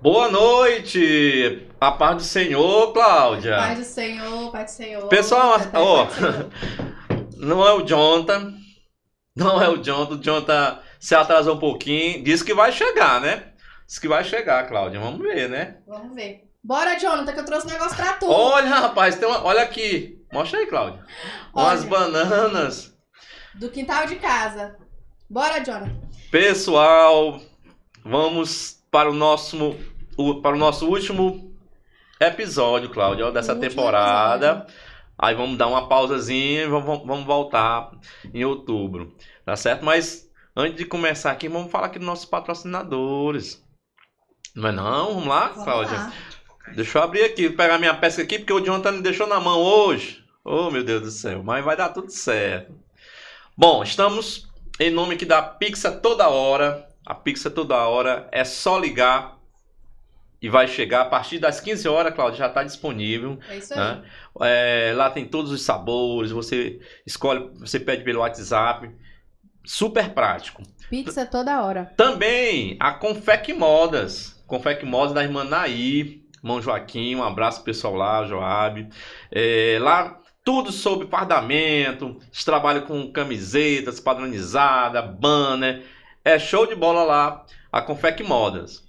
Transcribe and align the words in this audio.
Boa 0.00 0.30
noite! 0.30 1.66
A 1.80 1.90
paz 1.90 2.16
do 2.18 2.22
Senhor, 2.22 2.92
Cláudia. 2.92 3.56
Paz 3.56 3.78
do 3.80 3.84
Senhor, 3.84 4.52
Paz 4.52 4.70
do 4.70 4.76
Senhor. 4.76 5.08
Pessoal, 5.08 5.58
ó, 5.74 6.06
não 7.36 7.66
é 7.66 7.72
o 7.72 7.84
Jonathan. 7.84 8.54
Não 9.34 9.60
é 9.60 9.68
o 9.68 9.82
Jonathan. 9.82 10.14
O 10.14 10.22
Jonathan 10.22 10.78
se 11.00 11.16
atrasou 11.16 11.56
um 11.56 11.58
pouquinho. 11.58 12.22
Disse 12.22 12.44
que 12.44 12.54
vai 12.54 12.70
chegar, 12.70 13.20
né? 13.20 13.52
Disse 13.88 14.00
que 14.00 14.06
vai 14.06 14.22
chegar, 14.22 14.68
Cláudia. 14.68 15.00
Vamos 15.00 15.20
ver, 15.20 15.48
né? 15.48 15.78
Vamos 15.84 16.14
ver. 16.14 16.44
Bora, 16.62 16.96
Jonathan, 16.96 17.32
que 17.32 17.40
eu 17.40 17.44
trouxe 17.44 17.66
um 17.66 17.70
negócio 17.70 17.96
pra 17.96 18.12
tu. 18.12 18.30
Olha, 18.30 18.68
rapaz, 18.68 19.16
tem 19.16 19.26
uma... 19.28 19.44
olha 19.44 19.62
aqui. 19.62 20.24
Mostra 20.32 20.60
aí, 20.60 20.66
Cláudia. 20.68 21.04
Umas 21.52 21.82
bananas. 21.82 22.96
Do 23.52 23.68
quintal 23.68 24.06
de 24.06 24.14
casa. 24.14 24.76
Bora, 25.28 25.58
Jonathan. 25.58 26.00
Pessoal, 26.30 27.40
vamos 28.04 28.77
para 28.90 29.10
o 29.10 29.14
nosso, 29.14 29.76
para 30.42 30.54
o 30.54 30.58
nosso 30.58 30.86
último 30.88 31.54
episódio, 32.20 32.90
Cláudia, 32.90 33.26
ó, 33.26 33.30
dessa 33.30 33.54
O 33.54 33.60
temporada. 33.60 34.66
Aí 35.18 35.34
vamos 35.34 35.58
dar 35.58 35.66
uma 35.66 35.88
pausazinha 35.88 36.62
e 36.62 36.68
vamos, 36.68 37.04
vamos 37.04 37.24
voltar 37.24 37.90
em 38.32 38.44
outubro, 38.44 39.14
tá 39.44 39.56
certo? 39.56 39.84
Mas 39.84 40.30
antes 40.56 40.76
de 40.76 40.84
começar 40.84 41.32
aqui, 41.32 41.48
vamos 41.48 41.72
falar 41.72 41.86
aqui 41.86 41.98
dos 41.98 42.06
nossos 42.06 42.24
patrocinadores. 42.24 43.64
Não 44.54 44.68
é 44.68 44.72
não? 44.72 45.14
Vamos 45.14 45.26
lá, 45.26 45.48
Vamos 45.48 45.64
Cláudia? 45.64 45.96
lá. 45.96 46.12
Deixa 46.74 46.98
eu 46.98 47.02
abrir 47.02 47.24
aqui, 47.24 47.48
pegar 47.50 47.78
minha 47.78 47.94
pesca 47.94 48.22
aqui, 48.22 48.38
porque 48.38 48.52
o 48.52 48.60
Jonathan 48.60 48.92
me 48.92 49.02
deixou 49.02 49.26
na 49.26 49.40
mão 49.40 49.58
hoje. 49.58 50.24
Oh, 50.44 50.70
meu 50.70 50.84
Deus 50.84 51.02
do 51.02 51.10
céu, 51.10 51.42
mas 51.42 51.64
vai 51.64 51.76
dar 51.76 51.88
tudo 51.90 52.10
certo. 52.10 52.72
Bom, 53.56 53.82
estamos 53.82 54.48
em 54.78 54.90
nome 54.90 55.14
aqui 55.14 55.24
da 55.24 55.42
Pixa 55.42 55.90
Toda 55.90 56.28
Hora. 56.28 56.87
A 57.08 57.14
Pixa 57.14 57.48
Toda 57.48 57.74
Hora 57.74 58.28
é 58.30 58.44
só 58.44 58.78
ligar 58.78 59.38
e 60.42 60.48
vai 60.50 60.68
chegar 60.68 61.00
a 61.00 61.04
partir 61.06 61.38
das 61.38 61.58
15 61.58 61.88
horas, 61.88 62.14
Cláudia, 62.14 62.40
já 62.40 62.48
está 62.48 62.62
disponível. 62.62 63.38
É 63.48 63.56
isso 63.56 63.72
aí. 63.72 63.80
né? 63.80 64.02
É, 64.42 64.92
lá 64.94 65.08
tem 65.08 65.24
todos 65.24 65.50
os 65.50 65.62
sabores, 65.62 66.30
você 66.30 66.78
escolhe, 67.06 67.48
você 67.60 67.80
pede 67.80 68.04
pelo 68.04 68.20
WhatsApp. 68.20 68.94
Super 69.64 70.10
prático. 70.10 70.62
Pizza 70.90 71.24
toda 71.24 71.62
hora. 71.62 71.90
Também 71.96 72.76
a 72.78 72.92
Confec 72.92 73.54
Modas. 73.54 74.38
Confec 74.46 74.84
Modas 74.84 75.14
da 75.14 75.22
irmã 75.24 75.44
Naí, 75.44 76.22
irmão 76.36 76.60
Joaquim, 76.60 77.16
um 77.16 77.24
abraço 77.24 77.64
pessoal 77.64 77.94
lá, 77.94 78.22
Joab. 78.26 78.86
É, 79.32 79.78
lá 79.80 80.20
tudo 80.44 80.70
sobre 80.72 81.06
fardamento, 81.06 82.18
eles 82.26 82.44
trabalham 82.44 82.82
com 82.82 83.10
camisetas 83.10 83.98
padronizadas, 83.98 85.10
banner. 85.18 85.84
É 86.24 86.38
show 86.38 86.66
de 86.66 86.74
bola 86.74 87.02
lá, 87.04 87.44
a 87.72 87.80
Confec 87.82 88.22
Modas. 88.22 88.86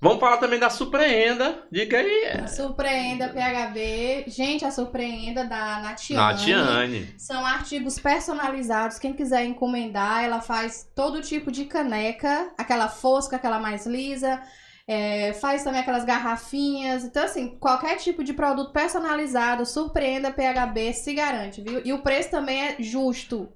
Vamos 0.00 0.20
falar 0.20 0.36
também 0.36 0.58
da 0.58 0.68
Surpreenda. 0.68 1.62
Diga 1.72 1.96
aí. 1.98 2.46
Surpreenda 2.48 3.28
PHB. 3.28 4.24
Gente, 4.26 4.62
a 4.64 4.70
Surpreenda 4.70 5.44
da 5.44 5.80
Natiane. 5.80 6.32
Natiane. 6.32 7.14
São 7.16 7.46
artigos 7.46 7.98
personalizados. 7.98 8.98
Quem 8.98 9.14
quiser 9.14 9.44
encomendar, 9.46 10.22
ela 10.22 10.42
faz 10.42 10.90
todo 10.94 11.22
tipo 11.22 11.50
de 11.50 11.64
caneca, 11.64 12.52
aquela 12.58 12.88
fosca, 12.88 13.36
aquela 13.36 13.58
mais 13.58 13.86
lisa. 13.86 14.42
é, 14.86 15.32
faz 15.34 15.64
também 15.64 15.80
aquelas 15.80 16.04
garrafinhas. 16.04 17.04
Então, 17.04 17.24
assim, 17.24 17.56
qualquer 17.58 17.96
tipo 17.96 18.22
de 18.22 18.34
produto 18.34 18.72
personalizado, 18.72 19.64
surpreenda 19.64 20.30
PHB, 20.30 20.92
se 20.92 21.14
garante, 21.14 21.62
viu? 21.62 21.80
E 21.82 21.92
o 21.94 22.02
preço 22.02 22.30
também 22.30 22.60
é 22.60 22.76
justo. 22.78 23.48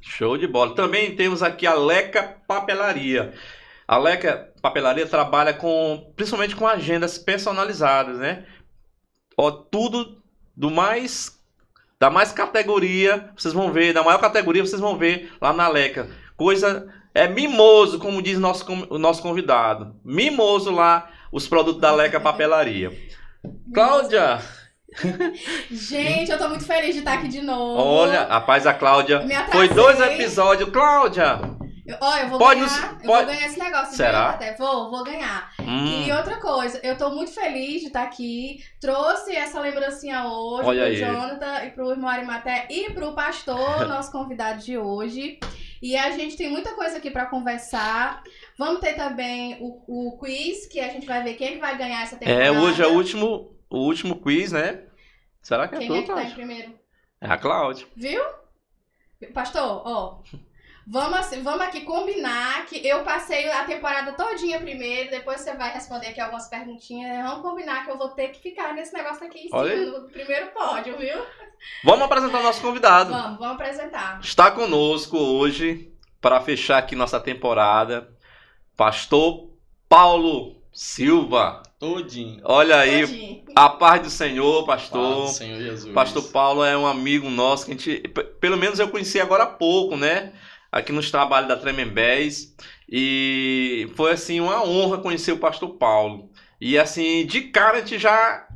Show 0.00 0.36
de 0.36 0.46
bola. 0.46 0.74
Também 0.74 1.14
temos 1.16 1.42
aqui 1.42 1.66
a 1.66 1.74
Leca 1.74 2.36
Papelaria. 2.46 3.32
A 3.86 3.98
Leca 3.98 4.52
Papelaria 4.62 5.06
trabalha 5.06 5.52
com, 5.52 6.12
principalmente 6.16 6.56
com 6.56 6.66
agendas 6.66 7.18
personalizadas, 7.18 8.18
né? 8.18 8.46
Ó, 9.36 9.50
tudo 9.50 10.22
do 10.56 10.70
mais 10.70 11.38
da 11.98 12.10
mais 12.10 12.32
categoria, 12.32 13.30
vocês 13.36 13.54
vão 13.54 13.72
ver, 13.72 13.92
da 13.92 14.02
maior 14.02 14.18
categoria 14.20 14.62
vocês 14.62 14.80
vão 14.80 14.98
ver 14.98 15.32
lá 15.40 15.52
na 15.52 15.68
Leca. 15.68 16.08
Coisa 16.36 16.92
é 17.14 17.28
mimoso, 17.28 17.98
como 17.98 18.20
diz 18.20 18.38
nosso 18.38 18.66
o 18.90 18.98
nosso 18.98 19.22
convidado. 19.22 19.94
Mimoso 20.04 20.70
lá 20.70 21.10
os 21.32 21.46
produtos 21.48 21.80
da 21.80 21.92
Leca 21.92 22.20
Papelaria. 22.20 22.90
Cláudia, 23.72 24.40
Gente, 25.70 26.30
eu 26.30 26.38
tô 26.38 26.48
muito 26.48 26.64
feliz 26.64 26.92
de 26.94 27.00
estar 27.00 27.14
aqui 27.14 27.28
de 27.28 27.40
novo. 27.42 27.80
olha, 27.80 28.24
rapaz, 28.24 28.66
a 28.66 28.74
Cláudia 28.74 29.22
foi 29.50 29.68
dois 29.68 30.00
episódios. 30.00 30.70
Cláudia, 30.70 31.40
Eu, 31.86 31.96
ó, 32.00 32.16
eu 32.16 32.28
vou 32.30 32.38
Pode 32.38 32.60
ganhar. 32.60 32.92
nos- 32.94 33.02
Eu 33.02 33.06
pode- 33.10 33.24
vou 33.26 33.34
ganhar 33.34 33.46
esse 33.46 33.58
negócio. 33.58 33.94
Será? 33.96 34.30
Até 34.30 34.54
vou, 34.54 34.90
vou 34.90 35.04
ganhar. 35.04 35.50
hum, 35.60 36.04
E 36.06 36.12
outra 36.12 36.36
coisa, 36.36 36.80
eu 36.82 36.96
tô 36.96 37.10
muito 37.10 37.30
feliz 37.32 37.80
de 37.82 37.88
estar 37.88 38.04
aqui. 38.04 38.58
Trouxe 38.80 39.34
essa 39.36 39.60
lembrancinha 39.60 40.24
hoje 40.24 40.66
Olha 40.68 40.80
pro 40.84 40.90
aí. 40.90 40.96
Jonathan 40.96 41.64
e 41.66 41.70
pro 41.72 41.90
irmão 41.90 42.08
Arimaté 42.08 42.66
e 42.70 42.90
pro 42.90 43.12
pastor, 43.14 43.86
nosso 43.86 44.10
convidado 44.10 44.62
de 44.62 44.78
hoje. 44.78 45.38
E 45.82 45.94
a 45.94 46.10
gente 46.12 46.36
tem 46.38 46.48
muita 46.50 46.70
coisa 46.74 46.96
aqui 46.96 47.10
pra 47.10 47.26
conversar. 47.26 48.22
Vamos 48.58 48.80
ter 48.80 48.94
também 48.94 49.58
o, 49.60 49.82
o 50.08 50.16
quiz, 50.18 50.66
que 50.66 50.80
a 50.80 50.88
gente 50.88 51.04
vai 51.06 51.22
ver 51.22 51.34
quem 51.34 51.54
que 51.54 51.58
vai 51.60 51.76
ganhar 51.76 52.02
essa 52.02 52.16
temporada. 52.16 52.42
É, 52.44 52.50
hoje 52.50 52.82
é 52.82 52.86
o 52.86 52.94
último, 52.94 53.50
o 53.74 53.86
último 53.86 54.16
quiz, 54.20 54.52
né? 54.52 54.82
Será 55.42 55.68
que 55.68 55.74
é 55.74 55.78
Quem 55.78 55.88
tu, 55.88 55.94
é 55.94 56.00
que 56.02 56.06
tá 56.06 56.12
em 56.12 56.14
Cláudia? 56.16 56.34
primeiro? 56.34 56.78
É 57.20 57.26
a 57.28 57.36
Cláudia. 57.36 57.86
Viu? 57.96 58.22
Pastor, 59.32 59.82
ó. 59.86 60.18
Vamos, 60.86 61.16
assim- 61.18 61.42
vamos 61.42 61.62
aqui 61.62 61.80
combinar 61.80 62.66
que 62.66 62.86
eu 62.86 63.02
passei 63.04 63.50
a 63.50 63.64
temporada 63.64 64.12
todinha 64.12 64.60
primeiro, 64.60 65.10
depois 65.10 65.40
você 65.40 65.54
vai 65.54 65.72
responder 65.72 66.08
aqui 66.08 66.20
algumas 66.20 66.46
perguntinhas. 66.48 67.24
Vamos 67.24 67.40
combinar 67.42 67.84
que 67.86 67.90
eu 67.90 67.96
vou 67.96 68.10
ter 68.10 68.28
que 68.28 68.40
ficar 68.42 68.74
nesse 68.74 68.92
negócio 68.92 69.26
aqui 69.26 69.38
em 69.38 69.42
cima, 69.44 69.56
Olha 69.58 69.72
aí. 69.72 69.86
no 69.86 70.08
primeiro 70.10 70.48
pódio, 70.48 70.98
viu? 70.98 71.24
Vamos 71.82 72.02
apresentar 72.04 72.40
o 72.40 72.42
nosso 72.42 72.60
convidado. 72.60 73.10
Vamos, 73.10 73.38
vamos 73.38 73.54
apresentar. 73.54 74.20
Está 74.20 74.50
conosco 74.50 75.16
hoje, 75.16 75.90
para 76.20 76.38
fechar 76.42 76.76
aqui 76.78 76.94
nossa 76.94 77.18
temporada, 77.18 78.12
Pastor 78.76 79.48
Paulo 79.88 80.62
Silva. 80.70 81.62
Todinho. 81.78 82.40
Olha 82.44 82.76
aí, 82.78 83.00
Todinho. 83.06 83.44
a 83.56 83.68
paz 83.68 84.02
do 84.02 84.10
Senhor, 84.10 84.64
pastor. 84.64 85.24
Paz, 85.26 85.36
Senhor 85.36 85.60
Jesus. 85.60 85.92
Pastor 85.94 86.22
Paulo 86.30 86.64
é 86.64 86.76
um 86.76 86.86
amigo 86.86 87.28
nosso 87.28 87.66
que 87.66 87.72
a 87.72 87.74
gente, 87.74 88.08
pelo 88.40 88.56
menos 88.56 88.78
eu 88.78 88.88
conheci 88.88 89.20
agora 89.20 89.42
há 89.44 89.46
pouco, 89.46 89.96
né? 89.96 90.32
Aqui 90.72 90.92
nos 90.92 91.10
trabalhos 91.10 91.48
da 91.48 91.56
Tremembés. 91.56 92.54
E 92.88 93.90
foi 93.96 94.12
assim 94.12 94.40
uma 94.40 94.64
honra 94.64 94.98
conhecer 94.98 95.32
o 95.32 95.38
Pastor 95.38 95.74
Paulo. 95.76 96.30
E 96.60 96.78
assim, 96.78 97.26
de 97.26 97.42
cara 97.42 97.78
a 97.78 97.80
gente 97.80 97.98
já. 97.98 98.46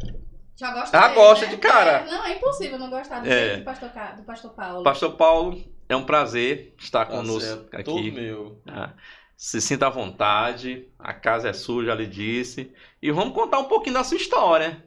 Já 0.57 0.73
gosta 0.73 0.99
Ah, 0.99 1.03
dele, 1.09 1.15
gosta 1.15 1.45
né? 1.47 1.51
de 1.53 1.57
cara. 1.59 1.91
É, 2.07 2.11
não, 2.11 2.25
é 2.25 2.33
impossível 2.37 2.79
não 2.79 2.91
gostar 2.91 3.21
do, 3.21 3.29
É. 3.29 3.47
jeito 3.49 3.59
do, 3.61 3.65
pastor, 3.65 3.91
do 4.17 4.23
pastor 4.25 4.51
Paulo. 4.55 4.83
Pastor 4.83 5.13
Paulo, 5.17 5.65
é 5.89 5.95
um 5.95 6.03
prazer 6.05 6.75
estar 6.79 7.05
Tá 7.05 7.13
conosco 7.17 7.41
certo. 7.49 7.69
aqui. 7.75 7.85
Todo 7.85 8.13
meu. 8.13 8.61
Ah, 8.67 8.91
se 9.39 9.61
sinta 9.61 9.87
à 9.87 9.89
vontade, 9.89 10.89
a 10.99 11.15
casa 11.15 11.49
é 11.49 11.53
sua, 11.53 11.85
já 11.85 11.95
lhe 11.95 12.09
disse. 12.09 12.73
E 13.01 13.13
vamos 13.13 13.33
contar 13.33 13.61
um 13.61 13.69
pouquinho 13.69 13.95
da 13.95 14.03
sua 14.03 14.17
história. 14.17 14.85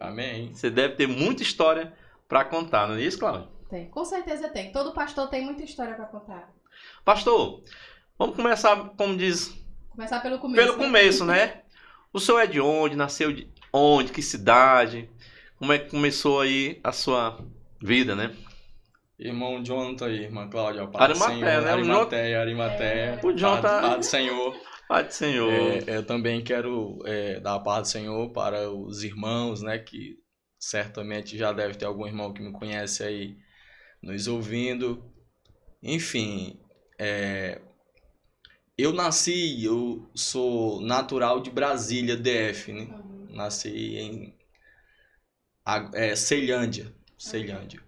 Amém. 0.00 0.52
Você 0.52 0.68
deve 0.68 0.96
ter 0.96 1.06
muita 1.06 1.44
história 1.44 1.94
para 2.28 2.44
contar, 2.44 2.88
não 2.88 2.96
é 2.96 3.00
isso, 3.00 3.20
Cláudio? 3.20 3.48
Tem, 3.68 3.88
com 3.88 4.04
certeza 4.04 4.48
tem. 4.48 4.72
Todo 4.72 4.92
pastor 4.92 5.28
tem 5.28 5.44
muita 5.44 5.62
história 5.62 5.94
pra 5.94 6.06
contar. 6.06 6.52
Pastor, 7.04 7.62
vamos 8.18 8.34
começar, 8.34 8.76
como 8.96 9.16
diz, 9.16 9.54
Começar 9.90 10.18
pelo 10.18 10.40
começo. 10.40 10.60
pelo 10.66 10.76
né? 10.76 10.84
começo, 10.84 11.24
né? 11.24 11.62
O 12.12 12.18
senhor 12.18 12.40
é 12.40 12.46
de 12.48 12.60
onde? 12.60 12.96
Nasceu 12.96 13.32
de 13.32 13.48
onde? 13.72 14.10
Que 14.10 14.20
cidade? 14.20 15.08
Como 15.56 15.72
é 15.72 15.78
que 15.78 15.90
começou 15.90 16.40
aí 16.40 16.80
a 16.82 16.90
sua 16.90 17.38
vida, 17.80 18.16
né? 18.16 18.34
Irmão 19.20 19.62
Jonathan 19.62 20.08
e 20.10 20.22
irmã 20.22 20.48
Cláudia. 20.48 20.86
Do 20.86 20.96
Arimateia, 20.98 21.38
Senhor. 21.38 21.62
né? 21.62 21.70
O 21.70 21.72
Arimateia, 21.74 22.40
Arimateia. 22.40 23.20
O 23.22 23.32
Jonathan- 23.32 23.62
Paz, 23.68 23.82
paz 23.82 23.96
do 23.98 24.02
Senhor. 24.04 24.56
Pai 24.88 25.04
do 25.04 25.12
Senhor. 25.12 25.52
É, 25.52 25.96
eu 25.96 26.06
também 26.06 26.42
quero 26.42 26.98
é, 27.04 27.38
dar 27.38 27.54
a 27.54 27.60
paz 27.60 27.82
do 27.82 27.88
Senhor 27.92 28.30
para 28.32 28.70
os 28.70 29.04
irmãos, 29.04 29.62
né? 29.62 29.78
Que 29.78 30.16
certamente 30.58 31.36
já 31.36 31.52
deve 31.52 31.74
ter 31.74 31.84
algum 31.84 32.06
irmão 32.06 32.32
que 32.32 32.42
me 32.42 32.52
conhece 32.52 33.02
aí 33.02 33.36
nos 34.02 34.26
ouvindo. 34.26 35.04
Enfim, 35.82 36.58
é, 36.98 37.60
eu 38.76 38.92
nasci, 38.92 39.62
eu 39.64 40.10
sou 40.14 40.80
natural 40.80 41.40
de 41.40 41.50
Brasília, 41.50 42.16
DF, 42.16 42.72
né? 42.72 42.82
Uhum. 42.90 43.26
Nasci 43.30 43.96
em 43.96 44.34
é, 45.94 46.16
Ceilândia, 46.16 46.92
Ceilândia. 47.18 47.80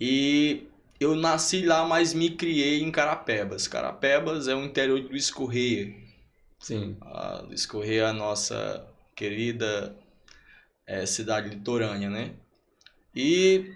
E 0.00 0.68
eu 1.00 1.14
nasci 1.14 1.62
lá, 1.64 1.86
mas 1.86 2.14
me 2.14 2.30
criei 2.30 2.82
em 2.82 2.90
Carapebas. 2.90 3.68
Carapebas 3.68 4.48
é 4.48 4.54
o 4.54 4.64
interior 4.64 5.00
de 5.00 5.08
Luiz 5.08 5.30
Correia. 5.30 5.94
Sim. 6.58 6.96
A 7.00 7.42
Luiz 7.42 7.66
Correia 7.66 8.02
é 8.02 8.06
a 8.06 8.12
nossa 8.12 8.86
querida 9.14 9.96
é, 10.86 11.06
cidade 11.06 11.50
litorânea, 11.50 12.10
né? 12.10 12.34
E 13.14 13.72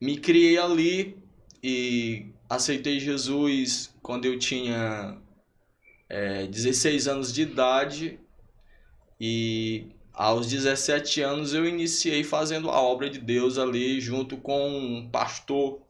me 0.00 0.18
criei 0.18 0.58
ali 0.58 1.22
e 1.62 2.32
aceitei 2.48 3.00
Jesus 3.00 3.94
quando 4.02 4.24
eu 4.24 4.38
tinha 4.38 5.18
é, 6.08 6.46
16 6.46 7.08
anos 7.08 7.32
de 7.32 7.42
idade 7.42 8.18
E 9.20 9.88
aos 10.18 10.48
17 10.48 11.20
anos 11.20 11.54
eu 11.54 11.64
iniciei 11.64 12.24
fazendo 12.24 12.70
a 12.70 12.80
obra 12.80 13.08
de 13.08 13.20
Deus 13.20 13.56
ali 13.56 14.00
junto 14.00 14.36
com 14.36 14.68
um 14.68 15.08
pastor 15.08 15.80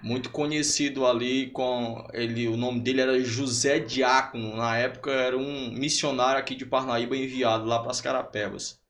muito 0.00 0.30
conhecido 0.30 1.04
ali 1.04 1.50
com 1.50 2.06
ele 2.12 2.46
o 2.46 2.56
nome 2.56 2.80
dele 2.80 3.00
era 3.00 3.20
José 3.20 3.80
Diácono. 3.80 4.54
Na 4.56 4.76
época 4.78 5.10
era 5.10 5.36
um 5.36 5.72
missionário 5.72 6.38
aqui 6.38 6.54
de 6.54 6.64
Parnaíba 6.64 7.16
enviado 7.16 7.64
lá 7.64 7.80
para 7.80 7.90
as 7.90 8.00
Carapebas. 8.00 8.80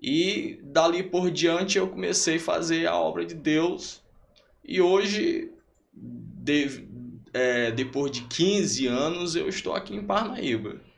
E 0.00 0.60
dali 0.62 1.02
por 1.02 1.28
diante 1.28 1.76
eu 1.76 1.88
comecei 1.88 2.36
a 2.36 2.40
fazer 2.40 2.86
a 2.86 2.94
obra 2.94 3.24
de 3.24 3.34
Deus. 3.34 4.00
E 4.64 4.80
hoje 4.80 5.50
de, 5.92 6.86
é, 7.34 7.72
depois 7.72 8.12
de 8.12 8.22
15 8.28 8.86
anos 8.86 9.34
eu 9.34 9.48
estou 9.48 9.74
aqui 9.74 9.96
em 9.96 10.06
Parnaíba 10.06 10.91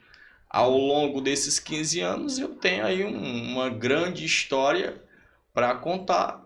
ao 0.55 0.77
longo 0.77 1.21
desses 1.21 1.59
15 1.59 2.01
anos 2.01 2.39
eu 2.39 2.51
tenho 2.55 2.87
aí 2.87 3.05
um, 3.05 3.53
uma 3.53 3.69
grande 3.69 4.25
história 4.25 5.03
para 5.53 5.75
contar 5.75 6.45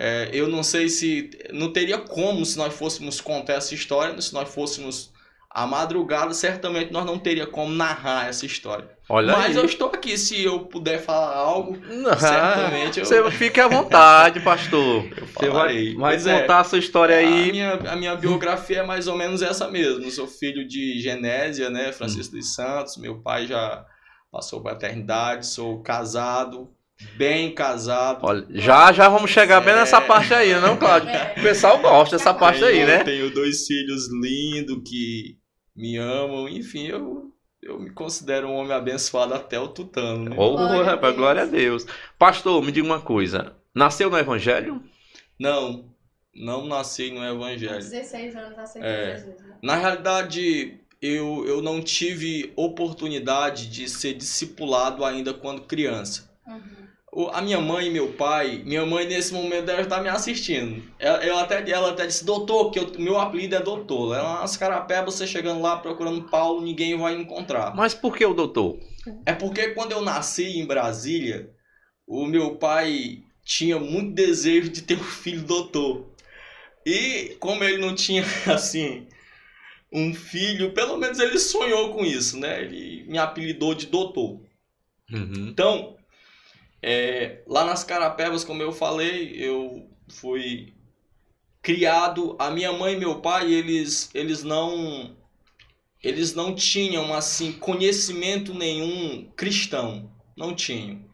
é, 0.00 0.30
eu 0.32 0.46
não 0.46 0.62
sei 0.62 0.88
se. 0.88 1.28
Não 1.52 1.72
teria 1.72 1.98
como 1.98 2.46
se 2.46 2.56
nós 2.56 2.72
fôssemos 2.72 3.20
contar 3.20 3.54
essa 3.54 3.74
história, 3.74 4.20
se 4.22 4.32
nós 4.32 4.48
fôssemos 4.48 5.10
a 5.50 5.66
madrugada, 5.66 6.34
certamente 6.34 6.92
nós 6.92 7.04
não 7.06 7.18
teria 7.18 7.46
como 7.46 7.72
narrar 7.74 8.28
essa 8.28 8.44
história. 8.44 8.88
Olha 9.08 9.32
Mas 9.32 9.56
aí. 9.56 9.56
eu 9.56 9.64
estou 9.64 9.88
aqui, 9.88 10.18
se 10.18 10.44
eu 10.44 10.66
puder 10.66 11.00
falar 11.02 11.34
algo, 11.34 11.76
certamente 12.18 13.00
eu- 13.00 13.06
Você 13.06 13.30
fique 13.30 13.58
à 13.60 13.66
vontade, 13.66 14.40
pastor. 14.40 15.04
eu 15.16 15.26
Você 15.26 15.46
vai, 15.46 15.50
falarei. 15.50 15.94
vai 15.96 16.12
Pois 16.14 16.26
é, 16.26 16.40
contar 16.42 16.60
a 16.60 16.64
sua 16.64 16.78
história 16.78 17.16
a, 17.16 17.18
aí. 17.18 17.50
minha, 17.50 17.72
a 17.74 17.96
minha 17.96 18.14
biografia 18.14 18.80
é 18.80 18.82
mais 18.86 19.08
ou 19.08 19.16
menos 19.16 19.40
essa 19.40 19.68
mesmo. 19.70 20.04
Eu 20.04 20.10
sou 20.10 20.26
filho 20.26 20.66
de 20.68 21.00
Genésia, 21.00 21.70
né? 21.70 21.92
Francisco 21.92 22.36
dos 22.36 22.54
Santos. 22.54 22.98
Meu 22.98 23.20
pai 23.22 23.46
já 23.46 23.84
passou 24.30 24.62
por 24.62 24.72
eternidade. 24.72 25.46
Sou 25.46 25.82
casado, 25.82 26.70
bem 27.16 27.54
casado. 27.54 28.20
Olha, 28.24 28.46
já 28.50 28.92
já 28.92 29.08
vamos 29.08 29.30
chegar 29.30 29.60
bem 29.60 29.72
É. 29.74 29.76
nessa 29.76 30.00
parte 30.00 30.32
aí, 30.34 30.52
não, 30.60 30.76
Cláudio? 30.76 31.08
É. 31.10 31.34
O 31.38 31.42
pessoal 31.42 31.78
gosta 31.78 32.16
dessa 32.16 32.34
parte 32.34 32.62
aí, 32.64 32.74
Tenho- 32.76 32.86
né? 32.86 33.04
Tenho 33.04 33.30
dois 33.32 33.66
filhos 33.66 34.08
lindos 34.22 34.78
que 34.88 35.36
me 35.76 35.96
amam. 35.96 36.48
Enfim, 36.48 36.86
eu, 36.86 37.32
eu 37.62 37.78
me 37.80 37.90
considero 37.90 38.48
um 38.48 38.54
homem 38.54 38.72
abençoado 38.72 39.34
até 39.34 39.58
o 39.60 39.68
tutano, 39.68 40.30
né? 40.30 40.36
Oh, 40.38 40.52
Glória 40.56 40.80
a 40.80 40.84
rapaz, 40.84 41.00
Deus. 41.12 41.16
glória 41.16 41.42
a 41.42 41.46
Deus. 41.46 41.86
Pastor, 42.18 42.62
me 42.62 42.72
diga 42.72 42.86
uma 42.86 43.00
coisa. 43.00 43.54
Nasceu 43.74 44.10
no 44.10 44.18
Evangelho? 44.18 44.82
Não, 45.38 45.84
não 46.34 46.66
nasci 46.66 47.10
no 47.12 47.24
evangelho. 47.24 47.76
16 47.78 48.34
anos 48.34 48.58
aceitou 48.58 48.90
É. 48.90 49.16
Jesus, 49.16 49.40
né? 49.40 49.54
Na 49.62 49.76
realidade, 49.76 50.80
eu, 51.00 51.44
eu 51.46 51.62
não 51.62 51.80
tive 51.80 52.52
oportunidade 52.56 53.68
de 53.68 53.88
ser 53.88 54.14
discipulado 54.14 55.04
ainda 55.04 55.32
quando 55.32 55.62
criança. 55.62 56.28
Uhum. 56.44 56.60
A 57.32 57.42
minha 57.42 57.60
mãe 57.60 57.88
e 57.88 57.90
meu 57.90 58.12
pai, 58.12 58.62
minha 58.64 58.86
mãe 58.86 59.04
nesse 59.04 59.34
momento 59.34 59.66
deve 59.66 59.82
estar 59.82 60.00
me 60.00 60.08
assistindo. 60.08 60.82
Ela, 61.00 61.24
eu 61.24 61.36
até, 61.36 61.68
ela 61.68 61.90
até 61.90 62.06
disse, 62.06 62.24
doutor, 62.24 62.70
que 62.70 62.78
o 62.78 63.00
meu 63.00 63.18
apelido 63.18 63.56
é 63.56 63.60
doutor. 63.60 64.16
Ela 64.16 64.40
nas 64.40 64.56
carapebas, 64.56 65.14
você 65.14 65.26
chegando 65.26 65.60
lá 65.60 65.76
procurando 65.78 66.22
Paulo, 66.28 66.60
ninguém 66.60 66.96
vai 66.96 67.14
encontrar. 67.14 67.74
Mas 67.74 67.92
por 67.92 68.16
que 68.16 68.24
o 68.24 68.34
doutor? 68.34 68.78
É 69.26 69.32
porque 69.32 69.70
quando 69.70 69.92
eu 69.92 70.00
nasci 70.00 70.58
em 70.58 70.66
Brasília, 70.66 71.50
o 72.06 72.24
meu 72.24 72.56
pai 72.56 73.24
tinha 73.44 73.78
muito 73.78 74.14
desejo 74.14 74.68
de 74.68 74.82
ter 74.82 74.94
um 74.94 75.02
filho 75.02 75.42
doutor. 75.42 76.06
E 76.86 77.36
como 77.40 77.64
ele 77.64 77.78
não 77.78 77.94
tinha, 77.94 78.22
assim, 78.46 79.08
um 79.92 80.14
filho, 80.14 80.72
pelo 80.72 80.96
menos 80.96 81.18
ele 81.18 81.38
sonhou 81.38 81.92
com 81.92 82.04
isso, 82.04 82.38
né? 82.38 82.62
Ele 82.62 83.04
me 83.08 83.18
apelidou 83.18 83.74
de 83.74 83.86
doutor. 83.86 84.40
Uhum. 85.10 85.48
Então, 85.48 85.97
é, 86.82 87.42
lá 87.46 87.64
nas 87.64 87.84
Carapebas, 87.84 88.44
como 88.44 88.62
eu 88.62 88.72
falei, 88.72 89.32
eu 89.36 89.88
fui 90.08 90.72
criado. 91.60 92.36
A 92.38 92.50
minha 92.50 92.72
mãe 92.72 92.94
e 92.94 92.98
meu 92.98 93.20
pai, 93.20 93.52
eles, 93.52 94.10
eles 94.14 94.42
não 94.42 95.16
eles 96.02 96.32
não 96.32 96.54
tinham 96.54 97.12
assim 97.12 97.52
conhecimento 97.52 98.54
nenhum 98.54 99.28
cristão, 99.36 100.10
não 100.36 100.54
tinham. 100.54 101.04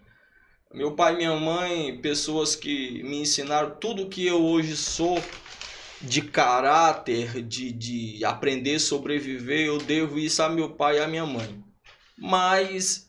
Meu 0.72 0.92
pai 0.92 1.14
e 1.14 1.16
minha 1.16 1.36
mãe, 1.36 1.98
pessoas 2.00 2.54
que 2.54 3.02
me 3.04 3.18
ensinaram 3.18 3.76
tudo 3.80 4.08
que 4.08 4.26
eu 4.26 4.44
hoje 4.44 4.76
sou 4.76 5.22
de 6.02 6.20
caráter, 6.20 7.42
de, 7.42 7.72
de 7.72 8.24
aprender 8.24 8.74
a 8.74 8.80
sobreviver, 8.80 9.66
eu 9.66 9.78
devo 9.78 10.18
isso 10.18 10.42
a 10.42 10.48
meu 10.48 10.70
pai 10.70 10.98
e 10.98 11.00
a 11.00 11.08
minha 11.08 11.24
mãe. 11.24 11.64
Mas 12.18 13.03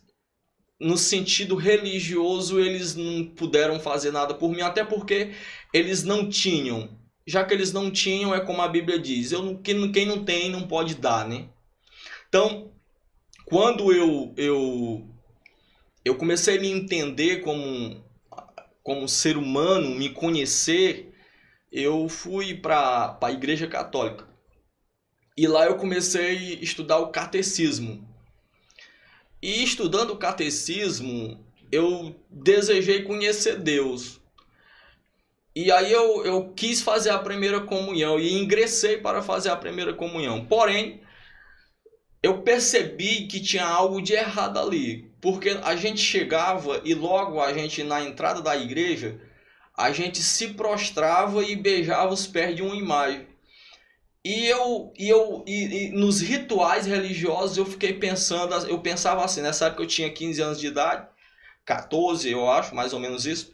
no 0.80 0.96
sentido 0.96 1.56
religioso, 1.56 2.60
eles 2.60 2.94
não 2.94 3.24
puderam 3.24 3.80
fazer 3.80 4.10
nada 4.10 4.34
por 4.34 4.50
mim, 4.50 4.60
até 4.60 4.84
porque 4.84 5.32
eles 5.72 6.04
não 6.04 6.28
tinham. 6.28 6.98
Já 7.26 7.44
que 7.44 7.52
eles 7.52 7.72
não 7.72 7.90
tinham, 7.90 8.34
é 8.34 8.40
como 8.40 8.62
a 8.62 8.68
Bíblia 8.68 8.98
diz: 8.98 9.32
eu, 9.32 9.58
quem, 9.58 9.90
quem 9.90 10.06
não 10.06 10.24
tem 10.24 10.50
não 10.50 10.68
pode 10.68 10.94
dar, 10.94 11.26
né? 11.26 11.48
Então, 12.28 12.70
quando 13.46 13.92
eu, 13.92 14.34
eu, 14.36 15.08
eu 16.04 16.16
comecei 16.16 16.58
a 16.58 16.60
me 16.60 16.70
entender 16.70 17.40
como, 17.40 18.04
como 18.82 19.08
ser 19.08 19.36
humano, 19.36 19.94
me 19.94 20.10
conhecer, 20.10 21.12
eu 21.72 22.08
fui 22.08 22.54
para 22.54 23.18
a 23.20 23.32
Igreja 23.32 23.66
Católica. 23.66 24.26
E 25.36 25.46
lá 25.46 25.66
eu 25.66 25.76
comecei 25.76 26.54
a 26.54 26.62
estudar 26.62 26.98
o 26.98 27.10
catecismo. 27.10 28.05
E 29.46 29.62
estudando 29.62 30.10
o 30.10 30.16
catecismo, 30.16 31.38
eu 31.70 32.16
desejei 32.28 33.04
conhecer 33.04 33.60
Deus. 33.60 34.20
E 35.54 35.70
aí 35.70 35.92
eu, 35.92 36.26
eu 36.26 36.52
quis 36.52 36.82
fazer 36.82 37.10
a 37.10 37.18
primeira 37.20 37.60
comunhão 37.60 38.18
e 38.18 38.32
ingressei 38.32 38.96
para 38.96 39.22
fazer 39.22 39.50
a 39.50 39.56
primeira 39.56 39.94
comunhão. 39.94 40.44
Porém, 40.44 41.00
eu 42.20 42.42
percebi 42.42 43.28
que 43.28 43.38
tinha 43.38 43.64
algo 43.64 44.02
de 44.02 44.14
errado 44.14 44.58
ali. 44.58 45.12
Porque 45.20 45.50
a 45.62 45.76
gente 45.76 46.00
chegava 46.00 46.80
e 46.84 46.92
logo 46.92 47.40
a 47.40 47.52
gente, 47.52 47.84
na 47.84 48.02
entrada 48.02 48.42
da 48.42 48.56
igreja, 48.56 49.16
a 49.76 49.92
gente 49.92 50.24
se 50.24 50.54
prostrava 50.54 51.44
e 51.44 51.54
beijava 51.54 52.12
os 52.12 52.26
pés 52.26 52.56
de 52.56 52.62
uma 52.62 52.74
imagem. 52.74 53.28
E 54.26 54.44
eu, 54.46 54.92
e 54.98 55.08
eu 55.08 55.44
e, 55.46 55.86
e 55.86 55.90
nos 55.90 56.20
rituais 56.20 56.84
religiosos 56.84 57.56
eu 57.56 57.64
fiquei 57.64 57.92
pensando, 57.92 58.52
eu 58.66 58.80
pensava 58.80 59.24
assim, 59.24 59.40
nessa 59.40 59.66
época 59.66 59.84
eu 59.84 59.86
tinha 59.86 60.10
15 60.10 60.42
anos 60.42 60.58
de 60.58 60.66
idade, 60.66 61.06
14 61.64 62.28
eu 62.28 62.50
acho, 62.50 62.74
mais 62.74 62.92
ou 62.92 62.98
menos 62.98 63.24
isso. 63.24 63.52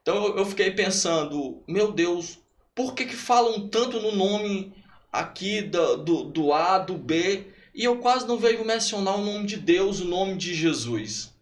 Então 0.00 0.14
eu, 0.24 0.38
eu 0.38 0.46
fiquei 0.46 0.70
pensando, 0.70 1.60
meu 1.66 1.90
Deus, 1.90 2.38
por 2.72 2.94
que 2.94 3.04
que 3.04 3.16
falam 3.16 3.66
tanto 3.66 4.00
no 4.00 4.12
nome 4.12 4.72
aqui 5.10 5.60
do, 5.60 5.96
do, 5.96 6.24
do 6.26 6.52
A, 6.52 6.78
do 6.78 6.94
B, 6.94 7.48
e 7.74 7.82
eu 7.82 7.96
quase 7.96 8.24
não 8.24 8.38
vejo 8.38 8.64
mencionar 8.64 9.16
o 9.16 9.24
nome 9.24 9.44
de 9.44 9.56
Deus, 9.56 9.98
o 9.98 10.04
nome 10.04 10.36
de 10.36 10.54
Jesus. 10.54 11.32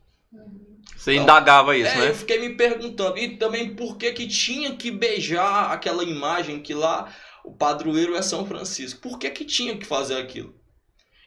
Você 0.97 1.17
indagava 1.17 1.77
isso, 1.77 1.91
É, 1.91 1.99
né? 1.99 2.09
eu 2.09 2.15
fiquei 2.15 2.39
me 2.39 2.55
perguntando. 2.55 3.19
E 3.19 3.37
também 3.37 3.75
por 3.75 3.99
que 3.99 4.11
que 4.13 4.27
tinha 4.27 4.75
que 4.75 4.91
beijar 4.91 5.71
aquela 5.71 6.03
imagem 6.03 6.61
que 6.61 6.73
lá 6.73 7.13
o 7.45 7.53
padroeiro 7.53 8.15
é 8.15 8.23
São 8.23 8.47
Francisco? 8.47 9.01
Por 9.01 9.19
que 9.19 9.31
que 9.31 9.45
tinha 9.45 9.77
que 9.77 9.87
fazer 9.87 10.17
aquilo? 10.17 10.55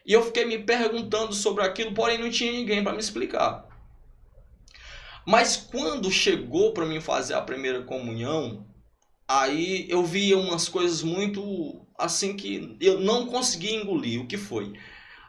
E 0.06 0.12
eu 0.12 0.22
fiquei 0.22 0.44
me 0.44 0.58
perguntando 0.58 1.32
sobre 1.32 1.64
aquilo, 1.64 1.94
porém 1.94 2.18
não 2.18 2.30
tinha 2.30 2.52
ninguém 2.52 2.82
para 2.82 2.92
me 2.92 3.00
explicar. 3.00 3.66
Mas 5.26 5.56
quando 5.56 6.10
chegou 6.10 6.72
para 6.72 6.84
mim 6.84 7.00
fazer 7.00 7.34
a 7.34 7.40
primeira 7.40 7.82
comunhão, 7.82 8.66
aí 9.26 9.86
eu 9.88 10.04
via 10.04 10.36
umas 10.36 10.68
coisas 10.68 11.02
muito 11.02 11.86
assim 11.98 12.36
que 12.36 12.76
eu 12.80 13.00
não 13.00 13.26
conseguia 13.26 13.80
engolir. 13.80 14.20
O 14.20 14.26
que 14.26 14.36
foi? 14.36 14.74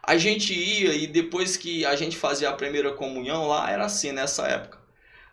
A 0.02 0.16
gente 0.18 0.52
ia 0.52 0.94
e 0.94 1.06
depois 1.06 1.56
que 1.56 1.84
a 1.84 1.96
gente 1.96 2.16
fazia 2.16 2.50
a 2.50 2.54
primeira 2.54 2.92
comunhão 2.92 3.48
lá, 3.48 3.70
era 3.70 3.86
assim 3.86 4.12
nessa 4.12 4.46
época. 4.46 4.78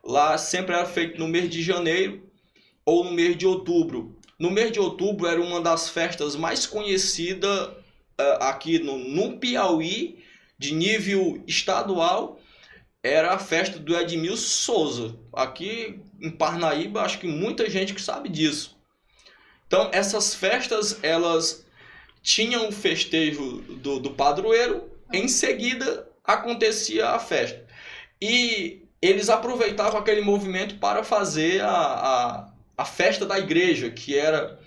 Lá 0.03 0.38
sempre 0.38 0.74
era 0.74 0.86
feito 0.86 1.19
no 1.19 1.27
mês 1.27 1.50
de 1.50 1.62
janeiro 1.62 2.24
ou 2.86 3.03
no 3.03 3.12
mês 3.12 3.38
de 3.38 3.45
outubro. 3.45 4.17
No 4.43 4.51
mês 4.51 4.73
de 4.73 4.79
outubro 4.81 5.25
era 5.25 5.41
uma 5.41 5.62
das 5.62 5.88
festas 5.88 6.35
mais 6.35 6.65
conhecidas 6.65 7.69
eh, 8.17 8.38
aqui 8.41 8.77
no, 8.77 8.97
no 8.97 9.38
Piauí, 9.38 10.21
de 10.59 10.73
nível 10.73 11.41
estadual, 11.47 12.38
era 13.01 13.31
a 13.31 13.39
festa 13.39 13.79
do 13.79 13.97
Edmilson 13.97 14.35
Souza. 14.35 15.15
Aqui 15.31 15.97
em 16.19 16.29
Parnaíba, 16.29 17.03
acho 17.03 17.19
que 17.19 17.25
muita 17.25 17.69
gente 17.69 17.93
que 17.93 18.01
sabe 18.01 18.27
disso. 18.27 18.77
Então, 19.65 19.89
essas 19.93 20.35
festas, 20.35 21.00
elas 21.01 21.65
tinham 22.21 22.67
o 22.67 22.71
festejo 22.73 23.62
do, 23.69 23.97
do 23.97 24.12
padroeiro, 24.12 24.91
em 25.13 25.29
seguida 25.29 26.05
acontecia 26.21 27.12
a 27.12 27.17
festa. 27.17 27.65
E 28.21 28.81
eles 29.01 29.29
aproveitavam 29.29 30.01
aquele 30.01 30.19
movimento 30.19 30.79
para 30.79 31.01
fazer 31.01 31.62
a, 31.62 31.69
a, 31.71 32.52
a 32.77 32.85
festa 32.85 33.25
da 33.25 33.37
igreja, 33.39 33.89
que 33.89 34.17
era 34.17 34.59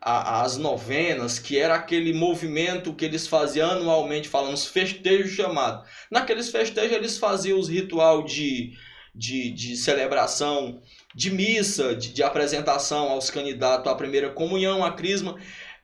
a- 0.00 0.42
as 0.42 0.56
novenas, 0.58 1.38
que 1.38 1.58
era 1.58 1.74
aquele 1.74 2.12
movimento 2.12 2.94
que 2.94 3.04
eles 3.04 3.26
faziam 3.26 3.70
anualmente, 3.70 4.28
falando 4.28 4.54
os 4.54 4.66
festejos 4.66 5.32
chamados. 5.32 5.88
Naqueles 6.10 6.50
festejos 6.50 6.92
eles 6.92 7.18
faziam 7.18 7.58
os 7.58 7.68
ritual 7.68 8.22
de, 8.24 8.72
de, 9.14 9.50
de 9.50 9.76
celebração, 9.76 10.80
de 11.14 11.30
missa, 11.30 11.94
de, 11.94 12.12
de 12.12 12.22
apresentação 12.22 13.08
aos 13.10 13.30
candidatos 13.30 13.90
à 13.90 13.94
primeira 13.94 14.30
comunhão, 14.30 14.84
à 14.84 14.92
crisma. 14.92 15.36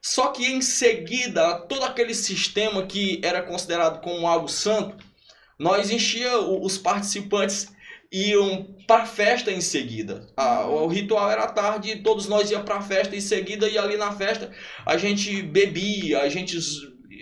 Só 0.03 0.29
que 0.29 0.47
em 0.47 0.61
seguida, 0.63 1.61
todo 1.69 1.85
aquele 1.85 2.15
sistema 2.15 2.87
que 2.87 3.21
era 3.23 3.43
considerado 3.43 4.01
como 4.01 4.27
algo 4.27 4.49
santo, 4.49 4.97
nós 5.59 5.91
enchia 5.91 6.39
os 6.39 6.79
participantes 6.79 7.69
iam 8.13 8.75
para 8.87 9.07
festa 9.07 9.51
em 9.53 9.61
seguida. 9.61 10.27
A- 10.37 10.67
o 10.67 10.87
ritual 10.89 11.31
era 11.31 11.45
à 11.45 11.49
tarde 11.53 11.91
e 11.91 12.03
todos 12.03 12.27
nós 12.29 12.51
ia 12.51 12.61
para 12.61 12.77
a 12.77 12.83
festa 12.83 13.15
em 13.17 13.21
seguida 13.21 13.69
e 13.69 13.79
ali 13.79 13.97
na 13.97 14.13
festa 14.13 14.51
a 14.85 14.97
gente 14.97 15.43
bebia, 15.43 16.21
a 16.23 16.29
gente 16.29 16.59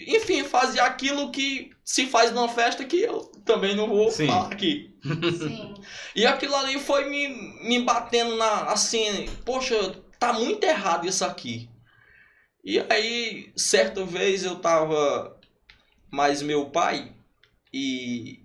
enfim, 0.07 0.45
fazia 0.45 0.85
aquilo 0.85 1.31
que 1.31 1.71
se 1.85 2.07
faz 2.07 2.31
numa 2.33 2.49
festa 2.49 2.85
que 2.85 2.97
eu 3.01 3.21
também 3.45 3.75
não 3.75 3.89
vou 3.89 4.11
Sim. 4.11 4.27
falar 4.27 4.53
aqui. 4.53 4.95
Sim. 5.03 5.75
E 6.15 6.27
aquilo 6.27 6.55
ali 6.57 6.79
foi 6.81 7.09
me, 7.09 7.29
me 7.69 7.81
batendo 7.85 8.37
na 8.37 8.65
assim, 8.65 9.27
poxa, 9.45 9.95
tá 10.19 10.33
muito 10.33 10.65
errado 10.65 11.07
isso 11.07 11.25
aqui. 11.25 11.69
E 12.65 12.81
aí, 12.91 13.53
certa 13.57 14.05
vez 14.05 14.45
eu 14.45 14.57
tava 14.57 15.39
mais 16.11 16.43
meu 16.43 16.67
pai 16.71 17.13
e 17.73 18.41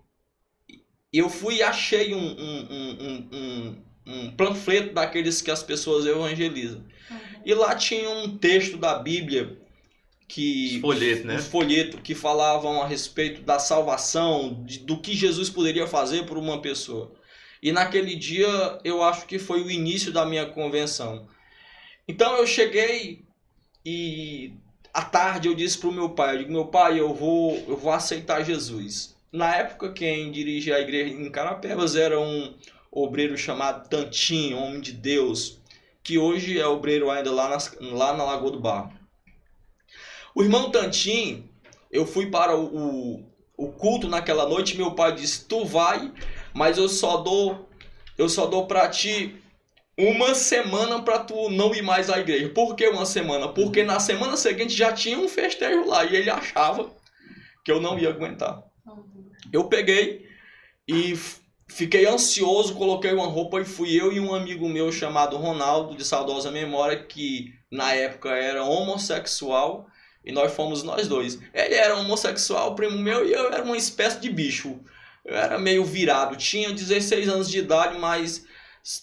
eu 1.20 1.30
fui 1.30 1.58
e 1.58 1.64
achei 1.64 2.14
um, 2.14 2.20
um, 2.20 2.68
um, 2.70 2.98
um, 3.02 3.30
um, 3.32 3.76
um 4.06 4.32
panfleto 4.32 4.94
daqueles 4.94 5.42
que 5.42 5.52
as 5.52 5.62
pessoas 5.62 6.06
evangelizam. 6.06 6.84
Uhum. 7.10 7.18
E 7.46 7.54
lá 7.54 7.76
tinha 7.76 8.10
um 8.10 8.38
texto 8.38 8.78
da 8.78 8.98
Bíblia 8.98 9.58
que 10.28 10.80
Folheto, 10.82 11.28
né? 11.28 11.36
um 11.36 11.40
folheto 11.40 11.98
que 11.98 12.16
falavam 12.16 12.82
a 12.82 12.88
respeito 12.88 13.42
da 13.42 13.60
salvação, 13.60 14.64
de- 14.66 14.80
do 14.80 14.98
que 15.00 15.14
Jesus 15.14 15.50
poderia 15.50 15.86
fazer 15.86 16.26
por 16.26 16.38
uma 16.38 16.62
pessoa. 16.62 17.12
E 17.62 17.72
naquele 17.72 18.16
dia 18.16 18.80
eu 18.84 19.04
acho 19.04 19.26
que 19.26 19.38
foi 19.38 19.62
o 19.62 19.70
início 19.70 20.12
da 20.12 20.26
minha 20.26 20.46
convenção. 20.48 21.28
Então 22.08 22.36
eu 22.38 22.48
cheguei 22.48 23.24
e 23.86 24.54
à 24.94 25.02
tarde 25.04 25.48
eu 25.48 25.56
disse 25.56 25.78
para 25.78 25.90
o 25.90 25.94
meu 25.94 26.10
pai, 26.10 26.36
eu 26.36 26.40
digo, 26.40 26.52
meu 26.52 26.66
pai, 26.66 27.00
eu 27.00 27.14
vou, 27.14 27.56
eu 27.68 27.78
vou 27.78 27.92
aceitar 27.92 28.44
Jesus. 28.44 29.13
Na 29.34 29.56
época 29.56 29.92
quem 29.92 30.32
dirigia 30.32 30.76
a 30.76 30.80
igreja 30.80 31.12
em 31.12 31.28
Carapebas 31.32 31.96
era 31.96 32.20
um 32.20 32.54
obreiro 32.92 33.36
chamado 33.36 33.90
Tantinho, 33.90 34.60
homem 34.60 34.80
de 34.80 34.92
Deus, 34.92 35.60
que 36.04 36.20
hoje 36.20 36.60
é 36.60 36.68
obreiro 36.68 37.10
ainda 37.10 37.32
lá, 37.32 37.50
nas, 37.50 37.76
lá 37.82 38.16
na 38.16 38.26
Lagoa 38.26 38.52
do 38.52 38.60
Barro. 38.60 38.94
O 40.36 40.44
irmão 40.44 40.70
Tantim, 40.70 41.50
eu 41.92 42.06
fui 42.06 42.30
para 42.30 42.56
o, 42.56 43.24
o, 43.58 43.72
culto 43.72 44.08
naquela 44.08 44.48
noite, 44.48 44.78
meu 44.78 44.94
pai 44.94 45.16
disse, 45.16 45.46
tu 45.46 45.66
vai, 45.66 46.12
mas 46.54 46.78
eu 46.78 46.88
só 46.88 47.18
dou, 47.18 47.68
eu 48.16 48.30
só 48.30 48.46
dou 48.46 48.68
para 48.68 48.88
ti 48.88 49.36
uma 49.98 50.36
semana 50.36 51.02
para 51.02 51.18
tu 51.18 51.50
não 51.50 51.74
ir 51.74 51.82
mais 51.82 52.08
à 52.12 52.20
igreja. 52.20 52.50
Por 52.50 52.76
que 52.76 52.88
uma 52.88 53.08
semana? 53.08 53.48
Porque 53.48 53.82
na 53.82 54.00
semana 54.00 54.38
seguinte 54.38 54.76
já 54.76 54.94
tinha 54.94 55.18
um 55.18 55.28
festejo 55.28 55.88
lá 55.88 56.06
e 56.06 56.18
ele 56.18 56.30
achava 56.30 56.92
que 57.66 57.72
eu 57.72 57.82
não 57.82 57.98
ia 57.98 58.10
aguentar. 58.10 58.62
Eu 59.54 59.70
peguei 59.70 60.28
e 60.88 61.16
fiquei 61.70 62.06
ansioso, 62.08 62.76
coloquei 62.76 63.14
uma 63.14 63.28
roupa 63.28 63.62
e 63.62 63.66
fui 63.66 64.00
eu 64.00 64.12
e 64.14 64.20
um 64.20 64.34
amigo 64.36 64.70
meu 64.70 64.92
chamado 64.92 65.38
Ronaldo, 65.38 65.96
de 65.98 66.06
saudosa 66.06 66.52
memória, 66.52 67.04
que 67.06 67.54
na 67.72 67.94
época 67.94 68.30
era 68.32 68.64
homossexual, 68.66 69.88
e 70.26 70.32
nós 70.32 70.54
fomos 70.54 70.84
nós 70.84 71.08
dois. 71.08 71.40
Ele 71.54 71.76
era 71.76 71.98
homossexual, 71.98 72.76
primo 72.76 72.98
meu, 72.98 73.28
e 73.28 73.34
eu 73.34 73.48
era 73.54 73.64
uma 73.64 73.78
espécie 73.78 74.20
de 74.20 74.30
bicho. 74.30 74.80
Eu 75.26 75.36
era 75.38 75.60
meio 75.60 75.86
virado, 75.86 76.36
tinha 76.38 76.72
16 76.74 77.30
anos 77.30 77.50
de 77.50 77.60
idade, 77.60 77.98
mas 78.00 78.46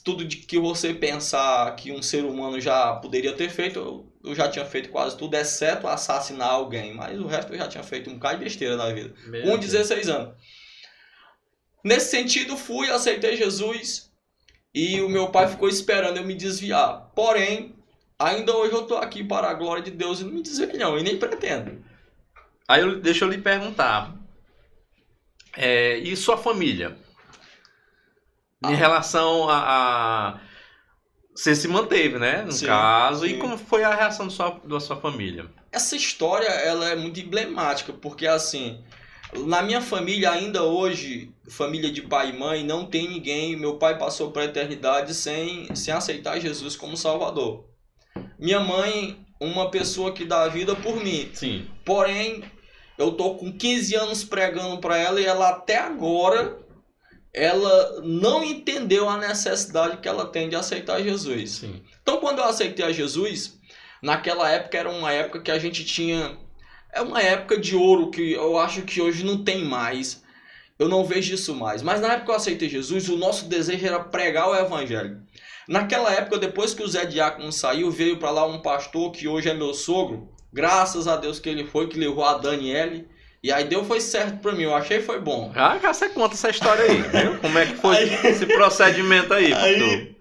tudo 0.04 0.24
de 0.24 0.36
que 0.38 0.58
você 0.58 0.94
pensar 0.94 1.74
que 1.76 1.92
um 1.92 2.02
ser 2.02 2.24
humano 2.24 2.60
já 2.60 2.94
poderia 2.96 3.32
ter 3.34 3.48
feito, 3.50 3.78
eu- 3.78 4.09
eu 4.22 4.34
já 4.34 4.48
tinha 4.50 4.64
feito 4.64 4.88
quase 4.90 5.16
tudo, 5.16 5.34
exceto 5.34 5.86
assassinar 5.88 6.50
alguém. 6.50 6.94
Mas 6.94 7.18
o 7.18 7.26
resto 7.26 7.52
eu 7.52 7.58
já 7.58 7.68
tinha 7.68 7.82
feito 7.82 8.10
um 8.10 8.14
bocado 8.14 8.38
de 8.38 8.44
besteira 8.44 8.76
na 8.76 8.92
vida 8.92 9.14
Meu 9.26 9.42
com 9.42 9.48
Deus. 9.58 9.60
16 9.72 10.08
anos. 10.08 10.34
Nesse 11.82 12.10
sentido, 12.10 12.56
fui, 12.56 12.90
aceitei 12.90 13.36
Jesus 13.36 14.10
e 14.74 15.00
o 15.00 15.08
meu 15.08 15.30
pai 15.30 15.48
ficou 15.48 15.68
esperando 15.68 16.18
eu 16.18 16.24
me 16.24 16.34
desviar. 16.34 17.10
Porém, 17.14 17.74
ainda 18.18 18.54
hoje 18.54 18.74
eu 18.74 18.82
tô 18.86 18.96
aqui 18.98 19.24
para 19.24 19.48
a 19.48 19.54
glória 19.54 19.82
de 19.82 19.90
Deus 19.90 20.20
e 20.20 20.24
não 20.24 20.32
me 20.32 20.42
desviei 20.42 20.74
não, 20.74 20.98
e 20.98 21.02
nem 21.02 21.18
pretendo. 21.18 21.82
Aí 22.68 22.82
eu, 22.82 23.00
deixa 23.00 23.24
eu 23.24 23.28
lhe 23.30 23.38
perguntar. 23.38 24.14
É, 25.56 25.96
e 25.98 26.14
sua 26.16 26.36
família? 26.36 26.96
Em 28.62 28.74
Ah. 28.74 28.76
relação 28.76 29.48
a, 29.48 29.58
a- 29.58 30.40
Você 31.40 31.56
se 31.56 31.66
manteve, 31.66 32.18
né? 32.18 32.42
No 32.42 32.52
Sim, 32.52 32.66
caso. 32.66 33.26
sim. 33.26 33.32
E 33.32 33.38
como 33.38 33.56
foi 33.56 33.82
a 33.82 33.94
reação 33.94 34.26
da 34.26 34.30
sua, 34.30 34.60
da 34.62 34.78
sua 34.78 34.96
família? 34.96 35.46
Essa 35.72 35.96
história, 35.96 36.46
ela 36.48 36.90
é 36.90 36.94
muito 36.94 37.18
emblemática, 37.18 37.94
porque 37.94 38.26
assim, 38.26 38.84
na 39.46 39.62
minha 39.62 39.80
família 39.80 40.32
ainda 40.32 40.62
hoje, 40.62 41.32
família 41.48 41.90
de 41.90 42.02
pai 42.02 42.28
e 42.28 42.38
mãe, 42.38 42.62
não 42.62 42.84
tem 42.84 43.08
ninguém, 43.08 43.56
meu 43.56 43.78
pai 43.78 43.96
passou 43.96 44.30
para 44.30 44.42
a 44.42 44.44
eternidade 44.44 45.14
sem, 45.14 45.74
sem 45.74 45.94
aceitar 45.94 46.38
Jesus 46.38 46.76
como 46.76 46.94
salvador. 46.94 47.64
Minha 48.38 48.60
mãe, 48.60 49.24
uma 49.40 49.70
pessoa 49.70 50.12
que 50.12 50.26
dá 50.26 50.42
a 50.42 50.48
vida 50.48 50.76
por 50.76 51.02
mim, 51.02 51.30
Sim. 51.32 51.66
Porém, 51.86 52.44
eu 52.98 53.12
tô 53.12 53.36
com 53.36 53.50
15 53.50 53.94
anos 53.94 54.22
pregando 54.22 54.76
para 54.76 54.98
ela 54.98 55.18
e 55.18 55.24
ela 55.24 55.48
até 55.48 55.78
agora 55.78 56.58
ela 57.32 58.00
não 58.02 58.44
entendeu 58.44 59.08
a 59.08 59.16
necessidade 59.16 59.98
que 59.98 60.08
ela 60.08 60.26
tem 60.26 60.48
de 60.48 60.56
aceitar 60.56 61.02
Jesus. 61.02 61.50
Sim. 61.50 61.82
Então, 62.02 62.18
quando 62.18 62.38
eu 62.38 62.44
aceitei 62.44 62.84
a 62.84 62.92
Jesus, 62.92 63.58
naquela 64.02 64.50
época 64.50 64.78
era 64.78 64.90
uma 64.90 65.12
época 65.12 65.40
que 65.40 65.50
a 65.50 65.58
gente 65.58 65.84
tinha 65.84 66.36
é 66.92 67.00
uma 67.00 67.20
época 67.22 67.56
de 67.56 67.76
ouro 67.76 68.10
que 68.10 68.32
eu 68.32 68.58
acho 68.58 68.82
que 68.82 69.00
hoje 69.00 69.24
não 69.24 69.44
tem 69.44 69.64
mais. 69.64 70.22
Eu 70.78 70.88
não 70.88 71.04
vejo 71.04 71.34
isso 71.34 71.54
mais. 71.54 71.82
Mas 71.82 72.00
na 72.00 72.08
época 72.08 72.24
que 72.24 72.30
eu 72.30 72.36
aceitei 72.36 72.68
Jesus, 72.68 73.08
o 73.08 73.16
nosso 73.16 73.46
desejo 73.46 73.86
era 73.86 74.00
pregar 74.00 74.48
o 74.48 74.56
evangelho. 74.56 75.22
Naquela 75.68 76.12
época, 76.12 76.38
depois 76.38 76.74
que 76.74 76.82
o 76.82 76.88
Zé 76.88 77.04
Diácono 77.04 77.52
saiu, 77.52 77.90
veio 77.90 78.18
para 78.18 78.30
lá 78.30 78.46
um 78.46 78.60
pastor 78.60 79.12
que 79.12 79.28
hoje 79.28 79.48
é 79.48 79.54
meu 79.54 79.72
sogro. 79.72 80.28
Graças 80.52 81.06
a 81.06 81.16
Deus 81.16 81.38
que 81.38 81.48
ele 81.48 81.64
foi, 81.64 81.86
que 81.86 81.98
levou 81.98 82.24
a 82.24 82.38
Daniele. 82.38 83.06
E 83.42 83.50
aí 83.50 83.64
deu 83.64 83.84
foi 83.84 84.00
certo 84.00 84.38
para 84.40 84.52
mim, 84.52 84.64
eu 84.64 84.74
achei 84.74 85.00
foi 85.00 85.18
bom. 85.20 85.50
Ah, 85.54 85.78
já 85.78 85.94
você 85.94 86.10
conta 86.10 86.34
essa 86.34 86.50
história 86.50 86.84
aí, 86.84 87.00
viu? 87.02 87.38
Como 87.40 87.58
é 87.58 87.66
que 87.66 87.74
foi 87.76 87.96
Aí- 87.96 88.26
esse 88.26 88.44
procedimento 88.46 89.32
aí? 89.32 89.52
Aí- 89.52 90.14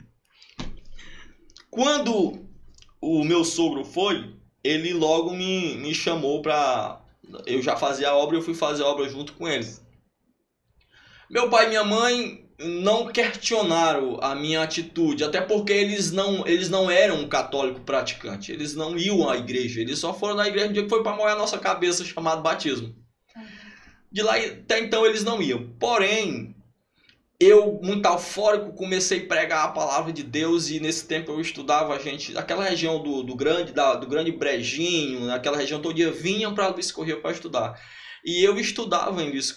Quando 1.69 2.45
o 3.01 3.23
meu 3.23 3.43
sogro 3.43 3.83
foi, 3.83 4.33
ele 4.63 4.93
logo 4.93 5.31
me, 5.33 5.75
me 5.75 5.93
chamou 5.93 6.41
pra. 6.41 7.01
Eu 7.45 7.61
já 7.61 7.75
fazia 7.75 8.09
a 8.09 8.15
obra 8.15 8.35
e 8.35 8.39
eu 8.39 8.43
fui 8.43 8.53
fazer 8.55 8.83
a 8.83 8.87
obra 8.87 9.07
junto 9.07 9.33
com 9.33 9.47
eles. 9.47 9.81
Meu 11.29 11.49
pai 11.49 11.65
e 11.65 11.69
minha 11.69 11.83
mãe 11.83 12.49
não 12.57 13.07
questionaram 13.07 14.17
a 14.21 14.33
minha 14.33 14.63
atitude, 14.63 15.23
até 15.23 15.39
porque 15.39 15.71
eles 15.71 16.11
não, 16.11 16.45
eles 16.47 16.69
não 16.69 16.89
eram 16.89 17.27
católico 17.27 17.81
praticante, 17.81 18.51
eles 18.51 18.75
não 18.75 18.97
iam 18.97 19.29
à 19.29 19.37
igreja, 19.37 19.79
eles 19.79 19.99
só 19.99 20.13
foram 20.13 20.35
na 20.35 20.47
igreja 20.47 20.67
no 20.67 20.73
dia 20.73 20.83
que 20.83 20.89
foi 20.89 21.03
para 21.03 21.15
molhar 21.15 21.35
a 21.35 21.39
nossa 21.39 21.57
cabeça 21.59 22.03
chamado 22.03 22.41
batismo. 22.41 22.93
De 24.11 24.21
lá 24.21 24.35
até 24.37 24.79
então 24.79 25.05
eles 25.05 25.23
não 25.23 25.41
iam. 25.41 25.69
Porém, 25.79 26.55
eu, 27.39 27.79
muito 27.81 28.05
eufórico, 28.05 28.73
comecei 28.73 29.23
a 29.23 29.27
pregar 29.27 29.65
a 29.65 29.71
palavra 29.71 30.11
de 30.11 30.23
Deus 30.23 30.69
e 30.69 30.79
nesse 30.79 31.07
tempo 31.07 31.31
eu 31.31 31.39
estudava 31.39 31.95
a 31.95 31.99
gente, 31.99 32.37
aquela 32.37 32.63
região 32.63 33.01
do, 33.01 33.23
do 33.23 33.35
grande 33.35 33.71
da, 33.71 33.95
do 33.95 34.07
grande 34.07 34.31
Brejinho, 34.31 35.21
naquela 35.21 35.57
região 35.57 35.81
todo 35.81 35.95
dia 35.95 36.11
vinham 36.11 36.53
para 36.53 36.67
Luiz 36.67 36.91
Correia 36.91 37.19
para 37.19 37.31
estudar. 37.31 37.79
E 38.25 38.43
eu 38.43 38.59
estudava 38.59 39.23
em 39.23 39.29
Luiz. 39.29 39.53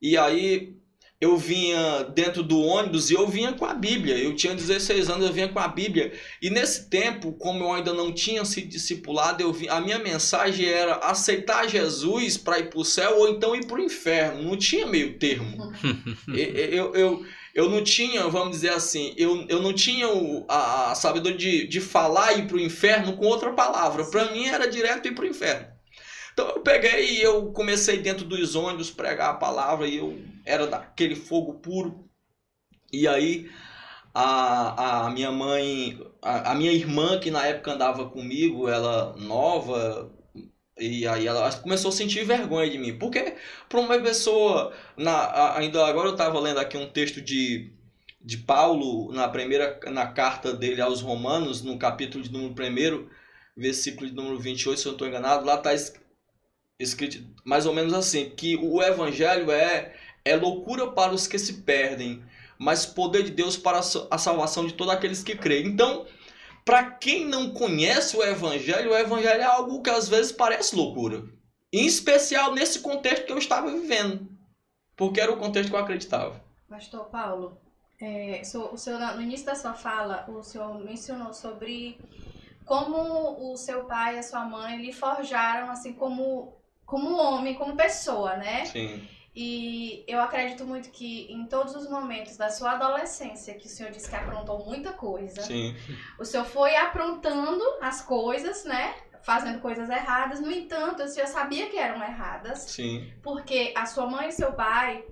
E 0.00 0.16
aí 0.16 0.79
eu 1.20 1.36
vinha 1.36 2.04
dentro 2.14 2.42
do 2.42 2.58
ônibus 2.58 3.10
e 3.10 3.14
eu 3.14 3.28
vinha 3.28 3.52
com 3.52 3.66
a 3.66 3.74
Bíblia. 3.74 4.16
Eu 4.16 4.34
tinha 4.34 4.54
16 4.54 5.10
anos, 5.10 5.26
eu 5.26 5.32
vinha 5.32 5.48
com 5.48 5.58
a 5.58 5.68
Bíblia. 5.68 6.12
E 6.40 6.48
nesse 6.48 6.88
tempo, 6.88 7.32
como 7.32 7.62
eu 7.62 7.72
ainda 7.74 7.92
não 7.92 8.10
tinha 8.10 8.42
sido 8.46 8.68
discipulado, 8.68 9.42
eu 9.42 9.52
vi, 9.52 9.68
a 9.68 9.82
minha 9.82 9.98
mensagem 9.98 10.66
era 10.66 10.94
aceitar 10.94 11.68
Jesus 11.68 12.38
para 12.38 12.58
ir 12.58 12.70
para 12.70 12.80
o 12.80 12.84
céu 12.84 13.18
ou 13.18 13.28
então 13.28 13.54
ir 13.54 13.66
para 13.66 13.76
o 13.76 13.84
inferno. 13.84 14.42
Não 14.44 14.56
tinha 14.56 14.86
meio 14.86 15.18
termo. 15.18 15.70
eu, 16.28 16.34
eu, 16.34 16.94
eu, 16.94 17.26
eu 17.54 17.68
não 17.68 17.84
tinha, 17.84 18.26
vamos 18.28 18.52
dizer 18.52 18.72
assim, 18.72 19.12
eu, 19.18 19.44
eu 19.46 19.60
não 19.60 19.74
tinha 19.74 20.08
o, 20.08 20.46
a, 20.48 20.92
a 20.92 20.94
sabedoria 20.94 21.36
de, 21.36 21.66
de 21.66 21.80
falar 21.82 22.32
e 22.32 22.40
ir 22.40 22.46
para 22.46 22.56
o 22.56 22.60
inferno 22.60 23.14
com 23.18 23.26
outra 23.26 23.52
palavra. 23.52 24.06
Para 24.06 24.32
mim 24.32 24.46
era 24.46 24.66
direto 24.66 25.06
ir 25.06 25.14
para 25.14 25.24
o 25.24 25.28
inferno. 25.28 25.66
Então 26.32 26.48
eu 26.48 26.60
peguei 26.60 27.18
e 27.18 27.22
eu 27.22 27.52
comecei 27.52 27.98
dentro 27.98 28.24
dos 28.24 28.54
ônibus 28.54 28.90
pregar 28.90 29.30
a 29.30 29.34
palavra 29.34 29.86
e 29.86 29.98
eu 29.98 30.18
era 30.50 30.66
daquele 30.66 31.14
fogo 31.16 31.54
puro. 31.54 32.08
E 32.92 33.06
aí 33.08 33.48
A, 34.14 35.06
a 35.06 35.10
minha 35.10 35.30
mãe, 35.30 35.98
a, 36.22 36.52
a 36.52 36.54
minha 36.54 36.72
irmã, 36.72 37.18
que 37.20 37.30
na 37.30 37.46
época 37.46 37.72
andava 37.72 38.08
comigo, 38.10 38.68
ela 38.68 39.14
nova, 39.16 40.12
e 40.78 41.06
aí 41.06 41.26
ela 41.26 41.52
começou 41.60 41.90
a 41.90 41.92
sentir 41.92 42.24
vergonha 42.24 42.68
de 42.70 42.78
mim. 42.78 42.98
Porque 42.98 43.36
para 43.68 43.80
uma 43.80 44.00
pessoa, 44.00 44.72
na, 44.96 45.56
ainda 45.56 45.86
agora 45.86 46.08
eu 46.08 46.12
estava 46.14 46.40
lendo 46.40 46.58
aqui 46.58 46.76
um 46.76 46.90
texto 46.90 47.20
de, 47.20 47.72
de 48.20 48.38
Paulo 48.38 49.12
na 49.12 49.28
primeira 49.28 49.78
na 49.90 50.06
carta 50.12 50.52
dele 50.52 50.80
aos 50.80 51.00
Romanos, 51.02 51.62
no 51.62 51.78
capítulo 51.78 52.24
de 52.24 52.32
número 52.32 52.52
1, 53.06 53.08
versículo 53.56 54.08
de 54.08 54.14
número 54.16 54.38
28, 54.38 54.80
se 54.80 54.86
eu 54.86 54.90
não 54.90 54.96
estou 54.96 55.08
enganado, 55.08 55.44
lá 55.46 55.54
está 55.56 55.70
escrito 56.78 57.18
mais 57.44 57.66
ou 57.66 57.74
menos 57.74 57.92
assim, 57.92 58.30
que 58.30 58.56
o 58.56 58.82
evangelho 58.82 59.50
é 59.50 59.94
é 60.24 60.36
loucura 60.36 60.90
para 60.92 61.12
os 61.12 61.26
que 61.26 61.38
se 61.38 61.62
perdem, 61.62 62.22
mas 62.58 62.86
poder 62.86 63.22
de 63.22 63.30
Deus 63.30 63.56
para 63.56 63.78
a 63.78 64.18
salvação 64.18 64.66
de 64.66 64.74
todos 64.74 64.92
aqueles 64.92 65.22
que 65.22 65.36
creem. 65.36 65.66
Então, 65.66 66.06
para 66.64 66.90
quem 66.90 67.26
não 67.26 67.50
conhece 67.50 68.16
o 68.16 68.22
evangelho, 68.22 68.90
o 68.90 68.96
evangelho 68.96 69.40
é 69.40 69.44
algo 69.44 69.82
que 69.82 69.90
às 69.90 70.08
vezes 70.08 70.30
parece 70.30 70.76
loucura. 70.76 71.24
Em 71.72 71.86
especial 71.86 72.52
nesse 72.52 72.80
contexto 72.80 73.26
que 73.26 73.32
eu 73.32 73.38
estava 73.38 73.70
vivendo. 73.70 74.28
Porque 74.96 75.20
era 75.20 75.32
o 75.32 75.38
contexto 75.38 75.70
que 75.70 75.76
eu 75.76 75.80
acreditava. 75.80 76.42
Pastor 76.68 77.06
Paulo, 77.06 77.58
é, 78.00 78.42
o 78.72 78.76
senhor, 78.76 78.98
no 79.14 79.22
início 79.22 79.46
da 79.46 79.54
sua 79.54 79.74
fala, 79.74 80.26
o 80.28 80.42
senhor 80.42 80.78
mencionou 80.84 81.32
sobre 81.32 81.98
como 82.64 83.52
o 83.52 83.56
seu 83.56 83.84
pai 83.84 84.16
e 84.16 84.18
a 84.18 84.22
sua 84.22 84.44
mãe 84.44 84.76
lhe 84.76 84.92
forjaram 84.92 85.70
assim 85.70 85.92
como, 85.92 86.54
como 86.86 87.16
homem, 87.16 87.54
como 87.54 87.74
pessoa, 87.74 88.36
né? 88.36 88.66
Sim. 88.66 89.08
E 89.34 90.04
eu 90.08 90.20
acredito 90.20 90.64
muito 90.64 90.90
que 90.90 91.32
em 91.32 91.46
todos 91.46 91.74
os 91.76 91.88
momentos 91.88 92.36
da 92.36 92.50
sua 92.50 92.72
adolescência, 92.72 93.54
que 93.54 93.66
o 93.66 93.70
senhor 93.70 93.92
disse 93.92 94.10
que 94.10 94.16
aprontou 94.16 94.64
muita 94.66 94.92
coisa, 94.92 95.42
Sim. 95.42 95.76
o 96.18 96.24
senhor 96.24 96.44
foi 96.44 96.74
aprontando 96.74 97.62
as 97.80 98.02
coisas, 98.02 98.64
né? 98.64 98.94
Fazendo 99.22 99.60
coisas 99.60 99.88
erradas. 99.88 100.40
No 100.40 100.50
entanto, 100.50 101.02
o 101.02 101.08
senhor 101.08 101.28
sabia 101.28 101.68
que 101.68 101.76
eram 101.76 102.02
erradas. 102.02 102.60
Sim. 102.62 103.12
Porque 103.22 103.72
a 103.76 103.86
sua 103.86 104.06
mãe 104.06 104.28
e 104.28 104.32
seu 104.32 104.52
pai, 104.52 105.04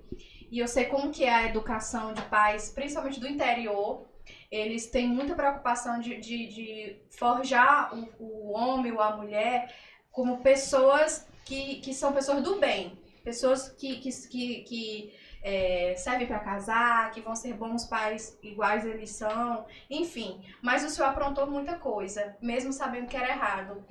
e 0.50 0.58
eu 0.58 0.66
sei 0.66 0.86
como 0.86 1.12
que 1.12 1.22
é 1.22 1.32
a 1.32 1.46
educação 1.46 2.12
de 2.12 2.22
pais, 2.22 2.70
principalmente 2.70 3.20
do 3.20 3.28
interior, 3.28 4.04
eles 4.50 4.86
têm 4.86 5.06
muita 5.06 5.34
preocupação 5.34 6.00
de, 6.00 6.16
de, 6.16 6.46
de 6.48 6.96
forjar 7.10 7.94
o, 7.94 8.08
o 8.18 8.52
homem 8.52 8.90
ou 8.92 9.00
a 9.00 9.16
mulher 9.16 9.72
como 10.10 10.38
pessoas 10.38 11.28
que, 11.44 11.76
que 11.76 11.94
são 11.94 12.12
pessoas 12.12 12.42
do 12.42 12.58
bem 12.58 12.98
pessoas 13.28 13.68
que, 13.68 13.96
que, 13.96 14.10
que, 14.28 14.60
que 14.62 15.14
é, 15.42 15.94
servem 15.96 16.26
para 16.26 16.38
casar, 16.38 17.10
que 17.10 17.20
vão 17.20 17.36
ser 17.36 17.52
bons 17.52 17.84
pais 17.84 18.38
iguais 18.42 18.86
eles 18.86 19.10
são, 19.10 19.66
enfim. 19.90 20.42
Mas 20.62 20.82
o 20.82 20.88
senhor 20.88 21.08
aprontou 21.08 21.46
muita 21.46 21.74
coisa, 21.74 22.34
mesmo 22.40 22.72
sabendo 22.72 23.06
que 23.06 23.16
era 23.18 23.28
errado. 23.28 23.84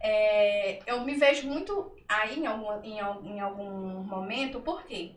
É, 0.00 0.78
eu 0.86 1.00
me 1.00 1.14
vejo 1.14 1.48
muito 1.48 1.92
aí 2.08 2.38
em 2.38 2.46
algum, 2.46 2.80
em, 2.84 2.98
em 3.32 3.40
algum 3.40 4.04
momento, 4.04 4.60
por 4.60 4.84
quê? 4.84 5.16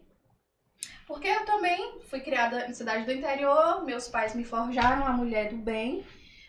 Porque 1.05 1.27
eu 1.27 1.45
também 1.45 2.01
fui 2.09 2.21
criada 2.21 2.65
em 2.67 2.73
cidade 2.73 3.05
do 3.05 3.11
interior, 3.11 3.85
meus 3.85 4.07
pais 4.07 4.33
me 4.33 4.43
forjaram 4.43 5.05
a 5.05 5.11
mulher 5.11 5.49
do 5.49 5.57
bem, 5.57 6.03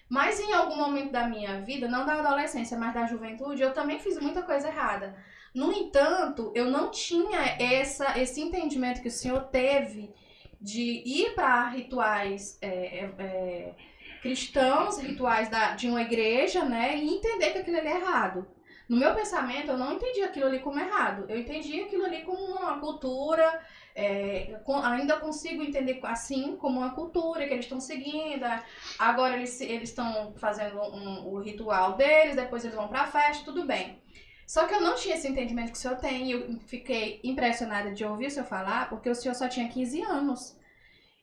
mas 0.09 0.41
em 0.41 0.53
algum 0.55 0.77
momento 0.77 1.13
da 1.13 1.29
minha 1.29 1.61
vida, 1.61 1.87
não 1.87 2.07
da 2.07 2.15
adolescência, 2.15 2.79
mas 2.79 2.95
da 2.95 3.07
juventude, 3.07 3.63
eu 3.63 3.75
também 3.75 3.99
fiz 3.99 4.19
muita 4.19 4.43
coisa 4.43 4.69
errada. 4.69 5.15
No 5.55 5.73
entanto, 5.73 6.53
eu 6.55 6.67
não 6.67 6.91
tinha 6.91 7.57
essa, 7.59 8.19
esse 8.19 8.41
entendimento 8.41 9.03
que 9.03 9.09
o 9.09 9.13
senhor 9.13 9.45
teve 9.45 10.13
de 10.61 11.03
ir 11.05 11.35
para 11.35 11.69
rituais 11.71 12.59
é, 12.61 12.69
é, 12.69 13.15
é, 13.19 13.75
cristãos, 14.23 14.99
rituais 14.99 15.49
da, 15.49 15.75
de 15.75 15.89
uma 15.89 16.03
igreja, 16.03 16.65
né, 16.65 16.97
e 16.97 17.17
entender 17.17 17.51
que 17.51 17.59
aquilo 17.59 17.79
ali 17.79 17.89
é 17.89 17.97
errado. 17.97 18.47
No 18.91 18.97
meu 18.97 19.15
pensamento, 19.15 19.71
eu 19.71 19.79
não 19.79 19.93
entendi 19.93 20.21
aquilo 20.21 20.47
ali 20.47 20.59
como 20.59 20.81
errado. 20.81 21.25
Eu 21.29 21.39
entendi 21.39 21.81
aquilo 21.81 22.05
ali 22.05 22.23
como 22.23 22.45
uma 22.45 22.81
cultura. 22.81 23.61
É, 23.95 24.61
ainda 24.83 25.17
consigo 25.17 25.63
entender 25.63 26.01
assim 26.03 26.57
como 26.57 26.81
uma 26.81 26.91
cultura 26.91 27.47
que 27.47 27.53
eles 27.53 27.67
estão 27.67 27.81
seguindo. 27.81 28.45
Agora 28.99 29.37
eles 29.37 29.61
estão 29.61 30.35
fazendo 30.39 30.77
um, 30.81 31.29
o 31.29 31.39
ritual 31.39 31.93
deles, 31.93 32.35
depois 32.35 32.65
eles 32.65 32.75
vão 32.75 32.89
para 32.89 33.03
a 33.03 33.07
festa, 33.07 33.45
tudo 33.45 33.65
bem. 33.65 34.03
Só 34.51 34.67
que 34.67 34.75
eu 34.75 34.81
não 34.81 34.97
tinha 34.97 35.15
esse 35.15 35.29
entendimento 35.29 35.71
que 35.71 35.79
o 35.79 35.81
senhor 35.81 35.97
tem 35.97 36.27
e 36.27 36.33
eu 36.33 36.59
fiquei 36.67 37.21
impressionada 37.23 37.93
de 37.93 38.05
ouvir 38.05 38.27
o 38.27 38.31
senhor 38.33 38.47
falar, 38.47 38.89
porque 38.89 39.09
o 39.09 39.15
senhor 39.15 39.33
só 39.33 39.47
tinha 39.47 39.69
15 39.69 40.03
anos. 40.03 40.59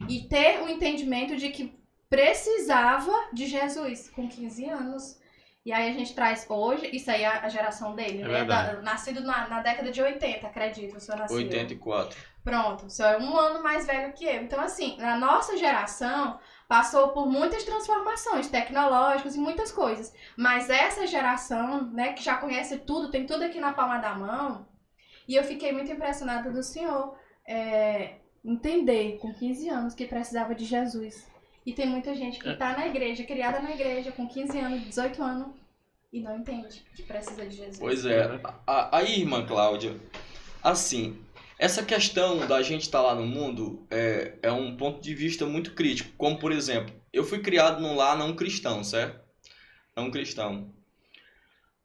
E 0.07 0.21
ter 0.29 0.61
o 0.61 0.69
entendimento 0.69 1.35
de 1.35 1.49
que 1.49 1.77
precisava 2.09 3.11
de 3.33 3.45
Jesus 3.45 4.09
com 4.11 4.29
15 4.29 4.69
anos. 4.69 5.19
E 5.65 5.73
aí 5.73 5.89
a 5.89 5.91
gente 5.93 6.15
traz 6.15 6.45
hoje, 6.47 6.89
isso 6.95 7.11
aí 7.11 7.23
é 7.23 7.27
a 7.27 7.49
geração 7.49 7.93
dele, 7.93 8.21
é 8.21 8.27
né? 8.29 8.45
Da, 8.45 8.81
nascido 8.81 9.19
na, 9.19 9.45
na, 9.49 9.61
década 9.61 9.91
de 9.91 10.01
80, 10.01 10.47
acredito, 10.47 10.95
o 10.95 10.99
senhor 11.01 11.17
nasceu. 11.17 11.35
84. 11.35 12.17
Pronto, 12.45 12.85
o 12.85 12.89
senhor 12.89 13.15
é 13.15 13.17
um 13.17 13.35
ano 13.37 13.61
mais 13.61 13.85
velho 13.85 14.13
que 14.13 14.23
eu. 14.23 14.41
Então, 14.41 14.61
assim, 14.61 14.95
na 14.99 15.17
nossa 15.17 15.57
geração, 15.57 16.39
passou 16.67 17.09
por 17.09 17.25
muitas 17.27 17.63
transformações 17.63 18.47
tecnológicas 18.49 19.35
e 19.35 19.39
muitas 19.39 19.71
coisas. 19.71 20.13
Mas 20.35 20.69
essa 20.69 21.07
geração, 21.07 21.85
né, 21.91 22.13
que 22.13 22.23
já 22.23 22.35
conhece 22.37 22.77
tudo, 22.79 23.09
tem 23.09 23.25
tudo 23.25 23.43
aqui 23.43 23.59
na 23.59 23.73
palma 23.73 23.97
da 23.99 24.13
mão, 24.13 24.67
e 25.27 25.35
eu 25.35 25.43
fiquei 25.43 25.71
muito 25.71 25.91
impressionada 25.91 26.51
do 26.51 26.63
senhor 26.63 27.15
é, 27.45 28.15
entender 28.43 29.17
com 29.19 29.33
15 29.33 29.69
anos 29.69 29.93
que 29.93 30.05
precisava 30.05 30.53
de 30.53 30.65
Jesus. 30.65 31.27
E 31.65 31.73
tem 31.73 31.85
muita 31.85 32.15
gente 32.15 32.39
que 32.39 32.49
está 32.49 32.77
na 32.77 32.87
igreja, 32.87 33.23
criada 33.25 33.59
na 33.59 33.71
igreja, 33.71 34.11
com 34.11 34.25
15 34.25 34.57
anos, 34.57 34.81
18 34.83 35.21
anos, 35.21 35.47
e 36.13 36.21
não 36.21 36.37
entende 36.37 36.85
que 36.95 37.03
precisa 37.03 37.45
de 37.45 37.55
Jesus. 37.55 37.79
Pois 37.79 38.05
é. 38.05 38.39
Aí, 38.91 39.19
irmã 39.19 39.45
Cláudia, 39.45 39.99
assim, 40.63 41.19
essa 41.59 41.83
questão 41.83 42.45
da 42.45 42.61
gente 42.61 42.83
estar 42.83 42.99
tá 42.99 43.07
lá 43.07 43.15
no 43.15 43.25
mundo 43.25 43.85
é, 43.89 44.37
é 44.43 44.51
um 44.51 44.77
ponto 44.77 45.01
de 45.01 45.13
vista 45.15 45.45
muito 45.45 45.73
crítico. 45.73 46.11
Como, 46.17 46.37
por 46.37 46.51
exemplo, 46.51 46.93
eu 47.11 47.23
fui 47.23 47.39
criado 47.39 47.81
num 47.81 47.95
lar 47.95 48.17
não 48.17 48.35
cristão, 48.35 48.83
certo? 48.83 49.19
Não 49.95 50.11
cristão. 50.11 50.71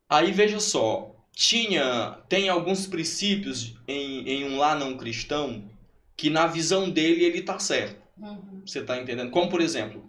Aí 0.09 0.31
veja 0.31 0.61
só, 0.61 1.17
tinha 1.35 2.19
tem 2.29 2.51
alguns 2.51 2.87
princípios 2.87 3.75
em, 3.89 4.29
em 4.29 4.45
um 4.45 4.59
lar 4.59 4.79
não 4.79 4.97
cristão 4.97 5.65
que 6.17 6.29
na 6.29 6.47
visão 6.47 6.91
dele 6.91 7.25
ele 7.25 7.41
tá 7.41 7.59
certo. 7.59 8.03
Uhum. 8.19 8.63
Você 8.67 8.83
tá 8.83 8.99
entendendo? 8.99 9.31
Como 9.31 9.49
por 9.49 9.63
exemplo, 9.63 10.05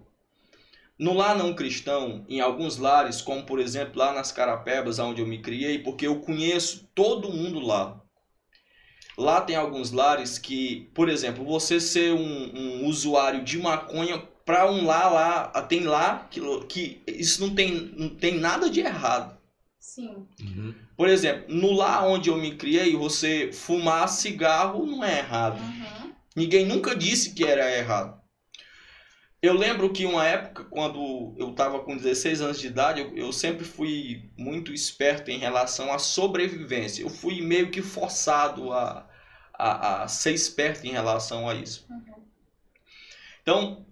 no 0.98 1.14
lar 1.14 1.36
não 1.36 1.54
cristão, 1.54 2.24
em 2.28 2.40
alguns 2.40 2.76
lares, 2.76 3.22
como 3.22 3.44
por 3.44 3.58
exemplo 3.58 3.98
lá 3.98 4.12
nas 4.12 4.30
Carapebas, 4.30 4.98
onde 4.98 5.22
eu 5.22 5.26
me 5.26 5.40
criei, 5.40 5.78
porque 5.78 6.06
eu 6.06 6.20
conheço 6.20 6.88
todo 6.94 7.32
mundo 7.32 7.60
lá. 7.60 8.03
Lá 9.16 9.40
tem 9.40 9.56
alguns 9.56 9.92
lares 9.92 10.38
que, 10.38 10.88
por 10.94 11.08
exemplo, 11.08 11.44
você 11.44 11.80
ser 11.80 12.12
um, 12.12 12.50
um 12.54 12.86
usuário 12.86 13.44
de 13.44 13.58
maconha 13.58 14.18
para 14.44 14.70
um 14.70 14.84
lá 14.84 15.08
lá 15.08 15.44
tem 15.62 15.84
lá 15.84 16.26
que, 16.30 16.40
que 16.66 17.02
isso 17.06 17.40
não 17.40 17.54
tem, 17.54 17.92
não 17.96 18.08
tem 18.08 18.38
nada 18.38 18.68
de 18.68 18.80
errado. 18.80 19.38
Sim. 19.78 20.26
Uhum. 20.40 20.74
Por 20.96 21.08
exemplo, 21.08 21.54
no 21.54 21.72
lá 21.72 22.04
onde 22.06 22.28
eu 22.28 22.36
me 22.36 22.56
criei, 22.56 22.96
você 22.96 23.50
fumar 23.52 24.08
cigarro 24.08 24.84
não 24.84 25.04
é 25.04 25.18
errado. 25.18 25.60
Uhum. 25.60 26.12
Ninguém 26.34 26.66
nunca 26.66 26.96
disse 26.96 27.32
que 27.32 27.44
era 27.44 27.76
errado. 27.76 28.20
Eu 29.44 29.52
lembro 29.52 29.92
que 29.92 30.06
uma 30.06 30.26
época, 30.26 30.64
quando 30.64 31.34
eu 31.36 31.50
estava 31.50 31.78
com 31.80 31.94
16 31.94 32.40
anos 32.40 32.58
de 32.58 32.66
idade, 32.66 33.02
eu, 33.02 33.14
eu, 33.14 33.30
sempre 33.30 33.62
fui 33.62 34.30
muito 34.38 34.72
esperto 34.72 35.30
em 35.30 35.36
relação 35.36 35.92
à 35.92 35.98
sobrevivência. 35.98 37.02
Eu 37.02 37.10
fui 37.10 37.42
meio 37.42 37.70
que 37.70 37.82
forçado 37.82 38.72
a, 38.72 39.06
a, 39.52 40.04
a 40.04 40.08
ser 40.08 40.32
esperto 40.32 40.86
em 40.86 40.92
relação 40.92 41.46
a 41.46 41.54
isso. 41.54 41.86
Uhum. 41.90 42.24
Então, 43.42 43.86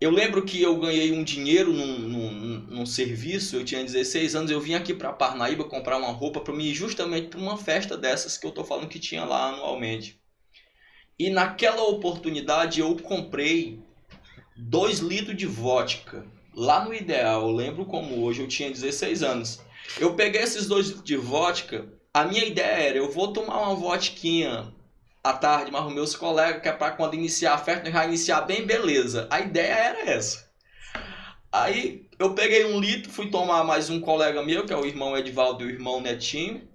eu 0.00 0.10
lembro 0.10 0.42
que 0.42 0.62
eu 0.62 0.74
ganhei 0.80 1.12
um 1.12 1.22
dinheiro 1.22 1.70
num, 1.70 1.98
num, 1.98 2.30
num, 2.60 2.86
serviço, 2.86 3.56
eu 3.56 3.66
tinha 3.66 3.84
16 3.84 4.34
anos, 4.34 4.50
eu 4.50 4.58
vim 4.58 4.72
aqui 4.72 4.94
para 4.94 5.12
Parnaíba 5.12 5.64
comprar 5.64 5.98
uma 5.98 6.12
roupa 6.12 6.40
para 6.40 6.54
mim, 6.54 6.72
justamente 6.72 7.28
para 7.28 7.38
uma 7.38 7.58
festa 7.58 7.94
dessas 7.94 8.38
que 8.38 8.46
eu 8.46 8.50
tô 8.50 8.64
falando 8.64 8.88
que 8.88 8.98
tinha 8.98 9.26
lá 9.26 9.50
anualmente. 9.50 10.18
E 11.18 11.28
naquela 11.28 11.82
oportunidade 11.82 12.80
eu 12.80 12.96
comprei 12.96 13.91
2 14.56 14.98
litros 14.98 15.36
de 15.36 15.46
vodka. 15.46 16.24
Lá 16.54 16.84
no 16.84 16.92
Ideal, 16.92 17.42
eu 17.42 17.50
lembro 17.50 17.86
como 17.86 18.22
hoje, 18.22 18.42
eu 18.42 18.48
tinha 18.48 18.70
16 18.70 19.22
anos. 19.22 19.60
Eu 19.98 20.14
peguei 20.14 20.42
esses 20.42 20.66
2 20.66 20.86
litros 20.86 21.04
de 21.04 21.16
vodka, 21.16 21.86
a 22.14 22.24
minha 22.24 22.44
ideia 22.44 22.88
era, 22.88 22.98
eu 22.98 23.10
vou 23.10 23.32
tomar 23.32 23.62
uma 23.62 23.74
vodquinha 23.74 24.70
à 25.24 25.32
tarde, 25.32 25.70
mas 25.70 25.86
os 25.86 25.94
meus 25.94 26.14
colegas, 26.14 26.60
que 26.60 26.68
é 26.68 26.72
para 26.72 26.94
quando 26.94 27.14
iniciar 27.14 27.54
a 27.54 27.58
festa, 27.58 27.90
já 27.90 28.04
iniciar 28.04 28.42
bem, 28.42 28.66
beleza. 28.66 29.26
A 29.30 29.40
ideia 29.40 29.72
era 29.72 30.10
essa. 30.10 30.50
Aí 31.50 32.06
eu 32.18 32.34
peguei 32.34 32.66
um 32.66 32.78
litro, 32.78 33.10
fui 33.10 33.30
tomar 33.30 33.64
mais 33.64 33.88
um 33.88 34.00
colega 34.00 34.42
meu, 34.42 34.66
que 34.66 34.72
é 34.72 34.76
o 34.76 34.84
irmão 34.84 35.16
Edvaldo 35.16 35.64
e 35.64 35.68
o 35.68 35.70
irmão 35.70 36.00
Netinho. 36.02 36.68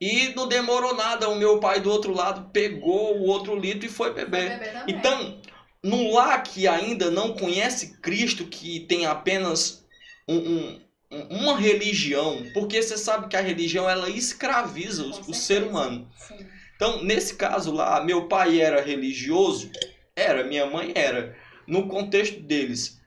E 0.00 0.34
não 0.34 0.48
demorou 0.48 0.94
nada, 0.96 1.28
o 1.28 1.36
meu 1.36 1.60
pai 1.60 1.80
do 1.80 1.90
outro 1.90 2.12
lado 2.12 2.50
pegou 2.50 3.16
o 3.16 3.26
outro 3.26 3.56
litro 3.56 3.86
e 3.86 3.88
foi 3.88 4.12
beber. 4.12 4.48
Foi 4.48 4.58
beber 4.58 4.84
então, 4.88 5.40
num 5.84 6.14
lar 6.14 6.42
que 6.42 6.66
ainda 6.66 7.10
não 7.10 7.34
conhece 7.34 7.98
Cristo, 7.98 8.46
que 8.46 8.80
tem 8.80 9.04
apenas 9.04 9.84
um, 10.26 10.36
um, 10.38 10.80
uma 11.28 11.58
religião, 11.58 12.42
porque 12.54 12.82
você 12.82 12.96
sabe 12.96 13.28
que 13.28 13.36
a 13.36 13.42
religião 13.42 13.88
ela 13.88 14.08
escraviza 14.08 15.04
o, 15.04 15.10
o 15.30 15.34
ser 15.34 15.62
humano. 15.62 16.08
Sim. 16.16 16.46
Então, 16.74 17.04
nesse 17.04 17.34
caso 17.34 17.70
lá, 17.70 18.02
meu 18.02 18.26
pai 18.26 18.62
era 18.62 18.80
religioso, 18.80 19.70
era, 20.16 20.42
minha 20.42 20.64
mãe 20.64 20.92
era, 20.94 21.36
no 21.66 21.86
contexto 21.86 22.40
deles. 22.40 22.98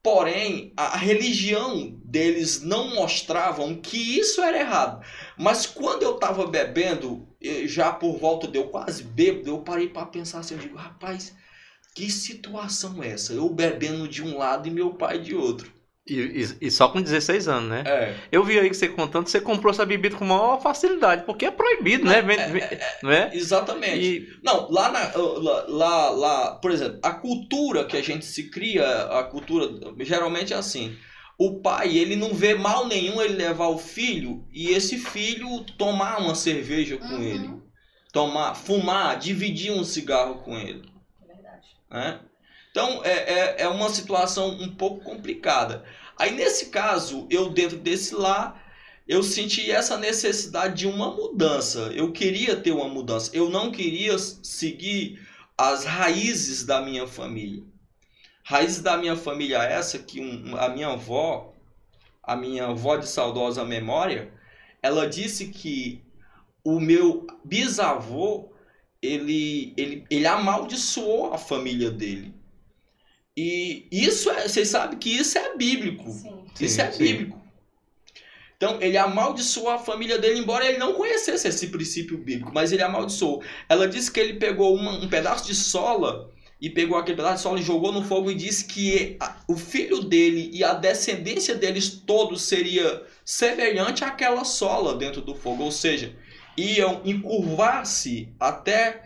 Porém, 0.00 0.72
a, 0.76 0.96
religião 0.96 2.00
deles 2.04 2.62
não 2.62 2.94
mostravam 2.94 3.74
que 3.74 4.18
isso 4.18 4.40
era 4.40 4.58
errado. 4.58 5.04
Mas 5.36 5.66
quando 5.66 6.04
eu 6.04 6.14
estava 6.14 6.46
bebendo, 6.46 7.28
eh, 7.42 7.66
já 7.66 7.92
por 7.92 8.18
volta 8.18 8.46
de 8.46 8.56
eu 8.56 8.68
quase 8.68 9.02
bêbado, 9.02 9.50
eu 9.50 9.58
parei 9.58 9.88
para 9.88 10.06
pensar 10.06 10.38
assim, 10.38 10.54
eu 10.54 10.60
digo, 10.60 10.76
rapaz, 10.76 11.34
que 11.94 12.10
situação 12.10 13.02
é 13.02 13.08
essa? 13.10 13.32
Eu 13.32 13.48
bebendo 13.48 14.06
de 14.08 14.22
um 14.22 14.36
lado 14.38 14.68
e 14.68 14.70
meu 14.70 14.90
pai 14.94 15.18
de 15.18 15.34
outro. 15.34 15.70
E, 16.06 16.14
e- 16.14 16.66
e 16.66 16.70
só 16.70 16.88
com 16.88 17.00
16 17.00 17.46
anos, 17.46 17.68
né? 17.70 17.84
É. 17.86 18.16
Eu 18.32 18.42
vi 18.42 18.58
aí 18.58 18.68
que 18.68 18.74
você 18.76 18.88
contando, 18.88 19.28
você 19.28 19.40
comprou 19.40 19.70
essa 19.70 19.84
bebida 19.86 20.16
com 20.16 20.24
maior 20.24 20.60
facilidade, 20.60 21.24
porque 21.24 21.44
é 21.46 21.50
proibido, 21.50 22.04
né? 22.04 22.20
Vem- 22.22 22.50
vem- 22.50 22.62
não 23.02 23.10
é? 23.12 23.30
Exatamente. 23.34 24.00
E, 24.04 24.28
Não, 24.42 24.68
lá, 24.70 24.90
na, 24.90 25.12
lá, 25.16 25.64
lá, 25.68 26.10
lá, 26.10 26.54
por 26.56 26.70
exemplo, 26.72 26.98
a 27.02 27.12
cultura 27.12 27.84
que 27.84 27.96
a 27.96 28.02
gente 28.02 28.24
se 28.24 28.44
cria, 28.50 28.84
a 29.04 29.22
cultura 29.24 29.68
geralmente 30.00 30.52
é 30.52 30.56
assim. 30.56 30.96
O 31.38 31.60
pai, 31.60 31.96
ele 31.96 32.16
não 32.16 32.34
vê 32.34 32.54
mal 32.54 32.86
nenhum 32.86 33.20
ele 33.22 33.34
levar 33.34 33.68
o 33.68 33.78
filho 33.78 34.44
e 34.52 34.70
esse 34.70 34.98
filho 34.98 35.64
tomar 35.78 36.18
uma 36.18 36.34
cerveja 36.34 36.96
com 36.96 37.06
Uhum. 37.14 37.22
ele. 37.22 37.50
Tomar, 38.12 38.54
fumar, 38.54 39.16
dividir 39.18 39.70
um 39.72 39.84
cigarro 39.84 40.36
com 40.42 40.58
ele. 40.58 40.82
É 41.90 41.94
né? 41.94 42.20
Então 42.70 43.04
é, 43.04 43.10
é, 43.10 43.62
é 43.62 43.68
uma 43.68 43.88
situação 43.90 44.48
um 44.50 44.74
pouco 44.74 45.02
complicada. 45.04 45.84
Aí 46.16 46.30
nesse 46.32 46.66
caso, 46.66 47.26
eu 47.30 47.50
dentro 47.50 47.78
desse 47.78 48.14
lá, 48.14 48.62
eu 49.08 49.22
senti 49.22 49.70
essa 49.70 49.96
necessidade 49.98 50.76
de 50.76 50.86
uma 50.86 51.10
mudança. 51.10 51.90
Eu 51.94 52.12
queria 52.12 52.54
ter 52.56 52.70
uma 52.70 52.88
mudança. 52.88 53.30
Eu 53.34 53.50
não 53.50 53.72
queria 53.72 54.16
seguir 54.18 55.20
as 55.58 55.84
raízes 55.84 56.64
da 56.64 56.80
minha 56.80 57.06
família. 57.06 57.64
Raízes 58.44 58.82
da 58.82 58.96
minha 58.96 59.16
família 59.16 59.58
essa 59.62 59.98
que 59.98 60.20
um- 60.20 60.56
a 60.56 60.68
minha 60.68 60.88
avó, 60.88 61.52
a 62.22 62.36
minha 62.36 62.66
avó 62.66 62.96
de 62.96 63.08
saudosa 63.08 63.64
memória, 63.64 64.32
ela 64.82 65.08
disse 65.08 65.48
que 65.48 66.04
o 66.64 66.78
meu 66.78 67.26
bisavô 67.44 68.49
ele, 69.02 69.72
ele, 69.76 70.04
ele 70.10 70.26
amaldiçoou 70.26 71.32
a 71.32 71.38
família 71.38 71.90
dele. 71.90 72.34
E 73.36 73.86
isso 73.90 74.30
é, 74.30 74.46
vocês 74.46 74.68
sabem 74.68 74.98
que 74.98 75.08
isso 75.08 75.38
é 75.38 75.56
bíblico. 75.56 76.10
Sim. 76.10 76.44
Isso 76.60 76.74
Sim, 76.76 76.80
é 76.82 76.92
sim. 76.92 76.98
bíblico. 77.04 77.40
Então, 78.56 78.76
ele 78.82 78.98
amaldiçoou 78.98 79.70
a 79.70 79.78
família 79.78 80.18
dele, 80.18 80.38
embora 80.38 80.66
ele 80.66 80.76
não 80.76 80.92
conhecesse 80.92 81.48
esse 81.48 81.68
princípio 81.68 82.18
bíblico, 82.18 82.50
mas 82.52 82.72
ele 82.72 82.82
amaldiçoou. 82.82 83.42
Ela 83.66 83.88
disse 83.88 84.10
que 84.12 84.20
ele 84.20 84.34
pegou 84.34 84.74
uma- 84.74 84.92
um 85.02 85.08
pedaço 85.08 85.46
de 85.46 85.54
sola 85.54 86.30
e 86.60 86.68
pegou 86.68 86.98
aquele 86.98 87.16
pedaço 87.16 87.36
de 87.36 87.42
sola 87.42 87.58
e 87.58 87.62
jogou 87.62 87.90
no 87.90 88.04
fogo 88.04 88.30
e 88.30 88.34
disse 88.34 88.66
que 88.66 89.16
a- 89.18 89.34
o 89.48 89.56
filho 89.56 90.02
dele 90.02 90.50
e 90.52 90.62
a 90.62 90.74
descendência 90.74 91.54
deles 91.54 91.88
todos 91.88 92.42
seria 92.42 93.02
semelhante 93.24 94.04
àquela 94.04 94.44
sola 94.44 94.94
dentro 94.94 95.22
do 95.22 95.34
fogo, 95.34 95.62
ou 95.62 95.72
seja, 95.72 96.14
iam 96.78 97.02
encurvar-se 97.04 98.34
até 98.38 99.02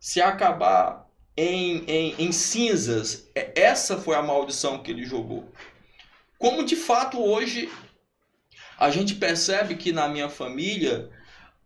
se 0.00 0.20
acabar 0.20 1.06
em, 1.36 1.84
em, 1.86 2.14
em 2.18 2.32
cinzas. 2.32 3.28
É- 3.34 3.52
Essa 3.60 3.96
foi 3.98 4.16
a 4.16 4.22
maldição 4.22 4.82
que 4.82 4.90
ele 4.90 5.04
jogou. 5.04 5.50
Como 6.38 6.64
de 6.64 6.76
fato 6.76 7.20
hoje 7.22 7.68
a 8.78 8.90
gente 8.90 9.14
percebe 9.14 9.76
que 9.76 9.92
na 9.92 10.08
minha 10.08 10.28
família 10.28 11.10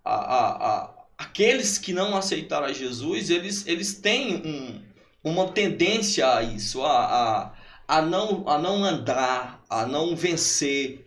a, 0.05 0.15
a, 0.15 0.69
a- 0.85 0.95
aqueles 1.19 1.79
que 1.79 1.93
não 1.93 2.17
aceitaram 2.17 2.67
a 2.67 2.73
Jesus 2.73 3.31
eles, 3.31 3.67
eles 3.67 3.95
têm 3.95 4.37
um, 4.47 4.83
uma 5.23 5.49
tendência 5.53 6.27
a 6.29 6.43
isso, 6.43 6.83
a, 6.83 7.05
a, 7.49 7.53
a, 7.99 8.03
não, 8.03 8.49
a 8.49 8.59
não 8.59 8.85
andar, 8.85 9.63
a 9.69 9.87
não 9.87 10.17
vencer. 10.17 11.05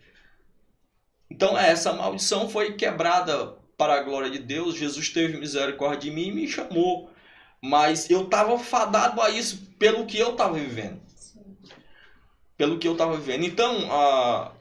Então 1.30 1.56
essa 1.58 1.92
maldição 1.92 2.48
foi 2.48 2.74
quebrada 2.74 3.55
para 3.76 3.94
a 3.94 4.02
glória 4.02 4.30
de 4.30 4.38
Deus. 4.38 4.74
Jesus 4.74 5.10
teve 5.10 5.36
misericórdia 5.38 6.10
de 6.10 6.10
mim 6.10 6.28
e 6.28 6.32
me 6.32 6.48
chamou. 6.48 7.10
Mas 7.60 8.10
eu 8.10 8.24
estava 8.24 8.58
fadado 8.58 9.20
a 9.20 9.30
isso 9.30 9.70
pelo 9.78 10.06
que 10.06 10.18
eu 10.18 10.32
estava 10.32 10.54
vivendo 10.54 11.00
Sim. 11.16 11.40
pelo 12.56 12.78
que 12.78 12.86
eu 12.86 12.92
estava 12.92 13.16
vivendo. 13.16 13.44
Então, 13.44 13.90
a, 13.90 14.52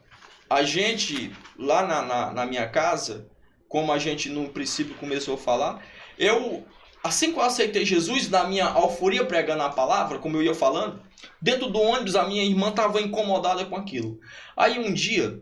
a 0.49 0.63
gente, 0.63 1.31
lá 1.57 1.85
na, 1.85 2.01
na, 2.01 2.33
na 2.33 2.45
minha 2.45 2.67
casa, 2.67 3.27
como 3.67 3.91
a 3.91 3.99
gente 3.99 4.29
no 4.29 4.49
princípio 4.49 4.95
começou 4.95 5.35
a 5.35 5.37
falar, 5.37 5.85
eu, 6.17 6.65
assim 7.03 7.31
que 7.33 7.37
eu 7.37 7.43
aceitei 7.43 7.85
Jesus, 7.85 8.29
na 8.29 8.45
minha 8.45 8.65
alforia 8.65 9.25
pregando 9.25 9.63
a 9.63 9.69
palavra, 9.69 10.19
como 10.19 10.37
eu 10.37 10.43
ia 10.43 10.55
falando, 10.55 11.01
dentro 11.41 11.69
do 11.69 11.79
ônibus 11.79 12.15
a 12.15 12.25
minha 12.27 12.43
irmã 12.43 12.69
estava 12.69 13.01
incomodada 13.01 13.65
com 13.65 13.75
aquilo. 13.75 14.19
Aí 14.55 14.79
um 14.79 14.93
dia, 14.93 15.41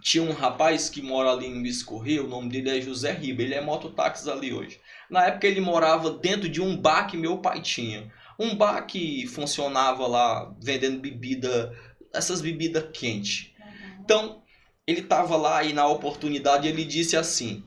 tinha 0.00 0.22
um 0.22 0.32
rapaz 0.32 0.88
que 0.88 1.02
mora 1.02 1.30
ali 1.30 1.46
em 1.46 1.62
Biscorreio, 1.62 2.24
o 2.24 2.28
nome 2.28 2.48
dele 2.48 2.78
é 2.78 2.80
José 2.80 3.12
Riba, 3.12 3.42
ele 3.42 3.54
é 3.54 3.60
mototáxi 3.60 4.30
ali 4.30 4.52
hoje. 4.52 4.78
Na 5.10 5.26
época 5.26 5.46
ele 5.46 5.60
morava 5.60 6.10
dentro 6.10 6.48
de 6.48 6.60
um 6.60 6.76
bar 6.76 7.06
que 7.06 7.16
meu 7.16 7.38
pai 7.38 7.60
tinha. 7.60 8.12
Um 8.38 8.54
bar 8.54 8.82
que 8.82 9.26
funcionava 9.26 10.06
lá 10.06 10.54
vendendo 10.60 11.00
bebida, 11.00 11.74
essas 12.12 12.40
bebidas 12.40 12.84
quentes. 12.92 13.50
Uhum. 13.58 14.00
Então, 14.04 14.42
ele 14.86 15.00
estava 15.00 15.36
lá 15.36 15.64
e 15.64 15.72
na 15.72 15.86
oportunidade 15.88 16.68
ele 16.68 16.84
disse 16.84 17.16
assim: 17.16 17.64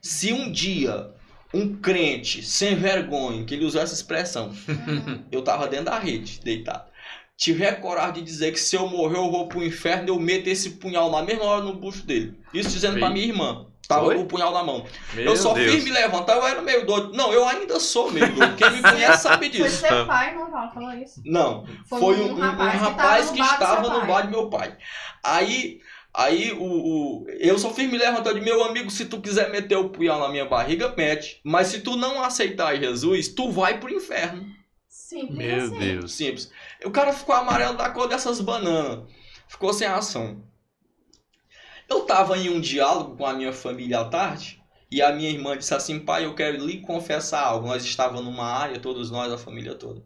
se 0.00 0.32
um 0.32 0.50
dia 0.50 1.14
um 1.52 1.76
crente 1.76 2.42
sem 2.42 2.76
vergonha, 2.76 3.44
que 3.44 3.54
ele 3.54 3.64
usou 3.64 3.80
essa 3.80 3.94
expressão, 3.94 4.48
Uhum. 4.68 5.24
eu 5.30 5.42
tava 5.42 5.66
dentro 5.68 5.86
da 5.86 5.98
rede, 5.98 6.40
deitado, 6.42 6.89
tiver 7.40 7.80
coragem 7.80 8.12
de 8.16 8.22
dizer 8.22 8.52
que 8.52 8.60
se 8.60 8.76
eu 8.76 8.86
morrer 8.86 9.16
eu 9.16 9.30
vou 9.30 9.48
pro 9.48 9.64
inferno, 9.64 10.08
eu 10.08 10.20
meto 10.20 10.46
esse 10.46 10.72
punhal 10.72 11.10
na 11.10 11.22
mesma 11.22 11.44
hora 11.44 11.62
no 11.62 11.72
bucho 11.72 12.04
dele. 12.04 12.38
Isso 12.52 12.68
dizendo 12.68 12.98
pra 12.98 13.08
Ei. 13.08 13.14
minha 13.14 13.26
irmã. 13.26 13.66
Tava 13.88 14.06
Oi? 14.06 14.16
com 14.16 14.22
o 14.22 14.26
punhal 14.26 14.52
na 14.52 14.62
mão. 14.62 14.84
Meu 15.14 15.24
eu 15.24 15.36
só 15.36 15.54
Deus. 15.54 15.72
fiz 15.72 15.84
me 15.84 15.90
levantar, 15.90 16.36
eu 16.36 16.46
era 16.46 16.60
meio 16.60 16.84
doido. 16.86 17.12
Não, 17.14 17.32
eu 17.32 17.48
ainda 17.48 17.80
sou 17.80 18.12
meio 18.12 18.30
doido. 18.34 18.56
Quem 18.56 18.70
me 18.70 18.82
conhece 18.82 19.22
sabe 19.22 19.50
Foi 19.50 19.66
disso. 19.68 19.80
seu 19.80 20.06
pai, 20.06 20.34
não 20.34 20.70
falou 20.70 20.92
isso? 20.92 21.22
Não, 21.24 21.64
Foi, 21.88 21.98
foi 21.98 22.16
um, 22.20 22.28
um, 22.28 22.36
um 22.36 22.38
rapaz, 22.40 22.80
rapaz, 22.80 23.30
que 23.30 23.40
estava 23.40 23.88
no 23.88 24.06
bar 24.06 24.22
do 24.22 24.30
meu 24.30 24.50
pai. 24.50 24.76
Aí, 25.24 25.80
aí 26.12 26.52
o, 26.52 26.62
o, 26.62 27.26
eu 27.40 27.58
só 27.58 27.70
fiz 27.72 27.90
me 27.90 27.96
levantar 27.96 28.34
de 28.34 28.40
meu 28.42 28.62
amigo, 28.62 28.90
se 28.90 29.06
tu 29.06 29.18
quiser 29.18 29.50
meter 29.50 29.76
o 29.76 29.88
punhal 29.88 30.20
na 30.20 30.28
minha 30.28 30.44
barriga, 30.44 30.94
mete. 30.94 31.40
Mas 31.42 31.68
se 31.68 31.80
tu 31.80 31.96
não 31.96 32.22
aceitar 32.22 32.76
Jesus, 32.76 33.28
tu 33.28 33.50
vai 33.50 33.80
pro 33.80 33.92
inferno. 33.92 34.59
Simples 35.10 35.36
Meu 35.36 35.64
assim. 35.64 35.78
Deus. 35.78 36.12
Simples. 36.12 36.52
O 36.84 36.90
cara 36.92 37.12
ficou 37.12 37.34
amarelo 37.34 37.76
da 37.76 37.90
cor 37.90 38.06
dessas 38.06 38.40
bananas. 38.40 39.10
Ficou 39.48 39.72
sem 39.72 39.88
ação. 39.88 40.40
Eu 41.88 42.02
tava 42.02 42.38
em 42.38 42.48
um 42.48 42.60
diálogo 42.60 43.16
com 43.16 43.26
a 43.26 43.32
minha 43.32 43.52
família 43.52 43.98
à 43.98 44.04
tarde. 44.04 44.62
E 44.88 45.02
a 45.02 45.10
minha 45.12 45.28
irmã 45.28 45.58
disse 45.58 45.74
assim, 45.74 45.98
pai, 45.98 46.26
eu 46.26 46.34
quero 46.36 46.64
lhe 46.64 46.80
confessar 46.82 47.42
algo. 47.42 47.66
Nós 47.66 47.84
estávamos 47.84 48.24
numa 48.24 48.44
área, 48.44 48.78
todos 48.78 49.10
nós, 49.10 49.32
a 49.32 49.38
família 49.38 49.74
toda. 49.74 50.00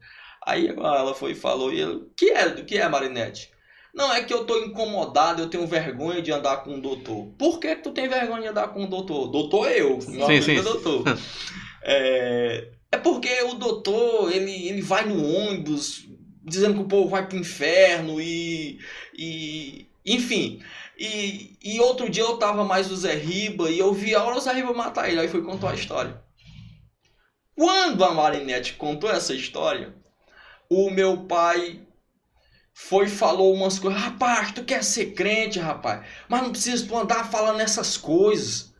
Aí 0.46 0.68
ela 0.68 1.14
foi 1.14 1.32
e 1.32 1.34
falou, 1.34 1.70
e 1.70 1.80
eu, 1.80 2.10
que 2.16 2.30
é, 2.30 2.48
do 2.48 2.64
que 2.64 2.78
é, 2.78 2.88
Marinete? 2.88 3.50
Não, 3.94 4.10
é 4.10 4.24
que 4.24 4.32
eu 4.32 4.46
tô 4.46 4.56
incomodado, 4.56 5.42
eu 5.42 5.50
tenho 5.50 5.66
vergonha 5.66 6.22
de 6.22 6.32
andar 6.32 6.64
com 6.64 6.76
o 6.76 6.80
doutor. 6.80 7.26
Por 7.38 7.60
que, 7.60 7.76
que 7.76 7.82
tu 7.82 7.92
tem 7.92 8.08
vergonha 8.08 8.40
de 8.40 8.48
andar 8.48 8.68
com 8.68 8.84
o 8.84 8.88
doutor? 8.88 9.28
Doutor 9.28 9.68
é 9.68 9.82
eu, 9.82 9.90
meu 9.90 10.00
Sim, 10.00 10.22
amigo 10.22 10.44
sim. 10.44 10.58
é 10.58 10.62
doutor. 10.62 11.04
é, 11.84 12.73
é 12.94 12.98
porque 12.98 13.42
o 13.42 13.54
doutor, 13.54 14.32
ele, 14.32 14.68
ele 14.68 14.80
vai 14.80 15.04
no 15.04 15.26
ônibus 15.26 16.06
dizendo 16.44 16.74
que 16.74 16.80
o 16.82 16.88
povo 16.88 17.08
vai 17.08 17.26
pro 17.26 17.38
inferno 17.38 18.20
e. 18.20 18.78
e 19.12 19.88
enfim. 20.06 20.62
E, 20.96 21.58
e 21.60 21.80
outro 21.80 22.08
dia 22.08 22.22
eu 22.22 22.36
tava 22.36 22.64
mais 22.64 22.90
o 22.92 22.96
Zé 22.96 23.14
Riba 23.14 23.68
e 23.68 23.78
eu 23.78 23.92
vi 23.92 24.14
a 24.14 24.22
hora 24.22 24.36
o 24.36 24.40
Zé 24.40 24.52
Riba 24.52 24.72
matar 24.72 25.08
ele. 25.08 25.18
Aí 25.20 25.28
foi 25.28 25.42
contou 25.42 25.68
a 25.68 25.74
história. 25.74 26.22
Quando 27.56 28.04
a 28.04 28.12
Marinette 28.12 28.74
contou 28.74 29.10
essa 29.10 29.34
história, 29.34 29.94
o 30.70 30.90
meu 30.90 31.24
pai 31.24 31.80
foi 32.72 33.08
falou 33.08 33.52
umas 33.52 33.78
coisas. 33.78 34.00
Rapaz, 34.00 34.52
tu 34.52 34.62
quer 34.62 34.84
ser 34.84 35.14
crente, 35.14 35.58
rapaz, 35.58 36.06
mas 36.28 36.42
não 36.42 36.50
precisa 36.50 36.86
tu 36.86 36.96
andar 36.96 37.28
falando 37.28 37.60
essas 37.60 37.96
coisas. 37.96 38.72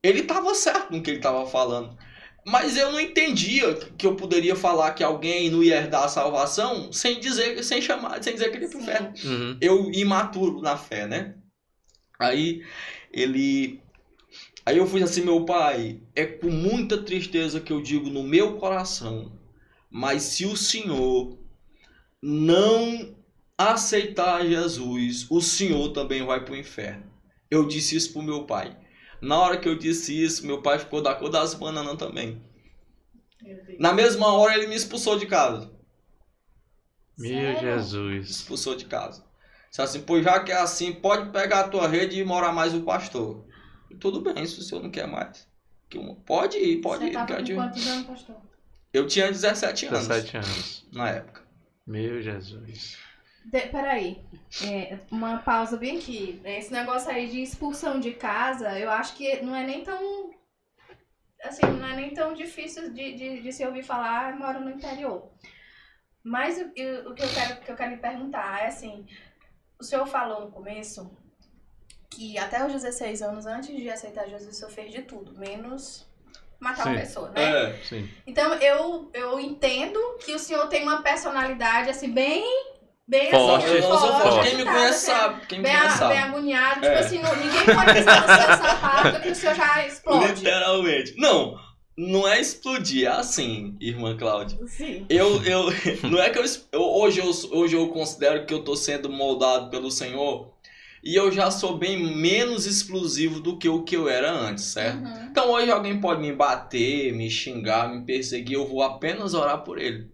Ele 0.00 0.22
tava 0.22 0.54
certo 0.54 0.92
no 0.92 1.02
que 1.02 1.10
ele 1.10 1.20
tava 1.20 1.44
falando. 1.46 1.96
Mas 2.48 2.76
eu 2.76 2.90
não 2.90 2.98
entendia 2.98 3.74
que 3.74 4.06
eu 4.06 4.16
poderia 4.16 4.56
falar 4.56 4.92
que 4.92 5.04
alguém 5.04 5.50
não 5.50 5.62
ia 5.62 5.76
herdar 5.76 6.04
a 6.04 6.08
salvação 6.08 6.92
sem 6.92 7.20
dizer, 7.20 7.62
sem 7.62 7.80
chamar, 7.82 8.22
sem 8.22 8.32
dizer 8.32 8.50
que 8.50 8.56
ele 8.56 8.64
ia 8.64 8.70
pro 8.70 8.78
Sim. 8.78 8.84
inferno 8.84 9.12
Uhum. 9.24 9.58
eu 9.60 9.90
imaturo 9.92 10.60
na 10.60 10.76
fé, 10.76 11.06
né? 11.06 11.34
Aí 12.18 12.64
ele. 13.12 13.80
Aí 14.64 14.76
eu 14.78 14.86
fui 14.86 15.02
assim, 15.02 15.22
meu 15.22 15.44
pai, 15.44 16.00
é 16.14 16.26
com 16.26 16.50
muita 16.50 16.98
tristeza 16.98 17.60
que 17.60 17.72
eu 17.72 17.80
digo 17.80 18.10
no 18.10 18.22
meu 18.22 18.56
coração, 18.56 19.32
mas 19.90 20.22
se 20.22 20.44
o 20.44 20.56
Senhor 20.56 21.38
não 22.22 23.16
aceitar 23.56 24.46
Jesus, 24.46 25.26
o 25.30 25.40
senhor 25.40 25.88
também 25.88 26.24
vai 26.24 26.44
para 26.44 26.54
o 26.54 26.56
inferno. 26.56 27.04
Eu 27.50 27.66
disse 27.66 27.96
isso 27.96 28.12
pro 28.12 28.22
meu 28.22 28.44
pai. 28.44 28.76
Na 29.20 29.38
hora 29.40 29.56
que 29.58 29.68
eu 29.68 29.76
disse 29.76 30.12
isso, 30.22 30.46
meu 30.46 30.62
pai 30.62 30.78
ficou 30.78 31.02
da 31.02 31.14
cor 31.14 31.28
das 31.28 31.54
bananas 31.54 31.96
também. 31.96 32.40
Na 33.78 33.92
mesma 33.92 34.32
hora 34.34 34.54
ele 34.56 34.66
me 34.66 34.74
expulsou 34.76 35.18
de 35.18 35.26
casa. 35.26 35.70
Meu 37.16 37.30
Sério? 37.54 37.60
Jesus. 37.60 38.30
Expulsou 38.30 38.74
de 38.76 38.84
casa. 38.84 39.24
Disse 39.70 39.82
assim, 39.82 40.00
pois 40.02 40.24
já 40.24 40.40
que 40.42 40.52
é 40.52 40.56
assim, 40.56 40.92
pode 40.92 41.30
pegar 41.30 41.60
a 41.60 41.68
tua 41.68 41.86
rede 41.88 42.18
e 42.18 42.24
morar 42.24 42.52
mais 42.52 42.72
o 42.74 42.82
pastor. 42.82 43.44
E 43.90 43.94
tudo 43.96 44.20
bem, 44.20 44.46
se 44.46 44.58
o 44.58 44.62
senhor 44.62 44.82
não 44.82 44.90
quer 44.90 45.06
mais. 45.06 45.46
Que 45.90 45.98
Pode 46.26 46.58
ir, 46.58 46.80
pode 46.80 47.04
Você 47.04 47.10
ir. 47.10 47.12
tava 47.12 47.26
quer 47.26 47.36
com 47.38 47.42
de- 47.42 47.54
quantos 47.54 47.86
anos, 47.86 48.06
pastor? 48.06 48.36
Eu 48.92 49.06
tinha 49.06 49.28
17 49.30 49.86
anos 49.86 50.06
17 50.08 50.36
anos. 50.36 50.86
na 50.92 51.08
época. 51.10 51.42
Meu 51.86 52.20
Jesus. 52.22 52.96
De- 53.50 53.68
peraí, 53.68 54.22
é, 54.62 54.98
uma 55.10 55.38
pausa 55.38 55.76
bem 55.76 55.96
aqui. 55.98 56.40
Esse 56.44 56.70
negócio 56.72 57.10
aí 57.10 57.28
de 57.28 57.40
expulsão 57.42 57.98
de 57.98 58.12
casa, 58.12 58.78
eu 58.78 58.90
acho 58.90 59.14
que 59.14 59.40
não 59.40 59.54
é 59.56 59.64
nem 59.64 59.82
tão. 59.82 60.30
Assim, 61.42 61.64
não 61.66 61.86
é 61.86 61.96
nem 61.96 62.10
tão 62.12 62.34
difícil 62.34 62.92
de, 62.92 63.14
de, 63.14 63.42
de 63.42 63.52
se 63.52 63.64
ouvir 63.64 63.82
falar, 63.82 64.32
eu 64.32 64.36
moro 64.38 64.60
no 64.60 64.70
interior. 64.70 65.30
Mas 66.22 66.58
o, 66.58 66.70
eu- 66.76 67.10
o 67.10 67.14
que, 67.14 67.22
eu 67.22 67.28
quero, 67.28 67.60
que 67.60 67.70
eu 67.72 67.76
quero 67.76 67.90
lhe 67.92 67.96
perguntar 67.96 68.62
é 68.62 68.66
assim: 68.66 69.06
o 69.80 69.84
senhor 69.84 70.06
falou 70.06 70.42
no 70.42 70.50
começo 70.50 71.10
que 72.10 72.36
até 72.38 72.64
os 72.66 72.72
16 72.72 73.22
anos, 73.22 73.46
antes 73.46 73.74
de 73.74 73.88
aceitar 73.88 74.28
Jesus, 74.28 74.56
o 74.56 74.58
senhor 74.58 74.70
fez 74.70 74.92
de 74.92 75.02
tudo, 75.02 75.38
menos 75.38 76.06
matar 76.60 76.86
uma 76.86 76.94
Sim. 76.94 77.00
pessoa, 77.00 77.30
né? 77.30 77.70
É. 77.70 77.82
Sim. 77.84 78.10
Então 78.26 78.52
eu, 78.54 79.10
eu 79.14 79.40
entendo 79.40 79.98
que 80.18 80.34
o 80.34 80.38
senhor 80.38 80.66
tem 80.68 80.82
uma 80.82 81.02
personalidade 81.02 81.88
assim 81.88 82.10
bem 82.12 82.44
bem 83.08 83.30
Forte. 83.30 83.66
assim, 83.66 83.82
forte, 83.82 84.22
forte. 84.22 84.48
Quem 84.48 84.56
me 84.58 84.64
conhece 84.64 85.10
assim, 85.10 85.20
sabe. 85.20 85.46
Quem 85.46 85.58
me 85.58 85.64
Bem, 85.64 85.76
conhece 85.76 86.04
a- 86.04 86.08
bem 86.08 86.16
sabe. 86.18 86.28
agoniado, 86.30 86.84
É. 86.86 86.88
tipo 86.90 87.04
assim, 87.06 87.18
não- 87.22 87.36
ninguém 87.36 87.64
pode 87.74 87.94
pisar 87.94 88.20
no 88.20 88.26
seu 88.26 88.66
sapato 88.68 89.20
que 89.22 89.28
o 89.30 89.34
senhor 89.34 89.54
já 89.54 89.86
explode. 89.86 90.26
Literalmente. 90.34 91.14
Não, 91.16 91.58
não 91.96 92.28
é 92.28 92.40
explodir, 92.40 93.06
é 93.06 93.10
assim, 93.10 93.76
irmã 93.80 94.16
Cláudia. 94.16 94.58
Sim. 94.66 95.06
Eu, 95.08 95.42
eu, 95.42 95.64
não 96.10 96.20
é 96.22 96.30
que 96.30 96.38
eu, 96.38 96.44
eu- 96.72 96.82
hoje, 96.82 97.20
eu, 97.20 97.30
hoje 97.58 97.74
eu 97.76 97.88
considero 97.88 98.44
que 98.46 98.52
eu 98.54 98.62
tô 98.62 98.76
sendo 98.76 99.08
moldado 99.08 99.70
pelo 99.70 99.90
Senhor 99.90 100.52
e 101.02 101.14
eu 101.14 101.30
já 101.32 101.50
sou 101.50 101.78
bem 101.78 101.96
menos 102.16 102.66
explosivo 102.66 103.40
do 103.40 103.56
que 103.56 103.68
o 103.68 103.82
que 103.84 103.96
eu 103.96 104.08
era 104.08 104.30
antes, 104.30 104.64
certo? 104.64 104.98
Uhum. 104.98 105.28
Então 105.30 105.50
hoje 105.50 105.70
alguém 105.70 106.00
pode 106.00 106.20
me 106.20 106.32
bater, 106.32 107.12
me 107.14 107.30
xingar, 107.30 107.88
me 107.88 108.04
perseguir, 108.04 108.54
eu 108.56 108.66
vou 108.66 108.82
apenas 108.82 109.32
orar 109.32 109.62
por 109.62 109.78
ele. 109.78 110.10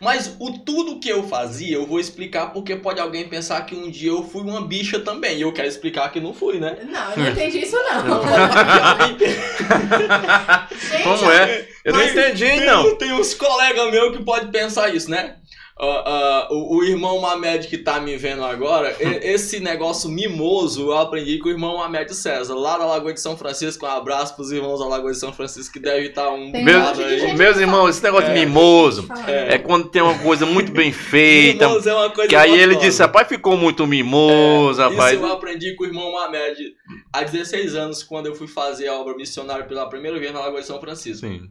Mas 0.00 0.36
o 0.38 0.58
tudo 0.58 1.00
que 1.00 1.08
eu 1.08 1.26
fazia, 1.28 1.74
eu 1.76 1.86
vou 1.86 1.98
explicar 2.00 2.48
porque 2.48 2.76
pode 2.76 3.00
alguém 3.00 3.28
pensar 3.28 3.60
que 3.62 3.74
um 3.74 3.90
dia 3.90 4.10
eu 4.10 4.22
fui 4.22 4.42
uma 4.42 4.60
bicha 4.60 5.00
também. 5.00 5.38
E 5.38 5.42
eu 5.42 5.52
quero 5.52 5.68
explicar 5.68 6.10
que 6.10 6.20
não 6.20 6.32
fui, 6.32 6.58
né? 6.58 6.78
Não, 6.84 7.10
eu 7.12 7.18
não 7.18 7.28
entendi 7.30 7.58
isso 7.60 7.76
não. 7.76 8.22
Gente, 10.78 11.02
Como 11.02 11.30
é? 11.30 11.68
Eu 11.84 11.92
não 11.92 12.02
entendi, 12.02 12.46
tem, 12.46 12.66
não. 12.66 12.96
Tem 12.96 13.12
uns 13.12 13.34
colegas 13.34 13.90
meus 13.90 14.16
que 14.16 14.22
podem 14.22 14.50
pensar 14.50 14.94
isso, 14.94 15.10
né? 15.10 15.36
Ah, 15.80 16.48
o, 16.50 16.78
o 16.78 16.84
irmão 16.84 17.20
Mamed 17.20 17.68
que 17.68 17.78
tá 17.78 18.00
me 18.00 18.16
vendo 18.16 18.44
agora, 18.44 18.96
esse 19.22 19.60
negócio 19.60 20.10
mimoso 20.10 20.90
eu 20.90 20.98
aprendi 20.98 21.38
com 21.38 21.48
o 21.48 21.52
irmão 21.52 21.78
Mamed 21.78 22.12
César, 22.14 22.54
lá 22.54 22.76
da 22.76 22.84
Lagoa 22.84 23.12
de 23.14 23.20
São 23.20 23.36
Francisco. 23.36 23.86
Um 23.86 23.88
abraço 23.88 24.34
pros 24.34 24.50
irmãos 24.50 24.78
da 24.80 24.86
Lagoa 24.86 25.12
de 25.12 25.18
São 25.18 25.32
Francisco 25.32 25.72
que 25.72 25.78
deve 25.78 26.08
estar 26.08 26.30
um 26.30 26.50
Tem 26.50 26.64
Meu- 26.64 26.80
bocado 26.80 27.04
aí. 27.04 27.36
Meus 27.36 27.56
irmãos, 27.58 27.90
esse 27.90 28.02
negócio 28.02 28.28
de 28.28 28.34
mimoso 28.34 29.08
É. 29.26 29.54
é 29.54 29.58
quando 29.58 29.88
tem 29.88 30.02
uma 30.02 30.18
coisa 30.18 30.44
muito 30.44 30.72
bem 30.72 30.90
feita. 30.92 31.68
Mimoso 31.68 31.88
é 31.88 31.94
uma 31.94 32.10
coisa 32.10 32.28
Que 32.28 32.36
aí 32.36 32.58
ele 32.58 32.74
disse, 32.76 33.00
rapaz, 33.00 33.28
ficou 33.28 33.56
muito 33.56 33.86
mimoso, 33.86 34.80
rapaz. 34.82 35.14
Isso 35.14 35.24
eu 35.24 35.32
aprendi 35.32 35.76
com 35.76 35.84
o 35.84 35.86
irmão 35.86 36.12
Mamed 36.12 36.56
há 37.12 37.22
16 37.22 37.74
anos, 37.76 38.02
quando 38.02 38.26
eu 38.26 38.34
fui 38.34 38.48
fazer 38.48 38.88
a 38.88 38.94
obra 38.94 39.14
missionária 39.14 39.64
pela 39.64 39.88
primeira 39.88 40.18
vez 40.18 40.32
na 40.32 40.40
Lagoa 40.40 40.60
de 40.60 40.66
São 40.66 40.80
Francisco. 40.80 41.26
Sim. 41.26 41.42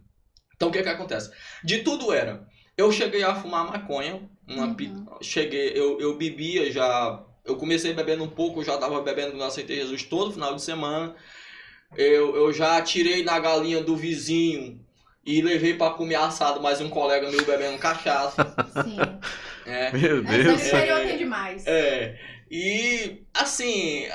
Então 0.55 0.69
o 0.69 0.71
que 0.71 0.81
que 0.83 0.89
acontece? 0.89 1.31
De 1.63 1.77
tudo 1.79 2.11
era. 2.11 2.41
Eu 2.77 2.91
cheguei 2.91 3.23
a 3.23 3.33
fumar 3.35 3.65
maconha, 3.65 4.21
uma 4.47 4.67
Uhum. 4.67 4.75
pi- 4.75 4.93
cheguei, 5.21 5.71
eu, 5.75 5.99
eu 5.99 6.15
bebia 6.15 6.71
já, 6.71 7.23
eu 7.43 7.55
comecei 7.55 7.91
bebendo 7.93 8.23
um 8.23 8.29
pouco, 8.29 8.59
eu 8.59 8.63
já 8.65 8.77
tava 8.77 9.01
bebendo 9.01 9.35
eu 9.35 9.43
aceitei 9.43 9.77
Jesus 9.77 10.03
todo 10.03 10.31
final 10.31 10.53
de 10.55 10.61
semana. 10.61 11.15
Eu, 11.95 12.35
eu 12.35 12.53
já 12.53 12.79
tirei 12.81 13.23
na 13.23 13.39
galinha 13.39 13.81
do 13.81 13.95
vizinho 13.95 14.79
e 15.25 15.41
levei 15.41 15.73
pra 15.73 15.89
comer 15.91 16.15
assado 16.15 16.61
mais 16.61 16.79
um 16.81 16.89
colega 16.89 17.31
meu 17.31 17.43
bebendo 17.45 17.77
cachaça. 17.77 18.45
Sim. 18.83 18.97
É. 19.69 19.91
Meu 19.91 20.23
Deus. 20.23 20.65
interior 20.65 21.01
tem 21.01 21.17
demais. 21.17 21.67
É. 21.67 22.17
E 22.49 23.21
assim, 23.33 24.05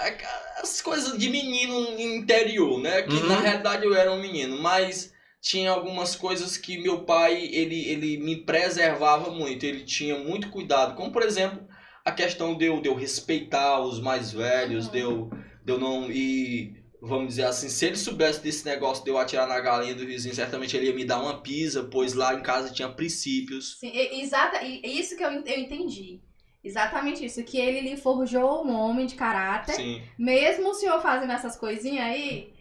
as 0.62 0.80
coisas 0.80 1.18
de 1.18 1.28
menino 1.28 2.00
interior, 2.00 2.80
né? 2.80 3.02
Que 3.02 3.12
Uhum. 3.16 3.26
na 3.28 3.38
realidade 3.38 3.84
eu 3.84 3.94
era 3.94 4.10
um 4.10 4.18
menino, 4.18 4.58
mas 4.58 5.11
tinha 5.42 5.72
algumas 5.72 6.14
coisas 6.14 6.56
que 6.56 6.80
meu 6.80 7.00
pai 7.00 7.48
ele, 7.52 7.88
ele 7.88 8.16
me 8.18 8.36
preservava 8.36 9.28
muito, 9.32 9.66
ele 9.66 9.84
tinha 9.84 10.16
muito 10.16 10.48
cuidado, 10.50 10.94
como 10.94 11.10
por 11.10 11.24
exemplo 11.24 11.66
a 12.04 12.12
questão 12.12 12.56
de 12.56 12.66
eu, 12.66 12.80
de 12.80 12.88
eu 12.88 12.94
respeitar 12.94 13.80
os 13.80 14.00
mais 14.00 14.32
velhos, 14.32 14.88
de, 14.88 15.00
eu, 15.00 15.28
de 15.64 15.72
eu 15.72 15.78
não 15.78 16.08
ir, 16.08 16.84
vamos 17.00 17.28
dizer 17.28 17.44
assim, 17.44 17.68
se 17.68 17.86
ele 17.86 17.96
soubesse 17.96 18.40
desse 18.40 18.64
negócio 18.64 19.02
de 19.02 19.10
eu 19.10 19.18
atirar 19.18 19.48
na 19.48 19.58
galinha 19.58 19.96
do 19.96 20.06
vizinho, 20.06 20.34
certamente 20.34 20.76
ele 20.76 20.86
ia 20.86 20.94
me 20.94 21.04
dar 21.04 21.20
uma 21.20 21.42
pisa, 21.42 21.82
pois 21.84 22.14
lá 22.14 22.34
em 22.34 22.42
casa 22.42 22.72
tinha 22.72 22.88
princípios. 22.88 23.78
Sim, 23.80 23.92
exata, 23.94 24.64
isso 24.64 25.16
que 25.16 25.24
eu, 25.24 25.30
eu 25.30 25.58
entendi. 25.58 26.20
Exatamente 26.64 27.24
isso, 27.24 27.42
que 27.42 27.58
ele 27.58 27.80
lhe 27.80 27.96
forjou 27.96 28.64
um 28.64 28.72
homem 28.72 29.06
de 29.06 29.16
caráter, 29.16 29.74
Sim. 29.74 30.00
mesmo 30.16 30.70
o 30.70 30.74
senhor 30.74 31.00
fazendo 31.02 31.32
essas 31.32 31.56
coisinhas 31.56 32.06
aí, 32.06 32.51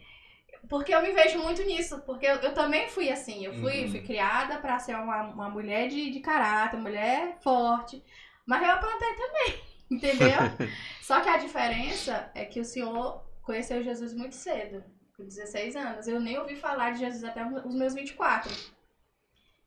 porque 0.72 0.94
eu 0.94 1.02
me 1.02 1.12
vejo 1.12 1.38
muito 1.42 1.62
nisso, 1.64 2.00
porque 2.06 2.24
eu, 2.24 2.36
eu 2.36 2.54
também 2.54 2.88
fui 2.88 3.10
assim, 3.10 3.44
eu 3.44 3.52
fui, 3.52 3.82
Uhum. 3.82 3.90
fui 3.90 4.00
criada 4.00 4.56
pra 4.56 4.78
ser 4.78 4.96
uma, 4.96 5.24
uma 5.24 5.50
mulher 5.50 5.86
de, 5.88 6.10
de 6.10 6.18
caráter, 6.20 6.80
mulher 6.80 7.36
forte, 7.42 8.02
mas 8.46 8.62
eu 8.62 8.70
aprontei 8.70 9.14
também, 9.14 9.60
entendeu? 9.92 10.38
Só 11.02 11.20
que 11.20 11.28
a 11.28 11.36
diferença 11.36 12.30
é 12.34 12.46
que 12.46 12.58
o 12.58 12.64
senhor 12.64 13.22
conheceu 13.42 13.82
Jesus 13.82 14.14
muito 14.14 14.34
cedo, 14.34 14.82
com 15.14 15.24
16 15.24 15.76
anos, 15.76 16.08
eu 16.08 16.18
nem 16.18 16.38
ouvi 16.38 16.56
falar 16.56 16.92
de 16.92 17.00
Jesus 17.00 17.22
até 17.22 17.44
os 17.44 17.74
meus 17.74 17.92
24. 17.92 18.50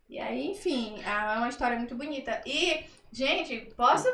E 0.09 0.17
aí, 0.19 0.47
enfim, 0.47 0.99
é 1.03 1.37
uma 1.37 1.49
história 1.49 1.77
muito 1.77 1.93
bonita. 1.95 2.41
E, 2.47 2.83
gente, 3.11 3.59
posso 3.77 4.07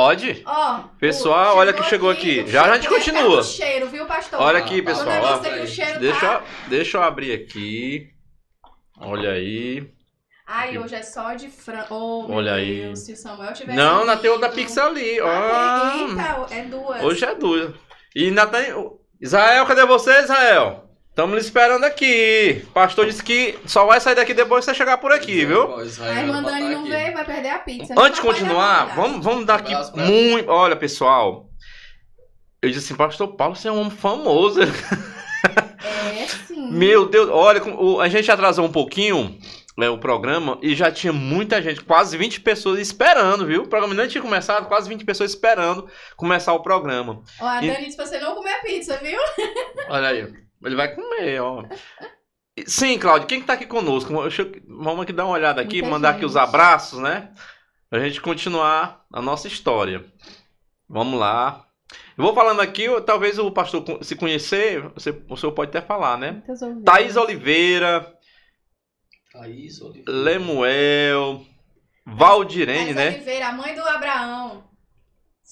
Pode? 0.00 0.40
Ó, 0.46 0.84
Pessoal, 1.00 1.56
o- 1.56 1.58
olha 1.58 1.72
que 1.72 1.82
chegou 1.82 2.08
aqui. 2.10 2.42
o 2.42 2.46
Já 2.46 2.62
a 2.62 2.74
gente 2.76 2.82
cheiro- 2.88 2.94
continua. 2.94 3.42
cheiro, 3.42 3.88
viu, 3.88 4.06
pastor? 4.06 4.40
Olha 4.40 4.58
aqui, 4.60 4.80
tá 4.80 4.90
pessoal. 4.92 5.08
ó. 5.20 5.34
aqui, 5.34 5.50
Deixa, 5.98 6.20
tá... 6.20 6.34
eu- 6.34 6.68
deixa 6.70 6.96
eu 6.98 7.02
abrir 7.02 7.32
aqui. 7.32 8.08
Olha 9.00 9.32
aí. 9.32 9.90
Ai, 10.46 10.78
hoje 10.78 10.94
é 10.94 11.02
só 11.02 11.34
de 11.34 11.48
frango. 11.48 11.86
Oh, 11.90 12.26
Olha 12.34 12.54
aí. 12.54 12.82
Deus, 12.82 13.00
se 13.00 13.12
o 13.14 13.16
Samuel 13.16 13.52
tivesse 13.52 13.76
Não, 13.76 14.04
na 14.04 14.16
tem 14.16 14.30
outra 14.30 14.48
pizza 14.48 14.84
ali. 14.84 15.18
Ah. 15.20 15.92
Eita, 16.08 16.54
é 16.54 16.62
duas. 16.66 17.02
Hoje 17.02 17.24
é 17.24 17.34
duas. 17.34 17.74
E 18.14 18.26
ainda 18.26 18.46
tem. 18.46 18.72
Israel, 19.20 19.66
cadê 19.66 19.84
você, 19.86 20.20
Israel? 20.20 20.88
Estamos 21.20 21.34
lhe 21.34 21.42
esperando 21.42 21.84
aqui. 21.84 22.64
O 22.70 22.72
pastor 22.72 23.04
disse 23.04 23.22
que 23.22 23.58
só 23.66 23.84
vai 23.84 24.00
sair 24.00 24.14
daqui 24.14 24.32
depois 24.32 24.64
que 24.64 24.70
você 24.70 24.74
chegar 24.74 24.96
por 24.96 25.12
aqui, 25.12 25.44
viu? 25.44 25.76
A 25.76 25.84
irmã 26.18 26.42
Dani 26.42 26.74
não 26.74 26.86
veio, 26.86 27.12
vai 27.12 27.26
perder 27.26 27.50
a 27.50 27.58
pizza. 27.58 27.92
Antes 27.98 28.18
de 28.20 28.24
Não 28.26 28.32
continuar, 28.32 28.96
vamos, 28.96 29.22
vamos 29.22 29.44
dar 29.44 29.56
aqui 29.56 29.74
muito. 29.94 30.48
Olha, 30.50 30.74
pessoal. 30.76 31.50
Eu 32.62 32.70
disse 32.70 32.86
assim, 32.86 32.94
pastor 32.96 33.36
Paulo, 33.36 33.54
você 33.54 33.68
é 33.68 33.72
um 33.72 33.80
homem 33.80 33.90
famoso. 33.90 34.62
É, 34.62 36.26
sim. 36.46 36.72
Meu 36.72 37.06
Deus, 37.06 37.28
olha, 37.28 37.60
a 38.00 38.08
gente 38.08 38.30
atrasou 38.30 38.64
um 38.64 38.72
pouquinho 38.72 39.38
né, 39.76 39.90
o 39.90 39.98
programa 39.98 40.58
e 40.62 40.74
já 40.74 40.90
tinha 40.90 41.12
muita 41.12 41.60
gente, 41.60 41.82
quase 41.82 42.16
20 42.16 42.40
pessoas 42.40 42.80
esperando, 42.80 43.44
viu? 43.44 43.64
O 43.64 43.68
programa 43.68 43.92
nem 43.92 44.08
tinha 44.08 44.22
começado, 44.22 44.68
quase 44.68 44.88
20 44.88 45.04
pessoas 45.04 45.32
esperando 45.32 45.86
começar 46.16 46.54
o 46.54 46.62
programa. 46.62 47.22
Ó, 47.38 47.46
a 47.46 47.62
E- 47.62 47.68
Dani 47.70 47.84
disse 47.84 47.96
pra 47.98 48.06
você 48.06 48.18
não 48.18 48.34
comer 48.34 48.58
pizza, 48.62 48.96
viu? 49.02 49.18
Olha 49.90 50.08
aí, 50.08 50.49
ele 50.64 50.76
vai 50.76 50.94
comer, 50.94 51.40
ó. 51.40 51.64
Sim, 52.66 52.98
Cláudio, 52.98 53.26
quem 53.26 53.40
que 53.40 53.46
tá 53.46 53.54
aqui 53.54 53.66
conosco? 53.66 54.12
Deixa 54.22 54.42
eu- 54.42 54.52
vamos 54.66 55.02
aqui 55.02 55.12
dar 55.12 55.24
uma 55.24 55.34
olhada 55.34 55.60
aqui, 55.60 55.76
Muita 55.80 55.88
mandar 55.90 56.10
aqui 56.10 56.24
os 56.24 56.32
gente. 56.32 56.42
abraços, 56.42 56.98
né? 57.00 57.32
Pra 57.88 58.00
gente 58.00 58.20
continuar 58.20 59.04
a 59.12 59.22
nossa 59.22 59.48
história. 59.48 60.04
Vamos 60.88 61.18
lá. 61.18 61.64
Eu 62.16 62.22
vou 62.24 62.34
falando 62.34 62.60
aqui, 62.60 62.86
talvez 63.02 63.38
o 63.38 63.50
pastor 63.50 63.82
se 64.02 64.14
conhecer, 64.14 64.80
você, 64.90 65.10
o 65.28 65.36
senhor 65.36 65.52
pode 65.52 65.70
até 65.70 65.80
falar, 65.80 66.16
né? 66.18 66.42
Thaís 66.84 67.16
Oliveira, 67.16 68.14
Thaís 69.32 69.80
Oliveira. 69.80 70.12
Lemuel, 70.12 71.44
Valdirene, 72.06 72.94
Thaís 72.94 72.96
né? 72.96 73.08
Oliveira, 73.08 73.48
a 73.48 73.52
mãe 73.52 73.74
do 73.74 73.80
Abraão. 73.82 74.69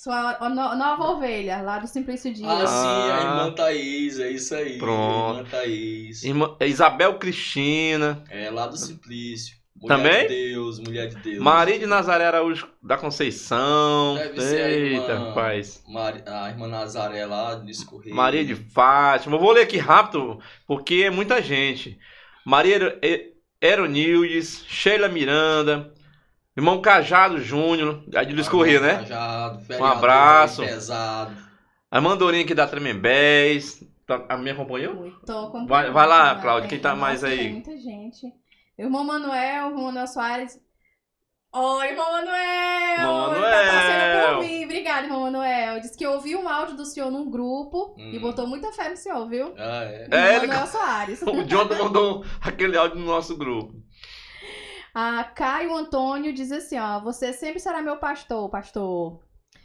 Sua 0.02 0.38
nova 0.48 1.08
ovelha, 1.10 1.60
lá 1.60 1.80
do 1.80 1.88
Simplício 1.88 2.32
Dias. 2.32 2.48
Ah, 2.48 2.66
sim, 2.68 3.10
a 3.10 3.16
Ah. 3.16 3.20
irmã 3.22 3.50
Thaís, 3.52 4.20
é 4.20 4.30
isso 4.30 4.54
aí. 4.54 4.78
Pronto. 4.78 5.38
A 5.38 5.40
irmã 5.40 5.50
Thaís. 5.50 6.22
Irmã- 6.22 6.56
Isabel 6.60 7.14
Cristina, 7.18 8.22
É 8.30 8.48
lá 8.48 8.68
do 8.68 8.76
Simplício. 8.76 9.56
Mulher 9.74 9.96
Também? 9.96 10.22
de 10.28 10.52
Deus, 10.52 10.78
mulher 10.78 11.08
de 11.08 11.16
Deus. 11.16 11.38
Maria 11.42 11.78
de 11.80 11.86
Nazaré 11.86 12.26
Araújo 12.26 12.68
da 12.80 12.96
Conceição. 12.96 14.14
Deve 14.14 14.40
ser 14.40 14.62
a 14.62 14.70
Eita, 14.70 15.12
irmã. 15.12 15.28
rapaz. 15.30 15.82
Mari- 15.88 16.22
A 16.26 16.48
irmã 16.48 16.68
Nazaré 16.68 17.26
lá 17.26 17.56
do 17.56 17.68
Escorreio. 17.68 18.14
Maria 18.14 18.44
de 18.44 18.54
Fátima. 18.54 19.34
Eu 19.34 19.40
vou 19.40 19.50
ler 19.52 19.62
aqui 19.62 19.78
rápido, 19.78 20.38
porque 20.66 21.02
é 21.06 21.10
muita 21.10 21.42
gente. 21.42 21.98
Maria 22.46 22.96
Eronildes, 23.60 24.64
Sheila 24.68 25.08
Miranda, 25.08 25.92
irmão 26.58 26.80
Cajado 26.82 27.40
Júnior, 27.40 28.02
aí 28.14 28.26
de 28.26 28.32
Luiz 28.34 28.48
Corrêa, 28.48 28.80
né? 28.80 28.94
Cajado, 28.96 29.60
Um 29.78 29.84
abraço. 29.84 30.62
Pesado. 30.62 31.36
A 31.90 32.00
Mandorinha 32.00 32.44
aqui 32.44 32.54
da 32.54 32.66
Tremembés. 32.66 33.82
Tá- 34.06 34.24
A 34.28 34.36
me 34.36 34.50
acompanhou? 34.50 35.06
Acompanhando, 35.22 35.68
Vai- 35.68 35.90
vai 35.90 36.06
lá? 36.06 36.34
Cláudia, 36.36 36.68
quem 36.68 36.78
tá 36.80 36.94
mais 36.96 37.22
aí? 37.22 37.38
Tem 37.38 37.52
muita 37.52 37.76
gente. 37.76 38.26
Irmão 38.78 39.04
Manuel, 39.04 39.66
irmão 39.68 39.84
Manuel 39.84 40.06
Soares. 40.06 40.58
Oi, 41.50 41.86
irmão 41.88 42.12
Manuel! 42.12 42.98
Irmão 42.98 43.30
Ele 43.32 43.40
Manuel! 43.40 43.64
Tá 43.64 43.72
torcendo 43.72 44.36
por 44.36 44.44
mim. 44.44 44.64
Obrigada, 44.64 45.02
irmão 45.06 45.20
Manuel. 45.22 45.80
Disse 45.80 45.96
que 45.96 46.06
ouviu 46.06 46.40
um 46.40 46.48
áudio 46.48 46.76
do 46.76 46.84
senhor 46.84 47.10
num 47.10 47.30
grupo 47.30 47.94
Hum. 47.98 48.10
e 48.12 48.18
botou 48.18 48.46
muita 48.46 48.70
fé 48.72 48.90
no 48.90 48.96
senhor, 48.96 49.26
viu? 49.28 49.54
Ah, 49.58 49.84
é. 49.84 50.02
Irmão 50.04 50.18
É, 50.18 50.36
ele- 50.36 50.46
Manuel 50.46 50.66
Soares. 50.66 51.22
O 51.26 51.44
Jonathan 51.44 51.84
mandou 51.84 52.24
aquele 52.40 52.76
áudio 52.76 52.98
no 52.98 53.06
nosso 53.06 53.36
grupo. 53.36 53.72
A 54.94 55.24
Caio 55.24 55.74
Antônio 55.74 56.32
diz 56.32 56.50
assim, 56.52 56.78
ó. 56.78 57.00
Você 57.00 57.32
sempre 57.32 57.60
será 57.60 57.80
meu 57.82 57.96
pastor, 57.98 58.48
pastor. 58.50 59.20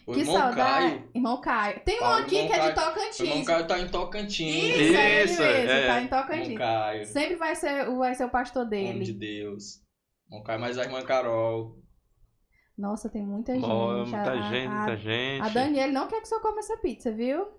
O 0.06 0.12
que 0.14 0.20
irmão 0.20 0.36
saudade. 0.38 0.56
Caio. 0.90 1.10
Irmão 1.16 1.40
Caio. 1.42 1.80
Tem 1.86 2.02
um 2.02 2.06
Ah, 2.06 2.18
aqui 2.20 2.30
que 2.32 2.36
é 2.38 2.46
de 2.48 2.50
Caio- 2.60 2.72
O 2.72 2.76
Tocantins. 2.76 3.20
irmão 3.22 3.46
Caio 3.46 3.68
tá 3.68 3.80
em 3.80 3.88
Tocantins. 3.88 4.76
Isso, 4.76 4.98
é 4.98 5.12
ele 5.22 5.32
Isso, 5.32 5.42
mesmo, 5.42 5.72
é. 5.72 5.88
tá 5.88 6.02
em 6.02 6.08
Tocantins. 6.08 6.58
Caio. 6.58 7.06
Sempre 7.06 7.36
vai 7.38 7.56
ser, 7.56 7.86
vai 7.96 8.14
ser 8.16 8.26
o 8.26 8.30
pastor 8.30 8.66
dele. 8.66 9.04
de 9.04 9.14
Deus. 9.14 9.82
Irmão 10.30 10.44
Caio 10.44 10.60
mais 10.60 10.78
a 10.78 10.84
irmã 10.84 11.02
Carol. 11.04 11.78
Nossa, 12.78 13.08
tem 13.10 13.26
muita 13.26 13.54
gente. 13.54 13.66
A- 13.66 13.68
muita 13.70 14.32
a- 14.32 14.52
gente, 14.52 14.68
a, 14.68 14.72
muita 14.72 14.98
gente. 14.98 15.42
A 15.42 15.50
Daniele 15.50 15.94
não 15.94 16.08
quer 16.08 16.18
que 16.18 16.24
o 16.24 16.26
senhor 16.28 16.42
coma 16.42 16.60
essa 16.60 16.76
pizza, 16.78 17.12
viu? 17.12 17.38
Vou 17.40 17.52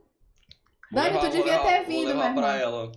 Dani, 0.93 1.07
levar- 1.11 1.19
tu 1.21 1.23
vou 1.27 1.31
devia 1.37 1.53
levar- 1.53 1.65
ter 1.69 1.77
vou 1.79 1.87
vindo, 1.87 2.09
levar 2.09 2.25
meu 2.33 2.43
pra 2.43 2.57
irmão. 2.59 2.79
ela. 2.81 2.93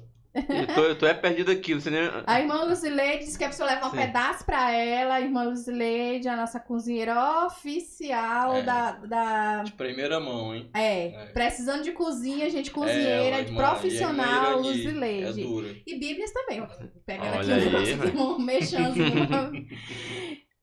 Eu 0.50 0.67
tô, 0.76 0.82
eu 0.84 0.97
tô 0.97 1.06
é 1.08 1.13
perdido 1.13 1.52
aqui, 1.52 1.73
não 1.73 1.82
sei 1.82 1.91
nem... 1.91 2.10
A 2.26 2.39
irmã 2.39 2.63
Luzileide 2.63 3.26
disse 3.26 3.38
que 3.38 3.43
é 3.43 3.47
pra 3.47 3.56
você 3.58 3.63
levar 3.63 3.88
um 3.88 3.91
Sim. 3.91 3.97
pedaço 3.97 4.45
pra 4.45 4.71
ela. 4.71 5.15
A 5.15 5.21
irmã 5.21 5.43
Luzileide, 5.43 6.28
a 6.28 6.36
nossa 6.36 6.60
cozinheira 6.60 7.45
oficial 7.45 8.58
É. 8.58 8.62
da, 8.63 8.91
da. 8.91 9.63
De 9.63 9.71
primeira 9.73 10.19
mão, 10.19 10.54
hein? 10.56 10.69
É, 10.73 11.08
É. 11.08 11.26
precisando 11.28 11.84
de 11.84 11.91
cozinha, 11.91 12.50
gente 12.50 12.69
É, 12.69 12.73
cozinheira, 12.73 13.38
a 13.38 13.41
de 13.43 13.52
a 13.54 13.56
profissional, 13.56 14.60
Luzileide. 14.62 15.41
É 15.41 15.45
dura. 15.45 15.76
E 15.86 15.95
Bíblias 16.00 16.32
também. 16.32 16.67
Pegando 17.06 17.38
Olha 17.38 17.56
aqui 17.56 17.67
um, 17.76 17.78
aí, 17.78 17.93
aqui 17.93 18.17
um 18.17 18.39
mexãozinho. 18.39 19.67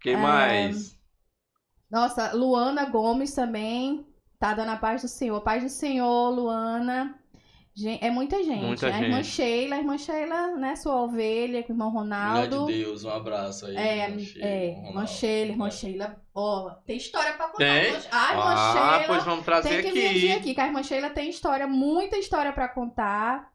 Quem 0.00 0.14
É. 0.14 0.16
mais? 0.16 0.94
Nossa, 1.90 2.32
Luana 2.32 2.84
Gomes 2.86 3.34
também 3.34 4.06
tá 4.38 4.52
dando 4.52 4.70
a 4.70 4.76
paz 4.76 5.02
do 5.02 5.08
Senhor. 5.08 5.40
Paz 5.42 5.62
do 5.62 5.68
Senhor, 5.68 6.30
Luana. 6.30 7.18
É 8.00 8.08
muita 8.08 8.40
gente. 8.44 8.62
Muita 8.64 8.86
a 8.86 9.02
irmã 9.02 9.16
gente. 9.16 9.26
Sheila, 9.34 9.74
a 9.74 9.78
irmã 9.78 9.98
Sheila, 9.98 10.46
né? 10.56 10.76
Sua 10.76 11.02
ovelha, 11.02 11.60
com 11.64 11.72
o 11.72 11.74
irmão 11.74 11.90
Ronaldo. 11.90 12.66
de 12.66 12.72
Deus, 12.84 13.02
um 13.04 13.10
abraço 13.10 13.66
aí. 13.66 13.76
É, 13.76 14.04
irmã 14.08 14.18
Sheila, 14.20 14.46
é, 14.46 14.66
irmã. 14.86 15.06
Sheila, 15.06 15.50
irmã 15.50 15.66
É. 15.66 15.70
Sheila. 15.72 16.16
Ó, 16.32 16.70
tem 16.86 16.96
história 16.96 17.32
pra 17.32 17.46
contar. 17.48 17.58
Tem? 17.58 17.84
irmã- 17.86 17.98
Ah, 18.12 18.30
irmã 18.30 18.44
Ah, 18.46 18.72
Sheila. 18.92 19.04
pois 19.08 19.24
vamos 19.24 19.44
trazer 19.44 19.68
Tem 19.68 19.82
que 19.82 19.88
aqui. 19.88 20.18
vir 20.20 20.32
aqui, 20.32 20.54
que 20.54 20.60
a 20.60 20.66
irmã 20.66 20.82
Sheila 20.84 21.10
tem 21.10 21.28
história, 21.28 21.66
muita 21.66 22.16
história 22.16 22.52
pra 22.52 22.68
contar. 22.68 23.52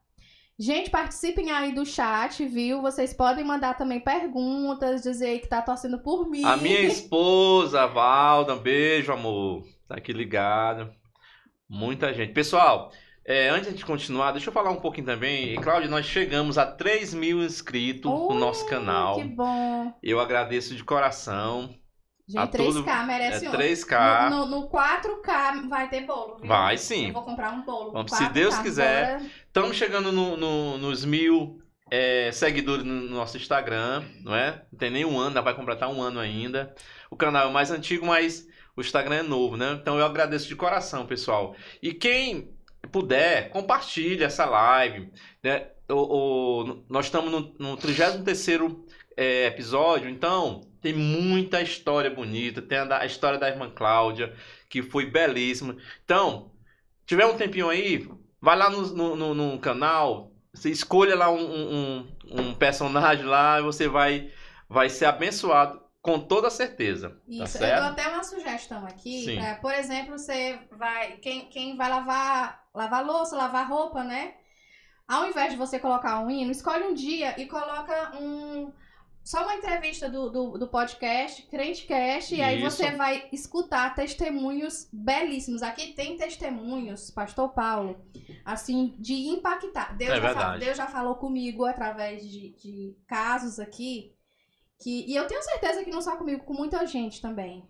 Gente, 0.58 0.90
participem 0.90 1.50
aí 1.50 1.72
do 1.72 1.86
chat, 1.86 2.44
viu? 2.44 2.82
Vocês 2.82 3.14
podem 3.14 3.42
mandar 3.42 3.72
também 3.78 3.98
perguntas, 4.00 5.00
dizer 5.02 5.28
aí 5.28 5.38
que 5.38 5.48
tá 5.48 5.62
torcendo 5.62 5.98
por 5.98 6.28
mim. 6.28 6.44
A 6.44 6.58
minha 6.58 6.80
esposa, 6.84 7.86
Valda, 7.86 8.52
um 8.54 8.58
beijo, 8.58 9.10
amor. 9.10 9.64
Tá 9.88 9.94
aqui 9.96 10.12
ligado. 10.12 10.92
Muita 11.66 12.12
gente. 12.12 12.34
Pessoal, 12.34 12.92
é, 13.30 13.48
antes 13.48 13.74
de 13.74 13.84
continuar, 13.84 14.32
deixa 14.32 14.48
eu 14.48 14.52
falar 14.52 14.70
um 14.70 14.80
pouquinho 14.80 15.06
também. 15.06 15.52
E, 15.54 15.56
Cláudia, 15.58 15.88
nós 15.88 16.06
chegamos 16.06 16.58
a 16.58 16.66
3 16.66 17.14
mil 17.14 17.42
inscritos 17.42 18.10
no 18.10 18.34
nosso 18.34 18.66
canal. 18.66 19.16
Que 19.16 19.24
bom. 19.24 19.94
Eu 20.02 20.18
agradeço 20.20 20.74
de 20.74 20.82
coração. 20.84 21.70
A 22.36 22.42
Gente, 22.42 22.52
3K 22.52 22.64
tudo- 22.72 23.06
merece 23.06 23.46
É 23.46 23.48
um. 23.48 23.52
3K. 23.52 24.30
No, 24.30 24.46
no, 24.46 24.60
no 24.62 24.68
4K 24.70 25.68
vai 25.68 25.88
ter 25.88 26.02
bolo, 26.06 26.36
viu? 26.38 26.46
Vai 26.46 26.76
sim. 26.78 27.08
Eu 27.08 27.12
vou 27.12 27.22
comprar 27.24 27.50
um 27.52 27.62
bolo. 27.64 27.92
Vamos, 27.92 28.12
4K, 28.12 28.16
se 28.26 28.32
Deus 28.32 28.58
quiser. 28.58 29.20
Estamos 29.46 29.76
chegando 29.76 30.12
no- 30.12 30.36
no- 30.36 30.78
nos 30.78 31.04
mil 31.04 31.58
é, 31.92 32.30
seguidores 32.30 32.84
no 32.84 33.00
nosso 33.10 33.36
Instagram, 33.36 34.04
não 34.22 34.32
é? 34.32 34.62
Não 34.70 34.78
tem 34.78 34.90
nem 34.90 35.04
um 35.04 35.18
ano, 35.18 35.42
vai 35.42 35.54
completar 35.54 35.88
um 35.88 36.00
ano 36.00 36.20
ainda. 36.20 36.72
O 37.10 37.16
canal 37.16 37.48
é 37.48 37.52
mais 37.52 37.72
antigo, 37.72 38.06
mas 38.06 38.46
o 38.76 38.80
Instagram 38.80 39.16
é 39.16 39.22
novo, 39.24 39.56
né? 39.56 39.76
Então 39.80 39.98
eu 39.98 40.06
agradeço 40.06 40.46
de 40.46 40.54
coração, 40.54 41.04
pessoal. 41.04 41.56
E 41.82 41.92
quem 41.92 42.54
puder, 42.88 43.50
compartilhe 43.50 44.24
essa 44.24 44.44
live. 44.46 45.10
Né? 45.42 45.68
O, 45.88 46.62
o- 46.62 46.84
nós 46.88 47.06
estamos 47.06 47.30
no, 47.32 47.54
no 47.58 47.76
33º 47.76 48.84
é, 49.16 49.46
episódio, 49.46 50.08
então 50.08 50.60
tem 50.80 50.92
muita 50.94 51.60
história 51.60 52.10
bonita. 52.10 52.62
Tem 52.62 52.78
a, 52.78 52.98
a 53.00 53.06
história 53.06 53.38
da 53.38 53.48
irmã 53.48 53.70
Cláudia, 53.70 54.34
que 54.68 54.82
foi 54.82 55.06
belíssima. 55.06 55.76
Então, 56.04 56.52
tiver 57.06 57.26
um 57.26 57.36
tempinho 57.36 57.68
aí, 57.68 58.08
vai 58.40 58.56
lá 58.56 58.70
no, 58.70 59.16
no, 59.16 59.34
no- 59.34 59.58
canal, 59.58 60.32
você 60.52 60.70
escolha 60.70 61.14
lá 61.16 61.30
um, 61.30 61.38
um- 62.00 62.16
um 62.30 62.54
personagem 62.54 63.24
lá 63.24 63.58
e 63.60 63.62
você 63.62 63.88
vai, 63.88 64.30
vai 64.68 64.88
ser 64.88 65.06
abençoado 65.06 65.80
com 66.02 66.18
toda 66.18 66.48
certeza. 66.50 67.10
Tá 67.10 67.16
Isso, 67.28 67.42
eu 67.42 67.46
certo? 67.46 67.80
dou 67.82 67.90
até 67.90 68.08
uma 68.08 68.24
sugestão 68.24 68.86
aqui. 68.86 69.36
Pra- 69.36 69.56
por 69.56 69.72
exemplo, 69.74 70.18
você 70.18 70.58
vai. 70.72 71.18
Quem, 71.18 71.48
quem 71.48 71.76
vai 71.76 71.88
lavar, 71.90 72.64
lavar 72.74 73.04
louça, 73.04 73.36
lavar 73.36 73.68
roupa, 73.68 74.02
né? 74.02 74.34
Ao 75.06 75.26
invés 75.26 75.50
de 75.50 75.58
você 75.58 75.78
colocar 75.78 76.20
um 76.20 76.30
hino, 76.30 76.50
escolhe 76.52 76.84
um 76.84 76.94
dia 76.94 77.38
e 77.40 77.46
coloca 77.46 78.16
um. 78.18 78.72
Só 79.22 79.42
uma 79.42 79.54
entrevista 79.54 80.08
do, 80.08 80.30
do, 80.30 80.56
do 80.56 80.66
podcast, 80.68 81.42
Crentecast, 81.42 82.34
e 82.34 82.40
aí 82.40 82.62
você 82.62 82.92
vai 82.92 83.28
escutar 83.30 83.94
testemunhos 83.94 84.88
belíssimos. 84.90 85.62
Aqui 85.62 85.92
tem 85.92 86.16
testemunhos, 86.16 87.10
Pastor 87.10 87.50
Paulo, 87.50 88.02
assim, 88.46 88.94
de 88.98 89.28
impactar. 89.28 89.94
Deus, 89.94 90.12
É 90.12 90.20
já. 90.22 90.56
Deus 90.56 90.76
já 90.78 90.86
falou 90.86 91.16
comigo 91.16 91.66
através 91.66 92.26
de, 92.26 92.50
de 92.54 92.96
casos 93.06 93.60
aqui 93.60 94.14
que, 94.80 95.04
e 95.06 95.14
eu 95.14 95.26
tenho 95.26 95.42
certeza 95.42 95.84
que 95.84 95.90
não 95.90 96.00
só 96.00 96.16
comigo, 96.16 96.44
com 96.44 96.54
muita 96.54 96.86
gente 96.86 97.20
também. 97.20 97.64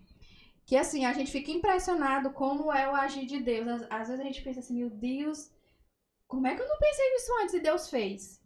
Que 0.65 0.77
assim, 0.77 1.05
a 1.05 1.13
gente 1.13 1.31
fica 1.31 1.51
impressionado 1.51 2.31
como 2.31 2.71
é 2.71 2.89
o 2.89 2.95
agir 2.95 3.25
de 3.25 3.39
Deus. 3.39 3.67
Às, 3.67 3.81
às 3.89 4.07
vezes 4.07 4.21
a 4.21 4.23
gente 4.23 4.41
pensa 4.41 4.59
assim, 4.61 4.77
meu 4.77 4.89
Deus, 4.89 5.51
como 6.27 6.47
é 6.47 6.55
que 6.55 6.61
eu 6.61 6.67
não 6.67 6.77
pensei 6.79 7.11
nisso 7.11 7.31
antes 7.41 7.53
e 7.55 7.59
Deus 7.59 7.89
fez? 7.89 8.39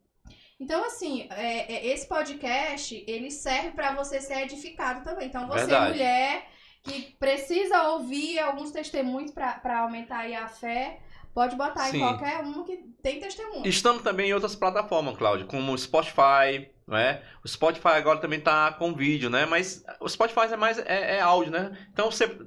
Então, 0.60 0.84
assim, 0.86 1.28
é- 1.32 1.72
é, 1.74 1.88
esse 1.88 2.08
podcast, 2.08 3.04
ele 3.08 3.30
serve 3.30 3.72
para 3.72 3.94
você 3.94 4.20
ser 4.22 4.40
edificado 4.44 5.04
também. 5.04 5.28
Então, 5.28 5.48
você, 5.48 5.66
Verdade. 5.66 5.92
mulher, 5.92 6.48
que 6.82 7.16
precisa 7.20 7.90
ouvir 7.90 8.40
alguns 8.40 8.72
testemunhos 8.72 9.32
para 9.32 9.80
aumentar 9.82 10.20
aí 10.20 10.34
a 10.34 10.48
fé, 10.48 11.02
pode 11.34 11.56
botar 11.56 11.88
Sim. 11.88 11.98
em 11.98 12.00
qualquer 12.00 12.42
um 12.44 12.64
que 12.64 12.78
tem 13.04 13.20
testemunho. 13.20 13.68
Estamos 13.68 14.02
também 14.02 14.30
em 14.30 14.34
outras 14.34 14.56
plataformas, 14.56 15.18
Cláudio, 15.18 15.46
como 15.46 15.78
Spotify, 15.78 16.72
não 16.88 16.98
é? 16.98 17.24
O 17.44 17.48
Spotify 17.48 17.90
agora 17.90 18.20
também 18.20 18.40
tá 18.40 18.72
com 18.74 18.94
vídeo, 18.94 19.30
né? 19.30 19.46
Mas 19.46 19.84
o 20.00 20.08
Spotify 20.08 20.52
é 20.52 20.58
mais 20.58 20.78
é, 20.78 21.18
é 21.18 21.22
áudio, 21.22 21.52
né? 21.52 21.78
Então 21.92 22.12
você 22.12 22.40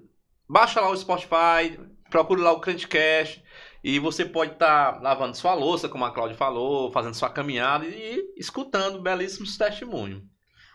baixa 0.48 0.80
lá 0.80 0.88
o 0.90 0.96
Spotify, 0.96 1.78
procura 2.08 2.42
lá 2.42 2.52
o 2.52 2.60
Crentecast 2.60 3.42
e 3.82 3.98
você 3.98 4.24
pode 4.24 4.52
estar 4.52 5.00
lavando 5.02 5.36
sua 5.36 5.54
louça, 5.54 5.88
como 5.88 6.04
a 6.04 6.12
Cláudia 6.12 6.36
falou, 6.36 6.90
fazendo 6.92 7.14
sua 7.14 7.30
caminhada 7.30 7.84
e 7.84 8.34
escutando 8.36 9.02
belíssimos 9.02 9.56
testemunhos. 9.56 10.22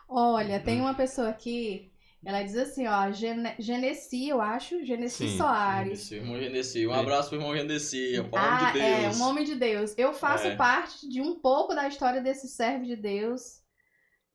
Olha, 0.09 0.59
tem 0.59 0.81
uma 0.81 0.93
pessoa 0.93 1.29
aqui, 1.29 1.91
ela 2.25 2.41
diz 2.43 2.55
assim, 2.55 2.87
ó, 2.87 3.11
Gene- 3.11 3.55
Genesi, 3.59 4.29
eu 4.29 4.39
acho, 4.41 4.83
Genesi 4.85 5.27
Sim, 5.29 5.37
Soares. 5.37 6.07
Genesi, 6.07 6.15
irmão 6.15 6.39
Genesi. 6.39 6.87
Um 6.87 6.93
É. 6.95 6.99
abraço 6.99 7.29
pro 7.29 7.37
irmão 7.37 7.55
Genesi. 7.55 8.15
É 8.15 8.23
palavra 8.23 8.67
Ah, 8.67 8.71
de 8.71 8.79
é, 8.79 8.99
Deus. 9.01 9.19
um 9.19 9.23
homem 9.23 9.43
de 9.43 9.55
Deus. 9.55 9.93
Eu 9.97 10.13
faço 10.13 10.47
É. 10.47 10.55
parte 10.55 11.07
de 11.09 11.21
um 11.21 11.39
pouco 11.39 11.73
da 11.75 11.87
história 11.87 12.21
desse 12.21 12.47
servo 12.47 12.85
de 12.85 12.95
Deus. 12.95 13.61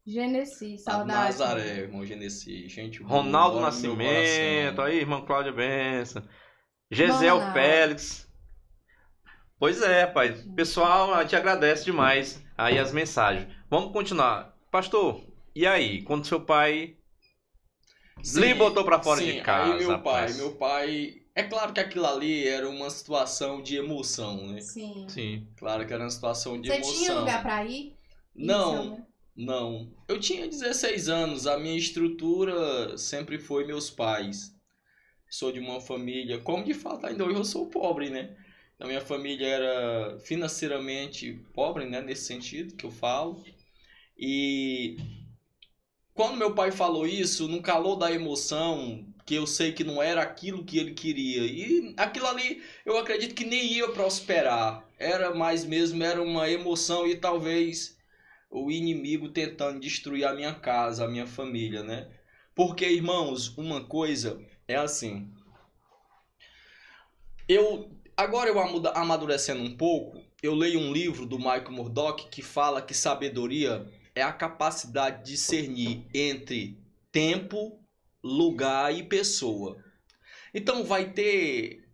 Genesi, 0.07 0.75
A 0.75 0.79
saudade. 0.79 1.09
Nazaré, 1.25 1.81
irmão 1.81 2.05
Genesi. 2.05 2.67
Gente 2.69 3.03
Ronaldo 3.03 3.61
Nascimento, 3.61 4.81
aí, 4.81 4.99
irmão 4.99 5.25
Cláudia 5.27 5.53
Benção. 5.53 6.23
Gisel. 6.91 7.41
Félix. 7.53 8.27
Pois 9.59 9.83
é, 9.83 10.07
pai. 10.07 10.33
Pessoal, 10.55 11.13
a 11.13 11.23
gente 11.23 11.37
agradece 11.37 11.85
demais 11.85 12.43
aí 12.57 12.79
as 12.79 12.93
mensagens. 12.93 13.47
Vamos 13.69 13.93
continuar. 13.93 14.57
Pastor, 14.71 15.25
e 15.55 15.67
aí? 15.67 16.03
Quando 16.03 16.27
seu 16.27 16.41
pai 16.41 16.97
Sim, 18.23 18.41
lhe 18.41 18.55
botou 18.55 18.85
pra 18.85 19.03
fora 19.03 19.21
sim, 19.21 19.33
de 19.33 19.41
casa? 19.41 19.73
Aí 19.75 19.79
meu 19.79 19.89
pai, 20.03 20.21
rapaz? 20.21 20.37
meu 20.37 20.53
pai. 20.57 21.23
É 21.35 21.43
claro 21.45 21.73
que 21.73 21.81
aquilo 21.81 22.07
ali 22.07 22.47
era 22.49 22.69
uma 22.69 22.91
situação 22.91 23.63
de 23.63 23.77
emoção, 23.77 24.49
né? 24.49 24.61
Sim. 24.61 25.07
Sim. 25.09 25.47
Claro 25.57 25.87
que 25.87 25.93
era 25.93 26.03
uma 26.03 26.11
situação 26.11 26.61
de 26.61 26.69
Você 26.69 26.77
emoção. 26.77 26.95
tinha 26.97 27.15
lugar 27.15 27.43
pra 27.43 27.65
ir? 27.65 27.95
Não, 28.35 28.83
Isso, 28.83 28.91
né? 28.91 29.07
Não. 29.37 29.93
Eu 30.09 30.19
tinha 30.19 30.49
16 30.49 31.09
anos, 31.09 31.47
a 31.47 31.57
minha 31.59 31.77
estrutura 31.79 32.99
sempre 32.99 33.39
foi 33.39 33.65
meus 33.65 33.89
pais. 33.89 34.53
Sou 35.31 35.53
de 35.53 35.61
uma 35.61 35.81
família, 35.81 36.41
como 36.41 36.65
de 36.65 36.75
fato 36.75 37.07
ainda 37.07 37.25
hoje 37.25 37.37
eu 37.37 37.45
sou 37.45 37.67
pobre, 37.67 38.11
né? 38.11 38.37
A 38.81 38.87
minha 38.87 39.01
família 39.01 39.47
era 39.47 40.19
financeiramente 40.21 41.35
pobre, 41.53 41.85
né? 41.87 42.01
Nesse 42.01 42.25
sentido 42.25 42.75
que 42.75 42.85
eu 42.87 42.91
falo. 42.91 43.45
E 44.17 44.97
quando 46.19 46.37
meu 46.37 46.53
pai 46.53 46.73
falou 46.73 47.07
isso, 47.07 47.47
no 47.47 47.63
calor 47.63 47.95
da 47.95 48.11
emoção, 48.11 49.07
que 49.25 49.37
eu 49.37 49.47
sei 49.47 49.71
que 49.71 49.85
não 49.85 50.03
era 50.03 50.21
aquilo 50.21 50.65
que 50.65 50.77
ele 50.77 50.93
queria. 50.93 51.43
E 51.43 51.95
aquilo 51.97 52.27
ali, 52.27 52.61
eu 52.85 52.99
acredito 52.99 53.37
que 53.37 53.45
nem 53.45 53.75
ia 53.75 53.89
prosperar. 53.91 54.85
Era 54.99 55.33
mais 55.33 55.65
mesmo, 55.65 56.03
era 56.03 56.21
uma 56.21 56.51
emoção 56.51 57.07
e 57.07 57.15
talvez 57.15 57.97
o 58.51 58.69
inimigo 58.69 59.29
tentando 59.29 59.79
destruir 59.79 60.25
a 60.25 60.35
minha 60.35 60.53
casa, 60.53 61.05
a 61.05 61.09
minha 61.09 61.25
família, 61.25 61.85
né? 61.85 62.09
Porque, 62.53 62.85
irmãos, 62.85 63.57
uma 63.57 63.85
coisa 63.85 64.45
é 64.67 64.75
assim. 64.75 65.33
Eu 67.49 67.93
agora 68.17 68.51
eu 68.51 68.59
amadurecendo 68.93 69.63
um 69.63 69.77
pouco, 69.77 70.21
eu 70.43 70.53
leio 70.53 70.81
um 70.81 70.93
livro 70.93 71.25
do 71.25 71.39
Michael 71.39 71.71
Murdock 71.71 72.29
que 72.29 72.43
fala 72.43 72.83
que 72.83 72.93
sabedoria 72.93 73.89
é 74.19 74.23
a 74.23 74.33
capacidade 74.33 75.25
de 75.25 75.33
discernir 75.33 76.07
entre 76.13 76.79
tempo, 77.11 77.81
lugar 78.23 78.95
e 78.95 79.03
pessoa. 79.03 79.83
Então 80.53 80.85
vai 80.85 81.13
ter 81.13 81.85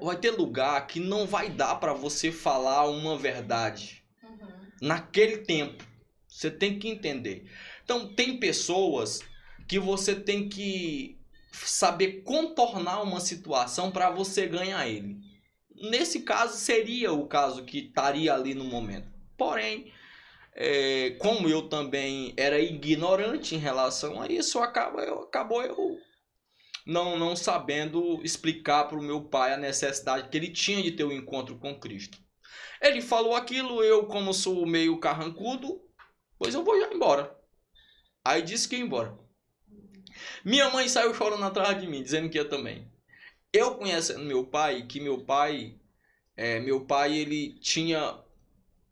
vai 0.00 0.16
ter 0.16 0.30
lugar 0.30 0.86
que 0.86 1.00
não 1.00 1.26
vai 1.26 1.50
dar 1.50 1.76
para 1.76 1.92
você 1.92 2.30
falar 2.30 2.88
uma 2.88 3.18
verdade 3.18 4.04
uhum. 4.22 4.48
naquele 4.80 5.38
tempo. 5.38 5.84
Você 6.28 6.50
tem 6.50 6.78
que 6.78 6.88
entender. 6.88 7.44
Então, 7.84 8.08
tem 8.14 8.38
pessoas 8.38 9.20
que 9.68 9.78
você 9.78 10.14
tem 10.14 10.48
que 10.48 11.18
saber 11.52 12.22
contornar 12.22 13.02
uma 13.02 13.20
situação 13.20 13.90
para 13.90 14.10
você 14.10 14.46
ganhar 14.46 14.86
ele. 14.88 15.18
Nesse 15.74 16.20
caso, 16.20 16.56
seria 16.56 17.12
o 17.12 17.26
caso 17.26 17.64
que 17.64 17.78
estaria 17.78 18.32
ali 18.32 18.54
no 18.54 18.64
momento. 18.64 19.08
Porém, 19.36 19.92
é, 20.54 21.10
como 21.18 21.48
eu 21.48 21.68
também 21.68 22.34
era 22.36 22.58
ignorante 22.58 23.54
em 23.54 23.58
relação 23.58 24.20
a 24.20 24.26
isso, 24.26 24.58
acaba, 24.58 25.02
eu, 25.02 25.22
acabou 25.22 25.62
eu 25.62 25.98
não, 26.86 27.18
não 27.18 27.36
sabendo 27.36 28.20
explicar 28.24 28.84
para 28.84 28.98
o 28.98 29.02
meu 29.02 29.22
pai 29.22 29.52
a 29.52 29.56
necessidade 29.56 30.28
que 30.28 30.36
ele 30.36 30.50
tinha 30.50 30.82
de 30.82 30.92
ter 30.92 31.04
o 31.04 31.08
um 31.08 31.12
encontro 31.12 31.58
com 31.58 31.78
Cristo. 31.78 32.18
Ele 32.80 33.00
falou 33.00 33.36
aquilo, 33.36 33.82
eu, 33.82 34.06
como 34.06 34.34
sou 34.34 34.66
meio 34.66 34.98
carrancudo, 34.98 35.80
Pois 36.42 36.54
eu 36.56 36.64
vou 36.64 36.76
já 36.80 36.92
embora. 36.92 37.38
Aí 38.24 38.42
disse 38.42 38.68
que 38.68 38.74
ia 38.74 38.82
embora. 38.82 39.16
Minha 40.44 40.68
mãe 40.70 40.88
saiu 40.88 41.14
chorando 41.14 41.44
atrás 41.44 41.80
de 41.80 41.86
mim, 41.86 42.02
dizendo 42.02 42.28
que 42.28 42.36
ia 42.36 42.44
também. 42.44 42.90
Eu 43.52 43.76
conhecendo 43.76 44.24
meu 44.24 44.44
pai, 44.44 44.84
que 44.88 44.98
meu 44.98 45.24
pai, 45.24 45.78
é, 46.36 46.58
meu 46.58 46.84
pai 46.84 47.16
ele 47.16 47.60
tinha 47.60 48.20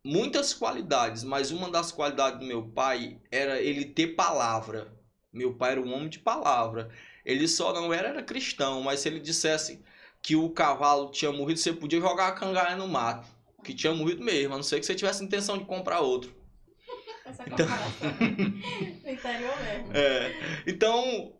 muitas 0.04 0.54
qualidades, 0.54 1.22
mas 1.22 1.50
uma 1.50 1.70
das 1.70 1.92
qualidades 1.92 2.40
do 2.40 2.46
meu 2.46 2.62
pai 2.62 3.20
era 3.30 3.60
ele 3.60 3.84
ter 3.84 4.08
palavra. 4.08 4.92
Meu 5.32 5.54
pai 5.54 5.72
era 5.72 5.80
um 5.80 5.92
homem 5.92 6.08
de 6.08 6.18
palavra. 6.18 6.90
Ele 7.24 7.46
só 7.46 7.72
não 7.72 7.92
era, 7.92 8.08
era 8.08 8.22
cristão, 8.22 8.82
mas 8.82 9.00
se 9.00 9.08
ele 9.08 9.20
dissesse 9.20 9.84
que 10.22 10.34
o 10.36 10.50
cavalo 10.50 11.10
tinha 11.10 11.30
morrido, 11.30 11.60
você 11.60 11.72
podia 11.72 12.00
jogar 12.00 12.28
a 12.28 12.32
cangalha 12.32 12.76
no 12.76 12.88
mato. 12.88 13.28
Que 13.62 13.74
tinha 13.74 13.94
morrido 13.94 14.24
mesmo, 14.24 14.54
a 14.54 14.56
não 14.56 14.62
ser 14.62 14.80
que 14.80 14.86
você 14.86 14.94
tivesse 14.94 15.22
intenção 15.22 15.58
de 15.58 15.64
comprar 15.64 16.00
outro 16.00 16.34
essa 17.26 17.44
então... 17.46 17.66
no 19.04 19.10
interior 19.10 19.62
mesmo. 19.62 19.92
É. 19.94 20.62
Então, 20.66 21.34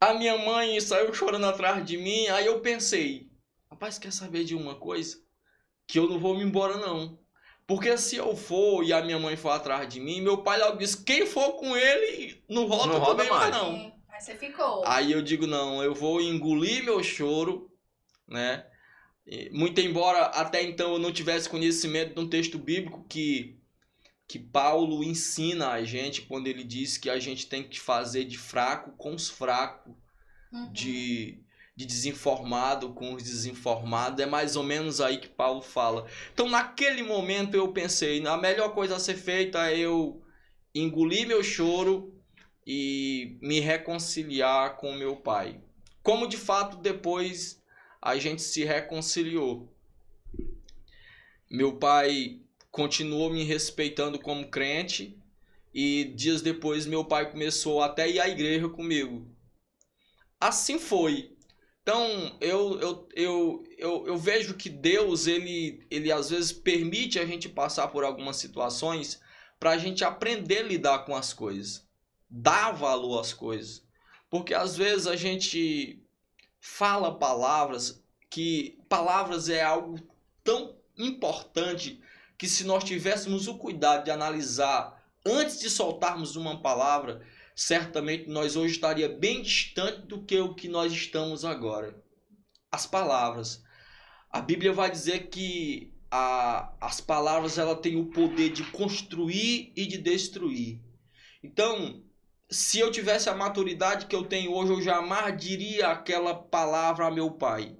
a 0.00 0.14
minha 0.14 0.38
mãe 0.38 0.80
saiu 0.80 1.12
chorando 1.12 1.44
atrás 1.44 1.84
de 1.84 1.98
mim, 1.98 2.26
aí 2.28 2.46
eu 2.46 2.60
pensei, 2.60 3.30
rapaz, 3.70 3.98
quer 3.98 4.12
saber 4.12 4.44
de 4.44 4.54
uma 4.54 4.74
coisa? 4.76 5.20
Que 5.88 5.98
eu 5.98 6.08
não 6.08 6.20
vou 6.20 6.36
me 6.36 6.44
embora 6.44 6.76
não. 6.76 7.18
Porque 7.66 7.98
se 7.98 8.14
eu 8.14 8.36
for 8.36 8.84
e 8.84 8.92
a 8.92 9.02
minha 9.02 9.18
mãe 9.18 9.36
for 9.36 9.50
atrás 9.50 9.88
de 9.88 9.98
mim, 9.98 10.20
meu 10.20 10.38
pai 10.38 10.60
logo 10.60 10.78
disse, 10.78 11.02
quem 11.02 11.26
for 11.26 11.54
com 11.54 11.76
ele, 11.76 12.40
não 12.48 12.68
volta 12.68 12.98
não 12.98 13.04
também 13.04 13.28
mais 13.28 13.50
não. 13.50 13.74
Sim. 13.74 13.92
Aí 14.08 14.20
você 14.20 14.34
ficou. 14.36 14.86
Aí 14.86 15.10
eu 15.10 15.20
digo, 15.20 15.46
não, 15.46 15.82
eu 15.82 15.94
vou 15.94 16.20
engolir 16.20 16.84
meu 16.84 17.02
choro, 17.02 17.70
né? 18.26 18.64
Muito 19.50 19.80
embora 19.80 20.22
até 20.26 20.62
então 20.62 20.92
eu 20.92 20.98
não 20.98 21.12
tivesse 21.12 21.48
conhecimento 21.48 22.14
de 22.14 22.20
um 22.20 22.28
texto 22.28 22.58
bíblico 22.58 23.04
que 23.08 23.58
que 24.28 24.38
Paulo 24.38 25.02
ensina 25.02 25.70
a 25.70 25.82
gente 25.82 26.22
quando 26.22 26.48
ele 26.48 26.62
diz 26.62 26.98
que 26.98 27.08
a 27.08 27.18
gente 27.18 27.46
tem 27.46 27.66
que 27.66 27.80
fazer 27.80 28.24
de 28.24 28.36
fraco 28.36 28.92
com 28.92 29.14
os 29.14 29.30
fracos, 29.30 29.94
uhum. 30.52 30.70
de, 30.70 31.42
de 31.78 31.86
desinformado 31.86 32.92
com 32.92 33.14
os 33.14 33.22
desinformados. 33.22 34.18
É 34.18 34.26
mais 34.26 34.56
ou 34.56 34.64
menos 34.64 35.00
aí 35.00 35.18
que 35.18 35.28
Paulo 35.28 35.62
fala. 35.62 36.08
Então, 36.34 36.48
naquele 36.48 37.04
momento, 37.04 37.54
eu 37.54 37.72
pensei: 37.72 38.26
a 38.26 38.36
melhor 38.36 38.74
coisa 38.74 38.96
a 38.96 38.98
ser 38.98 39.14
feita 39.14 39.70
é 39.70 39.78
eu 39.78 40.20
engolir 40.74 41.28
meu 41.28 41.40
choro 41.40 42.12
e 42.66 43.38
me 43.40 43.60
reconciliar 43.60 44.76
com 44.76 44.92
meu 44.94 45.14
pai. 45.14 45.60
Como 46.02 46.26
de 46.26 46.36
fato 46.36 46.78
depois 46.78 47.62
a 48.02 48.16
gente 48.16 48.42
se 48.42 48.64
reconciliou. 48.64 49.72
Meu 51.48 51.78
pai 51.78 52.40
continuou 52.72 53.30
me 53.30 53.44
respeitando 53.44 54.18
como 54.18 54.50
crente 54.50 55.16
e 55.72 56.12
dias 56.16 56.42
depois 56.42 56.86
meu 56.86 57.04
pai 57.04 57.30
começou 57.30 57.80
até 57.80 58.10
ir 58.10 58.18
à 58.18 58.28
igreja 58.28 58.68
comigo. 58.68 59.30
Assim 60.40 60.76
foi. 60.76 61.37
Então 61.88 62.36
eu, 62.38 62.78
eu, 62.80 63.08
eu, 63.14 63.64
eu, 63.78 64.06
eu 64.08 64.16
vejo 64.18 64.52
que 64.52 64.68
Deus 64.68 65.26
ele, 65.26 65.86
ele 65.90 66.12
às 66.12 66.28
vezes 66.28 66.52
permite 66.52 67.18
a 67.18 67.24
gente 67.24 67.48
passar 67.48 67.88
por 67.88 68.04
algumas 68.04 68.36
situações 68.36 69.18
para 69.58 69.70
a 69.70 69.78
gente 69.78 70.04
aprender 70.04 70.58
a 70.58 70.64
lidar 70.64 70.98
com 71.06 71.16
as 71.16 71.32
coisas, 71.32 71.88
dar 72.28 72.72
valor 72.72 73.18
às 73.18 73.32
coisas. 73.32 73.82
Porque 74.28 74.52
às 74.52 74.76
vezes 74.76 75.06
a 75.06 75.16
gente 75.16 76.04
fala 76.60 77.18
palavras 77.18 78.04
que 78.28 78.78
palavras 78.86 79.48
é 79.48 79.62
algo 79.62 79.98
tão 80.44 80.76
importante 80.98 81.98
que 82.36 82.46
se 82.46 82.64
nós 82.64 82.84
tivéssemos 82.84 83.48
o 83.48 83.56
cuidado 83.56 84.04
de 84.04 84.10
analisar 84.10 85.02
antes 85.24 85.58
de 85.58 85.70
soltarmos 85.70 86.36
uma 86.36 86.60
palavra, 86.60 87.26
certamente 87.58 88.28
nós 88.28 88.54
hoje 88.54 88.74
estaria 88.74 89.08
bem 89.08 89.42
distante 89.42 90.06
do 90.06 90.22
que 90.22 90.38
o 90.38 90.54
que 90.54 90.68
nós 90.68 90.92
estamos 90.92 91.44
agora. 91.44 92.00
As 92.70 92.86
palavras. 92.86 93.64
A 94.30 94.40
Bíblia 94.40 94.72
vai 94.72 94.88
dizer 94.88 95.26
que 95.26 95.92
a, 96.08 96.72
as 96.80 97.00
palavras 97.00 97.58
ela 97.58 97.74
tem 97.74 97.96
o 97.96 98.10
poder 98.10 98.50
de 98.50 98.62
construir 98.70 99.72
e 99.74 99.86
de 99.86 99.98
destruir. 99.98 100.80
Então, 101.42 102.00
se 102.48 102.78
eu 102.78 102.92
tivesse 102.92 103.28
a 103.28 103.34
maturidade 103.34 104.06
que 104.06 104.14
eu 104.14 104.22
tenho 104.22 104.52
hoje, 104.52 104.74
eu 104.74 104.80
jamais 104.80 105.36
diria 105.36 105.88
aquela 105.88 106.34
palavra 106.34 107.08
a 107.08 107.10
meu 107.10 107.32
pai. 107.32 107.76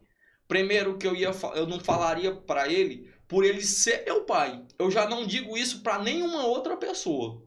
Primeiro 0.49 0.99
que 0.99 1.07
eu 1.07 1.15
ia 1.15 1.31
eu 1.55 1.69
não 1.69 1.79
falaria 1.79 2.35
para 2.35 2.69
ele 2.69 3.09
por 3.29 3.45
ele 3.45 3.63
ser 3.63 4.05
meu 4.05 4.25
pai. 4.25 4.67
Eu 4.77 4.91
já 4.91 5.09
não 5.09 5.25
digo 5.25 5.57
isso 5.57 5.85
para 5.85 6.03
nenhuma 6.03 6.45
outra 6.47 6.77
pessoa. 6.77 7.47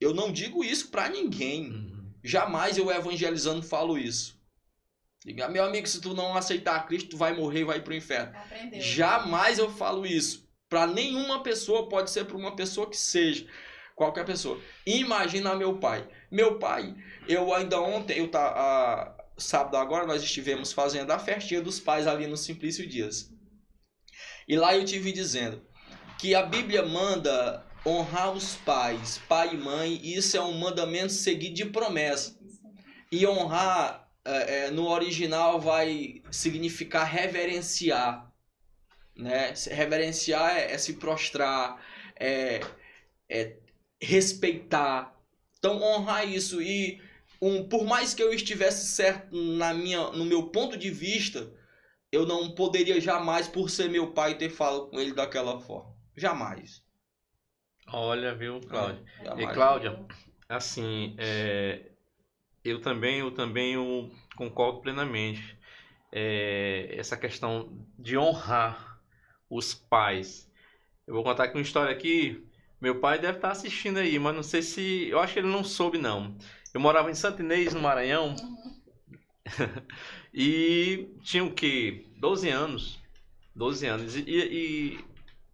Eu 0.00 0.14
não 0.14 0.32
digo 0.32 0.64
isso 0.64 0.90
para 0.90 1.08
ninguém. 1.08 1.70
Uhum. 1.70 2.12
Jamais 2.24 2.78
eu 2.78 2.90
evangelizando 2.90 3.62
falo 3.62 3.98
isso. 3.98 4.40
Diga, 5.24 5.48
meu 5.48 5.64
amigo, 5.64 5.86
se 5.86 6.00
tu 6.00 6.14
não 6.14 6.34
aceitar 6.34 6.86
Cristo, 6.86 7.10
tu 7.10 7.16
vai 7.18 7.34
morrer 7.34 7.60
e 7.60 7.64
vai 7.64 7.80
pro 7.80 7.94
inferno. 7.94 8.34
Aprendeu. 8.34 8.80
Jamais 8.80 9.58
eu 9.58 9.70
falo 9.70 10.06
isso. 10.06 10.48
Para 10.68 10.86
nenhuma 10.86 11.42
pessoa, 11.42 11.88
pode 11.88 12.10
ser 12.10 12.24
para 12.24 12.36
uma 12.36 12.56
pessoa 12.56 12.88
que 12.88 12.96
seja. 12.96 13.46
Qualquer 13.94 14.24
pessoa. 14.24 14.58
Imagina 14.86 15.54
meu 15.54 15.78
pai. 15.78 16.08
Meu 16.30 16.58
pai, 16.58 16.94
eu 17.28 17.52
ainda 17.52 17.80
ontem, 17.80 18.18
eu 18.18 18.30
tá, 18.30 18.48
a, 18.48 19.20
sábado 19.36 19.76
agora, 19.76 20.06
nós 20.06 20.22
estivemos 20.22 20.72
fazendo 20.72 21.10
a 21.10 21.18
festinha 21.18 21.60
dos 21.60 21.78
pais 21.78 22.06
ali 22.06 22.26
no 22.26 22.36
Simplício 22.36 22.88
Dias. 22.88 23.30
E 24.48 24.56
lá 24.56 24.74
eu 24.74 24.84
tive 24.84 25.12
dizendo 25.12 25.62
que 26.18 26.34
a 26.34 26.42
Bíblia 26.42 26.82
manda 26.82 27.66
honrar 27.84 28.32
os 28.32 28.56
pais, 28.56 29.20
pai 29.28 29.54
e 29.54 29.56
mãe, 29.56 30.00
isso 30.02 30.36
é 30.36 30.42
um 30.42 30.58
mandamento 30.58 31.12
seguido 31.12 31.54
de 31.54 31.64
promessa. 31.66 32.38
E 33.10 33.26
honrar 33.26 34.08
é, 34.24 34.66
é, 34.66 34.70
no 34.70 34.88
original 34.88 35.60
vai 35.60 36.22
significar 36.30 37.06
reverenciar. 37.06 38.30
Né? 39.16 39.52
Reverenciar 39.70 40.56
é, 40.56 40.72
é 40.72 40.78
se 40.78 40.94
prostrar, 40.94 41.82
é, 42.18 42.60
é 43.28 43.56
respeitar. 44.00 45.16
Então 45.58 45.82
honrar 45.82 46.28
isso 46.28 46.62
e 46.62 47.00
um, 47.40 47.66
por 47.66 47.84
mais 47.84 48.12
que 48.12 48.22
eu 48.22 48.32
estivesse 48.32 48.86
certo 48.88 49.34
na 49.34 49.72
minha, 49.72 50.10
no 50.10 50.24
meu 50.24 50.48
ponto 50.48 50.76
de 50.76 50.90
vista, 50.90 51.50
eu 52.12 52.26
não 52.26 52.54
poderia 52.54 53.00
jamais, 53.00 53.48
por 53.48 53.70
ser 53.70 53.88
meu 53.88 54.12
pai, 54.12 54.36
ter 54.36 54.50
falado 54.50 54.90
com 54.90 55.00
ele 55.00 55.14
daquela 55.14 55.58
forma. 55.60 55.94
Jamais. 56.16 56.82
Olha, 57.92 58.34
viu, 58.34 58.60
Cláudia? 58.60 59.02
E 59.20 59.24
Jamais. 59.24 59.54
Cláudia, 59.54 60.06
assim, 60.48 61.14
é, 61.18 61.90
eu 62.64 62.80
também, 62.80 63.18
eu 63.18 63.30
também 63.30 63.74
eu 63.74 64.10
concordo 64.36 64.80
plenamente. 64.80 65.58
É, 66.12 66.92
essa 66.96 67.16
questão 67.16 67.86
de 67.98 68.18
honrar 68.18 68.98
os 69.48 69.74
pais. 69.74 70.50
Eu 71.06 71.14
vou 71.14 71.22
contar 71.22 71.44
aqui 71.44 71.54
uma 71.54 71.62
história 71.62 71.92
aqui. 71.92 72.46
Meu 72.80 72.98
pai 72.98 73.18
deve 73.18 73.38
estar 73.38 73.50
assistindo 73.50 73.98
aí, 73.98 74.18
mas 74.18 74.34
não 74.34 74.42
sei 74.42 74.62
se. 74.62 75.08
Eu 75.08 75.20
acho 75.20 75.34
que 75.34 75.38
ele 75.38 75.48
não 75.48 75.62
soube, 75.62 75.98
não. 75.98 76.36
Eu 76.72 76.80
morava 76.80 77.10
em 77.10 77.14
Santo 77.14 77.42
Inês, 77.42 77.74
no 77.74 77.80
Maranhão, 77.80 78.34
e 80.32 81.08
tinha 81.22 81.44
o 81.44 81.52
quê? 81.52 82.06
12 82.16 82.48
anos. 82.48 82.98
12 83.54 83.86
anos. 83.86 84.16
E, 84.16 84.24
e, 84.26 85.04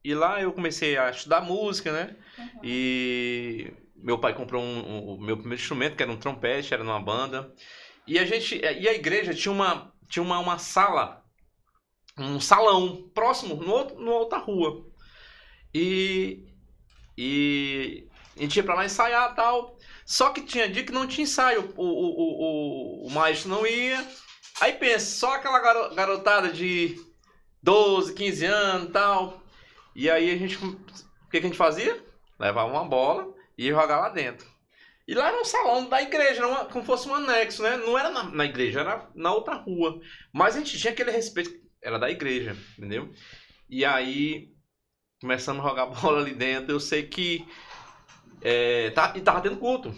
e 0.04 0.14
lá 0.14 0.40
eu 0.40 0.52
comecei 0.52 0.96
a 0.96 1.10
estudar 1.10 1.40
música, 1.40 1.92
né? 1.92 2.16
Uhum. 2.38 2.60
E 2.62 3.72
meu 3.96 4.18
pai 4.18 4.34
comprou 4.34 4.62
um, 4.62 4.78
um- 4.78 5.14
o 5.14 5.20
meu 5.20 5.36
primeiro 5.36 5.60
instrumento, 5.60 5.96
que 5.96 6.02
era 6.02 6.12
um 6.12 6.16
trompete, 6.18 6.74
era 6.74 6.84
numa 6.84 7.00
banda. 7.00 7.52
E 8.06 8.18
a 8.18 8.24
gente, 8.24 8.56
e 8.58 8.88
a 8.88 8.94
igreja 8.94 9.34
tinha 9.34 9.52
uma, 9.52 9.92
tinha 10.08 10.22
uma, 10.22 10.38
uma 10.38 10.58
sala, 10.58 11.24
um 12.18 12.40
salão 12.40 13.10
próximo, 13.14 13.56
no 13.56 13.84
numa 13.96 14.14
outra 14.16 14.38
rua. 14.38 14.86
E, 15.74 16.44
e 17.18 18.08
a 18.36 18.42
gente 18.42 18.56
ia 18.56 18.64
pra 18.64 18.74
lá 18.74 18.84
ensaiar 18.86 19.34
tal. 19.34 19.76
Só 20.06 20.30
que 20.30 20.42
tinha 20.42 20.68
dia 20.68 20.84
que 20.84 20.92
não 20.92 21.06
tinha 21.06 21.24
ensaio, 21.24 21.74
o, 21.76 21.84
o, 21.84 23.04
o, 23.04 23.08
o, 23.08 23.10
maestro 23.12 23.50
não 23.50 23.66
ia. 23.66 24.06
Aí 24.60 24.74
pensa, 24.74 25.06
só 25.18 25.34
aquela 25.34 25.60
garo- 25.60 25.94
garotada 25.94 26.52
de 26.52 26.96
12, 27.62 28.14
15 28.14 28.46
anos 28.46 28.88
e 28.90 28.92
tal. 28.92 29.42
E 29.96 30.10
aí 30.10 30.30
a 30.32 30.36
gente, 30.38 30.56
o 30.64 30.76
que, 31.30 31.32
que 31.32 31.38
a 31.38 31.42
gente 31.42 31.56
fazia? 31.58 32.04
Levava 32.38 32.70
uma 32.70 32.84
bola 32.84 33.32
e 33.56 33.66
ia 33.66 33.72
jogar 33.72 34.00
lá 34.00 34.08
dentro. 34.08 34.46
E 35.08 35.14
lá 35.14 35.28
era 35.28 35.40
um 35.40 35.44
salão 35.44 35.88
da 35.88 36.02
igreja, 36.02 36.38
era 36.40 36.48
uma- 36.48 36.64
como 36.66 36.84
fosse 36.84 37.08
um 37.08 37.14
anexo, 37.14 37.62
né? 37.62 37.76
Não 37.76 37.96
era 37.98 38.10
na, 38.10 38.24
na 38.24 38.44
igreja, 38.44 38.80
era 38.80 39.08
na 39.14 39.32
outra 39.32 39.54
rua. 39.54 40.00
Mas 40.32 40.56
a 40.56 40.58
gente 40.58 40.78
tinha 40.78 40.92
aquele 40.92 41.10
respeito, 41.12 41.50
era 41.82 41.98
da 41.98 42.10
igreja, 42.10 42.56
entendeu? 42.76 43.12
E 43.70 43.84
aí, 43.84 44.52
começando 45.20 45.60
a 45.60 45.68
jogar 45.68 45.86
bola 46.00 46.20
ali 46.20 46.34
dentro, 46.34 46.72
eu 46.72 46.80
sei 46.80 47.04
que. 47.04 47.46
É, 48.42 48.90
tá, 48.90 49.12
e 49.16 49.20
tava 49.20 49.40
tendo 49.40 49.56
culto. 49.58 49.94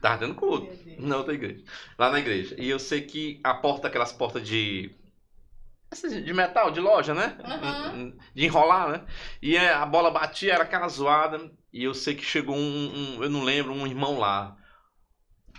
Tava 0.00 0.18
tendo 0.18 0.34
culto. 0.34 0.68
Na 0.98 1.16
outra 1.16 1.34
igreja. 1.34 1.64
Lá 1.98 2.10
na 2.10 2.18
igreja. 2.20 2.54
E 2.58 2.68
eu 2.68 2.78
sei 2.78 3.02
que 3.02 3.40
a 3.42 3.54
porta, 3.54 3.88
aquelas 3.88 4.12
portas 4.12 4.46
de. 4.46 4.94
De 6.02 6.32
metal, 6.34 6.70
de 6.70 6.80
loja, 6.80 7.14
né? 7.14 7.36
Uhum. 7.92 8.16
De 8.34 8.44
enrolar, 8.44 8.88
né? 8.90 9.06
E 9.42 9.56
é, 9.56 9.72
a 9.72 9.86
bola 9.86 10.10
batia, 10.10 10.54
era 10.54 10.64
aquela 10.64 10.88
zoada. 10.88 11.50
E 11.72 11.82
eu 11.84 11.94
sei 11.94 12.14
que 12.14 12.24
chegou 12.24 12.54
um, 12.56 13.16
um- 13.18 13.22
eu 13.24 13.30
não 13.30 13.42
lembro, 13.42 13.72
um 13.72 13.86
irmão 13.86 14.18
lá. 14.18 14.56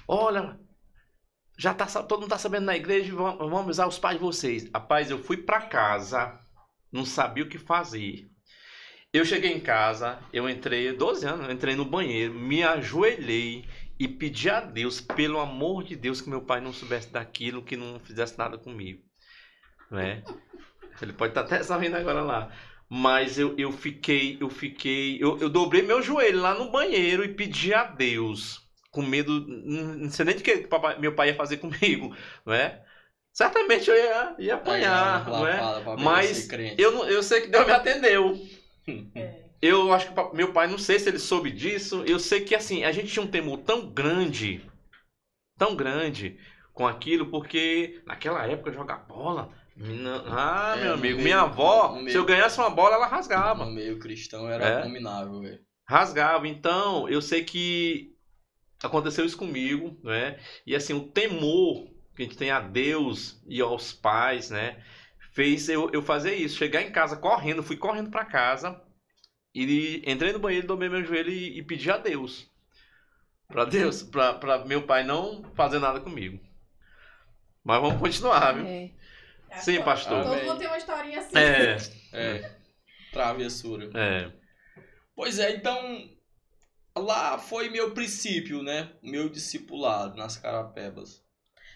Olha, 0.07 0.59
já 1.57 1.73
tá, 1.73 1.85
todo 2.03 2.21
mundo 2.21 2.29
tá 2.29 2.37
sabendo 2.37 2.65
na 2.65 2.75
igreja, 2.75 3.13
vamos, 3.15 3.37
vamos 3.39 3.59
avisar 3.61 3.87
os 3.87 3.99
pais 3.99 4.17
de 4.17 4.23
vocês. 4.23 4.69
Rapaz, 4.73 5.09
eu 5.09 5.17
fui 5.23 5.37
pra 5.37 5.61
casa, 5.61 6.39
não 6.91 7.05
sabia 7.05 7.43
o 7.43 7.49
que 7.49 7.57
fazer. 7.57 8.29
Eu 9.13 9.23
cheguei 9.25 9.53
em 9.53 9.59
casa, 9.61 10.19
eu 10.33 10.49
entrei, 10.49 10.91
12 10.91 11.25
anos, 11.25 11.47
eu 11.47 11.53
entrei 11.53 11.75
no 11.75 11.85
banheiro, 11.85 12.33
me 12.33 12.63
ajoelhei 12.63 13.65
e 13.97 14.07
pedi 14.09 14.49
a 14.49 14.59
Deus, 14.59 14.99
pelo 14.99 15.39
amor 15.39 15.83
de 15.85 15.95
Deus, 15.95 16.19
que 16.19 16.29
meu 16.29 16.41
pai 16.41 16.59
não 16.59 16.73
soubesse 16.73 17.09
daquilo, 17.11 17.63
que 17.63 17.77
não 17.77 17.97
fizesse 17.99 18.37
nada 18.37 18.57
comigo. 18.57 19.01
Não 19.89 19.99
é? 19.99 20.23
Ele 21.01 21.13
pode 21.13 21.31
estar 21.31 21.41
até 21.41 21.63
sorrindo 21.63 21.97
agora 21.97 22.21
lá. 22.21 22.51
Mas 22.89 23.37
eu, 23.39 23.55
eu 23.57 23.71
fiquei, 23.71 24.37
eu 24.39 24.49
fiquei, 24.49 25.17
eu, 25.21 25.37
eu 25.39 25.49
dobrei 25.49 25.81
meu 25.81 26.01
joelho 26.01 26.39
lá 26.41 26.53
no 26.53 26.71
banheiro 26.71 27.23
e 27.25 27.33
pedi 27.33 27.73
a 27.73 27.83
Deus, 27.83 28.61
com 28.91 29.01
medo, 29.01 29.45
não 29.47 30.09
sei 30.09 30.25
nem 30.25 30.35
de 30.35 30.43
que 30.43 30.67
papai- 30.67 30.99
meu 30.99 31.15
pai 31.15 31.29
ia 31.29 31.35
fazer 31.35 31.57
comigo, 31.59 32.15
não 32.45 32.53
é? 32.53 32.83
Certamente 33.33 33.89
eu 33.89 33.95
ia, 33.95 34.35
ia 34.39 34.55
apanhar, 34.55 35.31
não 35.31 35.47
é? 35.47 35.75
Mas 35.95 36.55
Eu, 36.77 36.91
não- 36.91 37.07
eu 37.09 37.23
sei 37.23 37.41
que 37.41 37.47
Deus 37.47 37.65
me 37.65 37.71
atendeu. 37.73 38.39
É. 39.15 39.45
Eu 39.61 39.91
acho 39.93 40.13
que 40.13 40.35
meu 40.37 40.53
pai, 40.53 40.67
não 40.67 40.77
sei 40.77 40.99
se 40.99 41.09
ele 41.09 41.17
soube 41.17 41.49
disso. 41.51 42.03
Eu 42.05 42.19
sei 42.19 42.41
que 42.41 42.53
assim, 42.53 42.83
a 42.83 42.91
gente 42.91 43.07
tinha 43.11 43.23
um 43.25 43.27
temor 43.31 43.57
tão 43.59 43.89
grande, 43.91 44.61
tão 45.57 45.75
grande 45.75 46.37
com 46.73 46.85
aquilo, 46.87 47.27
porque 47.31 48.01
naquela 48.05 48.45
época 48.47 48.71
jogar 48.71 48.97
bola. 49.07 49.51
Ah, 50.27 50.75
É, 50.77 50.83
meu 50.83 50.93
amigo, 50.93 51.15
meio- 51.15 51.23
minha 51.23 51.41
avó, 51.41 51.91
no 51.91 51.97
se 51.97 52.03
meio- 52.05 52.17
eu 52.17 52.25
ganhasse 52.25 52.57
uma 52.59 52.69
bola, 52.69 52.95
ela 52.95 53.07
rasgava. 53.07 53.65
No 53.65 53.71
meio 53.71 53.99
cristão 53.99 54.47
era 54.49 54.65
É. 54.65 54.77
abominável, 54.79 55.41
velho. 55.41 55.59
Rasgava. 55.87 56.47
Então, 56.47 57.07
eu 57.09 57.21
sei 57.21 57.43
que 57.43 58.15
aconteceu 58.81 59.25
isso 59.25 59.37
comigo, 59.37 59.99
né? 60.03 60.39
E 60.65 60.75
assim, 60.75 60.93
o 60.93 61.01
temor 61.07 61.87
que 62.15 62.21
a 62.21 62.25
gente 62.25 62.37
tem 62.37 62.51
a 62.51 62.61
Deus 62.61 63.41
e 63.47 63.59
aos 63.59 63.91
pais, 63.91 64.49
né? 64.49 64.81
Fez 65.33 65.67
eu, 65.67 65.89
eu 65.91 66.01
fazer 66.01 66.35
isso. 66.35 66.57
Chegar 66.57 66.81
em 66.81 66.91
casa 66.91 67.17
correndo, 67.17 67.61
fui 67.61 67.75
correndo 67.75 68.09
pra 68.09 68.23
casa. 68.23 68.81
E 69.53 70.01
entrei 70.09 70.31
no 70.31 70.39
banheiro, 70.39 70.67
dobrei 70.67 70.87
meu 70.89 71.03
joelho 71.03 71.29
e, 71.29 71.57
e 71.59 71.63
pedi 71.63 71.91
a 71.91 71.97
Deus. 71.97 72.49
Pra 73.47 73.65
Deus, 73.65 74.01
pra, 74.01 74.33
pra 74.33 74.65
meu 74.65 74.83
pai 74.83 75.03
não 75.03 75.43
fazer 75.53 75.79
nada 75.79 75.99
comigo. 75.99 76.39
Mas 77.63 77.81
vamos 77.81 77.99
continuar, 77.99 78.53
viu? 78.53 78.65
É. 78.65 78.91
Sim, 79.57 79.81
pastor. 79.83 80.23
Todo 80.23 80.33
Amém. 80.33 80.45
mundo 80.45 80.57
tem 80.59 80.67
uma 80.67 80.77
historinha 80.77 81.19
assim. 81.19 81.37
É, 81.37 81.77
É. 82.13 82.55
Travessura. 83.11 83.89
é. 83.99 84.31
Pois 85.15 85.39
é, 85.39 85.55
então 85.55 86.09
lá 86.97 87.37
foi 87.37 87.69
meu 87.69 87.93
princípio, 87.93 88.61
né? 88.61 88.91
Meu 89.01 89.29
discipulado 89.29 90.17
nas 90.17 90.37
carapebas. 90.37 91.23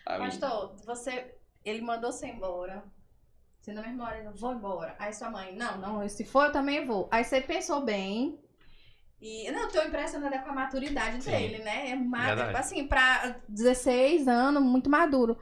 Aí, 0.05 0.19
Pastor, 0.19 0.75
você. 0.85 1.35
Ele 1.63 1.81
mandou 1.81 2.11
você 2.11 2.27
embora. 2.27 2.83
Você 3.61 3.73
na 3.73 3.81
mesma 3.81 4.05
hora, 4.05 4.17
ele, 4.19 4.29
vou 4.29 4.53
embora. 4.53 4.95
Aí 4.97 5.13
sua 5.13 5.29
mãe, 5.29 5.53
não, 5.55 5.77
não, 5.77 6.09
se 6.09 6.23
for 6.25 6.45
eu 6.45 6.51
também 6.51 6.85
vou. 6.85 7.07
Aí 7.11 7.23
você 7.23 7.41
pensou 7.41 7.83
bem. 7.83 8.39
E, 9.21 9.51
não, 9.51 9.63
eu 9.63 9.67
tô 9.69 9.81
impressionada 9.83 10.39
com 10.39 10.49
a 10.49 10.53
maturidade 10.53 11.21
Sim. 11.21 11.31
dele, 11.31 11.59
né? 11.59 11.89
É 11.91 11.95
ma- 11.95 12.25
Verdade. 12.27 12.57
assim, 12.57 12.87
pra 12.87 13.35
16 13.49 14.27
anos, 14.29 14.63
muito 14.63 14.89
maduro. 14.89 15.37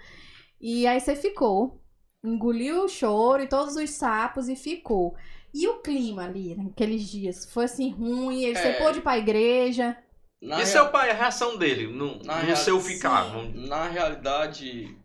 E 0.60 0.88
aí 0.88 1.00
você 1.00 1.16
ficou. 1.16 1.80
Engoliu 2.24 2.84
o 2.84 2.88
choro 2.90 3.44
e 3.44 3.48
todos 3.48 3.76
os 3.76 3.90
sapos 3.92 4.50
e 4.50 4.56
ficou. 4.56 5.16
E 5.54 5.68
o 5.68 5.80
clima 5.82 6.26
ali, 6.26 6.56
naqueles 6.56 7.08
dias? 7.10 7.46
Foi 7.52 7.66
assim 7.66 7.92
ruim? 7.92 8.44
Ele, 8.44 8.56
Você 8.56 8.68
É. 8.68 8.78
pôde 8.78 9.00
ir 9.00 9.02
pra 9.02 9.18
igreja? 9.18 9.98
na 10.40 10.56
E 10.56 10.58
rea- 10.58 10.66
seu 10.68 10.90
pai, 10.92 11.10
a 11.10 11.14
reação 11.16 11.58
dele 11.58 11.88
no, 11.88 12.22
Na 12.24 12.38
no 12.38 12.44
real- 12.46 12.56
seu 12.58 12.80
ficar? 12.80 13.24
Vamos- 13.24 13.68
Na 13.68 13.88
realidade, 13.88 14.96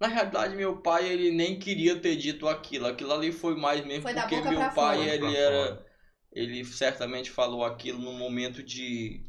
na 0.00 0.08
realidade 0.08 0.56
meu 0.56 0.78
pai 0.78 1.06
ele 1.08 1.30
nem 1.30 1.56
queria 1.56 2.00
ter 2.00 2.16
dito 2.16 2.48
aquilo. 2.48 2.86
Aquilo 2.86 3.12
ali 3.12 3.30
foi 3.30 3.54
mais 3.54 3.84
mesmo 3.86 4.02
Foi 4.02 4.12
porque 4.14 4.40
meu 4.40 4.58
pra 4.58 4.70
pai 4.70 4.96
fora. 4.98 5.14
ele 5.14 5.36
era 5.36 5.86
ele 6.32 6.64
certamente 6.64 7.30
falou 7.30 7.64
aquilo 7.64 7.98
num 8.00 8.18
momento 8.18 8.60
de 8.62 9.22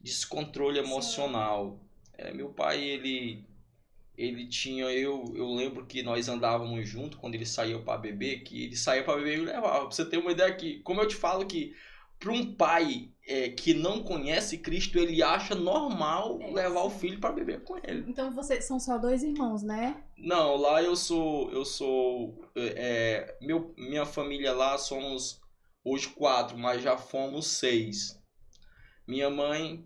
descontrole 0.00 0.78
emocional. 0.78 1.78
É, 2.14 2.32
meu 2.32 2.48
pai 2.48 2.82
ele 2.82 3.44
ele 4.16 4.48
tinha 4.48 4.86
eu 4.86 5.32
eu 5.36 5.48
lembro 5.54 5.86
que 5.86 6.02
nós 6.02 6.28
andávamos 6.28 6.88
junto 6.88 7.18
quando 7.18 7.34
ele 7.34 7.46
saía 7.46 7.78
para 7.80 7.98
beber, 7.98 8.42
que 8.44 8.64
ele 8.64 8.76
saía 8.76 9.04
para 9.04 9.16
beber 9.16 9.34
e 9.36 9.40
me 9.40 9.46
levava. 9.46 9.80
Pra 9.80 9.90
você 9.90 10.04
ter 10.04 10.18
uma 10.18 10.32
ideia 10.32 10.54
que, 10.54 10.80
como 10.80 11.00
eu 11.00 11.08
te 11.08 11.16
falo 11.16 11.46
que 11.46 11.74
para 12.18 12.32
um 12.32 12.54
pai 12.54 13.10
é, 13.26 13.50
que 13.50 13.74
não 13.74 14.02
conhece 14.02 14.58
Cristo, 14.58 14.98
ele 14.98 15.22
acha 15.22 15.54
normal 15.54 16.38
É, 16.40 16.50
levar 16.50 16.82
o 16.82 16.90
filho 16.90 17.20
para 17.20 17.32
beber 17.32 17.62
com 17.62 17.76
ele. 17.78 18.08
Então 18.08 18.30
vocês 18.32 18.64
são 18.64 18.80
só 18.80 18.96
dois 18.98 19.22
irmãos, 19.22 19.62
né? 19.62 20.02
Não, 20.16 20.56
lá 20.56 20.82
eu 20.82 20.96
sou, 20.96 21.50
eu 21.52 21.64
sou, 21.64 22.42
é, 22.56 23.36
meu, 23.40 23.74
minha 23.76 24.06
família 24.06 24.52
lá 24.52 24.78
somos 24.78 25.40
hoje 25.84 26.08
quatro, 26.08 26.56
mas 26.56 26.82
já 26.82 26.96
fomos 26.96 27.46
seis. 27.46 28.18
Minha 29.06 29.28
mãe, 29.30 29.84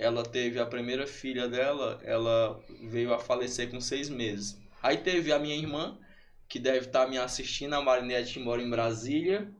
ela 0.00 0.22
teve 0.22 0.58
a 0.58 0.64
primeira 0.64 1.06
filha 1.06 1.46
dela, 1.46 2.00
ela 2.02 2.58
veio 2.88 3.12
a 3.12 3.18
falecer 3.18 3.70
com 3.70 3.80
seis 3.80 4.08
meses. 4.08 4.58
Aí 4.82 4.96
teve 4.96 5.30
a 5.30 5.38
minha 5.38 5.54
irmã, 5.54 5.98
que 6.48 6.58
deve 6.58 6.86
estar 6.86 7.06
me 7.06 7.18
assistindo, 7.18 7.74
a 7.74 7.82
Marinette, 7.82 8.32
que 8.32 8.40
mora 8.40 8.62
em 8.62 8.70
Brasília. 8.70 9.54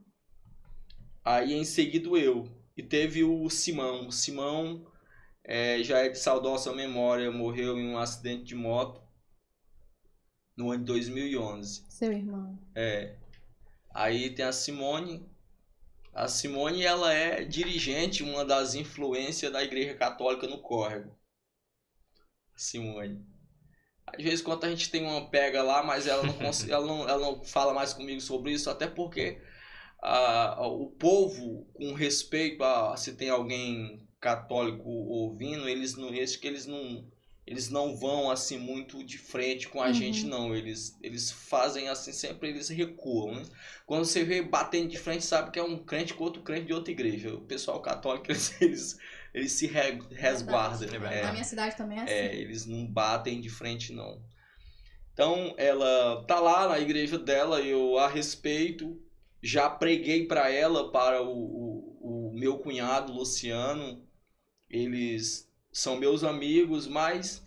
Aí 1.23 1.53
em 1.53 1.65
seguida 1.65 2.09
eu. 2.19 2.49
E 2.75 2.83
teve 2.83 3.23
o 3.23 3.51
Simão. 3.51 4.09
O 4.09 4.13
Simão 4.13 4.91
é, 5.45 5.83
já 5.83 5.99
é 5.99 6.09
de 6.09 6.19
saudosa 6.19 6.73
memória, 6.73 7.31
morreu 7.31 7.79
em 7.79 7.87
um 7.87 7.99
acidente 7.99 8.45
de 8.45 8.55
moto 8.55 9.03
no 10.57 10.71
ano 10.71 10.81
de 10.81 10.87
2011. 10.87 11.85
Seu 11.91 12.13
irmão. 12.13 12.59
É. 12.75 13.15
Aí 13.95 14.31
tem 14.31 14.47
a 14.47 14.53
Simone. 14.53 15.29
A 16.13 16.29
Simone, 16.29 16.83
ela 16.83 17.13
é 17.13 17.45
dirigente, 17.45 18.23
uma 18.23 18.45
das 18.45 18.75
influências 18.75 19.53
da 19.53 19.63
Igreja 19.63 19.95
Católica 19.95 20.47
no 20.47 20.61
Córrego. 20.61 21.17
Simone. 22.57 23.25
Às 24.07 24.23
vezes, 24.23 24.43
quando 24.43 24.65
a 24.65 24.71
gente 24.71 24.91
tem 24.91 25.05
uma 25.05 25.31
pega 25.31 25.63
lá, 25.63 25.83
mas 25.83 26.07
ela 26.07 26.23
não, 26.23 26.35
ela 26.69 26.87
não, 26.87 27.09
ela 27.09 27.21
não 27.21 27.45
fala 27.45 27.73
mais 27.73 27.93
comigo 27.93 28.21
sobre 28.21 28.53
isso, 28.53 28.69
até 28.69 28.87
porque 28.87 29.41
o 30.59 30.91
povo, 30.99 31.67
com 31.75 31.93
respeito 31.93 32.63
a 32.65 32.97
se 32.97 33.17
tem 33.17 33.29
alguém 33.31 34.09
católico 34.21 34.89
ouvindo, 34.89 35.69
eles 35.69 35.97
não, 35.97 36.09
que 36.09 36.47
eles 36.47 36.67
não, 36.67 37.10
eles 37.51 37.71
não 37.71 37.97
vão 37.97 38.31
assim 38.31 38.59
muito 38.59 39.05
de 39.05 39.19
frente 39.19 39.69
com 39.69 39.83
a 39.83 39.93
Uhum. 39.93 39.93
gente 39.93 40.27
não, 40.27 40.57
eles, 40.57 40.97
eles 41.03 41.31
fazem 41.33 41.89
assim 41.91 42.13
sempre 42.15 42.51
eles 42.51 42.71
recuam, 42.71 43.35
né? 43.37 43.43
Quando 43.87 44.07
você 44.07 44.25
vê 44.25 44.43
batendo 44.43 44.89
de 44.91 44.99
frente, 44.99 45.25
sabe 45.27 45.53
que 45.53 45.59
é 45.61 45.65
um 45.65 45.79
crente 45.85 46.15
com 46.15 46.25
outro 46.25 46.43
crente 46.43 46.67
de 46.69 46.75
outra 46.75 46.93
igreja. 46.93 47.35
O 47.35 47.43
pessoal 47.43 47.83
católico 47.83 48.27
eles 48.33 48.63
eles, 48.63 48.99
eles 49.35 49.53
se 49.53 49.67
re- 49.69 50.01
resguardam, 50.13 50.89
É 50.93 50.99
né? 50.99 50.99
verdade. 50.99 51.23
Na 51.23 51.33
minha 51.33 51.45
cidade 51.45 51.77
também 51.77 51.99
é 51.99 52.03
assim. 52.03 52.31
É, 52.31 52.37
eles 52.37 52.67
não 52.67 52.87
batem 52.87 53.41
de 53.41 53.51
frente, 53.51 53.93
não. 53.93 54.23
Então, 55.13 55.55
ela 55.59 56.25
tá 56.27 56.41
lá 56.41 56.69
na 56.69 56.79
igreja 56.81 57.19
dela, 57.19 57.61
eu 57.61 57.99
a 57.99 58.09
respeito, 58.09 59.01
já 59.43 59.69
preguei 59.69 60.27
para 60.27 60.51
ela, 60.51 60.91
para 60.91 61.23
o, 61.23 61.29
o, 62.01 62.31
o 62.31 62.35
meu 62.35 62.59
cunhado, 62.59 63.13
Luciano. 63.13 64.07
Eles 64.71 65.50
são 65.73 65.97
meus 65.97 66.25
amigos, 66.25 66.87
mas 66.87 67.43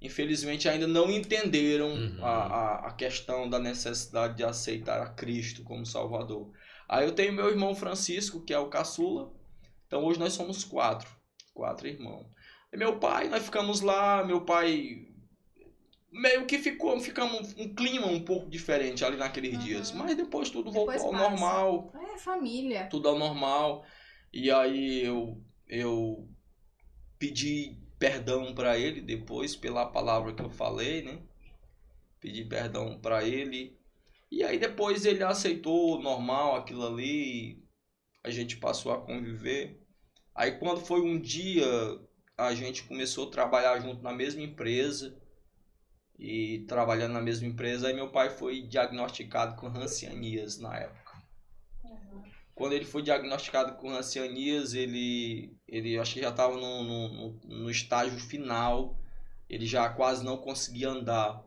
infelizmente 0.00 0.68
ainda 0.68 0.86
não 0.86 1.10
entenderam 1.10 1.90
Uhum. 1.90 2.24
a, 2.24 2.28
a, 2.28 2.88
a 2.88 2.92
questão 2.92 3.48
da 3.48 3.58
necessidade 3.58 4.36
de 4.36 4.44
aceitar 4.44 5.00
a 5.02 5.08
Cristo 5.10 5.64
como 5.64 5.84
Salvador. 5.84 6.52
Aí 6.88 7.04
eu 7.04 7.12
tenho 7.12 7.32
meu 7.32 7.48
irmão 7.48 7.74
Francisco, 7.74 8.42
que 8.44 8.54
é 8.54 8.58
o 8.58 8.68
caçula. 8.68 9.32
Então 9.86 10.04
hoje 10.04 10.18
nós 10.20 10.32
somos 10.32 10.64
quatro, 10.64 11.10
quatro 11.52 11.86
irmãos. 11.88 12.26
E 12.72 12.76
meu 12.76 12.98
pai, 12.98 13.28
nós 13.28 13.44
ficamos 13.44 13.80
lá, 13.80 14.24
meu 14.24 14.42
pai 14.42 15.06
meio 16.10 16.46
que 16.46 16.58
ficou, 16.58 16.98
ficamos 17.00 17.54
um 17.58 17.74
clima 17.74 18.06
um 18.06 18.24
pouco 18.24 18.48
diferente 18.48 19.04
ali 19.04 19.16
naqueles 19.16 19.54
Uhum. 19.54 19.58
dias, 19.58 19.92
mas 19.92 20.16
depois 20.16 20.48
tudo 20.50 20.70
Depois 20.70 21.02
voltou 21.02 21.06
ao 21.06 21.12
passa. 21.12 21.30
normal, 21.30 21.92
É 22.14 22.18
família. 22.18 22.86
tudo 22.90 23.08
ao 23.08 23.18
normal. 23.18 23.84
E 24.32 24.50
aí 24.50 25.02
eu 25.04 25.42
eu 25.68 26.26
pedi 27.18 27.76
perdão 27.98 28.54
para 28.54 28.78
ele 28.78 29.00
depois 29.00 29.56
pela 29.56 29.86
palavra 29.86 30.32
que 30.32 30.42
eu 30.42 30.50
falei, 30.50 31.02
né? 31.02 31.20
Pedi 32.20 32.44
perdão 32.44 32.98
para 33.00 33.24
ele. 33.24 33.78
E 34.30 34.42
aí 34.44 34.58
depois 34.58 35.04
ele 35.04 35.22
aceitou 35.22 36.00
normal 36.00 36.56
aquilo 36.56 36.86
ali, 36.86 37.64
a 38.22 38.30
gente 38.30 38.56
passou 38.56 38.92
a 38.92 39.00
conviver. 39.00 39.80
Aí 40.34 40.58
quando 40.58 40.80
foi 40.80 41.00
um 41.00 41.18
dia, 41.18 41.66
a 42.36 42.54
gente 42.54 42.84
começou 42.84 43.28
a 43.28 43.30
trabalhar 43.30 43.80
junto 43.80 44.02
na 44.02 44.12
mesma 44.12 44.42
empresa. 44.42 45.20
E 46.18 46.64
trabalhando 46.66 47.12
na 47.12 47.20
mesma 47.20 47.46
empresa, 47.46 47.86
aí 47.86 47.94
meu 47.94 48.10
pai 48.10 48.28
foi 48.28 48.62
diagnosticado 48.62 49.54
com 49.54 49.68
rancianias 49.68 50.58
na 50.58 50.76
época. 50.76 51.22
Quando 52.56 52.72
ele 52.72 52.84
foi 52.84 53.02
diagnosticado 53.02 53.76
com 53.76 53.88
rancianias, 53.88 54.74
ele, 54.74 55.56
ele 55.68 55.98
acho 55.98 56.14
que 56.14 56.20
já 56.22 56.30
estava 56.30 56.56
no, 56.56 56.82
no, 56.84 57.30
no- 57.44 57.70
estágio 57.70 58.18
final, 58.18 58.96
ele 59.50 59.66
já 59.66 59.88
quase 59.90 60.24
não 60.24 60.36
conseguia 60.38 60.90
andar. 60.90 61.44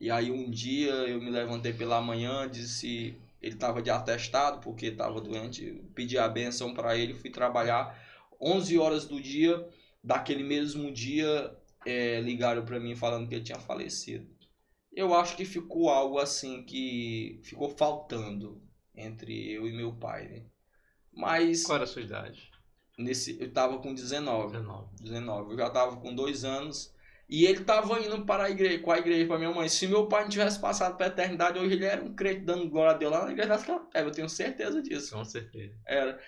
E 0.00 0.10
aí 0.10 0.30
um 0.30 0.50
dia 0.50 0.90
eu 0.92 1.20
me 1.22 1.30
levantei 1.30 1.72
pela 1.72 2.00
manhã, 2.00 2.48
disse, 2.50 3.16
ele 3.40 3.54
estava 3.54 3.80
de 3.82 3.90
atestado 3.90 4.60
porque 4.60 4.86
estava 4.86 5.20
doente, 5.20 5.82
pedi 5.94 6.18
a 6.18 6.28
benção 6.28 6.74
para 6.74 6.96
ele, 6.96 7.14
fui 7.14 7.30
trabalhar. 7.30 7.98
11 8.40 8.78
horas 8.78 9.06
do 9.06 9.20
dia, 9.20 9.66
daquele 10.02 10.42
mesmo 10.42 10.90
dia, 10.92 11.56
eh, 11.86 12.20
ligaram 12.20 12.64
para 12.64 12.80
mim 12.80 12.96
falando 12.96 13.28
que 13.28 13.34
ele 13.36 13.44
tinha 13.44 13.58
falecido. 13.60 14.26
Eu 14.92 15.14
acho 15.14 15.36
que 15.36 15.44
ficou 15.44 15.90
algo 15.90 16.18
assim 16.18 16.62
que 16.64 17.40
ficou 17.44 17.68
faltando 17.70 18.62
entre 18.94 19.50
eu 19.52 19.66
e 19.68 19.72
meu 19.72 19.92
pai, 19.94 20.28
né? 20.28 20.42
Mas 21.12 21.64
Qual 21.64 21.76
era 21.76 21.84
a 21.84 21.88
sua 21.88 22.02
idade? 22.02 22.51
Nesse 22.98 23.40
eu 23.40 23.52
tava 23.52 23.78
com 23.78 23.94
19, 23.94 24.52
19. 24.52 24.86
19. 25.00 25.52
Eu 25.52 25.58
já 25.58 25.70
tava 25.70 25.96
com 25.96 26.14
dois 26.14 26.44
anos 26.44 26.92
e 27.28 27.46
ele 27.46 27.64
tava 27.64 27.98
indo 28.00 28.26
para 28.26 28.44
a 28.44 28.50
igreja, 28.50 28.78
com 28.80 28.92
a 28.92 28.98
igreja 28.98 29.26
para 29.26 29.38
minha 29.38 29.50
mãe. 29.52 29.68
Se 29.68 29.86
meu 29.86 30.06
pai 30.06 30.22
não 30.22 30.28
tivesse 30.28 30.60
passado 30.60 30.96
para 30.96 31.06
a 31.06 31.08
eternidade, 31.08 31.58
hoje 31.58 31.74
ele 31.74 31.84
era 31.86 32.04
um 32.04 32.14
crente 32.14 32.40
dando 32.40 32.68
glória 32.68 32.92
a 32.92 32.98
Deus 32.98 33.12
lá 33.12 33.24
na 33.24 33.32
igreja 33.32 33.48
das 33.48 33.64
Capela. 33.64 34.08
Eu 34.08 34.12
tenho 34.12 34.28
certeza 34.28 34.82
disso. 34.82 35.14
Com 35.14 35.24
certeza. 35.24 35.74
Era. 35.86 36.20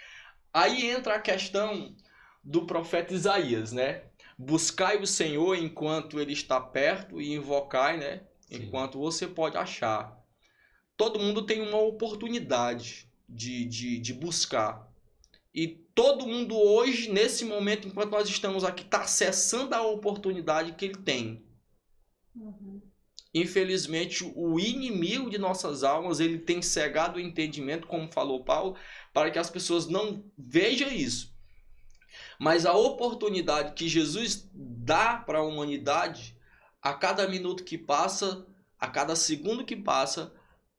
Aí 0.53 0.87
entra 0.87 1.17
a 1.17 1.21
questão 1.21 1.95
do 2.43 2.65
profeta 2.65 3.13
Isaías, 3.13 3.73
né? 3.73 4.05
Buscai 4.39 4.97
o 4.99 5.07
Senhor 5.07 5.57
enquanto 5.57 6.19
ele 6.19 6.33
está 6.33 6.61
perto 6.61 7.21
e 7.21 7.35
invocai, 7.35 7.99
né? 7.99 8.23
Sim. 8.41 8.63
Enquanto 8.63 8.99
você 8.99 9.27
pode 9.27 9.57
achar. 9.57 10.19
Todo 10.97 11.19
mundo 11.19 11.45
tem 11.45 11.61
uma 11.61 11.79
oportunidade 11.79 13.11
de, 13.29 13.65
de, 13.67 13.99
de 13.99 14.15
buscar. 14.15 14.91
E 15.55 15.84
todo 15.95 16.27
mundo 16.27 16.57
hoje, 16.57 17.11
nesse 17.11 17.45
momento, 17.45 17.87
enquanto 17.87 18.11
nós 18.11 18.29
estamos 18.29 18.65
aqui, 18.65 18.83
está 18.83 19.03
acessando 19.03 19.75
a 19.75 19.83
oportunidade 19.83 20.73
que 20.73 20.87
ele 20.87 20.97
tem. 20.97 21.47
Uhum. 22.35 22.83
Infelizmente, 23.33 24.25
o 24.37 24.61
inimigo 24.61 25.31
de 25.31 25.39
nossas 25.39 25.83
almas, 25.83 26.21
ele 26.21 26.39
tem 26.39 26.63
cegado 26.63 27.17
o 27.17 27.21
entendimento, 27.21 27.87
como 27.87 28.13
falou 28.13 28.45
Paulo, 28.45 28.77
para 29.13 29.31
que 29.31 29.39
as 29.39 29.51
pessoas 29.51 29.87
não 29.87 30.25
vejam 30.37 30.91
isso. 30.91 31.35
Mas 32.39 32.65
a 32.65 32.73
oportunidade 32.73 33.75
que 33.75 33.89
Jesus 33.89 34.49
dá 34.53 35.17
para 35.17 35.39
a 35.39 35.45
humanidade, 35.45 36.37
a 36.81 36.95
cada 36.95 37.27
minuto 37.27 37.65
que 37.65 37.77
passa, 37.77 38.47
a 38.79 38.89
cada 38.89 39.17
segundo 39.17 39.65
que 39.65 39.75
passa, 39.75 40.33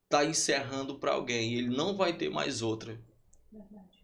está 0.06 0.24
encerrando 0.24 0.98
para 0.98 1.14
alguém. 1.14 1.56
Ele 1.56 1.76
não 1.76 1.96
vai 1.96 2.14
ter 2.14 2.30
mais 2.30 2.62
outra 2.62 3.02
Verdade. 3.52 3.95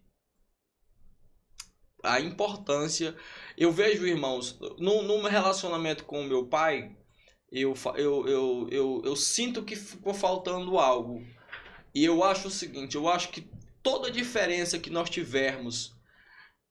A 2.02 2.20
importância. 2.20 3.14
Eu 3.56 3.70
vejo, 3.70 4.06
irmãos, 4.06 4.58
no, 4.78 5.02
no 5.02 5.22
relacionamento 5.26 6.04
com 6.04 6.20
o 6.20 6.28
meu 6.28 6.46
pai, 6.46 6.96
eu, 7.50 7.74
eu, 7.96 8.28
eu, 8.28 8.68
eu, 8.70 9.02
eu 9.04 9.16
sinto 9.16 9.62
que 9.62 9.76
ficou 9.76 10.14
faltando 10.14 10.78
algo. 10.78 11.22
E 11.94 12.04
eu 12.04 12.24
acho 12.24 12.48
o 12.48 12.50
seguinte: 12.50 12.96
eu 12.96 13.08
acho 13.08 13.28
que 13.28 13.46
toda 13.82 14.10
diferença 14.10 14.78
que 14.78 14.90
nós 14.90 15.10
tivermos, 15.10 15.94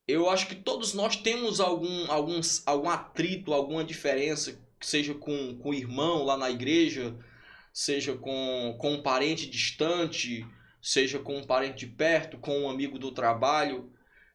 eu 0.07 0.29
acho 0.29 0.47
que 0.47 0.55
todos 0.55 0.93
nós 0.93 1.15
temos 1.15 1.59
algum, 1.59 2.11
alguns, 2.11 2.65
algum 2.65 2.89
atrito, 2.89 3.53
alguma 3.53 3.83
diferença, 3.83 4.59
seja 4.79 5.13
com, 5.13 5.57
com 5.57 5.69
o 5.69 5.73
irmão 5.73 6.23
lá 6.23 6.35
na 6.35 6.49
igreja, 6.49 7.15
seja 7.71 8.15
com, 8.15 8.75
com 8.79 8.93
um 8.93 9.03
parente 9.03 9.49
distante, 9.49 10.45
seja 10.81 11.19
com 11.19 11.37
um 11.37 11.43
parente 11.45 11.85
de 11.85 11.93
perto, 11.93 12.39
com 12.39 12.61
um 12.61 12.69
amigo 12.69 12.97
do 12.97 13.11
trabalho. 13.11 13.91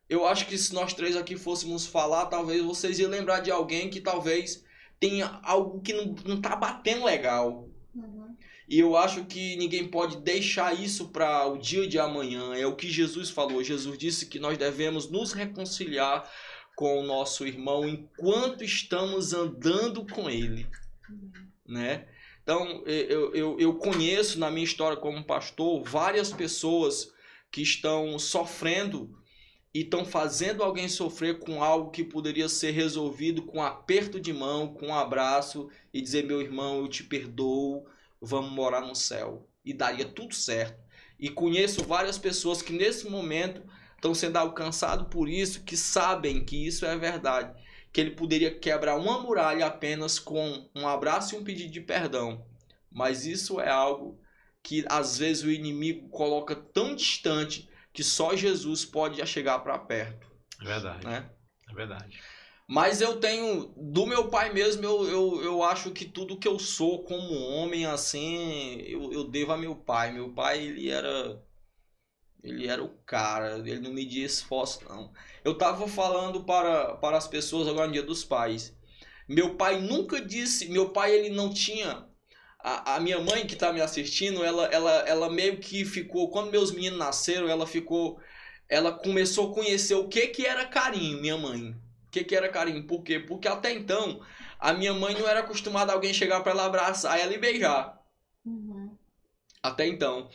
Eu 0.08 0.26
acho 0.26 0.46
que 0.46 0.56
se 0.56 0.72
nós 0.72 0.94
três 0.94 1.16
aqui 1.16 1.36
fôssemos 1.36 1.86
falar, 1.86 2.26
talvez 2.26 2.62
vocês 2.62 2.98
iam 2.98 3.10
lembrar 3.10 3.40
de 3.40 3.50
alguém 3.50 3.90
que 3.90 4.00
talvez 4.00 4.64
tenha 5.00 5.40
algo 5.42 5.80
que 5.80 5.92
não, 5.92 6.14
não 6.24 6.40
tá 6.40 6.54
batendo 6.54 7.04
legal. 7.04 7.68
Uhum. 7.94 8.36
E 8.68 8.78
eu 8.78 8.96
acho 8.96 9.24
que 9.24 9.56
ninguém 9.56 9.88
pode 9.88 10.16
deixar 10.18 10.78
isso 10.78 11.08
para 11.08 11.46
o 11.46 11.58
dia 11.58 11.86
de 11.86 11.98
amanhã. 11.98 12.54
É 12.54 12.66
o 12.66 12.76
que 12.76 12.90
Jesus 12.90 13.30
falou. 13.30 13.62
Jesus 13.62 13.96
disse 13.98 14.26
que 14.26 14.38
nós 14.38 14.58
devemos 14.58 15.10
nos 15.10 15.32
reconciliar 15.32 16.28
com 16.76 17.00
o 17.00 17.06
nosso 17.06 17.46
irmão 17.46 17.88
enquanto 17.88 18.62
estamos 18.62 19.32
andando 19.32 20.06
com 20.06 20.28
ele, 20.28 20.66
né? 21.66 22.06
Então, 22.42 22.84
eu, 22.86 23.34
eu, 23.34 23.58
eu 23.58 23.74
conheço 23.74 24.38
na 24.38 24.50
minha 24.50 24.64
história 24.64 24.96
como 24.96 25.24
pastor 25.24 25.82
várias 25.82 26.32
pessoas 26.32 27.10
que 27.50 27.62
estão 27.62 28.18
sofrendo 28.18 29.10
e 29.76 29.80
estão 29.80 30.06
fazendo 30.06 30.62
alguém 30.62 30.88
sofrer 30.88 31.38
com 31.38 31.62
algo 31.62 31.90
que 31.90 32.02
poderia 32.02 32.48
ser 32.48 32.70
resolvido 32.70 33.42
com 33.42 33.58
um 33.58 33.62
aperto 33.62 34.18
de 34.18 34.32
mão, 34.32 34.72
com 34.72 34.86
um 34.86 34.94
abraço 34.94 35.68
e 35.92 36.00
dizer: 36.00 36.24
meu 36.24 36.40
irmão, 36.40 36.78
eu 36.78 36.88
te 36.88 37.04
perdoo, 37.04 37.86
vamos 38.18 38.50
morar 38.52 38.80
no 38.80 38.94
céu. 38.94 39.46
E 39.62 39.74
daria 39.74 40.06
tudo 40.06 40.34
certo. 40.34 40.82
E 41.20 41.28
conheço 41.28 41.84
várias 41.84 42.16
pessoas 42.16 42.62
que 42.62 42.72
nesse 42.72 43.06
momento 43.10 43.62
estão 43.96 44.14
sendo 44.14 44.38
alcançados 44.38 45.08
por 45.10 45.28
isso, 45.28 45.62
que 45.62 45.76
sabem 45.76 46.42
que 46.42 46.66
isso 46.66 46.86
é 46.86 46.96
verdade. 46.96 47.54
Que 47.92 48.00
ele 48.00 48.12
poderia 48.12 48.58
quebrar 48.58 48.96
uma 48.96 49.20
muralha 49.20 49.66
apenas 49.66 50.18
com 50.18 50.70
um 50.74 50.88
abraço 50.88 51.34
e 51.34 51.38
um 51.38 51.44
pedido 51.44 51.70
de 51.70 51.82
perdão. 51.82 52.46
Mas 52.90 53.26
isso 53.26 53.60
é 53.60 53.68
algo 53.68 54.18
que 54.62 54.86
às 54.88 55.18
vezes 55.18 55.42
o 55.42 55.50
inimigo 55.50 56.08
coloca 56.08 56.56
tão 56.56 56.94
distante 56.94 57.68
que 57.96 58.04
só 58.04 58.36
Jesus 58.36 58.84
pode 58.84 59.16
já 59.16 59.24
chegar 59.24 59.60
para 59.60 59.78
perto, 59.78 60.30
É 60.60 60.64
verdade. 60.64 61.06
né? 61.06 61.30
É 61.70 61.74
verdade. 61.74 62.20
Mas 62.68 63.00
eu 63.00 63.18
tenho, 63.18 63.72
do 63.74 64.04
meu 64.06 64.28
pai 64.28 64.52
mesmo, 64.52 64.84
eu, 64.84 65.08
eu, 65.08 65.42
eu 65.42 65.62
acho 65.62 65.92
que 65.92 66.04
tudo 66.04 66.38
que 66.38 66.46
eu 66.46 66.58
sou 66.58 67.04
como 67.04 67.32
homem, 67.32 67.86
assim, 67.86 68.80
eu, 68.82 69.10
eu 69.14 69.24
devo 69.24 69.52
a 69.52 69.56
meu 69.56 69.74
pai. 69.74 70.12
Meu 70.12 70.30
pai, 70.34 70.62
ele 70.62 70.90
era. 70.90 71.42
Ele 72.42 72.68
era 72.68 72.84
o 72.84 72.90
cara, 73.06 73.58
ele 73.58 73.80
não 73.80 73.92
media 73.92 74.26
esforço, 74.26 74.84
não. 74.84 75.10
Eu 75.42 75.56
tava 75.56 75.88
falando 75.88 76.44
para, 76.44 76.96
para 76.96 77.16
as 77.16 77.26
pessoas 77.26 77.66
agora 77.66 77.86
no 77.86 77.94
dia 77.94 78.02
dos 78.02 78.24
pais. 78.24 78.76
Meu 79.26 79.56
pai 79.56 79.80
nunca 79.80 80.20
disse. 80.20 80.68
Meu 80.68 80.90
pai, 80.90 81.12
ele 81.14 81.30
não 81.30 81.52
tinha 81.52 82.05
a, 82.66 82.96
a 82.96 83.00
minha 83.00 83.20
mãe 83.20 83.46
que 83.46 83.54
tá 83.54 83.72
me 83.72 83.80
assistindo, 83.80 84.44
ela, 84.44 84.66
ela, 84.66 84.92
ela 85.06 85.30
meio 85.30 85.58
que 85.58 85.84
ficou. 85.84 86.30
Quando 86.30 86.50
meus 86.50 86.72
meninos 86.72 86.98
nasceram, 86.98 87.48
ela 87.48 87.64
ficou. 87.64 88.18
Ela 88.68 88.90
começou 88.90 89.52
a 89.52 89.54
conhecer 89.54 89.94
o 89.94 90.08
que 90.08 90.26
que 90.26 90.44
era 90.44 90.64
carinho, 90.64 91.20
minha 91.20 91.38
mãe. 91.38 91.70
O 91.70 92.10
que 92.10 92.24
que 92.24 92.34
era 92.34 92.48
carinho? 92.48 92.84
Por 92.84 93.04
quê? 93.04 93.20
Porque 93.20 93.46
até 93.46 93.72
então, 93.72 94.20
a 94.58 94.72
minha 94.72 94.92
mãe 94.92 95.14
não 95.14 95.28
era 95.28 95.40
acostumada 95.40 95.92
a 95.92 95.94
alguém 95.94 96.12
chegar 96.12 96.40
para 96.40 96.50
ela 96.50 96.66
abraçar 96.66 97.20
ela 97.20 97.32
e 97.32 97.38
beijar. 97.38 98.02
Uhum. 98.44 98.96
Até 99.62 99.86
então. 99.86 100.28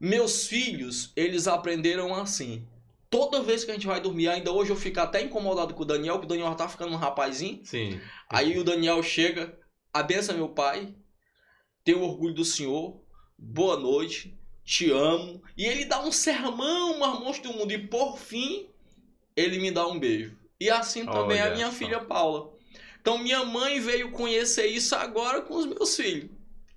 Meus 0.00 0.48
filhos, 0.48 1.12
eles 1.14 1.46
aprenderam 1.46 2.12
assim. 2.16 2.66
Toda 3.08 3.44
vez 3.44 3.64
que 3.64 3.70
a 3.70 3.74
gente 3.74 3.86
vai 3.86 4.00
dormir, 4.00 4.26
ainda 4.26 4.50
hoje 4.50 4.70
eu 4.70 4.76
fico 4.76 4.98
até 4.98 5.22
incomodado 5.22 5.72
com 5.72 5.84
o 5.84 5.86
Daniel, 5.86 6.18
que 6.18 6.24
o 6.24 6.28
Daniel 6.28 6.48
já 6.48 6.54
tá 6.56 6.68
ficando 6.68 6.92
um 6.92 6.96
rapazinho. 6.96 7.64
Sim. 7.64 8.00
Aí 8.28 8.58
o 8.58 8.64
Daniel 8.64 9.00
chega, 9.04 9.56
abença 9.92 10.32
meu 10.32 10.48
pai, 10.48 10.92
tenho 11.84 12.02
orgulho 12.02 12.34
do 12.34 12.44
senhor, 12.44 12.96
boa 13.38 13.76
noite, 13.78 14.34
te 14.64 14.90
amo. 14.90 15.42
E 15.56 15.64
ele 15.66 15.84
dá 15.84 16.00
um 16.02 16.10
sermão, 16.10 16.98
monstro 16.98 17.52
do 17.52 17.58
mundo. 17.58 17.72
E 17.72 17.78
por 17.78 18.18
fim, 18.18 18.66
ele 19.36 19.58
me 19.58 19.70
dá 19.70 19.86
um 19.86 19.98
beijo. 19.98 20.36
E 20.58 20.70
assim 20.70 21.04
também 21.04 21.40
a 21.40 21.44
Olha 21.46 21.54
minha 21.54 21.66
só. 21.66 21.72
filha 21.72 22.00
Paula. 22.00 22.52
Então 23.00 23.18
minha 23.18 23.44
mãe 23.44 23.80
veio 23.80 24.10
conhecer 24.12 24.66
isso 24.66 24.94
agora 24.94 25.42
com 25.42 25.54
os 25.56 25.66
meus 25.66 25.94
filhos. 25.94 26.30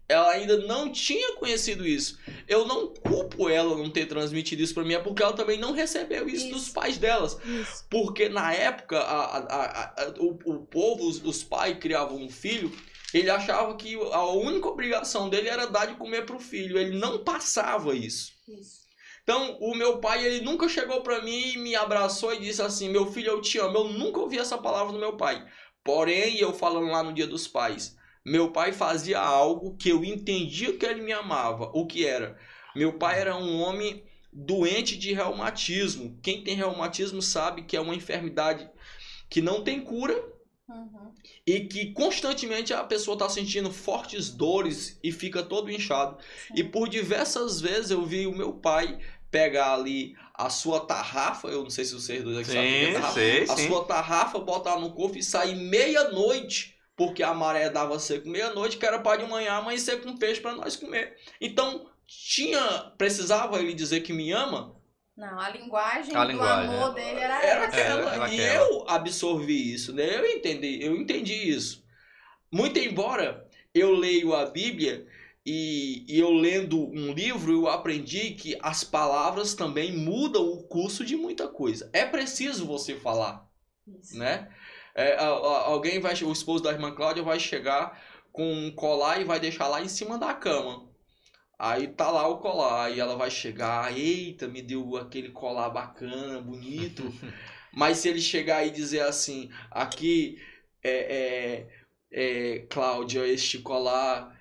Ela 0.10 0.32
ainda 0.32 0.58
não 0.66 0.90
tinha 0.92 1.36
conhecido 1.36 1.86
isso. 1.86 2.18
Eu 2.48 2.66
não 2.66 2.88
culpo 2.94 3.50
ela 3.50 3.76
não 3.78 3.90
ter 3.90 4.06
transmitido 4.08 4.62
isso 4.62 4.74
pra 4.74 4.84
mim, 4.86 4.94
é 4.94 5.00
porque 5.00 5.22
ela 5.22 5.34
também 5.34 5.60
não 5.60 5.74
recebeu 5.74 6.28
isso, 6.30 6.46
Isso. 6.46 6.54
dos 6.56 6.70
pais 6.70 6.98
delas. 6.98 7.38
Isso. 7.46 7.86
Porque 7.90 8.30
na 8.30 8.54
época, 8.54 9.00
a, 9.00 9.38
a- 9.38 9.40
a- 9.40 9.94
a- 10.04 10.14
o, 10.20 10.30
o 10.46 10.66
povo, 10.66 11.06
os, 11.08 11.22
os 11.24 11.44
pais 11.44 11.78
criavam 11.78 12.18
um 12.22 12.30
filho, 12.30 12.72
ele 13.14 13.30
achava 13.30 13.76
que 13.76 13.96
a 13.96 14.26
única 14.26 14.68
obrigação 14.68 15.30
dele 15.30 15.48
era 15.48 15.66
dar 15.66 15.86
de 15.86 15.96
comer 15.96 16.26
pro 16.26 16.40
filho. 16.40 16.78
Ele 16.78 16.98
não 16.98 17.24
passava 17.24 17.96
isso. 17.96 18.34
Isso. 18.48 18.88
Então, 19.24 19.58
o 19.60 19.76
meu 19.76 20.00
pai, 20.00 20.26
ele 20.26 20.42
nunca 20.42 20.70
chegou 20.70 21.02
pra 21.02 21.22
mim 21.22 21.54
e 21.54 21.58
me 21.58 21.76
abraçou 21.76 22.34
e 22.34 22.40
disse 22.40 22.62
assim: 22.62 22.90
Meu 22.90 23.12
filho, 23.12 23.32
eu 23.32 23.42
te 23.42 23.58
amo. 23.60 23.78
Eu 23.78 23.90
nunca 23.90 24.20
ouvi 24.20 24.38
essa 24.38 24.58
palavra 24.58 24.94
do 24.94 25.00
meu 25.00 25.18
pai. 25.18 25.46
Porém, 25.84 26.38
eu 26.38 26.54
falando 26.54 26.88
lá 26.88 27.02
no 27.02 27.14
Dia 27.14 27.28
dos 27.28 27.48
Pais, 27.48 27.98
meu 28.26 28.52
pai 28.52 28.74
fazia 28.74 29.20
algo 29.20 29.78
que 29.78 29.90
eu 29.90 30.04
entendia 30.04 30.78
que 30.78 30.86
ele 30.86 31.02
me 31.02 31.14
amava. 31.14 31.72
O 31.74 31.86
que 31.86 32.06
era? 32.06 32.38
Meu 32.76 32.94
pai 32.94 33.20
era 33.20 33.36
um 33.38 33.62
homem 33.62 34.04
doente 34.32 34.98
de 34.98 35.14
reumatismo. 35.14 36.20
Quem 36.22 36.44
tem 36.44 36.56
reumatismo 36.56 37.22
sabe 37.22 37.64
que 37.64 37.76
é 37.76 37.82
uma 37.82 37.96
enfermidade 37.96 38.70
que 39.30 39.42
não 39.42 39.64
tem 39.64 39.82
cura 39.82 40.14
Uhum. 40.70 41.14
e 41.46 41.62
que 41.62 41.94
constantemente 41.94 42.74
a 42.74 42.84
pessoa 42.84 43.16
está 43.16 43.30
sentindo 43.30 43.72
fortes 43.72 44.30
dores 44.30 45.00
e 45.02 45.14
fica 45.14 45.42
todo 45.42 45.72
inchado. 45.72 46.18
E 46.54 46.62
por 46.62 46.90
diversas 46.90 47.62
vezes 47.62 47.92
eu 47.92 48.06
vi 48.06 48.28
o 48.28 48.36
meu 48.36 48.52
pai 48.52 49.00
pegar 49.32 49.74
ali 49.76 50.16
a 50.34 50.50
sua 50.50 50.82
tarrafa, 50.82 51.48
eu 51.48 51.64
não 51.64 51.70
sei 51.70 51.86
se 51.86 51.94
vocês 51.94 52.24
dois 52.24 52.38
aqui 52.38 52.52
sabem 52.52 52.84
é 52.84 52.86
Sim, 52.88 52.94
tarrafa, 52.94 53.14
sei, 53.14 53.44
a 53.44 53.56
sim. 53.56 53.68
sua 53.68 53.86
tarrafa, 53.86 54.40
botar 54.40 54.80
no 54.80 54.92
cofre 54.92 55.20
e 55.20 55.24
sair 55.24 55.56
meia-noite, 55.56 56.76
porque 56.96 57.24
a 57.24 57.34
maré 57.34 57.70
dava 57.70 57.98
seco 58.00 58.28
meia-noite, 58.28 58.78
que 58.78 58.86
era 58.86 59.00
para 59.00 59.24
de 59.24 59.30
manhã 59.30 59.54
amanhecer 59.54 60.02
com 60.02 60.18
peixe 60.18 60.42
para 60.42 60.54
nós 60.54 60.76
comer. 60.76 61.18
Então, 61.40 61.90
tinha, 62.06 62.92
precisava 62.98 63.60
ele 63.60 63.74
dizer 63.74 64.02
que 64.02 64.14
me 64.14 64.32
ama, 64.32 64.76
Não, 65.18 65.40
a 65.40 65.50
linguagem 65.50 66.16
A 66.16 66.24
do 66.24 66.32
linguagem, 66.32 66.76
amor 66.76 66.92
é. 66.92 66.94
dele 66.94 67.20
era, 67.20 67.44
era 67.44 67.66
essa. 67.66 67.78
aquela. 67.78 68.14
Era 68.16 68.30
e 68.34 68.40
aquela. 68.40 68.66
eu 68.66 68.86
absorvi 68.90 69.74
isso, 69.74 69.92
né? 69.94 70.16
Eu 70.18 70.26
entendi, 70.28 70.80
eu 70.84 70.96
entendi 70.96 71.34
isso. 71.34 71.84
Muito 72.52 72.78
embora 72.80 73.48
eu 73.74 73.92
leio 73.92 74.34
a 74.36 74.46
Bíblia 74.46 75.08
e, 75.46 76.06
e 76.08 76.20
eu 76.20 76.32
lendo 76.32 76.80
um 76.92 77.12
livro, 77.14 77.52
eu 77.52 77.68
aprendi 77.68 78.32
que 78.32 78.58
as 78.62 78.84
palavras 78.84 79.54
também 79.56 79.92
mudam 79.92 80.44
o 80.52 80.64
curso 80.64 81.04
de 81.04 81.16
muita 81.16 81.48
coisa. 81.48 81.90
É 81.94 82.06
preciso 82.06 82.66
você 82.68 82.96
falar, 82.96 83.48
Isso. 83.88 84.18
né? 84.18 84.50
É, 84.94 85.14
a- 85.16 85.24
a- 85.28 85.66
alguém 85.68 86.00
vai, 86.00 86.14
o 86.24 86.32
esposo 86.32 86.64
da 86.64 86.72
irmã 86.72 86.94
Cláudia 86.94 87.24
vai 87.24 87.40
chegar 87.40 88.00
com 88.32 88.52
um 88.54 88.72
colar 88.72 89.20
e 89.20 89.24
vai 89.24 89.40
deixar 89.40 89.68
lá 89.68 89.82
em 89.82 89.88
cima 89.88 90.18
da 90.18 90.34
cama. 90.34 90.87
Aí 91.60 91.88
tá 91.88 92.12
lá 92.12 92.28
o 92.28 92.38
colar, 92.38 92.92
e 92.92 93.00
ela 93.00 93.16
vai 93.16 93.32
chegar, 93.32 93.98
eita, 93.98 94.48
me 94.48 94.62
deu 94.62 94.96
aquele 94.98 95.30
colar 95.32 95.70
bacana, 95.70 96.40
bonito. 96.42 97.04
Mas 97.74 97.98
se 98.00 98.10
ele 98.10 98.22
chegar 98.22 98.66
e 98.66 98.72
dizer 98.72 99.02
assim, 99.02 99.50
aqui, 99.72 100.40
é, 100.84 101.68
é, 102.12 102.56
é, 102.56 102.60
Cláudia, 102.70 103.28
este 103.28 103.60
colar, 103.60 104.40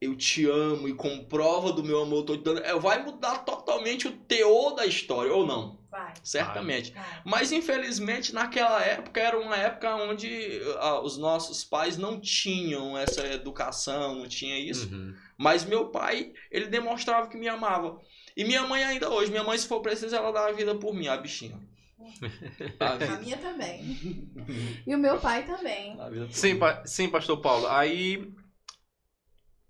eu 0.00 0.16
te 0.16 0.44
amo 0.46 0.88
e 0.88 0.94
com 0.94 1.24
prova 1.24 1.72
do 1.72 1.84
meu 1.84 2.02
amor 2.02 2.18
eu 2.20 2.24
tô 2.26 2.36
te 2.36 2.42
dando, 2.44 2.62
é, 2.64 2.74
vai 2.78 3.02
mudar 3.04 3.44
totalmente 3.44 4.08
o 4.08 4.16
teor 4.18 4.74
da 4.74 4.86
história, 4.86 5.32
ou 5.32 5.46
não? 5.46 5.75
Vai, 5.90 6.12
Certamente. 6.22 6.92
vai. 6.92 7.22
Mas 7.24 7.52
infelizmente 7.52 8.34
naquela 8.34 8.82
época 8.82 9.20
era 9.20 9.38
uma 9.38 9.56
época 9.56 9.94
onde 9.96 10.60
ah, 10.78 11.00
os 11.00 11.16
nossos 11.16 11.64
pais 11.64 11.96
não 11.96 12.20
tinham 12.20 12.98
essa 12.98 13.26
educação, 13.26 14.16
não 14.16 14.28
tinha 14.28 14.58
isso. 14.58 14.92
Uhum. 14.92 15.14
Mas 15.38 15.64
meu 15.64 15.90
pai, 15.90 16.32
ele 16.50 16.66
demonstrava 16.66 17.28
que 17.28 17.36
me 17.36 17.48
amava. 17.48 18.00
E 18.36 18.44
minha 18.44 18.66
mãe 18.66 18.84
ainda 18.84 19.08
hoje, 19.10 19.30
minha 19.30 19.44
mãe 19.44 19.56
se 19.56 19.68
for 19.68 19.80
preciso, 19.80 20.14
ela 20.14 20.32
dá 20.32 20.46
a 20.48 20.52
vida 20.52 20.74
por 20.74 20.92
mim, 20.94 21.08
a 21.08 21.16
bichinha. 21.16 21.58
A 22.78 23.16
minha 23.18 23.36
também. 23.38 24.30
E 24.86 24.94
o 24.94 24.98
meu 24.98 25.18
pai 25.18 25.44
também. 25.44 25.96
Sim, 26.30 26.58
pa- 26.58 26.84
sim, 26.86 27.08
pastor 27.08 27.40
Paulo. 27.40 27.66
Aí 27.68 28.32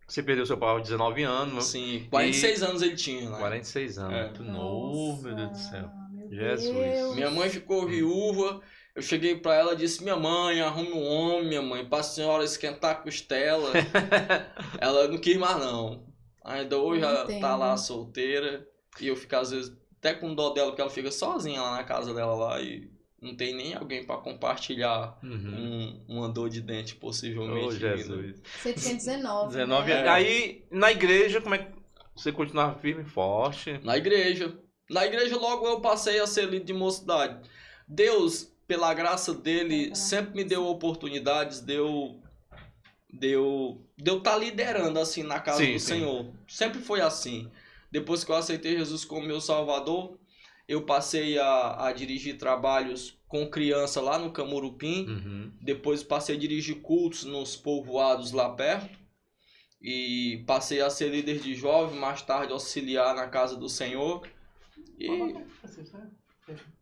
você 0.07 0.23
perdeu 0.23 0.45
seu 0.47 0.57
pai 0.59 0.71
aos 0.71 0.83
19 0.83 1.23
anos, 1.25 1.65
Sim, 1.67 2.07
46 2.11 2.63
anos 2.63 2.83
ele 2.83 2.95
tinha, 2.95 3.31
né? 3.31 3.39
46 3.39 3.99
anos. 3.99 4.15
É. 4.15 4.25
Muito 4.25 4.45
novo, 4.45 5.23
meu 5.23 5.35
Deus 5.35 5.51
do 5.51 5.59
céu. 5.59 5.91
Meu 6.29 6.39
Jesus. 6.39 6.75
Deus. 6.75 7.15
Minha 7.15 7.31
mãe 7.31 7.49
ficou 7.49 7.87
viúva. 7.87 8.61
Eu 8.95 9.03
cheguei 9.03 9.37
pra 9.37 9.55
ela 9.55 9.73
e 9.75 9.77
disse: 9.77 10.03
Minha 10.03 10.17
mãe, 10.17 10.61
arrume 10.61 10.93
um 10.93 11.05
homem, 11.07 11.49
minha 11.49 11.63
mãe, 11.63 11.85
pra 11.85 12.03
senhora 12.03 12.45
esquentar 12.45 12.93
a 12.93 12.95
costela. 12.95 13.71
ela 14.81 15.09
não 15.09 15.19
quis 15.19 15.37
mais, 15.37 15.59
não. 15.59 16.07
Ainda 16.45 16.79
hoje 16.79 17.03
ela 17.03 17.25
Entendo. 17.25 17.41
tá 17.41 17.57
lá 17.57 17.77
solteira. 17.77 18.67
E 19.01 19.09
eu 19.09 19.17
fico, 19.17 19.37
às 19.37 19.51
vezes, 19.51 19.77
até 19.99 20.15
com 20.15 20.35
dó 20.35 20.51
dela, 20.51 20.69
porque 20.69 20.81
ela 20.81 20.91
fica 20.91 21.11
sozinha 21.11 21.61
lá 21.61 21.77
na 21.77 21.85
casa 21.85 22.15
dela 22.15 22.35
lá 22.35 22.61
e 22.61 22.89
não 23.21 23.35
tem 23.37 23.55
nem 23.55 23.75
alguém 23.75 24.05
pra 24.07 24.17
compartilhar 24.17 25.19
Uhum. 25.23 26.01
um, 26.09 26.17
uma 26.17 26.29
dor 26.29 26.49
de 26.49 26.61
dente, 26.61 26.95
Oh, 26.97 27.01
possivelmente. 27.01 27.75
vindo. 27.75 27.79
Jesus. 27.97 28.43
Você 28.63 28.73
tinha 28.73 28.95
19. 28.95 29.49
19 29.49 29.89
né? 29.93 30.09
Aí, 30.09 30.65
na 30.71 30.91
igreja, 30.93 31.41
como 31.41 31.55
é 31.55 31.59
que 31.59 31.67
você 32.15 32.33
continuava 32.33 32.79
firme 32.79 33.03
e 33.03 33.07
forte? 33.07 33.79
Na 33.83 33.97
igreja. 33.97 34.57
Na 34.89 35.05
igreja, 35.05 35.37
logo 35.37 35.67
eu 35.67 35.81
passei 35.81 36.19
a 36.21 36.27
ser 36.27 36.47
líder 36.47 36.67
de 36.67 36.73
mocidade. 36.73 37.49
Deus, 37.87 38.53
pela 38.67 38.93
graça 38.95 39.35
dele, 39.35 39.95
sempre 39.95 40.37
me 40.37 40.45
deu 40.45 40.67
oportunidades, 40.67 41.61
deu. 41.61 42.21
Deu. 43.13 43.81
Deu 43.97 44.19
estar 44.19 44.37
liderando 44.37 44.99
assim 44.99 45.23
na 45.23 45.41
casa 45.41 45.59
Sim, 45.59 45.73
do 45.73 45.81
sim. 45.81 45.87
Senhor. 45.87 46.33
Sempre 46.47 46.81
foi 46.81 47.01
assim. 47.01 47.51
Depois 47.91 48.23
que 48.23 48.31
eu 48.31 48.37
aceitei 48.37 48.77
Jesus 48.77 49.05
como 49.05 49.27
meu 49.27 49.41
Salvador, 49.41 50.19
eu 50.69 50.83
passei 50.83 51.39
a, 51.39 51.87
a 51.87 51.93
dirigir 51.93 52.37
trabalhos 52.37 53.17
com 53.29 53.49
criança 53.49 54.01
lá 54.01 54.19
no 54.19 54.33
Camurupim. 54.33 55.07
Uhum. 55.07 55.53
Depois 55.61 56.03
passei 56.03 56.37
a 56.37 56.39
dirigir 56.39 56.77
cultos 56.83 57.25
nos 57.25 57.57
povoados 57.57 58.33
lá 58.33 58.51
perto. 58.51 58.99
E 59.81 60.43
passei 60.47 60.81
a 60.81 60.91
ser 60.91 61.11
líder 61.11 61.39
de 61.39 61.55
jovem, 61.55 61.99
mais 61.99 62.23
tarde 62.23 62.53
auxiliar 62.53 63.15
na 63.15 63.29
casa 63.29 63.57
do 63.57 63.69
Senhor. 63.69 64.27
E 64.99 65.07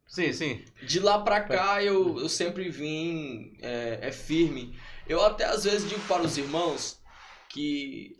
Sim, 0.06 0.32
sim. 0.32 0.64
de 0.86 1.00
lá 1.00 1.18
pra 1.22 1.40
cá 1.40 1.82
eu, 1.82 2.20
eu 2.20 2.28
sempre 2.28 2.68
vim 2.68 3.56
é, 3.60 3.98
é 4.02 4.12
firme. 4.12 4.78
Eu 5.08 5.24
até 5.24 5.44
às 5.44 5.64
vezes 5.64 5.88
digo 5.88 6.00
para 6.02 6.22
os 6.22 6.36
irmãos 6.38 7.00
que 7.48 8.14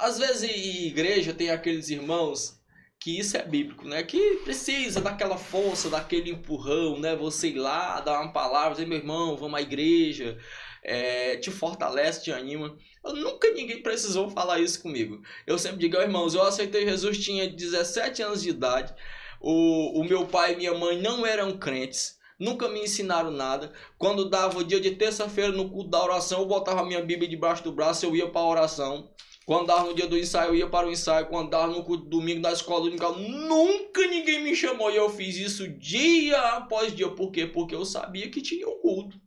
às 0.00 0.18
vezes 0.18 0.42
em 0.44 0.86
igreja 0.86 1.32
tem 1.34 1.50
aqueles 1.50 1.88
irmãos 1.90 2.60
que 2.98 3.18
isso 3.18 3.36
é 3.36 3.42
bíblico, 3.42 3.86
né? 3.86 4.02
Que 4.02 4.36
precisa 4.44 5.00
daquela 5.00 5.36
força, 5.36 5.88
daquele 5.88 6.30
empurrão, 6.30 6.98
né? 6.98 7.14
Você 7.14 7.48
ir 7.48 7.58
lá, 7.58 8.00
dar 8.00 8.20
uma 8.20 8.32
palavra, 8.32 8.72
dizer, 8.72 8.86
meu 8.86 8.98
irmão, 8.98 9.36
vamos 9.36 9.58
à 9.58 9.62
igreja, 9.62 10.36
é, 10.82 11.36
te 11.36 11.50
fortalece, 11.50 12.24
te 12.24 12.32
anima. 12.32 12.76
Eu 13.04 13.14
nunca 13.14 13.50
ninguém 13.52 13.82
precisou 13.82 14.30
falar 14.30 14.58
isso 14.60 14.82
comigo. 14.82 15.22
Eu 15.46 15.58
sempre 15.58 15.78
digo, 15.78 15.96
"Ó, 15.96 16.02
irmãos, 16.02 16.34
eu 16.34 16.42
aceitei 16.42 16.84
Jesus, 16.86 17.18
tinha 17.22 17.48
17 17.48 18.22
anos 18.22 18.42
de 18.42 18.50
idade. 18.50 18.92
O, 19.40 20.00
o 20.00 20.04
meu 20.04 20.26
pai 20.26 20.52
e 20.52 20.56
minha 20.56 20.74
mãe 20.74 21.00
não 21.00 21.26
eram 21.26 21.56
crentes, 21.58 22.16
nunca 22.38 22.68
me 22.68 22.82
ensinaram 22.82 23.30
nada. 23.30 23.72
Quando 23.98 24.28
dava 24.28 24.58
o 24.58 24.64
dia 24.64 24.80
de 24.80 24.92
terça-feira 24.92 25.52
no 25.52 25.70
culto 25.70 25.90
da 25.90 26.02
oração, 26.02 26.40
eu 26.40 26.46
botava 26.46 26.80
a 26.80 26.86
minha 26.86 27.02
Bíblia 27.02 27.28
debaixo 27.28 27.64
do 27.64 27.72
braço, 27.72 28.06
eu 28.06 28.16
ia 28.16 28.28
para 28.28 28.40
a 28.40 28.48
oração. 28.48 29.10
Quando 29.46 29.68
dava 29.68 29.84
no 29.84 29.94
dia 29.94 30.08
do 30.08 30.18
ensaio, 30.18 30.50
eu 30.50 30.56
ia 30.56 30.68
para 30.68 30.88
o 30.88 30.90
ensaio. 30.90 31.28
Quando 31.28 31.50
dava 31.50 31.68
no 31.68 31.84
culto 31.84 32.04
domingo 32.06 32.42
da 32.42 32.50
escola 32.50 32.80
dominical, 32.80 33.16
nunca 33.16 34.04
ninguém 34.08 34.42
me 34.42 34.56
chamou. 34.56 34.90
E 34.90 34.96
eu 34.96 35.08
fiz 35.08 35.36
isso 35.36 35.68
dia 35.68 36.36
após 36.56 36.92
dia. 36.92 37.08
Por 37.08 37.30
quê? 37.30 37.46
Porque 37.46 37.72
eu 37.72 37.84
sabia 37.84 38.28
que 38.28 38.42
tinha 38.42 38.68
um 38.68 38.80
culto. 38.80 39.20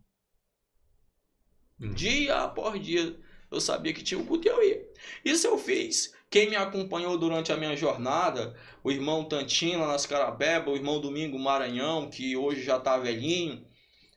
Uhum. 1.80 1.94
Dia 1.94 2.36
após 2.36 2.84
dia. 2.84 3.18
eu 3.50 3.62
sabia 3.62 3.94
que 3.94 4.04
tinha 4.04 4.20
um 4.20 4.26
culto 4.26 4.46
e 4.46 4.52
eu 4.52 4.62
ia. 4.62 4.90
Isso 5.24 5.48
eu 5.48 5.58
fiz. 5.58 6.14
Quem 6.30 6.50
me 6.50 6.56
acompanhou 6.56 7.18
durante 7.18 7.52
a 7.52 7.58
minha 7.58 7.76
jornada, 7.76 8.56
o 8.84 8.92
irmão 8.92 9.24
Tantino 9.24 9.88
nas 9.88 10.06
Carabeba, 10.06 10.70
o 10.70 10.76
irmão 10.76 11.02
Domingo 11.02 11.40
Maranhão, 11.40 12.10
que 12.10 12.38
hoje 12.38 12.62
já 12.62 12.80
tá 12.80 12.98
velhinho, 12.98 13.66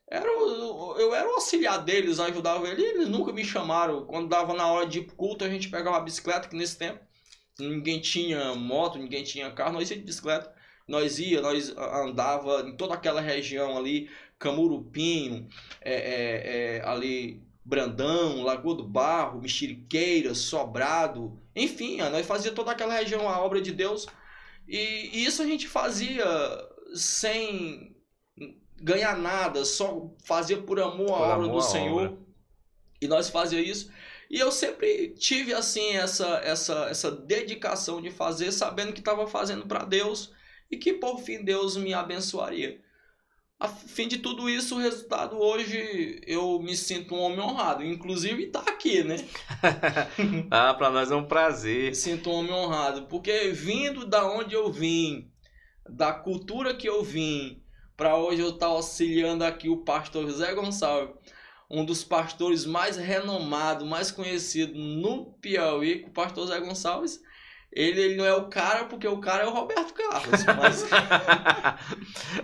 era, 0.07 0.27
eu 0.29 1.15
era 1.15 1.27
o 1.27 1.35
auxiliar 1.35 1.83
deles, 1.83 2.21
ajudava 2.21 2.69
eles, 2.69 2.85
eles 2.85 3.09
nunca 3.09 3.33
me 3.33 3.43
chamaram. 3.43 4.05
Quando 4.05 4.29
dava 4.29 4.53
na 4.53 4.67
hora 4.71 4.87
de 4.87 4.99
ir 4.99 5.07
pro 5.07 5.17
culto, 5.17 5.43
a 5.43 5.49
gente 5.49 5.71
pegava 5.71 5.97
uma 5.97 6.05
bicicleta, 6.05 6.49
que 6.49 6.57
nesse 6.57 6.77
tempo 6.77 7.01
ninguém 7.59 7.99
tinha 7.99 8.55
moto, 8.55 8.99
ninguém 8.99 9.25
tinha 9.25 9.51
carro, 9.51 9.73
nós 9.73 9.91
ia 9.91 9.97
de 9.97 10.03
bicicleta. 10.03 10.53
Nós 10.87 11.19
ia, 11.19 11.41
nós 11.41 11.75
andava 11.77 12.61
em 12.69 12.77
toda 12.77 12.93
aquela 12.93 13.21
região 13.23 13.79
ali, 13.79 14.11
Camurupinho, 14.39 15.49
é, 15.81 15.95
é, 15.95 16.77
é, 16.77 16.83
ali 16.85 17.43
Brandão, 17.65 18.43
Lagoa 18.43 18.77
do 18.77 18.85
Barro, 18.85 19.41
Mexeriqueira, 19.41 20.35
Sobrado, 20.35 21.41
enfim, 21.55 21.99
nós 21.99 22.27
fazia 22.27 22.53
toda 22.53 22.73
aquela 22.73 22.95
região 22.95 23.29
a 23.29 23.41
obra 23.41 23.61
de 23.61 23.73
Deus. 23.73 24.07
E, 24.67 25.11
e 25.13 25.25
isso 25.25 25.43
a 25.43 25.47
gente 25.47 25.69
fazia 25.69 26.25
sem 26.95 27.95
ganhar 28.81 29.17
nada, 29.17 29.65
só 29.65 30.11
fazia 30.25 30.61
por 30.61 30.81
amor 30.81 31.11
à 31.11 31.37
obra 31.37 31.49
do 31.49 31.61
Senhor. 31.61 32.07
Obra. 32.07 32.19
E 33.01 33.07
nós 33.07 33.29
fazia 33.29 33.61
isso. 33.61 33.91
E 34.31 34.39
eu 34.39 34.51
sempre 34.51 35.11
tive 35.11 35.53
assim 35.53 35.97
essa 35.97 36.41
essa 36.43 36.87
essa 36.87 37.11
dedicação 37.11 38.01
de 38.01 38.11
fazer, 38.11 38.51
sabendo 38.51 38.93
que 38.93 39.01
estava 39.01 39.27
fazendo 39.27 39.67
para 39.67 39.85
Deus 39.85 40.33
e 40.71 40.77
que 40.77 40.95
por 40.95 41.19
fim 41.21 41.45
Deus 41.45 41.77
me 41.77 41.93
abençoaria. 41.93 42.81
A 43.63 43.69
fim 43.69 44.09
de 44.09 44.19
tudo 44.19 44.51
isso, 44.51 44.75
o 44.75 44.81
resultado 44.81 45.39
hoje 45.39 46.21
eu 46.27 46.59
me 46.59 46.77
sinto 46.77 47.15
um 47.15 47.21
homem 47.21 47.39
honrado, 47.39 47.85
inclusive 47.85 48.49
tá 48.49 48.59
aqui, 48.59 49.05
né? 49.05 49.25
ah, 50.51 50.75
para 50.75 50.91
nós 50.91 51.13
é 51.13 51.15
um 51.15 51.29
prazer. 51.29 51.91
Me 51.91 51.95
sinto 51.95 52.29
um 52.29 52.33
homem 52.33 52.53
honrado, 52.53 53.03
porque 53.03 53.53
vindo 53.53 54.05
da 54.05 54.27
onde 54.27 54.53
eu 54.53 54.73
vim, 54.73 55.31
da 55.89 56.13
cultura 56.13 56.75
que 56.75 56.89
eu 56.89 57.05
vim, 57.05 57.63
para 57.97 58.17
hoje 58.17 58.41
eu 58.41 58.49
estar 58.49 58.67
tá 58.67 58.73
auxiliando 58.73 59.45
aqui 59.45 59.69
o 59.69 59.85
pastor 59.85 60.27
José 60.27 60.53
Gonçalves, 60.55 61.15
um 61.71 61.85
dos 61.85 62.03
pastores 62.03 62.67
mais 62.67 62.97
renomados, 62.97 63.87
mais 63.87 64.11
conhecidos 64.11 64.77
no 64.77 65.35
Piauí, 65.35 66.05
o 66.05 66.11
pastor 66.11 66.49
José 66.49 66.59
Gonçalves. 66.59 67.21
Ele, 67.73 68.01
ele 68.03 68.17
não 68.17 68.27
é 68.27 68.35
o 68.35 68.49
cara 68.49 68.85
porque 68.85 69.09
o 69.09 69.19
cara 69.19 69.45
é 69.45 69.47
o 69.47 69.53
Roberto 69.53 69.95
Carlos. 69.95 70.45
Mas... 70.61 70.85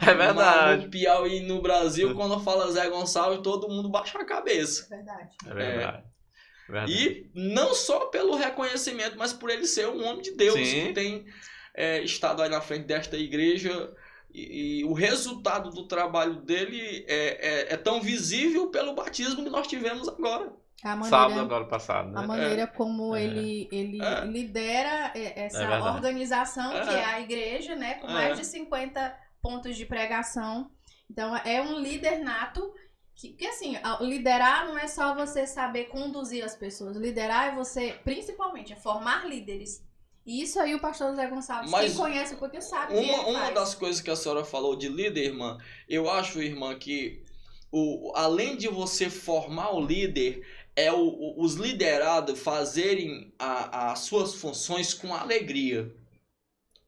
é 0.00 0.14
verdade. 0.14 0.34
Mas 0.34 0.84
no 0.84 0.90
Piauí 0.90 1.40
no 1.40 1.60
Brasil, 1.60 2.14
quando 2.14 2.40
fala 2.40 2.70
Zé 2.72 2.88
Gonçalves, 2.88 3.40
todo 3.42 3.68
mundo 3.68 3.90
baixa 3.90 4.18
a 4.18 4.24
cabeça. 4.24 4.86
É 4.86 4.96
verdade. 4.96 5.36
É 5.46 5.54
verdade. 5.54 5.98
É. 5.98 6.72
Verdade. 6.72 6.92
E 6.92 7.30
não 7.34 7.74
só 7.74 8.06
pelo 8.06 8.36
reconhecimento, 8.36 9.16
mas 9.16 9.32
por 9.32 9.50
ele 9.50 9.66
ser 9.66 9.88
um 9.88 10.04
homem 10.04 10.22
de 10.22 10.32
Deus 10.32 10.54
Sim. 10.54 10.88
que 10.88 10.92
tem 10.92 11.26
é, 11.74 12.02
estado 12.02 12.42
aí 12.42 12.48
na 12.48 12.60
frente 12.60 12.86
desta 12.86 13.16
igreja 13.16 13.90
e, 14.32 14.80
e, 14.80 14.84
o 14.84 14.92
resultado 14.92 15.70
do 15.70 15.86
trabalho 15.86 16.36
dele 16.42 17.04
é, 17.08 17.70
é, 17.70 17.74
é, 17.74 17.76
tão 17.76 18.00
visível 18.02 18.68
pelo 18.68 18.94
batismo 18.94 19.42
que 19.42 19.50
nós 19.50 19.66
tivemos 19.66 20.06
agora. 20.08 20.52
Maneira, 20.84 21.08
Sábado 21.08 21.40
agora 21.40 21.64
passado, 21.64 22.10
né? 22.10 22.20
A 22.20 22.26
maneira 22.26 22.62
é, 22.62 22.66
como 22.66 23.14
é, 23.14 23.24
ele, 23.24 23.68
ele 23.72 24.00
é. 24.00 24.24
lidera 24.24 25.12
essa 25.14 25.64
é 25.64 25.82
organização 25.82 26.70
que 26.70 26.90
é 26.90 27.04
a 27.04 27.20
igreja, 27.20 27.74
né? 27.74 27.94
Com 27.94 28.06
mais 28.06 28.38
de 28.38 28.44
50 28.44 29.18
pontos 29.42 29.76
de 29.76 29.84
pregação. 29.84 30.70
Então 31.10 31.36
é 31.36 31.60
um 31.60 31.80
líder 31.80 32.18
nato 32.18 32.72
que, 33.18 33.30
que, 33.30 33.46
assim, 33.46 33.74
liderar 34.00 34.66
não 34.68 34.78
é 34.78 34.86
só 34.86 35.12
você 35.16 35.44
saber 35.48 35.86
conduzir 35.86 36.44
as 36.44 36.54
pessoas. 36.54 36.96
Liderar 36.96 37.48
é 37.48 37.54
você, 37.56 37.98
principalmente, 38.04 38.72
é 38.72 38.76
formar 38.76 39.28
líderes. 39.28 39.84
E 40.24 40.42
isso 40.42 40.60
aí 40.60 40.74
o 40.74 40.80
pastor 40.80 41.10
José 41.10 41.26
Gonçalves, 41.26 41.70
Mas 41.70 41.92
quem 41.92 42.00
conhece 42.00 42.36
porque 42.36 42.60
sabe 42.60 42.94
uma, 42.94 43.26
uma 43.26 43.50
das 43.50 43.74
coisas 43.74 44.00
que 44.00 44.10
a 44.10 44.14
senhora 44.14 44.44
falou 44.44 44.76
de 44.76 44.88
líder, 44.88 45.24
irmã, 45.24 45.58
eu 45.88 46.08
acho, 46.08 46.40
irmã, 46.40 46.78
que 46.78 47.24
o, 47.72 48.12
além 48.14 48.56
de 48.56 48.68
você 48.68 49.10
formar 49.10 49.74
o 49.74 49.80
líder, 49.80 50.46
é 50.78 50.92
o, 50.92 51.08
o, 51.08 51.42
os 51.42 51.54
liderados 51.54 52.38
fazerem 52.38 53.34
a, 53.36 53.90
as 53.90 53.98
suas 54.00 54.36
funções 54.36 54.94
com 54.94 55.12
alegria. 55.12 55.92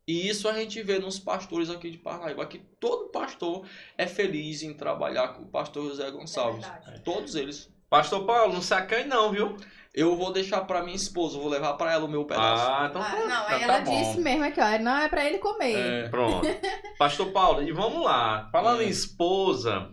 E 0.07 0.29
isso 0.29 0.49
a 0.49 0.53
gente 0.53 0.81
vê 0.81 1.01
nos 1.01 1.19
pastores 1.19 1.69
aqui 1.69 1.91
de 1.91 1.99
Parnaíba, 1.99 2.47
que 2.47 2.59
todo 2.79 3.11
pastor 3.11 3.67
é 3.99 4.07
feliz 4.07 4.63
em 4.63 4.73
trabalhar 4.73 5.35
com 5.35 5.43
o 5.43 5.49
pastor 5.49 5.89
José 5.89 6.09
Gonçalves. 6.09 6.65
É 6.87 6.99
Todos 6.99 7.35
eles. 7.35 7.69
Pastor 7.89 8.25
Paulo, 8.25 8.53
não 8.53 8.63
se 8.63 8.73
acanhe 8.73 9.09
não, 9.09 9.33
viu? 9.33 9.57
Eu 9.93 10.17
vou 10.17 10.33
deixar 10.33 10.61
pra 10.61 10.85
minha 10.85 10.95
esposa, 10.95 11.37
vou 11.37 11.49
levar 11.49 11.75
pra 11.75 11.93
ela 11.93 12.05
o 12.05 12.09
meu 12.09 12.25
pedaço. 12.25 12.71
Ah, 12.71 12.87
então 12.89 13.03
ah, 13.03 13.11
pronto. 13.11 13.29
Não, 13.29 13.43
aí 13.49 13.59
tá, 13.59 13.61
ela 13.61 13.83
tá 13.83 13.91
disse 13.91 14.21
mesmo 14.21 14.45
aqui, 14.45 14.61
ó, 14.61 14.79
não 14.79 14.99
é 14.99 15.09
pra 15.09 15.25
ele 15.25 15.39
comer. 15.39 16.05
É. 16.05 16.09
Pronto. 16.09 16.47
Pastor 16.97 17.33
Paulo, 17.33 17.61
e 17.61 17.73
vamos 17.73 18.05
lá. 18.05 18.49
Falando 18.53 18.83
é. 18.83 18.85
em 18.85 18.89
esposa, 18.89 19.91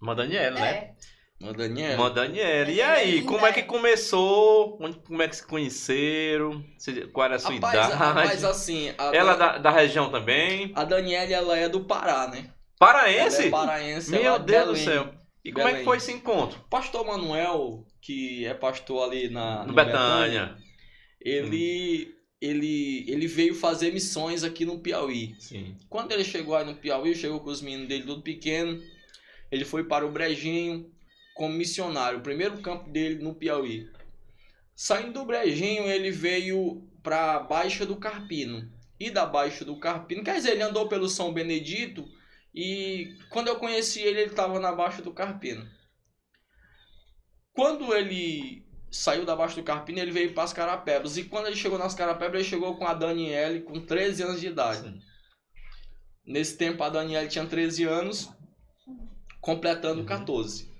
uma 0.00 0.14
Daniela, 0.14 0.60
né? 0.60 0.94
Uma 1.40 1.52
Daniela. 1.52 2.70
E 2.70 2.80
aí, 2.80 3.22
como 3.22 3.46
é 3.46 3.52
que 3.52 3.62
começou? 3.62 4.78
Como 5.06 5.22
é 5.22 5.28
que 5.28 5.36
se 5.36 5.46
conheceram? 5.46 6.64
Qual 7.12 7.26
era 7.26 7.36
a 7.36 7.38
sua 7.38 7.54
rapaz, 7.54 7.74
idade? 7.74 7.92
Rapaz, 7.92 8.44
assim... 8.44 8.94
Ela 8.98 9.34
é 9.34 9.36
da, 9.36 9.58
da 9.58 9.70
região 9.70 10.10
também? 10.10 10.72
A 10.74 10.84
Daniela, 10.84 11.32
ela 11.32 11.58
é 11.58 11.68
do 11.68 11.84
Pará, 11.84 12.28
né? 12.28 12.50
Paraense? 12.78 13.38
Ela 13.38 13.46
é 13.46 13.50
paraense. 13.50 14.10
Meu 14.10 14.34
é 14.34 14.38
Deus 14.38 14.66
do 14.66 14.76
céu. 14.76 15.14
E 15.44 15.52
Belém. 15.52 15.54
como 15.54 15.68
é 15.68 15.78
que 15.78 15.84
foi 15.84 15.96
esse 15.98 16.12
encontro? 16.12 16.58
Pastor 16.68 17.06
Manuel, 17.06 17.86
que 18.00 18.44
é 18.44 18.54
pastor 18.54 19.04
ali 19.04 19.28
na 19.28 19.64
no 19.64 19.72
Betânia. 19.72 20.46
Betânia, 20.46 20.56
ele 21.20 22.08
hum. 22.08 22.16
ele 22.40 23.04
ele 23.08 23.26
veio 23.26 23.54
fazer 23.54 23.92
missões 23.92 24.42
aqui 24.42 24.64
no 24.64 24.80
Piauí. 24.80 25.36
Sim. 25.38 25.76
Quando 25.88 26.12
ele 26.12 26.24
chegou 26.24 26.56
aí 26.56 26.64
no 26.64 26.74
Piauí, 26.74 27.14
chegou 27.14 27.40
com 27.40 27.50
os 27.50 27.62
meninos 27.62 27.88
dele 27.88 28.04
tudo 28.04 28.22
pequeno. 28.22 28.82
Ele 29.50 29.64
foi 29.64 29.84
para 29.84 30.04
o 30.04 30.10
Brejinho 30.10 30.90
como 31.36 31.54
missionário, 31.54 32.18
o 32.18 32.22
primeiro 32.22 32.60
campo 32.62 32.88
dele 32.88 33.22
no 33.22 33.34
Piauí. 33.34 33.88
Saindo 34.74 35.12
do 35.12 35.24
Brejinho, 35.26 35.84
ele 35.84 36.10
veio 36.10 36.82
para 37.02 37.38
Baixa 37.40 37.84
do 37.84 37.96
Carpino. 37.96 38.72
E 38.98 39.10
da 39.10 39.26
Baixa 39.26 39.62
do 39.62 39.78
Carpino, 39.78 40.24
quer 40.24 40.36
dizer, 40.36 40.52
ele 40.52 40.62
andou 40.62 40.88
pelo 40.88 41.08
São 41.08 41.32
Benedito 41.32 42.08
e 42.54 43.18
quando 43.28 43.48
eu 43.48 43.56
conheci 43.56 44.00
ele, 44.00 44.22
ele 44.22 44.30
estava 44.30 44.58
na 44.58 44.72
Baixa 44.72 45.02
do 45.02 45.12
Carpino. 45.12 45.68
Quando 47.52 47.94
ele 47.94 48.64
saiu 48.90 49.26
da 49.26 49.36
Baixa 49.36 49.56
do 49.56 49.62
Carpino, 49.62 49.98
ele 49.98 50.10
veio 50.10 50.32
para 50.32 50.44
as 50.44 50.54
Carapebas. 50.54 51.18
E 51.18 51.24
quando 51.24 51.48
ele 51.48 51.56
chegou 51.56 51.78
nas 51.78 51.94
Carapebas, 51.94 52.40
ele 52.40 52.48
chegou 52.48 52.76
com 52.76 52.86
a 52.86 52.94
Daniele 52.94 53.60
com 53.60 53.78
13 53.84 54.22
anos 54.22 54.40
de 54.40 54.46
idade. 54.46 54.88
Sim. 54.88 55.02
Nesse 56.24 56.56
tempo, 56.56 56.82
a 56.82 56.88
Daniele 56.88 57.28
tinha 57.28 57.44
13 57.44 57.84
anos, 57.84 58.30
completando 59.42 60.00
uhum. 60.00 60.06
14. 60.06 60.75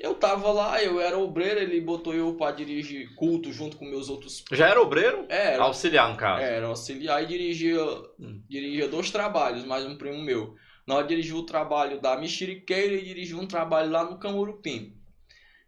Eu 0.00 0.14
tava 0.14 0.50
lá, 0.50 0.82
eu 0.82 0.98
era 0.98 1.18
obreiro, 1.18 1.60
ele 1.60 1.78
botou 1.78 2.14
eu 2.14 2.34
para 2.34 2.56
dirigir 2.56 3.14
culto 3.16 3.52
junto 3.52 3.76
com 3.76 3.84
meus 3.84 4.08
outros. 4.08 4.42
Já 4.50 4.66
era 4.66 4.80
obreiro? 4.80 5.26
É, 5.28 5.52
era. 5.52 5.62
Auxiliar, 5.62 6.10
no 6.10 6.16
caso. 6.16 6.42
Era, 6.42 6.66
auxiliar 6.68 7.22
e 7.22 7.26
dirigia, 7.26 7.84
hum. 8.18 8.42
dirigia 8.48 8.88
dois 8.88 9.10
trabalhos, 9.10 9.62
mais 9.62 9.84
um 9.84 9.98
primo 9.98 10.22
meu. 10.22 10.54
Nós 10.86 11.06
dirigimos 11.06 11.42
o 11.42 11.46
trabalho 11.46 12.00
da 12.00 12.16
Mexeriqueira 12.16 12.94
e 12.94 13.04
dirigimos 13.04 13.44
um 13.44 13.46
trabalho 13.46 13.90
lá 13.90 14.02
no 14.02 14.18
Camurupim. 14.18 14.96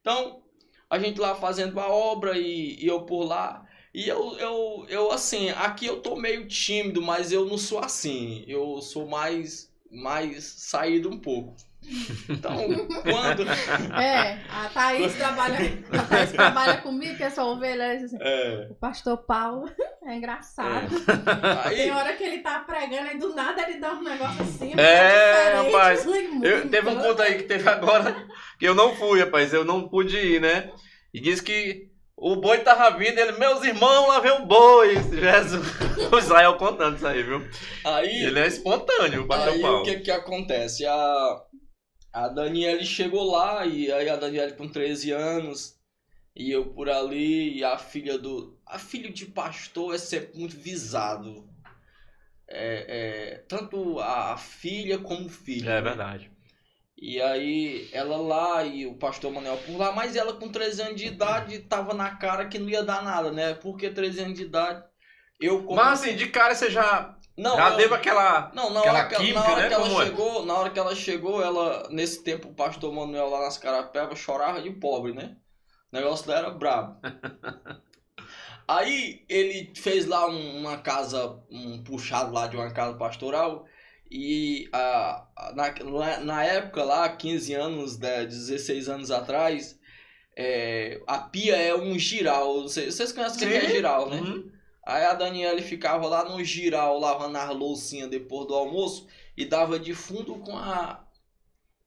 Então, 0.00 0.42
a 0.88 0.98
gente 0.98 1.20
lá 1.20 1.34
fazendo 1.34 1.78
a 1.78 1.88
obra 1.88 2.38
e, 2.38 2.82
e 2.82 2.86
eu 2.86 3.02
por 3.02 3.24
lá. 3.24 3.66
E 3.92 4.08
eu, 4.08 4.38
eu, 4.38 4.86
eu, 4.88 5.12
assim, 5.12 5.50
aqui 5.50 5.84
eu 5.84 6.00
tô 6.00 6.16
meio 6.16 6.48
tímido, 6.48 7.02
mas 7.02 7.32
eu 7.32 7.44
não 7.44 7.58
sou 7.58 7.80
assim. 7.80 8.44
Eu 8.48 8.80
sou 8.80 9.06
mais, 9.06 9.70
mais 9.90 10.42
saído 10.42 11.10
um 11.10 11.18
pouco. 11.18 11.54
Então, 12.28 12.56
quando. 13.02 13.42
É, 14.00 14.38
a 14.48 14.68
Thaís 14.72 15.14
trabalha, 15.14 15.58
a 15.92 16.02
Thaís 16.04 16.32
trabalha 16.32 16.76
comigo, 16.78 17.16
que 17.16 17.22
é 17.22 17.30
só 17.30 17.52
ovelha. 17.52 17.92
Assim, 17.92 18.16
é. 18.20 18.68
O 18.70 18.74
pastor 18.74 19.18
Paulo 19.18 19.70
é 20.06 20.14
engraçado. 20.14 20.94
É. 20.96 21.68
Aí... 21.68 21.76
Tem 21.76 21.92
hora 21.92 22.12
que 22.14 22.24
ele 22.24 22.38
tá 22.38 22.60
pregando 22.60 23.12
e 23.12 23.18
do 23.18 23.34
nada 23.34 23.62
ele 23.62 23.78
dá 23.78 23.92
um 23.92 24.02
negócio 24.02 24.42
assim. 24.42 24.72
É, 24.78 25.54
rapaz. 25.54 26.06
Eu, 26.42 26.68
teve 26.68 26.88
um 26.88 27.00
ponto 27.00 27.22
aí 27.22 27.36
que 27.36 27.44
teve 27.44 27.68
agora 27.68 28.26
que 28.58 28.66
eu 28.66 28.74
não 28.74 28.94
fui, 28.94 29.20
rapaz. 29.20 29.52
Eu 29.52 29.64
não 29.64 29.88
pude 29.88 30.16
ir, 30.16 30.40
né? 30.40 30.70
E 31.12 31.20
disse 31.20 31.42
que 31.42 31.90
o 32.16 32.36
boi 32.36 32.58
tava 32.58 32.96
vindo, 32.96 33.18
ele, 33.18 33.32
meus 33.32 33.62
irmãos, 33.64 34.06
lá 34.06 34.20
vem 34.20 34.32
o 34.32 34.46
boi. 34.46 34.94
Jesus. 34.94 35.66
O 36.12 36.18
Israel 36.18 36.56
contando 36.56 36.96
isso 36.96 37.06
aí, 37.06 37.22
viu? 37.22 37.42
Aí, 37.84 38.24
ele 38.24 38.38
é 38.38 38.46
espontâneo, 38.46 39.26
o 39.26 39.32
Aí 39.32 39.62
o 39.64 39.82
que 39.82 40.00
que 40.00 40.10
acontece? 40.10 40.84
A 40.84 41.40
a 42.12 42.28
Daniele 42.28 42.84
chegou 42.84 43.30
lá, 43.30 43.64
e 43.64 43.90
aí 43.90 44.08
a 44.08 44.16
Daniele 44.16 44.52
com 44.52 44.68
13 44.68 45.10
anos, 45.12 45.78
e 46.34 46.50
eu 46.50 46.66
por 46.66 46.88
ali, 46.88 47.58
e 47.58 47.64
a 47.64 47.78
filha 47.78 48.18
do. 48.18 48.58
A 48.66 48.78
filha 48.78 49.10
de 49.10 49.26
pastor 49.26 49.94
é 49.94 49.98
sempre 49.98 50.38
muito 50.38 50.56
visado. 50.56 51.48
É, 52.48 52.86
é, 52.88 53.36
tanto 53.48 53.98
a 53.98 54.36
filha 54.36 54.98
como 54.98 55.26
o 55.26 55.30
filho. 55.30 55.70
É 55.70 55.80
verdade. 55.80 56.30
E 56.96 57.20
aí 57.20 57.88
ela 57.92 58.16
lá 58.16 58.64
e 58.64 58.86
o 58.86 58.94
pastor 58.94 59.32
Manuel 59.32 59.56
por 59.66 59.76
lá, 59.76 59.90
mas 59.90 60.14
ela 60.14 60.34
com 60.34 60.48
13 60.48 60.82
anos 60.82 61.00
de 61.00 61.06
idade 61.06 61.58
tava 61.60 61.94
na 61.94 62.14
cara 62.16 62.46
que 62.46 62.58
não 62.58 62.68
ia 62.68 62.84
dar 62.84 63.02
nada, 63.02 63.32
né? 63.32 63.54
Porque 63.54 63.90
13 63.90 64.20
anos 64.20 64.38
de 64.38 64.44
idade 64.44 64.84
eu 65.40 65.64
como... 65.64 65.74
Mas 65.74 66.00
assim, 66.00 66.14
de 66.14 66.28
cara 66.28 66.54
você 66.54 66.70
já, 66.70 67.18
não, 67.36 67.56
já 67.56 67.76
teve 67.76 67.94
aquela. 67.94 68.52
não, 68.54 68.70
na 68.70 68.80
Aquela 68.80 68.98
hora, 68.98 69.08
que, 69.08 69.16
química, 69.16 69.40
na 69.40 69.44
hora 69.50 69.62
né? 69.62 69.68
que 69.68 69.74
ela 69.74 69.88
Como 69.88 70.02
é? 70.02 70.04
chegou, 70.06 70.44
na 70.46 70.54
hora 70.54 70.70
que 70.70 70.78
ela 70.78 70.94
chegou, 70.94 71.42
ela 71.42 71.88
nesse 71.90 72.22
tempo 72.22 72.48
o 72.48 72.54
pastor 72.54 72.92
Manuel 72.92 73.28
lá 73.30 73.40
nas 73.40 73.58
Carapebas 73.58 74.18
chorava 74.18 74.60
de 74.62 74.70
pobre, 74.70 75.12
né? 75.14 75.36
O 75.92 75.96
negócio 75.96 76.26
dela 76.26 76.40
era 76.48 76.50
brabo. 76.50 76.98
Aí 78.68 79.24
ele 79.28 79.72
fez 79.76 80.06
lá 80.06 80.26
um- 80.28 80.58
uma 80.58 80.78
casa, 80.78 81.38
um 81.50 81.82
puxado 81.82 82.32
lá 82.32 82.46
de 82.46 82.56
uma 82.56 82.70
casa 82.72 82.96
pastoral 82.96 83.66
e 84.10 84.68
a, 84.72 85.26
na, 85.54 86.20
na 86.20 86.44
época 86.44 86.84
lá, 86.84 87.08
15 87.08 87.54
anos, 87.54 87.98
né, 87.98 88.24
16 88.24 88.88
anos 88.88 89.10
atrás, 89.10 89.78
é, 90.36 91.02
a 91.06 91.18
pia 91.18 91.56
é 91.56 91.74
um 91.74 91.98
giral. 91.98 92.62
Vocês, 92.62 92.94
vocês 92.94 93.12
conhecem 93.12 93.46
o 93.46 93.50
que 93.50 93.56
é 93.56 93.70
giral, 93.70 94.10
né? 94.10 94.20
Uhum. 94.20 94.52
Aí 94.84 95.04
a 95.04 95.14
Daniela 95.14 95.60
ficava 95.62 96.06
lá 96.08 96.24
no 96.28 96.42
giral, 96.44 96.98
lavando 96.98 97.38
as 97.38 97.50
loucinhas 97.56 98.10
depois 98.10 98.46
do 98.48 98.54
almoço 98.54 99.06
e 99.36 99.44
dava 99.44 99.78
de 99.78 99.94
fundo 99.94 100.36
com 100.40 100.56
a 100.56 101.04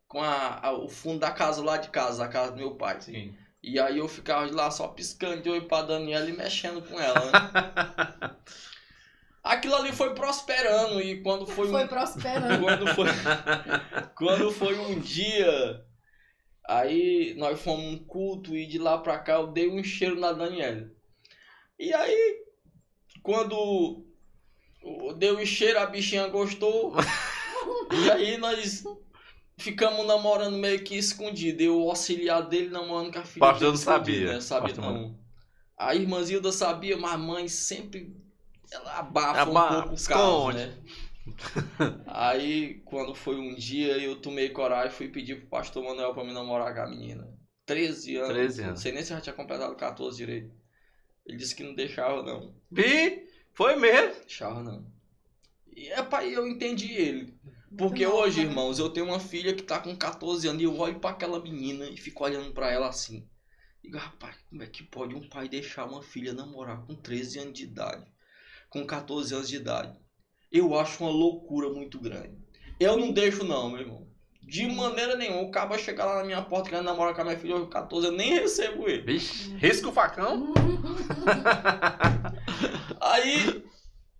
com 0.07 0.21
a, 0.21 0.59
a- 0.67 0.73
o 0.73 0.87
fundo 0.89 1.19
da 1.19 1.31
casa 1.31 1.63
lá 1.63 1.77
de 1.77 1.89
casa, 1.89 2.19
da 2.23 2.29
casa 2.29 2.51
do 2.53 2.57
meu 2.57 2.75
pai. 2.75 3.01
Sim. 3.01 3.35
E 3.61 3.79
aí 3.79 3.97
eu 3.97 4.07
ficava 4.07 4.47
de 4.47 4.53
lá 4.53 4.69
só 4.71 4.87
piscando 4.89 5.41
de 5.41 5.49
olho 5.49 5.67
pra 5.67 5.81
Daniela 5.81 6.29
e 6.29 6.33
mexendo 6.33 6.81
com 6.83 6.99
ela, 6.99 7.19
né? 7.31 8.35
Aquilo 9.43 9.75
ali 9.75 9.91
foi 9.91 10.15
prosperando 10.15 10.99
e 11.01 11.21
quando 11.21 11.45
foi, 11.45 11.67
Foi 11.69 11.83
um, 11.83 11.87
prosperando. 11.87 12.61
quando 12.65 12.87
foi 12.95 13.07
quando 14.15 14.51
foi 14.51 14.77
um 14.79 14.99
dia 14.99 15.85
aí 16.67 17.35
nós 17.37 17.61
fomos 17.61 17.85
um 17.85 18.03
culto 18.05 18.55
e 18.55 18.65
de 18.65 18.79
lá 18.79 18.97
pra 18.97 19.19
cá 19.19 19.33
eu 19.33 19.47
dei 19.47 19.69
um 19.69 19.83
cheiro 19.83 20.19
na 20.19 20.31
Daniela. 20.33 20.89
E 21.77 21.93
aí 21.93 22.44
quando 23.25 24.05
deu 25.17 25.39
o 25.39 25.45
cheiro 25.45 25.79
a 25.79 25.87
bichinha 25.87 26.27
gostou. 26.27 26.93
e 27.91 28.11
aí 28.11 28.37
nós 28.37 28.83
ficamos 29.57 30.05
namorando 30.05 30.55
meio 30.57 30.83
que 30.83 30.95
escondido. 30.95 31.61
Eu 31.61 31.81
o 31.81 31.89
auxiliar 31.89 32.47
dele 32.47 32.69
namorando 32.69 33.11
com 33.11 33.19
a 33.19 33.23
filha. 33.23 33.39
Pastor 33.39 33.69
não 33.69 33.77
sabia. 33.77 34.33
Né? 34.33 34.41
Sabia 34.41 34.75
Pastor 34.75 34.93
não. 34.93 35.19
A 35.75 35.95
irmã 35.95 36.21
Zilda 36.21 36.51
sabia, 36.51 36.95
mas 36.97 37.13
a 37.13 37.17
mãe 37.17 37.47
sempre 37.47 38.15
ela 38.71 38.99
abafa 38.99 39.41
Abafa, 39.41 39.73
um 39.73 39.79
pouco 39.79 39.89
o 39.89 39.95
esconde. 39.95 40.57
né? 40.59 40.83
Aí, 42.05 42.81
quando 42.85 43.15
foi 43.15 43.37
um 43.39 43.55
dia, 43.55 43.97
eu 43.97 44.21
tomei 44.21 44.49
coragem 44.49 44.91
e 44.91 44.95
fui 44.95 45.07
pedir 45.07 45.39
pro 45.39 45.49
pastor 45.49 45.83
Manuel 45.83 46.13
pra 46.13 46.23
me 46.23 46.31
namorar 46.31 46.75
com 46.75 46.81
a 46.81 46.87
menina. 46.87 47.27
13 47.65 48.17
anos. 48.17 48.29
13 48.29 48.61
Não 48.61 48.69
anos. 48.69 48.81
sei 48.81 48.91
nem 48.91 49.03
se 49.03 49.09
já 49.09 49.19
tinha 49.19 49.33
completado 49.33 49.75
14 49.75 50.15
direito. 50.15 50.53
Ele 51.25 51.37
disse 51.37 51.55
que 51.55 51.63
não 51.63 51.73
deixava, 51.73 52.21
não. 52.21 52.55
Vi? 52.71 53.27
Foi 53.53 53.75
mesmo. 53.75 54.13
Deixava, 54.21 54.61
não. 54.61 54.85
E 55.75 55.89
é 55.89 56.03
pai, 56.03 56.35
eu 56.35 56.47
entendi 56.47 56.93
ele. 56.93 57.37
Porque 57.77 58.05
Muito 58.05 58.17
hoje, 58.17 58.43
né? 58.43 58.49
irmãos, 58.49 58.79
eu 58.79 58.89
tenho 58.89 59.07
uma 59.07 59.19
filha 59.19 59.53
que 59.53 59.63
tá 59.63 59.79
com 59.79 59.95
14 59.95 60.47
anos 60.47 60.61
e 60.61 60.65
eu 60.65 60.77
olho 60.77 60.99
pra 60.99 61.09
aquela 61.09 61.41
menina 61.41 61.85
e 61.89 61.97
fico 61.97 62.23
olhando 62.23 62.53
pra 62.53 62.71
ela 62.71 62.87
assim. 62.87 63.27
Digo, 63.83 63.97
rapaz, 63.97 64.37
como 64.49 64.63
é 64.63 64.67
que 64.67 64.83
pode 64.83 65.13
um 65.13 65.27
pai 65.27 65.49
deixar 65.49 65.85
uma 65.85 66.01
filha 66.01 66.33
namorar 66.33 66.85
com 66.85 66.95
13 66.95 67.39
anos 67.39 67.53
de 67.53 67.63
idade? 67.65 68.05
Com 68.69 68.85
14 68.85 69.33
anos 69.33 69.49
de 69.49 69.57
idade? 69.57 69.97
Eu 70.51 70.77
acho 70.77 71.03
uma 71.03 71.11
loucura 71.11 71.69
muito 71.69 71.99
grande. 71.99 72.37
Eu 72.79 72.97
não 72.97 73.11
deixo, 73.11 73.43
não, 73.43 73.69
meu 73.69 73.81
irmão. 73.81 74.07
De 74.45 74.67
maneira 74.67 75.15
nenhuma. 75.15 75.41
O 75.41 75.51
cara 75.51 75.77
chegar 75.77 76.05
lá 76.05 76.19
na 76.19 76.23
minha 76.23 76.41
porta 76.41 76.69
querendo 76.69 76.85
namorar 76.85 77.15
com 77.15 77.21
a 77.21 77.25
minha 77.25 77.37
filha, 77.37 77.59
com 77.59 77.67
14 77.67 78.07
eu 78.07 78.13
nem 78.13 78.35
recebo 78.35 78.87
ele. 78.87 79.01
Vixe, 79.01 79.53
risca 79.55 79.89
o 79.89 79.93
facão. 79.93 80.53
Aí 83.01 83.63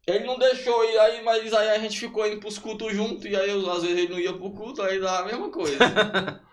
ele 0.08 0.26
não 0.26 0.38
deixou 0.38 0.84
ir, 0.86 1.00
aí, 1.00 1.24
mas 1.24 1.52
aí 1.52 1.70
a 1.70 1.80
gente 1.80 2.00
ficou 2.00 2.28
indo 2.28 2.40
pros 2.40 2.60
cultos 2.60 2.94
junto, 2.94 3.28
e 3.28 3.36
aí 3.36 3.50
eu, 3.50 3.72
às 3.72 3.82
vezes 3.82 3.98
ele 3.98 4.14
não 4.14 4.20
ia 4.20 4.34
pro 4.34 4.52
culto, 4.52 4.84
aí 4.84 5.00
dava 5.00 5.24
a 5.24 5.26
mesma 5.26 5.50
coisa. 5.50 5.78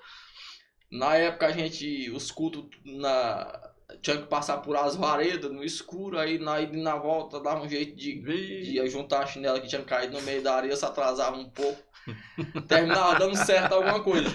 na 0.91 1.17
época 1.17 1.47
a 1.47 1.53
gente, 1.53 2.11
os 2.11 2.31
cultos 2.31 2.65
na, 2.83 3.73
tinha 4.01 4.17
que 4.17 4.27
passar 4.27 4.59
por 4.59 4.77
as 4.77 4.97
varedas 4.97 5.51
no 5.51 5.63
escuro, 5.63 6.19
aí 6.19 6.39
na 6.39 6.61
ida 6.61 6.77
e 6.77 6.83
na 6.83 6.97
volta 6.97 7.41
dava 7.41 7.63
um 7.63 7.69
jeito 7.69 7.95
de, 7.95 8.23
de 8.23 8.89
juntar 8.89 9.23
a 9.23 9.27
chinela 9.27 9.61
que 9.61 9.69
tinha 9.69 9.83
caído 9.83 10.17
no 10.17 10.23
meio 10.23 10.43
da 10.43 10.55
areia, 10.55 10.75
se 10.75 10.85
atrasava 10.85 11.37
um 11.37 11.51
pouco. 11.51 11.83
Terminava 12.69 13.19
dando 13.19 13.37
certo 13.37 13.73
alguma 13.75 14.03
coisa. 14.03 14.29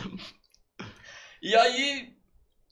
E 1.41 1.55
aí 1.55 2.13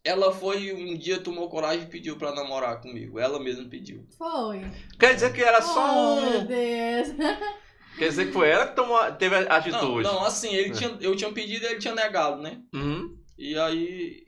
ela 0.04 0.32
foi 0.34 0.72
um 0.74 0.98
dia 0.98 1.20
tomou 1.20 1.50
coragem 1.50 1.84
e 1.86 1.90
pediu 1.90 2.18
pra 2.18 2.34
namorar 2.34 2.82
comigo. 2.82 3.20
Ela 3.20 3.40
mesma 3.40 3.68
pediu. 3.70 4.08
Foi. 4.18 4.62
Quer 5.00 5.16
dizer 5.16 5.34
que 5.34 5.42
era 5.42 5.62
só 5.62 5.86
Oh, 6.18 6.22
meu 6.22 6.40
um. 6.42 6.46
Deus. 6.46 7.08
Quer 7.98 8.10
dizer 8.10 8.26
que 8.28 8.34
foi 8.34 8.50
ela 8.50 8.68
que 8.68 8.76
tomou, 8.76 9.00
teve 9.14 9.36
a 9.38 9.42
Não, 9.44 9.52
atitude. 9.56 10.04
não, 10.04 10.26
assim, 10.26 10.54
ele 10.54 10.72
É. 10.72 10.74
tinha, 10.74 10.98
eu 11.00 11.16
tinha 11.16 11.32
pedido 11.32 11.64
e 11.64 11.68
ele 11.70 11.80
tinha 11.80 11.96
negado, 11.96 12.42
né? 12.42 12.62
Uhum. 12.74 13.18
E 13.38 13.58
aí 13.58 14.24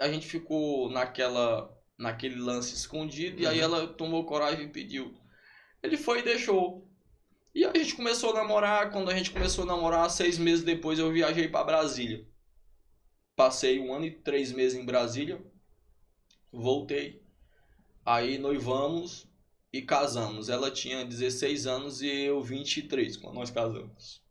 a 0.00 0.08
gente 0.08 0.26
ficou 0.26 0.90
naquela 0.90 1.70
naquele 1.98 2.36
lance 2.36 2.74
escondido 2.74 3.40
e 3.40 3.46
aí 3.46 3.58
Uhum. 3.58 3.64
ela 3.64 3.86
tomou 3.86 4.24
coragem 4.24 4.64
e 4.64 4.68
pediu. 4.72 5.14
Ele 5.82 5.96
foi 5.96 6.20
e 6.20 6.22
deixou. 6.22 6.88
E 7.54 7.64
a 7.64 7.72
gente 7.76 7.94
começou 7.94 8.30
a 8.30 8.34
namorar. 8.34 8.90
Quando 8.90 9.10
a 9.10 9.14
gente 9.14 9.30
começou 9.30 9.64
a 9.64 9.66
namorar, 9.66 10.08
seis 10.10 10.38
meses 10.38 10.64
depois 10.64 10.98
eu 10.98 11.12
viajei 11.12 11.48
para 11.48 11.64
Brasília. 11.64 12.26
Passei 13.36 13.78
um 13.78 13.92
ano 13.94 14.06
e 14.06 14.10
três 14.10 14.52
meses 14.52 14.78
em 14.78 14.84
Brasília. 14.84 15.42
Voltei. 16.50 17.22
Aí 18.04 18.38
noivamos 18.38 19.26
e 19.72 19.82
casamos. 19.82 20.48
Ela 20.48 20.70
tinha 20.70 21.04
16 21.04 21.66
anos 21.66 22.02
e 22.02 22.08
eu 22.08 22.42
23 22.42 23.16
quando 23.16 23.36
nós 23.36 23.50
casamos. 23.50 24.22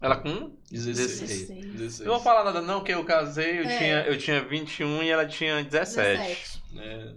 Ela 0.00 0.16
com? 0.16 0.56
16. 0.70 1.20
16. 1.20 1.48
16. 1.72 2.00
Eu 2.00 2.06
não 2.06 2.14
vou 2.14 2.22
falar 2.22 2.44
nada 2.44 2.60
não, 2.60 2.84
que 2.84 2.92
eu 2.92 3.02
casei, 3.04 3.60
eu, 3.60 3.64
É. 3.64 3.78
tinha, 3.78 4.06
eu 4.06 4.18
tinha 4.18 4.44
21 4.44 5.02
e 5.02 5.08
ela 5.08 5.26
tinha 5.26 5.64
17. 5.64 6.18
17. 6.18 6.62
É. 6.78 7.14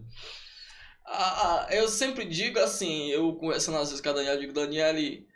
Ah, 1.05 1.65
ah, 1.67 1.75
eu 1.75 1.87
sempre 1.89 2.23
digo 2.25 2.57
assim, 2.59 3.09
eu 3.09 3.33
conversando 3.35 3.77
às 3.79 3.89
vezes 3.89 3.99
com 4.01 4.09
a 4.09 4.13
Daniela, 4.13 4.35
eu 4.35 4.41
digo, 4.41 4.53
Daniele, 4.53 5.27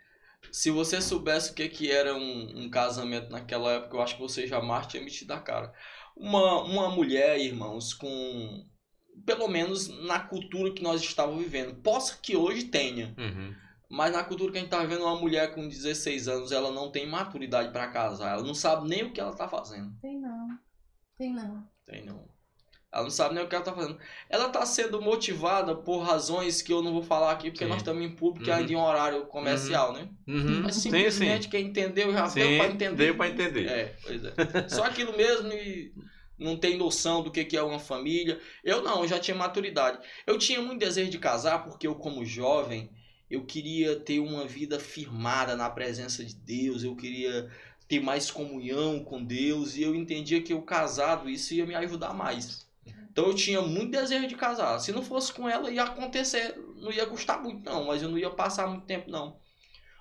se 0.54 0.70
você 0.70 1.00
soubesse 1.00 1.50
o 1.50 1.54
que, 1.54 1.68
que 1.68 1.90
era 1.90 2.14
um, 2.14 2.64
um 2.64 2.70
casamento 2.70 3.28
naquela 3.28 3.72
época, 3.72 3.96
eu 3.96 4.00
acho 4.00 4.14
que 4.14 4.22
você 4.22 4.46
jamais 4.46 4.86
tinha 4.86 5.02
metido 5.02 5.32
a 5.32 5.40
cara. 5.40 5.72
Uma, 6.16 6.62
uma 6.62 6.88
mulher, 6.90 7.40
irmãos, 7.40 7.92
com. 7.92 8.64
Pelo 9.26 9.48
menos 9.48 9.88
na 10.06 10.20
cultura 10.20 10.72
que 10.72 10.80
nós 10.80 11.00
estávamos 11.02 11.42
vivendo. 11.42 11.74
Possa 11.82 12.16
que 12.22 12.36
hoje 12.36 12.64
tenha, 12.66 13.12
Uhum. 13.18 13.52
mas 13.90 14.12
na 14.12 14.22
cultura 14.22 14.52
que 14.52 14.58
a 14.58 14.60
gente 14.60 14.70
está 14.72 14.80
vivendo, 14.80 15.02
uma 15.02 15.18
mulher 15.18 15.52
com 15.56 15.66
16 15.68 16.28
anos, 16.28 16.52
ela 16.52 16.70
não 16.70 16.92
tem 16.92 17.04
maturidade 17.04 17.72
para 17.72 17.88
casar. 17.88 18.34
Ela 18.34 18.42
não 18.44 18.54
sabe 18.54 18.88
nem 18.88 19.02
o 19.02 19.12
que 19.12 19.20
ela 19.20 19.32
está 19.32 19.48
fazendo. 19.48 19.92
Tem 20.00 20.20
não. 20.20 20.48
Tem 21.18 21.34
não. 21.34 21.68
Tem 21.84 22.04
não. 22.04 22.28
Ela 22.94 23.02
não 23.02 23.10
sabe 23.10 23.34
nem 23.34 23.42
o 23.42 23.48
que 23.48 23.54
ela 23.56 23.64
tá 23.64 23.72
fazendo. 23.74 23.98
Ela 24.30 24.48
tá 24.48 24.64
sendo 24.64 25.02
motivada 25.02 25.74
por 25.74 25.98
razões 26.02 26.62
que 26.62 26.72
eu 26.72 26.80
não 26.80 26.92
vou 26.92 27.02
falar 27.02 27.32
aqui, 27.32 27.50
porque 27.50 27.64
Sim. 27.64 27.68
nós 27.70 27.78
estamos 27.78 28.04
em 28.04 28.10
público 28.14 28.48
e 28.48 28.52
Uhum. 28.52 28.56
ainda 28.56 28.72
em 28.72 28.76
horário 28.76 29.26
comercial, 29.26 29.92
né? 29.92 30.08
Uhum. 30.28 30.62
Mas 30.62 30.76
Sim, 30.76 30.80
sim. 30.82 30.90
simplesmente 30.90 31.48
quem 31.48 31.66
entendeu 31.66 32.12
já 32.12 32.28
Sim, 32.28 32.40
deu 32.40 32.58
pra 32.58 32.66
entender. 32.68 32.96
deu 32.96 33.16
pra 33.16 33.28
entender. 33.28 33.66
É, 33.68 33.96
pois 34.02 34.22
é. 34.24 34.68
Só 34.68 34.84
aquilo 34.84 35.16
mesmo 35.16 35.52
e 35.52 35.92
não 36.38 36.56
tem 36.56 36.76
noção 36.78 37.22
do 37.22 37.30
que 37.32 37.44
que 37.44 37.56
é 37.56 37.62
uma 37.62 37.80
família. 37.80 38.38
Eu 38.62 38.80
não, 38.82 39.02
eu 39.02 39.08
já 39.08 39.18
tinha 39.18 39.36
maturidade. 39.36 39.98
Eu 40.26 40.38
tinha 40.38 40.60
muito 40.62 40.78
desejo 40.80 41.10
de 41.10 41.18
casar 41.18 41.64
porque 41.64 41.86
eu, 41.86 41.96
como 41.96 42.24
jovem, 42.24 42.90
eu 43.28 43.44
queria 43.44 43.96
ter 43.96 44.20
uma 44.20 44.46
vida 44.46 44.78
firmada 44.78 45.56
na 45.56 45.68
presença 45.68 46.24
de 46.24 46.34
Deus, 46.36 46.84
eu 46.84 46.94
queria 46.94 47.50
ter 47.88 48.00
mais 48.00 48.30
comunhão 48.30 49.02
com 49.04 49.22
Deus 49.22 49.76
e 49.76 49.82
eu 49.82 49.94
entendia 49.94 50.40
que 50.40 50.54
o 50.54 50.62
casado 50.62 51.28
isso 51.28 51.52
ia 51.54 51.66
me 51.66 51.74
ajudar 51.74 52.14
mais. 52.14 52.64
Então 53.14 53.28
eu 53.28 53.34
tinha 53.34 53.62
muito 53.62 53.92
desejo 53.92 54.28
de 54.28 54.36
casar. 54.36 54.78
Se 54.80 54.92
não 54.92 55.02
fosse 55.02 55.32
com 55.32 55.48
ela, 55.48 55.70
ia 55.72 55.84
acontecer, 55.84 56.56
não 56.76 56.92
ia 56.92 57.06
custar 57.06 57.42
muito 57.42 57.64
não, 57.64 57.86
mas 57.86 58.02
eu 58.02 58.10
não 58.10 58.18
ia 58.18 58.30
passar 58.30 58.68
muito 58.68 58.86
tempo 58.86 59.10
não. 59.10 59.40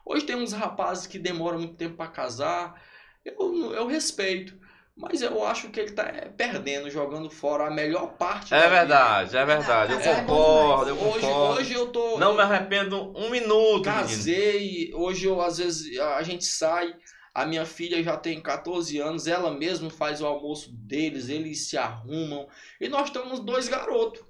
Hoje 0.06 0.26
tem 0.26 0.36
uns 0.36 0.54
rapazes 0.54 1.08
que 1.08 1.20
demoram 1.20 1.60
muito 1.60 1.76
tempo 1.76 1.98
para 1.98 2.12
casar, 2.12 2.82
eu, 3.26 3.74
eu 3.74 3.88
respeito, 3.88 4.58
mas 4.96 5.22
eu 5.22 5.46
acho 5.46 5.70
que 5.72 5.80
ele 5.80 5.94
tá 5.94 6.04
é, 6.04 6.30
perdendo, 6.30 6.90
jogando 6.90 7.30
fora 7.30 7.68
a 7.68 7.72
melhor 7.72 8.18
parte 8.18 8.56
da 8.56 8.64
É 8.64 8.70
vida. 8.70 8.80
verdade, 8.80 9.36
é 9.38 9.46
verdade. 9.46 9.94
Eu 9.94 10.00
é 10.00 10.16
concordo, 10.22 10.90
eu 10.92 10.98
Hoje, 10.98 11.32
concordo. 11.32 11.62
hoje 11.62 11.74
eu 11.74 11.92
tô. 11.92 12.20
Não 12.20 12.36
me 12.36 12.42
arrependo 12.42 13.12
um 13.18 13.30
minuto, 13.30 13.92
menino. 13.94 14.30
casei, 14.30 14.92
hoje 14.94 15.26
eu 15.26 15.42
às 15.42 15.58
vezes 15.58 15.98
a 16.00 16.22
gente 16.24 16.46
sai, 16.46 16.96
a 17.34 17.46
minha 17.46 17.66
filha 17.66 18.02
já 18.04 18.16
tem 18.18 18.40
14 18.42 19.00
anos, 19.00 19.28
ela 19.28 19.52
mesma 19.52 19.90
faz 19.90 20.22
o 20.22 20.26
almoço 20.28 20.72
deles, 20.72 21.30
eles 21.30 21.68
se 21.68 21.78
arrumam 21.78 22.48
e 22.80 22.88
nós 22.88 23.08
estamos 23.08 23.40
dois 23.40 23.68
garotos. 23.68 24.24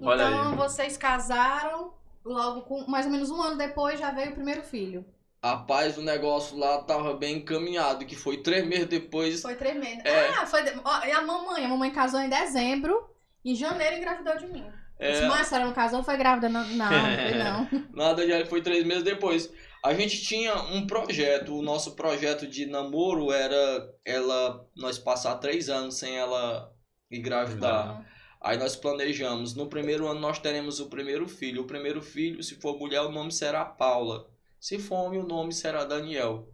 Olha 0.00 0.24
então 0.28 0.50
aí. 0.50 0.56
vocês 0.56 0.96
casaram, 0.96 1.94
logo 2.24 2.62
com 2.62 2.86
mais 2.90 3.06
ou 3.06 3.12
menos 3.12 3.30
um 3.30 3.40
ano 3.40 3.56
depois 3.56 4.00
já 4.00 4.10
veio 4.10 4.30
o 4.30 4.34
primeiro 4.34 4.62
filho. 4.62 5.04
A 5.40 5.58
paz 5.58 5.94
do 5.96 6.02
negócio 6.02 6.56
lá 6.56 6.78
tava 6.82 7.12
bem 7.14 7.36
encaminhado, 7.36 8.06
que 8.06 8.16
foi 8.16 8.38
três 8.38 8.66
meses 8.66 8.86
depois. 8.86 9.42
Foi 9.42 9.54
tremendo. 9.54 10.00
É. 10.06 10.28
Ah, 10.30 10.46
foi. 10.46 10.62
de- 10.62 10.80
Ó, 10.82 11.04
e 11.04 11.12
a 11.12 11.20
mamãe? 11.20 11.64
A 11.66 11.68
mamãe 11.68 11.90
casou 11.90 12.18
em 12.20 12.30
dezembro. 12.30 13.10
Em 13.44 13.54
janeiro 13.54 13.96
engravidou 13.96 14.38
de 14.38 14.46
mim. 14.46 14.64
É, 14.98 15.10
Disse, 15.12 15.26
mãe, 15.26 15.40
a 15.40 15.44
senhora 15.44 15.66
não 15.66 15.74
casou, 15.74 16.02
foi 16.02 16.16
grávida? 16.16 16.48
Não, 16.48 16.64
não, 16.68 16.88
não. 17.68 17.84
Nada 17.92 18.26
de 18.26 18.48
foi 18.48 18.62
três 18.62 18.86
meses 18.86 19.02
depois. 19.02 19.52
A 19.84 19.92
gente 19.92 20.22
tinha 20.22 20.54
um 20.62 20.86
projeto, 20.86 21.54
o 21.58 21.62
nosso 21.62 21.94
projeto 21.94 22.46
de 22.46 22.64
namoro 22.64 23.30
era 23.30 23.92
ela 24.04 24.66
nós 24.74 24.98
passar 24.98 25.34
três 25.36 25.68
anos 25.68 25.96
sem 25.96 26.16
ela 26.16 26.72
engravidar. 27.10 28.02
Aí 28.40 28.56
nós 28.58 28.74
planejamos, 28.76 29.54
no 29.54 29.66
primeiro 29.68 30.06
ano 30.08 30.20
nós 30.20 30.38
teremos 30.38 30.80
o 30.80 30.88
primeiro 30.88 31.28
filho. 31.28 31.62
O 31.62 31.66
primeiro 31.66 32.00
filho, 32.02 32.42
se 32.42 32.54
for 32.56 32.78
mulher, 32.78 33.02
o 33.02 33.12
nome 33.12 33.30
será 33.30 33.64
Paula. 33.64 34.26
Se 34.58 34.78
for 34.78 34.96
homem, 34.96 35.20
o 35.20 35.26
nome 35.26 35.52
será 35.52 35.84
Daniel. 35.84 36.48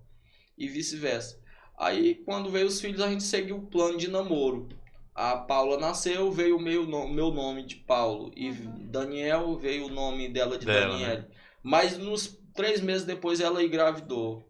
E 0.58 0.66
vice-versa. 0.68 1.40
Aí, 1.78 2.16
quando 2.24 2.50
veio 2.50 2.66
os 2.66 2.80
filhos, 2.80 3.00
a 3.00 3.08
gente 3.08 3.22
seguiu 3.22 3.58
o 3.58 3.66
plano 3.66 3.96
de 3.96 4.08
namoro. 4.10 4.68
A 5.14 5.36
Paula 5.36 5.78
nasceu, 5.78 6.30
veio 6.32 6.56
o 6.56 6.60
meu, 6.60 6.84
no- 6.84 7.08
meu 7.08 7.30
nome 7.30 7.64
de 7.64 7.76
Paulo. 7.76 8.30
E 8.36 8.50
Uhum. 8.50 8.90
Daniel 8.90 9.56
veio 9.56 9.86
o 9.86 9.90
nome 9.90 10.28
dela 10.28 10.58
de 10.58 10.66
Dela, 10.66 10.98
Daniele. 10.98 11.26
Mas 11.62 11.96
nos 11.98 12.26
três 12.54 12.80
meses 12.80 13.04
depois 13.04 13.40
ela 13.40 13.62
engravidou. 13.62 14.44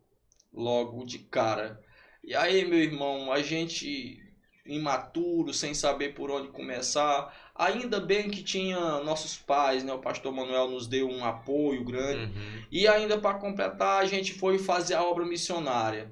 Logo 0.53 1.05
de 1.05 1.19
cara. 1.21 1.81
E 2.25 2.35
aí, 2.35 2.65
meu 2.67 2.81
irmão, 2.81 3.33
a 3.33 3.41
gente 3.41 4.21
imaturo, 4.67 5.53
sem 5.53 5.75
saber 5.75 6.15
por 6.15 6.31
onde 6.31 6.49
começar. 6.49 7.35
Ainda 7.55 8.01
bem 8.01 8.31
que 8.31 8.43
tinha 8.43 9.01
nossos 9.01 9.37
pais, 9.37 9.83
né? 9.85 9.93
O 9.93 9.99
pastor 9.99 10.33
Manuel 10.33 10.69
nos 10.71 10.87
deu 10.87 11.09
um 11.09 11.25
apoio 11.25 11.85
grande. 11.85 12.25
Uhum. 12.25 12.65
E 12.71 12.87
ainda 12.87 13.19
para 13.19 13.39
completar, 13.39 14.01
a 14.01 14.07
gente 14.07 14.33
foi 14.33 14.59
fazer 14.59 14.95
a 14.95 15.03
obra 15.03 15.25
missionária. 15.25 16.11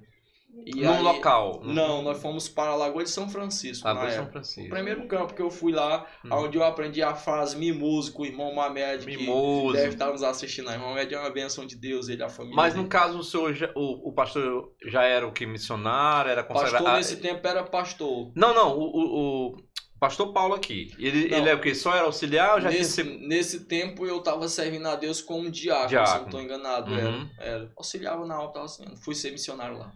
E 0.66 0.80
Num 0.82 0.92
aí- 0.92 1.02
local. 1.02 1.60
Não, 1.64 2.02
nós 2.02 2.20
fomos 2.20 2.48
para 2.48 2.70
a 2.70 2.74
Lagoa 2.74 3.04
de 3.04 3.10
São 3.10 3.28
Francisco. 3.28 3.86
Lagoa 3.86 4.06
de 4.06 4.12
São 4.12 4.22
época. 4.22 4.30
O 4.30 4.32
Francisco. 4.42 4.70
primeiro 4.70 5.06
campo 5.06 5.34
que 5.34 5.40
eu 5.42 5.50
fui 5.50 5.72
lá, 5.72 6.06
Hum. 6.24 6.28
onde 6.32 6.58
eu 6.58 6.64
aprendi 6.64 7.02
a 7.02 7.14
frase 7.14 7.56
mimoso 7.56 8.12
com 8.12 8.22
o 8.22 8.26
irmão 8.26 8.52
Mamed, 8.54 9.04
que 9.06 9.16
Mimoso. 9.16 9.74
deve 9.74 9.90
estar 9.90 10.10
nos 10.10 10.22
assistindo. 10.22 10.68
aí. 10.68 10.74
Irmão 10.74 10.90
Mamed 10.90 11.14
é 11.14 11.18
uma 11.18 11.30
bênção 11.30 11.64
de 11.66 11.76
Deus, 11.76 12.08
ele 12.08 12.22
é 12.22 12.26
a 12.26 12.28
família. 12.28 12.56
Mas 12.56 12.72
dele. 12.72 12.84
no 12.84 12.88
caso, 12.88 13.18
o, 13.18 13.24
senhor 13.24 13.54
já- 13.54 13.70
o, 13.74 14.08
o 14.08 14.12
pastor 14.12 14.72
já 14.86 15.02
era 15.04 15.26
o 15.26 15.32
que? 15.32 15.46
Missionário? 15.46 16.30
Era 16.30 16.42
pastor 16.42 16.64
consagrado? 16.70 16.96
nesse 16.96 17.16
tempo 17.16 17.46
era 17.46 17.62
pastor. 17.62 18.32
Não, 18.34 18.52
não. 18.54 18.76
O, 18.76 19.52
o, 19.52 19.56
pastor 20.00 20.32
Paulo 20.32 20.54
aqui. 20.54 20.92
Ele, 20.98 21.28
Não. 21.28 21.38
ele 21.38 21.48
é 21.50 21.54
o 21.54 21.60
que? 21.60 21.74
Só 21.74 21.94
era 21.94 22.04
auxiliar 22.06 22.54
ou 22.54 22.60
já 22.60 22.70
Nesse, 22.70 23.02
tinha 23.04 23.28
nesse 23.28 23.64
tempo 23.66 24.06
eu 24.06 24.18
estava 24.18 24.46
servindo 24.48 24.86
a 24.88 24.96
Deus 24.96 25.20
como 25.20 25.50
diácono, 25.50 25.88
se 25.88 25.94
Diácono. 25.94 26.18
não 26.20 26.24
estou 26.26 26.40
enganado. 26.42 26.90
Uhum. 26.92 27.28
Era, 27.38 27.50
era. 27.50 27.72
Auxiliava 27.76 28.24
na 28.26 28.40
obra, 28.40 28.52
tava 28.54 28.68
sendo. 28.68 28.96
Fui 28.96 29.14
ser 29.14 29.30
missionário 29.32 29.76
lá. 29.78 29.92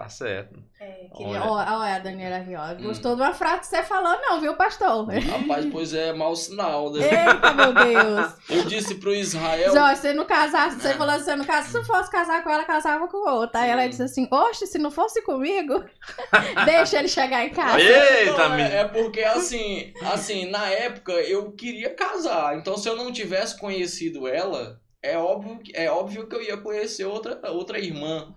Tá 0.00 0.08
certo. 0.08 0.58
É, 0.80 1.08
queria... 1.14 1.42
Olha. 1.42 1.72
Ó, 1.74 1.80
ó, 1.80 1.84
é 1.84 1.96
a 1.96 1.98
Daniela 1.98 2.38
aqui, 2.38 2.54
ó. 2.56 2.68
Hum. 2.72 2.84
Gostou 2.84 3.14
de 3.16 3.20
uma 3.20 3.34
frase 3.34 3.60
que 3.60 3.66
você 3.66 3.82
falou, 3.82 4.18
não, 4.22 4.40
viu, 4.40 4.56
pastor? 4.56 5.06
Rapaz, 5.06 5.66
pois 5.70 5.92
é 5.92 6.10
mau 6.14 6.34
sinal, 6.34 6.90
né? 6.90 7.00
Eita, 7.04 7.52
meu 7.52 7.74
Deus. 7.74 8.32
Eu 8.48 8.64
disse 8.64 8.94
pro 8.94 9.14
Israel. 9.14 9.74
Jorge, 9.74 10.00
você 10.00 10.14
não 10.14 10.24
casasse, 10.24 10.76
É. 10.76 10.80
você 10.80 10.94
falou 10.94 11.14
assim, 11.14 11.24
você 11.26 11.36
não 11.36 11.44
casa, 11.44 11.68
se 11.68 11.76
eu 11.76 11.84
fosse 11.84 12.10
casar 12.10 12.42
com 12.42 12.48
ela, 12.48 12.64
casava 12.64 13.08
com 13.08 13.18
outra. 13.30 13.60
Aí 13.60 13.68
ela 13.68 13.86
disse 13.86 14.02
assim, 14.02 14.26
oxe, 14.30 14.66
se 14.66 14.78
não 14.78 14.90
fosse 14.90 15.20
comigo, 15.20 15.84
deixa 16.64 16.98
ele 16.98 17.08
chegar 17.08 17.44
em 17.44 17.50
casa. 17.50 17.78
Eita, 17.78 18.48
Não, 18.48 18.54
é, 18.56 18.76
é 18.76 18.84
porque 18.88 19.20
assim, 19.22 19.92
assim, 20.10 20.50
na 20.50 20.66
época 20.70 21.12
eu 21.12 21.52
queria 21.52 21.94
casar. 21.94 22.56
Então 22.56 22.78
se 22.78 22.88
eu 22.88 22.96
não 22.96 23.12
tivesse 23.12 23.60
conhecido 23.60 24.26
ela, 24.26 24.80
é 25.02 25.18
óbvio, 25.18 25.58
que- 25.58 25.76
é 25.76 25.90
óbvio 25.90 26.26
que 26.26 26.34
eu 26.36 26.42
ia 26.42 26.56
conhecer 26.56 27.04
outra, 27.04 27.38
outra 27.50 27.78
irmã. 27.78 28.34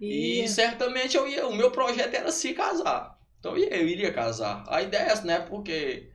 E 0.00 0.42
E... 0.42 0.48
certamente 0.48 1.16
eu 1.16 1.26
ia, 1.28 1.46
o 1.46 1.54
meu 1.54 1.70
projeto 1.70 2.14
era 2.14 2.30
se 2.32 2.52
casar. 2.54 3.18
Então 3.38 3.52
eu, 3.56 3.58
ia- 3.64 3.76
eu 3.76 3.86
iria 3.88 4.12
casar. 4.12 4.64
A 4.68 4.82
ideia 4.82 5.02
é 5.02 5.06
essa, 5.12 5.24
né? 5.24 5.40
Porque 5.40 6.10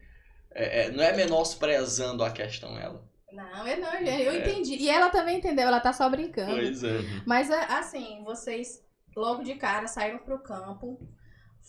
é, 0.52 0.86
é, 0.86 0.92
não 0.92 1.04
é 1.04 1.14
menosprezando 1.16 2.24
a 2.24 2.32
questão 2.32 2.78
ela. 2.78 3.08
Não, 3.32 3.68
eu 3.68 3.78
não, 3.80 3.94
eu 3.94 4.32
É. 4.32 4.38
entendi. 4.40 4.76
E 4.76 4.90
ela 4.90 5.10
também 5.10 5.38
entendeu, 5.38 5.68
ela 5.68 5.80
tá 5.80 5.94
só 5.94 6.10
brincando. 6.10 6.52
Pois 6.56 6.84
é. 6.84 6.98
Mas 7.26 7.50
é, 7.52 7.64
assim, 7.66 8.24
vocês 8.24 8.84
logo 9.16 9.44
de 9.44 9.56
cara 9.56 9.88
saíram 9.88 10.18
pro 10.20 10.40
campo, 10.40 11.00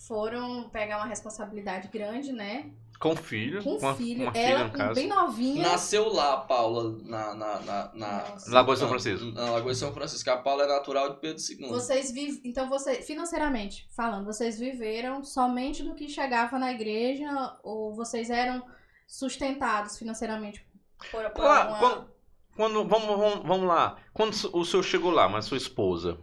foram 0.09 0.71
pegar 0.71 0.97
uma 0.99 1.07
responsabilidade 1.07 1.89
grande, 1.89 2.33
né? 2.33 2.71
Com 3.01 3.17
filho. 3.17 3.65
Com 3.65 3.77
uma, 3.79 3.95
filho. 3.95 4.23
uma 4.25 4.33
filha, 4.33 4.43
ela 4.43 4.89
no 4.89 4.95
bem 4.95 5.09
novinha. 5.09 5.63
Nasceu 5.69 6.13
lá, 6.13 6.37
Paula, 6.37 6.99
na, 7.03 7.35
na, 7.35 7.61
na, 7.61 7.91
na. 7.95 8.25
Lagoa 8.49 8.75
de 8.75 8.81
São 8.81 8.89
na- 8.91 8.99
Francisco. 8.99 9.25
Na 9.33 9.51
Lagoa 9.53 9.73
de 9.73 9.79
São 9.79 9.93
Francisco. 9.95 10.29
A 10.31 10.37
Paula 10.37 10.65
é 10.65 10.67
natural 10.69 11.15
de 11.15 11.21
Pedro 11.21 11.43
II. 11.43 11.69
Vocês 11.71 12.13
vivem. 12.13 12.43
Então, 12.45 12.69
você, 12.69 12.97
financeiramente 13.03 13.89
falando, 13.97 14.27
vocês 14.27 14.59
viveram 14.59 15.25
somente 15.25 15.83
do 15.83 15.95
que 15.95 16.09
chegava 16.11 16.59
na 16.59 16.71
igreja 16.73 17.57
ou 17.65 17.95
vocês 17.95 18.29
eram 18.29 18.63
sustentados 19.09 19.99
financeiramente 19.99 20.65
por, 21.11 21.29
por 21.31 21.43
Lá, 21.45 21.63
alguma- 21.65 21.79
quando, 21.81 22.11
quando- 22.57 22.85
vamos, 22.89 23.07
vamos, 23.19 23.49
vamos 23.49 23.67
lá. 23.67 23.97
Quando 24.13 24.35
o 24.53 24.65
senhor 24.65 24.83
chegou 24.83 25.11
lá, 25.11 25.29
mas 25.29 25.47
sua 25.47 25.57
esposa 25.57 26.19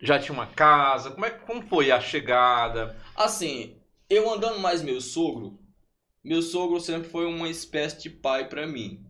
já 0.00 0.18
tinha 0.18 0.32
uma 0.32 0.46
casa? 0.46 1.10
Como, 1.10 1.26
é, 1.26 1.30
como 1.30 1.62
foi 1.62 1.90
a 1.90 2.00
chegada? 2.00 2.96
Assim, 3.16 3.76
eu 4.08 4.32
andando 4.32 4.60
mais 4.60 4.80
meu 4.82 5.00
sogro, 5.00 5.58
meu 6.22 6.42
sogro 6.42 6.80
sempre 6.80 7.08
foi 7.08 7.26
uma 7.26 7.48
espécie 7.48 8.02
de 8.02 8.10
pai 8.10 8.48
pra 8.48 8.66
mim. 8.66 9.04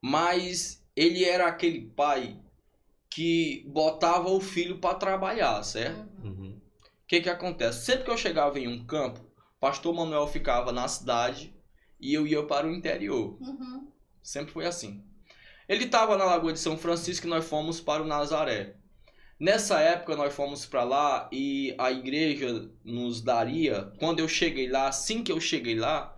Mas 0.00 0.84
ele 0.94 1.24
era 1.24 1.46
aquele 1.46 1.88
pai 1.90 2.40
que 3.10 3.64
botava 3.68 4.28
o 4.28 4.40
filho 4.40 4.78
pra 4.78 4.94
trabalhar, 4.94 5.62
certo? 5.62 6.08
Uhum. 6.22 6.30
Uhum. 6.30 6.60
O 6.60 7.06
que 7.06 7.20
que 7.20 7.30
acontece? 7.30 7.84
Sempre 7.84 8.04
que 8.04 8.10
eu 8.10 8.16
chegava 8.16 8.58
em 8.58 8.68
um 8.68 8.84
campo, 8.84 9.20
pastor 9.58 9.94
Manuel 9.94 10.26
ficava 10.26 10.72
na 10.72 10.86
cidade 10.86 11.54
e 12.00 12.14
eu 12.14 12.26
ia 12.26 12.42
para 12.44 12.66
o 12.66 12.72
interior. 12.72 13.36
Uhum. 13.40 13.90
Sempre 14.22 14.52
foi 14.52 14.66
assim. 14.66 15.04
Ele 15.68 15.84
estava 15.84 16.16
na 16.16 16.24
Lagoa 16.24 16.52
de 16.52 16.58
São 16.58 16.78
Francisco 16.78 17.26
e 17.26 17.30
nós 17.30 17.46
fomos 17.46 17.80
para 17.80 18.02
o 18.02 18.06
Nazaré. 18.06 18.77
Nessa 19.40 19.80
época 19.80 20.16
nós 20.16 20.34
fomos 20.34 20.66
para 20.66 20.82
lá 20.82 21.28
e 21.32 21.74
a 21.78 21.92
igreja 21.92 22.68
nos 22.84 23.20
daria, 23.22 23.92
quando 23.98 24.18
eu 24.20 24.28
cheguei 24.28 24.68
lá, 24.68 24.88
assim 24.88 25.22
que 25.22 25.30
eu 25.30 25.40
cheguei 25.40 25.76
lá, 25.76 26.16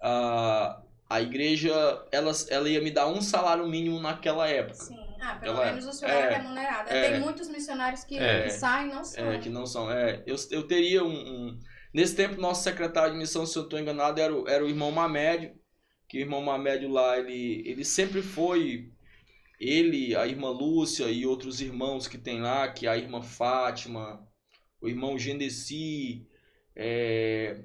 a, 0.00 0.80
a 1.10 1.20
igreja 1.20 1.72
ela, 2.12 2.32
ela 2.50 2.68
ia 2.68 2.80
me 2.80 2.90
dar 2.90 3.06
um 3.08 3.20
salário 3.20 3.66
mínimo 3.68 4.00
naquela 4.00 4.48
época. 4.48 4.74
Sim. 4.74 5.04
Ah, 5.20 5.36
pelo 5.36 5.56
Ela 5.56 5.66
menos 5.66 5.86
o 5.86 5.92
senhor 5.92 6.10
é, 6.12 6.36
remunerado. 6.36 6.90
é. 6.90 7.10
Tem 7.12 7.20
muitos 7.20 7.48
missionários 7.48 8.04
que, 8.04 8.18
É. 8.18 8.42
que 8.42 8.50
saem 8.50 8.90
e 8.90 8.94
não 8.94 9.02
são. 9.04 9.32
É, 9.32 9.38
que 9.38 9.48
não 9.48 9.66
são. 9.66 9.90
É, 9.90 10.22
eu, 10.26 10.36
eu 10.50 10.66
teria 10.66 11.02
um, 11.02 11.08
um- 11.12 11.60
Nesse 11.94 12.14
tempo, 12.16 12.40
nosso 12.40 12.62
secretário 12.62 13.12
de 13.12 13.18
missão, 13.18 13.46
se 13.46 13.56
eu 13.56 13.62
estou 13.62 13.78
enganado, 13.78 14.20
era 14.20 14.34
o, 14.34 14.46
era 14.48 14.64
o 14.64 14.68
irmão 14.68 14.90
Mamédio. 14.90 15.54
Que 16.08 16.18
o 16.18 16.20
irmão 16.20 16.42
Mamédio 16.42 16.90
lá, 16.90 17.16
ele, 17.18 17.62
ele 17.64 17.84
sempre 17.84 18.20
foi. 18.20 18.92
Ele, 19.58 20.14
a 20.16 20.26
irmã 20.26 20.50
Lúcia 20.50 21.06
e 21.06 21.26
outros 21.26 21.60
irmãos 21.60 22.08
que 22.08 22.18
tem 22.18 22.40
lá, 22.40 22.68
que 22.68 22.86
é 22.86 22.90
a 22.90 22.96
irmã 22.96 23.22
Fátima, 23.22 24.26
o 24.80 24.88
irmão 24.88 25.18
Genesi, 25.18 26.26
é, 26.76 27.60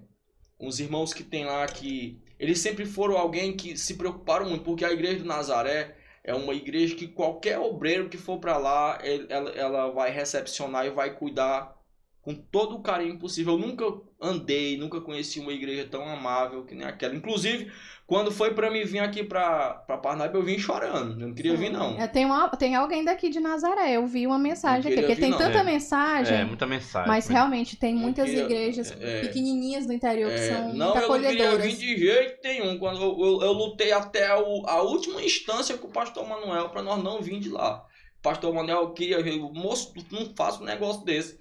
uns 0.60 0.80
irmãos 0.80 1.14
que 1.14 1.24
tem 1.24 1.46
lá 1.46 1.66
que. 1.68 2.22
Eles 2.40 2.60
sempre 2.60 2.86
foram 2.86 3.18
alguém 3.18 3.56
que 3.56 3.78
se 3.78 3.96
preocuparam 3.96 4.48
muito, 4.48 4.64
porque 4.64 4.86
a 4.86 4.92
igreja 4.92 5.20
do 5.20 5.26
Nazaré 5.26 5.98
é 6.24 6.34
uma 6.34 6.54
igreja 6.54 6.96
que 6.96 7.08
qualquer 7.08 7.60
obreiro 7.60 8.08
que 8.08 8.18
for 8.18 8.40
para 8.40 8.58
lá, 8.58 9.00
ela, 9.04 9.50
ela 9.52 9.92
vai 9.92 10.12
recepcionar 10.12 10.86
e 10.86 10.92
vai 10.92 11.16
cuidar 11.16 11.78
com 12.22 12.34
todo 12.36 12.76
o 12.76 12.82
carinho 12.82 13.20
possível. 13.20 13.54
Eu 13.54 13.60
nunca 13.60 13.86
andei, 14.22 14.78
nunca 14.78 15.00
conheci 15.02 15.40
uma 15.40 15.54
igreja 15.54 15.88
tão 15.90 16.08
amável 16.08 16.66
que 16.66 16.76
nem 16.76 16.86
aquela. 16.86 17.16
Inclusive, 17.16 17.72
quando 18.06 18.32
foi 18.32 18.54
para 18.54 18.70
mim 18.70 18.84
vir 18.84 19.00
aqui 19.00 19.24
para 19.24 19.76
Parnaíba, 20.02 20.38
eu 20.38 20.44
vim 20.44 20.58
chorando. 20.58 21.12
Eu 21.22 21.28
não 21.28 21.34
queria 21.34 21.56
vir, 21.56 21.70
não. 21.72 21.98
É, 21.98 22.08
tem, 22.08 22.26
uma, 22.26 22.50
tem 22.50 22.76
alguém 22.76 23.06
daqui 23.06 23.30
de 23.30 23.40
Nazaré, 23.40 23.94
eu 23.96 24.06
vi 24.08 24.26
uma 24.28 24.38
mensagem 24.40 24.84
Não 24.84 24.92
aqui, 24.92 25.02
porque 25.02 25.16
vir, 25.16 25.22
tem 25.22 25.30
não. 25.32 25.38
tanta 25.38 25.60
É. 25.60 25.64
mensagem, 25.64 26.38
É, 26.40 26.44
muita 26.44 26.66
mensagem. 26.66 27.08
mas 27.08 27.28
realmente 27.28 27.78
tem 27.78 27.94
Não 27.94 28.02
muitas 28.02 28.26
queria- 28.30 28.44
igrejas 28.44 28.92
é, 29.00 29.22
pequenininhas 29.22 29.86
do 29.86 29.94
interior 29.94 30.30
que 30.32 30.40
É, 30.40 30.48
são 30.56 30.58
não, 30.58 30.64
muito 30.66 30.82
eu 30.82 30.86
não 30.86 30.94
queria 30.94 31.04
acolhedoras. 31.30 31.66
vir 31.66 31.78
de 31.78 31.98
jeito 32.00 32.40
nenhum. 32.44 32.78
Quando 32.80 33.02
eu, 33.02 33.18
eu, 33.20 33.42
eu 33.42 33.54
lutei 33.54 33.92
até 33.92 34.36
o- 34.36 34.66
a 34.68 34.82
última 34.82 35.22
instância 35.24 35.78
com 35.78 35.88
o 35.88 35.92
pastor 35.92 36.28
Manuel 36.28 36.70
para 36.70 36.82
nós 36.82 37.02
não 37.04 37.22
vir 37.22 37.40
de 37.40 37.50
lá. 37.50 37.86
O 38.18 38.22
pastor 38.22 38.54
Manuel 38.54 38.92
queria 38.92 39.20
moço, 39.54 39.94
não 40.12 40.26
faça 40.36 40.62
um 40.62 40.66
negócio 40.66 41.06
desse. 41.06 41.40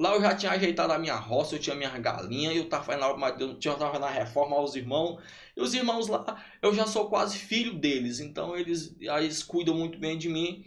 Lá 0.00 0.14
eu 0.14 0.22
já 0.22 0.34
tinha 0.34 0.52
ajeitado 0.52 0.94
a 0.94 0.98
minha 0.98 1.14
roça, 1.14 1.54
eu 1.54 1.58
tinha 1.58 1.76
minhas 1.76 1.92
galinhas, 2.00 2.56
eu 2.56 2.66
tava 2.70 2.96
na, 2.96 3.06
eu 3.38 3.76
tava 3.76 3.98
na 3.98 4.08
reforma 4.08 4.56
aos 4.56 4.74
irmãos. 4.74 5.22
E 5.54 5.60
os 5.60 5.74
irmãos 5.74 6.08
lá, 6.08 6.42
eu 6.62 6.72
já 6.72 6.86
sou 6.86 7.10
quase 7.10 7.36
filho 7.36 7.74
deles, 7.74 8.18
então 8.18 8.56
eles, 8.56 8.96
eles 8.98 9.42
cuidam 9.42 9.74
muito 9.74 9.98
bem 9.98 10.16
de 10.16 10.30
mim. 10.30 10.64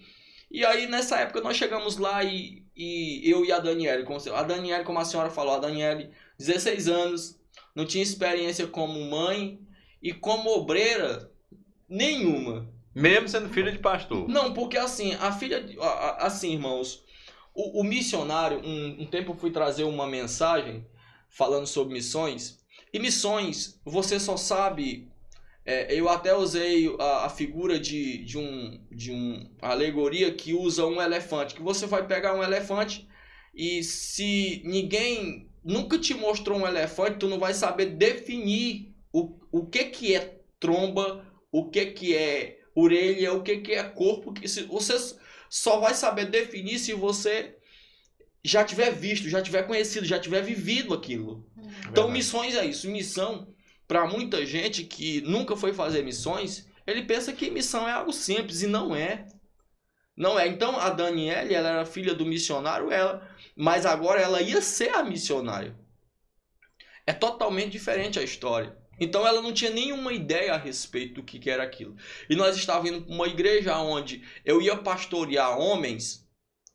E 0.51 0.63
aí 0.63 0.85
nessa 0.85 1.17
época 1.17 1.41
nós 1.41 1.57
chegamos 1.57 1.97
lá 1.97 2.23
e, 2.23 2.63
e 2.75 3.27
eu 3.27 3.43
e 3.43 3.51
a 3.51 3.57
Daniele, 3.57 4.03
como, 4.03 4.19
a 4.35 4.43
Daniele, 4.43 4.83
como 4.83 4.99
a 4.99 5.05
senhora 5.05 5.31
falou, 5.31 5.55
a 5.55 5.59
Daniele, 5.59 6.11
16 6.37 6.87
anos, 6.87 7.39
não 7.73 7.87
tinha 7.87 8.03
experiência 8.03 8.67
como 8.67 9.03
mãe 9.09 9.59
e 9.99 10.13
como 10.13 10.51
obreira 10.51 11.31
nenhuma. 11.89 12.71
Mesmo 12.93 13.27
sendo 13.27 13.49
filho 13.49 13.71
de 13.71 13.79
pastor. 13.79 14.29
Não, 14.29 14.53
porque 14.53 14.77
assim, 14.77 15.15
a 15.15 15.31
filha. 15.31 15.65
Assim, 16.19 16.53
irmãos, 16.53 17.03
o, 17.53 17.81
o 17.81 17.83
missionário, 17.83 18.59
um, 18.63 19.03
um 19.03 19.05
tempo 19.05 19.33
fui 19.35 19.51
trazer 19.51 19.83
uma 19.83 20.07
mensagem 20.07 20.85
falando 21.29 21.67
sobre 21.67 21.93
missões. 21.93 22.59
E 22.91 22.99
missões, 22.99 23.79
você 23.83 24.19
só 24.19 24.37
sabe. 24.37 25.09
é, 25.65 25.93
eu 25.93 26.09
até 26.09 26.35
usei 26.35 26.93
a, 26.99 27.25
a 27.25 27.29
figura 27.29 27.79
de, 27.79 28.23
de, 28.25 28.37
um, 28.37 28.79
de 28.91 29.11
um 29.11 29.49
alegoria 29.61 30.33
que 30.33 30.53
usa 30.53 30.85
um 30.85 31.01
elefante. 31.01 31.55
Que 31.55 31.61
você 31.61 31.85
vai 31.85 32.05
pegar 32.07 32.35
um 32.35 32.43
elefante 32.43 33.07
e 33.53 33.83
se 33.83 34.61
ninguém 34.65 35.47
nunca 35.63 35.97
te 35.97 36.13
mostrou 36.13 36.59
um 36.59 36.67
elefante, 36.67 37.19
tu 37.19 37.27
não 37.27 37.39
vai 37.39 37.53
saber 37.53 37.85
definir 37.85 38.93
o, 39.11 39.39
o 39.51 39.65
que, 39.65 39.85
que 39.85 40.15
é 40.15 40.39
tromba, 40.59 41.25
o 41.51 41.69
que, 41.69 41.85
que 41.87 42.15
é 42.15 42.59
orelha, 42.75 43.33
o 43.33 43.43
que, 43.43 43.57
que 43.57 43.73
é 43.73 43.83
corpo. 43.83 44.33
Que 44.33 44.47
se, 44.47 44.63
você 44.63 44.97
só 45.53 45.79
vai 45.79 45.93
saber 45.93 46.31
definir 46.31 46.79
se 46.79 46.93
você 46.93 47.55
já 48.43 48.65
tiver 48.65 48.89
visto, 48.89 49.29
já 49.29 49.39
tiver 49.39 49.61
conhecido, 49.67 50.03
já 50.03 50.17
tiver 50.19 50.41
vivido 50.41 50.95
aquilo. 50.95 51.47
Então, 51.55 52.05
Verdade. 52.05 52.11
missões 52.11 52.55
é 52.55 52.65
isso. 52.65 52.89
Missão, 52.89 53.53
para 53.87 54.07
muita 54.07 54.43
gente 54.47 54.83
que 54.83 55.21
nunca 55.21 55.55
foi 55.55 55.71
fazer 55.71 56.03
missões, 56.03 56.67
ele 56.87 57.03
pensa 57.03 57.31
que 57.31 57.51
missão 57.51 57.87
é 57.87 57.91
algo 57.91 58.11
simples 58.11 58.63
e 58.63 58.67
não 58.67 58.95
é. 58.95 59.27
Não 60.17 60.39
é. 60.39 60.47
Então, 60.47 60.75
a 60.79 60.89
Daniele, 60.89 61.53
ela 61.53 61.69
era 61.69 61.85
filha 61.85 62.15
do 62.15 62.25
missionário, 62.25 62.91
ela, 62.91 63.29
mas 63.55 63.85
agora 63.85 64.19
ela 64.19 64.41
ia 64.41 64.59
ser 64.59 64.89
a 64.95 65.03
missionária. 65.03 65.77
É 67.05 67.13
totalmente 67.13 67.73
diferente 67.73 68.17
a 68.17 68.23
história. 68.23 68.75
Então, 68.99 69.25
ela 69.27 69.41
não 69.41 69.53
tinha 69.53 69.71
nenhuma 69.71 70.13
ideia 70.13 70.53
a 70.53 70.57
respeito 70.57 71.15
do 71.15 71.23
que, 71.23 71.49
era 71.49 71.63
aquilo. 71.63 71.95
E 72.29 72.35
nós 72.35 72.55
estávamos 72.55 72.91
indo 72.91 73.05
para 73.05 73.13
uma 73.15 73.27
igreja 73.27 73.77
onde 73.79 74.23
eu 74.45 74.61
ia 74.61 74.77
pastorear 74.77 75.57
homens, 75.59 76.27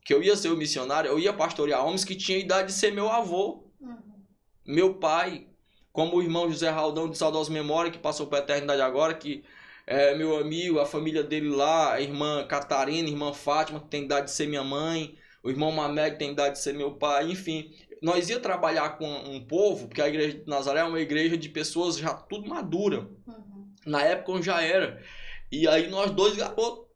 que 0.05 0.13
eu 0.13 0.21
ia 0.23 0.35
ser 0.35 0.49
o 0.49 0.57
missionário, 0.57 1.09
eu 1.09 1.19
ia 1.19 1.33
pastorear 1.33 1.85
homens 1.85 2.03
que 2.05 2.15
tinham 2.15 2.39
idade 2.41 2.67
de 2.69 2.73
ser 2.73 2.91
meu 2.91 3.09
avô 3.09 3.67
Uhum. 3.79 4.25
meu 4.65 4.95
pai, 4.95 5.47
como 5.91 6.17
o 6.17 6.21
irmão 6.21 6.49
José 6.49 6.69
Raldão 6.69 7.09
de 7.09 7.17
saudosa 7.17 7.51
memória, 7.51 7.91
que 7.91 7.97
passou 7.97 8.27
para 8.27 8.39
a 8.39 8.41
eternidade 8.41 8.81
agora, 8.81 9.13
que 9.13 9.43
é 9.87 10.15
meu 10.15 10.37
amigo, 10.37 10.79
a 10.79 10.85
família 10.85 11.23
dele 11.23 11.49
lá, 11.49 11.93
a 11.93 12.01
irmã 12.01 12.45
Catarina, 12.47 13.07
a 13.07 13.11
irmã 13.11 13.33
Fátima, 13.33 13.79
que 13.79 13.87
tem 13.87 14.03
idade 14.05 14.27
de 14.27 14.31
ser 14.31 14.47
minha 14.47 14.63
mãe, 14.63 15.17
o 15.43 15.49
irmão 15.49 15.71
Mamé, 15.71 16.11
que 16.11 16.19
tem 16.19 16.31
idade 16.31 16.55
de 16.55 16.61
ser 16.61 16.73
meu 16.73 16.95
pai, 16.95 17.31
enfim. 17.31 17.73
Nós 18.01 18.29
ia 18.29 18.39
trabalhar 18.39 18.97
com 18.97 19.07
um 19.07 19.45
povo, 19.45 19.87
porque 19.87 20.01
a 20.01 20.07
igreja 20.07 20.39
de 20.39 20.47
Nazaré 20.47 20.79
é 20.79 20.83
uma 20.85 20.99
igreja 20.99 21.37
de 21.37 21.49
pessoas 21.49 21.97
já 21.97 22.13
tudo 22.13 22.47
madura. 22.47 23.09
Uhum. 23.27 23.73
Na 23.85 24.01
época 24.03 24.31
eu 24.31 24.43
já 24.43 24.61
era. 24.61 25.03
E 25.51 25.67
aí 25.67 25.89
nós 25.89 26.11
dois 26.11 26.35
garotos. 26.35 26.87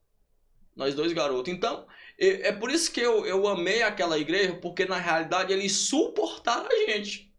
Nós 0.75 0.95
dois 0.95 1.11
garotos. 1.13 1.53
Então, 1.53 1.85
é 2.17 2.51
por 2.51 2.71
isso 2.71 2.91
que 2.91 3.01
eu, 3.01 3.25
eu 3.25 3.47
amei 3.47 3.81
aquela 3.83 4.17
igreja, 4.17 4.55
porque 4.55 4.85
na 4.85 4.97
realidade 4.97 5.51
eles 5.51 5.73
suportaram 5.73 6.67
a 6.67 6.91
gente. 6.91 7.33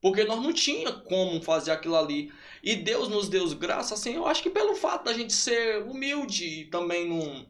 Porque 0.00 0.24
nós 0.24 0.42
não 0.42 0.52
tinha 0.52 0.92
como 0.92 1.40
fazer 1.40 1.70
aquilo 1.70 1.96
ali. 1.96 2.32
E 2.62 2.74
Deus 2.76 3.08
nos 3.08 3.28
deu 3.28 3.48
graça, 3.56 3.94
assim, 3.94 4.14
eu 4.14 4.26
acho 4.26 4.42
que 4.42 4.50
pelo 4.50 4.74
fato 4.74 5.04
da 5.04 5.12
gente 5.12 5.32
ser 5.32 5.82
humilde 5.82 6.44
e 6.44 6.64
também 6.66 7.08
não, 7.08 7.46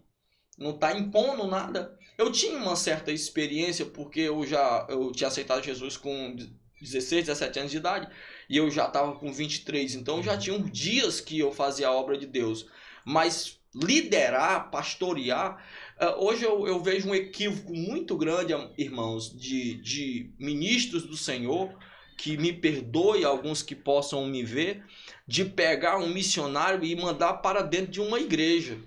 não 0.59 0.73
tá 0.77 0.97
impondo 0.97 1.47
nada. 1.47 1.97
Eu 2.17 2.31
tinha 2.31 2.57
uma 2.59 2.77
certa 2.77 3.11
experiência, 3.11 3.87
porque 3.87 4.21
eu 4.21 4.47
já 4.47 4.87
eu 4.89 5.13
tinha 5.13 5.29
aceitado 5.29 5.65
Jesus 5.65 5.97
com 5.97 6.37
16, 6.81 7.27
17 7.27 7.59
anos 7.59 7.71
de 7.71 7.79
idade. 7.79 8.09
E 8.49 8.57
eu 8.57 8.71
já 8.71 8.87
estava 8.87 9.15
com 9.15 9.33
23, 9.33 9.95
então 9.95 10.23
já 10.23 10.37
tinha 10.37 10.57
uns 10.57 10.71
dias 10.71 11.21
que 11.21 11.39
eu 11.39 11.53
fazia 11.53 11.89
a 11.89 11.93
obra 11.93 12.19
de 12.19 12.27
Deus. 12.27 12.67
Mas 13.05 13.59
liderar, 13.75 14.71
pastorear, 14.71 15.65
eh, 15.99 16.15
hoje 16.19 16.45
eu, 16.45 16.67
eu 16.67 16.83
vejo 16.83 17.09
um 17.09 17.15
equívoco 17.15 17.75
muito 17.75 18.17
grande, 18.17 18.53
irmãos, 18.77 19.35
de, 19.35 19.77
de 19.77 20.31
ministros 20.39 21.05
do 21.05 21.17
Senhor, 21.17 21.75
que 22.19 22.37
me 22.37 22.53
perdoe 22.53 23.25
alguns 23.25 23.63
que 23.63 23.75
possam 23.75 24.27
me 24.27 24.45
ver, 24.45 24.85
de 25.27 25.45
pegar 25.45 25.99
um 25.99 26.09
missionário 26.09 26.85
e 26.85 26.95
mandar 26.95 27.35
para 27.35 27.63
dentro 27.63 27.91
de 27.91 28.01
uma 28.01 28.21
igreja. 28.21 28.79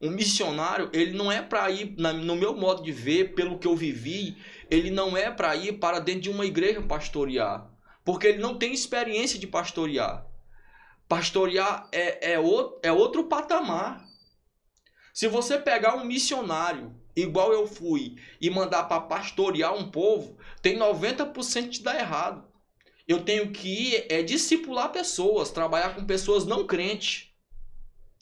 Um 0.00 0.10
missionário, 0.10 0.90
ele 0.92 1.16
não 1.16 1.32
é 1.32 1.40
para 1.40 1.70
ir, 1.70 1.94
no 1.96 2.36
meu 2.36 2.54
modo 2.54 2.82
de 2.82 2.92
ver, 2.92 3.34
pelo 3.34 3.58
que 3.58 3.66
eu 3.66 3.74
vivi, 3.74 4.36
ele 4.70 4.90
não 4.90 5.16
é 5.16 5.30
para 5.30 5.56
ir 5.56 5.78
para 5.78 5.98
dentro 5.98 6.22
de 6.22 6.30
uma 6.30 6.44
igreja 6.44 6.82
pastorear. 6.82 7.70
Porque 8.04 8.26
ele 8.26 8.38
não 8.38 8.58
tem 8.58 8.72
experiência 8.72 9.38
de 9.38 9.46
pastorear. 9.46 10.26
Pastorear 11.08 11.88
é, 11.90 12.32
é, 12.32 12.38
outro, 12.38 12.78
é 12.82 12.92
outro 12.92 13.24
patamar. 13.24 14.04
Se 15.14 15.28
você 15.28 15.58
pegar 15.58 15.96
um 15.96 16.04
missionário, 16.04 16.94
igual 17.16 17.52
eu 17.52 17.66
fui, 17.66 18.16
e 18.38 18.50
mandar 18.50 18.84
para 18.84 19.00
pastorear 19.00 19.74
um 19.74 19.90
povo, 19.90 20.36
tem 20.60 20.78
90% 20.78 21.70
de 21.70 21.82
dar 21.82 21.98
errado. 21.98 22.46
Eu 23.08 23.22
tenho 23.22 23.50
que 23.50 23.94
ir, 23.94 24.06
é 24.10 24.22
discipular 24.22 24.92
pessoas, 24.92 25.50
trabalhar 25.50 25.94
com 25.94 26.04
pessoas 26.04 26.44
não 26.44 26.66
crentes. 26.66 27.30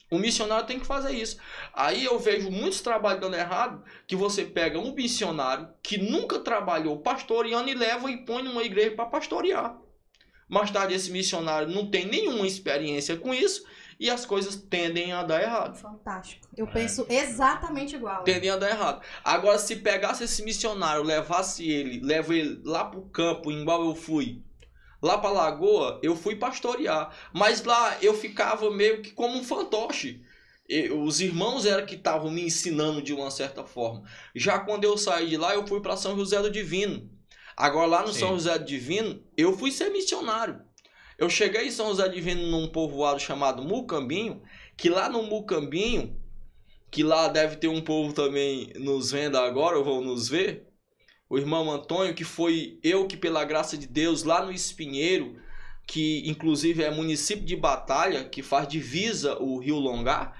O 0.09 0.19
missionário 0.19 0.67
tem 0.67 0.79
que 0.79 0.85
fazer 0.85 1.11
isso. 1.13 1.37
Aí 1.73 2.05
eu 2.05 2.19
vejo 2.19 2.51
muitos 2.51 2.81
trabalhos 2.81 3.21
dando 3.21 3.35
errado, 3.35 3.83
que 4.05 4.15
você 4.15 4.45
pega 4.45 4.79
um 4.79 4.93
missionário 4.93 5.69
que 5.81 5.97
nunca 5.97 6.39
trabalhou 6.39 6.99
pastoreando 6.99 7.69
e 7.69 7.73
leva 7.73 8.09
e 8.11 8.25
põe 8.25 8.43
numa 8.43 8.63
igreja 8.63 8.95
para 8.95 9.05
pastorear. 9.05 9.77
Mais 10.47 10.69
tarde 10.69 10.93
esse 10.93 11.11
missionário 11.11 11.67
não 11.67 11.89
tem 11.89 12.05
nenhuma 12.05 12.45
experiência 12.45 13.17
com 13.17 13.33
isso 13.33 13.65
e 13.99 14.09
as 14.09 14.25
coisas 14.25 14.55
tendem 14.55 15.11
a 15.11 15.23
dar 15.23 15.41
errado. 15.41 15.75
Fantástico. 15.77 16.47
Eu 16.55 16.67
penso 16.67 17.05
exatamente 17.09 17.95
igual. 17.95 18.23
Tendem 18.23 18.49
a 18.49 18.57
dar 18.57 18.69
errado. 18.69 19.01
Agora, 19.23 19.57
se 19.57 19.77
pegasse 19.77 20.23
esse 20.23 20.43
missionário, 20.43 21.03
levasse 21.03 21.67
ele, 21.67 21.99
leva 22.01 22.35
ele 22.35 22.61
lá 22.63 22.85
pro 22.85 23.01
campo, 23.03 23.51
igual 23.51 23.83
eu 23.85 23.95
fui, 23.95 24.43
lá 25.05 25.19
pra 25.19 25.29
lagoa, 25.29 25.99
eu 26.01 26.15
fui 26.15 26.35
pastorear. 26.35 27.15
Mas 27.31 27.63
lá 27.63 27.95
eu 28.01 28.15
ficava 28.15 28.71
meio 28.71 29.03
que 29.03 29.11
como 29.11 29.37
um 29.37 29.43
fantoche. 29.43 30.23
E 30.67 30.89
os 30.89 31.21
irmãos 31.21 31.63
eram 31.63 31.85
que 31.85 31.93
estavam 31.93 32.31
me 32.31 32.41
ensinando 32.41 33.03
de 33.03 33.13
uma 33.13 33.29
certa 33.29 33.63
forma. 33.63 34.01
Já 34.33 34.57
quando 34.57 34.83
eu 34.83 34.97
saí 34.97 35.29
de 35.29 35.37
lá, 35.37 35.53
eu 35.53 35.67
fui 35.67 35.79
para 35.79 35.95
São 35.95 36.17
José 36.17 36.41
do 36.41 36.49
Divino. 36.49 37.07
Agora 37.55 37.85
lá 37.85 38.01
no 38.01 38.11
Sim. 38.11 38.19
São 38.19 38.29
José 38.29 38.57
do 38.57 38.65
Divino, 38.65 39.23
eu 39.37 39.55
fui 39.55 39.71
ser 39.71 39.91
missionário. 39.91 40.59
Eu 41.19 41.29
cheguei 41.29 41.67
em 41.67 41.71
São 41.71 41.89
José 41.89 42.09
do 42.09 42.15
Divino 42.15 42.47
num 42.47 42.67
povoado 42.67 43.19
chamado 43.19 43.61
Mucambinho, 43.61 44.41
que 44.75 44.89
lá 44.89 45.07
no 45.07 45.21
Mucambinho, 45.21 46.19
que 46.89 47.03
lá 47.03 47.27
deve 47.27 47.57
ter 47.57 47.67
um 47.67 47.81
povo 47.81 48.11
também 48.11 48.73
nos 48.75 49.11
vendo 49.11 49.37
agora, 49.37 49.77
ou 49.77 49.83
vão 49.83 50.01
nos 50.01 50.27
ver, 50.27 50.64
o 51.29 51.37
irmão 51.37 51.71
Antônio, 51.71 52.13
que 52.13 52.23
foi 52.23 52.79
eu 52.83 53.07
que, 53.07 53.17
pela 53.17 53.43
graça 53.45 53.77
de 53.77 53.87
Deus, 53.87 54.23
lá 54.23 54.43
no 54.45 54.51
Espinheiro, 54.51 55.39
que 55.87 56.23
inclusive 56.29 56.83
é 56.83 56.91
município 56.91 57.45
de 57.45 57.55
Batalha, 57.55 58.25
que 58.29 58.41
faz 58.43 58.67
divisa 58.67 59.37
o 59.41 59.57
Rio 59.59 59.77
Longar, 59.77 60.39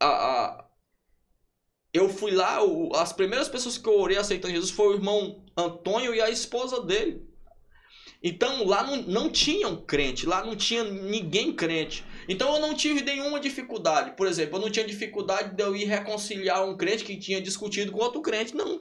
a, 0.00 0.06
a- 0.06 0.66
eu 1.92 2.08
fui 2.08 2.30
lá, 2.32 2.62
o- 2.62 2.94
as 2.94 3.12
primeiras 3.12 3.48
pessoas 3.48 3.78
que 3.78 3.88
eu 3.88 3.98
orei 3.98 4.16
aceitando 4.18 4.54
Jesus 4.54 4.70
foi 4.70 4.88
o 4.88 4.94
irmão 4.94 5.44
Antônio 5.56 6.14
e 6.14 6.20
a 6.20 6.28
esposa 6.30 6.82
dele. 6.82 7.24
Então 8.22 8.64
lá 8.66 8.82
não, 8.82 9.02
não 9.02 9.30
tinha 9.30 9.68
um 9.68 9.76
crente, 9.84 10.26
lá 10.26 10.44
não 10.44 10.56
tinha 10.56 10.82
ninguém 10.84 11.52
crente. 11.52 12.04
Então 12.28 12.54
eu 12.54 12.60
não 12.60 12.74
tive 12.74 13.02
nenhuma 13.02 13.38
dificuldade. 13.40 14.16
Por 14.16 14.26
exemplo, 14.26 14.56
eu 14.56 14.62
não 14.62 14.70
tinha 14.70 14.86
dificuldade 14.86 15.54
de 15.54 15.62
eu 15.62 15.76
ir 15.76 15.84
reconciliar 15.84 16.64
um 16.68 16.76
crente 16.76 17.04
que 17.04 17.16
tinha 17.18 17.40
discutido 17.40 17.92
com 17.92 17.98
outro 18.00 18.20
crente. 18.22 18.54
Não. 18.54 18.80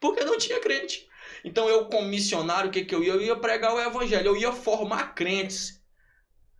Porque 0.00 0.24
não 0.24 0.38
tinha 0.38 0.58
crente. 0.58 1.06
Então 1.44 1.68
eu, 1.68 1.86
como 1.86 2.08
missionário, 2.08 2.70
o 2.70 2.72
que, 2.72 2.84
que 2.84 2.94
eu 2.94 3.04
ia? 3.04 3.12
Eu 3.12 3.20
ia 3.20 3.36
pregar 3.36 3.74
o 3.74 3.80
evangelho, 3.80 4.28
eu 4.28 4.36
ia 4.36 4.52
formar 4.52 5.14
crentes. 5.14 5.78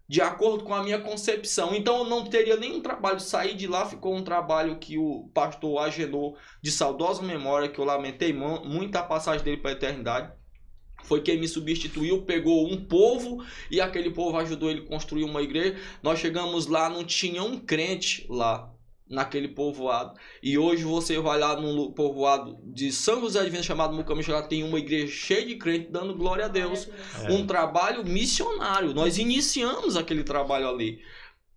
De 0.09 0.21
acordo 0.21 0.65
com 0.65 0.75
a 0.75 0.83
minha 0.83 1.01
concepção. 1.01 1.75
Então 1.75 1.99
eu 1.99 2.05
não 2.05 2.25
teria 2.25 2.57
nenhum 2.57 2.81
trabalho. 2.81 3.21
Sair 3.21 3.55
de 3.55 3.67
lá 3.69 3.87
ficou 3.87 4.15
um 4.15 4.25
trabalho 4.25 4.79
que 4.79 4.99
o 4.99 5.31
pastor 5.33 5.79
Agenor, 5.79 6.37
de 6.61 6.71
saudosa 6.71 7.23
memória, 7.23 7.69
que 7.69 7.79
eu 7.79 7.85
lamentei 7.85 8.33
mu- 8.33 8.65
muito 8.65 8.97
a 8.97 9.03
passagem 9.05 9.45
dele 9.45 9.59
para 9.59 9.71
a 9.71 9.75
eternidade. 9.75 10.33
Foi 11.05 11.23
quem 11.23 11.39
me 11.39 11.49
substituiu, 11.49 12.25
pegou 12.25 12.67
um 12.67 12.85
povo 12.85 13.43
e 13.71 13.81
aquele 13.81 14.11
povo 14.11 14.37
ajudou 14.39 14.71
ele 14.71 14.83
a 14.83 14.87
construir 14.87 15.25
uma 15.25 15.43
igreja. 15.43 15.79
Nós 16.03 16.19
chegamos 16.19 16.67
lá, 16.67 16.91
não 16.91 17.05
tinha 17.05 17.43
um 17.43 17.59
crente 17.59 18.27
lá 18.29 18.75
naquele 19.11 19.49
povoado. 19.49 20.19
E 20.41 20.57
hoje 20.57 20.85
você 20.85 21.19
vai 21.19 21.39
lá 21.39 21.61
num 21.61 21.91
povoado 21.91 22.59
de 22.63 22.93
São 22.93 23.21
José 23.21 23.43
de 23.43 23.51
Venda 23.51 23.65
chamado 23.65 23.93
Mucamixo, 23.93 24.31
lá 24.31 24.43
tem 24.43 24.63
uma 24.63 24.79
igreja 24.79 25.09
cheia 25.09 25.45
de 25.45 25.57
crente 25.57 25.91
dando 25.91 26.15
glória 26.15 26.45
a 26.45 26.49
Deus. 26.49 26.89
É. 27.25 27.33
Um 27.33 27.45
trabalho 27.45 28.05
missionário. 28.05 28.95
Nós 28.95 29.19
iniciamos 29.19 29.97
aquele 29.97 30.23
trabalho 30.23 30.69
ali. 30.69 31.01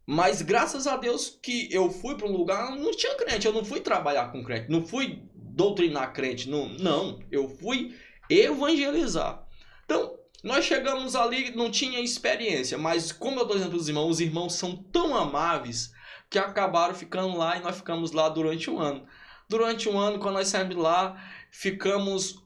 Mas 0.05 0.41
graças 0.41 0.87
a 0.87 0.97
Deus 0.97 1.39
que 1.41 1.69
eu 1.71 1.89
fui 1.89 2.15
para 2.15 2.27
um 2.27 2.35
lugar 2.35 2.75
não 2.75 2.91
tinha 2.91 3.15
crente. 3.15 3.45
Eu 3.45 3.53
não 3.53 3.63
fui 3.63 3.79
trabalhar 3.79 4.31
com 4.31 4.43
crente, 4.43 4.69
não 4.69 4.83
fui 4.83 5.21
doutrinar 5.35 6.11
crente, 6.11 6.49
não, 6.49 6.67
não. 6.67 7.19
Eu 7.31 7.47
fui 7.47 7.95
evangelizar. 8.29 9.45
Então, 9.85 10.17
nós 10.43 10.65
chegamos 10.65 11.15
ali, 11.15 11.55
não 11.55 11.71
tinha 11.71 12.01
experiência, 12.01 12.77
mas 12.77 13.11
como 13.11 13.37
eu 13.37 13.43
estou 13.43 13.55
dizendo 13.55 13.69
para 13.71 13.79
os 13.79 13.87
irmãos, 13.87 14.09
os 14.09 14.19
irmãos 14.19 14.53
são 14.55 14.75
tão 14.75 15.15
amáveis, 15.15 15.93
que 16.33 16.39
acabaram 16.39 16.95
ficando 16.95 17.37
lá 17.37 17.57
e 17.57 17.61
nós 17.61 17.77
ficamos 17.77 18.11
lá 18.11 18.27
durante 18.27 18.67
um 18.67 18.79
ano. 18.79 19.05
Durante 19.47 19.87
um 19.87 19.99
ano, 19.99 20.17
quando 20.17 20.33
nós 20.33 20.47
saímos 20.47 20.75
lá, 20.75 21.23
ficamos 21.51 22.43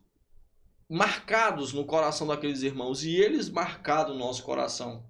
marcados 0.90 1.72
no 1.72 1.86
coração 1.86 2.28
daqueles 2.28 2.64
irmãos 2.64 3.06
e 3.06 3.16
eles 3.16 3.50
marcaram 3.50 4.14
o 4.14 4.18
nosso 4.18 4.44
coração. 4.44 5.10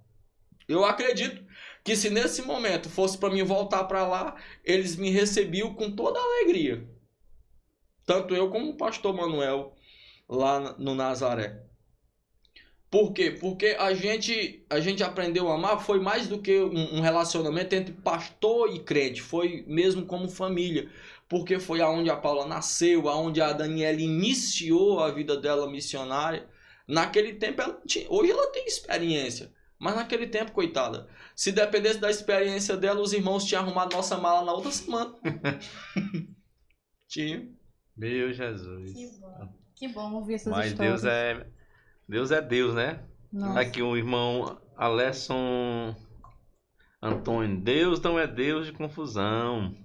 Eu 0.68 0.84
acredito 0.84 1.44
que 1.82 1.96
se 1.96 2.08
nesse 2.08 2.42
momento 2.42 2.88
fosse 2.88 3.18
para 3.18 3.30
mim 3.30 3.42
voltar 3.42 3.82
para 3.82 4.06
lá, 4.06 4.36
eles 4.62 4.94
me 4.94 5.10
recebiam 5.10 5.74
com 5.74 5.90
toda 5.90 6.20
alegria. 6.20 6.88
Tanto 8.06 8.32
eu 8.32 8.48
como 8.48 8.70
o 8.70 8.76
pastor 8.76 9.12
Manuel 9.12 9.74
lá 10.28 10.76
no 10.78 10.94
Nazaré. 10.94 11.67
Por 12.90 13.12
quê? 13.12 13.30
Porque 13.30 13.76
a 13.78 13.92
gente, 13.92 14.64
a 14.70 14.80
gente 14.80 15.02
aprendeu 15.02 15.50
a 15.50 15.54
amar 15.54 15.80
foi 15.80 16.00
mais 16.00 16.26
do 16.26 16.40
que 16.40 16.58
um, 16.58 16.96
um 16.96 17.00
relacionamento 17.00 17.74
entre 17.74 17.92
pastor 17.92 18.74
e 18.74 18.80
crente, 18.80 19.20
foi 19.20 19.64
mesmo 19.66 20.06
como 20.06 20.28
família 20.28 20.90
porque 21.28 21.58
foi 21.58 21.80
aonde 21.82 22.08
a 22.08 22.16
Paula 22.16 22.46
nasceu, 22.46 23.08
aonde 23.08 23.40
a 23.40 23.52
Daniela 23.52 24.00
iniciou 24.00 25.00
a 25.00 25.10
vida 25.10 25.36
dela 25.36 25.70
missionária. 25.70 26.48
Naquele 26.86 27.34
tempo, 27.34 27.60
ela 27.60 27.78
tinha, 27.86 28.06
hoje 28.08 28.32
ela 28.32 28.50
tem 28.50 28.64
experiência, 28.66 29.52
mas 29.78 29.94
naquele 29.94 30.26
tempo, 30.26 30.52
coitada, 30.52 31.06
se 31.36 31.52
dependesse 31.52 31.98
da 31.98 32.10
experiência 32.10 32.76
dela, 32.78 33.00
os 33.00 33.12
irmãos 33.12 33.44
tinham 33.44 33.62
arrumado 33.62 33.94
nossa 33.94 34.16
mala 34.16 34.44
na 34.44 34.52
outra 34.52 34.72
semana. 34.72 35.14
tinha. 37.06 37.46
Meu 37.94 38.32
Jesus. 38.32 38.92
Que 38.94 39.06
bom. 39.20 39.54
Que 39.74 39.88
bom 39.88 40.14
ouvir 40.14 40.34
essas 40.34 40.50
Mas 40.50 40.70
histórias. 40.72 41.02
Deus 41.02 41.12
é 41.12 41.46
Deus 42.08 42.30
é 42.30 42.40
Deus, 42.40 42.74
né? 42.74 43.00
Nossa. 43.30 43.60
Aqui 43.60 43.82
o 43.82 43.96
irmão 43.96 44.58
Alesson 44.76 45.94
Antônio, 47.02 47.60
Deus 47.60 48.00
não 48.00 48.18
é 48.18 48.26
Deus 48.26 48.66
de 48.66 48.72
confusão, 48.72 49.76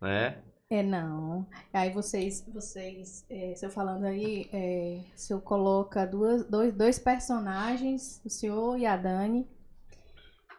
né? 0.00 0.42
É, 0.68 0.82
não. 0.82 1.46
Aí 1.72 1.90
vocês, 1.90 2.44
vocês, 2.52 3.24
é, 3.30 3.54
se 3.54 3.64
eu 3.64 3.70
falando 3.70 4.04
aí, 4.04 4.48
é, 4.52 5.00
o 5.14 5.18
senhor 5.18 5.40
coloca 5.40 6.06
duas, 6.06 6.44
dois, 6.44 6.74
dois 6.74 6.98
personagens, 6.98 8.20
o 8.24 8.28
senhor 8.28 8.78
e 8.78 8.86
a 8.86 8.96
Dani, 8.96 9.48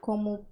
como 0.02 0.46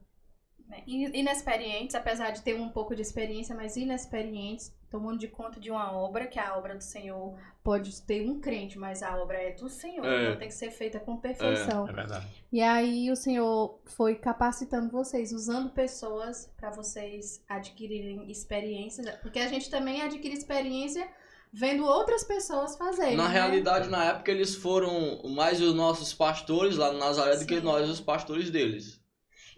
né, 0.70 0.84
in- 0.88 1.12
inexperientes, 1.14 1.96
apesar 1.96 2.30
de 2.32 2.42
ter 2.44 2.54
um 2.54 2.70
pouco 2.70 2.96
de 2.96 3.02
experiência, 3.02 3.56
mas 3.56 3.76
inexperientes, 3.76 4.72
tomando 4.90 5.20
de 5.20 5.28
conta 5.28 5.60
de 5.60 5.70
uma 5.70 5.92
obra, 5.92 6.28
que 6.28 6.40
a 6.40 6.56
obra 6.58 6.76
do 6.76 6.84
Senhor 6.84 7.36
pode 7.64 8.02
ter 8.04 8.28
um 8.28 8.40
crente, 8.40 8.78
mas 8.80 9.04
a 9.04 9.18
obra 9.18 9.38
é 9.38 9.52
do 9.52 9.70
Senhor, 9.70 10.06
É. 10.06 10.24
então 10.26 10.38
tem 10.40 10.48
que 10.48 10.54
ser 10.54 10.72
feita 10.72 11.00
com 11.00 11.18
perfeição. 11.18 11.88
É 11.88 11.92
verdade. 11.94 12.28
E 12.52 12.62
aí 12.62 13.12
o 13.12 13.16
Senhor 13.16 13.80
foi 13.86 14.16
capacitando 14.16 14.90
vocês, 14.90 15.32
usando 15.32 15.70
pessoas 15.72 16.52
para 16.58 16.70
vocês 16.72 17.44
adquirirem 17.48 18.30
experiências, 18.32 19.08
porque 19.22 19.40
a 19.40 19.48
gente 19.48 19.70
também 19.70 20.02
adquire 20.02 20.34
experiência 20.34 21.08
vendo 21.52 21.84
outras 21.86 22.24
pessoas 22.24 22.76
fazerem. 22.76 23.16
Na 23.18 23.28
né? 23.28 23.34
realidade, 23.34 23.90
na 23.90 24.06
época, 24.06 24.32
eles 24.32 24.56
foram 24.56 25.22
mais 25.32 25.60
os 25.62 25.74
nossos 25.74 26.14
pastores 26.14 26.78
lá 26.78 26.92
no 26.92 27.00
Nazaré 27.00 27.38
do 27.38 27.46
que 27.46 27.56
Sim. 27.58 27.62
nós, 27.64 27.90
os 27.90 28.00
pastores 28.00 28.50
deles. 28.52 28.99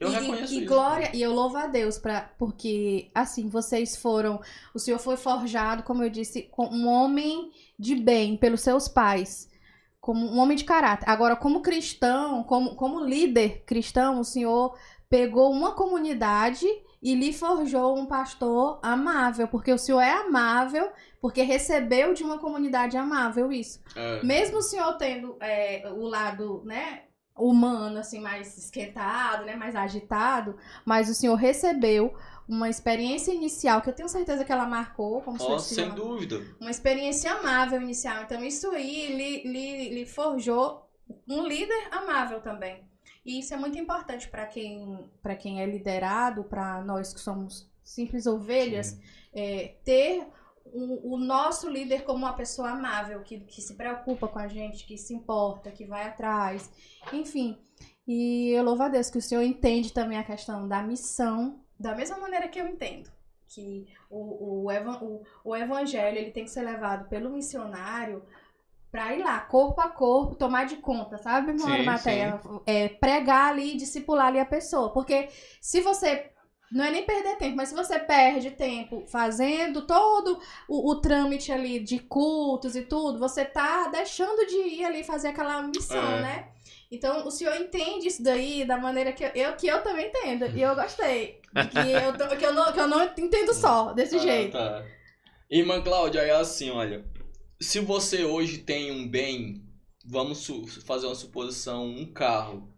Eu 0.01 0.09
e, 0.09 0.13
reconheço 0.13 0.53
e, 0.55 0.57
isso. 0.57 0.65
glória, 0.65 1.11
e 1.13 1.21
eu 1.21 1.31
louvo 1.31 1.57
a 1.57 1.67
Deus 1.67 1.99
pra, 1.99 2.31
porque 2.39 3.11
assim, 3.13 3.47
vocês 3.47 3.95
foram, 3.95 4.41
o 4.73 4.79
Senhor 4.79 4.97
foi 4.97 5.15
forjado, 5.15 5.83
como 5.83 6.03
eu 6.03 6.09
disse, 6.09 6.49
como 6.51 6.75
um 6.75 6.87
homem 6.87 7.51
de 7.77 7.95
bem 7.95 8.35
pelos 8.35 8.61
seus 8.61 8.87
pais, 8.87 9.47
como 9.99 10.25
um 10.25 10.39
homem 10.39 10.57
de 10.57 10.63
caráter. 10.63 11.07
Agora, 11.07 11.35
como 11.35 11.61
cristão, 11.61 12.43
como, 12.43 12.75
como 12.75 13.05
líder 13.05 13.63
cristão, 13.63 14.19
o 14.19 14.25
Senhor 14.25 14.75
pegou 15.07 15.51
uma 15.51 15.73
comunidade 15.73 16.65
e 16.99 17.13
lhe 17.13 17.31
forjou 17.31 17.95
um 17.95 18.07
pastor 18.07 18.79
amável, 18.81 19.47
porque 19.47 19.71
o 19.71 19.77
Senhor 19.77 20.01
é 20.01 20.13
amável, 20.13 20.89
porque 21.19 21.43
recebeu 21.43 22.15
de 22.15 22.23
uma 22.23 22.39
comunidade 22.39 22.97
amável 22.97 23.51
isso. 23.51 23.79
É. 23.95 24.23
Mesmo 24.23 24.57
o 24.57 24.61
senhor 24.63 24.93
tendo 24.97 25.37
é, 25.39 25.87
o 25.95 26.07
lado, 26.07 26.63
né, 26.65 27.03
humano, 27.49 27.97
assim, 27.99 28.19
mais 28.19 28.57
esquentado, 28.57 29.45
né, 29.45 29.55
mais 29.55 29.75
agitado, 29.75 30.55
mas 30.85 31.09
o 31.09 31.13
senhor 31.15 31.35
recebeu 31.35 32.13
uma 32.47 32.69
experiência 32.69 33.33
inicial, 33.33 33.81
que 33.81 33.89
eu 33.89 33.93
tenho 33.93 34.09
certeza 34.09 34.43
que 34.43 34.51
ela 34.51 34.65
marcou, 34.65 35.21
como 35.21 35.37
o 35.37 35.39
senhor 35.39 35.51
Nossa, 35.53 35.63
disse, 35.69 35.75
sem 35.75 35.85
uma- 35.85 35.95
dúvida. 35.95 36.41
uma 36.59 36.69
experiência 36.69 37.31
amável 37.31 37.81
inicial. 37.81 38.23
Então, 38.23 38.43
isso 38.43 38.69
aí 38.71 39.15
lhe, 39.15 39.43
lhe, 39.51 39.89
lhe 39.95 40.05
forjou 40.05 40.89
um 41.27 41.47
líder 41.47 41.87
amável 41.91 42.41
também. 42.41 42.83
E 43.25 43.39
isso 43.39 43.53
é 43.53 43.57
muito 43.57 43.77
importante 43.77 44.27
para 44.27 44.45
quem, 44.47 44.99
para 45.21 45.35
quem 45.35 45.61
é 45.61 45.65
liderado, 45.65 46.43
para 46.43 46.81
nós 46.83 47.13
que 47.13 47.19
somos 47.19 47.69
simples 47.83 48.25
ovelhas, 48.25 48.99
é, 49.33 49.75
ter 49.85 50.25
o, 50.73 51.13
o 51.15 51.17
nosso 51.17 51.69
líder 51.69 52.03
como 52.03 52.19
uma 52.25 52.33
pessoa 52.33 52.69
amável, 52.71 53.21
que, 53.21 53.39
que 53.41 53.61
se 53.61 53.75
preocupa 53.75 54.27
com 54.27 54.39
a 54.39 54.47
gente, 54.47 54.85
que 54.85 54.97
se 54.97 55.13
importa, 55.13 55.71
que 55.71 55.85
vai 55.85 56.07
atrás, 56.07 56.71
enfim. 57.13 57.57
E 58.07 58.49
eu 58.51 58.63
louvo 58.63 58.83
a 58.83 58.87
Deus 58.89 59.09
que 59.09 59.17
o 59.17 59.21
Senhor 59.21 59.43
entende 59.43 59.93
também 59.93 60.17
a 60.17 60.23
questão 60.23 60.67
da 60.67 60.81
missão, 60.81 61.59
da 61.79 61.95
mesma 61.95 62.17
maneira 62.17 62.47
que 62.47 62.59
eu 62.59 62.67
entendo. 62.67 63.09
Que 63.47 63.85
o, 64.09 64.63
o, 64.65 64.71
evan- 64.71 64.99
o, 65.01 65.23
o 65.43 65.55
evangelho 65.55 66.17
ele 66.17 66.31
tem 66.31 66.45
que 66.45 66.51
ser 66.51 66.61
levado 66.63 67.07
pelo 67.09 67.29
missionário 67.29 68.23
pra 68.89 69.13
ir 69.15 69.23
lá, 69.23 69.39
corpo 69.41 69.79
a 69.79 69.89
corpo, 69.89 70.35
tomar 70.35 70.65
de 70.65 70.77
conta, 70.77 71.17
sabe, 71.17 71.51
irmã 71.51 71.77
Sim, 71.77 71.83
Matéia? 71.83 72.41
É, 72.65 72.89
pregar 72.89 73.49
ali, 73.49 73.77
discipular 73.77 74.27
ali 74.27 74.39
a 74.39 74.45
pessoa. 74.45 74.91
Porque 74.91 75.29
se 75.61 75.79
você 75.81 76.30
não 76.71 76.85
é 76.85 76.91
nem 76.91 77.03
perder 77.05 77.35
tempo, 77.37 77.55
mas 77.57 77.69
se 77.69 77.75
você 77.75 77.99
perde 77.99 78.51
tempo 78.51 79.03
fazendo 79.07 79.81
todo 79.85 80.39
o, 80.67 80.91
o 80.91 80.95
trâmite 81.01 81.51
ali 81.51 81.79
de 81.79 81.99
cultos 81.99 82.75
e 82.75 82.81
tudo, 82.83 83.19
você 83.19 83.43
tá 83.43 83.87
deixando 83.89 84.45
de 84.47 84.55
ir 84.57 84.85
ali 84.85 85.03
fazer 85.03 85.29
aquela 85.29 85.61
missão, 85.63 86.01
É. 86.17 86.21
né? 86.21 86.47
Então, 86.89 87.25
o 87.25 87.31
senhor 87.31 87.55
entende 87.55 88.07
isso 88.07 88.21
daí 88.21 88.65
da 88.65 88.77
maneira 88.77 89.13
que 89.13 89.23
eu, 89.23 89.55
que 89.55 89.65
eu 89.67 89.81
também 89.81 90.07
entendo. 90.07 90.45
E 90.47 90.61
eu 90.61 90.75
gostei. 90.75 91.39
Que 91.71 91.77
eu, 91.89 92.17
tô- 92.17 92.35
que 92.35 92.45
eu, 92.45 92.53
não, 92.53 92.73
que 92.73 92.79
eu 92.79 92.87
não 92.87 93.03
entendo 93.03 93.53
só, 93.53 93.93
desse 93.93 94.15
Ah, 94.17 94.19
jeito. 94.19 94.51
tá. 94.57 94.85
Irmã 95.49 95.81
Cláudia, 95.81 96.19
é 96.19 96.31
assim, 96.31 96.69
olha. 96.69 97.05
Se 97.61 97.79
você 97.79 98.25
hoje 98.25 98.57
tem 98.59 98.91
um 98.91 99.07
bem, 99.07 99.63
vamos 100.05 100.45
fazer 100.85 101.05
uma 101.07 101.15
suposição, 101.15 101.85
um 101.85 102.05
carro. 102.11 102.69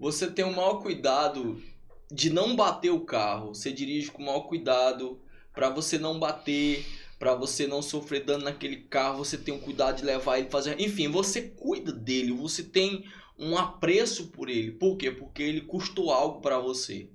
Você 0.00 0.28
tem 0.30 0.44
o 0.44 0.54
maior 0.54 0.82
cuidado 0.82 1.62
de 2.10 2.30
não 2.30 2.56
bater 2.56 2.90
o 2.90 3.00
carro. 3.00 3.54
Você 3.54 3.72
dirige 3.72 4.10
com 4.10 4.22
o 4.22 4.26
maior 4.26 4.40
cuidado 4.40 5.20
para 5.52 5.70
você 5.70 5.98
não 5.98 6.18
bater, 6.18 6.86
para 7.18 7.34
você 7.34 7.66
não 7.66 7.82
sofrer 7.82 8.24
dano 8.24 8.44
naquele 8.44 8.76
carro. 8.76 9.18
Você 9.18 9.36
tem 9.36 9.54
um 9.54 9.60
cuidado 9.60 9.96
de 9.96 10.04
levar 10.04 10.38
ele 10.38 10.50
fazer, 10.50 10.80
enfim, 10.80 11.08
você 11.08 11.42
cuida 11.42 11.92
dele, 11.92 12.32
você 12.32 12.62
tem 12.62 13.04
um 13.38 13.56
apreço 13.56 14.28
por 14.28 14.48
ele. 14.48 14.72
Por 14.72 14.96
quê? 14.96 15.10
Porque 15.10 15.42
ele 15.42 15.60
custou 15.60 16.10
algo 16.10 16.40
para 16.40 16.58
você. 16.58 17.10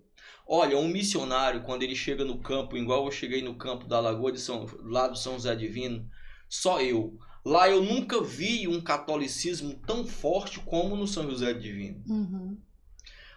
Olha, 0.45 0.77
um 0.77 0.87
missionário, 0.87 1.63
quando 1.63 1.83
ele 1.83 1.95
chega 1.95 2.25
no 2.25 2.39
campo, 2.39 2.77
igual 2.77 3.05
eu 3.05 3.11
cheguei 3.11 3.41
no 3.41 3.55
campo 3.55 3.85
da 3.85 3.99
Lagoa 3.99 4.31
de 4.31 4.39
São, 4.39 4.67
lá 4.81 5.07
do 5.07 5.17
São 5.17 5.33
José 5.33 5.55
Divino, 5.55 6.05
só 6.49 6.81
eu. 6.81 7.17
Lá 7.45 7.69
eu 7.69 7.81
nunca 7.83 8.21
vi 8.21 8.67
um 8.67 8.81
catolicismo 8.81 9.73
tão 9.85 10.05
forte 10.05 10.59
como 10.59 10.95
no 10.95 11.07
São 11.07 11.29
José 11.29 11.53
Divino. 11.53 12.01
Uhum. 12.07 12.57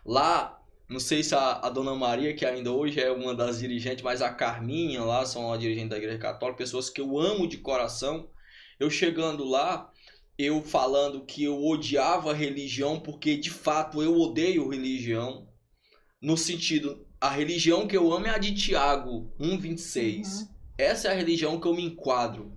Lá, 0.04 0.60
não 0.88 1.00
sei 1.00 1.22
se 1.22 1.34
a, 1.34 1.52
a 1.62 1.70
Dona 1.70 1.94
Maria, 1.94 2.34
que 2.34 2.46
ainda 2.46 2.70
hoje 2.70 3.00
é 3.00 3.10
uma 3.10 3.34
das 3.34 3.58
dirigentes, 3.58 4.04
mas 4.04 4.22
a 4.22 4.30
Carminha 4.30 5.02
lá, 5.02 5.26
são 5.26 5.52
a 5.52 5.56
dirigente 5.56 5.88
da 5.88 5.98
Igreja 5.98 6.18
Católica, 6.18 6.58
pessoas 6.58 6.88
que 6.88 7.00
eu 7.00 7.18
amo 7.18 7.48
de 7.48 7.58
coração. 7.58 8.30
Eu 8.78 8.88
chegando 8.88 9.44
lá, 9.44 9.90
eu 10.38 10.62
falando 10.62 11.24
que 11.24 11.42
eu 11.42 11.64
odiava 11.64 12.30
a 12.30 12.34
religião, 12.34 13.00
porque 13.00 13.36
de 13.36 13.50
fato 13.50 14.02
eu 14.02 14.16
odeio 14.16 14.68
religião. 14.68 15.48
No 16.22 16.36
sentido, 16.36 17.06
a 17.20 17.30
religião 17.30 17.88
que 17.88 17.96
eu 17.96 18.12
amo 18.12 18.26
é 18.26 18.30
a 18.30 18.38
de 18.38 18.54
Tiago 18.54 19.32
1,26. 19.40 20.24
Uhum. 20.24 20.48
Essa 20.78 21.08
é 21.08 21.10
a 21.10 21.14
religião 21.14 21.58
que 21.60 21.66
eu 21.66 21.74
me 21.74 21.84
enquadro. 21.84 22.56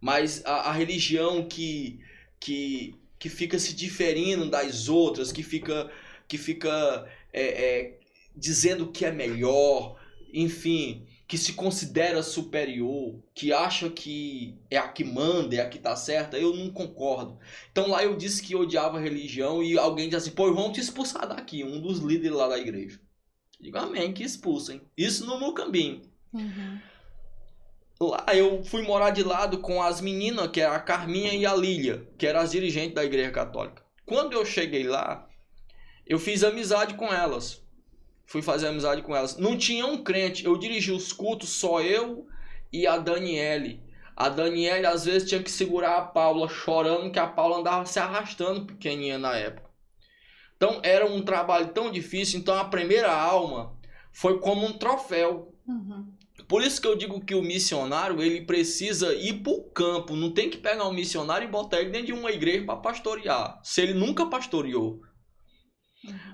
Mas 0.00 0.44
a, 0.46 0.70
a 0.70 0.72
religião 0.72 1.46
que, 1.46 1.98
que, 2.40 2.94
que 3.18 3.28
fica 3.28 3.58
se 3.58 3.74
diferindo 3.74 4.48
das 4.48 4.88
outras, 4.88 5.32
que 5.32 5.42
fica, 5.42 5.90
que 6.28 6.38
fica 6.38 7.06
é, 7.36 7.42
é, 7.42 7.98
dizendo 8.34 8.90
que 8.90 9.04
é 9.04 9.12
melhor, 9.12 10.00
enfim, 10.32 11.06
que 11.28 11.36
se 11.36 11.54
considera 11.54 12.22
superior, 12.22 13.20
que 13.34 13.52
acha 13.52 13.90
que 13.90 14.58
é 14.70 14.76
a 14.76 14.88
que 14.88 15.04
manda, 15.04 15.56
é 15.56 15.60
a 15.60 15.68
que 15.68 15.78
tá 15.78 15.96
certa, 15.96 16.38
eu 16.38 16.54
não 16.54 16.70
concordo. 16.70 17.38
Então 17.70 17.88
lá 17.88 18.02
eu 18.02 18.16
disse 18.16 18.42
que 18.42 18.54
eu 18.54 18.60
odiava 18.60 18.98
a 18.98 19.00
religião 19.00 19.62
e 19.62 19.76
alguém 19.78 20.08
disse 20.08 20.28
assim, 20.28 20.30
pô, 20.30 20.52
vamos 20.52 20.72
te 20.72 20.80
expulsar 20.80 21.28
daqui, 21.28 21.64
um 21.64 21.80
dos 21.80 21.98
líderes 21.98 22.36
lá 22.36 22.48
da 22.48 22.58
igreja. 22.58 23.00
Digo, 23.60 23.78
amém, 23.78 24.12
que 24.12 24.22
expulsem. 24.22 24.80
Isso 24.96 25.26
no 25.26 25.40
Mucambinho. 25.40 26.02
Uhum. 26.32 26.78
Lá 27.98 28.26
eu 28.34 28.62
fui 28.62 28.82
morar 28.82 29.10
de 29.10 29.22
lado 29.22 29.58
com 29.58 29.82
as 29.82 30.00
meninas, 30.00 30.48
que 30.48 30.60
era 30.60 30.76
a 30.76 30.80
Carminha 30.80 31.32
e 31.32 31.46
a 31.46 31.54
Lília, 31.54 32.06
que 32.18 32.26
eram 32.26 32.40
as 32.40 32.50
dirigentes 32.52 32.94
da 32.94 33.04
Igreja 33.04 33.30
Católica. 33.30 33.82
Quando 34.04 34.34
eu 34.34 34.44
cheguei 34.44 34.84
lá, 34.84 35.25
eu 36.06 36.18
fiz 36.18 36.44
amizade 36.44 36.94
com 36.94 37.12
elas. 37.12 37.62
fui 38.24 38.42
fazer 38.42 38.68
amizade 38.68 39.02
com 39.02 39.14
elas. 39.14 39.36
Não 39.36 39.56
tinha 39.56 39.86
um 39.86 40.02
crente, 40.02 40.44
eu 40.44 40.56
dirigi 40.56 40.92
os 40.92 41.12
cultos 41.12 41.48
só 41.50 41.80
eu 41.80 42.26
e 42.72 42.86
a 42.86 42.96
Daniele. 42.96 43.82
A 44.16 44.28
Daniele 44.28 44.86
às 44.86 45.04
vezes 45.04 45.28
tinha 45.28 45.42
que 45.42 45.50
segurar 45.50 45.98
a 45.98 46.02
Paula 46.02 46.48
chorando 46.48 47.10
que 47.10 47.18
a 47.18 47.26
Paula 47.26 47.58
andava 47.58 47.84
se 47.84 47.98
arrastando 47.98 48.64
pequenininha 48.64 49.18
na 49.18 49.36
época. 49.36 49.68
Então 50.56 50.80
era 50.82 51.06
um 51.06 51.22
trabalho 51.22 51.68
tão 51.68 51.90
difícil, 51.90 52.40
então 52.40 52.54
a 52.54 52.64
primeira 52.64 53.12
alma 53.12 53.76
foi 54.12 54.38
como 54.38 54.64
um 54.64 54.72
troféu. 54.72 55.54
Uhum. 55.66 56.06
Por 56.48 56.62
isso 56.62 56.80
que 56.80 56.86
eu 56.86 56.96
digo 56.96 57.20
que 57.20 57.34
o 57.34 57.42
missionário 57.42 58.22
ele 58.22 58.46
precisa 58.46 59.12
ir 59.14 59.42
para 59.42 59.52
o 59.52 59.64
campo, 59.64 60.16
não 60.16 60.32
tem 60.32 60.48
que 60.48 60.56
pegar 60.56 60.88
um 60.88 60.92
missionário 60.92 61.46
e 61.46 61.50
botar 61.50 61.80
ele 61.80 61.90
dentro 61.90 62.06
de 62.06 62.12
uma 62.12 62.30
igreja 62.30 62.64
para 62.64 62.76
pastorear, 62.76 63.60
se 63.62 63.82
ele 63.82 63.94
nunca 63.94 64.26
pastoreou. 64.26 65.02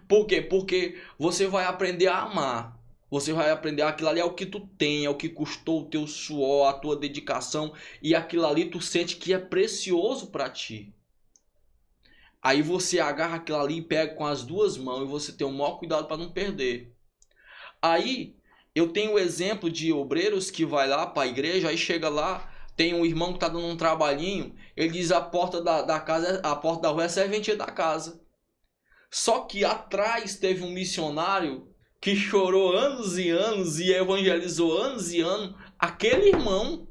Por 0.08 0.26
quê? 0.26 0.42
Porque 0.42 1.00
você 1.18 1.46
vai 1.46 1.64
aprender 1.64 2.08
a 2.08 2.22
amar. 2.22 2.82
Você 3.12 3.32
vai 3.34 3.50
aprender 3.50 3.82
aquilo 3.82 4.08
ali 4.08 4.20
é 4.20 4.24
o 4.24 4.32
que 4.32 4.46
tu 4.46 4.60
tem, 4.60 5.04
é 5.04 5.10
o 5.10 5.14
que 5.14 5.28
custou 5.28 5.82
o 5.82 5.84
teu 5.84 6.06
suor, 6.06 6.66
a 6.66 6.72
tua 6.72 6.96
dedicação 6.96 7.74
e 8.02 8.14
aquilo 8.14 8.46
ali 8.46 8.70
tu 8.70 8.80
sente 8.80 9.16
que 9.16 9.34
é 9.34 9.38
precioso 9.38 10.28
para 10.28 10.48
ti. 10.48 10.94
Aí 12.40 12.62
você 12.62 13.00
agarra 13.00 13.36
aquilo 13.36 13.58
ali 13.58 13.76
e 13.76 13.82
pega 13.82 14.14
com 14.14 14.24
as 14.24 14.42
duas 14.42 14.78
mãos 14.78 15.02
e 15.02 15.10
você 15.10 15.30
tem 15.30 15.46
o 15.46 15.52
maior 15.52 15.78
cuidado 15.78 16.08
para 16.08 16.16
não 16.16 16.32
perder. 16.32 16.96
Aí 17.82 18.34
eu 18.74 18.88
tenho 18.88 19.12
o 19.12 19.18
exemplo 19.18 19.70
de 19.70 19.92
obreiros 19.92 20.50
que 20.50 20.64
vai 20.64 20.88
lá 20.88 21.06
para 21.06 21.24
a 21.24 21.26
igreja, 21.26 21.68
aí 21.68 21.76
chega 21.76 22.08
lá, 22.08 22.50
tem 22.74 22.94
um 22.94 23.04
irmão 23.04 23.34
que 23.34 23.40
tá 23.40 23.48
dando 23.48 23.66
um 23.66 23.76
trabalhinho, 23.76 24.54
ele 24.74 24.88
diz 24.88 25.12
a 25.12 25.20
porta 25.20 25.60
da, 25.60 25.82
da 25.82 26.00
casa, 26.00 26.40
a 26.42 26.56
porta 26.56 26.84
da 26.84 26.88
rua 26.88 27.04
é 27.04 27.08
serventia 27.08 27.56
da 27.56 27.66
casa. 27.66 28.21
Só 29.12 29.40
que 29.40 29.62
atrás 29.62 30.36
teve 30.36 30.64
um 30.64 30.70
missionário 30.70 31.68
que 32.00 32.16
chorou 32.16 32.72
anos 32.72 33.18
e 33.18 33.28
anos 33.28 33.78
e 33.78 33.92
evangelizou 33.92 34.80
anos 34.80 35.12
e 35.12 35.20
anos 35.20 35.54
aquele 35.78 36.30
irmão. 36.30 36.88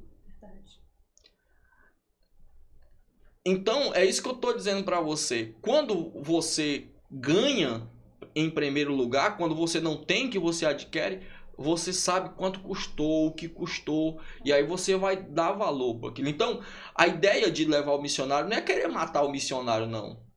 Então, 3.43 3.91
é 3.95 4.05
isso 4.05 4.21
que 4.21 4.29
eu 4.29 4.35
estou 4.35 4.55
dizendo 4.55 4.83
para 4.83 5.01
você. 5.01 5.55
Quando 5.63 6.11
você 6.21 6.91
ganha 7.09 7.89
em 8.35 8.51
primeiro 8.51 8.93
lugar, 8.93 9.35
quando 9.35 9.55
você 9.55 9.79
não 9.79 9.97
tem 9.97 10.29
que 10.29 10.37
você 10.37 10.67
adquire, 10.67 11.27
você 11.57 11.91
sabe 11.91 12.35
quanto 12.35 12.59
custou, 12.59 13.27
o 13.27 13.33
que 13.33 13.49
custou, 13.49 14.21
e 14.45 14.53
aí 14.53 14.63
você 14.63 14.95
vai 14.95 15.17
dar 15.17 15.53
valor 15.53 15.99
para 15.99 16.09
aquilo. 16.09 16.29
Então, 16.29 16.61
a 16.93 17.07
ideia 17.07 17.49
de 17.49 17.65
levar 17.65 17.93
o 17.93 18.01
missionário 18.01 18.47
não 18.47 18.57
é 18.57 18.61
querer 18.61 18.87
matar 18.87 19.23
o 19.23 19.31
missionário, 19.31 19.87
não. 19.87 20.30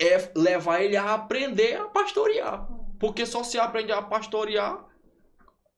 É 0.00 0.32
levar 0.34 0.82
ele 0.82 0.96
a 0.96 1.14
aprender 1.14 1.76
a 1.76 1.88
pastorear. 1.88 2.66
Porque 2.98 3.26
só 3.26 3.42
se 3.44 3.58
aprende 3.58 3.92
a 3.92 4.00
pastorear 4.00 4.86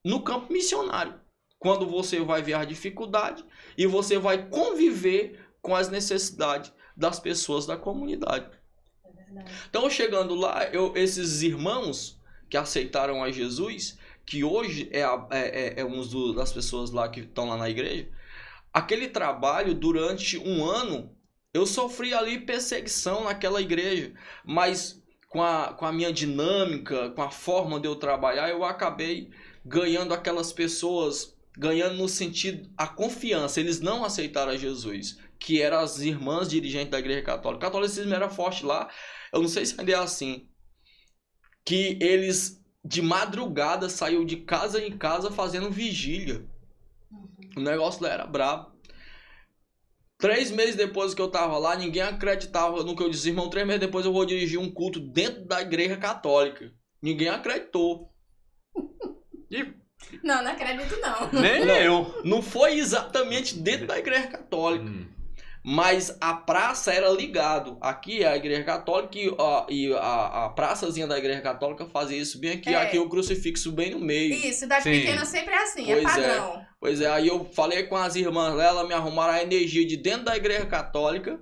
no 0.03 0.23
campo 0.23 0.51
missionário. 0.51 1.19
Quando 1.59 1.85
você 1.85 2.19
vai 2.19 2.41
ver 2.41 2.53
a 2.53 2.65
dificuldade 2.65 3.43
e 3.77 3.85
você 3.85 4.17
vai 4.17 4.49
conviver 4.49 5.39
com 5.61 5.75
as 5.75 5.89
necessidades 5.89 6.73
das 6.95 7.19
pessoas 7.19 7.65
da 7.65 7.77
comunidade. 7.77 8.49
Então, 9.69 9.89
chegando 9.89 10.35
lá, 10.35 10.65
eu, 10.65 10.93
esses 10.95 11.41
irmãos 11.41 12.21
que 12.49 12.57
aceitaram 12.57 13.23
a 13.23 13.31
Jesus, 13.31 13.97
que 14.25 14.43
hoje 14.43 14.89
é, 14.91 15.03
a, 15.03 15.27
é, 15.31 15.79
é, 15.79 15.81
é 15.81 15.85
um 15.85 16.33
das 16.33 16.53
pessoas 16.53 16.91
lá 16.91 17.09
que 17.09 17.21
estão 17.21 17.49
lá 17.49 17.57
na 17.57 17.69
igreja, 17.69 18.09
aquele 18.71 19.07
trabalho 19.07 19.73
durante 19.73 20.37
um 20.37 20.63
ano, 20.63 21.12
eu 21.53 21.65
sofri 21.65 22.13
ali 22.13 22.39
perseguição 22.39 23.25
naquela 23.25 23.61
igreja, 23.61 24.13
mas 24.43 25.01
com 25.29 25.41
a, 25.41 25.73
com 25.73 25.85
a 25.85 25.91
minha 25.91 26.11
dinâmica, 26.11 27.11
com 27.11 27.21
a 27.21 27.29
forma 27.29 27.79
de 27.79 27.87
eu 27.87 27.95
trabalhar, 27.95 28.49
eu 28.49 28.63
acabei 28.63 29.29
ganhando 29.65 30.13
aquelas 30.13 30.51
pessoas, 30.51 31.35
ganhando 31.57 31.95
no 31.95 32.09
sentido, 32.09 32.69
a 32.77 32.87
confiança, 32.87 33.59
eles 33.59 33.79
não 33.79 34.03
aceitaram 34.03 34.57
Jesus, 34.57 35.19
que 35.39 35.61
eram 35.61 35.79
as 35.79 35.99
irmãs 35.99 36.49
dirigentes 36.49 36.89
da 36.89 36.99
igreja 36.99 37.21
católica. 37.21 37.65
O 37.65 37.71
catolicismo 37.71 38.13
era 38.13 38.29
forte 38.29 38.65
lá, 38.65 38.89
eu 39.31 39.41
não 39.41 39.47
sei 39.47 39.65
se 39.65 39.79
ainda 39.79 39.91
é 39.91 39.95
assim, 39.95 40.47
que 41.65 41.97
eles 42.01 42.61
de 42.83 43.01
madrugada 43.01 43.87
saiu 43.89 44.25
de 44.25 44.37
casa 44.37 44.83
em 44.83 44.97
casa 44.97 45.31
fazendo 45.31 45.71
vigília. 45.71 46.45
O 47.55 47.61
negócio 47.61 48.03
lá 48.03 48.09
era 48.09 48.25
brabo. 48.25 48.72
Três 50.23 50.51
meses 50.51 50.75
depois 50.77 51.13
que 51.13 51.21
eu 51.21 51.27
tava 51.27 51.57
lá, 51.57 51.75
ninguém 51.75 52.01
acreditava 52.01 52.81
no 52.81 52.95
que 52.95 53.03
eu 53.03 53.09
disse, 53.09 53.27
irmão. 53.27 53.49
Três 53.49 53.67
meses 53.67 53.81
depois 53.81 54.05
eu 54.05 54.13
vou 54.13 54.25
dirigir 54.25 54.57
um 54.57 54.71
culto 54.71 54.97
dentro 54.97 55.43
da 55.43 55.59
igreja 55.61 55.97
católica. 55.97 56.71
Ninguém 57.01 57.27
acreditou. 57.27 58.09
E 59.51 59.65
Não, 60.23 60.41
não 60.41 60.51
acredito 60.51 60.97
não. 61.01 61.41
nem 61.41 61.65
Não. 61.65 61.75
eu. 61.75 62.21
Não 62.23 62.41
foi 62.41 62.75
exatamente 62.75 63.57
dentro 63.59 63.85
da 63.85 63.99
igreja 63.99 64.27
católica. 64.27 64.85
Hum. 64.85 65.05
Mas 65.65 66.17
a 66.19 66.33
praça 66.33 66.91
era 66.91 67.09
ligado. 67.09 67.77
Aqui 67.79 68.21
é 68.21 68.27
a 68.27 68.35
igreja 68.35 68.63
católica 68.63 69.17
e, 69.17 69.29
a, 69.29 69.65
e 69.69 69.93
a, 69.93 70.45
a 70.45 70.49
praçazinha 70.49 71.07
da 71.07 71.17
igreja 71.17 71.39
católica 71.39 71.85
fazia 71.85 72.17
isso 72.17 72.37
bem 72.37 72.51
aqui. 72.51 72.69
É. 72.69 72.75
Aqui 72.75 72.99
o 72.99 73.07
crucifixo 73.07 73.71
bem 73.71 73.91
no 73.91 73.99
meio. 73.99 74.33
Isso, 74.33 74.59
cidade 74.59 74.83
Sim. 74.83 74.91
pequena 74.91 75.23
sempre 75.23 75.53
é 75.53 75.63
assim, 75.63 75.89
é 75.89 76.01
Pois 76.01 76.17
é. 76.17 76.21
padrão. 76.21 76.65
Pois 76.81 77.01
é, 77.01 77.07
aí 77.07 77.27
eu 77.29 77.45
falei 77.45 77.83
com 77.83 77.95
as 77.95 78.17
irmãs 78.17 78.53
lá, 78.53 78.65
elas 78.65 78.87
me 78.87 78.93
arrumaram 78.93 79.33
a 79.33 79.41
energia 79.41 79.87
de 79.87 79.95
dentro 79.95 80.25
da 80.25 80.35
igreja 80.35 80.65
católica. 80.65 81.39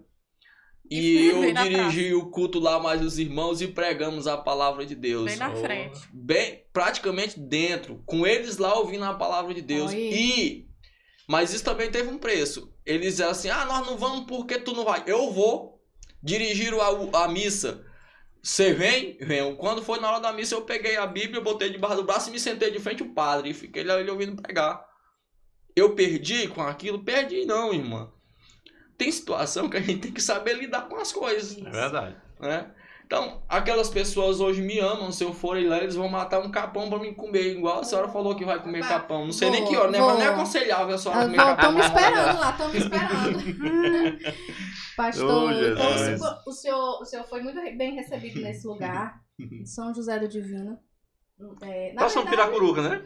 E, 0.90 1.00
E 1.00 1.28
eu 1.30 1.54
dirigi 1.54 2.14
o 2.14 2.30
culto 2.30 2.60
lá 2.60 2.78
mais 2.78 3.02
os 3.02 3.18
irmãos 3.18 3.62
e 3.62 3.68
pregamos 3.70 4.28
a 4.28 4.38
palavra 4.38 4.86
de 4.86 4.94
Deus. 4.94 5.26
Bem 5.26 5.38
na 5.38 5.56
frente. 5.56 6.00
Bem, 6.14 6.66
praticamente 6.72 7.40
dentro, 7.40 8.04
com 8.06 8.28
eles 8.28 8.58
lá 8.58 8.78
ouvindo 8.78 9.06
a 9.06 9.14
palavra 9.14 9.54
de 9.54 9.62
Deus. 9.62 9.92
Oi. 9.92 10.10
E 10.14 10.72
mas 11.32 11.54
isso 11.54 11.64
também 11.64 11.90
teve 11.90 12.10
um 12.10 12.18
preço. 12.18 12.71
Eles 12.86 13.12
disseram 13.12 13.32
assim: 13.32 13.50
"Ah, 13.50 13.66
nós 13.66 13.86
não 13.86 13.98
vamos 13.98 14.26
porque 14.26 14.58
tu 14.60 14.74
não 14.74 14.84
vai. 14.84 15.04
Eu 15.06 15.32
vou 15.32 15.82
dirigir 16.22 16.74
a, 16.74 17.24
a 17.24 17.28
missa. 17.28 17.86
Você 18.44 18.74
vem? 18.74 19.18
Venho. 19.22 19.56
Quando 19.56 19.84
foi 19.84 20.00
na 20.00 20.10
hora 20.10 20.20
da 20.20 20.34
missa, 20.34 20.56
eu 20.56 20.64
peguei 20.64 20.98
a 20.98 21.06
Bíblia, 21.06 21.42
botei 21.42 21.70
debaixo 21.70 21.98
do 21.98 22.04
braço 22.04 22.30
e 22.30 22.32
me 22.32 22.40
sentei 22.40 22.72
de 22.72 22.80
frente 22.80 23.04
ao 23.04 23.10
padre. 23.10 23.50
E 23.52 23.54
fiquei 23.54 23.84
lá 23.84 24.00
ele 24.00 24.10
ouvindo 24.10 24.42
pregar. 24.42 24.84
Eu 25.76 25.94
perdi 25.96 26.48
com 26.48 26.62
aquilo? 26.62 27.04
Perdi 27.04 27.46
não, 27.46 27.72
irmã. 27.74 28.12
Tem 28.98 29.12
situação 29.12 29.70
que 29.70 29.78
a 29.78 29.82
gente 29.82 30.00
tem 30.02 30.12
que 30.12 30.22
saber 30.22 30.54
lidar 30.54 30.88
com 30.90 30.96
as 30.98 31.12
coisas, 31.12 31.58
É 31.58 31.70
verdade. 31.70 32.16
né? 32.40 32.72
Então, 33.12 33.42
aquelas 33.50 33.90
pessoas 33.90 34.40
hoje 34.40 34.62
me 34.62 34.80
amam. 34.80 35.12
Se 35.12 35.22
eu 35.22 35.34
for 35.34 35.62
lá, 35.68 35.80
eles 35.80 35.96
vão 35.96 36.08
matar 36.08 36.40
um 36.40 36.50
capão 36.50 36.90
pra 36.90 36.98
me 36.98 37.14
comer. 37.14 37.58
Igual 37.58 37.82
a 37.82 37.84
senhora 37.84 38.08
falou 38.08 38.34
que 38.38 38.46
vai 38.46 38.58
comer 38.64 38.88
capão. 38.88 39.26
Não 39.26 39.34
sei 39.34 39.50
nem 39.50 39.64
Vou, 39.64 39.70
que 39.70 39.76
hora, 39.76 39.92
né? 39.92 40.00
Mas 40.00 40.14
não 40.14 40.22
é 40.22 40.28
aconselhável 40.28 40.96
a 40.96 40.98
senhora 40.98 41.22
comer 41.24 41.36
Estão 41.38 41.56
capão. 41.58 41.74
me 41.74 41.82
esperando 41.82 42.40
lá, 42.40 42.52
estão 42.52 42.70
me 42.70 42.78
esperando. 42.80 44.20
Pastor, 44.96 45.44
Oh, 45.44 45.52
então, 45.52 46.38
o, 46.48 46.52
senhor, 46.54 47.02
o 47.02 47.06
senhor 47.06 47.26
foi 47.26 47.42
muito 47.42 47.60
bem 47.78 47.96
recebido 47.96 48.40
nesse 48.40 48.66
lugar, 48.66 49.20
São 49.66 49.94
José 49.94 50.18
do 50.18 50.30
Divino. 50.30 50.80
É, 51.64 51.92
na 51.92 52.04
Passou 52.04 52.24
verdade, 52.24 52.50
Piracuruca, 52.50 52.82
né? 52.82 53.04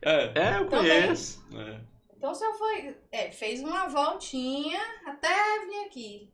É. 0.00 0.32
É, 0.34 0.58
eu 0.60 0.66
Também. 0.66 1.02
conheço. 1.02 1.44
é. 1.54 1.78
então 2.16 2.30
o 2.30 2.34
senhor 2.34 2.54
foi, 2.54 2.96
é, 3.10 3.30
fez 3.30 3.60
uma 3.60 3.86
voltinha 3.88 4.80
até 5.06 5.28
vir 5.66 5.84
aqui. 5.84 6.32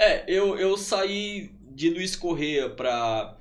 É, 0.00 0.24
eu, 0.28 0.56
eu 0.56 0.76
saí 0.76 1.50
de 1.78 1.90
Luiz 1.90 2.16
Correia 2.16 2.68
pra. 2.68 3.36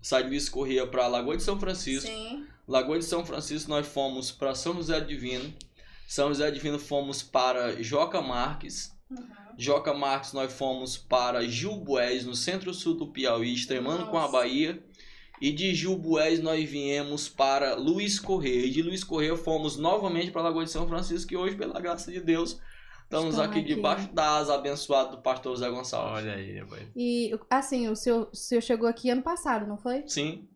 Saí 0.00 0.22
de 0.22 0.28
Luiz 0.28 0.48
Correia 0.48 0.86
pra 0.86 1.08
Lagoa 1.08 1.36
de 1.36 1.42
São 1.42 1.58
Francisco. 1.58 2.06
Sim. 2.06 2.46
Lagoa 2.68 2.98
de 2.98 3.04
São 3.04 3.26
Francisco 3.26 3.68
nós 3.68 3.84
fomos 3.86 4.30
pra 4.30 4.54
São 4.54 4.74
José 4.74 5.00
Divino. 5.00 5.52
São 6.06 6.28
José 6.28 6.50
Divino 6.52 6.78
fomos 6.78 7.20
para 7.20 7.82
Joca 7.82 8.22
Marques. 8.22 8.94
Uhum. 9.10 9.26
Joca 9.58 9.92
Marques 9.92 10.32
nós 10.32 10.52
fomos 10.52 10.96
para 10.96 11.48
Gilboés, 11.48 12.24
no 12.24 12.36
centro-sul 12.36 12.94
do 12.94 13.08
Piauí, 13.08 13.52
extremando 13.52 14.06
com 14.06 14.18
a 14.18 14.20
Nossa. 14.20 14.32
Bahia. 14.32 14.84
E 15.40 15.50
de 15.50 15.74
Gilboés 15.74 16.40
nós 16.40 16.64
viemos 16.70 17.28
para 17.28 17.74
Luiz 17.74 18.20
Correia. 18.20 18.66
E 18.66 18.70
de 18.70 18.82
Luiz 18.82 19.02
Correia 19.02 19.36
fomos 19.36 19.76
novamente 19.76 20.30
para 20.30 20.42
Lagoa 20.42 20.64
de 20.64 20.70
São 20.70 20.86
Francisco, 20.86 21.28
que 21.28 21.36
hoje, 21.36 21.56
pela 21.56 21.80
graça 21.80 22.12
de 22.12 22.20
Deus, 22.20 22.60
estamos 23.14 23.34
Estão 23.34 23.44
aqui, 23.50 23.60
aqui. 23.60 23.74
debaixo 23.74 24.12
da 24.12 24.36
asa 24.36 24.54
abençoada 24.54 25.10
do 25.10 25.22
pastor 25.22 25.56
Zé 25.56 25.68
Gonçalves. 25.70 26.24
Olha 26.24 26.34
aí, 26.34 26.58
rapaz. 26.58 26.82
E, 26.96 27.38
assim, 27.50 27.88
o 27.88 27.96
senhor, 27.96 28.28
o 28.32 28.36
senhor 28.36 28.60
chegou 28.60 28.88
aqui 28.88 29.10
ano 29.10 29.22
passado, 29.22 29.66
não 29.66 29.76
foi? 29.78 30.04
Sim. 30.06 30.48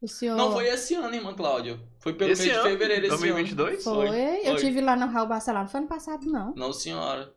O 0.00 0.08
senhor... 0.08 0.36
Não 0.36 0.52
foi 0.52 0.66
esse 0.68 0.94
ano, 0.94 1.14
irmã 1.14 1.34
Cláudia. 1.34 1.78
Foi 1.98 2.14
pelo 2.14 2.30
Esse 2.32 2.44
mês 2.44 2.54
ano, 2.56 2.62
de 2.64 2.70
fevereiro 2.70 3.02
esse 3.06 3.14
ano. 3.14 3.20
2022? 3.20 3.84
Foi, 3.84 4.06
Foi, 4.08 4.38
eu 4.40 4.44
foi. 4.52 4.56
tive 4.56 4.80
lá 4.80 4.96
no 4.96 5.06
Raul 5.06 5.28
Barcelona, 5.28 5.64
não 5.64 5.70
foi 5.70 5.80
ano 5.80 5.88
passado, 5.88 6.24
não. 6.24 6.54
Não, 6.54 6.72
senhora. 6.72 7.34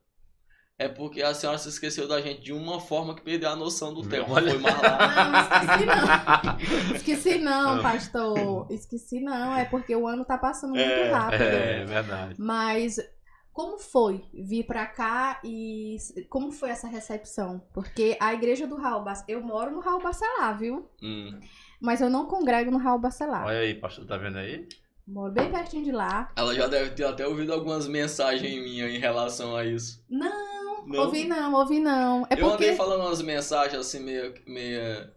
É 0.80 0.88
porque 0.88 1.21
a 1.21 1.34
senhora 1.34 1.57
se 1.59 1.69
esqueceu 1.69 2.07
da 2.07 2.19
gente 2.19 2.41
de 2.41 2.51
uma 2.51 2.80
forma 2.80 3.13
que 3.13 3.21
perdeu 3.21 3.49
a 3.49 3.55
noção 3.55 3.93
do 3.93 4.01
tempo. 4.07 4.31
Olha. 4.31 4.51
Foi 4.51 4.59
mais 4.59 4.81
lá. 4.81 5.30
Não, 5.30 5.39
esqueci 5.41 5.85
não. 5.85 6.95
Esqueci 6.95 7.38
não, 7.38 7.80
Ah. 7.80 7.81
pastor. 7.84 8.67
Esqueci 8.71 9.19
não, 9.19 9.55
é 9.55 9.65
porque 9.65 9.95
o 9.95 10.07
ano 10.07 10.25
tá 10.25 10.38
passando 10.38 10.71
muito 10.71 10.81
É, 10.81 11.11
rápido. 11.11 11.41
É, 11.43 11.85
verdade. 11.85 12.35
Mas 12.39 12.97
Como 13.53 13.77
foi 13.77 14.25
vir 14.34 14.65
pra 14.65 14.88
cá 14.88 15.39
e 15.43 15.97
como 16.27 16.51
foi 16.51 16.71
essa 16.71 16.88
recepção? 16.88 17.61
Porque 17.71 18.17
a 18.19 18.34
igreja 18.34 18.65
do 18.65 18.75
Raul 18.75 19.03
Bacelar, 19.03 19.30
eu 19.30 19.41
moro 19.41 19.71
no 19.71 19.80
Raul 19.80 20.01
Bacelar, 20.01 20.57
viu? 20.57 20.89
Hum. 21.01 21.39
Mas 21.80 22.01
eu 22.01 22.09
não 22.09 22.25
congrego 22.25 22.71
no 22.71 22.80
Raul 22.80 22.97
Bacelar. 22.99 23.45
Olha 23.45 23.59
aí, 23.59 23.75
pastor, 23.75 24.05
tá 24.07 24.17
vendo 24.17 24.39
aí? 24.39 24.67
Moro 25.05 25.31
bem 25.34 25.51
pertinho 25.51 25.84
de 25.84 25.91
lá. 25.91 26.31
Ela 26.35 26.55
já 26.55 26.65
deve 26.67 26.91
ter 26.91 27.03
até 27.03 27.27
ouvido 27.27 27.53
algumas 27.53 27.88
mensagens 27.88 28.63
minhas 28.63 28.89
em 28.91 28.97
relação 28.97 29.55
a 29.55 29.63
isso. 29.65 30.03
Não, 30.09 30.88
Não? 30.88 30.99
ouvi 31.01 31.25
não, 31.25 31.53
ouvi 31.53 31.80
não. 31.80 32.25
É 32.30 32.34
eu 32.39 32.45
andei 32.45 32.69
porque 32.69 32.75
falando 32.75 33.01
umas 33.01 33.21
mensagens 33.21 33.80
assim 33.80 33.99
meio, 33.99 34.34
meio, 34.47 35.11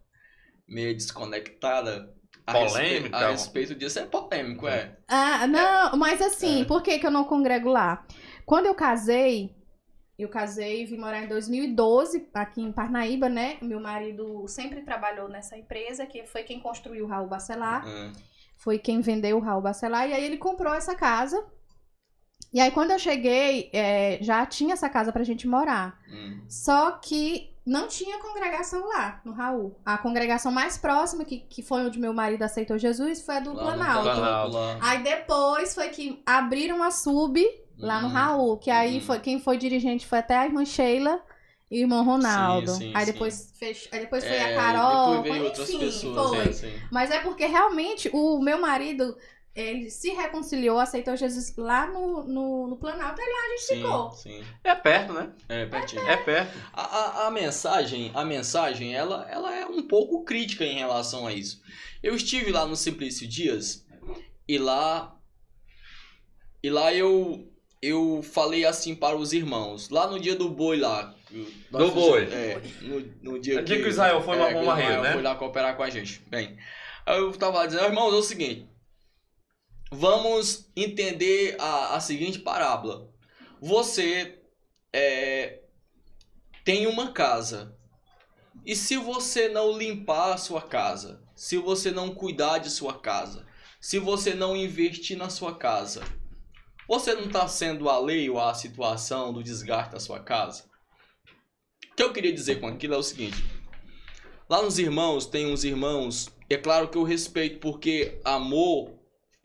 meio 0.69 0.95
desconectada. 0.95 2.13
Polêmica? 2.53 3.17
a 3.17 3.31
respeito 3.31 3.75
disso. 3.75 3.99
É 3.99 4.05
polêmico, 4.07 4.67
é. 4.69 4.97
Ah, 5.09 5.47
não, 5.47 5.97
mas 5.97 6.21
assim, 6.23 6.63
É. 6.63 6.65
por 6.65 6.83
que, 6.83 6.99
que 6.99 7.07
eu 7.07 7.11
não 7.11 7.25
congrego 7.25 7.69
lá? 7.69 8.07
Quando 8.45 8.67
eu 8.67 8.75
casei, 8.75 9.55
eu 10.19 10.29
casei 10.29 10.83
e 10.83 10.87
vim 10.87 10.97
morar 10.99 11.23
em 11.23 11.29
2012, 11.29 12.29
aqui 12.33 12.63
em 12.63 12.73
Parnaíba, 12.73 13.29
né? 13.29 13.59
Meu 13.61 13.81
marido 13.81 14.47
sempre 14.49 14.83
trabalhou 14.83 15.29
nessa 15.29 15.57
empresa, 15.59 16.07
que 16.07 16.25
foi 16.27 16.43
quem 16.45 16.61
construiu 16.61 17.05
o 17.05 17.09
Raul 17.09 17.27
Bacelar, 17.29 17.87
Hum. 17.87 18.13
foi 18.57 18.79
quem 18.79 19.01
vendeu 19.01 19.37
o 19.37 19.41
Raul 19.41 19.61
Bacelar, 19.63 20.09
e 20.09 20.13
aí 20.13 20.25
ele 20.25 20.39
comprou 20.39 20.73
essa 20.75 20.95
casa. 20.95 21.45
E 22.53 22.61
aí, 22.61 22.71
quando 22.71 22.93
eu 22.93 22.99
cheguei, 22.99 23.69
é, 23.73 24.19
já 24.23 24.47
tinha 24.47 24.73
essa 24.75 24.89
casa 24.89 25.13
pra 25.13 25.25
gente 25.25 25.47
morar. 25.49 25.99
Hum. 26.09 26.41
Só 26.49 26.93
que 26.93 27.51
não 27.67 27.89
tinha 27.89 28.19
congregação 28.21 28.87
lá, 28.87 29.21
no 29.25 29.33
Raul. 29.33 29.77
A 29.85 29.99
congregação 29.99 30.53
mais 30.53 30.79
próxima, 30.79 31.25
que, 31.25 31.41
que 31.41 31.63
foi 31.63 31.83
onde 31.85 31.99
meu 31.99 32.15
marido 32.15 32.43
aceitou 32.43 32.79
Jesus, 32.79 33.23
foi 33.23 33.37
a 33.37 33.41
do 33.41 33.53
Lá 33.55 33.63
Planalto. 33.75 34.57
Aí 34.81 35.03
depois 35.03 35.75
foi 35.75 35.89
que 35.89 36.23
abriram 36.25 36.83
a 36.83 36.91
sub 36.93 37.45
lá 37.79 38.01
no 38.01 38.09
Hum. 38.09 38.13
Raul, 38.13 38.57
que 38.59 38.71
aí 38.71 38.95
Uhum. 38.97 39.01
foi 39.01 39.19
quem 39.21 39.41
foi 39.41 39.59
dirigente 39.59 40.07
foi 40.07 40.19
até 40.19 40.37
a 40.37 40.45
irmã 40.47 40.65
Sheila 40.65 41.21
e 41.71 41.81
o 41.81 41.83
irmão 41.83 42.05
Ronaldo. 42.05 42.71
Sim, 42.71 42.79
sim, 42.79 42.93
aí 42.95 43.05
sim. 43.05 43.13
depois 43.13 43.53
fech... 43.59 43.89
aí 43.93 44.01
depois 44.01 44.25
foi 44.25 44.37
É, 44.37 44.55
a 44.55 44.57
Carol, 44.57 45.23
Depois 45.23 45.41
veio 45.43 45.53
enfim, 45.53 45.79
pessoas. 45.81 46.61
foi. 46.61 46.69
é. 46.71 46.81
Mas 46.91 47.11
é 47.11 47.19
porque 47.19 47.45
realmente 47.47 48.09
o 48.13 48.39
meu 48.41 48.61
marido 48.61 49.17
ele 49.57 49.91
se 49.91 50.11
reconciliou, 50.11 50.79
aceitou 50.79 51.17
Jesus 51.17 51.57
lá 51.57 51.87
no, 51.87 52.25
no, 52.25 52.67
no 52.69 52.77
Planalto, 52.77 53.21
aí 53.21 53.27
lá 53.27 53.39
a 53.39 53.49
gente 53.49 53.63
Sim, 53.63 53.77
ficou. 53.77 54.11
sim. 54.13 54.45
É 54.63 54.75
perto, 54.75 55.15
né? 55.15 55.33
É, 55.49 55.65
pertinho. 55.65 56.03
É 56.07 56.17
perto. 56.19 56.59
A, 56.75 56.83
a, 56.83 57.27
a 57.27 57.31
mensagem, 57.31 58.11
a 58.15 58.23
mensagem, 58.23 58.95
ela, 58.95 59.27
ela 59.31 59.55
é 59.55 59.65
um 59.65 59.83
pouco 59.89 60.25
crítica 60.25 60.63
em 60.63 60.79
relação 60.79 61.27
a 61.27 61.33
isso. 61.33 61.63
Eu 62.03 62.15
estive 62.15 62.53
lá 62.53 62.67
no 62.67 62.77
Simplício 62.77 63.27
Dias 63.27 63.87
e 64.47 64.59
lá 64.59 65.17
e 66.63 66.69
lá 66.69 66.93
eu 66.93 67.51
eu 67.81 68.23
falei 68.23 68.65
assim 68.65 68.95
para 68.95 69.17
os 69.17 69.33
irmãos, 69.33 69.89
lá 69.89 70.07
no 70.07 70.21
dia 70.21 70.35
do 70.35 70.51
boi 70.51 70.79
lá. 70.79 71.15
Do 71.31 71.47
nós 71.71 71.93
boi. 71.93 72.25
É, 72.25 72.61
no, 72.83 73.01
no 73.23 73.39
dia 73.39 73.61
É 73.61 73.63
dia 73.63 73.79
que 73.79 73.85
o 73.85 73.89
Israel 73.89 74.21
foi 74.21 74.37
lá 74.37 74.51
é, 74.51 74.53
pra 74.53 74.61
que 74.61 74.69
o 74.69 74.73
Israel 74.73 75.03
né? 75.03 75.13
foi 75.13 75.23
lá 75.23 75.35
cooperar 75.35 75.77
com 75.77 75.83
a 75.83 75.91
gente. 75.91 76.23
Bem, 76.29 76.57
aí 77.07 77.19
eu 77.19 77.33
tava 77.33 77.59
lá 77.59 77.67
dizendo, 77.67 77.85
irmãos, 77.85 78.13
é 78.13 78.17
o 78.17 78.23
seguinte, 78.23 78.69
vamos 79.91 80.71
entender 80.77 81.57
a, 81.59 81.97
a 81.97 82.01
seguinte 82.01 82.39
parábola. 82.39 83.09
Você 83.61 84.43
é, 84.93 85.61
tem 86.65 86.87
uma 86.87 87.13
casa. 87.13 87.77
E 88.65 88.75
se 88.75 88.97
você 88.97 89.49
não 89.49 89.77
limpar 89.77 90.35
a 90.35 90.37
sua 90.37 90.63
casa, 90.63 91.23
se 91.35 91.57
você 91.57 91.91
não 91.91 92.15
cuidar 92.15 92.59
de 92.59 92.71
sua 92.71 92.99
casa, 92.99 93.47
se 93.81 93.99
você 93.99 94.35
não 94.35 94.57
investir 94.57 95.17
na 95.17 95.31
sua 95.31 95.55
casa, 95.55 96.03
você 96.89 97.15
não 97.15 97.25
está 97.25 97.47
sendo 97.47 97.89
alheio 97.89 98.39
à 98.39 98.55
situação 98.55 99.33
do 99.33 99.43
desgaste 99.43 99.93
da 99.93 100.01
sua 100.01 100.21
casa? 100.21 100.65
O 101.93 101.95
que 101.95 102.03
eu 102.03 102.13
queria 102.13 102.33
dizer 102.33 102.61
com 102.61 102.67
aquilo 102.67 102.95
é 102.95 102.99
o 102.99 103.03
seguinte: 103.03 103.45
lá 104.49 104.63
nos 104.63 104.79
irmãos, 104.79 105.27
tem 105.27 105.53
uns 105.53 105.63
irmãos, 105.63 106.29
é 106.49 106.57
claro 106.57 106.89
que 106.89 106.99
eu 106.99 107.03
respeito, 107.03 107.61
porque 107.61 108.21
amor, 108.25 108.96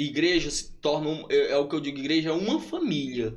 igreja 0.03 0.49
se 0.49 0.72
torna, 0.73 1.26
é, 1.30 1.52
é 1.52 1.57
o 1.57 1.68
que 1.68 1.76
eu 1.76 1.80
digo, 1.80 1.99
igreja 1.99 2.30
é 2.30 2.34
uma 2.34 2.60
família. 2.60 3.36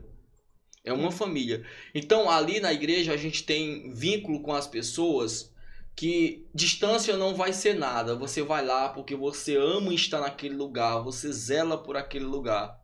É 0.85 0.93
uma 0.93 1.11
família. 1.11 1.65
Então, 1.95 2.29
ali 2.29 2.61
na 2.61 2.73
igreja, 2.73 3.13
a 3.13 3.17
gente 3.17 3.45
tem 3.45 3.93
vínculo 3.95 4.41
com 4.41 4.53
as 4.53 4.67
pessoas 4.67 5.53
que 5.97 6.45
distância 6.55 7.17
não 7.17 7.35
vai 7.35 7.53
ser 7.53 7.75
nada. 7.75 8.17
Você 8.17 8.43
vai 8.43 8.65
lá 8.65 8.89
porque 8.91 9.15
você 9.15 9.57
ama 9.57 9.95
estar 9.95 10.21
naquele 10.21 10.55
lugar, 10.55 10.99
você 10.99 11.33
zela 11.33 11.79
por 11.79 11.97
aquele 11.97 12.25
lugar. 12.25 12.79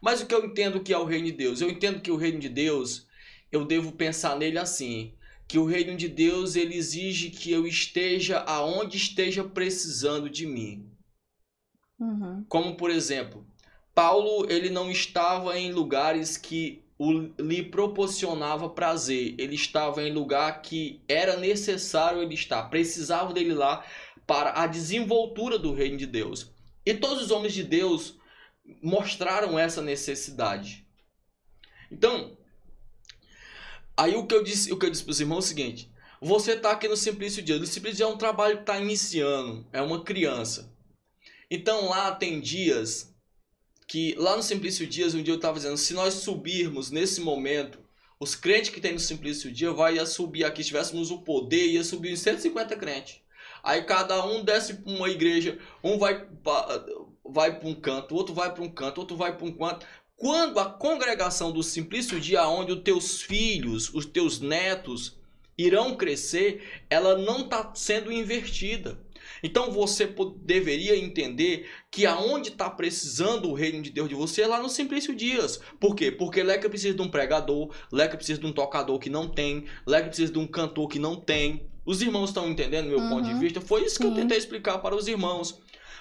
Mas 0.00 0.20
o 0.20 0.26
que 0.26 0.34
eu 0.34 0.44
entendo 0.44 0.80
que 0.80 0.92
é 0.92 0.98
o 0.98 1.04
reino 1.04 1.26
de 1.26 1.32
Deus? 1.32 1.60
Eu 1.60 1.70
entendo 1.70 2.00
que 2.00 2.10
o 2.10 2.16
reino 2.16 2.38
de 2.38 2.48
Deus, 2.48 3.06
eu 3.50 3.64
devo 3.64 3.92
pensar 3.92 4.36
nele 4.36 4.58
assim, 4.58 5.12
que 5.48 5.58
o 5.58 5.64
reino 5.64 5.96
de 5.96 6.08
Deus 6.08 6.56
ele 6.56 6.76
exige 6.76 7.30
que 7.30 7.50
eu 7.50 7.66
esteja 7.66 8.40
aonde 8.40 8.96
esteja 8.96 9.44
precisando 9.44 10.30
de 10.30 10.46
mim. 10.46 10.91
Uhum. 12.02 12.44
Como 12.48 12.74
por 12.74 12.90
exemplo, 12.90 13.46
Paulo 13.94 14.50
ele 14.50 14.70
não 14.70 14.90
estava 14.90 15.56
em 15.56 15.70
lugares 15.70 16.36
que 16.36 16.82
o, 16.98 17.12
lhe 17.40 17.62
proporcionava 17.62 18.68
prazer. 18.68 19.36
Ele 19.38 19.54
estava 19.54 20.02
em 20.02 20.12
lugar 20.12 20.62
que 20.62 21.00
era 21.08 21.36
necessário 21.36 22.20
ele 22.20 22.34
estar, 22.34 22.64
precisava 22.64 23.32
dele 23.32 23.54
lá 23.54 23.84
para 24.26 24.62
a 24.62 24.66
desenvoltura 24.66 25.58
do 25.58 25.72
reino 25.72 25.96
de 25.96 26.06
Deus. 26.06 26.50
E 26.84 26.92
todos 26.92 27.24
os 27.24 27.30
homens 27.30 27.54
de 27.54 27.62
Deus 27.62 28.16
mostraram 28.82 29.56
essa 29.56 29.80
necessidade. 29.80 30.84
Então, 31.90 32.36
aí 33.96 34.16
o 34.16 34.26
que 34.26 34.34
eu 34.34 34.42
disse, 34.42 34.72
o 34.72 34.78
que 34.78 34.86
eu 34.86 34.90
disse 34.90 35.04
para 35.04 35.12
os 35.12 35.20
irmãos 35.20 35.44
é 35.44 35.46
o 35.46 35.48
seguinte: 35.48 35.92
você 36.20 36.52
está 36.52 36.72
aqui 36.72 36.88
no 36.88 36.96
Simplício 36.96 37.42
Dia. 37.42 37.56
O 37.56 37.66
Simplício 37.66 37.98
Dia 37.98 38.06
é 38.06 38.08
um 38.08 38.16
trabalho 38.16 38.56
que 38.56 38.62
está 38.62 38.80
iniciando, 38.80 39.66
é 39.72 39.80
uma 39.80 40.02
criança. 40.02 40.71
Então 41.54 41.90
lá 41.90 42.12
tem 42.12 42.40
dias 42.40 43.14
que 43.86 44.14
lá 44.14 44.34
no 44.34 44.42
Simplício 44.42 44.86
Dias, 44.86 45.12
um 45.14 45.22
dia 45.22 45.34
eu 45.34 45.36
estava 45.36 45.58
dizendo, 45.58 45.76
se 45.76 45.92
nós 45.92 46.14
subirmos 46.14 46.90
nesse 46.90 47.20
momento, 47.20 47.78
os 48.18 48.34
crentes 48.34 48.70
que 48.70 48.80
tem 48.80 48.94
no 48.94 48.98
Simplício 48.98 49.52
Dia 49.52 49.70
vai 49.70 50.04
subir 50.06 50.44
aqui, 50.44 50.62
se 50.62 50.68
tivéssemos 50.68 51.10
o 51.10 51.18
poder, 51.18 51.66
ia 51.66 51.84
subir 51.84 52.10
em 52.10 52.16
150 52.16 52.74
crentes. 52.76 53.20
Aí 53.62 53.82
cada 53.82 54.24
um 54.24 54.42
desce 54.42 54.72
para 54.76 54.90
uma 54.90 55.10
igreja, 55.10 55.58
um 55.84 55.98
vai 55.98 56.24
pa- 56.42 56.86
vai 57.22 57.58
para 57.58 57.68
um 57.68 57.74
canto, 57.74 58.14
outro 58.14 58.34
vai 58.34 58.50
para 58.54 58.62
um 58.62 58.70
canto, 58.70 58.98
outro 59.02 59.14
vai 59.14 59.36
para 59.36 59.46
um 59.46 59.52
canto. 59.52 59.84
Quando 60.16 60.58
a 60.58 60.64
congregação 60.64 61.52
do 61.52 61.62
Simplício 61.62 62.18
Dia, 62.18 62.48
onde 62.48 62.72
os 62.72 62.82
teus 62.82 63.20
filhos, 63.20 63.92
os 63.92 64.06
teus 64.06 64.40
netos 64.40 65.18
irão 65.58 65.96
crescer, 65.96 66.82
ela 66.88 67.14
não 67.18 67.42
está 67.42 67.74
sendo 67.74 68.10
invertida. 68.10 68.98
Então 69.42 69.70
você 69.72 70.06
deveria 70.42 70.96
entender 70.96 71.68
que 71.90 72.06
aonde 72.06 72.50
está 72.50 72.70
precisando 72.70 73.48
o 73.50 73.54
reino 73.54 73.82
de 73.82 73.90
Deus 73.90 74.08
de 74.08 74.14
você 74.14 74.42
é 74.42 74.46
lá 74.46 74.62
no 74.62 74.68
Simplício 74.68 75.14
Dias. 75.14 75.60
Por 75.80 75.94
quê? 75.96 76.10
Porque 76.12 76.42
Leca 76.42 76.68
precisa 76.70 76.94
de 76.94 77.02
um 77.02 77.08
pregador, 77.08 77.74
Leca 77.90 78.16
precisa 78.16 78.40
de 78.40 78.46
um 78.46 78.52
tocador 78.52 78.98
que 78.98 79.10
não 79.10 79.28
tem, 79.28 79.64
Leca 79.86 80.06
precisa 80.08 80.32
de 80.32 80.38
um 80.38 80.46
cantor 80.46 80.88
que 80.88 80.98
não 80.98 81.16
tem. 81.16 81.66
Os 81.84 82.00
irmãos 82.00 82.30
estão 82.30 82.48
entendendo 82.48 82.86
meu 82.86 82.98
Uhum. 83.00 83.08
ponto 83.08 83.24
de 83.28 83.34
vista? 83.34 83.60
Foi 83.60 83.84
isso 83.84 83.98
que 83.98 84.06
eu 84.06 84.10
Sim. 84.10 84.16
tentei 84.16 84.38
explicar 84.38 84.78
para 84.78 84.94
os 84.94 85.08
irmãos. 85.08 85.60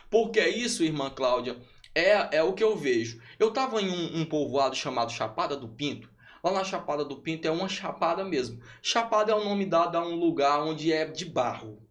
Porque 0.10 0.40
é 0.40 0.50
isso, 0.50 0.84
irmã 0.84 1.10
Cláudia, 1.10 1.58
é, 1.96 2.38
é 2.38 2.44
o 2.44 2.54
que 2.54 2.64
eu 2.64 2.76
vejo. 2.76 3.20
Eu 3.40 3.48
estava 3.48 3.82
em 3.82 3.90
um, 3.90 4.22
um 4.22 4.26
povoado 4.26 4.76
chamado 4.76 5.12
Chapada 5.12 5.56
do 5.58 5.68
Pinto. 5.68 6.10
Lá 6.44 6.52
na 6.52 6.64
Chapada 6.64 7.04
do 7.06 7.18
Pinto 7.18 7.48
é 7.48 7.52
uma 7.52 7.70
chapada 7.70 8.24
mesmo. 8.24 8.60
Chapada 8.82 9.32
é 9.32 9.36
o 9.36 9.44
nome 9.44 9.66
dado 9.66 9.98
a 9.98 10.06
um 10.06 10.16
lugar 10.16 10.62
onde 10.64 10.92
é 10.92 11.06
de 11.06 11.26
barro 11.26 11.70
Uhum. 11.70 11.91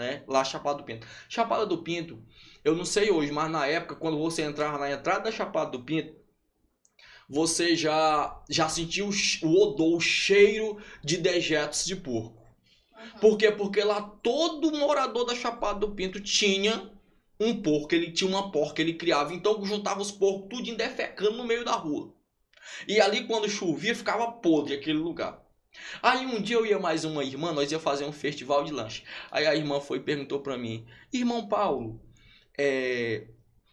Né? 0.00 0.24
Lá 0.26 0.42
Chapada 0.42 0.78
do 0.78 0.84
Pinto. 0.84 1.06
Chapada 1.28 1.66
do 1.66 1.82
Pinto, 1.82 2.22
eu 2.64 2.74
não 2.74 2.86
sei 2.86 3.10
hoje, 3.10 3.30
mas 3.30 3.50
na 3.50 3.66
época, 3.66 3.94
quando 3.94 4.18
você 4.18 4.42
entrava 4.42 4.78
na 4.78 4.90
entrada 4.90 5.24
da 5.24 5.30
Chapada 5.30 5.70
do 5.70 5.84
Pinto, 5.84 6.14
você 7.28 7.76
já, 7.76 8.42
já 8.48 8.68
sentiu 8.68 9.10
o 9.42 9.62
odor, 9.62 9.96
o 9.96 10.00
cheiro 10.00 10.82
de 11.04 11.18
dejetos 11.18 11.84
de 11.84 11.94
porco. 11.94 12.40
Por 13.20 13.36
quê? 13.36 13.52
Porque 13.52 13.84
lá 13.84 14.00
todo 14.00 14.72
morador 14.72 15.26
da 15.26 15.34
Chapada 15.34 15.78
do 15.78 15.94
Pinto 15.94 16.18
tinha 16.18 16.90
um 17.38 17.62
porco, 17.62 17.94
ele 17.94 18.10
tinha 18.10 18.28
uma 18.28 18.50
porca, 18.50 18.80
ele 18.80 18.94
criava. 18.94 19.34
Então 19.34 19.64
juntava 19.64 20.00
os 20.00 20.10
porcos 20.10 20.48
tudo 20.48 20.76
defecando 20.76 21.36
no 21.36 21.44
meio 21.44 21.64
da 21.64 21.72
rua. 21.72 22.12
E 22.88 23.00
ali 23.00 23.26
quando 23.26 23.48
chovia 23.48 23.94
ficava 23.94 24.32
podre 24.32 24.74
aquele 24.74 24.98
lugar. 24.98 25.40
Aí 26.02 26.26
um 26.26 26.40
dia 26.40 26.56
eu 26.56 26.66
ia 26.66 26.78
mais 26.78 27.04
uma 27.04 27.24
irmã, 27.24 27.52
nós 27.52 27.70
ia 27.70 27.78
fazer 27.78 28.04
um 28.04 28.12
festival 28.12 28.64
de 28.64 28.72
lanche. 28.72 29.04
Aí 29.30 29.46
a 29.46 29.54
irmã 29.54 29.80
foi 29.80 29.98
e 29.98 30.02
perguntou 30.02 30.40
pra 30.40 30.58
mim: 30.58 30.86
Irmão 31.12 31.46
Paulo, 31.48 32.00
é, 32.58 33.26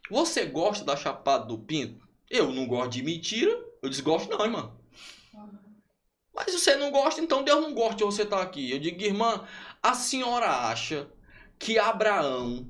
você 0.09 0.45
gosta 0.45 0.85
da 0.85 0.95
Chapada 0.95 1.45
do 1.45 1.57
Pinto? 1.57 2.07
Eu 2.29 2.51
não 2.51 2.65
gosto 2.67 2.91
de 2.91 3.03
mentira. 3.03 3.51
Eu 3.81 3.89
disse: 3.89 4.01
Gosto 4.01 4.29
não, 4.29 4.45
irmã. 4.45 4.71
Mas 6.34 6.53
você 6.53 6.75
não 6.75 6.91
gosta, 6.91 7.19
então 7.19 7.43
Deus 7.43 7.61
não 7.61 7.73
gosta 7.73 7.95
de 7.95 8.03
você 8.03 8.21
estar 8.21 8.41
aqui. 8.41 8.71
Eu 8.71 8.79
digo: 8.79 9.01
Irmã, 9.01 9.45
a 9.81 9.93
senhora 9.93 10.69
acha 10.69 11.09
que 11.57 11.79
Abraão, 11.79 12.69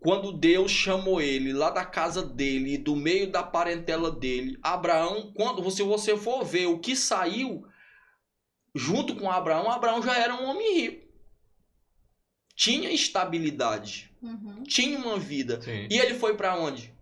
quando 0.00 0.32
Deus 0.32 0.70
chamou 0.70 1.20
ele 1.20 1.52
lá 1.52 1.70
da 1.70 1.84
casa 1.84 2.22
dele, 2.22 2.76
do 2.76 2.96
meio 2.96 3.30
da 3.30 3.42
parentela 3.42 4.10
dele, 4.10 4.58
Abraão, 4.62 5.32
quando 5.34 5.70
se 5.70 5.82
você 5.82 6.16
for 6.16 6.44
ver 6.44 6.66
o 6.66 6.78
que 6.78 6.96
saiu 6.96 7.64
junto 8.74 9.14
com 9.16 9.30
Abraão, 9.30 9.70
Abraão 9.70 10.02
já 10.02 10.16
era 10.18 10.34
um 10.34 10.44
homem 10.46 10.74
rico. 10.80 11.04
Tinha 12.56 12.90
estabilidade, 12.90 14.10
Uhum. 14.22 14.62
tinha 14.62 14.96
uma 14.98 15.18
vida. 15.18 15.60
Sim. 15.60 15.86
E 15.90 15.98
ele 15.98 16.14
foi 16.14 16.36
para 16.36 16.56
onde? 16.56 16.92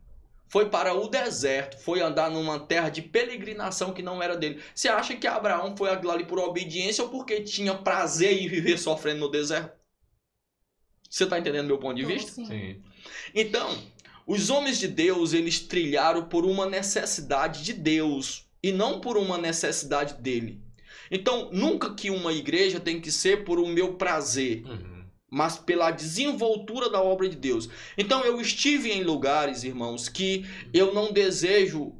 Foi 0.48 0.68
para 0.68 0.92
o 0.94 1.08
deserto, 1.08 1.78
foi 1.78 2.00
andar 2.00 2.30
numa 2.30 2.60
terra 2.60 2.90
de 2.90 3.00
peregrinação 3.00 3.92
que 3.92 4.02
não 4.02 4.22
era 4.22 4.36
dele. 4.36 4.62
Você 4.74 4.88
acha 4.88 5.16
que 5.16 5.26
Abraão 5.26 5.74
foi 5.76 5.88
ali 5.90 6.24
por 6.24 6.38
obediência 6.38 7.04
ou 7.04 7.10
porque 7.10 7.40
tinha 7.42 7.74
prazer 7.74 8.42
em 8.42 8.48
viver 8.48 8.78
sofrendo 8.78 9.20
no 9.20 9.30
deserto? 9.30 9.72
Você 11.08 11.24
está 11.24 11.38
entendendo 11.38 11.66
meu 11.66 11.78
ponto 11.78 11.96
de 11.96 12.04
vista? 12.04 12.32
sim. 12.32 12.44
Sim. 12.46 12.82
Então, 13.34 13.78
os 14.26 14.50
homens 14.50 14.78
de 14.78 14.88
Deus, 14.88 15.32
eles 15.32 15.60
trilharam 15.60 16.28
por 16.28 16.44
uma 16.44 16.66
necessidade 16.66 17.62
de 17.64 17.72
Deus 17.72 18.46
e 18.62 18.72
não 18.72 19.00
por 19.00 19.16
uma 19.16 19.36
necessidade 19.38 20.14
dele. 20.14 20.60
Então, 21.14 21.50
nunca 21.52 21.94
que 21.94 22.08
uma 22.10 22.32
igreja 22.32 22.80
tem 22.80 22.98
que 23.00 23.12
ser 23.12 23.44
por 23.44 23.58
o 23.60 23.68
meu 23.68 23.94
prazer, 23.94 24.64
Uhum. 24.66 25.04
mas 25.30 25.58
pela 25.58 25.90
desenvoltura 25.90 26.88
da 26.88 27.02
obra 27.02 27.28
de 27.28 27.36
Deus. 27.36 27.68
Então, 27.98 28.24
eu 28.24 28.40
estive 28.40 28.90
em 28.90 29.04
lugares, 29.04 29.62
irmãos, 29.62 30.08
que 30.08 30.46
eu 30.72 30.92
não 30.94 31.12
desejo, 31.12 31.94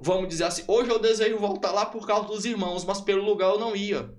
vamos 0.00 0.28
dizer 0.28 0.44
assim, 0.44 0.62
hoje 0.68 0.90
eu 0.90 0.98
desejo 0.98 1.38
voltar 1.38 1.72
lá 1.72 1.86
por 1.86 2.06
causa 2.06 2.28
dos 2.28 2.44
irmãos, 2.44 2.84
mas 2.84 3.00
pelo 3.00 3.24
lugar 3.24 3.50
eu 3.50 3.58
não 3.58 3.74
ia. 3.74 4.14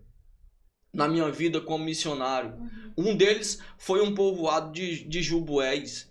Na 0.93 1.07
minha 1.07 1.31
vida 1.31 1.61
como 1.61 1.85
missionário. 1.85 2.53
Uhum. 2.97 3.11
Um 3.11 3.15
deles 3.15 3.59
foi 3.77 4.01
um 4.01 4.13
povoado 4.13 4.73
de, 4.73 5.05
de 5.07 5.22
Jubués. 5.22 6.10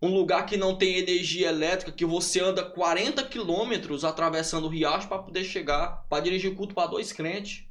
Um 0.00 0.14
lugar 0.14 0.46
que 0.46 0.56
não 0.56 0.76
tem 0.76 0.96
energia 0.96 1.48
elétrica, 1.48 1.90
que 1.90 2.04
você 2.04 2.40
anda 2.40 2.64
40 2.64 3.24
quilômetros 3.24 4.04
atravessando 4.04 4.66
o 4.66 4.68
riacho 4.68 5.08
para 5.08 5.18
poder 5.18 5.44
chegar, 5.44 6.06
para 6.08 6.22
dirigir 6.22 6.54
culto 6.54 6.74
para 6.74 6.86
dois 6.86 7.12
crentes. 7.12 7.64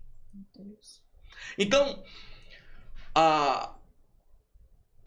Então, 1.57 2.03
a, 3.15 3.76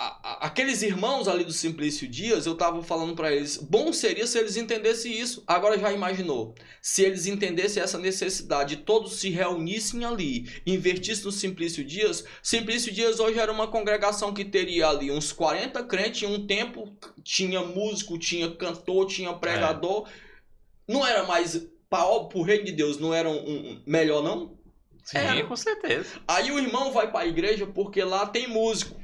a- 0.06 0.47
aqueles 0.47 0.82
irmãos 0.82 1.28
ali 1.28 1.44
do 1.44 1.52
Simplício 1.52 2.09
Dias, 2.09 2.47
eu 2.47 2.55
tava 2.55 2.82
falando 2.82 3.14
para 3.14 3.31
eles, 3.35 3.56
bom 3.56 3.93
seria 3.93 4.27
se 4.27 4.39
eles 4.39 4.56
entendessem 4.56 5.12
isso. 5.12 5.43
Agora 5.47 5.78
já 5.78 5.93
imaginou? 5.93 6.55
Se 6.81 7.02
eles 7.02 7.27
entendessem 7.27 7.82
essa 7.82 7.98
necessidade, 7.98 8.78
todos 8.78 9.14
se 9.20 9.28
reunissem 9.31 10.05
ali, 10.05 10.48
investissem 10.66 11.24
no 11.24 11.32
Simplício 11.32 11.85
Dias. 11.85 12.24
Simplício 12.43 12.93
Dias 12.93 13.20
hoje 13.20 13.39
era 13.39 13.52
uma 13.52 13.66
congregação 13.68 14.32
que 14.32 14.44
teria 14.44 14.89
ali 14.89 15.10
uns 15.10 15.32
40 15.32 15.82
crentes, 15.85 16.22
em 16.22 16.27
um 16.35 16.47
tempo 16.47 16.97
tinha 17.22 17.60
músico, 17.62 18.18
tinha 18.18 18.51
cantor, 18.51 19.06
tinha 19.06 19.32
pregador. 19.35 20.09
Não 20.89 21.06
era 21.06 21.24
mais 21.24 21.66
para 21.89 22.06
o 22.06 22.43
reino 22.43 22.64
de 22.64 22.72
Deus, 22.72 22.98
não 22.98 23.12
era 23.12 23.28
um, 23.28 23.36
um- 23.36 23.82
melhor 23.86 24.22
não? 24.22 24.59
Sim, 25.05 25.18
Era. 25.18 25.44
com 25.44 25.56
certeza. 25.56 26.20
Aí 26.28 26.52
o 26.52 26.59
irmão 26.59 26.93
vai 26.93 27.10
para 27.10 27.20
a 27.20 27.27
igreja 27.27 27.66
porque 27.66 28.02
lá 28.05 28.27
tem 28.27 28.47
músico. 28.47 28.99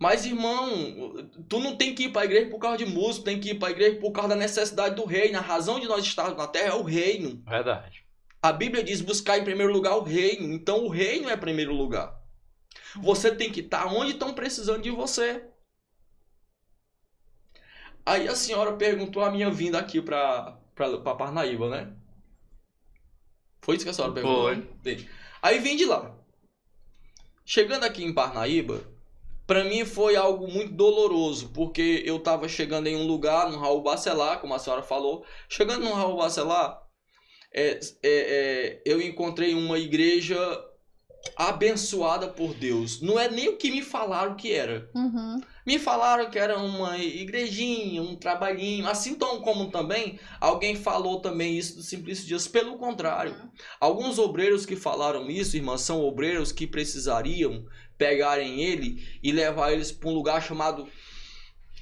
Mas 0.00 0.24
irmão, 0.24 1.28
tu 1.46 1.60
não 1.60 1.76
tem 1.76 1.94
que 1.94 2.04
ir 2.04 2.08
para 2.08 2.22
a 2.22 2.24
igreja 2.24 2.48
por 2.48 2.58
causa 2.58 2.78
de 2.78 2.86
músico, 2.86 3.26
tem 3.26 3.38
que 3.38 3.50
ir 3.50 3.58
para 3.58 3.68
a 3.68 3.70
igreja 3.70 4.00
por 4.00 4.10
causa 4.12 4.30
da 4.30 4.36
necessidade 4.36 4.94
do 4.94 5.04
reino. 5.04 5.36
A 5.36 5.42
razão 5.42 5.78
de 5.78 5.86
nós 5.86 6.02
estarmos 6.02 6.38
na 6.38 6.46
terra 6.46 6.70
é 6.70 6.74
o 6.74 6.82
reino. 6.82 7.42
Verdade. 7.46 8.02
A 8.42 8.50
Bíblia 8.50 8.82
diz 8.82 9.02
buscar 9.02 9.36
em 9.36 9.44
primeiro 9.44 9.70
lugar 9.70 9.94
o 9.96 10.02
reino. 10.02 10.50
Então 10.54 10.86
o 10.86 10.88
reino 10.88 11.28
é 11.28 11.36
primeiro 11.36 11.74
lugar. 11.74 12.18
Você 12.96 13.30
tem 13.30 13.52
que 13.52 13.60
estar 13.60 13.92
onde 13.92 14.12
estão 14.12 14.32
precisando 14.32 14.80
de 14.80 14.90
você. 14.90 15.44
Aí 18.06 18.26
a 18.26 18.34
senhora 18.34 18.72
perguntou 18.72 19.22
a 19.22 19.30
minha 19.30 19.50
vinda 19.50 19.78
aqui 19.78 20.00
para 20.00 20.58
para 20.74 21.14
Parnaíba, 21.14 21.68
né? 21.68 21.92
Foi 23.60 23.76
isso 23.76 23.84
que 23.84 23.90
a 23.90 23.92
senhora 23.92 24.14
perguntou? 24.14 24.44
Foi. 24.44 24.56
Bem, 24.82 25.06
Aí 25.42 25.58
vim 25.58 25.76
de 25.76 25.84
lá. 25.84 26.16
Chegando 27.44 27.84
aqui 27.84 28.02
em 28.02 28.14
Parnaíba, 28.14 28.80
para 29.50 29.64
mim 29.64 29.84
foi 29.84 30.14
algo 30.14 30.46
muito 30.46 30.74
doloroso, 30.74 31.48
porque 31.48 32.04
eu 32.06 32.20
tava 32.20 32.48
chegando 32.48 32.86
em 32.86 32.94
um 32.94 33.04
lugar, 33.04 33.50
no 33.50 33.58
Raul 33.58 33.82
Bacelar, 33.82 34.38
como 34.38 34.54
a 34.54 34.60
senhora 34.60 34.80
falou. 34.80 35.24
Chegando 35.48 35.86
no 35.86 35.92
Raul 35.92 36.18
Bacelar, 36.18 36.80
é, 37.52 37.80
é, 37.80 37.80
é, 38.04 38.82
eu 38.86 39.02
encontrei 39.02 39.52
uma 39.52 39.76
igreja 39.76 40.38
abençoada 41.34 42.28
por 42.28 42.54
Deus. 42.54 43.02
Não 43.02 43.18
é 43.18 43.28
nem 43.28 43.48
o 43.48 43.56
que 43.56 43.72
me 43.72 43.82
falaram 43.82 44.36
que 44.36 44.52
era. 44.52 44.88
Uhum. 44.94 45.40
Me 45.66 45.80
falaram 45.80 46.30
que 46.30 46.38
era 46.38 46.56
uma 46.56 46.96
igrejinha, 46.98 48.02
um 48.02 48.14
trabalhinho, 48.14 48.86
assim 48.86 49.16
tão 49.16 49.40
como 49.40 49.68
também 49.68 50.20
alguém 50.40 50.76
falou 50.76 51.20
também 51.20 51.58
isso 51.58 51.74
do 51.74 51.82
Simplício 51.82 52.24
Dias. 52.24 52.46
Pelo 52.46 52.78
contrário, 52.78 53.34
alguns 53.80 54.16
obreiros 54.16 54.64
que 54.64 54.76
falaram 54.76 55.28
isso, 55.28 55.56
irmãs, 55.56 55.80
são 55.80 56.00
obreiros 56.04 56.52
que 56.52 56.68
precisariam 56.68 57.66
pegarem 58.00 58.62
ele 58.62 59.06
e 59.22 59.30
levar 59.30 59.74
eles 59.74 59.92
para 59.92 60.08
um 60.08 60.14
lugar 60.14 60.42
chamado 60.42 60.88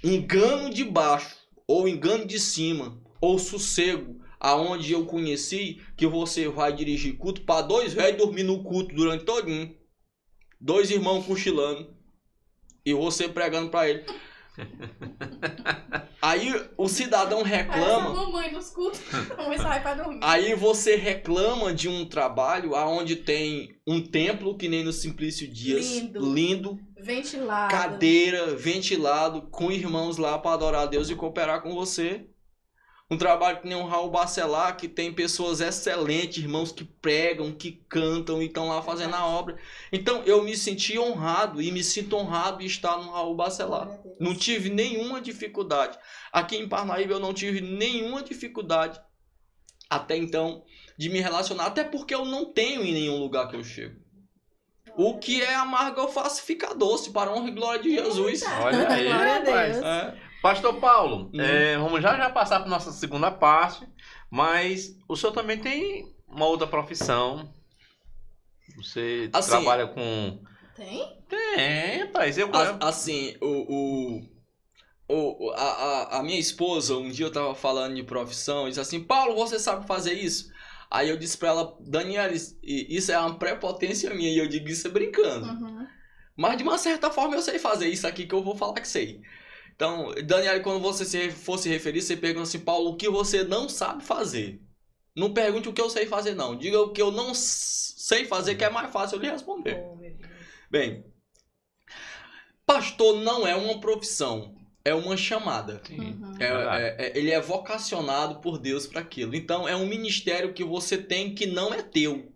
engano 0.02 0.68
de 0.68 0.82
baixo, 0.84 1.36
ou 1.64 1.86
engano 1.86 2.26
de 2.26 2.40
cima, 2.40 3.00
ou 3.20 3.38
sossego, 3.38 4.20
aonde 4.40 4.92
eu 4.92 5.06
conheci 5.06 5.80
que 5.96 6.08
você 6.08 6.48
vai 6.48 6.72
dirigir 6.72 7.16
culto 7.16 7.42
para 7.42 7.62
dois 7.62 7.92
velhos 7.92 8.18
dormir 8.18 8.42
no 8.42 8.64
culto 8.64 8.92
durante 8.92 9.24
todinho. 9.24 9.76
Dois 10.60 10.90
irmãos 10.90 11.24
cochilando. 11.24 11.96
E 12.84 12.92
você 12.92 13.28
pregando 13.28 13.70
para 13.70 13.88
ele. 13.88 14.04
Aí 16.20 16.52
o 16.76 16.88
cidadão 16.88 17.42
reclama. 17.42 18.12
mamãe 18.12 18.52
nos 18.52 18.70
cultos. 18.70 19.00
Sai 19.62 19.80
pra 19.82 19.94
dormir. 19.94 20.18
Aí 20.22 20.54
você 20.54 20.96
reclama 20.96 21.72
de 21.72 21.88
um 21.88 22.04
trabalho 22.04 22.74
aonde 22.74 23.16
tem 23.16 23.68
um 23.86 24.00
templo 24.02 24.56
que 24.56 24.68
nem 24.68 24.82
no 24.82 24.92
Simplício 24.92 25.46
Dias, 25.50 25.86
Lindo. 25.86 26.34
lindo, 26.34 26.78
Ventilado. 27.00 27.70
cadeira, 27.70 28.54
ventilado, 28.56 29.42
com 29.50 29.70
irmãos 29.70 30.16
lá 30.16 30.36
para 30.38 30.54
adorar 30.54 30.82
a 30.82 30.86
Deus 30.86 31.08
e 31.08 31.14
cooperar 31.14 31.62
com 31.62 31.74
você. 31.74 32.26
Um 33.10 33.16
trabalho 33.16 33.60
que 33.60 33.66
nem 33.66 33.76
o 33.76 33.86
Raul 33.86 34.10
Bacelar, 34.10 34.76
que 34.76 34.86
tem 34.86 35.10
pessoas 35.12 35.62
excelentes, 35.62 36.42
irmãos 36.42 36.70
que 36.70 36.84
pregam, 36.84 37.52
que 37.52 37.72
cantam 37.88 38.42
e 38.42 38.46
estão 38.46 38.68
lá 38.68 38.82
fazendo 38.82 39.14
a 39.14 39.26
obra. 39.26 39.56
Então 39.90 40.22
eu 40.24 40.42
me 40.42 40.54
senti 40.54 40.98
honrado 40.98 41.62
e 41.62 41.72
me 41.72 41.82
sinto 41.82 42.16
honrado 42.16 42.58
de 42.58 42.66
estar 42.66 42.98
no 42.98 43.10
Raul 43.10 43.34
Bacelar. 43.34 43.88
Não 44.20 44.34
tive 44.34 44.68
nenhuma 44.68 45.22
dificuldade. 45.22 45.98
Aqui 46.30 46.56
em 46.56 46.68
Parnaíba 46.68 47.14
eu 47.14 47.20
não 47.20 47.32
tive 47.32 47.62
nenhuma 47.62 48.22
dificuldade 48.22 49.00
até 49.88 50.14
então 50.14 50.62
de 50.98 51.08
me 51.08 51.20
relacionar, 51.20 51.66
até 51.66 51.84
porque 51.84 52.14
eu 52.14 52.26
não 52.26 52.52
tenho 52.52 52.82
em 52.82 52.92
nenhum 52.92 53.16
lugar 53.16 53.48
que 53.48 53.56
eu 53.56 53.64
chego. 53.64 53.96
O 54.96 55.16
que 55.16 55.40
é 55.40 55.54
amargo 55.54 56.00
eu 56.00 56.08
faço 56.08 56.42
ficar 56.42 56.74
doce 56.74 57.10
para 57.10 57.30
a 57.30 57.34
honra 57.34 57.48
e 57.48 57.52
glória 57.52 57.82
de 57.82 57.90
Jesus. 57.90 58.42
Eita. 58.42 58.60
Olha 58.60 58.88
aí, 58.90 59.04
Glória 59.08 59.32
a 59.32 59.38
rapaz. 59.38 59.72
Deus. 59.74 59.86
É. 59.86 60.27
Pastor 60.42 60.74
Paulo, 60.80 61.30
Hum. 61.34 61.40
é, 61.40 61.76
vamos 61.78 62.00
já 62.02 62.16
já 62.16 62.30
passar 62.30 62.60
para 62.60 62.68
nossa 62.68 62.92
segunda 62.92 63.30
parte, 63.30 63.86
mas 64.30 64.96
o 65.08 65.16
senhor 65.16 65.32
também 65.32 65.58
tem 65.58 66.14
uma 66.28 66.46
outra 66.46 66.66
profissão. 66.66 67.52
Você 68.76 69.28
Assim- 69.32 69.50
trabalha 69.50 69.86
com. 69.88 70.40
Tem? 70.76 71.18
Tem, 71.28 71.98
rapaz. 72.04 72.38
Eu, 72.38 72.50
A- 72.54 72.88
Assim, 72.88 73.36
o, 73.40 74.22
o, 75.08 75.46
o- 75.48 75.50
a, 75.52 75.62
a, 75.62 76.18
a 76.18 76.22
minha 76.22 76.38
esposa, 76.38 76.96
um 76.96 77.10
dia 77.10 77.26
eu 77.26 77.32
tava 77.32 77.54
falando 77.54 77.96
de 77.96 78.02
profissão, 78.04 78.66
e 78.66 78.68
disse 78.68 78.80
assim, 78.80 79.02
Paulo, 79.02 79.34
você 79.34 79.58
sabe 79.58 79.86
fazer 79.86 80.12
isso? 80.14 80.52
Aí 80.90 81.08
eu 81.10 81.16
disse 81.18 81.36
pra 81.36 81.48
ela, 81.48 81.76
Daniela, 81.80 82.32
isso- 82.32 82.56
isso 82.62 83.10
é 83.10 83.18
uma 83.18 83.36
prepotência 83.38 84.14
minha, 84.14 84.30
e 84.30 84.38
eu 84.38 84.46
digo 84.46 84.68
isso 84.68 84.86
é 84.86 84.90
brincando. 84.90 85.46
Uhum. 85.46 85.86
Mas 86.36 86.56
de 86.56 86.62
uma 86.62 86.78
certa 86.78 87.10
forma 87.10 87.34
eu 87.34 87.42
sei 87.42 87.58
fazer 87.58 87.88
isso 87.88 88.06
aqui 88.06 88.24
que 88.24 88.34
eu 88.34 88.42
vou 88.44 88.54
falar 88.54 88.74
que 88.80 88.86
sei. 88.86 89.20
Então, 89.78 90.12
Daniela, 90.24 90.58
quando 90.58 90.80
você 90.80 91.04
se, 91.04 91.30
for 91.30 91.56
se 91.56 91.68
referir, 91.68 92.02
você 92.02 92.16
pergunta 92.16 92.42
assim, 92.42 92.58
Paulo, 92.58 92.90
o 92.90 92.96
que 92.96 93.08
você 93.08 93.44
não 93.44 93.68
sabe 93.68 94.02
fazer? 94.02 94.60
Não 95.14 95.32
pergunte 95.32 95.68
o 95.68 95.72
que 95.72 95.80
eu 95.80 95.88
sei 95.88 96.04
fazer, 96.04 96.34
não. 96.34 96.56
Diga 96.58 96.80
o 96.80 96.90
que 96.92 97.00
eu 97.00 97.12
não 97.12 97.32
sei 97.32 98.24
fazer, 98.24 98.56
que 98.56 98.64
é 98.64 98.70
mais 98.70 98.90
fácil 98.90 99.18
eu 99.18 99.22
lhe 99.22 99.30
responder. 99.30 99.80
Bem, 100.68 101.04
pastor 102.66 103.20
não 103.20 103.46
é 103.46 103.54
uma 103.54 103.80
profissão, 103.80 104.56
é 104.84 104.92
uma 104.92 105.16
chamada. 105.16 105.80
Uhum. 105.88 106.34
É- 106.40 106.48
Verdade. 106.48 106.82
é- 106.82 106.96
é- 106.98 107.12
ele 107.16 107.30
é 107.30 107.40
vocacionado 107.40 108.40
por 108.40 108.58
Deus 108.58 108.84
para 108.84 109.00
aquilo. 109.00 109.36
Então 109.36 109.68
é 109.68 109.76
um 109.76 109.86
ministério 109.86 110.52
que 110.52 110.64
você 110.64 110.98
tem 110.98 111.36
que 111.36 111.46
não 111.46 111.72
é 111.72 111.82
teu. 111.82 112.32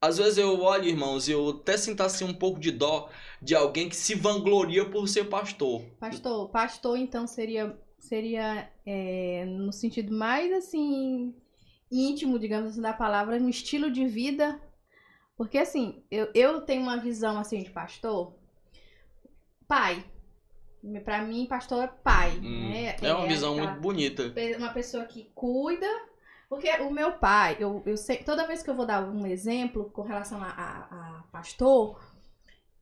Às 0.00 0.18
vezes 0.18 0.38
eu 0.38 0.60
olho, 0.60 0.88
irmãos, 0.88 1.28
e 1.28 1.30
eu 1.30 1.50
até 1.50 1.76
sinto 1.76 2.00
assim 2.00 2.24
um 2.24 2.34
pouco 2.34 2.58
de 2.58 2.72
dó 2.72 3.08
de 3.42 3.54
alguém 3.54 3.88
que 3.88 3.96
se 3.96 4.14
vangloria 4.14 4.88
por 4.88 5.08
ser 5.08 5.24
pastor. 5.24 5.82
Pastor, 5.98 6.48
pastor 6.50 6.96
então 6.96 7.26
seria 7.26 7.76
seria 7.98 8.70
é, 8.86 9.44
no 9.46 9.72
sentido 9.72 10.12
mais 10.16 10.52
assim 10.52 11.34
íntimo, 11.90 12.38
digamos 12.38 12.70
assim, 12.70 12.80
da 12.80 12.92
palavra, 12.92 13.38
no 13.38 13.48
estilo 13.48 13.90
de 13.90 14.06
vida. 14.06 14.60
Porque 15.36 15.58
assim, 15.58 16.02
eu, 16.10 16.28
eu 16.34 16.60
tenho 16.62 16.82
uma 16.82 16.96
visão 16.96 17.38
assim 17.38 17.62
de 17.62 17.70
pastor, 17.70 18.34
pai, 19.68 20.04
Pra 21.04 21.22
mim, 21.22 21.46
pastor 21.46 21.84
é 21.84 21.86
pai. 21.86 22.32
Hum, 22.42 22.70
né? 22.70 22.96
é 23.00 23.14
uma 23.14 23.26
visão 23.28 23.52
aquela- 23.52 23.70
muito 23.70 23.80
bonita. 23.82 24.34
uma 24.58 24.72
pessoa 24.72 25.04
que 25.04 25.30
cuida. 25.32 25.86
Porque 26.48 26.68
o 26.82 26.90
meu 26.90 27.12
pai, 27.12 27.56
eu, 27.60 27.80
eu 27.86 27.96
sei, 27.96 28.16
toda 28.18 28.46
vez 28.48 28.64
que 28.64 28.68
eu 28.68 28.74
vou 28.74 28.84
dar 28.84 29.08
um 29.08 29.24
exemplo 29.24 29.90
com 29.90 30.02
relação 30.02 30.42
a, 30.42 30.48
a- 30.48 30.88
a 31.20 31.24
pastor, 31.30 31.98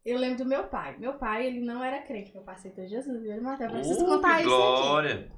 eu 0.05 0.19
lembro 0.19 0.39
do 0.39 0.47
meu 0.49 0.65
pai. 0.69 0.97
Meu 0.99 1.15
pai, 1.15 1.47
ele 1.47 1.61
não 1.61 1.83
era 1.83 2.03
crente, 2.03 2.33
meu 2.35 2.43
pai 2.43 2.55
aceitou 2.55 2.87
Jesus, 2.87 3.23
viu? 3.23 3.43
Mas 3.43 3.61
eu 3.61 3.71
preciso 3.71 4.05
Uh, 4.05 4.09
contar 4.09 4.41
isso 4.41 4.55
aqui. 4.55 4.83
glória. 4.83 5.33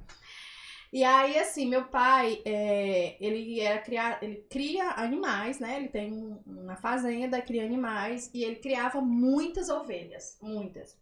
E 0.91 1.03
aí, 1.03 1.39
assim, 1.39 1.67
meu 1.67 1.85
pai, 1.85 2.39
é, 2.45 3.17
ele 3.19 3.59
era 3.59 3.79
criar, 3.81 4.21
ele 4.21 4.45
cria 4.49 4.91
animais, 4.91 5.59
né? 5.59 5.77
Ele 5.77 5.87
tem 5.87 6.13
um- 6.13 6.39
uma 6.45 6.75
fazenda, 6.75 7.41
cria 7.41 7.65
animais, 7.65 8.29
e 8.31 8.43
ele 8.43 8.57
criava 8.57 9.01
muitas 9.01 9.69
ovelhas, 9.69 10.37
muitas. 10.39 10.95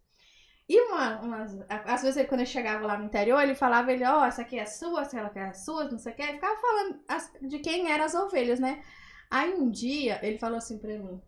E 0.66 0.80
uma, 0.80 1.20
umas, 1.20 1.58
às 1.68 2.00
vezes 2.00 2.16
ele, 2.16 2.28
quando 2.28 2.40
ele 2.40 2.48
chegava 2.48 2.86
lá 2.86 2.96
no 2.96 3.04
interior, 3.04 3.42
ele 3.42 3.54
falava, 3.54 3.92
ele, 3.92 4.04
ó, 4.06 4.24
essa 4.24 4.40
aqui 4.40 4.58
é 4.58 4.64
sua, 4.64 5.02
essa 5.02 5.20
aqui 5.20 5.38
é 5.38 5.52
sua, 5.52 5.84
não 5.84 5.98
sei 5.98 6.12
o 6.12 6.16
que, 6.16 6.22
ele 6.22 6.32
ficava 6.34 6.58
falando 6.58 7.00
as- 7.06 7.32
de 7.42 7.58
quem 7.58 7.90
eram 7.92 8.04
as 8.06 8.14
ovelhas, 8.14 8.58
né? 8.58 8.82
Aí 9.30 9.52
um 9.52 9.70
dia 9.70 10.18
ele 10.22 10.38
falou 10.38 10.56
assim 10.56 10.78
pra 10.78 10.96
mim, 10.96 11.20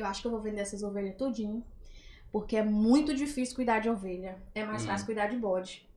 eu 0.00 0.06
acho 0.06 0.20
que 0.20 0.26
eu 0.26 0.30
vou 0.30 0.40
vender 0.40 0.60
essas 0.62 0.82
ovelhas 0.82 1.16
tudinho, 1.16 1.64
porque 2.32 2.56
é 2.56 2.62
muito 2.62 3.14
difícil 3.14 3.54
cuidar 3.56 3.80
de 3.80 3.88
ovelha, 3.90 4.38
é 4.54 4.64
mais 4.64 4.82
Hum. 4.84 4.86
fácil 4.86 5.06
cuidar 5.06 5.26
de 5.28 5.36
bode. 5.36 5.88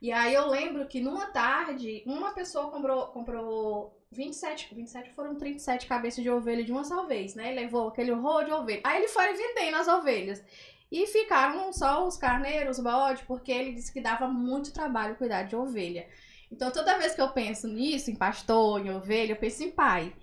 E 0.00 0.12
aí 0.12 0.32
eu 0.32 0.46
lembro 0.46 0.86
que 0.86 1.00
numa 1.00 1.26
tarde, 1.26 2.02
uma 2.06 2.32
pessoa 2.32 2.70
comprou, 2.70 3.08
comprou 3.08 3.98
27, 4.12 4.72
27 4.74 5.10
foram 5.12 5.34
37 5.34 5.86
cabeças 5.86 6.22
de 6.22 6.30
ovelha 6.30 6.62
de 6.64 6.70
uma 6.70 6.84
só 6.84 7.04
vez, 7.06 7.34
né? 7.34 7.50
Ele 7.50 7.62
levou 7.62 7.88
aquele 7.88 8.12
horror 8.12 8.44
de 8.44 8.52
ovelha. 8.52 8.80
Aí 8.84 8.98
ele 8.98 9.08
foi 9.08 9.32
vendendo 9.34 9.76
as 9.76 9.88
ovelhas. 9.88 10.42
E 10.90 11.06
ficaram 11.08 11.70
só 11.72 12.06
os 12.06 12.16
carneiros, 12.16 12.78
os 12.78 12.84
bodes, 12.84 13.22
porque 13.26 13.52
ele 13.52 13.72
disse 13.72 13.92
que 13.92 14.00
dava 14.00 14.26
muito 14.28 14.72
trabalho 14.72 15.16
cuidar 15.16 15.42
de 15.42 15.56
ovelha. 15.56 16.08
Então 16.50 16.70
toda 16.70 16.96
vez 16.96 17.14
que 17.14 17.20
eu 17.20 17.30
penso 17.30 17.66
nisso, 17.68 18.10
em 18.10 18.14
pastor, 18.14 18.86
em 18.86 18.90
ovelha, 18.90 19.32
eu 19.32 19.36
penso 19.36 19.64
em 19.64 19.70
pai. 19.70 20.14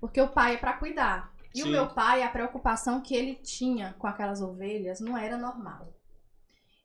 Porque 0.00 0.20
o 0.20 0.28
pai 0.28 0.54
é 0.54 0.58
pra 0.58 0.74
cuidar. 0.74 1.33
E 1.54 1.62
o 1.62 1.66
Sim. 1.66 1.72
meu 1.72 1.86
pai, 1.88 2.22
a 2.22 2.28
preocupação 2.28 3.00
que 3.00 3.14
ele 3.14 3.36
tinha 3.36 3.94
com 3.98 4.06
aquelas 4.06 4.42
ovelhas 4.42 5.00
não 5.00 5.16
era 5.16 5.38
normal. 5.38 5.94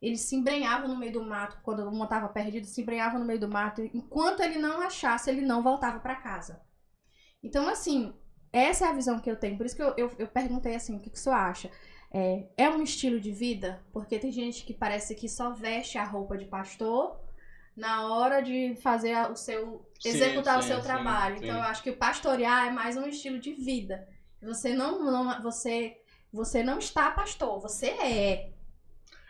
Ele 0.02 0.16
se 0.16 0.36
embrenhava 0.36 0.88
no 0.88 0.96
meio 0.96 1.12
do 1.12 1.24
mato, 1.24 1.60
quando 1.62 1.84
uma 1.90 2.06
estava 2.06 2.30
perdida, 2.30 2.66
se 2.66 2.82
embrenhava 2.82 3.20
no 3.20 3.26
meio 3.26 3.40
do 3.40 3.50
mato. 3.50 3.82
Enquanto 3.94 4.42
ele 4.42 4.58
não 4.60 4.82
achasse, 4.82 5.30
ele 5.30 5.42
não 5.42 5.62
voltava 5.62 6.00
para 6.00 6.16
casa. 6.16 6.62
Então, 7.44 7.68
assim, 7.68 8.14
essa 8.54 8.86
é 8.86 8.90
a 8.90 8.94
visão 8.94 9.20
que 9.20 9.30
eu 9.30 9.36
tenho. 9.36 9.58
Por 9.58 9.66
isso 9.66 9.76
que 9.76 9.82
eu, 9.82 9.94
eu, 9.98 10.12
eu 10.18 10.28
perguntei 10.28 10.76
assim, 10.76 10.96
o 10.96 11.00
que, 11.00 11.10
que 11.10 11.18
o 11.18 11.20
senhor 11.20 11.36
acha? 11.36 11.70
É, 12.12 12.48
é 12.58 12.70
um 12.70 12.82
estilo 12.82 13.20
de 13.20 13.32
vida? 13.32 13.84
Porque 13.92 14.18
tem 14.18 14.32
gente 14.32 14.64
que 14.64 14.74
parece 14.74 15.16
que 15.16 15.28
só 15.28 15.52
veste 15.52 15.98
a 15.98 16.04
roupa 16.04 16.38
de 16.38 16.46
pastor 16.46 17.20
na 17.76 18.08
hora 18.08 18.42
de 18.42 18.76
fazer 18.82 19.16
o 19.32 19.36
seu. 19.36 19.86
Sim, 20.00 20.10
executar 20.10 20.58
o 20.60 20.62
sim, 20.62 20.68
seu 20.70 20.78
sim, 20.78 20.84
trabalho. 20.84 21.38
sim. 21.38 21.44
Então, 21.44 21.56
eu 21.58 21.64
acho 21.64 21.84
que 21.84 21.90
o 21.90 21.98
pastorear 21.98 22.68
é 22.68 22.72
mais 22.72 22.96
um 22.98 23.06
estilo 23.08 23.40
de 23.40 23.54
vida. 23.54 24.08
Você 24.42 24.74
não, 24.74 25.04
não 25.04 25.42
você, 25.42 25.98
você 26.32 26.64
não 26.64 26.80
está 26.80 27.12
pastor, 27.12 27.60
você 27.60 27.88
é. 27.88 28.52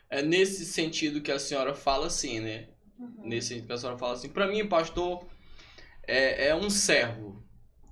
É 0.10 0.22
nesse 0.22 0.66
sentido 0.66 1.22
que 1.22 1.32
a 1.32 1.40
senhora 1.40 1.74
fala 1.74 2.08
assim, 2.08 2.40
né? 2.40 2.70
Uhum. 2.98 3.22
Nesse 3.24 3.50
sentido 3.50 3.68
que 3.68 3.74
a 3.74 3.78
senhora 3.78 3.98
fala 3.98 4.14
assim. 4.14 4.30
Pra 4.30 4.48
mim, 4.48 4.68
pastor 4.68 5.26
é, 6.08 6.48
é 6.48 6.56
um 6.56 6.70
servo. 6.70 7.44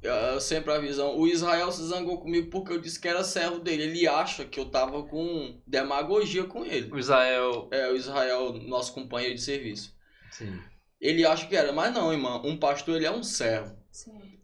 Eu 0.02 0.40
sempre 0.40 0.72
a 0.72 0.80
visão. 0.80 1.18
O 1.18 1.28
Israel 1.28 1.72
se 1.72 1.84
zangou 1.84 2.20
comigo 2.20 2.50
porque 2.50 2.72
eu 2.72 2.80
disse 2.80 3.00
que 3.00 3.08
era 3.08 3.24
servo 3.24 3.60
dele. 3.60 3.84
Ele 3.84 4.08
acha 4.08 4.46
que 4.46 4.60
eu 4.60 4.70
tava 4.70 5.04
com 5.04 5.60
demagogia 5.66 6.46
com 6.46 6.66
ele. 6.66 6.92
O 6.92 7.00
Israel. 7.00 7.68
É, 7.72 7.90
o 7.90 7.96
Israel, 7.96 8.54
nosso 8.54 8.94
companheiro 8.94 9.36
de 9.36 9.42
serviço. 9.42 9.96
Sim. 10.32 10.60
Ele 11.00 11.26
acha 11.26 11.48
que 11.48 11.56
era, 11.56 11.72
mas 11.72 11.94
não, 11.94 12.12
irmão. 12.12 12.42
Um 12.46 12.58
pastor, 12.58 12.96
ele 12.96 13.06
é 13.06 13.12
um 13.12 13.24
servo. 13.24 13.76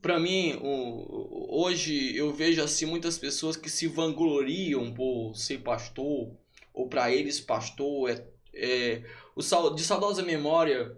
Pra 0.01 0.19
mim, 0.19 0.57
o- 0.61 1.63
hoje 1.63 2.15
eu 2.15 2.31
vejo 2.34 2.61
assim 2.61 2.85
muitas 2.85 3.17
pessoas 3.17 3.55
que 3.55 3.69
se 3.69 3.88
vangloriam 3.88 4.93
por 4.93 5.34
ser 5.35 5.59
pastor, 5.59 6.31
ou 6.73 6.88
pra 6.89 7.11
eles 7.11 7.39
pastor 7.39 8.09
é, 8.09 8.27
é 8.53 9.03
o 9.35 9.41
de 9.71 9.84
saudosa 9.84 10.21
memória, 10.23 10.91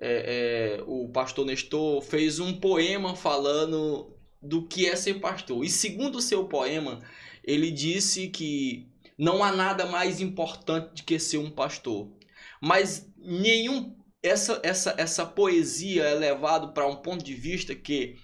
é, 0.00 0.78
é, 0.78 0.82
o 0.86 1.08
pastor 1.08 1.46
Nestor 1.46 2.02
fez 2.02 2.38
um 2.38 2.58
poema 2.60 3.14
falando 3.16 4.16
do 4.42 4.66
que 4.66 4.86
é 4.86 4.94
ser 4.96 5.14
pastor. 5.20 5.64
E 5.64 5.68
segundo 5.70 6.16
o 6.16 6.22
seu 6.22 6.46
poema, 6.46 7.00
ele 7.42 7.70
disse 7.70 8.28
que 8.28 8.88
não 9.16 9.42
há 9.42 9.52
nada 9.52 9.86
mais 9.86 10.20
importante 10.20 10.96
do 10.96 11.04
que 11.04 11.18
ser 11.18 11.38
um 11.38 11.50
pastor. 11.50 12.12
Mas 12.60 13.08
nenhum 13.16 13.96
essa, 14.24 14.58
essa, 14.62 14.94
essa 14.96 15.26
poesia 15.26 16.04
é 16.04 16.14
levado 16.14 16.72
para 16.72 16.86
um 16.86 16.96
ponto 16.96 17.22
de 17.22 17.34
vista 17.34 17.74
que 17.74 18.16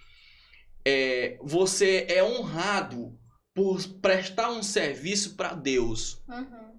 é, 0.85 1.39
você 1.43 2.07
é 2.09 2.25
honrado 2.25 3.19
por 3.55 3.87
prestar 4.01 4.51
um 4.51 4.63
serviço 4.63 5.37
para 5.37 5.53
Deus. 5.53 6.23
Uhum. 6.27 6.71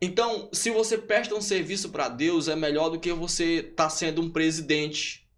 Então, 0.00 0.48
se 0.52 0.70
você 0.70 0.96
presta 0.96 1.34
um 1.34 1.40
serviço 1.40 1.90
para 1.90 2.08
Deus, 2.08 2.48
é 2.48 2.56
melhor 2.56 2.88
do 2.88 2.98
que 2.98 3.12
você 3.12 3.62
tá 3.62 3.90
sendo 3.90 4.22
um 4.22 4.30
presidente, 4.30 5.28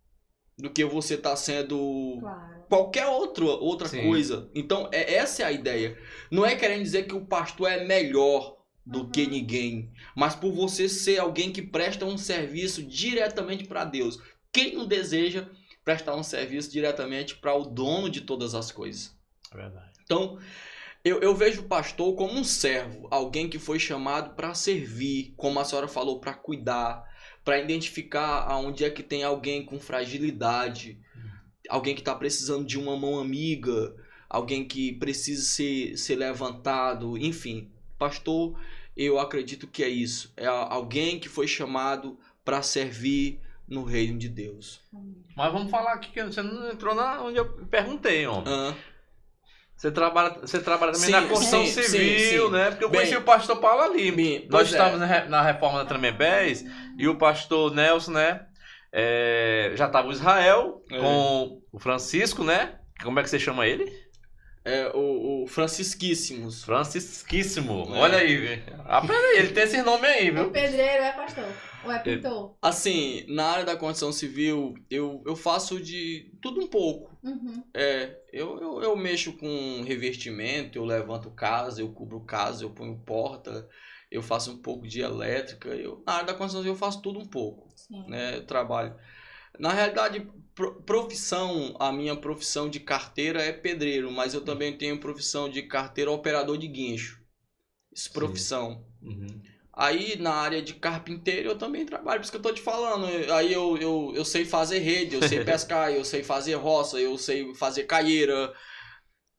do 0.56 0.70
que 0.70 0.84
você 0.84 1.16
tá 1.16 1.34
sendo 1.34 2.18
Claro. 2.20 2.64
qualquer 2.68 3.06
outro, 3.06 3.46
outra 3.46 3.88
Sim. 3.88 4.02
coisa. 4.02 4.48
Então, 4.54 4.88
é, 4.92 5.14
essa 5.14 5.42
é 5.42 5.46
a 5.46 5.52
ideia. 5.52 5.98
Não 6.30 6.46
é 6.46 6.54
querendo 6.54 6.82
dizer 6.82 7.06
que 7.06 7.14
o 7.14 7.26
pastor 7.26 7.68
é 7.70 7.84
melhor 7.84 8.57
do 8.88 9.00
Uhum. 9.00 9.10
que 9.10 9.26
ninguém, 9.26 9.92
mas 10.16 10.34
por 10.34 10.50
você 10.50 10.88
ser 10.88 11.18
alguém 11.18 11.52
que 11.52 11.60
presta 11.60 12.06
um 12.06 12.16
serviço 12.16 12.82
diretamente 12.82 13.64
para 13.64 13.84
Deus. 13.84 14.18
Quem 14.50 14.74
não 14.74 14.86
deseja 14.86 15.46
prestar 15.84 16.16
um 16.16 16.22
serviço 16.22 16.72
diretamente 16.72 17.36
para 17.36 17.54
o 17.54 17.64
dono 17.64 18.08
de 18.08 18.22
todas 18.22 18.54
as 18.54 18.72
coisas? 18.72 19.14
Verdade. 19.54 19.92
Então, 20.02 20.38
eu, 21.04 21.20
eu 21.20 21.34
vejo 21.34 21.60
o 21.60 21.68
pastor 21.68 22.14
como 22.16 22.32
um 22.32 22.44
servo, 22.44 23.06
alguém 23.10 23.48
que 23.48 23.58
foi 23.58 23.78
chamado 23.78 24.34
para 24.34 24.54
servir, 24.54 25.34
como 25.36 25.60
a 25.60 25.64
senhora 25.64 25.86
falou, 25.86 26.18
para 26.18 26.32
cuidar, 26.32 27.06
para 27.44 27.58
identificar 27.58 28.46
aonde 28.48 28.84
é 28.84 28.90
que 28.90 29.02
tem 29.02 29.22
alguém 29.22 29.64
com 29.64 29.78
fragilidade, 29.78 30.98
alguém 31.68 31.94
que 31.94 32.00
está 32.00 32.14
precisando 32.14 32.66
de 32.66 32.78
uma 32.78 32.96
mão 32.96 33.18
amiga, 33.18 33.94
alguém 34.28 34.66
que 34.66 34.92
precisa 34.94 35.42
ser, 35.42 35.96
ser 35.96 36.16
levantado, 36.16 37.18
enfim. 37.18 37.70
Pastor, 37.98 38.58
eu 39.06 39.18
acredito 39.18 39.66
que 39.66 39.82
é 39.84 39.88
isso. 39.88 40.32
É 40.36 40.46
alguém 40.46 41.18
que 41.20 41.28
foi 41.28 41.46
chamado 41.46 42.18
para 42.44 42.62
servir 42.62 43.40
no 43.66 43.84
reino 43.84 44.18
de 44.18 44.28
Deus. 44.28 44.80
Mas 45.36 45.52
vamos 45.52 45.70
falar 45.70 45.92
aqui 45.92 46.10
que 46.10 46.22
você 46.24 46.42
não 46.42 46.70
entrou 46.70 46.94
na 46.94 47.22
onde 47.22 47.38
eu 47.38 47.46
perguntei, 47.66 48.26
homem. 48.26 48.44
Ah, 48.52 48.74
Você 49.76 49.90
trabalha, 49.92 50.30
você 50.40 50.58
trabalha 50.60 50.92
também 50.92 51.06
Sim, 51.06 51.12
na 51.12 51.22
construção 51.28 51.64
sim, 51.66 51.82
civil, 51.82 52.46
sim, 52.46 52.52
né? 52.52 52.70
Porque 52.70 52.84
eu 52.84 52.90
conheci 52.90 53.14
o 53.16 53.22
pastor 53.22 53.56
Paulo 53.60 53.82
ali. 53.82 54.10
bem, 54.10 54.48
Nós 54.50 54.68
é. 54.68 54.70
estávamos 54.72 55.00
na 55.00 55.06
re- 55.06 55.28
na 55.28 55.42
reforma 55.42 55.78
da 55.78 55.84
Tremembés 55.84 56.64
e 56.98 57.06
o 57.06 57.16
pastor 57.16 57.72
Nelson, 57.74 58.12
né? 58.12 58.44
é, 58.90 59.72
já 59.76 59.86
estava 59.86 60.08
o 60.08 60.12
Israel 60.12 60.82
É. 60.90 60.98
com 60.98 61.60
o 61.70 61.78
Francisco, 61.78 62.42
né? 62.42 62.78
Como 63.02 63.20
é 63.20 63.22
que 63.22 63.28
você 63.28 63.38
chama 63.38 63.66
ele? 63.66 63.84
É 64.64 64.88
o, 64.94 65.44
o 65.44 65.46
Francisquíssimos. 65.46 66.64
Francisquíssimo. 66.64 67.84
É. 67.94 67.98
Olha 67.98 68.18
aí? 68.18 68.62
Aprenda 68.84 69.26
aí, 69.28 69.38
ele 69.38 69.52
tem 69.52 69.64
esse 69.64 69.82
nome 69.82 70.06
aí, 70.06 70.30
O 70.30 70.34
viu? 70.34 70.50
pedreiro 70.50 71.02
é 71.04 71.12
pastor. 71.12 71.46
Ou 71.84 71.92
é 71.92 71.98
pintor? 72.00 72.56
Assim, 72.60 73.24
na 73.28 73.46
área 73.46 73.64
da 73.64 73.76
construção 73.76 74.12
civil, 74.12 74.74
eu, 74.90 75.22
eu 75.24 75.36
faço 75.36 75.80
de 75.80 76.32
tudo 76.42 76.60
um 76.60 76.66
pouco. 76.66 77.16
Uhum. 77.22 77.62
É, 77.72 78.16
eu, 78.32 78.60
eu, 78.60 78.82
eu 78.82 78.96
mexo 78.96 79.32
com 79.34 79.82
revestimento, 79.86 80.76
eu 80.76 80.84
levanto 80.84 81.30
casa, 81.30 81.80
eu 81.80 81.92
cubro 81.92 82.20
casa, 82.20 82.64
eu 82.64 82.70
ponho 82.70 82.98
porta, 83.06 83.68
eu 84.10 84.22
faço 84.22 84.52
um 84.52 84.58
pouco 84.58 84.86
de 84.86 85.00
elétrica. 85.00 85.68
Eu, 85.70 86.02
na 86.06 86.14
área 86.14 86.26
da 86.26 86.34
construção 86.34 86.60
civil 86.60 86.74
eu 86.74 86.78
faço 86.78 87.00
tudo 87.00 87.18
um 87.20 87.26
pouco, 87.26 87.68
Sim. 87.76 88.04
né? 88.08 88.36
Eu 88.36 88.44
trabalho. 88.46 88.94
Na 89.58 89.72
realidade, 89.72 90.28
profissão, 90.86 91.74
a 91.78 91.92
minha 91.92 92.16
profissão 92.16 92.68
de 92.68 92.80
carteira 92.80 93.42
é 93.42 93.52
pedreiro, 93.52 94.10
mas 94.10 94.34
eu 94.34 94.40
também 94.40 94.76
tenho 94.76 94.98
profissão 94.98 95.48
de 95.48 95.62
carteira 95.62 96.10
operador 96.10 96.58
de 96.58 96.66
guincho. 96.66 97.20
Isso, 97.92 98.12
profissão. 98.12 98.84
Uhum. 99.02 99.40
Aí 99.72 100.18
na 100.18 100.34
área 100.34 100.60
de 100.60 100.74
carpinteiro 100.74 101.50
eu 101.50 101.56
também 101.56 101.86
trabalho, 101.86 102.18
por 102.18 102.24
isso 102.24 102.32
que 102.32 102.36
eu 102.36 102.42
tô 102.42 102.52
te 102.52 102.60
falando. 102.60 103.06
Aí 103.32 103.52
eu, 103.52 103.76
eu, 103.78 104.12
eu 104.14 104.24
sei 104.24 104.44
fazer 104.44 104.80
rede, 104.80 105.14
eu 105.14 105.22
sei 105.22 105.42
pescar, 105.44 105.92
eu 105.92 106.04
sei 106.04 106.22
fazer 106.22 106.54
roça, 106.54 107.00
eu 107.00 107.16
sei 107.16 107.54
fazer 107.54 107.84
caieira. 107.84 108.52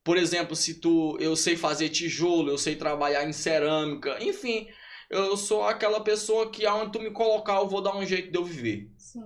Por 0.02 0.16
exemplo, 0.16 0.56
se 0.56 0.80
tu 0.80 1.16
eu 1.20 1.36
sei 1.36 1.56
fazer 1.56 1.90
tijolo, 1.90 2.50
eu 2.50 2.56
sei 2.56 2.74
trabalhar 2.74 3.28
em 3.28 3.32
cerâmica, 3.34 4.16
enfim, 4.24 4.66
eu 5.10 5.36
sou 5.36 5.64
aquela 5.64 6.00
pessoa 6.00 6.48
que 6.50 6.64
aonde 6.64 6.92
tu 6.92 7.00
me 7.00 7.10
colocar 7.10 7.56
eu 7.56 7.68
vou 7.68 7.82
dar 7.82 7.96
um 7.96 8.06
jeito 8.06 8.30
de 8.30 8.38
eu 8.38 8.44
viver. 8.44 8.88
Sim. 8.96 9.20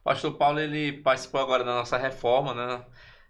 O 0.00 0.04
pastor 0.04 0.34
Paulo, 0.34 0.60
ele 0.60 0.92
participou 0.92 1.40
agora 1.40 1.64
da 1.64 1.74
nossa 1.74 1.96
reforma, 1.96 2.54
né? 2.54 2.84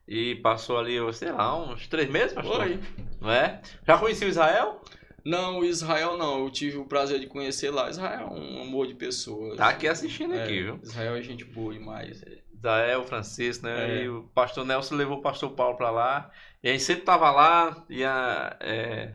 E 0.07 0.37
passou 0.37 0.79
ali, 0.79 0.99
sei 1.15 1.33
lá, 1.33 1.57
uns 1.57 1.89
três 1.89 2.09
meses, 2.09 2.35
pastor? 2.35 2.61
Oi. 2.61 2.79
Não 3.21 3.31
é? 3.31 3.61
Já 3.87 3.99
conhecia 3.99 4.27
o 4.27 4.31
Israel? 4.31 4.81
Não, 5.25 5.65
Israel 5.65 6.17
não. 6.17 6.45
Eu 6.45 6.51
tive 6.51 6.77
o 6.77 6.85
prazer 6.85 7.19
de 7.19 7.27
conhecer 7.27 7.71
lá. 7.71 7.91
Israel 7.91 8.29
é 8.31 8.39
um 8.39 8.63
amor 8.63 8.87
de 8.87 8.95
pessoa. 8.95 9.57
Tá 9.57 9.71
aqui 9.71 9.89
assistindo 9.89 10.35
É, 10.35 10.45
aqui, 10.45 10.63
viu? 10.63 10.79
Israel 10.83 11.17
é 11.17 11.23
gente 11.23 11.45
boa 11.45 11.73
demais. 11.73 12.23
Israel, 12.55 13.05
Francisco, 13.05 13.67
né? 13.67 14.01
É. 14.01 14.05
E 14.05 14.09
o 14.09 14.23
pastor 14.35 14.65
Nelson 14.65 14.95
levou 14.95 15.19
o 15.19 15.23
pastor 15.23 15.51
Paulo 15.51 15.77
pra 15.77 15.91
lá. 15.91 16.31
E 16.63 16.69
a 16.69 16.73
gente 16.73 16.85
sempre 16.85 17.03
tava 17.03 17.31
lá, 17.33 17.85
ia 17.89 18.57
é, 18.61 19.15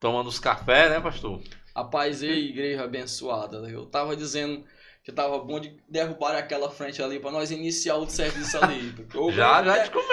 tomando 0.00 0.26
os 0.26 0.40
cafés, 0.40 0.90
né, 0.90 1.00
pastor? 1.00 1.40
Rapaz, 1.74 2.22
e 2.22 2.28
igreja 2.28 2.84
abençoada. 2.84 3.58
Eu 3.68 3.86
tava 3.86 4.16
dizendo 4.16 4.64
que 5.02 5.10
tava 5.12 5.38
bom 5.40 5.58
de 5.60 5.76
derrubar 5.88 6.36
aquela 6.36 6.70
frente 6.70 7.02
ali 7.02 7.18
pra 7.20 7.30
nós 7.30 7.50
iniciar 7.50 7.96
o 7.96 8.08
serviço 8.08 8.56
ali. 8.62 8.94
eu 9.14 9.30
Já, 9.32 9.60
ganhei- 9.60 9.78
já 9.80 9.84
te 9.88 9.90
Ganhei 9.92 10.06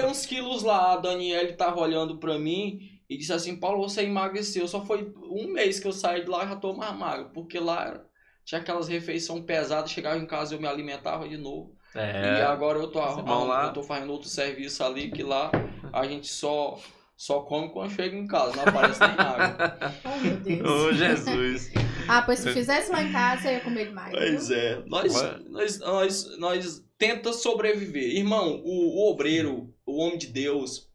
começa. 0.00 0.06
uns 0.06 0.26
quilos 0.26 0.62
lá, 0.62 0.94
a 0.94 0.96
Daniele 0.96 1.52
tava 1.52 1.80
olhando 1.80 2.16
pra 2.18 2.38
mim 2.38 2.80
e 3.08 3.16
disse 3.16 3.32
assim, 3.32 3.56
Paulo, 3.56 3.86
você 3.88 4.02
emagreceu. 4.02 4.66
Só 4.66 4.84
foi 4.84 5.12
um 5.30 5.48
mês 5.52 5.78
que 5.78 5.86
eu 5.86 5.92
saí 5.92 6.24
de 6.24 6.30
lá 6.30 6.44
e 6.44 6.48
já 6.48 6.56
tô 6.56 6.72
mais 6.72 6.96
magro. 6.96 7.30
Porque 7.34 7.58
lá 7.58 8.02
tinha 8.44 8.60
aquelas 8.60 8.88
refeições 8.88 9.44
pesadas, 9.44 9.90
chegava 9.92 10.18
em 10.18 10.26
casa 10.26 10.54
eu 10.54 10.60
me 10.60 10.66
alimentava 10.66 11.28
de 11.28 11.36
novo. 11.36 11.76
E 11.94 11.98
É. 11.98 12.42
agora 12.42 12.78
eu 12.78 12.88
tô, 12.90 12.98
lá. 12.98 13.66
eu 13.66 13.72
tô 13.74 13.82
fazendo 13.82 14.10
outro 14.12 14.28
serviço 14.28 14.82
ali, 14.82 15.10
que 15.10 15.22
lá 15.22 15.52
a 15.92 16.04
gente 16.06 16.26
só, 16.26 16.78
só 17.22 17.42
come 17.42 17.68
quando 17.70 17.92
chega 17.92 18.16
em 18.16 18.26
casa, 18.26 18.56
não 18.56 18.64
aparece 18.64 18.98
nem 18.98 19.10
água. 19.10 19.78
Oh, 20.04 20.18
meu 20.18 20.36
Deus. 20.38 20.68
Ô, 20.68 20.92
Jesus. 20.92 21.72
Ah, 22.08 22.20
pois 22.22 22.40
se 22.40 22.52
fizesse 22.52 22.90
lá 22.90 23.00
em 23.00 23.12
casa, 23.12 23.48
eu 23.48 23.54
ia 23.54 23.60
comer 23.60 23.86
demais. 23.86 24.10
Pois 24.10 24.48
viu? 24.48 24.56
é, 24.58 24.82
nós, 24.86 25.14
Ué. 25.14 25.38
nós, 25.48 25.78
nós, 25.78 26.38
nós 26.38 26.84
tenta 26.98 27.32
sobreviver. 27.32 28.16
Irmão, 28.16 28.60
o, 28.64 29.06
o 29.06 29.12
obreiro, 29.12 29.72
o 29.86 29.98
homem 29.98 30.18
de 30.18 30.26
Deus, 30.26 30.90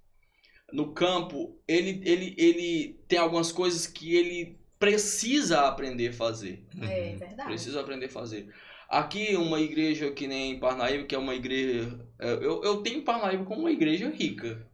no 0.73 0.91
campo, 0.91 1.57
ele, 1.65 2.01
ele, 2.03 2.35
ele 2.37 2.99
tem 3.07 3.19
algumas 3.19 3.53
coisas 3.53 3.87
que 3.87 4.13
ele 4.13 4.59
precisa 4.77 5.61
aprender 5.61 6.09
a 6.09 6.13
fazer. 6.13 6.65
É 6.81 7.15
verdade. 7.15 7.47
Precisa 7.47 7.79
aprender 7.79 8.07
a 8.07 8.09
fazer. 8.09 8.53
Aqui, 8.89 9.33
uma 9.37 9.61
igreja 9.61 10.11
que 10.11 10.27
nem 10.27 10.59
Parnaíba, 10.59 11.05
que 11.05 11.15
é 11.15 11.17
uma 11.17 11.35
igreja. 11.35 11.97
é, 12.19 12.33
Eu, 12.33 12.61
eu 12.65 12.77
tenho 12.83 13.01
Parnaíba 13.03 13.45
como 13.45 13.61
uma 13.61 13.71
igreja 13.71 14.09
rica. 14.09 14.67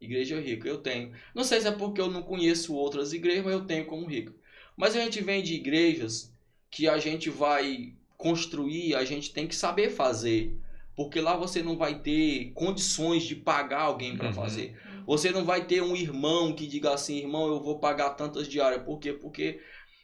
Igreja 0.00 0.40
rica, 0.40 0.68
eu 0.68 0.78
tenho. 0.78 1.12
Não 1.34 1.42
sei 1.44 1.60
se 1.60 1.66
é 1.66 1.72
porque 1.72 2.00
eu 2.00 2.10
não 2.10 2.22
conheço 2.22 2.74
outras 2.74 3.12
igrejas, 3.12 3.44
mas 3.44 3.54
eu 3.54 3.66
tenho 3.66 3.86
como 3.86 4.06
rica. 4.06 4.32
Mas 4.76 4.94
a 4.94 5.00
gente 5.00 5.20
vem 5.22 5.42
de 5.42 5.54
igrejas 5.54 6.32
que 6.70 6.88
a 6.88 6.98
gente 6.98 7.30
vai 7.30 7.94
construir, 8.16 8.94
a 8.94 9.04
gente 9.04 9.32
tem 9.32 9.46
que 9.46 9.56
saber 9.56 9.90
fazer. 9.90 10.56
Porque 10.94 11.20
lá 11.20 11.36
você 11.36 11.62
não 11.62 11.76
vai 11.76 12.00
ter 12.00 12.52
condições 12.54 13.22
de 13.24 13.34
pagar 13.36 13.82
alguém 13.82 14.16
para 14.16 14.28
Uhum. 14.28 14.32
fazer. 14.34 14.76
Você 15.06 15.30
não 15.30 15.44
vai 15.44 15.64
ter 15.66 15.82
um 15.82 15.94
irmão 15.96 16.52
que 16.54 16.66
diga 16.66 16.92
assim, 16.92 17.18
irmão, 17.18 17.46
eu 17.48 17.60
vou 17.62 17.78
pagar 17.78 18.10
tantas 18.10 18.48
diárias. 18.48 18.82
Por 18.84 18.98
quê? 18.98 19.12
Porque 19.12 19.60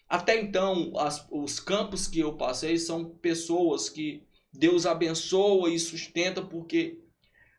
até 0.08 0.40
então, 0.40 0.92
as- 0.98 1.26
os 1.30 1.58
campos 1.60 2.06
que 2.06 2.20
eu 2.20 2.36
passei 2.36 2.78
são 2.78 3.04
pessoas 3.16 3.88
que 3.88 4.22
Deus 4.52 4.86
abençoa 4.86 5.68
e 5.70 5.78
sustenta 5.78 6.40
porque 6.42 7.00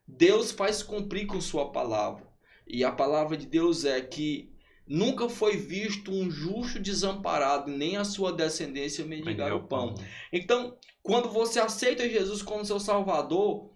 Deus 0.08 0.52
faz 0.52 0.82
cumprir 0.82 1.26
com 1.28 1.42
sua 1.42 1.72
palavra. 1.72 2.25
E 2.68 2.84
a 2.84 2.92
palavra 2.92 3.38
de 3.38 3.46
Deus 3.46 3.86
é 3.86 4.02
que 4.02 4.52
nunca 4.88 5.30
foi 5.30 5.58
visto 5.58 6.12
um 6.12 6.30
justo 6.30 6.80
desamparado, 6.80 7.72
nem 7.72 7.98
a 7.98 8.04
sua 8.04 8.32
descendência 8.32 9.06
mendigar 9.06 9.54
o 9.54 9.68
pão. 9.68 9.96
Então, 10.32 10.78
quando 11.02 11.30
você 11.30 11.60
aceita 11.60 12.10
Jesus 12.10 12.42
como 12.42 12.66
seu 12.66 12.80
Salvador, 12.80 13.72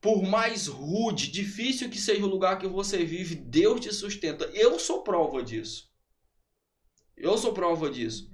por 0.00 0.22
mais 0.22 0.66
rude, 0.66 1.30
difícil 1.30 1.90
que 1.90 1.98
seja 1.98 2.24
o 2.24 2.28
lugar 2.28 2.58
que 2.58 2.66
você 2.66 3.04
vive, 3.04 3.34
Deus 3.34 3.80
te 3.80 3.92
sustenta. 3.92 4.44
Eu 4.54 4.78
sou 4.78 5.02
prova 5.02 5.42
disso. 5.42 5.90
Eu 7.16 7.36
sou 7.38 7.52
prova 7.52 7.90
disso. 7.90 8.30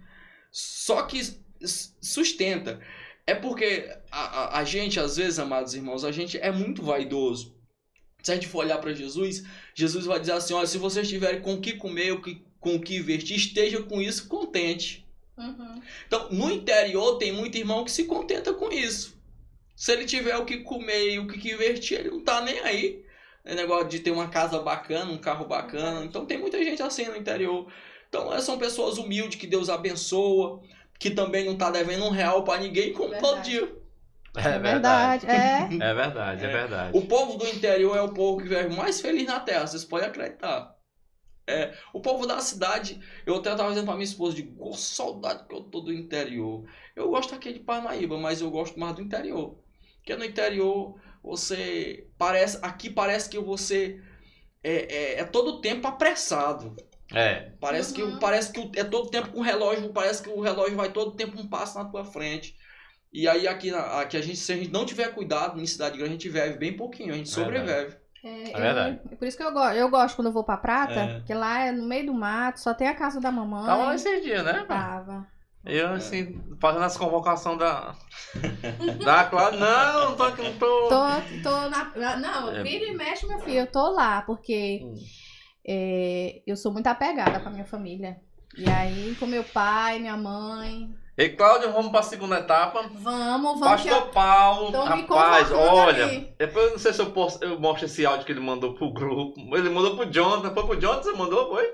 Só 0.50 1.02
que 1.02 1.20
sustenta. 2.00 2.80
É 3.26 3.34
porque 3.34 3.88
a, 4.10 4.20
a, 4.20 4.58
a 4.58 4.64
gente, 4.64 4.98
às 4.98 5.16
vezes, 5.16 5.38
amados 5.38 5.74
irmãos, 5.74 6.04
a 6.04 6.10
gente 6.10 6.36
é 6.36 6.50
muito 6.50 6.82
vaidoso. 6.82 7.51
Se 8.22 8.30
a 8.30 8.34
gente 8.34 8.46
for 8.46 8.58
olhar 8.64 8.78
para 8.78 8.92
Jesus, 8.92 9.42
Jesus 9.74 10.06
vai 10.06 10.20
dizer 10.20 10.32
assim: 10.32 10.54
olha, 10.54 10.66
se 10.66 10.78
vocês 10.78 11.08
tiverem 11.08 11.40
com 11.40 11.54
o 11.54 11.60
que 11.60 11.74
comer, 11.74 12.20
com 12.60 12.76
o 12.76 12.80
que 12.80 13.00
vestir, 13.00 13.36
esteja 13.36 13.82
com 13.82 14.00
isso 14.00 14.28
contente. 14.28 15.04
Uhum. 15.36 15.82
Então, 16.06 16.30
no 16.30 16.50
interior 16.50 17.18
tem 17.18 17.32
muito 17.32 17.58
irmão 17.58 17.84
que 17.84 17.90
se 17.90 18.04
contenta 18.04 18.52
com 18.52 18.70
isso. 18.70 19.20
Se 19.74 19.92
ele 19.92 20.04
tiver 20.04 20.36
o 20.36 20.44
que 20.44 20.58
comer 20.58 21.14
e 21.14 21.18
o 21.18 21.26
que 21.26 21.52
investir, 21.52 21.98
ele 21.98 22.10
não 22.10 22.20
tá 22.20 22.40
nem 22.40 22.60
aí. 22.60 23.04
É 23.44 23.54
negócio 23.54 23.88
de 23.88 23.98
ter 23.98 24.12
uma 24.12 24.28
casa 24.28 24.60
bacana, 24.60 25.10
um 25.10 25.18
carro 25.18 25.46
bacana. 25.46 26.04
Então 26.04 26.24
tem 26.24 26.38
muita 26.38 26.62
gente 26.62 26.80
assim 26.82 27.06
no 27.06 27.16
interior. 27.16 27.66
Então 28.08 28.32
é, 28.32 28.40
são 28.40 28.58
pessoas 28.58 28.98
humildes 28.98 29.40
que 29.40 29.46
Deus 29.46 29.68
abençoa, 29.68 30.62
que 30.98 31.10
também 31.10 31.44
não 31.44 31.56
tá 31.56 31.70
devendo 31.70 32.04
um 32.04 32.10
real 32.10 32.44
pra 32.44 32.58
ninguém, 32.58 32.92
como 32.92 33.10
todo 33.18 33.42
Verdade. 33.42 33.50
dia. 33.50 33.81
É 34.36 34.59
verdade. 34.59 35.26
É. 35.26 35.68
É 35.80 35.94
verdade, 35.94 36.44
é 36.44 36.48
É. 36.48 36.52
verdade. 36.52 36.96
O 36.98 37.06
povo 37.06 37.36
do 37.36 37.46
interior 37.46 37.96
é 37.96 38.00
o 38.02 38.14
povo 38.14 38.42
que 38.42 38.48
vive 38.48 38.74
mais 38.74 39.00
feliz 39.00 39.26
na 39.26 39.40
terra, 39.40 39.66
vocês 39.66 39.84
podem 39.84 40.09
acreditar. 40.09 40.74
É, 41.46 41.74
o 41.92 42.00
povo 42.00 42.24
da 42.26 42.38
cidade, 42.40 43.00
eu 43.26 43.36
até 43.36 43.54
tava 43.54 43.68
dizendo 43.70 43.84
pra 43.86 43.94
minha 43.94 44.04
esposa, 44.04 44.36
de 44.36 44.54
"Ô, 44.59 44.72
saudade 44.74 45.44
que 45.46 45.54
eu 45.54 45.60
tô 45.62 45.80
do 45.80 45.92
interior. 45.92 46.64
Eu 46.94 47.10
gosto 47.10 47.34
aqui 47.34 47.52
de 47.52 47.59
Parnaíba, 47.60 48.16
mas 48.16 48.40
eu 48.40 48.50
gosto 48.50 48.78
mais 48.78 48.94
do 48.94 49.02
interior. 49.02 49.59
Porque 49.96 50.14
no 50.16 50.24
interior, 50.24 50.94
você 51.22 52.06
parece, 52.16 52.59
aqui 52.62 52.88
parece 52.88 53.28
que 53.28 53.38
você 53.38 54.00
é, 54.64 55.16
é, 55.16 55.20
é 55.20 55.24
todo 55.24 55.60
tempo 55.60 55.86
apressado. 55.88 56.76
É. 57.12 57.50
Parece 57.60 58.00
Uhum. 58.00 58.12
que, 58.14 58.20
parece 58.20 58.52
que 58.52 58.60
o- 58.60 58.70
é 58.76 58.84
todo 58.84 59.10
tempo 59.10 59.30
com 59.32 59.40
o 59.40 59.42
relógio, 59.42 59.92
parece 59.92 60.22
que 60.22 60.30
o 60.30 60.40
relógio 60.40 60.76
vai 60.76 60.92
todo 60.92 61.16
tempo 61.16 61.38
um 61.38 61.48
passo 61.48 61.76
na 61.76 61.84
tua 61.84 62.04
frente. 62.04 62.56
E 63.12 63.28
aí 63.28 63.47
aqui, 63.47 63.70
aqui 63.74 64.16
a 64.16 64.22
gente, 64.22 64.36
se 64.39 64.52
a 64.52 64.56
gente 64.56 64.70
não 64.72 64.86
tiver 64.86 65.12
cuidado, 65.14 65.60
em 65.60 65.66
cidade 65.66 65.97
grande 65.98 66.10
a 66.10 66.16
gente 66.16 66.28
vive 66.28 66.56
bem 66.56 66.72
pouquinho, 66.76 67.12
a 67.12 67.16
gente 67.16 67.34
Verdade. 67.34 67.62
sobrevive. 67.64 67.97
É, 68.24 68.51
É 68.52 68.60
verdade. 68.60 69.01
eu- 69.10 69.16
por 69.18 69.26
isso 69.28 69.36
que 69.36 69.43
eu 69.43 69.52
gosto. 69.52 69.76
Eu 69.76 69.90
gosto 69.90 70.14
quando 70.16 70.28
eu 70.28 70.32
vou 70.32 70.44
pra 70.44 70.56
Prata, 70.56 70.93
É. 70.94 71.14
porque 71.18 71.34
lá 71.34 71.60
é 71.66 71.72
no 71.72 71.86
meio 71.86 72.06
do 72.06 72.14
mato, 72.14 72.60
só 72.60 72.72
tem 72.72 72.89
a 72.89 72.94
casa 72.94 73.20
da 73.20 73.30
mamãe. 73.32 73.66
Tava 73.66 73.84
lá 73.84 73.94
esses 73.94 74.22
dias, 74.22 74.44
né? 74.44 74.64
Tava. 74.66 75.26
Eu, 75.64 75.90
assim, 75.90 76.40
fazendo 76.60 76.84
as 76.84 76.97
convocações 76.97 77.59
da. 77.59 77.94
da 79.05 79.24
Cláudia. 79.24 79.60
Não, 79.60 80.10
não 80.10 80.16
tô 80.16 80.22
aqui, 80.24 80.43
não 80.43 80.52
tô. 80.59 80.89
Tô, 80.89 80.98
tô 81.43 81.68
na. 81.68 81.93
na- 81.97 82.16
Não, 82.16 82.51
É. 82.56 82.62
vira 82.62 82.84
e 82.86 82.94
mexe, 82.97 83.26
meu 83.26 83.39
filho. 83.40 83.59
Eu 83.59 83.66
tô 83.66 83.90
lá, 83.90 84.22
porque 84.22 84.80
Hum. 84.84 84.94
é, 85.66 86.43
eu 86.47 86.56
sou 86.56 86.72
muito 86.72 86.86
apegada 86.89 87.39
com 87.40 87.48
a 87.48 87.52
minha 87.52 87.64
família. 87.64 88.16
E 88.56 88.68
aí, 88.68 89.14
com 89.20 89.26
meu 89.26 89.44
pai, 89.44 89.98
minha 89.98 90.16
mãe. 90.16 90.93
E 91.18 91.28
Cláudio, 91.28 91.72
vamos 91.72 91.90
pra 91.93 92.02
segunda 92.02 92.39
etapa. 92.39 92.82
Vamos, 92.94 93.60
vamos. 93.60 93.82
que 93.82 93.89
Pastor 93.90 94.10
Paulo, 94.12 94.66
Estão 94.66 94.84
me 94.97 95.02
rapaz, 95.02 95.52
olha. 95.52 96.05
ali. 96.06 96.34
Depois 96.39 96.64
eu 96.64 96.70
não 96.72 96.78
sei 96.78 96.93
se 96.93 97.01
eu, 97.02 97.10
posto, 97.10 97.44
eu 97.44 97.60
mostro 97.60 97.84
esse 97.84 98.06
áudio 98.06 98.24
que 98.24 98.32
ele 98.32 98.40
mandou 98.40 98.74
pro 98.74 98.93
grupo. 98.93 99.34
Ele 99.55 99.68
mandou 99.68 99.94
pro 99.97 100.10
Jonathan. 100.10 100.55
Foi 100.55 100.64
pro 100.66 100.80
Jonathan 100.80 101.01
que 101.02 101.06
você 101.10 101.16
mandou, 101.16 101.48
foi? 101.51 101.70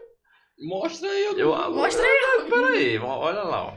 Mostra 0.69 1.09
aí. 1.09 1.35
Eu, 1.37 1.55
Mostra 1.73 2.03
aí. 2.05 2.51
Peraí, 2.51 2.99
olha 2.99 3.43
lá, 3.43 3.67
ó. 3.67 3.73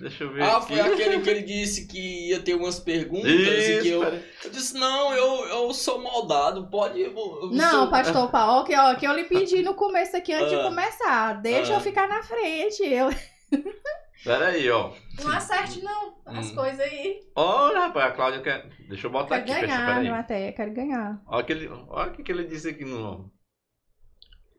Deixa 0.00 0.24
eu 0.24 0.32
ver. 0.32 0.42
Ah, 0.42 0.58
aqui. 0.58 0.66
foi 0.68 0.80
aquele 0.80 1.20
que 1.20 1.30
ele 1.30 1.42
disse 1.48 1.86
que 1.86 2.28
ia 2.28 2.40
ter 2.40 2.54
umas 2.54 2.78
perguntas 2.78 3.30
Isso, 3.30 3.70
e 3.70 3.80
que 3.82 3.88
eu. 3.88 4.02
Eu 4.04 4.50
disse, 4.50 4.74
não, 4.78 5.14
eu, 5.14 5.46
eu 5.48 5.72
sou 5.74 5.98
maldado, 5.98 6.68
pode. 6.70 7.00
eu- 7.00 7.14
eu 7.16 7.50
Não, 7.52 7.70
sou- 7.70 7.90
pastor 7.90 8.28
Paulo, 8.32 8.64
que, 8.64 8.76
ó, 8.76 8.94
que 8.94 9.06
eu 9.06 9.14
lhe 9.14 9.24
pedi 9.24 9.62
no 9.62 9.74
começo 9.74 10.14
aqui, 10.16 10.32
antes 10.34 10.50
de 10.50 10.56
Ah. 10.56 10.62
começar. 10.62 11.32
Deixa 11.40 11.72
Ah. 11.72 11.76
eu 11.76 11.80
ficar 11.80 12.06
na 12.06 12.22
frente. 12.22 12.82
Eu 12.84 13.08
Peraí, 14.22 14.70
ó. 14.70 14.92
não 15.22 15.32
acerte, 15.32 15.80
não, 15.82 16.18
as 16.26 16.50
Hum. 16.50 16.54
coisas 16.54 16.80
aí. 16.80 17.20
Olha, 17.34 17.86
rapaz, 17.86 18.12
a 18.12 18.14
Cláudia 18.14 18.40
quer. 18.42 18.68
Deixa 18.88 19.06
eu 19.06 19.10
botar 19.10 19.40
Quero 19.40 19.52
aqui, 19.58 19.66
ganhar, 19.66 19.86
peraí. 19.86 20.04
meu 20.04 20.14
até, 20.14 20.52
quero 20.52 20.72
ganhar. 20.72 21.22
Olha, 21.26 21.44
que 21.44 21.52
ele, 21.52 21.68
olha 21.88 22.10
o 22.12 22.14
que 22.22 22.30
ele 22.32 22.44
disse 22.44 22.68
aqui 22.68 22.84
no. 22.84 23.32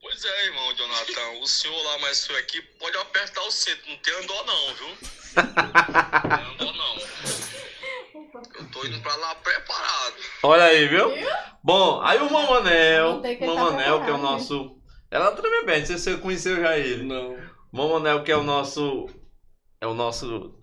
Pois 0.02 0.26
é, 0.26 0.46
irmão 0.48 0.74
Jonathan. 0.76 1.40
O 1.42 1.48
senhor 1.48 1.80
lá 1.84 2.00
mais 2.00 2.18
sua 2.18 2.40
equipe 2.40 2.68
pode 2.80 2.98
apertar 2.98 3.42
o 3.42 3.52
cinto. 3.52 3.88
Não 3.88 3.98
tem 3.98 4.14
andor 4.16 4.46
não, 4.48 4.74
viu? 4.74 4.88
Não 5.36 6.38
tem 6.38 6.46
andor 6.54 6.74
não. 6.74 6.98
Eu 8.56 8.72
tô 8.72 8.86
indo 8.86 9.00
pra 9.02 9.16
lá 9.16 9.36
preparado. 9.36 10.16
Olha 10.44 10.64
aí, 10.64 10.88
viu? 10.88 11.12
Bom, 11.64 12.02
aí 12.02 12.18
o 12.18 12.32
Mamanel. 12.32 13.18
Não 13.20 13.26
ele 13.26 13.38
tá 13.38 13.46
Mamanel, 13.46 13.78
que 14.04 14.10
é 14.10 14.14
o 14.14 14.16
preparado, 14.16 14.22
nosso. 14.22 14.82
Ela 15.12 15.32
também 15.34 15.66
bem, 15.66 15.80
não 15.82 15.86
sei 15.86 15.98
se 15.98 16.04
você 16.12 16.18
conheceu 16.18 16.60
já 16.60 16.78
ele. 16.78 17.04
Não. 17.04 17.38
Mamanel, 17.72 18.24
que 18.24 18.32
é 18.32 18.36
o 18.38 18.44
nosso. 18.44 19.08
É 19.82 19.88
o 19.88 19.94
nosso. 19.96 20.54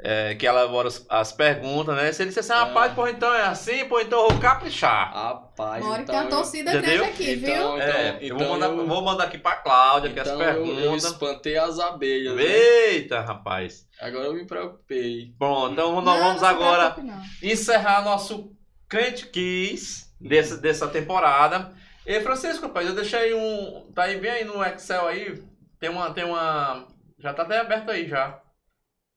É, 0.00 0.36
que 0.36 0.46
elabora 0.46 0.86
as, 0.86 1.04
as 1.08 1.32
perguntas, 1.32 1.96
né? 1.96 2.12
Se 2.12 2.22
ele 2.22 2.28
disse 2.28 2.38
assim, 2.38 2.52
Ah. 2.52 2.64
rapaz, 2.66 2.92
pô, 2.92 3.08
então 3.08 3.34
é 3.34 3.42
assim, 3.42 3.84
pô, 3.88 3.98
então 3.98 4.20
eu 4.24 4.28
vou 4.30 4.38
caprichar. 4.40 5.12
Rapaz. 5.12 5.82
Uma 5.84 5.92
hora 5.92 6.04
que 6.04 6.10
então 6.10 6.14
tem 6.14 6.24
uma 6.24 6.30
torcida 6.36 6.70
Entendeu? 6.72 6.98
grande 6.98 7.12
aqui, 7.14 7.34
viu? 7.34 7.48
Então, 7.48 7.80
é, 7.80 8.10
então, 8.10 8.20
eu 8.20 8.38
vou 8.38 8.48
mandar, 8.48 8.66
eu- 8.66 8.86
vou 8.86 9.02
mandar 9.02 9.24
aqui 9.24 9.38
pra 9.38 9.56
Cláudia, 9.56 10.10
que 10.12 10.20
então 10.20 10.34
as 10.34 10.40
eu, 10.40 10.40
eu 10.56 10.64
perguntas. 10.64 11.04
espantei 11.04 11.56
as 11.58 11.80
abelhas. 11.80 12.36
né? 12.36 12.42
Eita, 12.44 13.20
rapaz. 13.22 13.88
Agora 14.00 14.26
eu 14.26 14.34
me 14.34 14.46
preocupei. 14.46 15.32
Bom, 15.36 15.70
então 15.72 15.92
nós 16.00 16.04
Não, 16.04 16.24
vamos 16.26 16.42
não 16.42 16.48
agora 16.48 16.94
encerrar 17.42 18.04
nosso 18.04 18.52
Crente 18.88 19.26
Kiss 19.26 20.06
dessa, 20.20 20.56
dessa 20.58 20.86
temporada. 20.86 21.72
E 22.06 22.20
Francisco, 22.20 22.66
rapaz, 22.68 22.86
eu 22.86 22.94
deixei 22.94 23.34
um. 23.34 23.90
Tá 23.92 24.04
aí 24.04 24.16
bem 24.20 24.30
aí 24.30 24.44
no 24.44 24.64
Excel 24.64 25.08
aí. 25.08 25.42
Tem 25.80 25.90
uma. 25.90 26.12
Tem 26.12 26.22
uma. 26.24 26.86
Já 27.18 27.34
tá 27.34 27.42
até 27.42 27.58
aberto 27.58 27.90
aí 27.90 28.06
já. 28.08 28.40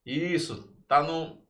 Isso. 0.06 0.74
Tá 0.88 1.02
no. 1.02 1.42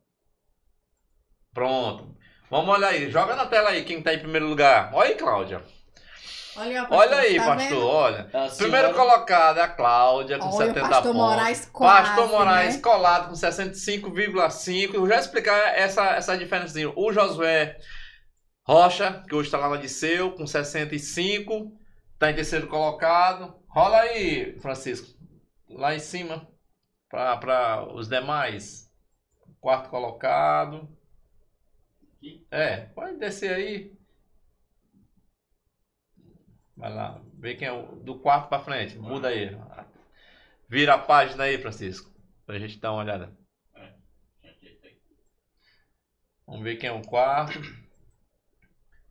Pronto. 1.53 2.15
Vamos 2.49 2.75
olhar 2.75 2.89
aí. 2.89 3.09
Joga 3.09 3.35
na 3.35 3.45
tela 3.45 3.69
aí 3.69 3.83
quem 3.83 4.01
tá 4.01 4.13
em 4.13 4.19
primeiro 4.19 4.47
lugar. 4.47 4.91
Olha 4.93 5.09
aí, 5.09 5.15
Cláudia. 5.15 5.63
Olha, 6.57 6.81
pastor, 6.81 6.97
Olha 6.97 7.17
aí, 7.17 7.35
tá 7.37 7.45
pastor. 7.45 7.69
vendo? 7.69 7.87
Olha. 7.87 8.19
A 8.33 8.47
Primeiro 8.49 8.53
senhora- 8.87 8.93
colocado 8.93 9.57
é 9.57 9.61
a 9.61 9.67
Cláudia 9.69 10.37
com 10.37 10.47
Olha, 10.49 10.67
70 10.67 10.81
pastor 10.81 11.01
pontos. 11.03 11.15
Moraes 11.15 11.69
quase, 11.71 12.07
Pastor 12.09 12.27
Moraes 12.29 12.75
né? 12.75 12.81
colado 12.81 13.29
com 13.29 13.35
65,5. 13.35 14.93
Eu 14.95 15.07
já 15.07 15.17
explicar 15.17 15.77
essa, 15.77 16.03
essa 16.11 16.37
diferença. 16.37 16.77
O 16.97 17.13
Josué 17.13 17.77
Rocha, 18.67 19.23
que 19.29 19.33
hoje 19.33 19.47
está 19.47 19.57
lá 19.57 19.69
na 19.69 19.77
Disseu, 19.77 20.31
com 20.33 20.45
65. 20.45 21.71
Está 22.13 22.29
em 22.31 22.35
terceiro 22.35 22.67
colocado. 22.67 23.55
Rola 23.69 24.01
aí, 24.01 24.59
Francisco. 24.59 25.07
Lá 25.69 25.95
em 25.95 25.99
cima. 25.99 26.45
Para 27.11 27.93
os 27.93 28.07
demais. 28.07 28.89
Quarto 29.59 29.89
colocado. 29.89 30.89
É, 32.49 32.77
pode 32.77 33.17
descer 33.17 33.53
aí. 33.53 34.01
Vai 36.77 36.93
lá. 36.93 37.21
Vê 37.33 37.55
quem 37.55 37.67
é 37.67 37.71
o. 37.71 37.97
Do 37.97 38.19
quarto 38.19 38.47
pra 38.47 38.63
frente. 38.63 38.97
Muda 38.97 39.27
aí. 39.27 39.55
Vira 40.69 40.95
a 40.95 40.99
página 40.99 41.43
aí, 41.43 41.57
Francisco. 41.57 42.09
Pra 42.45 42.57
gente 42.57 42.79
dar 42.79 42.93
uma 42.93 43.03
olhada. 43.03 43.37
Vamos 46.47 46.63
ver 46.63 46.77
quem 46.77 46.89
é 46.89 46.93
o 46.93 47.01
quarto. 47.01 47.59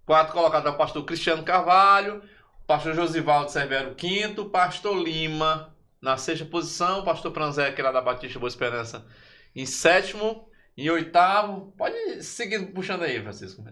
Quarto 0.04 0.32
colocado 0.32 0.66
é 0.66 0.70
o 0.70 0.76
pastor 0.76 1.04
Cristiano 1.04 1.44
Carvalho. 1.44 2.22
Pastor 2.66 2.94
Josivaldo 2.94 3.50
Severo, 3.50 3.94
quinto. 3.94 4.48
Pastor 4.50 4.96
Lima, 4.96 5.76
na 6.00 6.16
sexta 6.16 6.44
posição. 6.44 7.04
Pastor 7.04 7.32
Franzé, 7.32 7.72
que 7.72 7.80
era 7.80 7.92
da 7.92 8.00
Batista 8.00 8.38
Boa 8.38 8.48
Esperança, 8.48 9.06
em 9.54 9.66
sétimo. 9.66 10.48
Em 10.76 10.88
oitavo. 10.88 11.72
Pode 11.76 12.22
seguir 12.22 12.72
puxando 12.72 13.02
aí, 13.02 13.20
Francisco. 13.20 13.62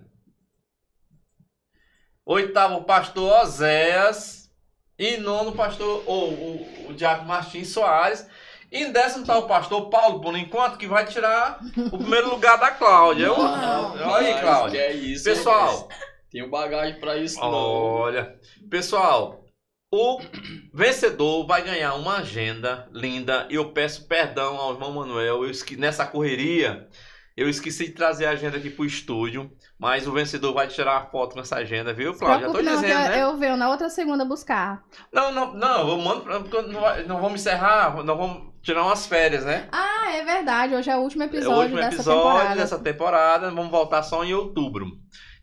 Oitavo, 2.27 2.85
pastor 2.85 3.41
Oséias. 3.43 4.51
E 4.99 5.17
nono, 5.17 5.53
pastor, 5.53 6.03
ou 6.07 6.33
o, 6.33 6.89
o 6.91 7.25
Martins 7.25 7.69
Soares. 7.69 8.29
Em 8.71 8.93
décimo 8.93 9.23
está 9.23 9.39
o 9.39 9.47
pastor 9.47 9.89
Paulo, 9.89 10.21
por 10.21 10.37
enquanto, 10.37 10.77
que 10.77 10.87
vai 10.87 11.07
tirar 11.07 11.59
o 11.91 11.97
primeiro 11.99 12.29
lugar 12.29 12.59
da 12.59 12.71
Cláudia. 12.73 13.33
Olha 13.33 14.35
aí, 14.35 14.41
Cláudia. 14.41 14.79
é 14.81 14.93
isso, 14.93 15.25
Pessoal, 15.25 15.83
rapaz. 15.83 16.01
Tenho 16.31 16.51
bagagem 16.51 17.01
pra 17.01 17.17
isso, 17.17 17.41
não. 17.41 17.49
olha. 17.51 18.39
Pessoal, 18.69 19.43
o 19.91 20.21
vencedor 20.73 21.47
vai 21.47 21.63
ganhar 21.63 21.95
uma 21.95 22.19
agenda 22.19 22.89
linda. 22.93 23.47
E 23.51 23.55
eu 23.55 23.73
peço 23.73 24.07
perdão 24.07 24.57
ao 24.57 24.75
irmão 24.75 24.93
Manuel. 24.93 25.45
Eu 25.45 25.51
esque... 25.51 25.77
Nessa 25.77 26.07
correria, 26.07 26.89
eu 27.37 27.49
esqueci 27.49 27.87
de 27.87 27.93
trazer 27.93 28.27
a 28.27 28.31
agenda 28.31 28.59
aqui 28.59 28.69
pro 28.69 28.85
estúdio. 28.85 29.51
Mas 29.79 30.07
o 30.07 30.13
vencedor 30.13 30.53
vai 30.53 30.67
tirar 30.67 30.97
a 30.97 31.07
foto 31.07 31.35
com 31.35 31.41
essa 31.41 31.57
agenda, 31.57 31.95
viu, 31.95 32.13
Se 32.13 32.19
Cláudia? 32.19 32.49
Já 32.49 32.53
tô 32.53 32.63
não, 32.63 32.75
dizendo, 32.75 32.93
eu, 32.93 32.99
né? 33.09 33.23
eu 33.23 33.37
venho 33.37 33.57
na 33.57 33.71
outra 33.71 33.89
segunda 33.89 34.25
buscar. 34.25 34.83
Não, 35.13 35.33
não, 35.33 35.55
não, 35.55 35.89
eu 35.89 35.99
mando 35.99 36.23
porque 36.23 36.63
não, 36.63 36.81
não 37.07 37.21
vamos 37.21 37.41
encerrar, 37.41 38.03
não 38.03 38.17
vamos 38.17 38.53
tirar 38.61 38.83
umas 38.83 39.07
férias, 39.07 39.45
né? 39.45 39.69
Ah, 39.71 40.11
é 40.13 40.25
verdade. 40.25 40.75
Hoje 40.75 40.91
é 40.91 40.97
o 40.97 41.01
último 41.01 41.23
É 41.23 41.27
episódio 41.27 41.53
o 41.53 41.63
último 41.63 41.77
dessa 41.77 41.95
episódio 41.95 42.23
temporada. 42.23 42.57
dessa 42.57 42.79
temporada, 42.81 43.51
vamos 43.53 43.71
voltar 43.71 44.03
só 44.03 44.25
em 44.25 44.35
outubro. 44.35 44.87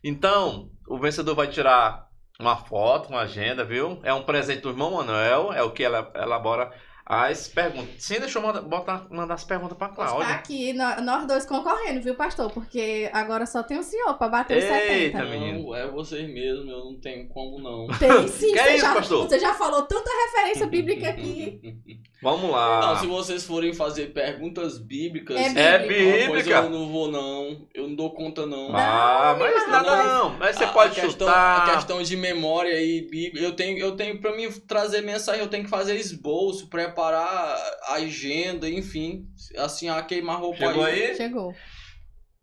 Então, 0.04 0.70
o 0.86 0.98
vencedor 0.98 1.34
vai 1.34 1.48
tirar 1.48 2.05
uma 2.38 2.56
foto, 2.56 3.08
uma 3.08 3.20
agenda, 3.20 3.64
viu? 3.64 3.98
É 4.02 4.12
um 4.12 4.22
presente 4.22 4.60
do 4.60 4.70
irmão 4.70 4.90
Manuel, 4.92 5.52
é 5.52 5.62
o 5.62 5.70
que 5.70 5.82
ela 5.84 6.10
elabora 6.14 6.70
as 7.08 7.46
perguntas. 7.46 8.02
Sim, 8.02 8.18
deixa 8.18 8.36
eu 8.36 8.42
mandar, 8.42 8.62
botar, 8.62 9.06
mandar 9.10 9.34
as 9.34 9.44
perguntas 9.44 9.78
pra 9.78 9.86
Está 9.86 10.04
Cláudia. 10.06 10.34
aqui, 10.34 10.72
nó- 10.72 11.00
nós 11.00 11.24
dois 11.24 11.46
concorrendo, 11.46 12.00
viu, 12.02 12.16
pastor? 12.16 12.50
Porque 12.50 13.08
agora 13.12 13.46
só 13.46 13.62
tem 13.62 13.78
o 13.78 13.82
senhor 13.84 14.14
pra 14.14 14.28
bater 14.28 14.58
os 14.58 14.64
Eita, 14.64 15.18
70. 15.20 15.24
menino. 15.26 15.62
Não, 15.68 15.74
é 15.76 15.86
vocês 15.86 16.28
mesmo, 16.28 16.68
eu 16.68 16.84
não 16.86 17.00
tenho 17.00 17.28
como 17.28 17.60
não. 17.60 17.86
Tem 17.96 18.26
sim, 18.26 18.52
Que 18.52 18.58
você, 18.58 18.68
é 18.68 18.74
isso, 18.74 18.84
já, 18.86 18.94
pastor? 18.94 19.28
você 19.28 19.38
já 19.38 19.54
falou 19.54 19.82
tanta 19.82 20.10
referência 20.26 20.66
bíblica 20.66 21.10
aqui. 21.10 21.78
Vamos 22.22 22.50
lá. 22.50 22.80
Não, 22.80 22.98
se 22.98 23.06
vocês 23.06 23.44
forem 23.44 23.74
fazer 23.74 24.06
perguntas 24.14 24.78
bíblicas, 24.78 25.36
É 25.36 25.74
É 25.74 25.78
bíblica. 25.78 26.26
Pois 26.28 26.42
bíblica. 26.44 26.60
eu 26.60 26.70
não 26.70 26.88
vou 26.90 27.10
não, 27.10 27.68
eu 27.74 27.88
não 27.88 27.94
dou 27.94 28.10
conta 28.14 28.46
não. 28.46 28.74
Ah, 28.74 29.36
mas 29.38 29.54
Não, 29.64 29.70
nada 29.70 29.90
mas- 29.96 30.06
não. 30.06 30.30
Mas 30.38 30.56
você 30.56 30.64
A- 30.64 30.68
pode 30.68 30.92
a 30.98 31.02
questão, 31.04 31.26
chutar. 31.28 31.68
A 31.68 31.74
questão 31.74 32.02
de 32.02 32.16
memória 32.16 32.80
e 32.82 33.02
bíblia, 33.02 33.42
eu 33.44 33.52
tenho, 33.52 33.78
eu 33.78 33.92
tenho 33.96 34.18
para 34.18 34.34
mim 34.34 34.50
trazer 34.66 35.02
mensagem, 35.02 35.42
eu 35.42 35.48
tenho 35.48 35.64
que 35.64 35.70
fazer 35.70 35.94
esboço, 35.96 36.68
preparar 36.68 37.56
a 37.82 37.94
agenda, 37.94 38.68
enfim, 38.68 39.26
assim 39.58 39.88
a 39.90 40.02
queimar 40.02 40.40
roupa 40.40 40.56
Chegou 40.58 40.84
aí? 40.84 41.14
Chegou. 41.16 41.54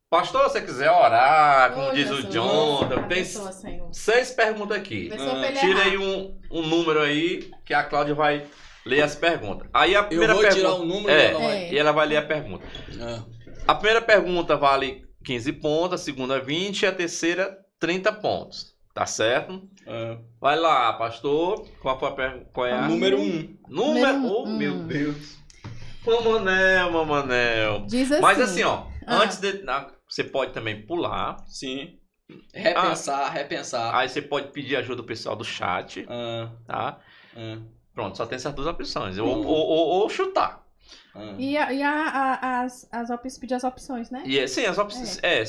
Pastor, 0.10 0.44
se 0.44 0.54
você 0.54 0.62
quiser 0.62 0.92
orar, 0.92 1.74
como 1.74 1.88
Ô, 1.88 1.92
diz 1.92 2.08
o 2.12 2.16
Jesus, 2.18 2.32
John, 2.32 2.88
tem 3.10 3.26
Senhor. 3.26 3.90
seis 3.92 4.30
perguntas 4.30 4.78
aqui. 4.78 5.10
Ah, 5.12 5.16
pra 5.16 5.48
ele 5.48 5.60
Tira 5.60 5.82
aí 5.82 5.98
um, 5.98 6.38
um 6.52 6.62
número 6.62 7.02
aí 7.02 7.50
que 7.66 7.74
a 7.74 7.84
Cláudia 7.84 8.14
vai 8.14 8.46
ler 8.86 9.02
as 9.02 9.16
perguntas. 9.16 9.68
Aí 9.74 9.96
a 9.96 10.00
Eu 10.00 10.08
primeira 10.08 10.34
vou 10.34 10.42
pergunta. 10.42 10.62
tirar 10.62 10.74
o 10.76 10.86
número 10.86 11.12
É. 11.12 11.24
e 11.24 11.28
ela 11.30 11.40
vai. 11.42 11.58
É. 11.58 11.74
E 11.74 11.78
ela 11.78 11.92
vai 11.92 12.08
ler 12.08 12.18
a 12.18 12.22
pergunta. 12.26 12.66
Ah, 13.02 13.24
A 13.68 13.76
primeira 13.76 14.02
pergunta 14.02 14.58
vale 14.58 15.06
15 15.24 15.54
pontos, 15.54 16.02
a 16.02 16.04
segunda 16.04 16.40
20 16.40 16.82
e 16.82 16.86
a 16.86 16.92
terceira 16.92 17.58
30 17.80 18.12
pontos. 18.14 18.74
Tá 18.94 19.06
certo? 19.06 19.62
ah. 19.88 20.18
Vai 20.40 20.58
lá, 20.58 20.94
pastor. 20.94 21.66
Qual 21.82 21.98
foi 22.00 22.10
a 22.10 22.12
pergunta? 22.12 22.46
Qual 22.54 22.66
é 22.68 22.74
a. 22.74 22.88
Número 22.88 23.18
1. 23.20 23.22
Um. 23.22 23.58
Número. 23.70 24.14
Número 24.18 24.28
Oh, 24.28 24.44
um. 24.48 24.58
meu 24.58 24.80
Deus. 24.84 25.38
Mamanel, 26.06 26.92
mamanel. 26.92 27.86
Diz 27.88 28.12
assim. 28.12 28.22
Mas 28.22 28.40
assim, 28.40 28.64
ó. 28.64 28.86
Ah. 29.08 29.22
Antes 29.24 29.38
de. 29.38 29.64
Você 30.10 30.24
pode 30.24 30.52
também 30.54 30.86
pular. 30.86 31.38
Sim. 31.48 31.98
Repensar, 32.54 33.28
Ah. 33.28 33.30
repensar. 33.30 33.96
Aí 33.96 34.10
você 34.10 34.22
pode 34.22 34.52
pedir 34.52 34.76
ajuda 34.76 34.98
do 34.98 35.04
pessoal 35.04 35.36
do 35.36 35.44
chat. 35.44 36.06
Ah, 36.10 36.50
Tá? 36.68 37.00
ah, 37.36 37.58
Pronto, 37.94 38.18
só 38.18 38.26
tem 38.26 38.36
essas 38.36 38.54
duas 38.54 38.68
opções. 38.68 39.18
Ou, 39.18 39.28
Pronto. 39.32 39.48
ou, 39.48 39.68
ou- 39.68 39.88
ou 40.02 40.10
chutar. 40.10 40.66
ah. 41.16 41.36
E, 41.38 41.58
a, 41.58 41.72
e 41.74 41.82
a, 41.84 41.92
a- 41.92 42.62
as, 42.64 42.88
as 42.92 43.10
opções, 43.10 43.38
pedir 43.38 43.54
as 43.54 43.64
opções, 43.64 44.10
né? 44.10 44.24
E 44.26 44.40
é- 44.40 44.48
sim, 44.48 44.66
as 44.66 44.78
opções. 44.78 45.20
É. 45.24 45.44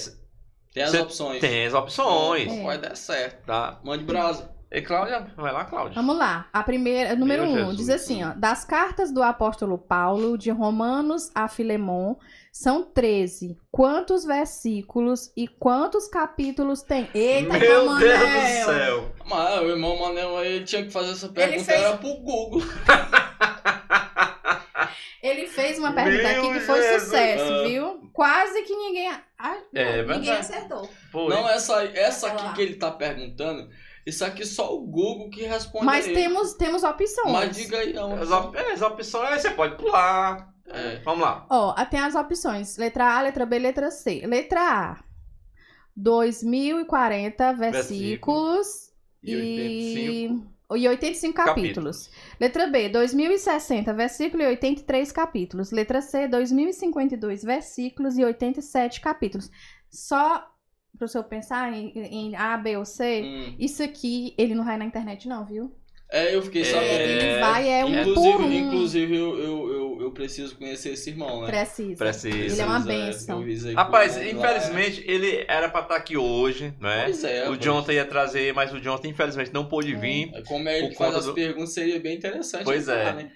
Tem 0.73 0.83
as 0.83 0.93
opções. 0.95 1.41
tem 1.41 1.67
as 1.67 1.75
opções. 1.75 2.53
É. 2.53 2.63
Pode 2.63 2.83
dar 2.83 2.97
certo. 2.97 3.45
Tá? 3.47 3.81
Mande 3.85 4.05
brasa. 4.05 4.54
E 4.71 4.83
Cláudia, 4.83 5.27
vai 5.37 5.53
lá, 5.53 5.65
Cláudia. 5.65 5.95
Vamos 5.95 6.17
lá. 6.19 6.49
A 6.53 6.63
primeira, 6.65 7.15
número 7.15 7.43
Meu 7.45 7.53
um, 7.53 7.57
Jesus. 7.71 7.77
diz 7.77 7.89
assim, 7.91 8.25
ó. 8.25 8.33
Das 8.35 8.65
cartas 8.65 9.13
do 9.13 9.23
apóstolo 9.23 9.79
Paulo, 9.79 10.37
de 10.37 10.51
Romanos 10.51 11.31
a 11.35 11.47
Filemon, 11.47 12.17
são 12.53 12.83
13. 12.83 13.57
Quantos 13.71 14.25
versículos 14.25 15.31
e 15.37 15.47
quantos 15.47 16.09
capítulos 16.09 16.83
tem? 16.83 17.09
Eita, 17.15 17.57
Meu 17.57 17.63
irmão 17.83 17.99
Deus 17.99 18.19
do 18.19 18.27
Manel! 18.27 18.65
céu. 18.67 19.13
Mas 19.27 19.61
o 19.61 19.65
irmão 19.69 19.99
Manel 19.99 20.37
aí 20.39 20.53
ele 20.57 20.65
tinha 20.65 20.83
que 20.85 20.91
fazer 20.91 21.13
essa 21.13 21.29
pergunta, 21.29 21.65
fez- 21.65 21.83
era 21.83 21.97
pro 21.97 22.15
Google. 22.15 22.61
Ele 25.23 25.47
fez 25.47 25.79
uma 25.79 25.93
pergunta 25.93 26.23
Meu 26.23 26.39
aqui 26.43 26.53
que 26.53 26.61
foi 26.61 26.83
Jesus. 26.83 27.03
sucesso, 27.05 27.51
Ah. 27.51 27.63
viu? 27.67 28.11
Quase 28.13 28.63
que 28.63 28.77
ninguém. 28.77 29.11
Ah, 29.39 29.57
não, 29.73 29.81
É 29.83 30.03
ninguém 30.05 30.33
acertou. 30.33 30.89
Foi. 31.11 31.29
Não, 31.29 31.49
essa, 31.49 31.83
essa 31.85 32.27
aqui 32.29 32.53
que 32.55 32.61
ele 32.63 32.75
tá 32.75 32.91
perguntando, 32.91 33.69
isso 34.07 34.25
aqui 34.25 34.45
só 34.45 34.75
o 34.77 34.81
Google 34.87 35.31
que 35.31 35.43
responde 35.45 35.87
Mas 35.87 36.07
aí. 36.07 36.15
temos, 36.15 36.55
temos 36.55 36.83
opções. 36.83 37.33
Mas 37.33 37.57
diga 37.57 37.79
aí, 37.79 37.93
não. 37.93 38.15
As, 38.15 38.31
op- 38.31 38.57
é, 38.57 38.73
as 38.73 38.83
opções, 38.83 39.31
aí 39.33 39.41
você 39.41 39.51
pode 39.51 39.77
pular. 39.77 40.53
É. 40.67 40.97
Vamos 41.05 41.21
lá. 41.21 41.47
Ó, 41.51 41.75
tem 41.87 42.01
as 42.01 42.15
opções. 42.15 42.77
Letra 42.77 43.17
A, 43.19 43.23
letra 43.23 43.45
B, 43.47 43.59
letra 43.59 43.91
C. 43.91 44.23
Letra 44.27 44.61
A. 44.61 45.05
2040 45.97 47.53
versículos 47.55 48.91
E 49.23 49.35
85. 49.37 50.55
e, 50.75 50.79
e 50.83 50.89
85 50.89 51.35
capítulos. 51.35 52.11
Letra 52.41 52.67
B, 52.67 52.89
2060 52.89 53.93
versículo 53.95 54.43
e 54.43 54.47
83 54.47 55.13
capítulos. 55.13 55.71
Letra 55.71 56.01
C, 56.01 56.27
2052 56.29 57.43
versículos 57.45 58.19
e 58.19 58.25
87 58.25 59.01
capítulos. 59.01 59.51
Só 59.91 60.45
para 60.99 61.05
o 61.07 61.09
senhor 61.09 61.25
pensar 61.25 61.73
em, 61.73 61.91
em 61.99 62.37
A, 62.37 62.57
B 62.57 62.77
ou 62.77 62.85
C, 62.85 63.23
Hum. 63.25 63.57
isso 63.59 63.83
aqui 63.83 64.35
ele 64.39 64.55
não 64.55 64.65
vai 64.65 64.77
na 64.77 64.85
internet 64.85 65.29
não, 65.29 65.45
viu? 65.45 65.75
É, 66.11 66.35
eu 66.35 66.43
fiquei 66.43 66.63
É, 66.63 66.65
sabendo. 66.65 66.93
Ele 67.11 67.41
vai 67.41 67.69
é 67.69 67.85
um 67.85 68.01
inclusive, 68.01 68.33
por 68.33 68.41
um. 68.43 68.53
inclusive 68.53 69.17
eu, 69.17 69.39
eu, 69.39 69.73
eu, 69.73 70.03
eu 70.03 70.13
preciso 70.13 70.57
conhecer 70.57 70.91
esse 70.93 71.11
irmão, 71.11 71.41
né? 71.43 71.49
Precisa. 71.49 71.97
Precisa. 71.97 72.53
Ele 72.53 72.61
é 72.61 72.65
uma 72.65 72.79
eu 73.29 73.43
visei 73.43 73.75
Rapaz, 73.75 74.17
ele 74.17 74.35
lá, 74.39 74.47
infelizmente, 74.47 75.05
ele 75.07 75.45
era 75.49 75.69
pra 75.69 75.81
estar 75.81 75.97
aqui 75.97 76.17
hoje, 76.17 76.67
é. 76.67 76.83
né? 76.83 77.05
Pois 77.05 77.25
é, 77.25 77.49
o. 77.51 77.57
Jonathan 77.57 77.93
ia 77.95 78.05
trazer, 78.05 78.55
mas 78.55 78.73
o 78.73 78.81
Jonathan, 78.81 79.09
infelizmente, 79.09 79.53
não 79.53 79.67
pôde 79.67 79.93
É. 79.93 79.97
vir. 79.97 80.45
Como 80.47 80.69
é 80.69 80.79
ele 80.79 80.95
faz 80.95 81.17
as 81.17 81.25
do- 81.27 81.35
perguntas, 81.35 81.73
seria 81.75 81.99
bem 81.99 82.17
interessante. 82.17 82.65
Pois 82.65 82.87
é. 82.89 83.05
falar, 83.05 83.15
né? 83.17 83.33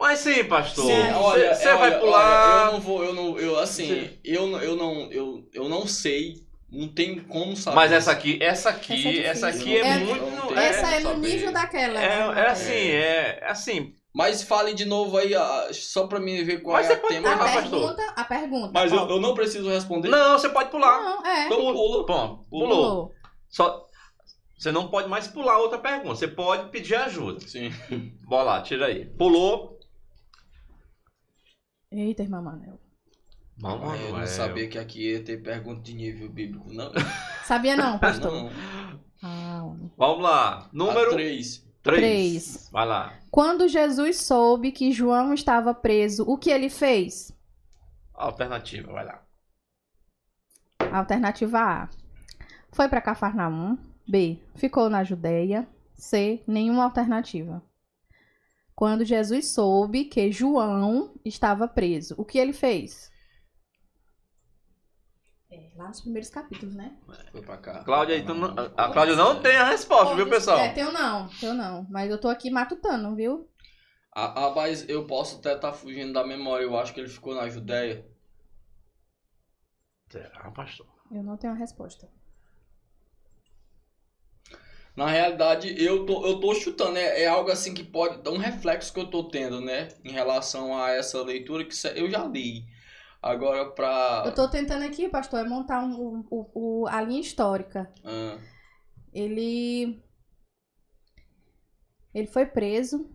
Mas 0.00 0.18
sim, 0.18 0.44
pastor. 0.44 0.84
Sim, 0.86 1.12
olha, 1.12 1.54
você 1.54 1.68
é, 1.68 1.74
vai 1.74 1.90
olha, 1.90 2.00
pular. 2.00 2.24
olha, 2.24 2.66
eu 2.66 2.72
não 2.72 2.80
vou, 2.80 3.04
eu 3.04 3.14
não, 3.14 3.38
eu 3.38 3.58
assim, 3.58 3.86
Sim. 3.86 4.18
eu, 4.24 4.58
eu 4.60 4.76
não, 4.76 5.12
eu, 5.12 5.48
eu 5.52 5.68
não 5.68 5.86
sei, 5.86 6.44
não 6.72 6.88
tenho 6.88 7.22
como 7.24 7.54
saber. 7.56 7.76
Mas 7.76 7.92
essa 7.92 8.10
aqui, 8.12 8.38
essa 8.42 8.70
aqui, 8.70 9.20
Essa 9.20 9.46
é 9.46 9.50
essa 9.50 9.60
aqui 9.60 9.76
é, 9.76 9.80
É- 9.86 9.98
muito. 9.98 10.24
não 10.26 10.56
é- 10.58 10.66
Essa 10.68 10.86
é 10.96 11.00
no 11.00 11.10
saber. 11.10 11.28
nível 11.28 11.52
daquela. 11.52 12.00
É, 12.02 12.32
né? 12.34 12.40
é 12.40 12.46
assim, 12.48 12.72
é 12.72 13.44
assim. 13.46 13.94
Mas 14.14 14.42
fale 14.42 14.74
de 14.74 14.84
novo 14.84 15.16
aí, 15.16 15.34
ah, 15.34 15.68
só 15.72 16.06
pra 16.06 16.20
mim 16.20 16.44
ver 16.44 16.60
qual 16.60 16.76
Mas 16.76 16.90
é 16.90 16.96
pode 16.96 17.14
tema. 17.14 17.30
A 17.30 17.34
Ah, 17.34 17.38
pastor. 17.38 17.62
pergunta, 17.62 18.12
a 18.14 18.24
pergunta. 18.24 18.70
Mas 18.74 18.92
eu, 18.92 19.08
eu 19.08 19.18
não 19.20 19.32
preciso 19.34 19.70
responder. 19.70 20.08
Não, 20.08 20.38
você 20.38 20.50
pode 20.50 20.70
pular. 20.70 21.00
Não, 21.02 21.26
é. 21.26 21.46
Então 21.46 21.58
pula. 21.72 22.06
Bom, 22.06 22.44
pulou. 22.50 22.68
Pulou. 22.68 23.14
Só, 23.48 23.86
você 24.58 24.70
não 24.70 24.88
pode 24.88 25.08
mais 25.08 25.26
pular 25.28 25.58
outra 25.58 25.78
pergunta. 25.78 26.14
Você 26.14 26.28
pode 26.28 26.68
pedir 26.70 26.94
ajuda. 26.94 27.40
Sim. 27.46 27.70
Bora 28.26 28.42
lá, 28.42 28.60
tira 28.62 28.86
aí. 28.86 29.06
Pulou. 29.06 29.78
Eita, 31.90 32.22
irmã 32.22 32.42
Manel. 32.42 32.78
Ah, 33.64 33.96
eu 33.96 34.18
não 34.18 34.26
sabia 34.26 34.68
que 34.68 34.78
aqui 34.78 35.12
ia 35.12 35.22
ter 35.22 35.40
pergunta 35.40 35.82
de 35.82 35.94
nível 35.94 36.28
bíblico, 36.28 36.72
não. 36.72 36.92
Sabia 37.44 37.76
não, 37.76 37.98
pastor? 37.98 38.32
Não. 38.32 38.50
Ah. 39.22 39.72
Vamos 39.96 40.22
lá. 40.22 40.68
Número 40.72 41.10
A 41.10 41.14
três. 41.14 41.64
3. 41.82 41.98
Três. 41.98 42.68
Vai 42.72 42.86
lá. 42.86 43.18
Quando 43.30 43.68
Jesus 43.68 44.18
soube 44.18 44.72
que 44.72 44.92
João 44.92 45.32
estava 45.32 45.74
preso, 45.74 46.24
o 46.24 46.36
que 46.36 46.50
ele 46.50 46.68
fez? 46.68 47.32
Alternativa, 48.14 48.92
vai 48.92 49.04
lá. 49.04 49.22
Alternativa 50.92 51.58
A. 51.60 51.88
Foi 52.72 52.88
para 52.88 53.00
Cafarnaum. 53.00 53.78
B. 54.08 54.38
Ficou 54.56 54.90
na 54.90 55.04
Judéia. 55.04 55.68
C. 55.94 56.42
Nenhuma 56.46 56.84
alternativa. 56.84 57.62
Quando 58.74 59.04
Jesus 59.04 59.48
soube 59.48 60.06
que 60.06 60.32
João 60.32 61.14
estava 61.24 61.68
preso, 61.68 62.14
o 62.18 62.24
que 62.24 62.38
ele 62.38 62.52
fez? 62.52 63.11
É, 65.52 65.70
lá 65.76 65.88
nos 65.88 66.00
primeiros 66.00 66.30
capítulos, 66.30 66.74
né? 66.74 66.96
Foi 67.30 67.42
pra 67.42 67.58
cá. 67.58 67.84
Cláudia, 67.84 68.22
não- 68.24 68.54
a 68.76 68.88
Cláudia 68.88 69.14
não 69.16 69.40
tem 69.40 69.56
a 69.56 69.68
resposta, 69.68 70.14
viu, 70.14 70.26
pessoal? 70.28 70.58
É, 70.58 70.72
teu 70.72 70.90
não, 70.90 71.28
teu 71.28 71.52
não. 71.52 71.86
Mas 71.90 72.10
eu 72.10 72.18
tô 72.18 72.28
aqui 72.28 72.50
matutando, 72.50 73.14
viu? 73.14 73.46
Ah, 74.14 74.46
ah, 74.46 74.50
mas 74.54 74.88
eu 74.88 75.06
posso 75.06 75.36
até 75.38 75.54
estar 75.54 75.72
fugindo 75.74 76.12
da 76.14 76.26
memória. 76.26 76.64
Eu 76.64 76.76
acho 76.78 76.94
que 76.94 77.00
ele 77.00 77.08
ficou 77.08 77.34
na 77.34 77.48
Judéia. 77.50 78.06
Será, 80.10 80.50
pastor? 80.52 80.86
Eu 81.10 81.22
não 81.22 81.36
tenho 81.36 81.52
a 81.52 81.56
resposta. 81.56 82.08
Na 84.94 85.06
realidade, 85.06 85.74
eu 85.82 86.04
tô, 86.04 86.26
eu 86.26 86.38
tô 86.40 86.54
chutando. 86.54 86.98
É, 86.98 87.22
é 87.22 87.26
algo 87.26 87.50
assim 87.50 87.72
que 87.74 87.82
pode 87.84 88.22
dar 88.22 88.30
um 88.30 88.36
reflexo 88.38 88.92
que 88.92 89.00
eu 89.00 89.06
tô 89.10 89.24
tendo, 89.24 89.60
né? 89.60 89.88
Em 90.04 90.12
relação 90.12 90.76
a 90.76 90.90
essa 90.90 91.22
leitura 91.22 91.64
que 91.64 91.74
eu 91.94 92.10
já 92.10 92.24
li. 92.26 92.64
Agora 93.22 93.70
pra. 93.70 94.22
Eu 94.26 94.34
tô 94.34 94.48
tentando 94.48 94.84
aqui, 94.84 95.08
pastor, 95.08 95.40
é 95.40 95.48
montar 95.48 95.82
um, 95.84 96.24
o- 96.30 96.50
o- 96.54 96.86
a 96.88 97.00
linha 97.00 97.20
histórica. 97.20 97.90
Ah, 98.04 98.38
Ele. 99.12 100.02
Ele 102.14 102.26
foi 102.26 102.46
preso. 102.46 103.10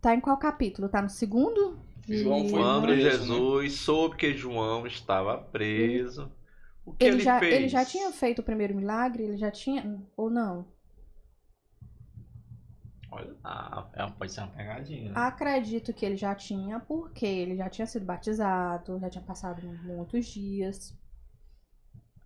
Tá 0.00 0.14
em 0.14 0.20
qual 0.20 0.36
capítulo? 0.38 0.88
Tá 0.88 1.02
no 1.02 1.08
segundo? 1.10 1.78
João 2.08 2.44
De- 2.44 2.50
foi 2.50 2.60
Quando 2.60 2.82
preso, 2.82 3.26
né? 3.26 3.50
Jesus 3.50 3.72
soube 3.80 4.16
que 4.16 4.36
João 4.36 4.86
estava 4.86 5.38
preso, 5.38 6.30
o 6.84 6.92
que 6.92 7.04
Ele, 7.04 7.16
ele, 7.16 7.24
já, 7.24 7.38
fez? 7.40 7.54
ele 7.54 7.68
já 7.68 7.84
tinha 7.84 8.12
feito 8.12 8.40
o 8.40 8.44
primeiro 8.44 8.74
milagre? 8.74 9.24
Ele 9.24 9.36
já 9.36 9.50
tinha. 9.50 10.00
Ou 10.16 10.30
não? 10.30 10.66
Olha, 13.16 13.34
Ah, 13.44 13.86
é, 13.94 14.06
pode 14.10 14.32
ser 14.32 14.40
uma 14.40 14.48
pegadinha. 14.50 15.10
né? 15.10 15.14
Acredito 15.16 15.92
que 15.92 16.04
ele 16.04 16.16
já 16.16 16.34
tinha, 16.34 16.78
porque 16.80 17.24
ele 17.26 17.56
já 17.56 17.68
tinha 17.70 17.86
sido 17.86 18.04
batizado, 18.04 18.98
já 19.00 19.08
tinha 19.10 19.24
passado 19.24 19.62
muitos 19.84 20.26
dias. 20.26 20.94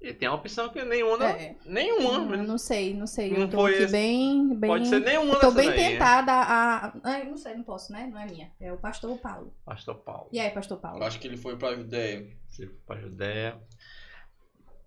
e 0.03 0.15
tem 0.15 0.27
uma 0.29 0.37
opção 0.39 0.71
que 0.71 0.83
nenhuma, 0.83 1.29
É. 1.31 1.55
nenhuma, 1.67 2.35
Não, 2.39 2.45
não 2.45 2.59
sei, 2.59 2.95
não 2.95 3.07
sei. 3.07 3.31
Não 3.33 3.41
eu 3.43 3.51
tô 3.51 3.59
foi 3.59 3.75
aqui 3.75 3.83
esse- 3.83 3.93
bem, 3.93 4.49
bem. 4.55 4.71
pode 4.71 4.89
ser 4.89 4.99
nenhuma 5.01 5.35
eu 5.35 5.41
tô 5.41 5.51
bem 5.51 5.69
daí, 5.69 5.77
tentada 5.77 6.33
a. 6.33 6.93
Ai, 7.05 7.25
não 7.29 7.37
sei, 7.37 7.55
não 7.55 7.63
posso, 7.65 7.93
né? 7.93 8.09
Não 8.11 8.19
é 8.19 8.25
minha. 8.25 8.51
É 8.59 8.73
o 8.73 8.79
pastor 8.79 9.19
Paulo. 9.19 9.53
Pastor 9.63 9.97
Paulo, 9.97 10.31
E 10.33 10.41
aí, 10.41 10.49
pastor 10.51 10.79
Paulo? 10.81 11.01
eu 11.01 11.07
acho 11.07 11.21
que 11.21 11.27
ele 11.29 11.37
foi 11.37 11.55
pra 11.59 11.75
Judéia. 11.77 12.35
você 12.49 12.67
foi 12.67 12.77
pra 12.87 12.97
Judéia. 12.99 13.61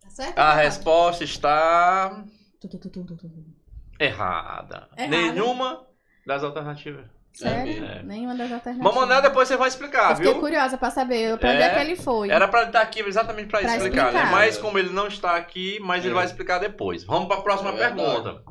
Tá 0.01 0.09
certo? 0.09 0.39
A 0.39 0.53
resposta 0.55 1.23
está 1.23 2.25
Tu, 2.59 2.67
tu, 2.67 2.79
tu, 2.79 2.89
tu, 2.89 3.03
tu, 3.05 3.15
tu. 3.15 3.29
errada. 3.99 4.89
Errada. 4.97 5.07
Nenhuma 5.07 5.85
das 6.25 6.43
alternativas. 6.43 7.05
Sério? 7.33 7.83
É. 7.83 8.03
Nenhuma 8.03 8.35
das 8.35 8.51
alternativas. 8.51 8.83
Vamos 8.93 8.95
mandar, 9.01 9.21
depois 9.21 9.47
você 9.47 9.57
vai 9.57 9.67
explicar, 9.67 10.11
Eu 10.11 10.15
fiquei 10.17 10.31
viu? 10.33 10.39
curiosa 10.41 10.77
pra 10.77 10.91
saber 10.91 11.35
pra 11.39 11.49
onde 11.49 11.61
é 11.61 11.65
É, 11.65 11.69
que 11.73 11.79
ele 11.81 11.95
foi. 11.95 12.29
Era 12.29 12.47
pra 12.47 12.59
ele 12.61 12.69
estar 12.69 12.81
aqui 12.81 12.99
exatamente 13.01 13.47
pra, 13.47 13.59
Pra 13.59 13.75
explicar, 13.75 14.07
explicar. 14.09 14.25
né? 14.25 14.31
Mas 14.31 14.57
como 14.57 14.77
ele 14.77 14.89
não 14.89 15.07
está 15.07 15.35
aqui, 15.35 15.79
mas 15.81 16.03
ele 16.03 16.13
É. 16.13 16.15
vai 16.15 16.25
explicar 16.25 16.59
depois. 16.59 17.03
Vamos 17.05 17.27
pra 17.27 17.41
próxima 17.41 17.71
É 17.71 17.77
pergunta. 17.77 18.43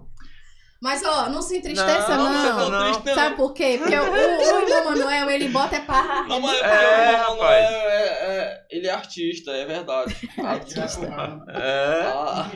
Mas, 0.81 1.01
ó, 1.05 1.28
não 1.28 1.40
se 1.40 1.59
entristeça, 1.59 2.16
Não, 2.16 2.24
não. 2.24 2.59
não, 2.59 2.70
não. 2.70 2.82
triste, 2.93 3.07
não. 3.07 3.15
Sabe 3.15 3.36
por 3.36 3.55
quê? 3.55 3.77
Porque 3.81 3.94
o, 3.94 4.03
o 4.03 4.16
irmão 4.16 4.85
Manuel, 4.86 5.31
ele 5.31 5.49
bota 5.49 5.77
é 5.77 5.81
pra 5.81 6.03
Não, 6.27 6.40
mas 6.40 6.61
é, 6.61 6.65
É, 6.65 6.66
porque 6.66 7.15
o 7.15 7.28
Manuel 7.28 7.35
rapaz. 7.36 7.65
é, 7.70 8.09
é- 8.49 8.66
ele 8.69 8.86
é 8.89 8.90
artista, 8.90 9.53
é 9.53 9.65
verdade. 9.65 10.16
Artista. 10.44 11.07
É. 11.51 12.03
Ah, 12.12 12.51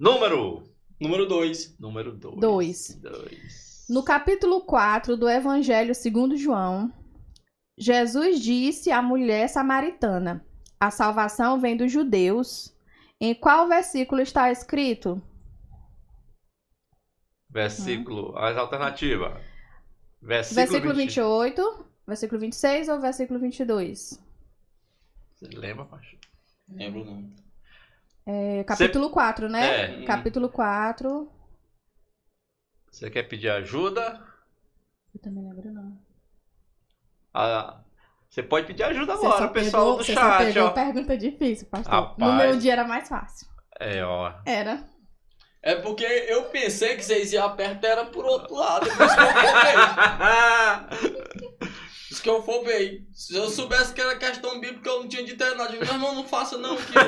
Número. 0.00 0.62
número 0.98 1.26
2. 1.26 1.76
Número 1.78 2.12
2. 2.12 2.40
Dois. 2.40 2.98
Dois. 3.02 3.67
No 3.88 4.04
capítulo 4.04 4.60
4 4.60 5.16
do 5.16 5.26
Evangelho 5.26 5.94
segundo 5.94 6.36
João, 6.36 6.92
Jesus 7.78 8.38
disse 8.38 8.90
à 8.90 9.00
mulher 9.00 9.48
samaritana: 9.48 10.44
A 10.78 10.90
salvação 10.90 11.58
vem 11.58 11.74
dos 11.74 11.90
judeus. 11.90 12.76
Em 13.18 13.34
qual 13.34 13.66
versículo 13.66 14.20
está 14.20 14.52
escrito? 14.52 15.22
Versículo. 17.48 18.36
As 18.36 18.58
alternativas. 18.58 19.42
Versículo, 20.20 20.66
Versículo 20.66 20.94
20. 20.94 21.06
28, 21.06 21.86
versículo 22.06 22.40
26 22.42 22.88
ou 22.90 23.00
versículo 23.00 23.40
22? 23.40 24.22
Você 25.34 25.46
lembra, 25.56 25.86
Pacho? 25.86 26.16
Lembro 26.68 27.04
não. 27.06 27.32
É, 28.26 28.62
capítulo 28.64 29.08
4, 29.08 29.48
né? 29.48 30.02
É. 30.02 30.04
Capítulo 30.04 30.50
4. 30.50 31.37
Você 32.90 33.10
quer 33.10 33.22
pedir 33.24 33.50
ajuda? 33.50 34.26
Eu 35.14 35.20
também 35.20 35.46
lembro, 35.48 35.70
não. 35.72 35.98
Ah, 37.34 37.80
você 38.28 38.42
pode 38.42 38.66
pedir 38.66 38.82
ajuda 38.82 39.14
Você 39.16 39.26
agora, 39.26 39.38
só 39.38 39.46
o 39.46 39.50
pessoal 39.52 39.82
pegou- 39.84 39.96
do 39.98 40.04
você 40.04 40.14
só 40.14 40.20
chat, 40.20 40.46
pegou 40.52 40.68
ó. 40.68 40.70
pergunta 40.70 41.16
difícil, 41.16 41.66
pastor. 41.68 41.92
Rapaz. 41.92 42.18
No 42.18 42.32
meu 42.36 42.56
dia 42.58 42.72
era 42.72 42.84
mais 42.84 43.08
fácil. 43.08 43.46
É, 43.80 44.04
ó. 44.04 44.32
Era. 44.44 44.84
É 45.62 45.74
porque 45.76 46.04
eu 46.04 46.44
pensei 46.50 46.96
que 46.96 47.04
vocês 47.04 47.32
iam 47.32 47.46
apertar 47.46 47.88
era 47.88 48.06
por 48.06 48.24
outro 48.24 48.54
lado. 48.54 48.86
Por 48.88 49.04
isso 49.04 49.16
que 49.16 49.20
eu 49.20 49.32
fobei. 49.32 49.74
Por 51.58 51.68
isso 52.10 52.22
que 52.22 52.30
eu 52.30 52.42
fobei. 52.42 53.06
Se 53.12 53.36
eu 53.36 53.48
soubesse 53.48 53.92
que 53.94 54.00
era 54.00 54.16
questão 54.18 54.60
bíblica, 54.60 54.88
eu 54.88 55.00
não 55.00 55.08
tinha 55.08 55.24
dito 55.24 55.44
nada. 55.44 55.64
Eu 55.64 55.70
digo, 55.72 55.84
Meu 55.84 55.94
irmão, 55.94 56.14
não 56.14 56.24
faça 56.26 56.56
não. 56.58 56.76
Que... 56.76 56.92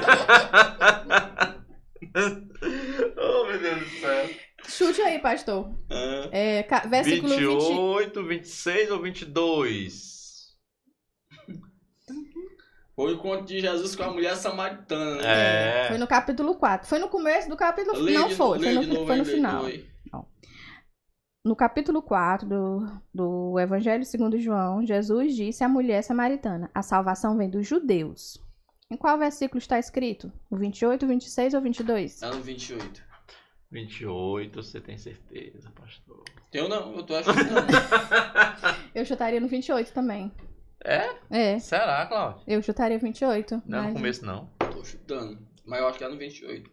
oh, 3.17 3.45
meu 3.47 3.59
Deus 3.61 3.79
do 3.81 3.87
céu. 4.01 4.31
Chute 4.69 5.01
aí, 5.03 5.19
pastor. 5.19 5.71
Ah, 5.91 6.29
É, 6.31 6.63
ca- 6.63 6.87
versículo 6.87 7.29
20. 7.35 7.41
28, 7.41 8.25
26 8.25 8.91
ou 8.91 9.03
22? 9.03 10.21
Foi 12.95 13.15
o 13.15 13.19
conto 13.19 13.45
de 13.45 13.61
Jesus 13.61 13.97
com 13.97 14.03
a 14.03 14.11
mulher 14.13 14.37
samaritana. 14.37 15.23
né? 15.23 15.85
É. 15.85 15.89
Foi 15.89 15.99
no 15.99 16.07
capítulo 16.07 16.55
4. 16.57 16.87
Foi 16.89 16.99
no 16.99 17.09
começo 17.09 17.49
do 17.49 17.57
capítulo. 17.57 17.99
Lê 17.99 18.13
não 18.13 18.29
de- 18.29 18.35
foi, 18.35 18.59
foi 18.59 18.73
no, 18.73 18.83
novo 18.83 19.07
foi 19.07 19.17
no 19.17 19.25
final. 19.25 19.65
No 21.43 21.57
capítulo 21.57 22.03
4 22.03 22.47
do, 22.47 23.01
do 23.15 23.59
Evangelho 23.59 24.05
segundo 24.05 24.39
João, 24.39 24.85
Jesus 24.85 25.35
disse 25.35 25.65
à 25.65 25.69
mulher 25.71 26.03
samaritana: 26.03 26.71
A 26.75 26.83
salvação 26.83 27.35
vem 27.39 27.49
dos 27.49 27.67
judeus. 27.67 28.39
Em 28.91 28.97
qual 28.97 29.17
versículo 29.17 29.59
está 29.59 29.79
escrito? 29.79 30.31
O 30.51 30.57
28, 30.59 31.07
26 31.07 31.55
ou 31.55 31.63
22? 31.63 32.19
Tá 32.21 32.31
no 32.31 32.43
28. 32.43 33.03
28, 33.71 34.63
você 34.63 34.81
tem 34.81 34.99
certeza, 34.99 35.71
pastor? 35.71 36.25
Eu 36.53 36.69
não, 36.69 36.97
eu 36.97 37.03
tô 37.05 37.15
achando. 37.15 37.39
Eu 38.93 39.05
chutaria 39.05 39.41
no 39.41 39.47
28 39.47 39.93
também. 39.93 40.33
É? 40.85 41.11
É, 41.31 41.59
Será, 41.61 42.05
Cláudio? 42.07 42.43
eu 42.47 42.61
chutaria 42.63 42.99
28. 42.99 43.63
Não, 43.67 43.79
no 43.79 43.85
mas- 43.85 43.93
começo 43.93 44.25
não. 44.27 44.47
tô 44.73 44.83
chutando. 44.85 45.39
Mas 45.65 45.79
eu 45.79 45.87
acho 45.87 45.99
que 45.99 46.05
é 46.05 46.09
no 46.09 46.17
28. 46.19 46.71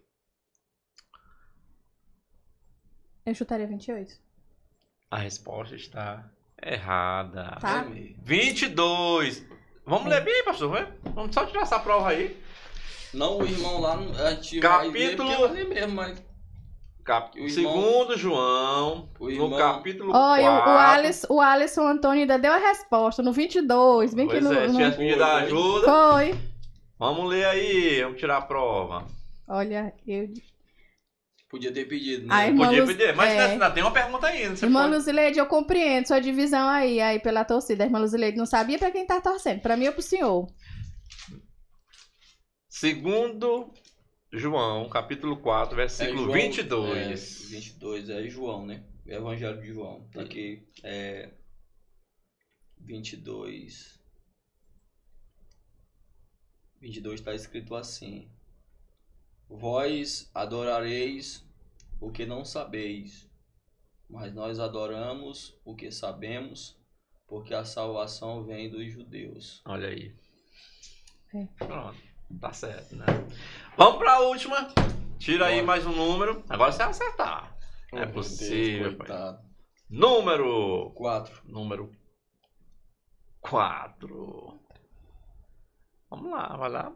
Eu 3.26 3.34
chutaria 3.34 3.66
28. 3.66 4.18
A 5.10 5.18
resposta 5.18 5.76
está 5.76 6.28
errada. 6.60 7.56
Tá. 7.60 7.84
É 7.84 7.88
mesmo. 7.88 8.16
22. 8.24 9.46
Vamos 9.86 10.08
ler 10.08 10.24
bem, 10.24 10.44
pastor? 10.44 10.70
vai? 10.70 10.92
Vamos 11.14 11.32
só 11.34 11.46
tirar 11.46 11.62
essa 11.62 11.78
prova 11.78 12.08
aí. 12.08 12.36
Não, 13.14 13.38
o 13.38 13.46
irmão 13.46 13.80
lá, 13.80 13.96
não- 13.96 14.12
a 14.26 14.34
gente 14.34 14.58
Capítulo- 14.58 15.28
vai 15.48 15.52
ler 15.52 15.68
mesmo, 15.68 15.94
mas... 15.94 16.27
Cap... 17.08 17.40
O 17.40 17.46
irmão- 17.48 17.50
Segundo 17.74 18.18
João, 18.18 19.08
O 19.18 19.24
no 19.24 19.30
irmão- 19.30 19.56
capítulo 19.58 20.12
Olha, 20.14 20.44
4. 20.62 20.70
o, 20.70 20.74
o, 20.74 20.78
Alisson, 20.78 21.26
o 21.30 21.40
Alisson 21.40 21.86
Antônio 21.88 22.20
ainda 22.20 22.38
deu 22.38 22.52
a 22.52 22.58
resposta 22.58 23.22
no 23.22 23.32
22. 23.32 24.12
Bem 24.12 24.26
que 24.28 24.32
Pois 24.34 24.44
no, 24.44 24.52
é, 24.52 24.60
se 24.60 24.66
no- 24.72 24.76
tivesse 24.78 24.96
pedido 24.98 25.24
ajuda. 25.24 25.86
Foi. 25.86 26.34
Vamos 26.98 27.28
ler 27.30 27.46
aí, 27.46 28.02
vamos 28.02 28.18
tirar 28.20 28.36
a 28.36 28.42
prova. 28.42 29.06
Olha, 29.48 29.94
eu. 30.06 30.28
Podia 31.48 31.72
ter 31.72 31.86
pedido, 31.86 32.26
né? 32.26 32.34
A 32.48 32.54
Podia 32.54 32.82
Luz- 32.84 32.94
pedir, 32.94 33.16
mas 33.16 33.30
é. 33.32 33.40
ainda 33.46 33.70
tem 33.70 33.82
uma 33.82 33.90
pergunta 33.92 34.26
ainda. 34.26 34.54
Você 34.54 34.66
Irmã 34.66 34.82
pode... 34.82 34.94
Luzileide, 34.96 35.38
eu 35.38 35.46
compreendo 35.46 36.06
sua 36.06 36.20
divisão 36.20 36.68
aí, 36.68 37.00
aí 37.00 37.18
pela 37.18 37.42
torcida. 37.42 37.84
A 37.84 37.86
irmã 37.86 37.98
Luzileide 38.00 38.36
não 38.36 38.44
sabia 38.44 38.78
pra 38.78 38.90
quem 38.90 39.06
tá 39.06 39.18
torcendo. 39.18 39.60
Pra 39.62 39.74
mim 39.74 39.86
ou 39.86 39.92
pro 39.94 40.02
senhor? 40.02 40.46
Segundo 42.68 43.72
João, 44.32 44.88
capítulo 44.88 45.36
4, 45.38 45.74
É 45.74 45.76
versículo 45.76 46.24
João- 46.24 46.32
22. 46.32 47.44
É, 47.44 47.48
22, 47.48 48.10
é 48.10 48.28
João, 48.28 48.66
né? 48.66 48.84
Evangelho 49.06 49.60
de 49.60 49.68
João. 49.68 50.06
Tá 50.10 50.20
aqui, 50.22 50.66
é... 50.82 51.32
22... 52.78 53.98
22 56.80 57.20
está 57.20 57.34
escrito 57.34 57.74
assim. 57.74 58.30
Vós 59.48 60.30
adorareis 60.34 61.44
o 62.00 62.12
que 62.12 62.24
não 62.26 62.44
sabeis, 62.44 63.28
mas 64.08 64.32
nós 64.32 64.60
adoramos 64.60 65.58
o 65.64 65.74
que 65.74 65.90
sabemos, 65.90 66.78
porque 67.26 67.52
a 67.54 67.64
salvação 67.64 68.44
vem 68.44 68.70
dos 68.70 68.92
judeus. 68.92 69.60
Olha 69.64 69.88
aí. 69.88 70.14
É. 71.34 71.46
Pronto. 71.56 72.07
Tá 72.40 72.52
certo, 72.52 72.94
né? 72.96 73.06
Vamos 73.76 73.98
pra 73.98 74.20
última. 74.20 74.68
Tira 75.18 75.46
aí 75.46 75.54
Bora. 75.56 75.66
mais 75.66 75.86
um 75.86 75.92
número. 75.92 76.44
Agora 76.48 76.70
você 76.72 76.78
vai 76.78 76.88
acertar. 76.90 77.56
Oh, 77.92 77.96
É 77.96 78.00
meu 78.04 78.12
Deus, 78.14 78.28
possível, 78.28 78.96
pai. 78.96 79.08
Número. 79.90 80.90
4. 80.94 81.42
Número 81.46 81.90
4. 83.40 84.60
Vamos 86.10 86.30
lá, 86.30 86.56
vai 86.56 86.70
lá. 86.70 86.92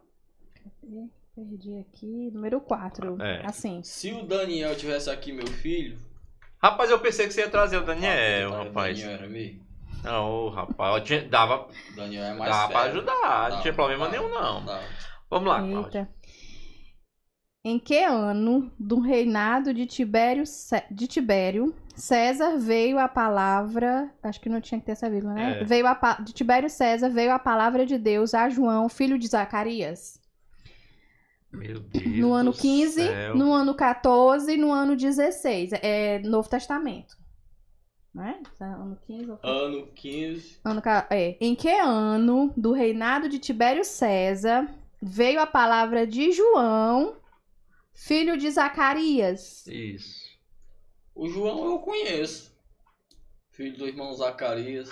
Perdi 1.34 1.78
aqui. 1.80 2.30
Número 2.32 2.60
4. 2.60 3.20
É. 3.22 3.44
Assim. 3.46 3.82
Se 3.82 4.12
o 4.12 4.24
Daniel 4.26 4.76
tivesse 4.76 5.10
aqui, 5.10 5.32
meu 5.32 5.46
filho. 5.46 5.98
Rapaz, 6.62 6.90
eu 6.90 7.00
pensei 7.00 7.26
que 7.26 7.32
você 7.32 7.40
ia 7.40 7.50
trazer 7.50 7.78
o 7.78 7.80
Ah, 7.80 7.84
Daniel, 7.84 8.50
tá, 8.50 8.62
rapaz. 8.64 8.98
Daniel 9.00 9.18
era 9.18 9.28
meio. 9.28 9.60
Não, 10.04 10.48
rapaz, 10.50 10.96
eu 10.96 11.04
tinha- 11.04 11.28
dava, 11.28 11.68
Daniel 11.96 12.24
é 12.24 12.34
mais 12.34 12.50
dava 12.50 12.68
pra 12.72 12.80
fera. 12.82 12.90
ajudar, 12.92 13.50
não 13.50 13.56
Dá, 13.56 13.62
tinha 13.62 13.74
problema 13.74 14.06
dá, 14.06 14.10
nenhum, 14.12 14.28
não. 14.28 14.64
dá. 14.64 14.80
Vamos 15.32 15.48
lá. 15.48 15.66
Eita. 15.66 16.08
Em 17.64 17.78
que 17.78 18.02
ano 18.02 18.72
do 18.78 19.00
reinado 19.00 19.72
de 19.72 19.86
Tibério, 19.86 20.42
de 20.90 21.06
Tibério 21.06 21.74
César 21.94 22.56
veio 22.58 22.98
a 22.98 23.06
palavra, 23.08 24.12
acho 24.22 24.40
que 24.40 24.48
não 24.48 24.60
tinha 24.60 24.80
que 24.80 24.86
ter 24.86 24.92
essa 24.92 25.08
vírgula, 25.08 25.34
né? 25.34 25.60
É. 25.60 25.64
Veio 25.64 25.86
a, 25.86 25.94
de 26.24 26.32
Tibério 26.32 26.68
César 26.68 27.08
veio 27.08 27.32
a 27.32 27.38
palavra 27.38 27.86
de 27.86 27.96
Deus 27.98 28.34
a 28.34 28.48
João, 28.48 28.88
filho 28.88 29.16
de 29.18 29.28
Zacarias. 29.28 30.20
Meu 31.52 31.80
Deus 31.80 32.16
No 32.18 32.32
ano 32.32 32.50
do 32.50 32.58
15, 32.58 32.94
céu. 33.06 33.36
no 33.36 33.52
ano 33.52 33.74
14 33.74 34.52
e 34.54 34.56
no 34.56 34.72
ano 34.72 34.96
16. 34.96 35.70
É 35.74 36.18
Novo 36.20 36.48
Testamento. 36.48 37.14
Né? 38.14 38.42
Ano 38.60 38.98
15, 39.06 39.30
ou- 39.30 39.38
Ano 39.42 39.86
15. 39.94 40.58
ano, 40.64 40.82
é. 41.10 41.36
Em 41.40 41.54
que 41.54 41.70
ano 41.70 42.52
do 42.56 42.72
reinado 42.72 43.28
de 43.28 43.38
Tibério 43.38 43.84
César 43.84 44.68
veio 45.02 45.40
a 45.40 45.46
palavra 45.46 46.06
de 46.06 46.30
João, 46.30 47.16
filho 47.92 48.36
de 48.36 48.48
Zacarias? 48.48 49.66
Isso. 49.66 50.30
O 51.12 51.28
João 51.28 51.64
eu 51.64 51.80
conheço. 51.80 52.52
Filho 53.50 53.76
do 53.76 53.86
irmão 53.86 54.14
Zacarias. 54.14 54.88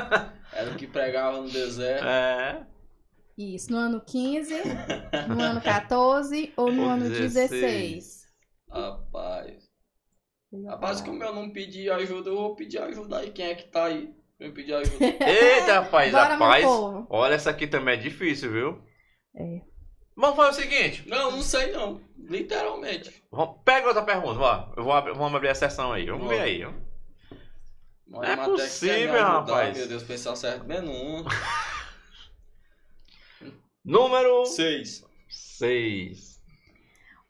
Era 0.52 0.70
o 0.70 0.76
que 0.76 0.86
pregava 0.86 1.40
no 1.40 1.50
deserto. 1.50 2.04
É. 2.04 2.66
Isso, 3.36 3.70
no 3.70 3.78
ano 3.78 4.00
15, 4.04 4.54
no 5.28 5.40
ano 5.40 5.60
14 5.60 6.52
ou 6.56 6.72
no 6.72 6.82
Ou 6.82 6.88
ano 6.88 7.08
16. 7.08 7.50
16. 7.50 8.26
Rapaz. 8.70 9.70
Rapaz, 10.66 11.00
como 11.00 11.22
eu 11.22 11.34
não 11.34 11.50
pedi 11.50 11.90
ajuda, 11.90 12.30
eu 12.30 12.36
vou 12.36 12.54
pedir 12.54 12.78
ajuda 12.78 13.18
aí. 13.18 13.30
Quem 13.30 13.46
é 13.46 13.54
que 13.54 13.68
tá 13.68 13.84
aí? 13.84 14.14
Eu 14.38 14.52
pedir 14.52 14.74
ajuda. 14.74 15.04
Eita, 15.04 15.80
rapaz, 15.80 16.12
Bora, 16.12 16.34
rapaz. 16.34 16.66
Olha, 17.08 17.34
essa 17.34 17.50
aqui 17.50 17.66
também 17.66 17.94
é 17.94 17.96
difícil, 17.96 18.52
viu? 18.52 18.91
É. 19.34 19.60
Vamos 20.14 20.36
fazer 20.36 20.50
o 20.50 20.62
seguinte. 20.62 21.08
não, 21.08 21.30
não 21.32 21.42
sei 21.42 21.72
não. 21.72 22.00
Literalmente. 22.18 23.24
Vamos- 23.30 23.56
Pega 23.64 23.86
outra 23.88 24.02
pergunta, 24.02 24.38
ó. 24.40 24.72
Eu 24.76 24.84
vou 24.84 24.92
abrir, 24.92 25.14
vamos 25.14 25.34
abrir 25.34 25.48
a 25.48 25.54
sessão 25.54 25.92
aí. 25.92 26.06
Vamos 26.06 26.28
ver 26.28 26.40
aí, 26.40 26.64
ó. 26.64 26.72
Mas 28.06 28.28
É 28.28 28.36
possível, 28.36 29.14
ajudar, 29.14 29.30
rapaz. 29.40 29.76
Meu 29.78 29.88
Deus, 29.88 30.02
pensar 30.02 30.36
certo 30.36 30.66
menos 30.66 30.90
um. 30.90 31.24
Número 33.84 34.44
Seis. 34.46 35.04
6. 35.28 36.40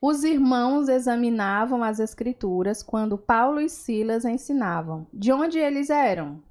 Os 0.00 0.24
irmãos 0.24 0.88
examinavam 0.88 1.82
as 1.84 2.00
escrituras 2.00 2.82
quando 2.82 3.16
Paulo 3.16 3.60
e 3.60 3.68
Silas 3.68 4.24
ensinavam. 4.24 5.06
De 5.12 5.32
onde 5.32 5.58
eles 5.58 5.88
eram? 5.88 6.42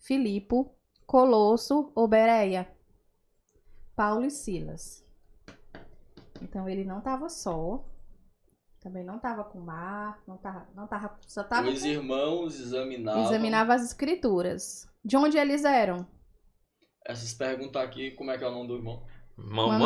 Filipo, 0.00 0.74
Colosso 1.06 1.92
ou 1.94 2.08
Bereia? 2.08 2.68
Paulo 3.96 4.24
e 4.24 4.30
Silas. 4.30 5.04
Então 6.42 6.68
ele 6.68 6.84
não 6.84 6.98
estava 6.98 7.28
só. 7.28 7.82
Também 8.80 9.02
não 9.02 9.16
estava 9.16 9.42
com 9.42 9.58
mar, 9.58 10.20
não 10.28 10.36
tava, 10.36 10.68
não 10.74 10.86
tava, 10.86 11.18
só 11.26 11.40
estava 11.40 11.68
Os 11.68 11.82
irmãos 11.82 12.60
examinavam. 12.60 13.24
examinava 13.24 13.74
as 13.74 13.82
escrituras. 13.82 14.88
De 15.04 15.16
onde 15.16 15.36
eles 15.38 15.64
eram? 15.64 16.06
Essas 17.04 17.34
perguntas 17.34 17.82
aqui, 17.82 18.12
como 18.12 18.30
é 18.30 18.38
que 18.38 18.44
é 18.44 18.48
o 18.48 18.52
nome 18.52 18.68
do 18.68 18.76
irmão? 18.76 19.02
Ma- 19.36 19.66
Manuel. 19.78 19.80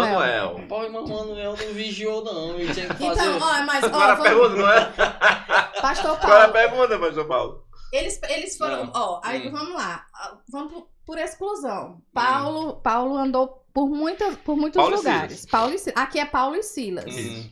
Manuel. 0.52 0.68
Pô, 0.68 0.82
irmão 0.84 1.06
Manuel 1.06 1.56
não 1.56 1.72
vigiou 1.72 2.22
não. 2.22 2.56
Ele 2.56 2.74
tinha 2.74 2.88
que 2.88 2.94
fazer... 2.94 3.22
Então, 3.22 3.36
ó, 3.38 3.62
mas 3.64 3.82
ó, 3.84 3.86
Agora 3.86 4.14
vamos- 4.16 4.28
pergunta, 4.28 4.56
não 4.56 4.70
é? 4.70 5.80
Pastor 5.80 6.10
Agora 6.10 6.44
a 6.44 6.48
Paulo, 6.48 6.52
pergunta, 6.52 6.98
pastor 6.98 7.26
Paulo. 7.28 7.64
Eles, 7.92 8.20
eles 8.24 8.56
foram, 8.58 8.84
Não. 8.86 8.92
ó, 8.94 9.20
aí 9.24 9.48
Hum. 9.48 9.50
vamos 9.52 9.74
lá, 9.74 10.06
ah, 10.14 10.38
vamos 10.48 10.72
por, 10.72 10.88
por 11.06 11.18
exclusão. 11.18 12.00
Paulo, 12.12 12.80
Paulo 12.82 13.16
andou 13.16 13.59
por, 13.72 13.88
muitas, 13.88 14.36
por 14.38 14.56
muitos 14.56 14.80
Paulo 14.80 14.96
lugares. 14.96 15.46
Paulo 15.46 15.74
e 15.74 15.78
Silas. 15.78 15.96
Aqui 15.96 16.18
é 16.18 16.24
Paulo 16.26 16.56
e 16.56 16.62
Silas. 16.62 17.04
Hum. 17.14 17.50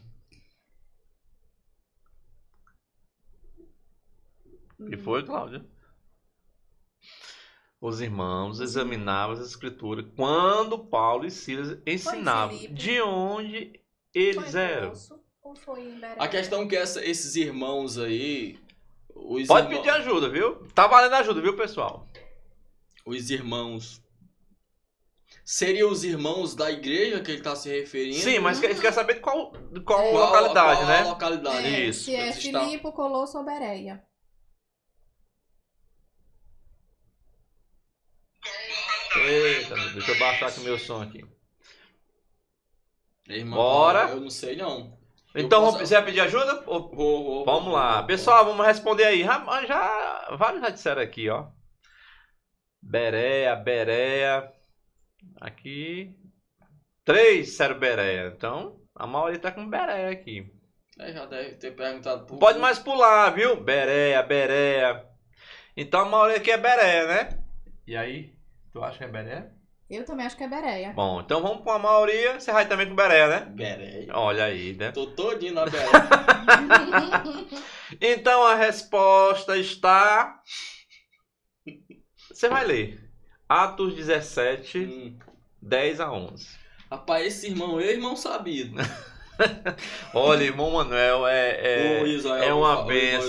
E 4.91 4.97
foi, 4.97 5.25
Cláudia? 5.25 5.65
Os 7.81 8.01
irmãos 8.01 8.61
examinavam 8.61 9.35
as 9.35 9.41
escrituras 9.47 10.05
quando 10.17 10.79
Paulo 10.79 11.27
e 11.27 11.31
Silas 11.31 11.79
ensinavam. 11.87 12.57
De 12.73 13.01
onde 13.01 13.81
eles 14.15 14.55
eram? 14.55 14.93
Ou 15.43 15.55
foi 15.55 15.81
em 15.83 15.95
Bereia? 16.01 16.17
A 16.19 16.29
questão 16.29 16.63
é 16.63 16.67
que 16.67 16.77
essa- 16.77 17.05
esses 17.05 17.37
irmãos 17.37 17.99
aí... 17.99 18.59
Os 19.15 19.47
Pode 19.49 19.67
irmão- 19.67 19.83
pedir 19.83 19.91
ajuda, 19.91 20.29
viu? 20.29 20.67
Tá 20.75 20.87
valendo 20.87 21.15
ajuda, 21.15 21.41
viu, 21.41 21.57
pessoal? 21.57 22.07
Os 23.05 23.31
irmãos... 23.31 24.03
Seriam 25.45 25.91
os 25.91 26.05
irmãos 26.05 26.55
da 26.55 26.71
igreja 26.71 27.21
que 27.23 27.31
ele 27.31 27.39
está 27.39 27.55
se 27.57 27.69
referindo? 27.69 28.19
Sim, 28.19 28.39
mas 28.39 28.63
eles 28.63 28.79
querem 28.81 28.95
saber 28.95 29.15
de 29.15 29.21
qual, 29.21 29.53
de 29.73 29.81
qual. 29.81 30.01
Qual- 30.11 30.13
localidade, 30.27 30.77
qual 30.81 30.87
né? 30.89 31.05
localidade? 31.05 31.67
É, 31.67 31.81
Isso. 31.87 32.05
Se 32.05 32.15
é 32.15 32.33
Filipe, 32.33 32.93
Colosso 32.93 33.39
ou 33.39 33.45
Bereia. 33.45 34.03
Eita, 39.17 39.75
deixa 39.93 40.13
eu 40.13 40.19
baixar 40.19 40.49
aqui 40.49 40.61
meu 40.61 40.79
som 40.79 41.03
aqui. 41.03 41.25
Irmã, 43.29 43.57
Bora. 43.57 44.09
Eu 44.11 44.21
não 44.21 44.31
sei 44.31 44.57
não. 44.57 44.97
Então, 45.35 45.63
posso- 45.63 45.79
você 45.79 45.95
vai 45.95 46.05
pedir 46.07 46.21
ajuda? 46.21 46.63
Ou- 46.67 46.91
Vou, 46.91 47.25
vou, 47.25 47.45
Vamos 47.45 47.65
vou, 47.65 47.73
lá. 47.75 47.99
vou. 47.99 48.07
Pessoal, 48.07 48.45
vamos 48.45 48.67
responder 48.67 49.05
aí. 49.05 49.23
Já, 49.25 49.67
já- 49.67 50.37
vários 50.39 50.63
já 50.63 50.71
disseram 50.71 51.03
aqui, 51.03 51.29
ó. 51.29 51.47
Bereia, 52.81 53.55
Bereia. 53.57 54.53
Aqui. 55.41 56.15
Três 57.05 57.47
disseram 57.47 57.79
Bereia. 57.79 58.33
Então, 58.37 58.81
a 58.95 59.07
maioria 59.07 59.39
tá 59.39 59.51
com 59.53 59.69
Bereia 59.69 60.11
aqui. 60.11 60.53
É, 60.99 61.13
já 61.13 61.27
deve 61.27 61.57
ter 61.57 61.71
perguntado 61.73 62.27
por... 62.27 62.39
Pode 62.39 62.59
mais 62.59 62.79
pular, 62.79 63.31
viu? 63.31 63.61
Bereia, 63.61 64.23
Bereia. 64.23 65.07
Então, 65.77 66.01
a 66.01 66.05
maioria 66.05 66.37
aqui 66.37 66.51
é 66.51 66.59
Bereia, 66.59 67.07
né? 67.07 67.45
E 67.87 67.97
aí? 67.97 68.35
Tu 68.73 68.83
acha 68.83 68.99
que 68.99 69.05
é 69.05 69.09
Bereia? 69.09 69.59
Eu 69.89 70.05
também 70.05 70.27
acho 70.27 70.37
que 70.37 70.45
é 70.45 70.49
Bereia. 70.49 70.93
Bom, 70.93 71.23
então 71.23 71.41
vamos 71.41 71.65
com 71.65 71.71
a 71.71 71.79
maioria. 71.79 72.39
Você 72.39 72.53
vai 72.53 72.69
também 72.69 72.87
com 72.87 72.95
Bereia, 72.95 73.27
né? 73.27 73.41
Beré. 73.47 74.07
Olha 74.13 74.45
aí, 74.45 74.75
né? 74.75 74.93
Tô 74.93 75.07
todinho 75.07 75.55
na 75.55 75.65
Beré. 75.65 75.87
Então 78.01 78.43
a 78.43 78.55
resposta 78.55 79.57
está. 79.57 80.43
Você 82.31 82.49
vai 82.49 82.67
ler. 82.67 83.08
Atos 83.49 83.95
17, 83.95 84.79
Hum. 84.79 85.19
10 85.63 86.01
a 86.01 86.13
11. 86.13 86.49
Rapaz, 86.91 87.27
esse 87.27 87.49
irmão 87.49 87.81
é 87.81 87.93
irmão 87.93 88.17
sabido. 88.17 88.77
Olha, 90.13 90.43
irmão 90.43 90.73
Manuel 90.73 91.27
é, 91.27 92.03
o 92.03 92.07
é, 92.07 92.09
Israel 92.09 92.43
é 92.43 92.53
uma 92.53 92.85
o 92.85 92.91
irmão 92.93 93.23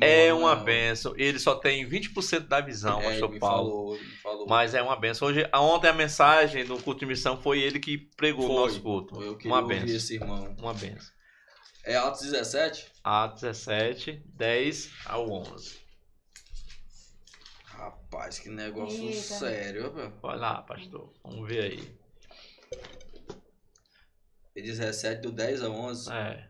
é 0.00 0.28
Manuel. 0.32 0.36
uma 0.38 0.56
benção. 0.56 1.14
Ele 1.16 1.38
só 1.38 1.54
tem 1.54 1.88
20% 1.88 2.48
da 2.48 2.60
visão, 2.60 3.00
É, 3.00 3.10
pastor 3.10 3.38
Paulo. 3.38 3.70
falou, 3.70 3.98
falou. 4.22 4.46
Mas 4.48 4.74
é 4.74 4.82
uma 4.82 4.96
benção. 4.96 5.28
Hoje, 5.28 5.48
ontem 5.54 5.88
a 5.88 5.92
mensagem 5.92 6.64
do 6.64 6.78
culto 6.82 7.00
de 7.00 7.06
missão 7.06 7.36
foi 7.36 7.60
ele 7.60 7.78
que 7.78 7.96
pregou 8.16 8.44
o 8.44 8.48
Foi. 8.48 8.56
nosso 8.56 8.80
culto. 8.80 9.22
Eu 9.22 9.38
Uma 9.44 9.62
benção. 9.62 9.94
esse 9.96 10.14
irmão. 10.14 10.54
Uma 10.58 10.74
benção. 10.74 11.12
É 11.84 11.96
Atos 11.96 12.22
17? 12.22 12.86
Atos 13.04 13.42
17, 13.42 14.22
10 14.34 14.90
ao 15.06 15.30
11. 15.30 15.83
Rapaz, 18.14 18.38
que 18.38 18.48
negócio 18.48 19.02
Eita. 19.02 19.20
sério, 19.20 19.92
velho. 19.92 20.12
Vai 20.22 20.38
lá, 20.38 20.62
pastor. 20.62 21.12
Vamos 21.24 21.48
ver 21.48 21.64
aí. 21.64 21.98
É 24.54 24.62
17 24.62 25.20
do 25.20 25.32
10 25.32 25.62
a 25.64 25.68
11. 25.68 26.12
É. 26.12 26.48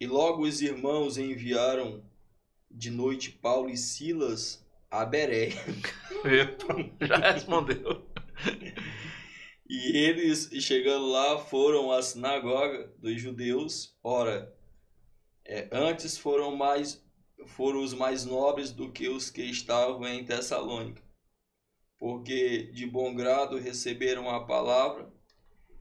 E 0.00 0.06
logo 0.06 0.44
os 0.44 0.62
irmãos 0.62 1.18
enviaram 1.18 2.02
de 2.70 2.90
noite 2.90 3.30
Paulo 3.32 3.68
e 3.68 3.76
Silas 3.76 4.66
a 4.90 5.04
Beré. 5.04 5.50
Já 7.02 7.16
respondeu. 7.32 8.10
E 9.68 9.94
eles, 9.94 10.48
chegando 10.64 11.06
lá, 11.06 11.38
foram 11.38 11.92
à 11.92 12.00
sinagoga 12.00 12.90
dos 12.98 13.20
judeus. 13.20 13.94
Ora, 14.02 14.52
é, 15.44 15.68
antes 15.72 16.16
foram 16.16 16.56
mais 16.56 17.02
foram 17.46 17.82
os 17.82 17.92
mais 17.92 18.24
nobres 18.24 18.70
do 18.70 18.92
que 18.92 19.08
os 19.08 19.28
que 19.28 19.42
estavam 19.42 20.06
em 20.06 20.24
Tessalônica, 20.24 21.02
porque 21.98 22.70
de 22.72 22.86
bom 22.86 23.14
grado 23.14 23.58
receberam 23.58 24.30
a 24.30 24.44
palavra, 24.44 25.12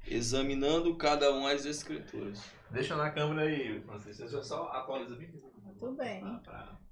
examinando 0.07 0.95
cada 0.97 1.31
um 1.31 1.45
as 1.45 1.65
escrituras. 1.65 2.43
Deixa 2.71 2.95
na 2.95 3.11
câmera 3.11 3.43
aí, 3.43 3.79
Francisco. 3.81 4.27
Você 4.27 4.43
só 4.43 4.69
atualiza 4.69 5.15
bem. 5.15 5.31
Tudo 5.77 5.95
bem. 5.95 6.23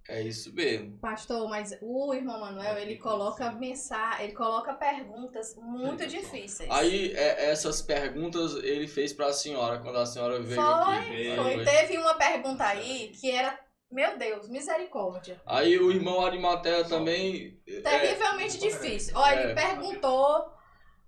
É 0.10 0.23
isso 0.23 0.52
mesmo. 0.56 0.98
Pastor, 0.98 1.48
mas 1.48 1.77
o 1.81 2.11
irmão 2.15 2.40
Manuel, 2.40 2.80
ele 2.80 2.98
coloca 2.98 3.52
mensagem, 3.52 4.26
ele 4.26 4.34
coloca 4.34 4.73
perguntas 4.73 5.56
muito 5.56 6.07
difíceis. 6.07 6.68
Aí 6.72 7.14
é, 7.14 7.52
essas 7.52 7.80
perguntas 7.80 8.56
ele 8.64 8.88
fez 8.88 9.14
para 9.14 9.27
a 9.27 9.34
senhora 9.34 9.77
quando 9.77 9.99
a 9.99 10.07
senhora 10.07 10.41
veio 10.41 10.60
Foi, 10.60 10.95
aqui. 10.98 11.30
Aí 11.30 11.36
Foi, 11.36 11.64
teve 11.64 11.98
uma 11.99 12.15
pergunta 12.15 12.65
aí 12.65 13.10
que 13.10 13.30
era, 13.30 13.56
meu 13.91 14.18
Deus, 14.18 14.49
misericórdia. 14.49 15.40
Aí 15.45 15.77
o 15.77 15.91
irmão 15.91 16.26
Arimatea 16.26 16.86
também 16.86 17.61
é, 17.68 17.80
Terrivelmente 17.81 18.57
difícil. 18.57 19.15
Olha, 19.15 19.36
É. 19.36 19.44
ele 19.44 19.53
perguntou 19.53 20.52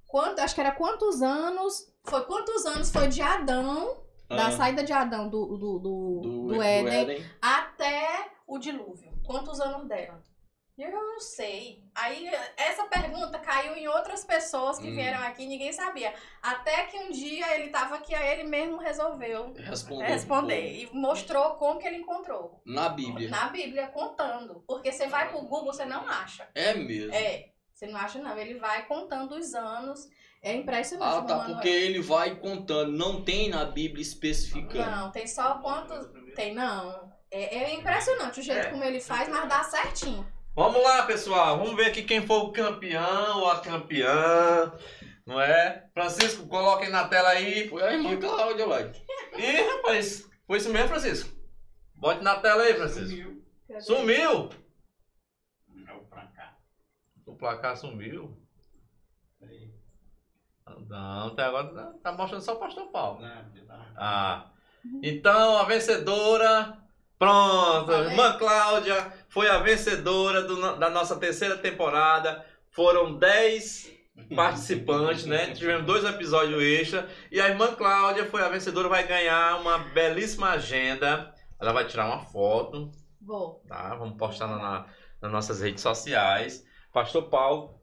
quanto, 0.05 0.41
acho 0.41 0.53
que 0.53 0.61
era 0.61 0.73
quantos 0.73 1.23
anos, 1.23 1.91
foi 2.03 2.21
quantos 2.25 2.67
anos 2.67 2.91
foi 2.91 3.07
de 3.07 3.21
Adão, 3.23 3.97
da 4.35 4.47
ah, 4.47 4.51
saída 4.51 4.83
de 4.83 4.93
Adão 4.93 5.29
do, 5.29 5.45
do, 5.45 5.57
do, 5.57 5.79
do, 5.79 6.47
do 6.47 6.61
Éden, 6.61 6.93
Éden. 7.01 7.25
até 7.41 8.29
o 8.47 8.57
dilúvio. 8.57 9.11
Quantos 9.25 9.59
anos 9.59 9.87
deram? 9.87 10.21
Eu 10.77 10.89
não 10.89 11.19
sei. 11.19 11.83
Aí 11.93 12.27
essa 12.57 12.85
pergunta 12.85 13.37
caiu 13.37 13.75
em 13.75 13.87
outras 13.87 14.23
pessoas 14.23 14.79
que 14.79 14.89
Hum. 14.89 14.95
vieram 14.95 15.19
aqui, 15.23 15.45
ninguém 15.45 15.71
sabia. 15.71 16.11
Até 16.41 16.85
que 16.85 16.97
um 16.97 17.11
dia 17.11 17.53
ele 17.55 17.69
tava 17.69 17.95
aqui, 17.95 18.15
aí 18.15 18.39
ele 18.39 18.43
mesmo 18.49 18.77
resolveu 18.77 19.53
Respondeu. 19.53 20.07
responder 20.07 20.81
e 20.81 20.89
mostrou 20.91 21.51
como 21.55 21.77
que 21.79 21.85
ele 21.85 21.97
encontrou. 21.97 22.61
Na 22.65 22.89
Bíblia. 22.89 23.29
Na 23.29 23.49
Bíblia, 23.49 23.87
contando. 23.89 24.63
Porque 24.65 24.91
você 24.91 25.05
vai 25.07 25.29
pro 25.29 25.41
Google, 25.41 25.71
você 25.71 25.85
não 25.85 26.07
acha. 26.07 26.49
É 26.55 26.73
mesmo. 26.73 27.13
É, 27.13 27.49
você 27.71 27.85
não 27.85 27.99
acha 27.99 28.17
não. 28.19 28.35
Ele 28.35 28.57
vai 28.57 28.87
contando 28.87 29.35
os 29.35 29.53
anos. 29.53 30.09
É 30.41 30.55
impressionante. 30.55 31.17
Ah, 31.17 31.21
tá. 31.21 31.37
Manuel. 31.37 31.53
Porque 31.55 31.69
ele 31.69 32.01
vai 32.01 32.35
contando. 32.35 32.91
Não 32.91 33.21
tem 33.23 33.49
na 33.49 33.65
Bíblia 33.65 34.01
especificando. 34.01 34.89
Não, 34.89 35.11
tem 35.11 35.27
só 35.27 35.55
quantos. 35.59 36.07
Tem, 36.35 36.53
não. 36.53 37.11
É, 37.29 37.57
é 37.63 37.73
impressionante 37.75 38.39
o 38.39 38.43
jeito 38.43 38.67
É. 38.67 38.71
como 38.71 38.83
ele 38.83 38.99
faz, 38.99 39.29
mas 39.29 39.47
dá 39.47 39.63
certinho. 39.63 40.25
Vamos 40.55 40.81
lá, 40.83 41.03
pessoal. 41.05 41.57
Vamos 41.59 41.75
ver 41.75 41.87
aqui 41.87 42.03
quem 42.03 42.25
foi 42.25 42.37
o 42.37 42.51
campeão 42.51 43.39
ou 43.39 43.49
a 43.51 43.59
campeã. 43.61 44.73
Não 45.25 45.39
é? 45.39 45.87
Francisco, 45.93 46.47
coloquem 46.47 46.89
na 46.89 47.07
tela 47.07 47.29
aí. 47.29 47.69
Foi 47.69 47.81
a 47.83 47.93
irmã 47.93 48.19
Cláudia, 48.19 48.67
ué. 48.67 48.91
Ih, 49.37 49.61
rapaz. 49.75 50.27
Foi 50.47 50.57
isso 50.57 50.69
mesmo, 50.71 50.89
Francisco? 50.89 51.29
Bote 51.95 52.23
na 52.23 52.35
tela 52.39 52.63
aí, 52.63 52.73
Francisco. 52.73 53.31
Sumiu? 53.79 54.49
Não, 55.69 56.03
pra 56.05 56.25
cá. 56.35 56.57
O 57.25 57.35
placar 57.35 57.77
sumiu. 57.77 58.37
Não, 60.91 61.27
até 61.27 61.43
agora 61.43 61.67
tá- 61.73 61.93
tá 62.03 62.11
mostrando 62.11 62.41
só 62.41 62.53
o 62.53 62.59
pastor 62.59 62.87
Paulo. 62.91 63.19
Ah. 63.97 64.45
Então, 65.01 65.57
a 65.57 65.63
vencedora. 65.63 66.77
Pronto, 67.17 67.91
irmã 67.91 68.35
Cláudia 68.37 69.13
foi 69.29 69.47
a 69.47 69.59
vencedora 69.59 70.41
do 70.41 70.75
da 70.77 70.89
nossa 70.89 71.15
terceira 71.17 71.55
temporada. 71.55 72.43
Foram 72.71 73.15
10 73.17 73.91
participantes, 74.35 75.25
né? 75.25 75.51
Tivemos 75.53 75.85
dois 75.85 76.03
episódios 76.03 76.61
extra. 76.63 77.07
E 77.31 77.39
a 77.39 77.47
irmã 77.47 77.75
Cláudia 77.75 78.25
foi 78.25 78.41
a 78.41 78.49
vencedora, 78.49 78.89
vai 78.89 79.05
ganhar 79.07 79.61
uma 79.61 79.77
belíssima 79.77 80.49
agenda. 80.49 81.33
Ela 81.59 81.71
vai 81.71 81.85
tirar 81.85 82.07
uma 82.07 82.25
foto, 82.25 82.91
Vou. 83.21 83.63
tá? 83.67 83.93
Vamos 83.95 84.17
postar 84.17 84.47
na- 84.47 84.57
na- 84.57 84.85
nas 85.21 85.31
nossas 85.31 85.61
redes 85.61 85.81
sociais. 85.83 86.65
Pastor 86.91 87.29
Paulo. 87.29 87.79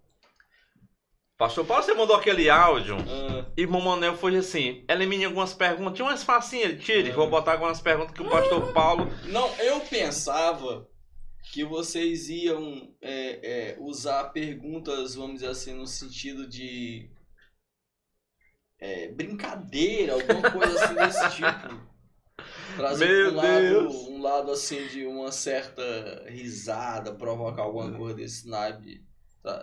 Pastor 1.38 1.64
Paulo, 1.64 1.84
você 1.84 1.94
mandou 1.94 2.16
aquele 2.16 2.50
áudio. 2.50 2.96
Ah, 2.96 3.48
Irmão 3.56 3.80
Manel 3.80 4.16
foi 4.16 4.36
assim, 4.36 4.84
elimine 4.88 5.24
algumas 5.24 5.54
perguntas, 5.54 5.94
tinha 5.94 6.08
umas 6.08 6.24
facinhas, 6.24 6.82
tire, 6.82 7.10
É. 7.10 7.12
vou 7.12 7.30
botar 7.30 7.52
algumas 7.52 7.80
perguntas 7.80 8.12
que 8.12 8.22
o 8.22 8.28
pastor 8.28 8.72
Paulo... 8.72 9.06
não, 9.26 9.48
eu 9.58 9.78
pensava 9.82 10.88
que 11.52 11.64
vocês 11.64 12.28
iam 12.28 12.92
é, 13.00 13.70
é, 13.70 13.76
usar 13.78 14.24
perguntas, 14.30 15.14
vamos 15.14 15.34
dizer 15.34 15.50
assim, 15.50 15.74
no 15.74 15.86
sentido 15.86 16.48
de 16.48 17.08
é, 18.80 19.08
brincadeira, 19.12 20.14
alguma 20.14 20.50
coisa 20.50 20.84
assim 20.84 20.94
desse 20.94 21.30
tipo. 21.36 21.88
Trazer 22.76 23.28
um 23.28 23.36
lado, 23.36 24.10
um 24.10 24.22
lado 24.22 24.50
assim 24.50 24.86
de 24.88 25.06
uma 25.06 25.30
certa 25.30 25.82
risada, 26.28 27.14
provocar 27.14 27.62
alguma 27.62 27.96
coisa 27.96 28.16
desse 28.16 28.48
naipe. 28.48 29.07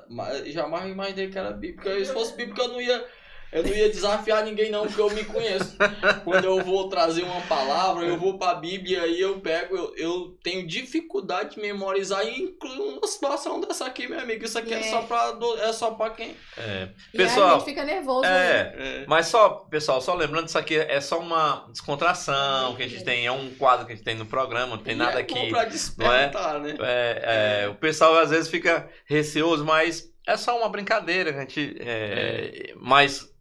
Mas 0.09 0.47
jamais 0.53 0.91
imaginei 0.91 1.29
que 1.29 1.37
era 1.37 1.51
bíblica. 1.51 2.03
Se 2.03 2.13
fosse 2.13 2.35
bíblica, 2.35 2.63
eu 2.63 2.67
não 2.69 2.81
ia. 2.81 3.05
Eu 3.51 3.63
não 3.63 3.69
ia 3.71 3.89
desafiar 3.89 4.43
ninguém 4.43 4.69
não, 4.69 4.85
porque 4.85 4.99
eu 4.99 5.09
me 5.11 5.23
conheço. 5.23 5.77
Quando 6.25 6.43
eu 6.43 6.61
vou 6.63 6.89
trazer 6.89 7.23
uma 7.23 7.39
palavra, 7.41 8.05
eu 8.05 8.17
vou 8.17 8.37
pra 8.37 8.53
Bíblia 8.55 9.07
e 9.07 9.21
eu 9.21 9.39
pego, 9.39 9.75
eu, 9.75 9.93
eu 9.95 10.37
tenho 10.43 10.67
dificuldade 10.67 11.55
de 11.55 11.61
memorizar 11.61 12.25
e 12.27 12.41
incluo 12.41 12.97
uma 12.97 13.07
situação 13.07 13.59
dessa 13.61 13.85
aqui, 13.85 14.07
meu 14.07 14.19
amigo. 14.19 14.43
Isso 14.43 14.59
aqui 14.59 14.73
é, 14.73 14.79
É. 14.79 14.83
só 14.83 15.03
pra 15.03 15.31
do- 15.31 15.57
é 15.59 15.71
só 15.71 15.91
pra 15.91 16.09
quem. 16.09 16.35
É, 16.57 16.89
E 17.13 17.21
aí 17.21 17.25
a 17.25 17.27
Pessoal, 17.29 17.55
gente 17.59 17.65
fica 17.65 17.83
nervoso. 17.85 18.21
né? 18.23 18.29
é, 18.29 18.75
É. 19.03 19.05
mas 19.07 19.27
só, 19.27 19.49
pessoal, 19.69 20.01
só 20.01 20.13
lembrando, 20.15 20.47
isso 20.49 20.57
aqui 20.57 20.75
é 20.77 20.99
só 20.99 21.19
uma 21.19 21.65
descontração 21.71 22.75
que 22.75 22.83
a 22.83 22.87
gente 22.87 23.03
tem, 23.05 23.25
é 23.25 23.31
um 23.31 23.51
quadro 23.55 23.85
que 23.85 23.93
a 23.93 23.95
gente 23.95 24.03
tem 24.03 24.15
no 24.15 24.25
programa, 24.25 24.75
não 24.75 24.83
tem 24.83 24.93
E 24.95 24.97
nada 24.97 25.19
é 25.19 25.23
bom 25.23 25.33
aqui... 25.39 25.49
pra 25.49 25.65
despertar, 25.65 26.59
né? 26.59 26.75
É, 26.81 27.63
é, 27.63 27.69
o 27.69 27.75
pessoal 27.75 28.17
às 28.17 28.29
vezes 28.31 28.49
fica 28.49 28.89
receoso, 29.05 29.63
mas 29.63 30.11
é 30.27 30.35
só 30.35 30.57
uma 30.57 30.67
brincadeira, 30.69 31.29
a 31.29 31.39
gente. 31.41 31.75
É, 31.79 32.73
Mas 32.77 33.33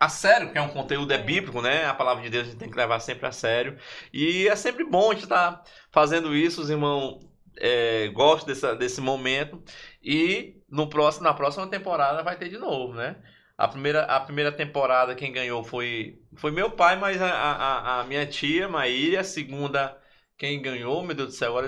a 0.00 0.08
sério, 0.08 0.46
porque 0.48 0.58
é 0.58 0.62
um 0.62 0.68
conteúdo 0.68 1.12
é 1.12 1.16
É. 1.16 1.18
bíblico, 1.18 1.60
né? 1.62 1.84
A 1.86 1.94
palavra 1.94 2.22
de 2.22 2.30
Deus 2.30 2.46
a 2.46 2.50
gente 2.50 2.58
tem 2.58 2.70
que 2.70 2.76
levar 2.76 3.00
sempre 3.00 3.26
a 3.26 3.32
sério. 3.32 3.78
E 4.12 4.48
é 4.48 4.56
sempre 4.56 4.84
bom 4.84 5.10
a 5.10 5.14
gente 5.14 5.24
estar 5.24 5.62
fazendo 5.90 6.34
isso, 6.36 6.60
os 6.62 6.70
irmãos 6.70 7.20
é, 7.58 8.08
gostam 8.08 8.46
dessa, 8.48 8.76
desse 8.76 9.00
momento. 9.00 9.62
E 10.02 10.56
no 10.68 10.88
próximo, 10.88 11.24
na 11.24 11.34
próxima 11.34 11.66
temporada 11.68 12.22
vai 12.22 12.36
ter 12.38 12.48
de 12.48 12.58
novo, 12.58 12.94
né? 12.94 13.16
A 13.56 13.66
primeira, 13.66 14.04
a 14.04 14.20
primeira 14.20 14.52
temporada 14.52 15.14
quem 15.16 15.32
ganhou 15.32 15.64
foi, 15.64 16.20
foi 16.36 16.50
meu 16.52 16.70
pai, 16.70 16.96
mas 16.96 17.20
a, 17.20 17.28
a, 17.28 18.00
a 18.00 18.04
minha 18.04 18.24
tia, 18.26 18.68
Maíra. 18.68 19.20
A 19.20 19.24
segunda, 19.24 20.00
quem 20.36 20.62
ganhou, 20.62 21.02
meu 21.02 21.14
Deus 21.16 21.30
do 21.30 21.34
céu, 21.34 21.48
agora 21.58 21.66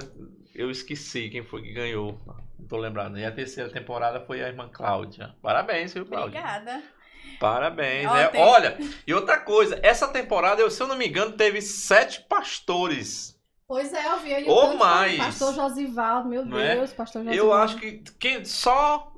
eu 0.55 0.70
esqueci 0.70 1.28
quem 1.31 1.43
foi 1.44 1.62
que 1.62 1.73
ganhou. 1.73 2.20
Não 2.59 2.66
tô 2.69 2.77
lembrado. 2.77 3.19
E 3.19 3.24
a 3.24 3.32
terceira 3.32 3.70
temporada 3.70 4.20
foi 4.20 4.43
a 4.43 4.48
irmã 4.48 4.69
Cláudia. 4.73 5.35
Parabéns, 5.43 5.93
viu, 5.94 6.07
Cláudia? 6.07 6.40
Obrigada. 6.40 6.82
Parabéns, 7.39 8.11
né? 8.13 8.29
tem- 8.29 8.41
Olha, 8.41 8.77
e 9.07 9.15
outra 9.15 9.39
coisa, 9.39 9.79
essa 9.83 10.07
temporada, 10.09 10.61
eu, 10.61 10.71
se 10.71 10.83
eu 10.83 10.87
não 10.87 10.97
me 10.97 11.09
engano, 11.09 11.33
teve 11.33 11.63
sete 11.63 12.21
pastores. 12.29 13.39
Pois 13.67 13.93
é, 13.93 14.07
eu 14.07 14.19
vi 14.19 14.35
aí 14.35 14.45
o 14.45 14.51
Ou 14.51 14.77
mais. 14.77 15.17
Pastor 15.17 15.55
Josivaldo, 15.55 16.29
meu 16.29 16.45
Não 16.45 16.59
é? 16.59 16.75
Deus, 16.75 16.93
pastor 16.93 17.23
Josivaldo. 17.25 17.51
Eu 17.51 17.55
acho 17.55 17.77
que 17.77 18.03
quem 18.19 18.45
só. 18.45 19.13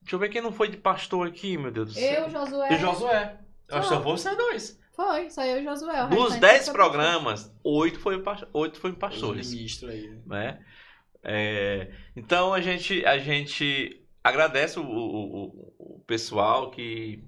Deixa 0.00 0.14
eu 0.14 0.20
ver 0.20 0.28
quem 0.28 0.40
não 0.40 0.52
foi 0.52 0.68
de 0.68 0.76
pastor 0.76 1.26
aqui, 1.26 1.58
meu 1.58 1.70
Deus 1.72 1.88
do 1.88 1.94
céu. 1.94 2.22
Eu, 2.24 2.30
Josué. 2.30 2.68
E 2.72 2.78
Josué. 2.78 3.38
Eu 3.68 3.76
acho 3.78 3.88
que 3.88 3.94
só 3.94 4.02
foi 4.02 4.12
vocês 4.12 4.36
dois. 4.36 4.78
Foi, 4.94 5.28
só 5.28 5.44
eu 5.44 5.60
e 5.60 5.64
Josué. 5.64 6.06
Dos 6.06 6.36
dez 6.36 6.68
programas, 6.68 7.52
oito 7.64 7.98
foi, 7.98 8.22
oito 8.54 8.78
foi 8.80 8.92
pastores. 8.92 9.52
ministros 9.52 9.90
aí. 9.90 10.08
né? 10.08 10.18
né? 10.26 10.58
É, 11.24 11.90
então 12.14 12.54
a 12.54 12.60
gente, 12.60 13.04
a 13.04 13.18
gente 13.18 14.00
agradece 14.22 14.78
o, 14.78 14.84
o- 14.86 15.74
o 15.78 16.00
pessoal 16.06 16.70
que, 16.70 17.22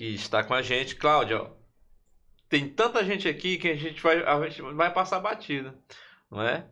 que 0.00 0.14
está 0.14 0.42
com 0.42 0.54
a 0.54 0.62
gente. 0.62 0.96
Cláudia, 0.96 1.42
ó, 1.42 1.50
tem 2.48 2.66
tanta 2.66 3.04
gente 3.04 3.28
aqui 3.28 3.58
que 3.58 3.68
a 3.68 3.76
gente 3.76 4.02
vai, 4.02 4.24
a 4.24 4.48
gente 4.48 4.62
vai 4.72 4.90
passar 4.90 5.20
batida, 5.20 5.74
não 6.30 6.40
é? 6.40 6.64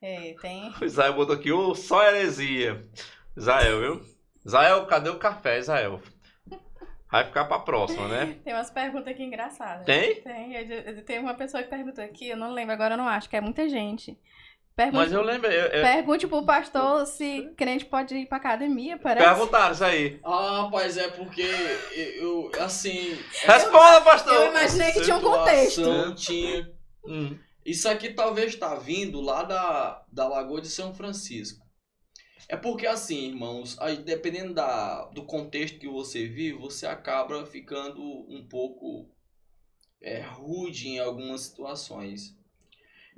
É, 0.00 0.34
tem. 0.40 0.72
O 0.80 0.84
Israel 0.86 1.12
botou 1.12 1.34
aqui, 1.34 1.52
ô, 1.52 1.74
só 1.74 2.02
heresia. 2.02 2.88
Israel, 3.36 3.80
viu? 3.80 4.02
Israel, 4.46 4.86
cadê 4.86 5.10
o 5.10 5.18
café, 5.18 5.58
Israel? 5.58 6.00
vai 7.12 7.26
ficar 7.26 7.44
pra 7.44 7.58
próxima, 7.58 8.08
né? 8.08 8.38
Tem 8.42 8.54
umas 8.54 8.70
perguntas 8.70 9.08
aqui 9.08 9.24
engraçadas. 9.24 9.84
Tem? 9.84 10.22
Tem. 10.22 11.02
Tem 11.02 11.18
uma 11.18 11.34
pessoa 11.34 11.62
que 11.62 11.68
perguntou 11.68 12.02
aqui, 12.02 12.30
eu 12.30 12.36
não 12.36 12.50
lembro 12.50 12.72
agora, 12.72 12.94
eu 12.94 12.98
não 12.98 13.08
acho, 13.08 13.28
que 13.28 13.36
é 13.36 13.42
muita 13.42 13.68
gente. 13.68 14.18
Pergunte, 14.80 14.96
Mas 14.96 15.12
eu 15.12 15.20
lembro. 15.20 15.52
Eu, 15.52 15.66
eu, 15.66 15.82
pergunte 15.82 16.26
pro 16.26 16.42
pastor 16.42 17.04
se 17.04 17.52
crente 17.54 17.84
pode 17.84 18.14
ir 18.14 18.24
pra 18.24 18.38
academia, 18.38 18.96
parece. 18.96 19.28
perguntaram 19.28 19.74
isso 19.74 19.84
aí. 19.84 20.18
Ah, 20.24 20.62
rapaz, 20.62 20.96
é 20.96 21.08
porque 21.08 21.44
eu, 21.92 22.50
eu, 22.50 22.62
assim. 22.62 23.14
Responda, 23.44 24.00
pastor! 24.00 24.32
Eu 24.32 24.50
imaginei 24.50 24.92
que 24.92 25.02
tinha 25.02 25.16
um 25.16 25.20
contexto. 25.20 26.14
Tinha. 26.14 26.72
Hum. 27.04 27.36
Isso 27.62 27.90
aqui 27.90 28.14
talvez 28.14 28.54
está 28.54 28.74
vindo 28.74 29.20
lá 29.20 29.42
da, 29.42 30.02
da 30.10 30.26
Lagoa 30.26 30.62
de 30.62 30.68
São 30.68 30.94
Francisco. 30.94 31.62
É 32.48 32.56
porque 32.56 32.86
assim, 32.86 33.28
irmãos, 33.28 33.78
aí, 33.80 33.98
dependendo 33.98 34.54
da, 34.54 35.04
do 35.10 35.26
contexto 35.26 35.78
que 35.78 35.88
você 35.88 36.26
vive, 36.26 36.58
você 36.58 36.86
acaba 36.86 37.44
ficando 37.44 38.02
um 38.02 38.48
pouco 38.48 39.14
é, 40.00 40.22
rude 40.22 40.88
em 40.88 40.98
algumas 40.98 41.42
situações. 41.42 42.34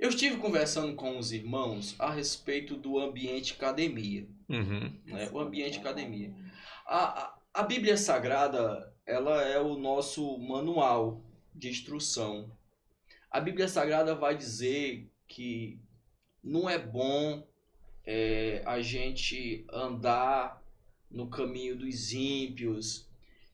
Eu 0.03 0.09
estive 0.09 0.35
conversando 0.35 0.95
com 0.95 1.17
os 1.17 1.31
irmãos 1.31 1.95
a 1.97 2.11
respeito 2.11 2.75
do 2.75 2.99
ambiente 2.99 3.53
academia 3.53 4.27
Uhum. 4.49 4.93
né? 5.05 5.29
o 5.31 5.39
ambiente 5.39 5.79
academia. 5.79 6.35
A, 6.85 7.21
a, 7.21 7.35
a 7.53 7.63
Bíblia 7.63 7.95
Sagrada, 7.95 8.93
ela 9.05 9.41
é 9.43 9.57
o 9.61 9.77
nosso 9.77 10.37
manual 10.39 11.23
de 11.55 11.69
instrução. 11.69 12.51
A 13.31 13.39
Bíblia 13.39 13.69
Sagrada 13.69 14.13
vai 14.13 14.35
dizer 14.35 15.09
que 15.25 15.79
não 16.43 16.69
é 16.69 16.77
bom 16.77 17.47
é, 18.05 18.61
a 18.65 18.81
gente 18.81 19.65
andar 19.71 20.61
no 21.09 21.29
caminho 21.29 21.77
dos 21.77 22.11
ímpios 22.11 23.07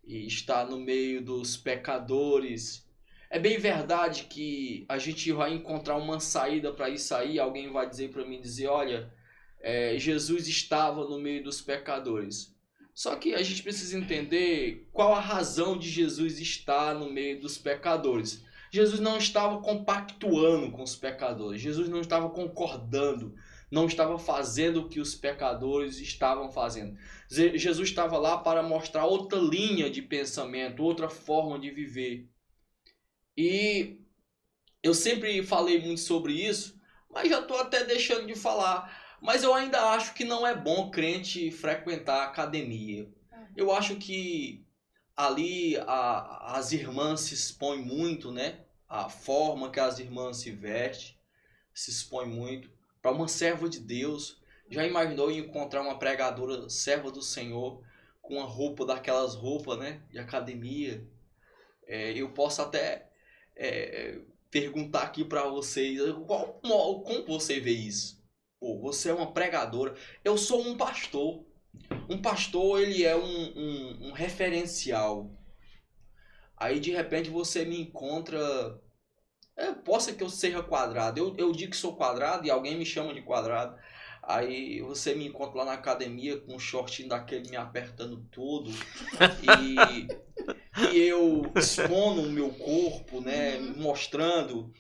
e 0.04 0.26
estar 0.26 0.66
no 0.66 0.80
meio 0.80 1.24
dos 1.24 1.56
pecadores. 1.56 2.89
É 3.30 3.38
bem 3.38 3.60
verdade 3.60 4.24
que 4.24 4.86
a 4.90 4.98
gente 4.98 5.32
vai 5.32 5.54
encontrar 5.54 5.96
uma 5.98 6.20
saída 6.20 6.74
para 6.74 6.90
isso 6.90 7.14
aí. 7.14 7.40
Alguém 7.40 7.72
vai 7.72 7.88
dizer 7.88 8.10
para 8.10 8.26
mim 8.26 8.42
dizer, 8.42 8.68
olha, 8.68 9.14
é, 9.62 9.98
Jesus 10.00 10.48
estava 10.48 11.06
no 11.08 11.20
meio 11.20 11.44
dos 11.44 11.62
pecadores. 11.62 12.56
Só 12.94 13.16
que 13.16 13.34
a 13.36 13.44
gente 13.44 13.62
precisa 13.62 13.98
entender 13.98 14.90
qual 14.92 15.14
a 15.14 15.20
razão 15.20 15.78
de 15.78 15.90
Jesus 15.90 16.40
estar 16.40 16.96
no 16.96 17.12
meio 17.12 17.40
dos 17.40 17.58
pecadores. 17.58 18.44
Jesus 18.72 19.00
não 19.00 19.18
estava 19.18 19.62
compactuando 19.62 20.72
com 20.72 20.84
os 20.84 20.96
pecadores. 20.96 21.62
Jesus 21.62 21.88
não 21.88 22.02
estava 22.02 22.30
concordando, 22.30 23.36
não 23.72 23.86
estava 23.86 24.18
fazendo 24.20 24.82
o 24.82 24.90
que 24.90 25.00
os 25.00 25.16
pecadores 25.16 26.00
estavam 26.00 26.52
fazendo. 26.52 26.98
Ze- 27.32 27.58
Jesus 27.58 27.90
estava 27.90 28.18
lá 28.18 28.38
para 28.38 28.62
mostrar 28.64 29.06
outra 29.06 29.40
linha 29.40 29.90
de 29.90 30.02
pensamento, 30.02 30.84
outra 30.84 31.10
forma 31.10 31.58
de 31.60 31.70
viver. 31.70 32.28
E 33.42 34.02
eu 34.84 34.94
sempre 34.94 35.42
falei 35.44 35.80
muito 35.80 36.02
sobre 36.02 36.34
isso, 36.34 36.78
mas 37.10 37.30
já 37.30 37.40
estou 37.40 37.58
até 37.58 37.86
deixando 37.86 38.28
de 38.28 38.36
falar. 38.36 39.18
Mas 39.22 39.44
eu 39.44 39.54
ainda 39.54 39.92
acho 39.92 40.14
que 40.14 40.26
não 40.26 40.46
é 40.46 40.54
bom 40.54 40.92
crente 40.92 41.50
frequentar 41.50 42.18
a 42.18 42.26
academia. 42.26 43.10
Eu 43.56 43.72
acho 43.72 43.96
que 43.96 44.66
ali 45.16 45.78
a- 45.88 46.58
as 46.58 46.74
irmãs 46.74 47.22
se 47.22 47.34
expõem 47.34 47.82
muito, 47.82 48.30
né? 48.30 48.66
A 48.90 49.08
forma 49.08 49.72
que 49.72 49.80
as 49.80 50.00
irmãs 50.00 50.36
se 50.38 50.52
vestem 50.52 51.18
se 51.74 51.92
expõe 51.92 52.26
muito. 52.26 52.70
Para 53.02 53.12
uma 53.12 53.30
serva 53.30 53.70
de 53.70 53.80
Deus, 53.80 54.42
já 54.70 54.86
imaginou 54.86 55.32
encontrar 55.32 55.82
uma 55.82 55.98
pregadora 55.98 56.70
serva 56.70 57.10
do 57.10 57.22
Senhor 57.22 57.82
com 58.22 58.34
uma 58.36 58.46
roupa 58.46 58.86
daquelas 58.86 59.34
roupas, 59.34 59.80
né? 59.80 60.02
De 60.12 60.20
academia? 60.20 61.08
É, 61.88 62.12
eu 62.12 62.34
posso 62.34 62.62
até 62.62 63.09
é, 63.60 64.22
perguntar 64.50 65.04
aqui 65.04 65.24
para 65.24 65.48
vocês 65.50 66.00
qual, 66.26 66.60
como 66.62 67.26
você 67.26 67.60
vê 67.60 67.72
isso? 67.72 68.24
Pô, 68.60 68.80
você 68.80 69.10
é 69.10 69.14
uma 69.14 69.32
pregadora. 69.32 69.96
Eu 70.24 70.38
sou 70.38 70.62
um 70.62 70.78
pastor. 70.78 71.46
Um 72.10 72.22
pastor, 72.22 72.82
ele 72.82 73.04
é 73.04 73.16
um, 73.16 73.22
um, 73.22 74.08
um 74.08 74.12
referencial. 74.12 75.32
Aí, 76.58 76.80
de 76.80 76.92
repente, 76.92 77.30
você 77.30 77.66
me 77.66 77.80
encontra... 77.80 78.40
É, 79.56 79.74
possa 79.74 80.14
que 80.14 80.24
eu 80.24 80.30
seja 80.30 80.64
quadrado. 80.64 81.20
Eu, 81.20 81.36
eu 81.38 81.52
digo 81.52 81.72
que 81.72 81.78
sou 81.78 81.96
quadrado 81.96 82.46
e 82.46 82.50
alguém 82.50 82.78
me 82.78 82.86
chama 82.86 83.14
de 83.14 83.22
quadrado. 83.22 83.78
Aí 84.30 84.80
você 84.82 85.16
me 85.16 85.26
encontra 85.26 85.58
lá 85.58 85.66
na 85.66 85.74
academia 85.74 86.38
com 86.38 86.56
um 86.56 86.60
shortinho 86.60 87.10
daquele 87.10 87.50
me 87.50 87.58
apertando 87.58 88.24
tudo. 88.32 88.70
E, 90.82 90.96
e 90.96 91.02
eu 91.02 91.52
expondo 91.56 92.22
o 92.22 92.30
meu 92.30 92.52
corpo, 92.54 93.20
né? 93.22 93.60
Mostrando. 93.76 94.72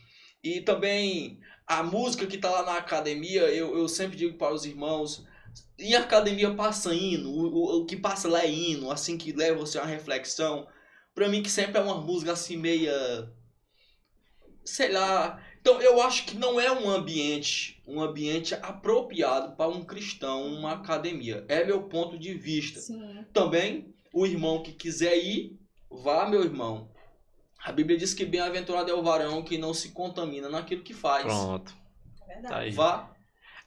E 0.43 0.61
também 0.61 1.39
a 1.65 1.81
música 1.81 2.27
que 2.27 2.37
tá 2.37 2.49
lá 2.49 2.63
na 2.63 2.77
academia, 2.77 3.41
eu, 3.49 3.75
eu 3.75 3.87
sempre 3.89 4.15
digo 4.15 4.37
para 4.37 4.53
os 4.53 4.65
irmãos, 4.65 5.25
em 5.79 5.95
academia 5.95 6.53
passa 6.53 6.93
hino, 6.93 7.31
o, 7.31 7.47
o, 7.47 7.81
o 7.81 7.85
que 7.87 7.97
passa 7.97 8.29
lá 8.29 8.43
é 8.43 8.49
hino, 8.51 8.91
assim 8.91 9.17
que 9.17 9.33
leva 9.33 9.57
você 9.57 9.79
a 9.79 9.81
uma 9.81 9.87
reflexão. 9.87 10.67
Pra 11.15 11.27
mim 11.27 11.41
que 11.41 11.49
sempre 11.49 11.79
é 11.79 11.81
uma 11.81 11.99
música 11.99 12.33
assim 12.33 12.55
meia 12.55 13.27
sei 14.63 14.91
lá. 14.91 15.41
Então 15.61 15.81
eu 15.81 16.01
acho 16.01 16.25
que 16.25 16.37
não 16.37 16.59
é 16.59 16.71
um 16.71 16.89
ambiente, 16.89 17.81
um 17.87 18.01
ambiente 18.01 18.53
apropriado 18.55 19.55
para 19.55 19.69
um 19.69 19.83
cristão, 19.83 20.45
uma 20.47 20.73
academia. 20.73 21.43
É 21.47 21.63
meu 21.63 21.83
ponto 21.83 22.17
de 22.17 22.33
vista. 22.33 22.79
Sim. 22.79 23.25
Também 23.33 23.93
o 24.13 24.25
irmão 24.25 24.63
que 24.63 24.71
quiser 24.71 25.17
ir, 25.17 25.57
vá, 25.89 26.27
meu 26.27 26.43
irmão. 26.43 26.89
A 27.63 27.71
Bíblia 27.73 27.97
diz 27.97 28.13
que 28.13 28.25
bem-aventurado 28.25 28.89
é 28.89 28.93
o 28.93 29.03
varão 29.03 29.43
que 29.43 29.57
não 29.57 29.73
se 29.73 29.91
contamina 29.91 30.47
naquilo 30.49 30.81
que 30.81 30.93
faz. 30.93 31.23
Pronto. 31.25 31.73
Verdade. 32.25 32.47
Tá 32.53 32.59
aí. 32.59 32.71
Vá. 32.71 33.11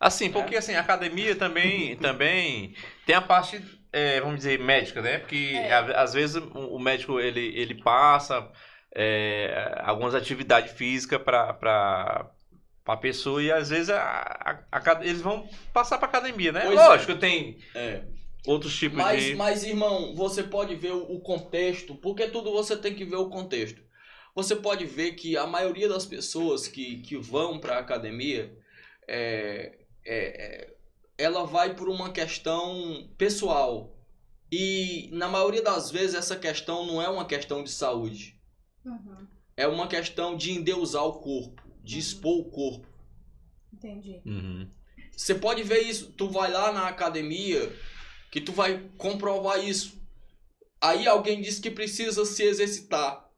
Assim, 0.00 0.32
porque 0.32 0.56
assim, 0.56 0.74
a 0.74 0.80
academia 0.80 1.36
também, 1.36 1.94
também 1.96 2.74
tem 3.06 3.14
a 3.14 3.20
parte, 3.20 3.62
é, 3.92 4.20
vamos 4.20 4.38
dizer, 4.38 4.58
médica, 4.58 5.00
né? 5.02 5.18
Porque 5.18 5.52
É. 5.54 5.72
a- 5.72 6.02
às 6.02 6.12
vezes 6.14 6.36
o 6.36 6.48
o 6.74 6.78
médico 6.80 7.20
ele, 7.20 7.52
ele 7.54 7.74
passa 7.82 8.50
é, 8.94 9.80
algumas 9.84 10.14
atividades 10.14 10.72
físicas 10.72 11.20
para 11.22 12.30
a 12.86 12.96
pessoa 12.96 13.42
e 13.42 13.50
às 13.50 13.70
vezes 13.70 13.90
a, 13.90 14.00
a- 14.70 14.78
a 14.78 15.04
eles 15.04 15.20
vão 15.22 15.48
passar 15.72 15.98
para 15.98 16.08
academia, 16.08 16.52
né? 16.52 16.62
Pois 16.66 16.78
é. 16.80 16.86
Lógico, 16.88 17.14
tem 17.16 17.58
É. 17.74 18.02
outros 18.46 18.76
tipos 18.76 18.98
Mas, 18.98 19.22
de. 19.22 19.34
mas, 19.36 19.64
irmão, 19.64 20.14
você 20.14 20.42
pode 20.42 20.74
ver 20.74 20.92
o 20.92 21.02
o 21.12 21.20
contexto, 21.20 21.94
porque 21.94 22.28
tudo 22.28 22.52
você 22.52 22.76
tem 22.76 22.94
que 22.94 23.04
ver 23.04 23.16
o 23.16 23.28
contexto. 23.30 23.80
Você 24.34 24.56
pode 24.56 24.84
ver 24.86 25.12
que 25.12 25.36
a 25.36 25.46
maioria 25.46 25.88
das 25.88 26.06
pessoas 26.06 26.66
que, 26.66 27.02
que 27.02 27.16
vão 27.18 27.58
para 27.58 27.76
a 27.76 27.80
academia, 27.80 28.50
é, 29.06 29.78
é, 30.04 30.16
é, 30.44 30.74
ela 31.18 31.44
vai 31.44 31.74
por 31.74 31.88
uma 31.88 32.10
questão 32.12 33.08
pessoal. 33.18 33.94
E 34.50 35.08
na 35.12 35.28
maioria 35.28 35.62
das 35.62 35.90
vezes 35.90 36.14
essa 36.14 36.36
questão 36.36 36.86
não 36.86 37.00
é 37.02 37.08
uma 37.08 37.24
questão 37.26 37.62
de 37.62 37.70
saúde. 37.70 38.38
Uhum. 38.84 39.26
É 39.56 39.66
uma 39.66 39.86
questão 39.86 40.36
de 40.36 40.52
endeusar 40.52 41.04
o 41.04 41.20
corpo, 41.20 41.62
de 41.82 41.98
expor 41.98 42.40
o 42.40 42.50
corpo. 42.50 42.86
Entendi. 43.72 44.20
Uhum. 44.24 44.68
Você 45.16 45.34
pode 45.34 45.62
ver 45.62 45.80
isso. 45.80 46.12
Tu 46.12 46.28
vai 46.28 46.50
lá 46.50 46.72
na 46.72 46.88
academia 46.88 47.74
que 48.30 48.40
tu 48.40 48.52
vai 48.52 48.90
comprovar 48.96 49.62
isso. 49.64 50.00
Aí 50.80 51.06
alguém 51.06 51.40
diz 51.40 51.58
que 51.58 51.70
precisa 51.70 52.24
se 52.24 52.42
exercitar. 52.42 53.28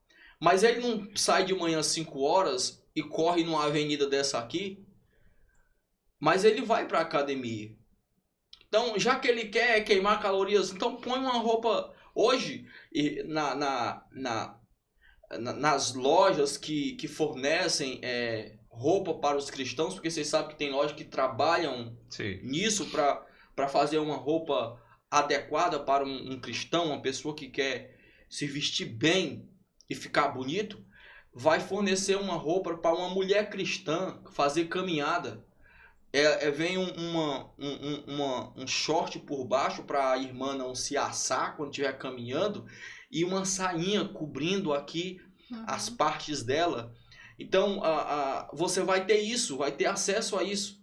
Mas 0.41 0.63
ele 0.63 0.81
não 0.81 1.09
sai 1.17 1.45
de 1.45 1.55
manhã 1.55 1.79
às 1.79 1.87
5 1.87 2.21
horas 2.21 2.83
e 2.95 3.03
corre 3.03 3.45
numa 3.45 3.65
avenida 3.65 4.07
dessa 4.07 4.39
aqui. 4.39 4.85
Mas 6.19 6.45
ele 6.45 6.63
vai 6.63 6.87
pra 6.87 7.01
academia. 7.01 7.77
Então, 8.69 8.99
já 8.99 9.19
que 9.19 9.29
ele 9.29 9.49
quer 9.49 9.83
queimar 9.85 10.21
calorias, 10.21 10.71
então 10.71 10.97
põe 10.97 11.19
uma 11.19 11.39
roupa. 11.39 11.95
Hoje, 12.15 12.67
e 12.93 13.23
na, 13.25 13.55
na, 13.55 14.07
na, 14.13 14.61
na- 15.39 15.53
nas 15.53 15.95
lojas 15.95 16.57
que, 16.57 16.93
que 16.93 17.09
fornecem 17.09 17.99
é, 18.03 18.57
roupa 18.69 19.15
para 19.15 19.37
os 19.37 19.51
cristãos, 19.51 19.95
porque 19.95 20.11
vocês 20.11 20.27
sabem 20.29 20.49
que 20.51 20.57
tem 20.57 20.71
lojas 20.71 20.97
que 20.97 21.05
trabalham 21.05 21.97
Sim. 22.11 22.41
nisso 22.43 22.87
para 22.91 23.69
fazer 23.69 23.99
uma 23.99 24.17
roupa 24.17 24.81
adequada 25.11 25.79
para 25.79 26.05
um, 26.05 26.33
um 26.33 26.41
cristão, 26.41 26.87
uma 26.87 27.01
pessoa 27.01 27.35
que 27.35 27.49
quer 27.49 27.97
se 28.29 28.47
vestir 28.47 28.87
bem 28.87 29.49
e 29.89 29.95
ficar 29.95 30.29
bonito, 30.29 30.85
vai 31.33 31.61
fornecer 31.61 32.17
uma 32.17 32.35
roupa 32.35 32.77
para 32.77 32.97
uma 32.97 33.09
mulher 33.09 33.49
cristã 33.51 34.21
fazer 34.33 34.65
caminhada. 34.67 35.45
É, 36.13 36.47
é- 36.47 36.51
vem 36.51 36.79
um, 36.79 36.89
uma, 36.95 37.51
um, 37.59 37.69
um- 37.89 38.05
uma- 38.15 38.53
um 38.57 38.67
short 38.67 39.19
por 39.21 39.45
baixo 39.45 39.83
para 39.83 40.13
a 40.13 40.19
irmã 40.19 40.55
não 40.55 40.75
se 40.75 40.97
assar 40.97 41.57
quando 41.57 41.71
estiver 41.71 41.97
caminhando 41.99 42.65
e 43.11 43.25
uma 43.25 43.45
sainha 43.45 44.05
cobrindo 44.07 44.73
aqui 44.73 45.21
Uhum. 45.51 45.65
as 45.67 45.89
partes 45.91 46.43
dela. 46.43 46.93
Então, 47.39 47.83
a, 47.83 47.89
a, 47.89 48.51
você 48.55 48.83
vai 48.83 49.05
ter 49.05 49.19
isso, 49.19 49.57
vai 49.57 49.73
ter 49.73 49.87
acesso 49.87 50.39
a 50.39 50.43
isso. 50.43 50.83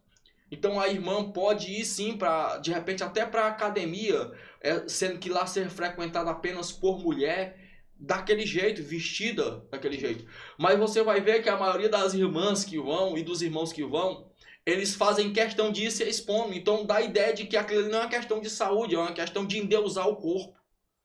Então 0.52 0.82
a 0.82 0.90
irmã 0.90 1.32
pode 1.32 1.72
ir 1.72 1.86
sim 1.86 2.18
para 2.18 2.58
de 2.58 2.74
repente 2.74 3.02
até 3.02 3.26
para 3.26 3.48
academia, 3.48 4.32
é, 4.60 4.86
sendo 4.86 5.18
que 5.18 5.30
lá 5.30 5.46
ser 5.48 5.70
frequentada 5.70 6.30
apenas 6.30 6.74
por 6.74 7.00
mulher, 7.00 7.58
daquele 7.98 8.46
jeito, 8.46 8.84
vestida 8.84 9.64
daquele 9.72 9.98
jeito. 9.98 10.26
Mas 10.58 10.78
você 10.78 11.02
vai 11.04 11.22
ver 11.22 11.42
que 11.42 11.48
a 11.48 11.56
maioria 11.56 11.88
das 11.88 12.14
irmãs 12.14 12.66
que 12.66 12.78
vão 12.78 13.18
e 13.18 13.24
dos 13.24 13.42
irmãos 13.42 13.72
que 13.72 13.86
vão, 13.86 14.30
eles 14.66 14.94
fazem 14.94 15.32
questão 15.32 15.72
de 15.72 15.86
ir 15.86 15.92
se 15.92 16.04
expondo. 16.04 16.54
Então 16.54 16.86
dá 16.86 16.98
a 16.98 17.02
ideia 17.02 17.34
de 17.34 17.46
que 17.46 17.56
aquilo 17.56 17.88
não 17.88 18.00
é 18.00 18.02
uma 18.02 18.10
questão 18.10 18.42
de 18.42 18.50
saúde, 18.50 18.96
é 18.96 19.00
uma 19.00 19.14
questão 19.14 19.46
de 19.46 19.58
endeusar 19.58 20.06
o 20.10 20.18
corpo. 20.18 20.61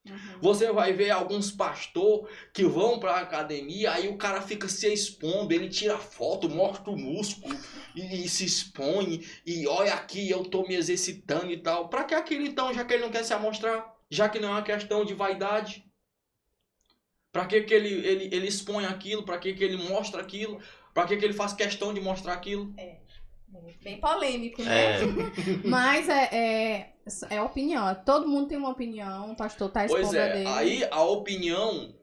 Uhum. 0.08 0.40
Você 0.40 0.70
vai 0.72 0.92
ver 0.92 1.10
alguns 1.10 1.50
pastor 1.50 2.28
que 2.52 2.64
vão 2.64 2.98
pra 2.98 3.16
academia, 3.16 3.92
aí 3.92 4.08
o 4.08 4.16
cara 4.16 4.40
fica 4.40 4.68
se 4.68 4.92
expondo, 4.92 5.52
ele 5.52 5.68
tira 5.68 5.98
foto, 5.98 6.48
mostra 6.48 6.90
o 6.90 6.96
músculo 6.96 7.56
e, 7.94 8.24
e 8.24 8.28
se 8.28 8.44
expõe, 8.44 9.24
e 9.44 9.66
olha 9.66 9.94
aqui, 9.94 10.30
eu 10.30 10.44
tô 10.44 10.66
me 10.66 10.74
exercitando 10.74 11.50
e 11.50 11.56
tal. 11.56 11.88
Pra 11.88 12.04
que 12.04 12.14
aquilo 12.14 12.46
então, 12.46 12.72
já 12.72 12.84
que 12.84 12.94
ele 12.94 13.02
não 13.02 13.10
quer 13.10 13.24
se 13.24 13.34
amostrar? 13.34 13.94
Já 14.10 14.28
que 14.28 14.38
não 14.38 14.48
é 14.48 14.52
uma 14.52 14.62
questão 14.62 15.04
de 15.04 15.14
vaidade? 15.14 15.84
Pra 17.32 17.44
que, 17.44 17.60
que 17.62 17.74
ele, 17.74 17.88
ele, 18.06 18.28
ele 18.32 18.46
expõe 18.46 18.86
aquilo? 18.86 19.24
Pra 19.24 19.38
que, 19.38 19.52
que 19.52 19.62
ele 19.62 19.76
mostra 19.76 20.22
aquilo? 20.22 20.60
Pra 20.94 21.04
que, 21.04 21.16
que 21.16 21.24
ele 21.24 21.34
faz 21.34 21.52
questão 21.52 21.92
de 21.92 22.00
mostrar 22.00 22.32
aquilo? 22.32 22.72
Bem 23.82 24.00
polêmico, 24.00 24.62
né? 24.62 24.96
É, 24.96 25.00
Mas 25.64 26.08
é, 26.08 26.28
é, 26.32 26.94
é 27.30 27.42
opinião. 27.42 27.94
Todo 28.04 28.28
mundo 28.28 28.48
tem 28.48 28.58
uma 28.58 28.70
opinião. 28.70 29.32
O 29.32 29.36
pastor 29.36 29.70
tá 29.70 29.84
expondo 29.84 30.04
Pois 30.04 30.14
é, 30.14 30.32
dele. 30.32 30.46
aí 30.48 30.84
a 30.90 31.02
opinião, 31.02 31.94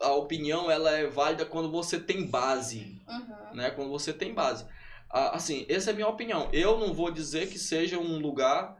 a 0.00 0.12
opinião 0.14 0.70
ela 0.70 0.90
é 0.90 1.06
válida 1.06 1.44
quando 1.44 1.70
você 1.70 1.98
tem 1.98 2.26
base. 2.26 3.00
Uhum. 3.08 3.56
né? 3.56 3.70
Quando 3.70 3.90
você 3.90 4.12
tem 4.12 4.32
base. 4.34 4.64
Ah, 5.10 5.36
Assim, 5.36 5.66
essa 5.68 5.90
é 5.90 5.92
a 5.92 5.96
minha 5.96 6.08
opinião. 6.08 6.48
Eu 6.52 6.78
não 6.78 6.92
vou 6.94 7.10
dizer 7.10 7.48
que 7.48 7.58
seja 7.58 7.98
um 7.98 8.18
lugar 8.18 8.76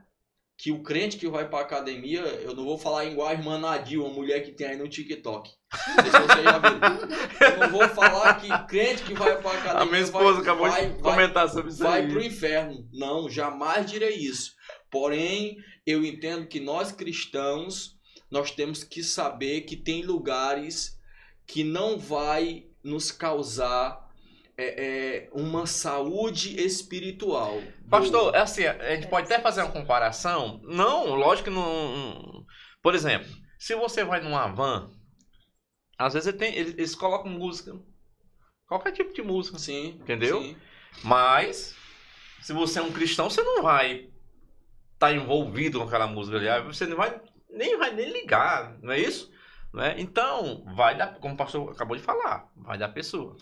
que 0.61 0.71
o 0.71 0.83
crente 0.83 1.17
que 1.17 1.27
vai 1.27 1.49
pra 1.49 1.61
academia, 1.61 2.21
eu 2.21 2.53
não 2.53 2.63
vou 2.63 2.77
falar 2.77 3.05
igual 3.05 3.27
a 3.27 3.33
irmã 3.33 3.57
Nadia, 3.57 3.99
uma 3.99 4.13
mulher 4.13 4.41
que 4.41 4.51
tem 4.51 4.67
aí 4.67 4.77
no 4.77 4.87
TikTok. 4.87 5.49
Não 5.87 6.03
sei 6.03 6.11
se 6.11 6.27
você 6.27 6.43
já 6.43 6.59
viu. 6.59 7.47
Eu 7.47 7.57
não 7.57 7.69
vou 7.71 7.89
falar 7.89 8.35
que 8.35 8.47
crente 8.67 9.01
que 9.01 9.15
vai 9.15 9.41
pra 9.41 9.53
academia 9.53 9.81
a 9.81 9.85
minha 9.87 10.01
esposa 10.01 10.33
vai, 10.33 10.41
acabou 10.43 10.69
vai, 10.69 10.85
de 10.85 11.01
vai, 11.01 11.13
comentar 11.13 11.49
sobre 11.49 11.71
isso 11.71 11.81
vai 11.81 12.01
aí. 12.01 12.09
pro 12.11 12.23
inferno. 12.23 12.87
Não, 12.93 13.27
jamais 13.27 13.89
direi 13.89 14.15
isso. 14.17 14.51
Porém, 14.91 15.57
eu 15.83 16.05
entendo 16.05 16.45
que 16.45 16.59
nós 16.59 16.91
cristãos, 16.91 17.95
nós 18.29 18.51
temos 18.51 18.83
que 18.83 19.03
saber 19.03 19.61
que 19.61 19.75
tem 19.75 20.03
lugares 20.03 20.95
que 21.47 21.63
não 21.63 21.97
vai 21.97 22.67
nos 22.83 23.11
causar 23.11 24.10
é, 24.61 25.25
é, 25.25 25.29
uma 25.33 25.65
saúde 25.65 26.59
espiritual. 26.61 27.61
Pastor, 27.89 28.35
é 28.35 28.39
assim, 28.39 28.65
a 28.65 28.95
gente 28.95 29.07
pode 29.07 29.25
até 29.25 29.41
fazer 29.41 29.61
uma 29.61 29.71
comparação. 29.71 30.59
Não, 30.63 31.15
lógico 31.15 31.49
que 31.49 31.55
não. 31.55 32.45
Por 32.81 32.95
exemplo, 32.95 33.27
se 33.57 33.75
você 33.75 34.03
vai 34.03 34.21
numa 34.21 34.47
van, 34.47 34.89
às 35.97 36.13
vezes 36.13 36.27
ele 36.27 36.37
tem- 36.37 36.55
eles, 36.55 36.95
colocam 36.95 37.31
música. 37.31 37.73
Qualquer 38.67 38.91
tipo 38.91 39.13
de 39.13 39.21
música. 39.21 39.59
Sim. 39.59 39.99
Entendeu? 40.01 40.41
sim. 40.41 40.57
Mas, 41.03 41.75
se 42.41 42.53
você 42.53 42.79
é 42.79 42.81
um 42.81 42.91
cristão, 42.91 43.29
você 43.29 43.41
não 43.41 43.61
vai 43.61 44.09
estar 44.93 45.13
envolvido 45.13 45.79
com 45.79 45.85
aquela 45.85 46.07
música 46.07 46.37
ali. 46.37 46.65
Você 46.67 46.85
não 46.85 46.97
vai 46.97 47.21
nem 47.49 47.77
vai 47.77 47.93
nem 47.93 48.11
ligar, 48.11 48.77
não 48.81 48.93
é 48.93 48.99
isso? 48.99 49.31
Né? 49.73 49.95
Então, 49.97 50.63
vai 50.75 50.97
da, 50.97 51.07
como 51.07 51.33
o 51.33 51.37
pastor 51.37 51.71
acabou 51.71 51.95
de 51.95 52.03
falar, 52.03 52.49
vai 52.55 52.77
da 52.77 52.89
pessoa. 52.89 53.37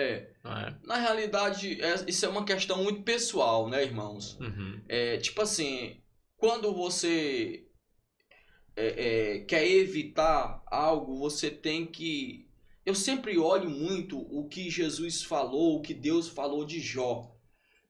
É, 0.00 0.32
é? 0.44 0.74
na 0.84 0.96
realidade, 0.96 1.80
é- 1.80 2.04
isso 2.06 2.24
é 2.24 2.28
uma 2.28 2.44
questão 2.44 2.82
muito 2.82 3.02
pessoal, 3.02 3.68
né, 3.68 3.82
irmãos? 3.82 4.38
Uhum. 4.40 4.80
É, 4.88 5.18
tipo 5.18 5.42
assim, 5.42 6.00
quando 6.36 6.72
você 6.74 7.66
é, 8.76 8.86
é, 8.86 9.38
quer 9.40 9.66
evitar 9.68 10.62
algo, 10.66 11.18
você 11.18 11.50
tem 11.50 11.86
que. 11.86 12.48
Eu 12.84 12.94
sempre 12.94 13.38
olho 13.38 13.68
muito 13.68 14.18
o 14.18 14.48
que 14.48 14.70
Jesus 14.70 15.22
falou, 15.22 15.76
o 15.76 15.82
que 15.82 15.92
Deus 15.92 16.28
falou 16.28 16.64
de 16.64 16.80
Jó. 16.80 17.36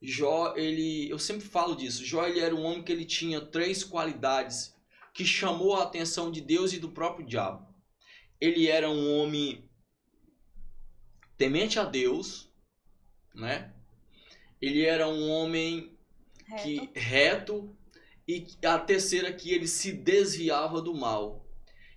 Jó, 0.03 0.55
ele, 0.57 1.09
eu 1.09 1.19
sempre 1.19 1.47
falo 1.47 1.77
disso. 1.77 2.05
Jó, 2.05 2.27
ele 2.27 2.41
era 2.41 2.55
um 2.55 2.65
homem 2.65 2.83
que 2.83 2.91
ele 2.91 3.05
tinha 3.05 3.41
três 3.41 3.85
qualidades 3.85 4.75
que 5.15 5.25
chamou 5.25 5.77
a 5.77 5.85
atenção 5.85 6.31
de 6.31 6.41
Deus 6.41 6.73
e 6.73 6.79
do 6.79 6.91
próprio 6.91 7.27
diabo. 7.27 7.69
Ele 8.41 8.67
era 8.67 8.91
um 8.91 9.19
homem 9.19 9.70
temente 11.41 11.79
a 11.79 11.85
Deus, 11.85 12.51
né? 13.35 13.73
Ele 14.61 14.85
era 14.85 15.09
um 15.09 15.31
homem 15.31 15.97
que 16.63 16.91
reto 16.95 17.75
e 18.29 18.47
a 18.63 18.79
terceira 18.79 19.33
que 19.33 19.51
ele 19.51 19.67
se 19.67 19.91
desviava 19.91 20.83
do 20.83 20.93
mal. 20.93 21.43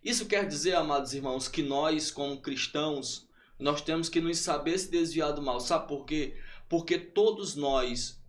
Isso 0.02 0.28
quer 0.28 0.48
dizer, 0.48 0.76
amados 0.76 1.14
irmãos, 1.14 1.50
que 1.50 1.62
nós 1.62 2.10
como 2.10 2.40
cristãos, 2.42 3.28
nós 3.60 3.82
temos 3.82 4.08
que 4.08 4.22
nos 4.22 4.38
saber 4.38 4.78
se 4.80 4.90
desviar 4.90 5.34
do 5.34 5.42
mal. 5.42 5.60
Sabe 5.60 5.90
por 5.90 6.06
quê? 6.06 6.38
Porque 6.70 6.98
todos 6.98 7.54
nós 7.58 8.22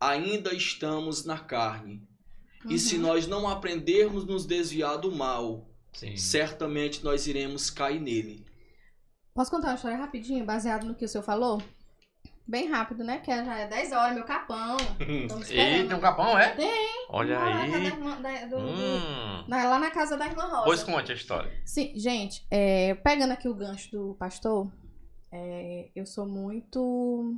ainda 0.00 0.54
estamos 0.54 1.26
na 1.26 1.38
carne. 1.38 2.00
E 2.70 2.78
se 2.78 2.94
Uhum. 2.96 3.02
nós 3.02 3.26
não 3.26 3.46
aprendermos 3.46 4.24
nos 4.24 4.46
desviar 4.46 4.96
do 4.96 5.12
mal, 5.12 5.68
Sim. 5.92 6.16
certamente 6.16 7.04
nós 7.04 7.26
iremos 7.26 7.68
cair 7.68 8.00
nele. 8.00 8.46
Posso 9.34 9.50
contar 9.50 9.68
uma 9.68 9.74
história 9.74 9.96
rapidinho, 9.98 10.44
baseado 10.44 10.84
no 10.86 10.94
que 10.94 11.04
o 11.04 11.08
senhor 11.08 11.24
falou? 11.24 11.60
Bem 12.46 12.68
rápido, 12.68 13.02
né? 13.02 13.18
Que 13.18 13.32
já 13.44 13.58
é 13.58 13.66
10 13.66 13.90
horas, 13.92 14.14
meu 14.14 14.24
capão. 14.24 14.76
Estamos 15.00 15.50
E 15.50 15.54
tem 15.54 15.94
um 15.94 15.98
capão, 16.00 16.38
é? 16.38 16.54
Tem. 16.54 16.88
Olha 17.08 17.38
Lá 17.38 17.46
aí. 17.62 17.70
casa 17.72 17.78
da 17.80 17.84
irmã- 17.86 18.20
da- 18.20 18.44
do- 18.46 18.56
do- 18.56 18.58
Hum. 18.68 19.44
na- 19.48 19.64
lá 19.68 19.78
na 19.80 19.90
casa 19.90 20.16
da 20.16 20.26
irmã 20.26 20.44
Rosa. 20.44 20.64
Pois 20.64 20.82
conte 20.84 21.10
a 21.10 21.14
história. 21.14 21.50
Sim, 21.64 21.92
gente, 21.98 22.46
é, 22.50 22.94
pegando 22.96 23.32
aqui 23.32 23.48
o 23.48 23.54
gancho 23.54 23.90
do 23.90 24.14
pastor, 24.14 24.70
é, 25.32 25.90
eu 25.96 26.06
sou 26.06 26.26
muito 26.26 27.34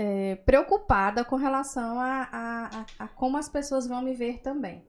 é, 0.00 0.36
preocupada 0.36 1.24
com 1.24 1.34
relação 1.36 1.98
a, 2.00 2.22
a- 2.32 2.66
a- 2.80 2.86
a 3.04 3.08
como 3.08 3.36
as 3.36 3.48
pessoas 3.48 3.86
vão 3.86 4.00
me 4.00 4.14
ver 4.14 4.38
também. 4.42 4.86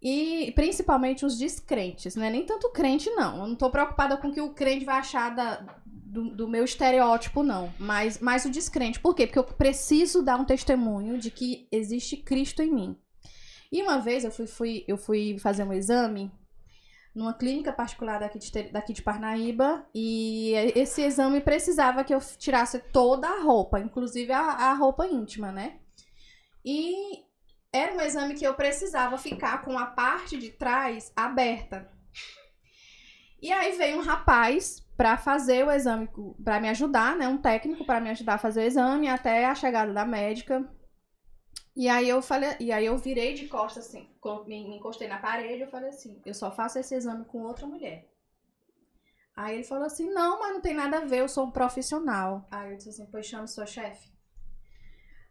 E 0.00 0.52
principalmente 0.54 1.26
os 1.26 1.36
descrentes, 1.36 2.14
né? 2.14 2.30
Nem 2.30 2.44
tanto 2.46 2.70
crente, 2.70 3.10
não. 3.10 3.40
Eu 3.42 3.46
não 3.48 3.56
tô 3.56 3.68
preocupada 3.70 4.16
com 4.16 4.28
o 4.28 4.32
que 4.32 4.40
o 4.40 4.54
crente 4.54 4.84
vai 4.84 4.98
achar 4.98 5.34
da- 5.34 5.82
do, 5.84 6.30
do 6.30 6.48
meu 6.48 6.64
estereótipo, 6.64 7.42
não. 7.42 7.72
Mas, 7.78 8.18
mas 8.20 8.44
o 8.44 8.50
descrente. 8.50 9.00
Por 9.00 9.14
quê? 9.14 9.26
Porque 9.26 9.38
eu 9.38 9.44
preciso 9.44 10.22
dar 10.22 10.38
um 10.38 10.44
testemunho 10.44 11.18
de 11.18 11.30
que 11.30 11.66
existe 11.72 12.16
Cristo 12.16 12.62
em 12.62 12.72
mim. 12.72 12.96
E 13.72 13.82
uma 13.82 13.98
vez 13.98 14.24
eu 14.24 14.30
fui, 14.30 14.46
fui- 14.46 14.84
eu 14.86 14.96
fui 14.96 15.36
fazer 15.40 15.64
um 15.64 15.72
exame 15.72 16.30
numa 17.14 17.34
clínica 17.34 17.72
particular 17.72 18.20
daqui 18.20 18.38
de, 18.38 18.62
daqui 18.70 18.92
de 18.92 19.02
Parnaíba 19.02 19.84
e 19.92 20.52
esse 20.76 21.02
exame 21.02 21.40
precisava 21.40 22.04
que 22.04 22.14
eu 22.14 22.20
tirasse 22.38 22.78
toda 22.92 23.26
a 23.28 23.42
roupa, 23.42 23.80
inclusive 23.80 24.30
a, 24.32 24.40
a 24.40 24.74
roupa 24.74 25.06
íntima, 25.08 25.50
né? 25.50 25.80
E 26.64 27.24
era 27.72 27.94
um 27.94 28.00
exame 28.00 28.34
que 28.34 28.44
eu 28.44 28.54
precisava 28.54 29.18
ficar 29.18 29.62
com 29.62 29.78
a 29.78 29.86
parte 29.86 30.38
de 30.38 30.50
trás 30.50 31.12
aberta. 31.14 31.90
E 33.40 33.52
aí 33.52 33.76
veio 33.76 33.98
um 33.98 34.02
rapaz 34.02 34.80
pra 34.96 35.16
fazer 35.16 35.64
o 35.64 35.70
exame, 35.70 36.08
pra 36.42 36.60
me 36.60 36.68
ajudar, 36.70 37.16
né? 37.16 37.28
Um 37.28 37.38
técnico 37.38 37.84
pra 37.84 38.00
me 38.00 38.10
ajudar 38.10 38.34
a 38.34 38.38
fazer 38.38 38.62
o 38.62 38.66
exame 38.66 39.08
até 39.08 39.46
a 39.46 39.54
chegada 39.54 39.92
da 39.92 40.04
médica. 40.04 40.68
E 41.76 41.88
aí 41.88 42.08
eu 42.08 42.20
falei, 42.20 42.56
e 42.58 42.72
aí 42.72 42.86
eu 42.86 42.98
virei 42.98 43.34
de 43.34 43.46
costas 43.46 43.86
assim, 43.86 44.10
me, 44.46 44.76
encostei 44.76 45.06
na 45.06 45.18
parede, 45.18 45.62
eu 45.62 45.70
falei 45.70 45.90
assim, 45.90 46.20
eu 46.26 46.34
só 46.34 46.50
faço 46.50 46.76
esse 46.80 46.92
exame 46.92 47.24
com 47.26 47.42
outra 47.42 47.68
mulher. 47.68 48.10
Aí 49.36 49.54
ele 49.54 49.64
falou 49.64 49.84
assim, 49.84 50.10
não, 50.10 50.40
mas 50.40 50.54
não 50.54 50.60
tem 50.60 50.74
nada 50.74 50.98
a 50.98 51.04
ver, 51.04 51.20
eu 51.20 51.28
sou 51.28 51.46
um 51.46 51.52
profissional. 51.52 52.48
Aí 52.50 52.72
eu 52.72 52.76
disse 52.76 52.88
assim, 52.88 53.06
pois 53.06 53.26
chame 53.26 53.46
sua 53.46 53.66
chefe. 53.66 54.10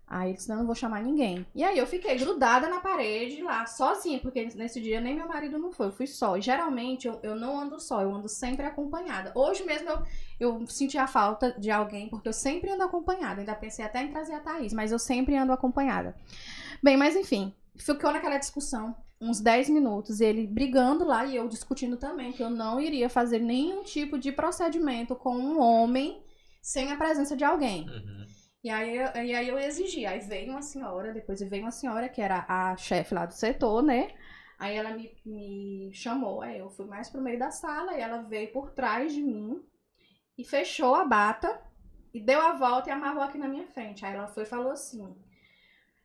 Aí 0.10 0.30
ele 0.30 0.38
disse, 0.38 0.48
não, 0.48 0.60
não 0.60 0.66
vou 0.66 0.74
chamar 0.74 1.04
ninguém. 1.04 1.46
E 1.54 1.64
aí 1.66 1.78
eu 1.78 1.86
fiquei 1.86 2.18
grudada 2.18 2.70
na 2.70 2.80
parede 2.80 3.42
lá, 3.42 3.66
sozinha, 3.66 4.20
porque 4.20 4.46
nesse 4.56 4.80
dia 4.80 5.02
nem 5.02 5.14
meu 5.14 5.28
marido 5.28 5.60
não 5.60 5.70
foi, 5.74 5.88
eu 5.88 5.92
fui 5.92 6.08
só. 6.08 6.38
E 6.38 6.42
geralmente 6.42 7.08
eu, 7.08 7.20
eu 7.22 7.36
não 7.36 7.60
ando 7.60 7.78
só, 7.78 8.02
eu 8.02 8.16
ando 8.16 8.30
sempre 8.30 8.66
acompanhada. 8.66 9.34
Hoje 9.36 9.66
mesmo 9.66 9.90
eu, 9.90 10.02
eu 10.40 10.68
senti 10.68 10.98
a 10.98 11.08
falta 11.08 11.54
de 11.60 11.70
alguém, 11.70 12.08
porque 12.08 12.30
eu 12.30 12.34
sempre 12.34 12.72
ando 12.72 12.84
acompanhada. 12.84 13.42
Ainda 13.42 13.54
pensei 13.54 13.84
até 13.84 14.02
em 14.02 14.10
trazer 14.10 14.34
a 14.34 14.40
Thaís, 14.40 14.72
mas 14.72 14.94
eu 14.94 15.00
sempre 15.00 15.36
ando 15.36 15.52
acompanhada. 15.52 16.16
Bem, 16.82 16.96
mas 16.96 17.14
enfim, 17.14 17.54
ficou 17.76 18.14
naquela 18.14 18.38
discussão 18.38 18.96
uns 19.20 19.42
10 19.42 19.70
minutos, 19.70 20.22
ele 20.22 20.48
brigando 20.48 21.04
lá 21.04 21.26
e 21.26 21.36
eu 21.36 21.48
discutindo 21.50 21.98
também 21.98 22.32
que 22.32 22.42
eu 22.42 22.50
não 22.50 22.80
iria 22.80 23.10
fazer 23.10 23.40
nenhum 23.40 23.84
tipo 23.84 24.18
de 24.18 24.32
procedimento 24.32 25.16
com 25.16 25.36
um 25.36 25.60
homem 25.60 26.22
sem 26.62 26.92
a 26.92 26.96
presença 26.96 27.36
de 27.36 27.44
alguém. 27.44 27.90
Uhum. 27.90 28.27
E 28.68 28.70
aí, 28.70 28.96
eu- 28.98 29.24
e 29.30 29.36
aí 29.36 29.48
eu 29.48 29.58
exigi. 29.68 30.06
Aí 30.06 30.20
veio 30.20 30.52
uma 30.52 30.62
senhora, 30.62 31.14
depois 31.14 31.40
veio 31.42 31.64
uma 31.66 31.72
senhora 31.72 32.10
que 32.10 32.22
era 32.22 32.46
a 32.48 32.76
chefe 32.78 33.14
lá 33.14 33.26
do 33.26 33.34
setor, 33.34 33.82
né? 33.84 34.02
Aí 34.60 34.76
ela 34.76 34.92
me, 34.92 35.06
me 35.26 35.92
chamou, 35.94 36.42
aí 36.42 36.58
eu 36.60 36.70
fui 36.70 36.86
mais 36.86 37.10
pro 37.10 37.22
meio 37.22 37.38
da 37.40 37.52
sala 37.52 37.94
e 37.96 38.02
ela 38.02 38.24
veio 38.24 38.52
por 38.52 38.72
trás 38.72 39.14
de 39.14 39.22
mim 39.22 39.64
e 40.38 40.44
fechou 40.46 40.96
a 40.96 41.06
bata 41.06 41.62
e 42.14 42.20
deu 42.22 42.42
a 42.42 42.54
volta 42.54 42.90
e 42.90 42.94
amarrou 42.94 43.24
aqui 43.24 43.38
na 43.38 43.48
minha 43.48 43.68
frente. 43.68 44.06
Aí 44.06 44.14
ela 44.16 44.28
foi 44.28 44.44
e 44.44 44.48
falou 44.56 44.72
assim: 44.72 45.16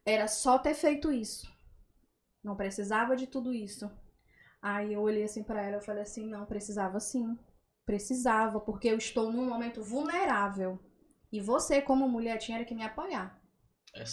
era 0.04 0.28
só 0.28 0.58
ter 0.58 0.74
feito 0.74 1.12
isso. 1.12 1.50
Não 2.44 2.56
precisava 2.56 3.16
de 3.16 3.26
tudo 3.26 3.52
isso. 3.54 3.90
Aí 4.62 4.92
eu 4.94 5.02
olhei 5.02 5.24
assim 5.24 5.42
pra 5.44 5.62
ela 5.62 5.78
e 5.78 5.84
falei 5.86 6.02
assim: 6.04 6.26
não, 6.26 6.46
precisava 6.46 7.00
sim. 7.00 7.38
Precisava, 7.86 8.60
porque 8.60 8.88
eu 8.88 8.98
estou 8.98 9.32
num 9.32 9.46
momento 9.48 9.82
vulnerável. 9.82 10.78
E 11.32 11.40
você, 11.40 11.80
como 11.80 12.08
mulher, 12.08 12.36
tinha 12.38 12.64
que 12.64 12.74
me 12.74 12.82
apoiar. 12.84 13.38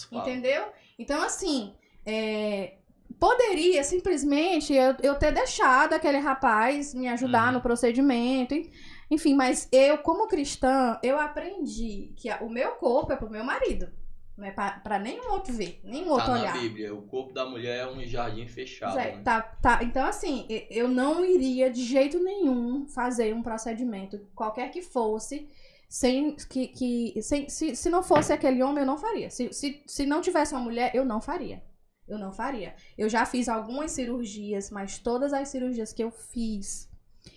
Fala. 0.10 0.22
Entendeu? 0.22 0.64
Então, 0.98 1.22
assim, 1.22 1.74
é, 2.06 2.76
poderia 3.20 3.84
simplesmente 3.84 4.74
eu, 4.74 4.96
eu 5.02 5.16
ter 5.16 5.32
deixado 5.34 5.94
aquele 5.94 6.18
rapaz 6.18 6.94
me 6.94 7.08
ajudar 7.08 7.48
Uhum. 7.48 7.54
no 7.54 7.62
procedimento. 7.62 8.54
en- 8.54 8.70
Enfim, 9.12 9.34
mas 9.36 9.68
eu, 9.72 9.98
como 10.00 10.28
cristã, 10.28 11.00
eu 11.02 11.20
aprendi 11.20 12.14
que 12.16 12.30
o 12.42 12.50
meu 12.50 12.72
corpo 12.74 13.12
é 13.12 13.16
pro 13.16 13.30
meu 13.30 13.44
marido. 13.44 13.90
Não 14.38 14.46
é 14.46 14.52
pra, 14.52 14.72
pra 14.80 14.98
nenhum 15.00 15.32
outro 15.34 15.52
ver, 15.52 15.82
nenhum 15.84 16.10
outro 16.12 16.28
Tá 16.28 16.34
na 16.34 16.40
olhar. 16.42 16.54
Bíblia, 16.54 16.94
o 16.96 17.02
corpo 17.02 17.34
da 17.34 17.46
mulher 17.46 17.80
é 17.80 17.88
um 17.88 18.02
jardim 18.06 18.48
fechado. 18.48 18.98
É, 18.98 19.16
né? 19.18 19.22
tá, 19.24 19.42
tá. 19.42 19.84
Então, 19.84 20.06
assim, 20.06 20.46
eu 20.70 20.88
não 20.88 21.26
iria 21.26 21.70
de 21.70 21.84
jeito 21.84 22.24
nenhum 22.24 22.86
fazer 22.88 23.34
um 23.34 23.42
procedimento, 23.44 24.20
qualquer 24.34 24.72
que 24.72 24.82
fosse, 24.82 25.50
sem 25.90 26.36
que. 26.36 26.68
que 26.68 27.22
sem, 27.24 27.50
se, 27.50 27.76
se 27.76 27.90
não 27.90 28.04
fosse 28.04 28.32
aquele 28.32 28.62
homem, 28.62 28.84
eu 28.84 28.86
não 28.86 28.98
faria. 28.98 29.30
Se, 29.32 29.52
se, 29.52 29.84
se 29.88 30.06
não 30.06 30.22
tivesse 30.22 30.54
uma 30.54 30.62
mulher, 30.62 30.92
eu 30.94 31.04
não 31.04 31.20
faria. 31.20 31.64
Eu 32.08 32.18
não 32.18 32.32
faria. 32.32 32.76
Eu 32.98 33.10
já 33.10 33.26
fiz 33.26 33.50
algumas 33.50 33.92
cirurgias, 33.92 34.70
mas 34.70 35.00
todas 35.00 35.34
as 35.34 35.50
cirurgias 35.50 35.92
que 35.92 36.04
eu 36.04 36.12
fiz, 36.12 36.90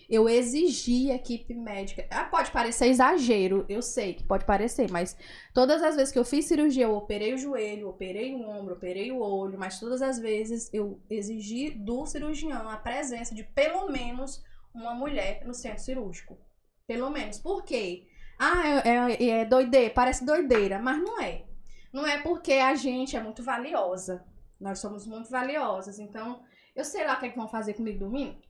eu 0.08 0.28
exigi 0.28 1.10
equipe 1.10 1.54
médica. 1.54 2.06
Ah, 2.10 2.24
pode 2.24 2.50
parecer 2.50 2.86
exagero, 2.86 3.64
eu 3.68 3.82
sei 3.82 4.14
que 4.14 4.24
pode 4.24 4.44
parecer, 4.44 4.90
mas 4.90 5.16
todas 5.54 5.82
as 5.82 5.96
vezes 5.96 6.12
que 6.12 6.18
eu 6.18 6.24
fiz 6.24 6.46
cirurgia, 6.46 6.84
eu 6.84 6.94
operei 6.94 7.34
o 7.34 7.38
joelho, 7.38 7.88
operei 7.88 8.34
o 8.34 8.48
ombro, 8.48 8.74
operei 8.74 9.12
o 9.12 9.20
olho, 9.20 9.58
mas 9.58 9.78
todas 9.78 10.00
as 10.00 10.18
vezes 10.18 10.72
eu 10.72 11.00
exigi 11.10 11.70
do 11.70 12.06
cirurgião 12.06 12.68
a 12.68 12.76
presença 12.76 13.34
de 13.34 13.44
pelo 13.44 13.90
menos 13.90 14.42
uma 14.74 14.94
mulher 14.94 15.44
no 15.46 15.52
centro 15.54 15.82
cirúrgico. 15.82 16.38
Pelo 16.86 17.10
menos. 17.10 17.38
Por 17.38 17.62
quê? 17.62 18.06
Ah, 18.38 18.62
é, 18.84 18.88
é, 18.88 19.28
é 19.40 19.44
doideira, 19.44 19.92
parece 19.94 20.24
doideira, 20.24 20.78
mas 20.78 20.98
não 20.98 21.20
é. 21.20 21.44
Não 21.92 22.06
é 22.06 22.18
porque 22.22 22.54
a 22.54 22.74
gente 22.74 23.16
é 23.16 23.22
muito 23.22 23.42
valiosa. 23.42 24.24
Nós 24.60 24.78
somos 24.78 25.06
muito 25.06 25.30
valiosas. 25.30 25.98
Então, 25.98 26.42
eu 26.74 26.84
sei 26.84 27.06
lá 27.06 27.14
o 27.14 27.20
que, 27.20 27.26
é 27.26 27.28
que 27.28 27.36
vão 27.36 27.48
fazer 27.48 27.74
comigo 27.74 27.98
domingo. 27.98 28.40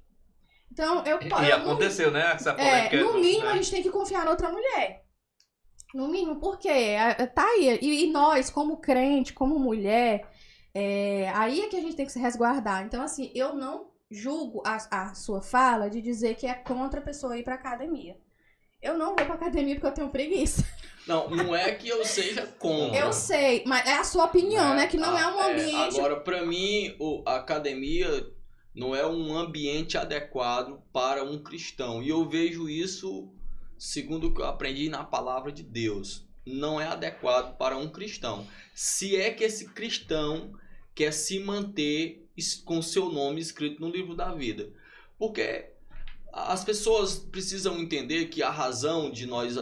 Então, 0.71 1.05
eu 1.05 1.21
E 1.21 1.29
eu- 1.29 1.59
no- 1.59 1.71
aconteceu, 1.71 2.11
né? 2.11 2.33
Essa 2.33 2.51
é, 2.53 2.97
no 3.03 3.15
mínimo 3.15 3.45
né? 3.45 3.51
a 3.53 3.57
gente 3.57 3.71
tem 3.71 3.83
que 3.83 3.91
confiar 3.91 4.25
na 4.25 4.31
outra 4.31 4.51
mulher. 4.51 5.05
No 5.95 6.09
mínimo, 6.09 6.37
porque 6.41 6.69
é, 6.69 7.27
tá 7.27 7.45
aí. 7.45 7.79
E, 7.83 8.05
e 8.05 8.11
nós, 8.13 8.49
como 8.49 8.79
crente, 8.79 9.35
como 9.35 9.59
mulher, 9.59 10.27
é, 10.73 11.31
aí 11.35 11.61
é 11.61 11.69
que 11.69 11.77
a 11.77 11.81
gente 11.81 11.97
tem 11.97 12.07
que 12.07 12.13
se 12.13 12.19
resguardar. 12.19 12.85
Então, 12.85 13.03
assim, 13.03 13.31
eu 13.35 13.53
não 13.55 13.91
julgo 14.11 14.63
a, 14.65 14.77
a 14.91 15.15
sua 15.15 15.43
fala 15.43 15.91
de 15.91 16.01
dizer 16.01 16.37
que 16.37 16.47
é 16.47 16.55
contra 16.55 17.01
a 17.01 17.03
pessoa 17.03 17.37
ir 17.37 17.43
pra 17.43 17.55
academia. 17.57 18.17
Eu 18.83 18.99
não 18.99 19.15
vou 19.15 19.25
pra 19.25 19.35
academia 19.35 19.77
porque 19.77 19.87
eu 19.87 19.95
tenho 19.95 20.09
preguiça. 20.11 20.67
Não, 21.05 21.29
não 21.29 21.53
é 21.53 21.73
que 21.73 21.89
eu 21.89 22.05
seja 22.05 22.47
contra. 22.47 22.97
Eu 22.97 23.13
sei, 23.13 23.65
mas 23.67 23.85
é 23.89 23.95
a 23.95 24.05
sua 24.05 24.27
opinião, 24.27 24.77
né? 24.77 24.87
Que 24.87 24.97
não 24.97 25.19
é 25.19 25.27
um 25.27 25.41
Ah, 25.41 25.47
ambiente. 25.51 25.99
Agora, 25.99 26.21
pra 26.21 26.47
mim, 26.47 26.97
a 27.27 27.35
academia 27.35 28.31
não 28.73 28.95
é 28.95 29.05
um 29.05 29.37
ambiente 29.37 29.99
adequado 29.99 30.81
para 30.93 31.25
um 31.25 31.43
cristão. 31.43 32.01
E 32.01 32.09
eu 32.09 32.29
vejo 32.29 32.69
isso 32.69 33.29
segundo 33.77 34.29
o 34.29 34.35
que 34.35 34.43
eu 34.43 34.47
aprendi 34.47 34.89
na 34.89 35.03
palavra 35.03 35.51
de 35.51 35.65
Deus. 35.65 36.25
Não 36.47 36.81
é 36.81 36.87
adequado 36.87 37.57
para 37.57 37.77
um 37.77 37.89
cristão. 37.89 38.47
Se 38.73 39.17
é 39.17 39.33
que 39.33 39.43
esse 39.43 39.71
cristão 39.71 40.53
quer 40.95 41.13
se 41.13 41.41
manter 41.41 42.29
com 42.65 42.81
seu 42.81 43.11
nome 43.11 43.41
escrito 43.41 43.81
no 43.81 43.91
livro 43.91 44.15
da 44.15 44.33
vida. 44.33 44.71
Porque 45.19 45.72
as 46.33 46.65
pessoas 46.65 47.19
precisam 47.19 47.79
entender 47.79 48.27
que 48.27 48.43
a 48.43 48.51
razão 48.51 49.11
de 49.11 49.27
nós 49.27 49.57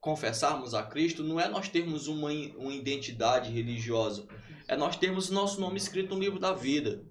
confessarmos 0.00 0.74
a 0.74 0.82
Cristo 0.82 1.22
não 1.22 1.38
é 1.38 1.48
nós 1.48 1.68
termos 1.68 2.08
uma, 2.08 2.30
uma 2.56 2.72
identidade 2.72 3.50
religiosa, 3.50 4.26
é 4.66 4.76
nós 4.76 4.96
termos 4.96 5.30
nosso 5.30 5.60
nome 5.60 5.76
escrito 5.76 6.14
no 6.14 6.20
livro 6.20 6.38
da 6.38 6.52
vida. 6.52 7.04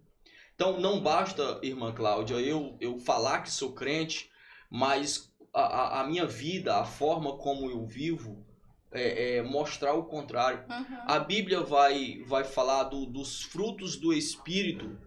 Então 0.56 0.80
não 0.80 1.00
basta, 1.00 1.60
irmã 1.64 1.94
Cláudia, 1.94 2.36
eu, 2.36 2.76
eu 2.82 3.00
falar 3.00 3.42
que 3.44 3.52
sou 3.52 3.72
crente, 3.72 4.30
mas 4.70 5.32
a, 5.54 6.02
a, 6.02 6.04
minha 6.04 6.26
vida, 6.26 6.76
a 6.76 6.84
forma 6.84 7.38
como 7.38 7.70
eu 7.70 7.86
vivo, 7.86 8.46
é, 8.92 9.38
é 9.38 9.42
mostrar 9.42 9.94
o 9.94 10.04
contrário. 10.04 10.66
Uhum. 10.70 10.98
A 11.06 11.20
Bíblia 11.20 11.62
vai, 11.62 12.22
vai 12.26 12.44
falar 12.44 12.84
do- 12.84 13.06
dos 13.06 13.44
frutos 13.44 13.96
do 13.96 14.12
Espírito. 14.12 14.98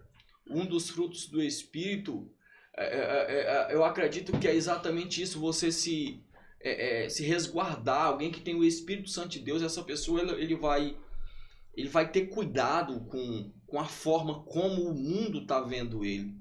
Um 0.49 0.65
dos 0.65 0.89
frutos 0.89 1.27
do 1.27 1.41
Espírito, 1.41 2.32
eu 3.71 3.83
acredito 3.83 4.37
que 4.39 4.47
é 4.47 4.55
exatamente 4.55 5.21
isso: 5.21 5.39
você 5.39 5.71
se, 5.71 6.23
é, 6.59 7.05
é, 7.05 7.09
se 7.09 7.23
resguardar. 7.23 8.07
Alguém 8.07 8.31
que 8.31 8.41
tem 8.41 8.55
o 8.55 8.63
Espírito 8.63 9.09
Santo 9.09 9.29
de 9.29 9.39
Deus, 9.39 9.61
essa 9.61 9.83
pessoa 9.83 10.21
ele, 10.21 10.31
ele 10.41 10.55
vai, 10.55 10.97
ele 11.75 11.89
vai 11.89 12.11
ter 12.11 12.27
cuidado 12.27 13.01
com, 13.01 13.51
com 13.67 13.79
a 13.79 13.85
forma 13.85 14.43
como 14.45 14.83
o 14.89 14.93
mundo 14.95 15.41
está 15.43 15.61
vendo 15.61 16.03
ele 16.05 16.33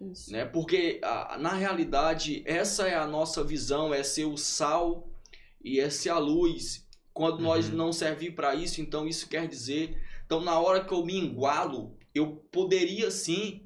Isso. 0.00 0.32
né? 0.32 0.44
Porque 0.44 1.00
a- 1.02 1.36
na 1.38 1.52
realidade 1.54 2.42
essa 2.46 2.86
é 2.88 2.94
a 2.94 3.06
nossa 3.06 3.42
visão, 3.44 3.92
é 3.92 4.02
ser 4.02 4.24
o 4.26 4.36
sal 4.36 5.08
e 5.62 5.80
é 5.80 5.90
ser 5.90 6.10
a 6.10 6.18
luz. 6.18 6.86
Quando 7.12 7.40
nós 7.40 7.68
Uhum. 7.68 7.76
não 7.76 7.92
servir 7.92 8.32
para 8.34 8.54
isso, 8.54 8.80
então 8.80 9.06
isso 9.06 9.28
quer 9.28 9.46
dizer, 9.48 9.96
então 10.26 10.40
na 10.40 10.58
hora 10.58 10.84
que 10.84 10.92
eu 10.92 11.04
me 11.04 11.16
engualo, 11.16 11.96
eu 12.14 12.36
poderia 12.52 13.10
sim, 13.10 13.63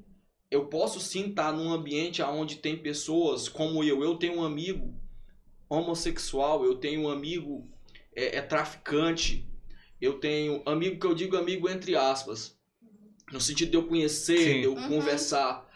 eu 0.51 0.65
posso 0.65 0.99
sim 0.99 1.29
estar 1.29 1.51
num 1.53 1.71
ambiente 1.71 2.21
onde 2.21 2.55
tem 2.57 2.77
pessoas 2.77 3.47
como 3.47 3.83
eu, 3.83 4.03
eu 4.03 4.15
tenho 4.15 4.39
um 4.39 4.43
amigo 4.43 4.93
homossexual, 5.69 6.65
eu 6.65 6.75
tenho 6.75 7.01
um 7.01 7.09
amigo 7.09 7.67
é, 8.15 8.37
é 8.37 8.41
traficante, 8.41 9.45
eu 10.01 10.19
tenho 10.19 10.63
amigo 10.65 10.99
que 10.99 11.05
eu 11.05 11.13
digo 11.13 11.37
amigo 11.37 11.69
entre 11.69 11.95
aspas, 11.95 12.57
no 13.31 13.39
sentido 13.39 13.71
de 13.71 13.77
eu 13.77 13.87
conhecer, 13.87 14.37
Sim. 14.37 14.59
de 14.61 14.63
eu 14.65 14.73
Uhum. 14.73 14.87
conversar. 14.87 15.69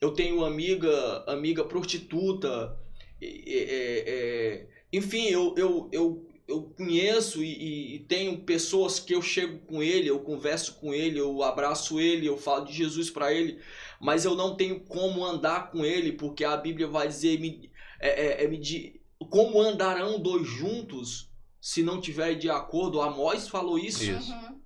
Eu 0.00 0.12
tenho 0.12 0.44
amiga, 0.44 1.24
amiga 1.26 1.64
prostituta, 1.64 2.78
é- 3.20 4.04
é, 4.06 4.68
enfim, 4.92 5.26
eu, 5.28 5.54
eu, 5.56 5.88
eu, 5.92 6.26
eu 6.46 6.62
conheço 6.76 7.42
e, 7.42 7.48
e- 7.52 7.94
e 7.96 7.98
tenho 8.00 8.38
pessoas 8.44 8.98
que 9.00 9.14
eu 9.14 9.22
chego 9.22 9.58
com 9.66 9.82
ele, 9.82 10.08
eu 10.08 10.20
converso 10.20 10.74
com 10.74 10.92
ele, 10.94 11.18
eu 11.18 11.42
abraço 11.42 12.00
ele, 12.00 12.26
eu 12.26 12.36
falo 12.36 12.64
de 12.66 12.72
Jesus 12.72 13.10
para 13.10 13.32
ele, 13.32 13.58
mas 14.04 14.26
eu 14.26 14.34
não 14.34 14.54
tenho 14.54 14.80
como 14.84 15.24
andar 15.24 15.70
com 15.70 15.82
ele, 15.82 16.12
porque 16.12 16.44
a 16.44 16.58
Bíblia 16.58 16.86
vai 16.86 17.08
dizer 17.08 17.40
me, 17.40 17.70
é, 17.98 18.42
é, 18.42 18.44
é, 18.44 18.46
me 18.48 18.58
di- 18.58 19.00
como 19.30 19.58
andarão 19.58 20.20
dois 20.20 20.46
juntos 20.46 21.32
se 21.58 21.82
não 21.82 22.02
tiverem 22.02 22.38
de 22.38 22.50
acordo. 22.50 23.00
Amós 23.00 23.48
falou 23.48 23.78
isso. 23.78 24.04
Isso. 24.04 24.30
Uhum. 24.30 24.60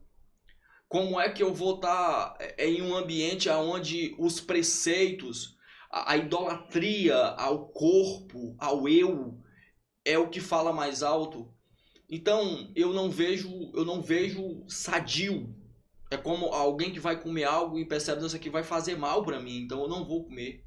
Como 0.89 1.20
é 1.20 1.31
que 1.31 1.41
eu 1.41 1.55
vou 1.55 1.76
estar 1.76 2.36
em 2.58 2.83
um 2.83 2.97
ambiente 2.97 3.49
onde 3.49 4.17
os 4.18 4.41
preceitos, 4.41 5.57
a, 5.89 6.15
a 6.15 6.17
idolatria 6.17 7.17
ao 7.17 7.68
corpo, 7.68 8.57
ao 8.58 8.89
eu, 8.89 9.39
é 10.05 10.18
o 10.18 10.28
que 10.28 10.41
fala 10.41 10.73
mais 10.73 11.05
alto? 11.05 11.55
Então, 12.10 12.73
eu 12.75 12.92
não 12.92 13.08
vejo, 13.08 13.49
eu 13.73 13.84
não 13.84 14.02
vejo 14.02 14.65
sadio. 14.67 15.55
É 16.10 16.16
como 16.16 16.46
alguém 16.46 16.92
que 16.92 17.00
vai 17.00 17.20
comer 17.20 17.44
algo 17.44 17.78
e 17.78 17.84
percebe, 17.84 18.24
isso 18.24 18.36
aqui 18.36 18.50
vai 18.50 18.62
fazer 18.62 18.96
mal 18.96 19.24
pra 19.24 19.40
mim, 19.40 19.58
então 19.62 19.82
eu 19.82 19.88
não 19.88 20.04
vou 20.06 20.24
comer. 20.24 20.64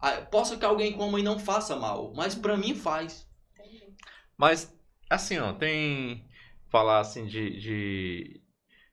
Ah, 0.00 0.20
Posso 0.22 0.58
que 0.58 0.64
alguém 0.64 0.92
coma 0.92 1.18
e 1.20 1.22
não 1.22 1.38
faça 1.38 1.76
mal, 1.76 2.12
mas 2.14 2.34
pra 2.34 2.56
mim 2.56 2.74
faz. 2.74 3.26
Mas, 4.36 4.72
assim, 5.08 5.38
ó, 5.38 5.52
tem. 5.52 6.24
Falar 6.70 6.98
assim 7.00 7.24
de, 7.26 7.60
de, 7.60 8.40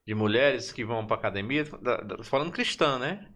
de 0.05 0.13
mulheres 0.15 0.71
que 0.71 0.85
vão 0.85 1.07
pra 1.07 1.15
academia, 1.17 1.63
da- 1.81 1.97
da- 1.97 2.23
falando 2.23 2.51
cristã, 2.51 2.99
né? 2.99 3.27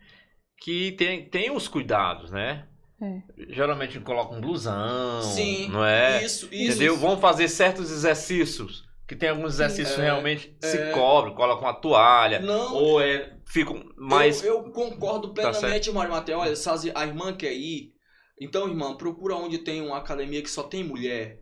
Que 0.60 0.94
tem, 0.94 1.30
tem 1.30 1.52
os 1.52 1.68
cuidados, 1.68 2.32
né? 2.32 2.68
É. 3.02 3.22
Geralmente 3.54 4.00
colocam 4.02 4.38
um 4.38 4.42
blusão, 4.42 5.22
Sim, 5.24 5.70
não 5.70 5.84
é? 5.86 6.24
isso, 6.24 6.48
isso. 6.52 6.72
Entendeu? 6.72 6.98
Vão 6.98 7.20
fazer 7.20 7.50
certos 7.50 7.92
exercícios. 7.92 8.85
Que 9.08 9.16
tem 9.16 9.30
alguns 9.30 9.54
exercícios 9.56 10.00
É, 10.00 10.04
realmente 10.04 10.56
se 10.62 10.78
é. 10.78 10.92
cobrem, 10.92 11.36
colocam 11.36 11.64
uma 11.66 11.74
toalha. 11.74 12.40
Não, 12.40 12.74
Ou 12.74 13.02
é, 13.02 13.38
ficam 13.46 13.84
mais. 13.96 14.44
Eu, 14.44 14.56
eu 14.66 14.72
concordo 14.72 15.28
Tá 15.34 15.52
plenamente, 15.52 15.92
Mário 15.92 16.12
Mateus. 16.12 16.40
Olha, 16.42 16.56
se 16.56 16.92
a 16.96 17.06
irmã 17.06 17.34
quer 17.36 17.54
ir, 17.54 17.94
então, 18.42 18.68
irmã, 18.68 18.96
procura 18.96 19.36
onde 19.36 19.60
tem 19.60 19.82
uma 19.82 19.98
academia 19.98 20.42
que 20.42 20.50
só 20.50 20.64
tem 20.64 20.84
mulher. 20.84 21.42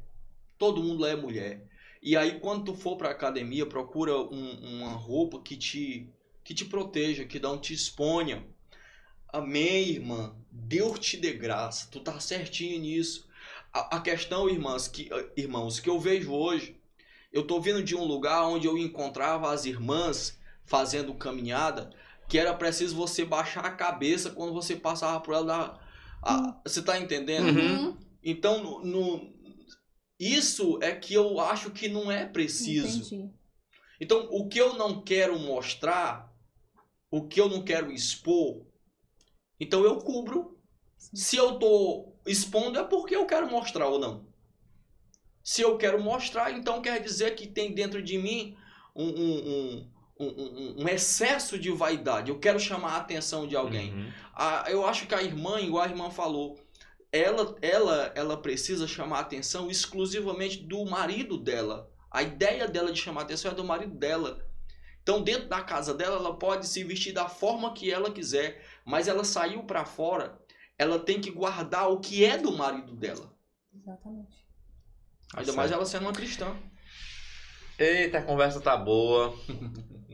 Todo 0.58 0.83
mundo 0.83 1.01
lá 1.01 1.09
é 1.09 1.16
mulher. 1.16 1.66
E 2.01 2.17
aí, 2.17 2.40
quando 2.40 2.66
tu 2.66 2.75
for 2.75 2.98
pra 2.98 3.09
academia, 3.11 3.66
procura 3.66 4.14
um- 4.17 4.59
uma 4.82 4.92
roupa 4.92 5.42
que 5.42 5.56
te, 5.56 6.09
que 6.43 6.53
te 6.53 6.66
proteja, 6.66 7.24
que 7.25 7.40
não 7.40 7.58
te 7.58 7.74
exponha. 7.74 8.45
Amém, 9.32 9.90
irmã. 9.90 10.35
Deus 10.51 11.00
te 11.00 11.17
dê 11.17 11.32
graça. 11.33 11.88
Tu 11.90 12.00
tá 12.01 12.19
certinho 12.19 12.80
nisso. 12.80 13.27
A, 13.74 13.95
a 13.98 14.01
questão, 14.01 14.50
irmãs, 14.50 14.88
que, 14.88 15.09
irmãos, 15.35 15.80
que 15.80 15.90
eu 15.90 16.00
vejo 16.00 16.32
hoje, 16.32 16.80
eu 17.33 17.45
tô 17.45 17.59
vindo 17.59 17.83
de 17.83 17.95
um 17.95 18.05
lugar 18.05 18.45
onde 18.47 18.67
eu 18.67 18.77
encontrava 18.77 19.51
as 19.51 19.65
irmãs 19.65 20.39
fazendo 20.65 21.13
caminhada, 21.15 21.89
que 22.29 22.37
era 22.39 22.53
preciso 22.53 22.95
você 22.95 23.25
baixar 23.25 23.65
a 23.65 23.71
cabeça 23.71 24.31
quando 24.31 24.53
você 24.53 24.75
passava 24.75 25.19
por 25.19 25.33
ela. 25.33 25.45
Da, 25.45 25.79
a- 26.21 26.61
você 26.65 26.81
tá 26.81 26.97
entendendo? 26.99 27.59
Uhum. 27.59 27.97
Então, 28.23 28.63
no, 28.63 28.85
no- 28.85 29.33
isso 30.19 30.79
é 30.81 30.93
que 30.95 31.13
eu 31.13 31.39
acho 31.39 31.71
que 31.71 31.89
não 31.89 32.11
é 32.11 32.25
preciso. 32.25 33.13
Entendi. 33.15 33.33
Então, 33.99 34.27
o 34.31 34.47
que 34.47 34.59
eu 34.59 34.75
não 34.75 35.01
quero 35.01 35.37
mostrar, 35.39 36.31
o 37.11 37.27
que 37.27 37.39
eu 37.41 37.49
não 37.49 37.63
quero 37.63 37.91
expor, 37.91 38.65
então 39.59 39.83
eu 39.83 39.97
cubro. 39.97 40.57
Se 40.97 41.35
eu 41.35 41.59
tô 41.59 42.13
expondo 42.25 42.79
é 42.79 42.83
porque 42.83 43.15
eu 43.15 43.25
quero 43.25 43.49
mostrar 43.51 43.87
ou 43.87 43.99
não. 43.99 44.25
Se 45.43 45.61
eu 45.61 45.77
quero 45.77 46.01
mostrar, 46.01 46.51
então 46.51 46.81
quer 46.81 47.01
dizer 47.01 47.35
que 47.35 47.45
tem 47.45 47.73
dentro 47.73 48.01
de 48.01 48.17
mim 48.17 48.55
um, 48.95 49.07
um, 49.07 49.89
um, 50.19 50.75
um, 50.83 50.88
excesso 50.88 51.59
de 51.59 51.69
vaidade. 51.69 52.30
Eu 52.30 52.39
quero 52.39 52.59
chamar 52.59 52.93
a 52.93 52.97
atenção 52.97 53.45
de 53.45 53.55
alguém. 53.55 53.93
Uhum. 53.93 54.11
A- 54.33 54.65
eu 54.69 54.85
acho 54.88 55.05
que 55.05 55.13
a 55.13 55.22
irmã, 55.22 55.59
igual 55.59 55.83
a 55.83 55.89
irmã 55.89 56.09
falou, 56.09 56.57
ela, 57.11 57.55
ela, 57.61 58.11
ela 58.15 58.38
precisa 58.38 58.88
chamar 58.88 59.17
a 59.17 59.22
atenção 59.22 59.69
exclusivamente 59.69 60.57
do 60.63 60.85
marido 60.85 61.38
dela. 61.38 61.91
A 62.09 62.23
ideia 62.23 62.67
dela 62.67 62.91
de 62.91 62.99
chamar 63.01 63.22
a 63.22 63.23
atenção 63.25 63.51
é 63.51 63.55
do 63.55 63.63
marido 63.63 63.95
dela. 63.95 64.47
Então, 65.01 65.22
dentro 65.22 65.49
da 65.49 65.61
casa 65.61 65.93
dela, 65.93 66.15
ela 66.15 66.38
pode 66.38 66.65
se 66.65 66.81
vestir 66.85 67.11
da 67.11 67.27
forma 67.27 67.73
que 67.73 67.91
ela 67.91 68.09
quiser, 68.09 68.63
mas 68.85 69.09
ela 69.09 69.25
saiu 69.25 69.63
para 69.63 69.83
fora, 69.83 70.39
ela 70.77 70.97
tem 70.97 71.19
que 71.19 71.30
guardar 71.30 71.91
o 71.91 71.99
que 71.99 72.23
é 72.23 72.38
do 72.38 72.53
marido 72.53 72.95
dela. 72.95 73.33
Exatamente. 73.75 74.42
Ainda 75.35 75.53
mais 75.53 75.71
ela 75.71 75.85
sendo 75.85 76.03
uma 76.03 76.13
cristã. 76.13 76.55
Eita, 77.77 78.19
a 78.19 78.21
conversa 78.23 78.61
tá 78.61 78.77
boa. 78.77 79.33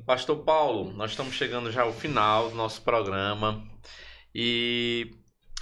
Pastor 0.06 0.44
Paulo, 0.44 0.92
nós 0.94 1.12
estamos 1.12 1.36
chegando 1.36 1.72
já 1.72 1.84
ao 1.84 1.94
final 1.94 2.50
do 2.50 2.56
nosso 2.56 2.82
programa. 2.82 3.64
E 4.34 5.12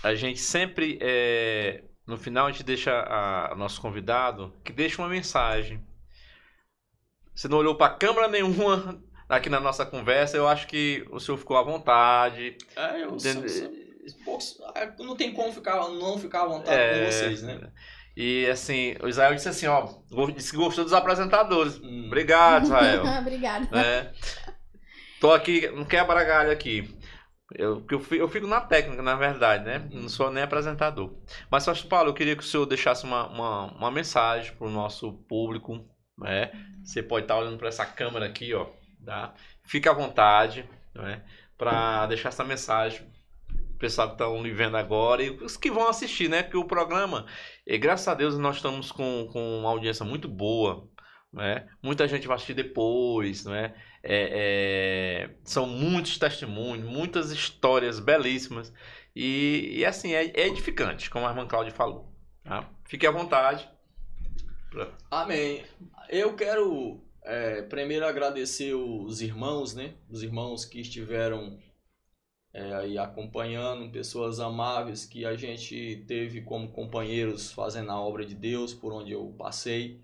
a 0.03 0.13
gente 0.15 0.39
sempre, 0.39 0.97
é, 1.01 1.83
no 2.05 2.17
final, 2.17 2.47
a 2.47 2.51
gente 2.51 2.63
deixa 2.63 2.91
a, 2.91 3.55
nosso 3.55 3.81
convidado 3.81 4.53
que 4.63 4.71
deixa 4.71 5.01
uma 5.01 5.09
mensagem. 5.09 5.85
Você 7.33 7.47
não 7.47 7.57
olhou 7.57 7.75
para 7.75 7.93
câmera 7.95 8.27
nenhuma 8.27 9.01
aqui 9.27 9.49
na 9.49 9.59
nossa 9.59 9.85
conversa, 9.85 10.37
eu 10.37 10.47
acho 10.47 10.67
que 10.67 11.05
o 11.11 11.19
senhor 11.19 11.37
ficou 11.37 11.57
à 11.57 11.63
vontade. 11.63 12.57
É, 12.75 13.03
eu 13.03 13.15
Entende- 13.15 13.49
sou- 13.49 13.69
sou- 13.69 14.23
poucos- 14.23 14.57
é, 14.75 14.91
não 15.03 15.15
tem 15.15 15.33
como 15.33 15.51
ficar, 15.51 15.75
não 15.89 16.17
ficar 16.17 16.43
à 16.43 16.47
vontade 16.47 16.79
É. 16.79 16.99
com 17.05 17.11
vocês, 17.11 17.43
né? 17.43 17.71
E 18.19 18.47
assim, 18.47 18.95
o 19.03 19.07
Israel 19.07 19.35
disse 19.35 19.47
assim, 19.47 19.67
ó, 19.67 19.87
disse 20.35 20.49
que 20.49 20.57
gostou 20.57 20.83
dos 20.83 20.91
apresentadores. 20.93 21.77
Hum. 21.77 22.05
Obrigado, 22.07 22.63
Israel. 22.63 23.03
Obrigada. 23.21 23.67
né? 23.71 24.11
Tô 25.21 25.31
aqui, 25.31 25.67
não 25.69 25.85
quebra 25.85 26.23
galho 26.23 26.49
aqui. 26.51 26.97
Eu, 27.53 27.85
eu, 27.91 27.99
fi- 27.99 28.17
eu 28.17 28.27
fico 28.27 28.47
na 28.47 28.59
técnica, 28.59 29.03
na 29.03 29.15
verdade, 29.15 29.63
né? 29.65 29.87
Não 29.91 30.09
sou 30.09 30.31
nem 30.31 30.41
apresentador. 30.41 31.13
Mas, 31.51 31.63
Pastor 31.63 31.87
Paulo, 31.87 32.09
eu 32.09 32.13
queria 32.15 32.35
que 32.35 32.41
o 32.43 32.45
senhor 32.45 32.65
deixasse 32.65 33.03
uma, 33.05 33.27
uma, 33.27 33.65
uma 33.73 33.91
mensagem 33.91 34.51
para 34.55 34.65
o 34.67 34.71
nosso 34.71 35.13
público, 35.29 35.85
né? 36.17 36.51
Você 36.83 37.03
pode 37.03 37.25
estar 37.25 37.37
olhando 37.37 37.57
para 37.59 37.67
essa 37.67 37.85
câmera 37.85 38.25
aqui, 38.25 38.51
ó, 38.53 38.65
tá? 39.05 39.33
Fica 39.63 39.91
à 39.91 39.93
vontade, 39.93 40.67
né? 40.95 41.21
Para 41.55 42.07
deixar 42.07 42.29
essa 42.29 42.43
mensagem 42.43 43.07
o 43.75 43.77
pessoal 43.79 44.07
que 44.07 44.15
estão 44.15 44.41
lhe 44.41 44.51
vendo 44.51 44.75
agora 44.75 45.21
e 45.21 45.29
os 45.29 45.55
que 45.55 45.69
vão 45.69 45.87
assistir, 45.87 46.27
né? 46.27 46.41
Porque 46.41 46.57
o 46.57 46.65
programa, 46.65 47.27
eh, 47.75 47.77
graças 47.77 48.07
a 48.07 48.13
Deus, 48.13 48.37
nós 48.37 48.57
estamos 48.57 48.91
com, 48.91 49.27
com 49.31 49.59
uma 49.59 49.69
audiência 49.69 50.05
muito 50.05 50.27
boa, 50.27 50.87
né? 51.31 51.67
Muita 51.83 52.07
gente 52.07 52.27
vai 52.27 52.35
assistir 52.35 52.53
depois, 52.53 53.45
né? 53.45 53.75
É, 54.03 55.29
é, 55.29 55.35
são 55.43 55.67
muitos 55.67 56.17
testemunhos, 56.17 56.85
muitas 56.85 57.31
histórias 57.31 57.99
belíssimas 57.99 58.73
e, 59.15 59.79
e, 59.79 59.85
assim, 59.85 60.13
é, 60.13 60.25
é 60.25 60.47
edificante, 60.47 61.09
como 61.09 61.25
a 61.25 61.29
irmã 61.29 61.47
Cláudia 61.47 61.73
falou. 61.73 62.13
Tá? 62.43 62.69
Fique 62.85 63.05
à 63.05 63.11
vontade. 63.11 63.67
Amém. 65.09 65.65
Eu 66.07 66.35
quero 66.35 67.01
é, 67.23 67.63
primeiro 67.63 68.05
agradecer 68.05 68.73
os 68.73 69.21
irmãos, 69.21 69.73
né? 69.73 69.95
Os 70.09 70.23
irmãos 70.23 70.65
que 70.65 70.79
estiveram 70.79 71.57
é, 72.57 72.73
aí 72.73 72.97
acompanhando, 72.97 73.91
pessoas 73.91 74.39
amáveis 74.39 75.05
que 75.05 75.23
a 75.27 75.35
gente 75.35 76.03
teve 76.07 76.41
como 76.41 76.71
companheiros 76.71 77.51
fazendo 77.51 77.91
a 77.91 78.01
obra 78.01 78.25
de 78.25 78.33
Deus 78.33 78.73
por 78.73 78.91
onde 78.91 79.11
eu 79.11 79.31
passei. 79.37 80.01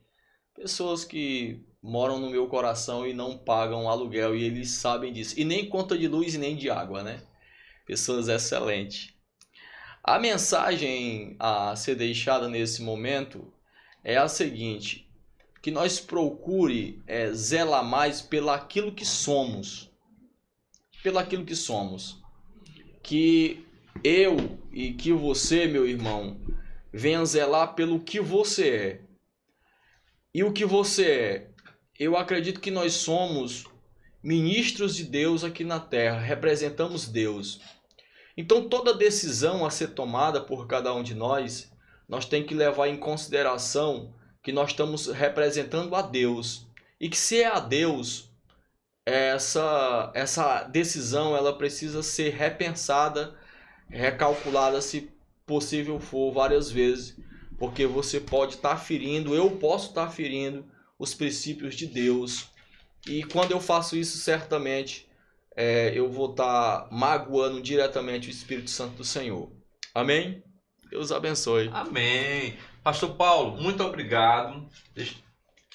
Pessoas 0.53 1.03
que 1.03 1.65
moram 1.81 2.19
no 2.19 2.29
meu 2.29 2.47
coração 2.47 3.07
e 3.07 3.13
não 3.13 3.35
pagam 3.35 3.89
aluguel 3.89 4.35
e 4.35 4.43
eles 4.43 4.69
sabem 4.69 5.11
disso. 5.11 5.33
E 5.39 5.43
nem 5.43 5.67
conta 5.67 5.97
de 5.97 6.07
luz 6.07 6.35
e 6.35 6.37
nem 6.37 6.55
de 6.55 6.69
água, 6.69 7.01
né? 7.01 7.23
Pessoas 7.87 8.27
excelentes. 8.27 9.11
A 10.03 10.19
mensagem 10.19 11.35
a 11.39 11.75
ser 11.75 11.95
deixada 11.95 12.47
nesse 12.47 12.83
momento 12.83 13.51
é 14.03 14.15
a 14.15 14.27
seguinte: 14.27 15.09
que 15.59 15.71
nós 15.71 15.99
procure 15.99 17.01
é, 17.07 17.31
zelar 17.31 17.83
mais 17.83 18.21
pelaquilo 18.21 18.93
que 18.93 19.05
somos, 19.05 19.89
pelaquilo 21.01 21.43
que 21.43 21.55
somos, 21.55 22.22
que 23.03 23.65
eu 24.03 24.57
e 24.71 24.93
que 24.93 25.11
você, 25.11 25.67
meu 25.67 25.85
irmão, 25.85 26.39
venha 26.91 27.23
zelar 27.25 27.75
pelo 27.75 27.99
que 27.99 28.19
você 28.19 28.69
é. 28.69 29.01
E 30.33 30.43
o 30.43 30.51
que 30.51 30.65
você 30.65 31.11
é? 31.11 31.49
Eu 31.99 32.17
acredito 32.17 32.59
que 32.59 32.71
nós 32.71 32.93
somos 32.93 33.65
ministros 34.23 34.95
de 34.95 35.03
Deus 35.03 35.43
aqui 35.43 35.63
na 35.63 35.79
terra, 35.79 36.19
representamos 36.19 37.07
Deus. 37.07 37.61
Então 38.35 38.67
toda 38.67 38.95
decisão 38.95 39.65
a 39.65 39.69
ser 39.69 39.89
tomada 39.89 40.41
por 40.41 40.65
cada 40.65 40.93
um 40.93 41.03
de 41.03 41.13
nós 41.13 41.71
nós 42.07 42.25
temos 42.25 42.47
que 42.47 42.55
levar 42.55 42.87
em 42.87 42.97
consideração 42.97 44.13
que 44.41 44.51
nós 44.51 44.71
estamos 44.71 45.07
representando 45.07 45.95
a 45.95 46.01
Deus 46.01 46.67
e 46.99 47.09
que 47.09 47.17
se 47.17 47.41
é 47.41 47.47
a 47.47 47.59
Deus 47.59 48.29
essa 49.05 50.11
essa 50.13 50.63
decisão 50.63 51.35
ela 51.35 51.57
precisa 51.57 52.01
ser 52.01 52.29
repensada, 52.33 53.35
recalculada 53.89 54.81
se 54.81 55.11
possível 55.45 55.99
for 55.99 56.31
várias 56.31 56.71
vezes, 56.71 57.17
porque 57.57 57.85
você 57.85 58.19
pode 58.19 58.55
estar 58.55 58.77
ferindo, 58.77 59.35
eu 59.35 59.51
posso 59.51 59.89
estar 59.89 60.09
ferindo 60.09 60.65
os 60.97 61.13
princípios 61.13 61.75
de 61.75 61.85
Deus 61.85 62.47
e 63.05 63.23
quando 63.23 63.51
eu 63.51 63.59
faço 63.59 63.97
isso 63.97 64.17
certamente 64.17 65.07
é, 65.55 65.91
eu 65.93 66.09
vou 66.09 66.31
estar 66.31 66.87
magoando 66.91 67.61
diretamente 67.61 68.27
o 68.27 68.31
Espírito 68.31 68.69
Santo 68.69 68.97
do 68.97 69.03
Senhor. 69.03 69.51
Amém? 69.93 70.43
Deus 70.89 71.11
abençoe. 71.11 71.69
Amém. 71.73 72.57
Pastor 72.83 73.15
Paulo, 73.15 73.61
muito 73.61 73.83
obrigado. 73.83 74.67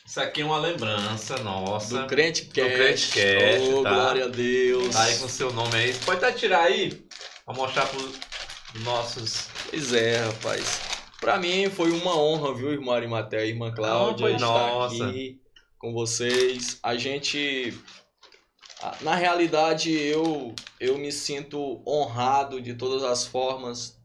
Isso 0.09 0.21
aqui 0.21 0.41
é 0.41 0.45
uma 0.47 0.57
lembrança 0.57 1.37
nossa. 1.41 2.01
Do 2.01 2.07
Crente 2.07 2.47
Cast. 2.47 2.71
Do 2.71 2.77
Crente 2.77 3.09
Cast, 3.09 3.69
oh, 3.75 3.83
tá? 3.83 3.91
glória 3.91 4.25
a 4.25 4.29
Deus. 4.29 4.95
Tá 4.95 5.03
aí 5.03 5.19
com 5.19 5.27
o 5.27 5.29
seu 5.29 5.53
nome 5.53 5.77
aí. 5.77 5.93
Pode 5.99 6.25
até 6.25 6.33
tirar 6.33 6.63
aí 6.63 7.07
pra 7.45 7.55
mostrar 7.55 7.85
pros 7.85 8.19
nossos. 8.77 9.49
Pois 9.69 9.93
é, 9.93 10.25
rapaz. 10.25 10.81
Pra 11.21 11.37
mim 11.37 11.69
foi 11.69 11.91
uma 11.91 12.17
honra, 12.17 12.55
viu, 12.55 12.73
irmã 12.73 12.95
Arimaté 12.95 13.45
e 13.45 13.51
irmã 13.51 13.71
Cláudia, 13.71 14.29
foi 14.29 14.35
estar 14.37 14.47
nossa. 14.47 15.09
aqui 15.09 15.43
com 15.79 15.93
vocês. 15.93 16.79
A 16.83 16.97
gente. 16.97 17.79
Na 19.03 19.15
realidade, 19.15 19.93
eu, 19.93 20.55
eu 20.81 20.97
me 20.97 21.13
sinto 21.13 21.83
honrado 21.87 22.63
de 22.63 22.73
todas 22.73 23.03
as 23.03 23.27
formas, 23.27 24.01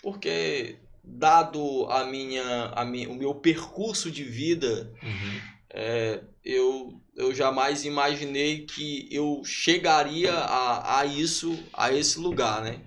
porque, 0.00 0.78
dado 1.04 1.86
a 1.90 2.04
minha, 2.04 2.66
a 2.74 2.84
minha, 2.84 3.10
o 3.10 3.14
meu 3.14 3.34
percurso 3.34 4.10
de 4.10 4.24
vida, 4.24 4.92
Uhum. 5.02 5.40
é, 5.70 6.20
eu, 6.44 7.00
eu 7.14 7.34
jamais 7.34 7.84
imaginei 7.84 8.64
que 8.66 9.06
eu 9.10 9.42
chegaria 9.44 10.32
a, 10.32 11.00
a 11.00 11.04
isso, 11.06 11.58
a 11.72 11.92
esse 11.92 12.18
lugar, 12.18 12.62
né? 12.62 12.80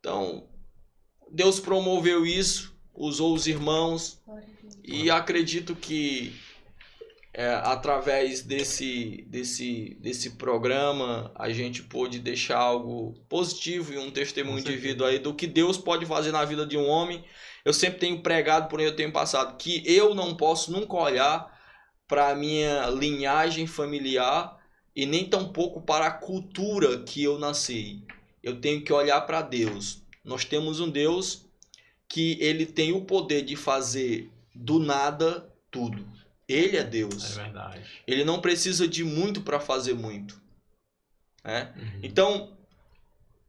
Então, 0.00 0.48
Deus 1.30 1.60
promoveu 1.60 2.26
isso, 2.26 2.74
usou 2.94 3.34
os 3.34 3.46
irmãos 3.46 4.20
e 4.84 5.10
acredito 5.10 5.74
que 5.76 6.34
é, 7.34 7.54
através 7.64 8.42
desse, 8.42 9.24
desse, 9.26 9.96
desse 10.00 10.30
programa 10.30 11.32
a 11.34 11.50
gente 11.50 11.82
pôde 11.82 12.18
deixar 12.18 12.58
algo 12.58 13.14
positivo 13.28 13.94
e 13.94 13.98
um 13.98 14.10
testemunho 14.10 14.62
de 14.62 14.76
vida 14.76 15.06
aí 15.06 15.18
do 15.18 15.34
que 15.34 15.46
Deus 15.46 15.78
pode 15.78 16.04
fazer 16.04 16.30
na 16.30 16.44
vida 16.44 16.66
de 16.66 16.76
um 16.76 16.86
homem. 16.86 17.24
Eu 17.64 17.72
sempre 17.72 18.00
tenho 18.00 18.22
pregado, 18.22 18.68
por 18.68 18.78
onde 18.78 18.88
eu 18.88 18.96
tenho 18.96 19.12
passado, 19.12 19.56
que 19.56 19.82
eu 19.86 20.14
não 20.14 20.36
posso 20.36 20.70
nunca 20.70 20.94
olhar 20.94 21.50
para 22.06 22.28
a 22.28 22.34
minha 22.34 22.88
linhagem 22.88 23.66
familiar 23.66 24.58
e 24.94 25.06
nem 25.06 25.24
tampouco 25.24 25.80
para 25.80 26.06
a 26.06 26.10
cultura 26.10 26.98
que 27.02 27.22
eu 27.22 27.38
nasci. 27.38 28.04
Eu 28.42 28.60
tenho 28.60 28.82
que 28.82 28.92
olhar 28.92 29.22
para 29.22 29.40
Deus. 29.40 30.02
Nós 30.22 30.44
temos 30.44 30.80
um 30.80 30.90
Deus 30.90 31.46
que 32.06 32.36
ele 32.40 32.66
tem 32.66 32.92
o 32.92 33.06
poder 33.06 33.42
de 33.42 33.56
fazer 33.56 34.30
do 34.54 34.78
nada 34.78 35.50
tudo. 35.70 36.06
Ele 36.48 36.76
é 36.76 36.84
Deus. 36.84 37.36
É 37.38 37.42
verdade. 37.44 37.80
Ele 38.06 38.24
não 38.24 38.40
precisa 38.40 38.86
de 38.88 39.04
muito 39.04 39.40
para 39.42 39.60
fazer 39.60 39.94
muito. 39.94 40.40
né? 41.44 41.72
Uhum. 41.76 42.00
Então, 42.02 42.56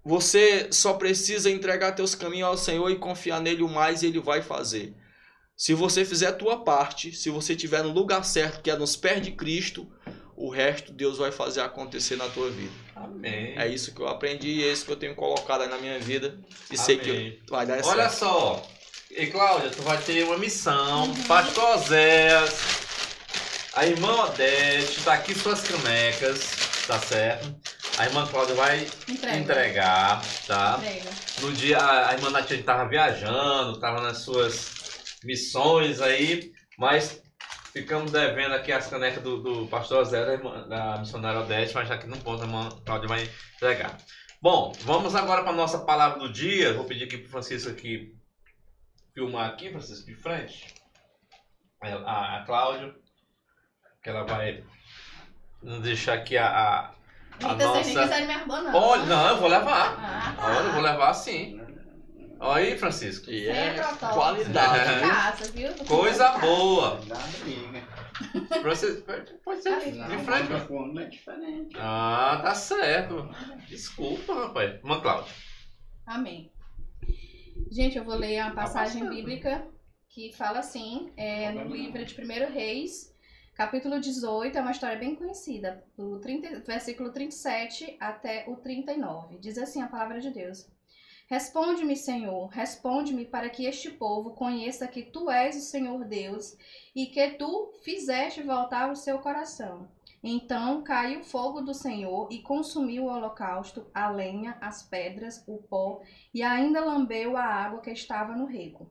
você 0.04 0.70
só 0.72 0.94
precisa 0.94 1.50
entregar 1.50 1.94
teus 1.94 2.14
caminhos 2.16 2.48
ao 2.50 2.58
Senhor 2.58 2.90
e 2.90 2.98
confiar 2.98 3.42
nele 3.42 3.64
o 3.64 3.70
mais 3.70 4.04
e 4.04 4.08
ele 4.08 4.20
vai 4.20 4.42
fazer. 4.42 4.94
Se 5.56 5.74
você 5.74 6.04
fizer 6.04 6.28
a 6.28 6.34
tua 6.34 6.64
parte, 6.64 7.14
se 7.14 7.30
você 7.30 7.54
estiver 7.54 7.84
no 7.84 7.92
lugar 7.92 8.24
certo, 8.26 8.62
que 8.62 8.72
é 8.72 8.76
nos 8.76 8.96
pés 8.96 9.22
de 9.22 9.32
Cristo, 9.32 9.88
o 10.36 10.50
resto 10.50 10.92
Deus 10.92 11.18
vai 11.20 11.32
fazer 11.32 11.62
acontecer 11.62 12.16
na 12.16 12.28
tua 12.28 12.50
vida. 12.50 12.72
Amém. 12.96 13.58
É 13.58 13.68
isso 13.68 13.94
que 13.94 14.02
eu 14.02 14.08
aprendi 14.08 14.50
e 14.50 14.64
é 14.64 14.72
isso 14.72 14.86
que 14.86 14.92
eu 14.92 14.96
tenho 14.96 15.16
colocado 15.16 15.62
aí 15.62 15.70
na 15.70 15.78
minha 15.78 16.00
vida 16.00 16.40
e 16.72 16.78
sei 16.78 16.96
Amém. 17.00 17.06
que 17.42 17.52
vai 17.52 17.66
dar 17.66 17.84
Olha 17.86 18.10
certo. 18.10 18.20
só. 18.20 18.68
E 19.16 19.28
Cláudia, 19.28 19.70
tu 19.70 19.82
vai 19.84 19.98
ter 20.02 20.24
uma 20.24 20.38
missão. 20.38 21.14
Pastor 21.28 21.78
Zéas, 21.80 22.54
a 23.76 23.86
irmã 23.86 24.26
Odete, 24.26 25.02
tá 25.04 25.14
aqui 25.14 25.36
suas 25.36 25.62
canecas, 25.62 26.84
tá 26.88 27.00
certo? 27.00 27.54
A 27.98 28.06
irmã 28.06 28.26
Cláudia 28.26 28.56
vai 28.56 28.88
Entrega. 29.08 29.38
entregar, 29.38 30.22
tá? 30.48 30.78
Entrega. 30.80 31.10
No 31.42 31.52
dia 31.54 31.78
a 32.08 32.14
irmã 32.14 32.30
Natia 32.32 32.62
tava 32.64 32.90
viajando, 32.90 33.80
tava 33.80 34.02
nas 34.02 34.20
suas 34.20 34.72
missões 35.24 36.02
aí, 36.02 36.52
mas 36.78 37.22
ficamos 37.72 38.12
devendo 38.12 38.56
aqui 38.56 38.72
as 38.72 38.88
canecas 38.88 39.22
do, 39.24 39.38
do 39.42 39.68
pastor 39.68 40.06
Zé, 40.06 40.26
da, 40.26 40.34
irmã- 40.34 40.68
da 40.68 40.98
missionária 40.98 41.40
Odete, 41.42 41.74
mas 41.76 41.88
já 41.88 41.98
que 42.00 42.08
não 42.08 42.18
pôs, 42.18 42.42
a 42.42 42.46
irmã 42.46 42.70
Cláudia 42.84 43.08
vai 43.08 43.30
entregar. 43.58 43.96
Bom, 44.42 44.74
vamos 44.82 45.14
agora 45.16 45.44
para 45.44 45.54
nossa 45.54 45.78
palavra 45.80 46.20
do 46.20 46.32
dia. 46.34 46.74
Vou 46.74 46.84
pedir 46.84 47.06
aqui 47.06 47.18
pro 47.18 47.30
Francisco 47.32 47.70
aqui 47.70 48.12
filmar 49.14 49.50
aqui, 49.50 49.70
Francisco, 49.70 50.06
de 50.06 50.16
frente. 50.16 50.74
A, 51.82 52.38
a, 52.38 52.46
Cláudia, 52.46 52.96
que 54.02 54.10
ela 54.10 54.24
vai 54.24 54.64
deixar 55.82 56.14
aqui 56.14 56.38
a, 56.38 56.48
a, 56.48 56.80
a 57.44 57.52
Rita, 57.52 57.68
vocês 57.68 57.88
nem 57.88 57.96
nossa... 57.96 58.08
quiserem 58.08 58.28
me 58.28 58.34
abandonar. 58.34 58.76
Olha, 58.76 59.06
não, 59.06 59.30
eu 59.30 59.38
vou 59.38 59.50
levar. 59.50 59.98
Ah, 60.00 60.34
tá. 60.36 60.48
Olha, 60.48 60.66
eu 60.66 60.72
vou 60.72 60.82
levar 60.82 61.14
sim. 61.14 61.60
Olha 62.40 62.64
aí, 62.64 62.78
Francisco. 62.78 63.30
E 63.30 63.48
é 63.48 63.76
qualidade, 64.14 65.00
viu? 65.00 65.10
casa, 65.10 65.52
viu? 65.52 65.74
Coisa 65.86 66.38
boa. 66.38 67.00
Francisco, 68.62 69.04
pode 69.44 69.62
ser 69.62 69.80
de, 69.80 69.92
Não, 69.98 70.08
de 70.08 70.16
o 70.16 70.20
frente. 70.20 70.44
microfone 70.44 71.04
é 71.04 71.06
diferente. 71.06 71.76
Ah, 71.80 72.40
tá 72.44 72.56
certo. 72.56 73.30
Desculpa, 73.68 74.34
rapaz. 74.34 74.74
Irmã 74.74 75.02
Cláudia. 75.02 75.34
Amém. 76.06 76.53
Gente, 77.72 77.98
eu 77.98 78.04
vou 78.04 78.16
ler 78.16 78.42
uma 78.42 78.54
passagem 78.54 79.02
passando. 79.02 79.16
bíblica 79.16 79.68
que 80.10 80.32
fala 80.34 80.60
assim, 80.60 81.12
é 81.18 81.52
no 81.52 81.74
livro 81.74 82.06
de 82.06 82.14
1 82.14 82.52
Reis, 82.52 83.16
capítulo 83.56 84.00
18, 84.00 84.58
é 84.58 84.62
uma 84.62 84.72
história 84.72 84.98
bem 84.98 85.16
conhecida, 85.16 85.84
do 85.98 86.20
30, 86.20 86.60
versículo 86.60 87.12
37 87.12 87.98
até 88.00 88.46
o 88.48 88.58
39. 88.58 89.40
Diz 89.40 89.58
assim 89.58 89.82
a 89.82 89.88
palavra 89.88 90.20
de 90.20 90.30
Deus. 90.30 90.70
Responde-me, 91.28 91.96
Senhor, 91.96 92.48
responde-me 92.50 93.26
para 93.26 93.50
que 93.50 93.66
este 93.66 93.90
povo 93.90 94.32
conheça 94.32 94.88
que 94.88 95.04
tu 95.04 95.32
és 95.32 95.56
o 95.56 95.62
Senhor 95.62 96.06
Deus 96.06 96.56
e 96.96 97.08
que 97.08 97.32
tu 97.32 97.74
fizeste 97.82 98.44
voltar 98.44 98.92
o 98.92 98.96
seu 98.96 99.20
coração. 99.20 99.90
Então 100.24 100.82
caiu 100.84 101.22
fogo 101.22 101.60
do 101.60 101.74
Senhor 101.74 102.30
e 102.32 102.42
consumiu 102.42 103.04
o 103.04 103.08
holocausto, 103.08 103.86
a 103.94 104.10
lenha, 104.10 104.58
as 104.62 104.82
pedras, 104.82 105.44
o 105.46 105.58
pó 105.58 106.02
e 106.34 106.42
ainda 106.42 106.84
lambeu 106.84 107.36
a 107.36 107.44
água 107.44 107.82
que 107.82 107.92
estava 107.92 108.34
no 108.34 108.46
rego. 108.46 108.90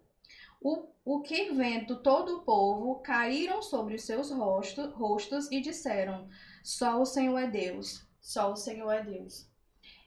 O, 0.61 0.89
o 1.05 1.23
que 1.23 1.51
vendo 1.53 2.03
todo 2.03 2.37
o 2.37 2.43
povo 2.43 2.97
caíram 2.97 3.63
sobre 3.63 3.95
os 3.95 4.03
seus 4.03 4.31
rosto, 4.31 4.91
rostos 4.91 5.51
e 5.51 5.61
disseram: 5.61 6.29
Só 6.63 7.01
o 7.01 7.07
Senhor 7.07 7.39
é 7.39 7.47
Deus, 7.47 8.07
só 8.21 8.53
o 8.53 8.57
Senhor 8.57 8.91
é 8.91 9.03
Deus. 9.03 9.51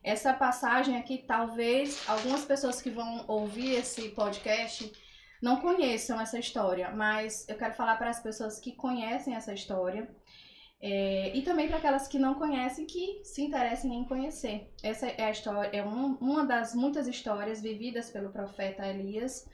Essa 0.04 0.32
passagem 0.32 0.96
aqui, 0.96 1.18
talvez 1.28 2.08
algumas 2.08 2.46
pessoas 2.46 2.80
que 2.80 2.92
vão 2.92 3.26
ouvir 3.28 3.72
esse 3.72 4.10
podcast 4.10 4.94
não 5.42 5.60
conheçam 5.60 6.22
essa 6.22 6.38
história, 6.38 6.92
mas 6.92 7.50
eu 7.50 7.58
quero 7.58 7.74
falar 7.74 7.98
para 7.98 8.12
as 8.12 8.22
pessoas 8.22 8.60
que 8.60 8.72
conhecem 8.72 9.36
essa 9.36 9.54
história 9.54 10.08
é, 10.82 11.36
e 11.36 11.42
também 11.42 11.68
para 11.68 11.78
aquelas 11.78 12.08
que 12.08 12.20
não 12.20 12.36
conhecem 12.36 12.86
que 12.86 13.22
se 13.24 13.42
interessem 13.42 13.94
em 13.96 14.06
conhecer. 14.06 14.72
Essa 14.84 15.08
é 15.08 15.26
a 15.26 15.32
história, 15.32 15.70
é 15.76 15.84
um- 15.84 16.16
uma 16.20 16.46
das 16.46 16.76
muitas 16.76 17.08
histórias 17.08 17.62
vividas 17.62 18.10
pelo 18.10 18.30
profeta 18.32 18.88
Elias, 18.88 19.48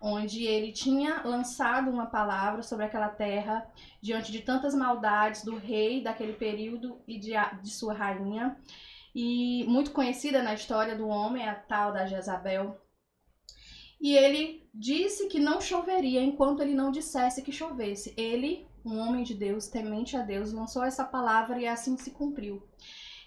onde 0.00 0.44
ele 0.44 0.70
tinha 0.72 1.22
lançado 1.24 1.90
uma 1.90 2.06
palavra 2.06 2.62
sobre 2.62 2.84
aquela 2.84 3.08
terra 3.08 3.68
diante 4.00 4.30
de 4.30 4.42
tantas 4.42 4.74
maldades 4.74 5.42
do 5.44 5.56
rei 5.56 6.02
daquele 6.02 6.34
período 6.34 7.02
e 7.06 7.18
de, 7.18 7.32
de 7.62 7.70
sua 7.70 7.94
rainha. 7.94 8.56
E 9.14 9.64
muito 9.66 9.90
conhecida 9.90 10.42
na 10.42 10.54
história 10.54 10.94
do 10.94 11.08
homem, 11.08 11.48
a 11.48 11.54
tal 11.54 11.92
da 11.92 12.06
Jezabel. 12.06 12.80
E 14.00 14.14
ele 14.14 14.68
disse 14.72 15.26
que 15.26 15.40
não 15.40 15.60
choveria 15.60 16.22
enquanto 16.22 16.60
ele 16.60 16.74
não 16.74 16.92
dissesse 16.92 17.42
que 17.42 17.50
chovesse. 17.50 18.14
Ele, 18.16 18.67
um 18.84 18.98
homem 18.98 19.24
de 19.24 19.34
Deus, 19.34 19.68
temente 19.68 20.16
a 20.16 20.22
Deus, 20.22 20.52
lançou 20.52 20.84
essa 20.84 21.04
palavra 21.04 21.60
e 21.60 21.66
assim 21.66 21.96
se 21.96 22.10
cumpriu. 22.10 22.62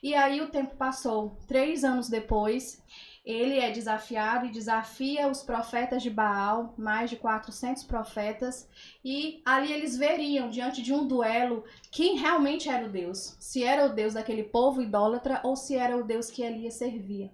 E 0.02 0.16
aí 0.16 0.42
o 0.42 0.50
tempo 0.50 0.76
passou. 0.76 1.38
Três 1.48 1.84
anos 1.84 2.10
depois, 2.10 2.82
ele 3.24 3.60
é 3.60 3.70
desafiado 3.70 4.48
e 4.48 4.52
desafia 4.52 5.28
os 5.28 5.44
profetas 5.44 6.02
de 6.02 6.10
Baal, 6.10 6.74
mais 6.76 7.10
de 7.10 7.18
400 7.18 7.84
profetas, 7.84 8.68
e 9.06 9.42
ali 9.46 9.72
eles 9.72 9.96
veriam, 9.96 10.50
diante 10.50 10.82
de 10.82 10.92
um 10.92 11.08
duelo, 11.08 11.64
quem 11.92 12.18
realmente 12.18 12.68
era 12.68 12.88
o 12.88 12.92
Deus. 12.92 13.36
Se 13.40 13.64
era 13.64 13.86
o 13.86 13.94
Deus 13.94 14.16
daquele 14.16 14.44
povo 14.44 14.82
idólatra 14.82 15.40
ou 15.44 15.56
se 15.56 15.76
era 15.76 15.96
o 15.96 16.04
Deus 16.04 16.32
que 16.32 16.42
Elias 16.42 16.74
servia. 16.76 17.32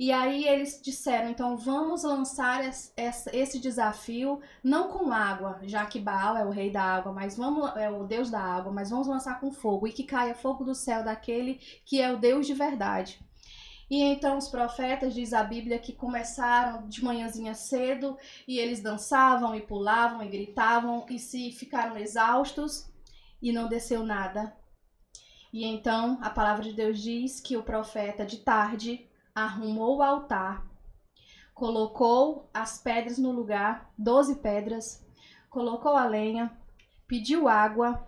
E 0.00 0.10
aí 0.10 0.48
eles 0.48 0.80
disseram, 0.82 1.28
então 1.28 1.58
vamos 1.58 2.04
lançar 2.04 2.64
esse 2.64 3.58
desafio 3.58 4.40
não 4.64 4.88
com 4.88 5.12
água, 5.12 5.60
já 5.64 5.84
que 5.84 6.00
Baal 6.00 6.38
é 6.38 6.42
o 6.42 6.48
rei 6.48 6.70
da 6.70 6.82
água, 6.82 7.12
mas 7.12 7.36
vamos 7.36 7.76
é 7.76 7.90
o 7.90 8.04
Deus 8.04 8.30
da 8.30 8.40
água, 8.40 8.72
mas 8.72 8.88
vamos 8.88 9.06
lançar 9.06 9.38
com 9.38 9.52
fogo 9.52 9.86
e 9.86 9.92
que 9.92 10.04
caia 10.04 10.34
fogo 10.34 10.64
do 10.64 10.74
céu 10.74 11.04
daquele 11.04 11.60
que 11.84 12.00
é 12.00 12.10
o 12.10 12.16
Deus 12.16 12.46
de 12.46 12.54
verdade. 12.54 13.20
E 13.90 14.00
então 14.00 14.38
os 14.38 14.48
profetas, 14.48 15.12
diz 15.12 15.34
a 15.34 15.42
Bíblia, 15.42 15.78
que 15.78 15.92
começaram 15.92 16.88
de 16.88 17.04
manhãzinha 17.04 17.52
cedo 17.52 18.16
e 18.48 18.58
eles 18.58 18.80
dançavam 18.80 19.54
e 19.54 19.60
pulavam 19.60 20.22
e 20.22 20.30
gritavam 20.30 21.04
e 21.10 21.18
se 21.18 21.52
ficaram 21.52 21.98
exaustos 21.98 22.90
e 23.42 23.52
não 23.52 23.68
desceu 23.68 24.02
nada. 24.02 24.56
E 25.52 25.66
então 25.66 26.18
a 26.22 26.30
palavra 26.30 26.64
de 26.64 26.72
Deus 26.72 26.98
diz 26.98 27.38
que 27.38 27.58
o 27.58 27.62
profeta 27.62 28.24
de 28.24 28.38
tarde 28.38 29.09
arrumou 29.34 29.98
o 29.98 30.02
altar, 30.02 30.66
colocou 31.54 32.48
as 32.52 32.78
pedras 32.78 33.18
no 33.18 33.32
lugar, 33.32 33.92
doze 33.96 34.36
pedras, 34.36 35.06
colocou 35.48 35.96
a 35.96 36.06
lenha, 36.06 36.56
pediu 37.06 37.48
água, 37.48 38.06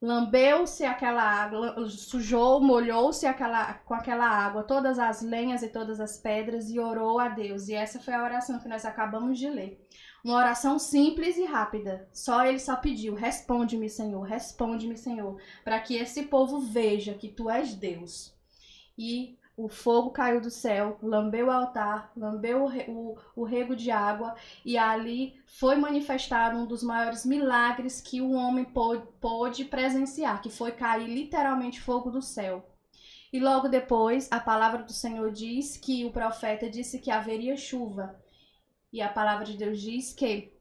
lambeu-se 0.00 0.84
aquela 0.84 1.22
água, 1.22 1.88
sujou, 1.88 2.60
molhou-se 2.60 3.26
aquela, 3.26 3.74
com 3.74 3.94
aquela 3.94 4.26
água 4.26 4.62
todas 4.62 4.98
as 4.98 5.22
lenhas 5.22 5.62
e 5.62 5.68
todas 5.68 5.98
as 5.98 6.18
pedras 6.18 6.70
e 6.70 6.78
orou 6.78 7.18
a 7.18 7.28
Deus. 7.28 7.68
E 7.68 7.74
essa 7.74 7.98
foi 7.98 8.14
a 8.14 8.22
oração 8.22 8.60
que 8.60 8.68
nós 8.68 8.84
acabamos 8.84 9.38
de 9.38 9.48
ler. 9.50 9.84
Uma 10.24 10.36
oração 10.36 10.78
simples 10.78 11.36
e 11.36 11.44
rápida. 11.44 12.08
Só 12.12 12.44
ele 12.44 12.58
só 12.58 12.76
pediu: 12.76 13.14
Responde-me, 13.14 13.88
Senhor, 13.88 14.22
responde-me, 14.22 14.96
Senhor, 14.96 15.40
para 15.64 15.80
que 15.80 15.96
esse 15.96 16.24
povo 16.24 16.60
veja 16.60 17.14
que 17.14 17.28
tu 17.28 17.48
és 17.48 17.74
Deus. 17.74 18.36
E 18.96 19.37
o 19.58 19.68
fogo 19.68 20.10
caiu 20.10 20.40
do 20.40 20.50
céu, 20.50 20.96
lambeu 21.02 21.48
o 21.48 21.50
altar, 21.50 22.12
lambeu 22.16 22.64
o, 22.64 22.90
o, 22.90 23.18
o 23.34 23.44
rego 23.44 23.74
de 23.74 23.90
água, 23.90 24.36
e 24.64 24.78
ali 24.78 25.34
foi 25.46 25.74
manifestado 25.74 26.56
um 26.56 26.64
dos 26.64 26.80
maiores 26.80 27.26
milagres 27.26 28.00
que 28.00 28.20
o 28.20 28.30
homem 28.30 28.64
pôde, 28.64 29.02
pôde 29.20 29.64
presenciar, 29.64 30.40
que 30.40 30.48
foi 30.48 30.70
cair 30.70 31.08
literalmente 31.08 31.80
fogo 31.80 32.08
do 32.08 32.22
céu. 32.22 32.64
E 33.32 33.40
logo 33.40 33.68
depois, 33.68 34.28
a 34.30 34.38
palavra 34.38 34.84
do 34.84 34.92
Senhor 34.92 35.32
diz 35.32 35.76
que 35.76 36.04
o 36.04 36.12
profeta 36.12 36.70
disse 36.70 37.00
que 37.00 37.10
haveria 37.10 37.56
chuva. 37.56 38.16
E 38.92 39.02
a 39.02 39.08
palavra 39.08 39.44
de 39.44 39.56
Deus 39.56 39.80
diz 39.80 40.12
que 40.12 40.56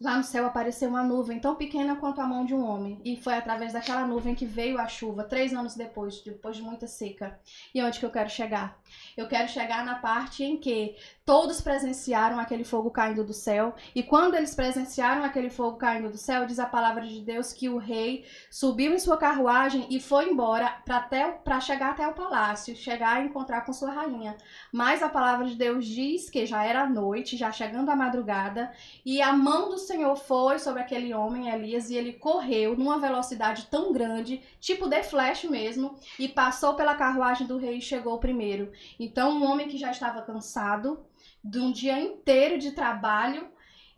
lá 0.00 0.16
no 0.16 0.22
céu 0.22 0.46
apareceu 0.46 0.88
uma 0.88 1.02
nuvem 1.02 1.40
tão 1.40 1.56
pequena 1.56 1.96
quanto 1.96 2.20
a 2.20 2.26
mão 2.26 2.44
de 2.44 2.54
um 2.54 2.64
homem. 2.64 3.00
E 3.04 3.16
foi 3.16 3.34
através 3.34 3.72
daquela 3.72 4.06
nuvem 4.06 4.34
que 4.34 4.46
veio 4.46 4.78
a 4.78 4.86
chuva, 4.86 5.24
três 5.24 5.52
anos 5.52 5.74
depois, 5.74 6.20
depois 6.20 6.56
de 6.56 6.62
muita 6.62 6.86
seca. 6.86 7.38
E 7.74 7.82
onde 7.82 7.98
que 7.98 8.06
eu 8.06 8.10
quero 8.10 8.30
chegar? 8.30 8.78
Eu 9.16 9.26
quero 9.26 9.48
chegar 9.48 9.84
na 9.84 9.96
parte 9.96 10.44
em 10.44 10.56
que 10.56 10.94
todos 11.24 11.60
presenciaram 11.60 12.38
aquele 12.38 12.62
fogo 12.62 12.90
caindo 12.90 13.24
do 13.24 13.32
céu. 13.32 13.74
E 13.92 14.02
quando 14.02 14.36
eles 14.36 14.54
presenciaram 14.54 15.24
aquele 15.24 15.50
fogo 15.50 15.76
caindo 15.76 16.10
do 16.10 16.16
céu, 16.16 16.46
diz 16.46 16.60
a 16.60 16.66
palavra 16.66 17.04
de 17.04 17.20
Deus 17.20 17.52
que 17.52 17.68
o 17.68 17.76
rei 17.76 18.24
subiu 18.50 18.94
em 18.94 18.98
sua 19.00 19.16
carruagem 19.16 19.86
e 19.90 19.98
foi 19.98 20.30
embora 20.30 20.80
para 20.84 21.60
chegar 21.60 21.90
até 21.90 22.06
o 22.06 22.14
palácio, 22.14 22.76
chegar 22.76 23.16
a 23.16 23.24
encontrar 23.24 23.62
com 23.62 23.72
sua 23.72 23.90
rainha. 23.90 24.36
Mas 24.72 25.02
a 25.02 25.08
palavra 25.08 25.46
de 25.46 25.56
Deus 25.56 25.84
diz 25.84 26.30
que 26.30 26.46
já 26.46 26.64
era 26.64 26.88
noite, 26.88 27.36
já 27.36 27.50
chegando 27.50 27.90
a 27.90 27.96
madrugada, 27.96 28.72
e 29.04 29.20
a 29.20 29.32
mão 29.32 29.68
do 29.68 29.87
Senhor 29.88 30.16
foi 30.16 30.58
sobre 30.58 30.82
aquele 30.82 31.14
homem, 31.14 31.48
Elias, 31.48 31.88
e 31.88 31.96
ele 31.96 32.12
correu 32.12 32.76
numa 32.76 32.98
velocidade 32.98 33.66
tão 33.70 33.90
grande, 33.90 34.42
tipo 34.60 34.86
de 34.86 35.02
flash 35.02 35.44
mesmo, 35.44 35.96
e 36.18 36.28
passou 36.28 36.74
pela 36.74 36.94
carruagem 36.94 37.46
do 37.46 37.56
rei 37.56 37.78
e 37.78 37.82
chegou 37.82 38.18
primeiro. 38.18 38.70
Então, 39.00 39.30
um 39.30 39.44
homem 39.50 39.66
que 39.66 39.78
já 39.78 39.90
estava 39.90 40.20
cansado 40.20 41.00
de 41.42 41.58
um 41.58 41.72
dia 41.72 41.98
inteiro 41.98 42.58
de 42.58 42.72
trabalho, 42.72 43.48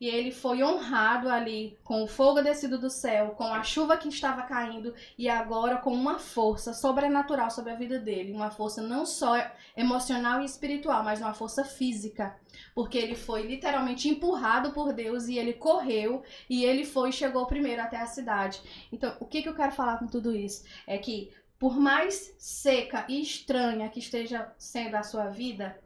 e 0.00 0.08
ele 0.08 0.32
foi 0.32 0.64
honrado 0.64 1.28
ali 1.28 1.78
com 1.84 2.02
o 2.02 2.06
fogo 2.06 2.40
descido 2.40 2.78
do 2.78 2.88
céu, 2.88 3.30
com 3.36 3.44
a 3.44 3.62
chuva 3.62 3.98
que 3.98 4.08
estava 4.08 4.42
caindo 4.42 4.94
e 5.18 5.28
agora 5.28 5.76
com 5.76 5.92
uma 5.92 6.18
força 6.18 6.72
sobrenatural 6.72 7.50
sobre 7.50 7.72
a 7.72 7.76
vida 7.76 7.98
dele, 7.98 8.32
uma 8.32 8.50
força 8.50 8.80
não 8.80 9.04
só 9.04 9.34
emocional 9.76 10.40
e 10.40 10.46
espiritual, 10.46 11.04
mas 11.04 11.20
uma 11.20 11.34
força 11.34 11.64
física, 11.64 12.34
porque 12.74 12.96
ele 12.96 13.14
foi 13.14 13.42
literalmente 13.42 14.08
empurrado 14.08 14.72
por 14.72 14.92
Deus 14.94 15.28
e 15.28 15.36
ele 15.36 15.52
correu 15.52 16.22
e 16.48 16.64
ele 16.64 16.84
foi 16.84 17.10
e 17.10 17.12
chegou 17.12 17.46
primeiro 17.46 17.82
até 17.82 17.98
a 17.98 18.06
cidade. 18.06 18.60
Então, 18.90 19.14
o 19.20 19.26
que, 19.26 19.42
que 19.42 19.48
eu 19.48 19.54
quero 19.54 19.72
falar 19.72 19.98
com 19.98 20.06
tudo 20.06 20.34
isso? 20.34 20.64
É 20.86 20.96
que 20.96 21.30
por 21.58 21.78
mais 21.78 22.34
seca 22.38 23.04
e 23.06 23.20
estranha 23.20 23.90
que 23.90 23.98
esteja 23.98 24.50
sendo 24.56 24.94
a 24.94 25.02
sua 25.02 25.26
vida, 25.26 25.78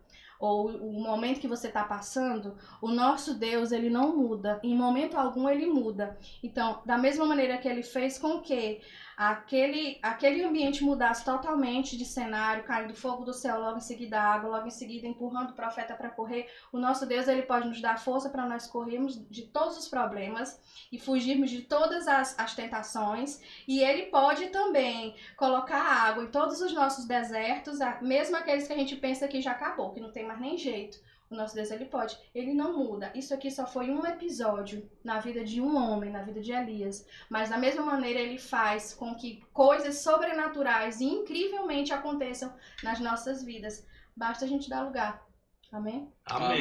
ou 0.45 0.69
o 0.69 1.01
momento 1.01 1.41
que 1.41 1.49
você 1.49 1.69
está 1.69 1.85
passando, 1.85 2.55
o 2.81 2.89
nosso 2.89 3.35
Deus 3.35 3.73
ele 3.73 3.89
não 3.89 4.17
muda. 4.17 4.61
Em 4.63 4.77
momento 4.77 5.17
algum 5.17 5.49
ele 5.49 5.67
muda. 5.67 6.19
Então, 6.43 6.83
da 6.85 6.99
mesma 6.99 7.25
maneira 7.25 7.59
que 7.59 7.69
ele 7.69 7.83
fez 7.83 8.19
com 8.19 8.41
que 8.41 8.81
aquele, 9.17 9.99
aquele 10.03 10.43
ambiente 10.43 10.83
mudasse 10.83 11.25
totalmente 11.25 11.97
de 11.97 12.05
cenário, 12.05 12.65
caindo 12.65 12.95
fogo 12.95 13.25
do 13.25 13.33
céu, 13.33 13.61
logo 13.61 13.79
em 13.79 13.81
seguida 13.81 14.21
água, 14.21 14.51
logo 14.51 14.67
em 14.67 14.71
seguida 14.71 15.07
empurrando 15.07 15.51
o 15.51 15.55
profeta 15.55 15.95
para 15.95 16.11
correr, 16.11 16.49
o 16.73 16.79
nosso 16.79 17.07
Deus 17.07 17.29
ele 17.29 17.43
pode 17.43 17.69
nos 17.69 17.81
dar 17.81 17.99
força 17.99 18.29
para 18.31 18.47
nós 18.47 18.67
corrermos 18.67 19.21
de 19.29 19.43
todos 19.43 19.79
os 19.79 19.89
problemas 19.89 20.61
e 20.91 20.99
fugirmos 20.99 21.51
de 21.51 21.63
todas 21.63 22.09
as, 22.09 22.39
as 22.39 22.55
tentações. 22.55 23.41
E 23.67 23.81
ele 23.81 24.07
pode 24.07 24.49
também 24.49 25.15
colocar 25.37 25.81
água 25.81 26.25
em 26.25 26.31
todos 26.31 26.61
os 26.61 26.73
nossos 26.73 27.05
desertos, 27.05 27.79
mesmo 28.01 28.37
aqueles 28.37 28.67
que 28.67 28.73
a 28.73 28.77
gente 28.77 28.97
pensa 28.97 29.29
que 29.29 29.41
já 29.41 29.53
acabou, 29.53 29.93
que 29.93 30.01
não 30.01 30.13
tem 30.13 30.27
mais 30.27 30.41
nem 30.41 30.57
jeito. 30.57 30.99
O 31.31 31.35
nosso 31.35 31.55
Deus, 31.55 31.71
ele 31.71 31.87
pode. 31.87 32.17
Ele 32.35 32.53
não 32.53 32.77
muda. 32.77 33.11
Isso 33.15 33.33
aqui 33.35 33.51
só 33.51 33.67
foi 33.67 33.91
um 33.91 34.07
episódio 34.07 34.89
na 35.03 35.19
vida 35.19 35.43
de 35.43 35.61
um 35.61 35.75
homem, 35.77 36.11
na 36.11 36.23
vida 36.23 36.41
de 36.41 36.53
Elias. 36.53 37.07
Mas 37.29 37.49
da 37.51 37.57
mesma 37.57 37.83
maneira, 37.83 38.21
ele 38.21 38.39
faz 38.39 38.93
com 38.93 39.15
que 39.15 39.43
coisas 39.53 39.99
sobrenaturais 39.99 41.01
e 41.01 41.05
incrivelmente 41.07 41.93
aconteçam 41.93 42.55
nas 42.83 43.01
nossas 43.01 43.43
vidas. 43.43 43.87
Basta 44.17 44.45
a 44.45 44.49
gente 44.49 44.69
dar 44.69 44.83
lugar. 44.83 45.25
Amém? 45.73 46.13
Amém. 46.27 46.61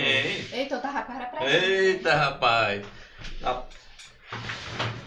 Eita, 0.52 0.76
eu 0.76 0.82
tava 0.82 1.04
cara 1.04 1.26
pra 1.28 1.48
Eita, 1.48 2.16
rapaz. 2.16 2.84
Tá. 3.40 3.68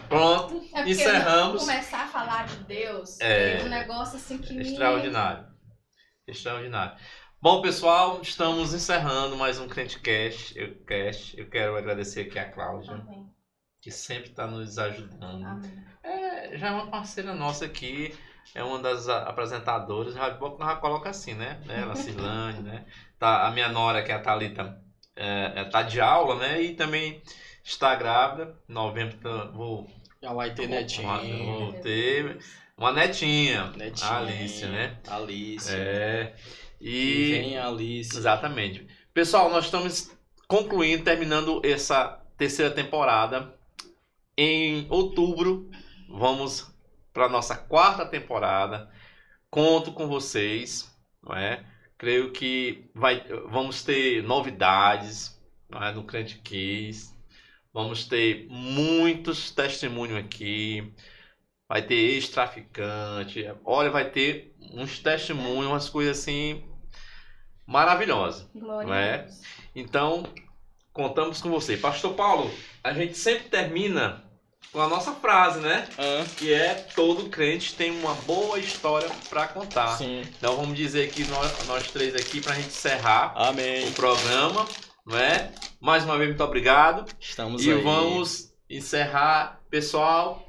Pronto, 0.07 0.63
É 0.73 0.89
encerramos. 0.89 1.61
Começar 1.61 2.03
a 2.03 2.07
falar 2.07 2.47
de 2.47 2.55
Deus 2.63 3.19
É. 3.19 3.59
é 3.59 3.63
um 3.65 3.67
negócio 3.69 4.15
assim 4.15 4.37
que 4.37 4.53
me... 4.53 4.61
Extraordinário. 4.61 5.45
Bom, 7.49 7.61
pessoal, 7.61 8.19
estamos 8.21 8.73
encerrando 8.73 9.37
mais 9.37 9.57
um 9.57 9.69
Crente 9.69 10.01
Cast. 10.01 10.59
Eu, 10.59 10.75
cast. 10.85 11.39
eu 11.39 11.47
quero 11.49 11.77
agradecer 11.77 12.23
aqui 12.23 12.37
a 12.37 12.51
Cláudia, 12.51 12.95
Amém. 12.95 13.25
que 13.81 13.89
sempre 13.89 14.31
está 14.31 14.45
nos 14.45 14.77
ajudando. 14.77 15.65
É, 16.03 16.57
já 16.57 16.67
é 16.67 16.71
uma 16.71 16.87
parceira 16.87 17.33
nossa 17.33 17.63
aqui, 17.63 18.13
é 18.53 18.61
uma 18.61 18.79
das 18.79 19.07
apresentadoras. 19.07 20.13
Já, 20.13 20.29
já 20.29 20.75
coloca 20.75 21.09
assim, 21.09 21.35
né? 21.35 21.57
Ela, 21.69 21.93
a 21.93 21.95
Cirlane, 21.95 22.63
né? 22.63 22.85
Tá, 23.17 23.47
a 23.47 23.51
minha 23.51 23.69
nora, 23.69 24.03
que 24.03 24.11
é 24.11 24.15
a 24.15 24.19
Thalita, 24.19 24.81
é, 25.15 25.53
é, 25.55 25.63
tá 25.63 25.83
de 25.83 26.01
aula, 26.01 26.35
né? 26.35 26.61
E 26.61 26.75
também 26.75 27.21
está 27.63 27.95
grávida. 27.95 28.59
Em 28.67 28.73
novembro 28.73 29.15
tá- 29.19 29.45
vou, 29.53 29.89
Já 30.21 30.33
vai 30.33 30.53
ter 30.53 30.67
vou, 30.67 30.75
netinho. 30.75 31.45
vou 31.45 31.73
ter 31.81 32.39
uma 32.77 32.91
netinha, 32.91 33.71
Netinha. 33.71 34.09
a 34.11 34.17
Alice, 34.17 34.65
né? 34.65 34.97
Alice. 35.07 35.73
É. 35.73 36.35
E 36.35 36.66
E. 36.79 37.31
vem 37.31 37.57
a 37.57 37.67
Alice. 37.67 38.15
Exatamente. 38.15 38.87
Pessoal, 39.13 39.49
nós 39.49 39.65
estamos 39.65 40.11
concluindo, 40.47 41.03
terminando 41.03 41.61
essa 41.63 42.23
terceira 42.37 42.73
temporada. 42.73 43.53
Em 44.37 44.85
outubro, 44.89 45.69
vamos 46.09 46.71
para 47.11 47.27
nossa 47.27 47.55
quarta 47.55 48.05
temporada. 48.05 48.89
Conto 49.49 49.91
com 49.91 50.07
vocês, 50.07 50.95
não 51.23 51.35
é? 51.35 51.65
Creio 51.97 52.31
que 52.31 52.85
vai, 52.93 53.25
vamos 53.49 53.83
ter 53.83 54.21
novidades 54.21 55.41
não 55.67 55.81
é? 55.81 55.91
no 55.91 56.03
Crente 56.03 56.37
Kiss. 56.39 57.15
Vamos 57.73 58.05
ter 58.05 58.47
muitos 58.49 59.51
testemunhos 59.51 60.17
aqui. 60.17 60.93
Vai 61.67 61.81
ter 61.81 61.95
ex-traficante. 61.95 63.45
Olha, 63.65 63.89
vai 63.89 64.09
ter 64.09 64.55
uns 64.59 64.99
testemunhos, 64.99 65.65
umas 65.65 65.89
coisas 65.89 66.19
assim 66.19 66.63
maravilhosas. 67.67 68.47
Glória 68.55 68.93
é? 68.93 69.17
Deus. 69.19 69.41
Então, 69.75 70.23
contamos 70.93 71.41
com 71.41 71.49
você. 71.51 71.77
Pastor 71.77 72.13
Paulo, 72.13 72.49
a 72.83 72.93
gente 72.93 73.17
sempre 73.17 73.49
termina 73.49 74.23
com 74.71 74.81
a 74.81 74.87
nossa 74.87 75.11
frase, 75.13 75.59
né? 75.59 75.87
Hã? 75.99 76.25
Que 76.37 76.51
é 76.53 76.73
todo 76.95 77.29
crente 77.29 77.75
tem 77.75 77.91
uma 77.91 78.13
boa 78.15 78.57
história 78.59 79.09
para 79.29 79.47
contar. 79.47 79.89
Sim. 79.97 80.21
Então 80.37 80.55
vamos 80.55 80.75
dizer 80.75 81.07
aqui 81.07 81.23
nós, 81.25 81.67
nós 81.67 81.91
três 81.91 82.15
aqui 82.15 82.41
para 82.41 82.53
a 82.53 82.55
gente 82.55 82.67
encerrar 82.69 83.33
Amém. 83.35 83.87
o 83.87 83.91
programa, 83.93 84.65
não 85.05 85.17
é? 85.17 85.51
Mais 85.79 86.03
uma 86.03 86.17
vez 86.17 86.29
muito 86.29 86.43
obrigado 86.43 87.05
Estamos 87.19 87.63
e 87.65 87.71
aí. 87.71 87.81
vamos 87.81 88.53
encerrar, 88.69 89.61
pessoal. 89.69 90.43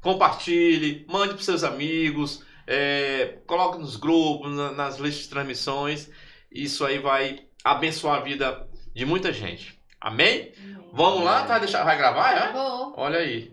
Compartilhe, 0.00 1.06
mande 1.08 1.34
para 1.34 1.42
seus 1.44 1.62
amigos, 1.62 2.42
é, 2.66 3.38
coloque 3.46 3.78
nos 3.78 3.94
grupos, 3.96 4.50
na- 4.52 4.72
nas 4.72 4.96
listas 4.98 5.24
de 5.24 5.28
transmissões. 5.28 6.10
Isso 6.54 6.84
aí 6.84 6.98
vai 6.98 7.40
abençoar 7.64 8.18
a 8.18 8.22
vida 8.22 8.68
de 8.94 9.04
muita 9.04 9.32
gente. 9.32 9.78
Amém? 10.00 10.52
Amém. 10.56 10.82
Vamos 10.92 11.24
lá, 11.24 11.44
tá? 11.44 11.58
Deixa, 11.58 11.82
vai 11.82 11.96
gravar? 11.96 12.32
É? 12.32 12.52
Tá 12.52 12.92
Olha 12.96 13.18
aí. 13.18 13.52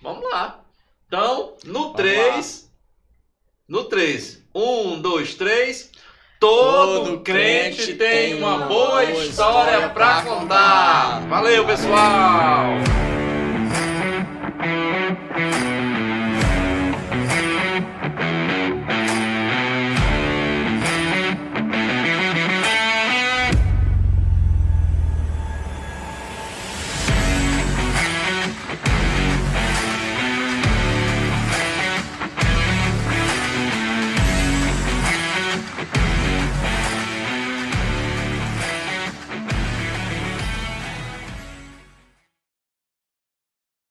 Vamos 0.00 0.22
lá. 0.30 0.64
Então, 1.06 1.56
no 1.64 1.92
3. 1.94 2.70
No 3.68 3.84
3. 3.84 4.44
1, 4.54 5.00
2, 5.00 5.34
3. 5.34 5.92
Todo, 6.38 7.20
crente, 7.20 7.82
crente 7.82 7.94
tem, 7.94 8.30
tem 8.30 8.34
uma 8.34 8.66
boa 8.66 9.02
história 9.04 9.88
para 9.88 10.22
contar. 10.22 11.20
contar. 11.22 11.28
Valeu, 11.28 11.66
pessoal! 11.66 12.78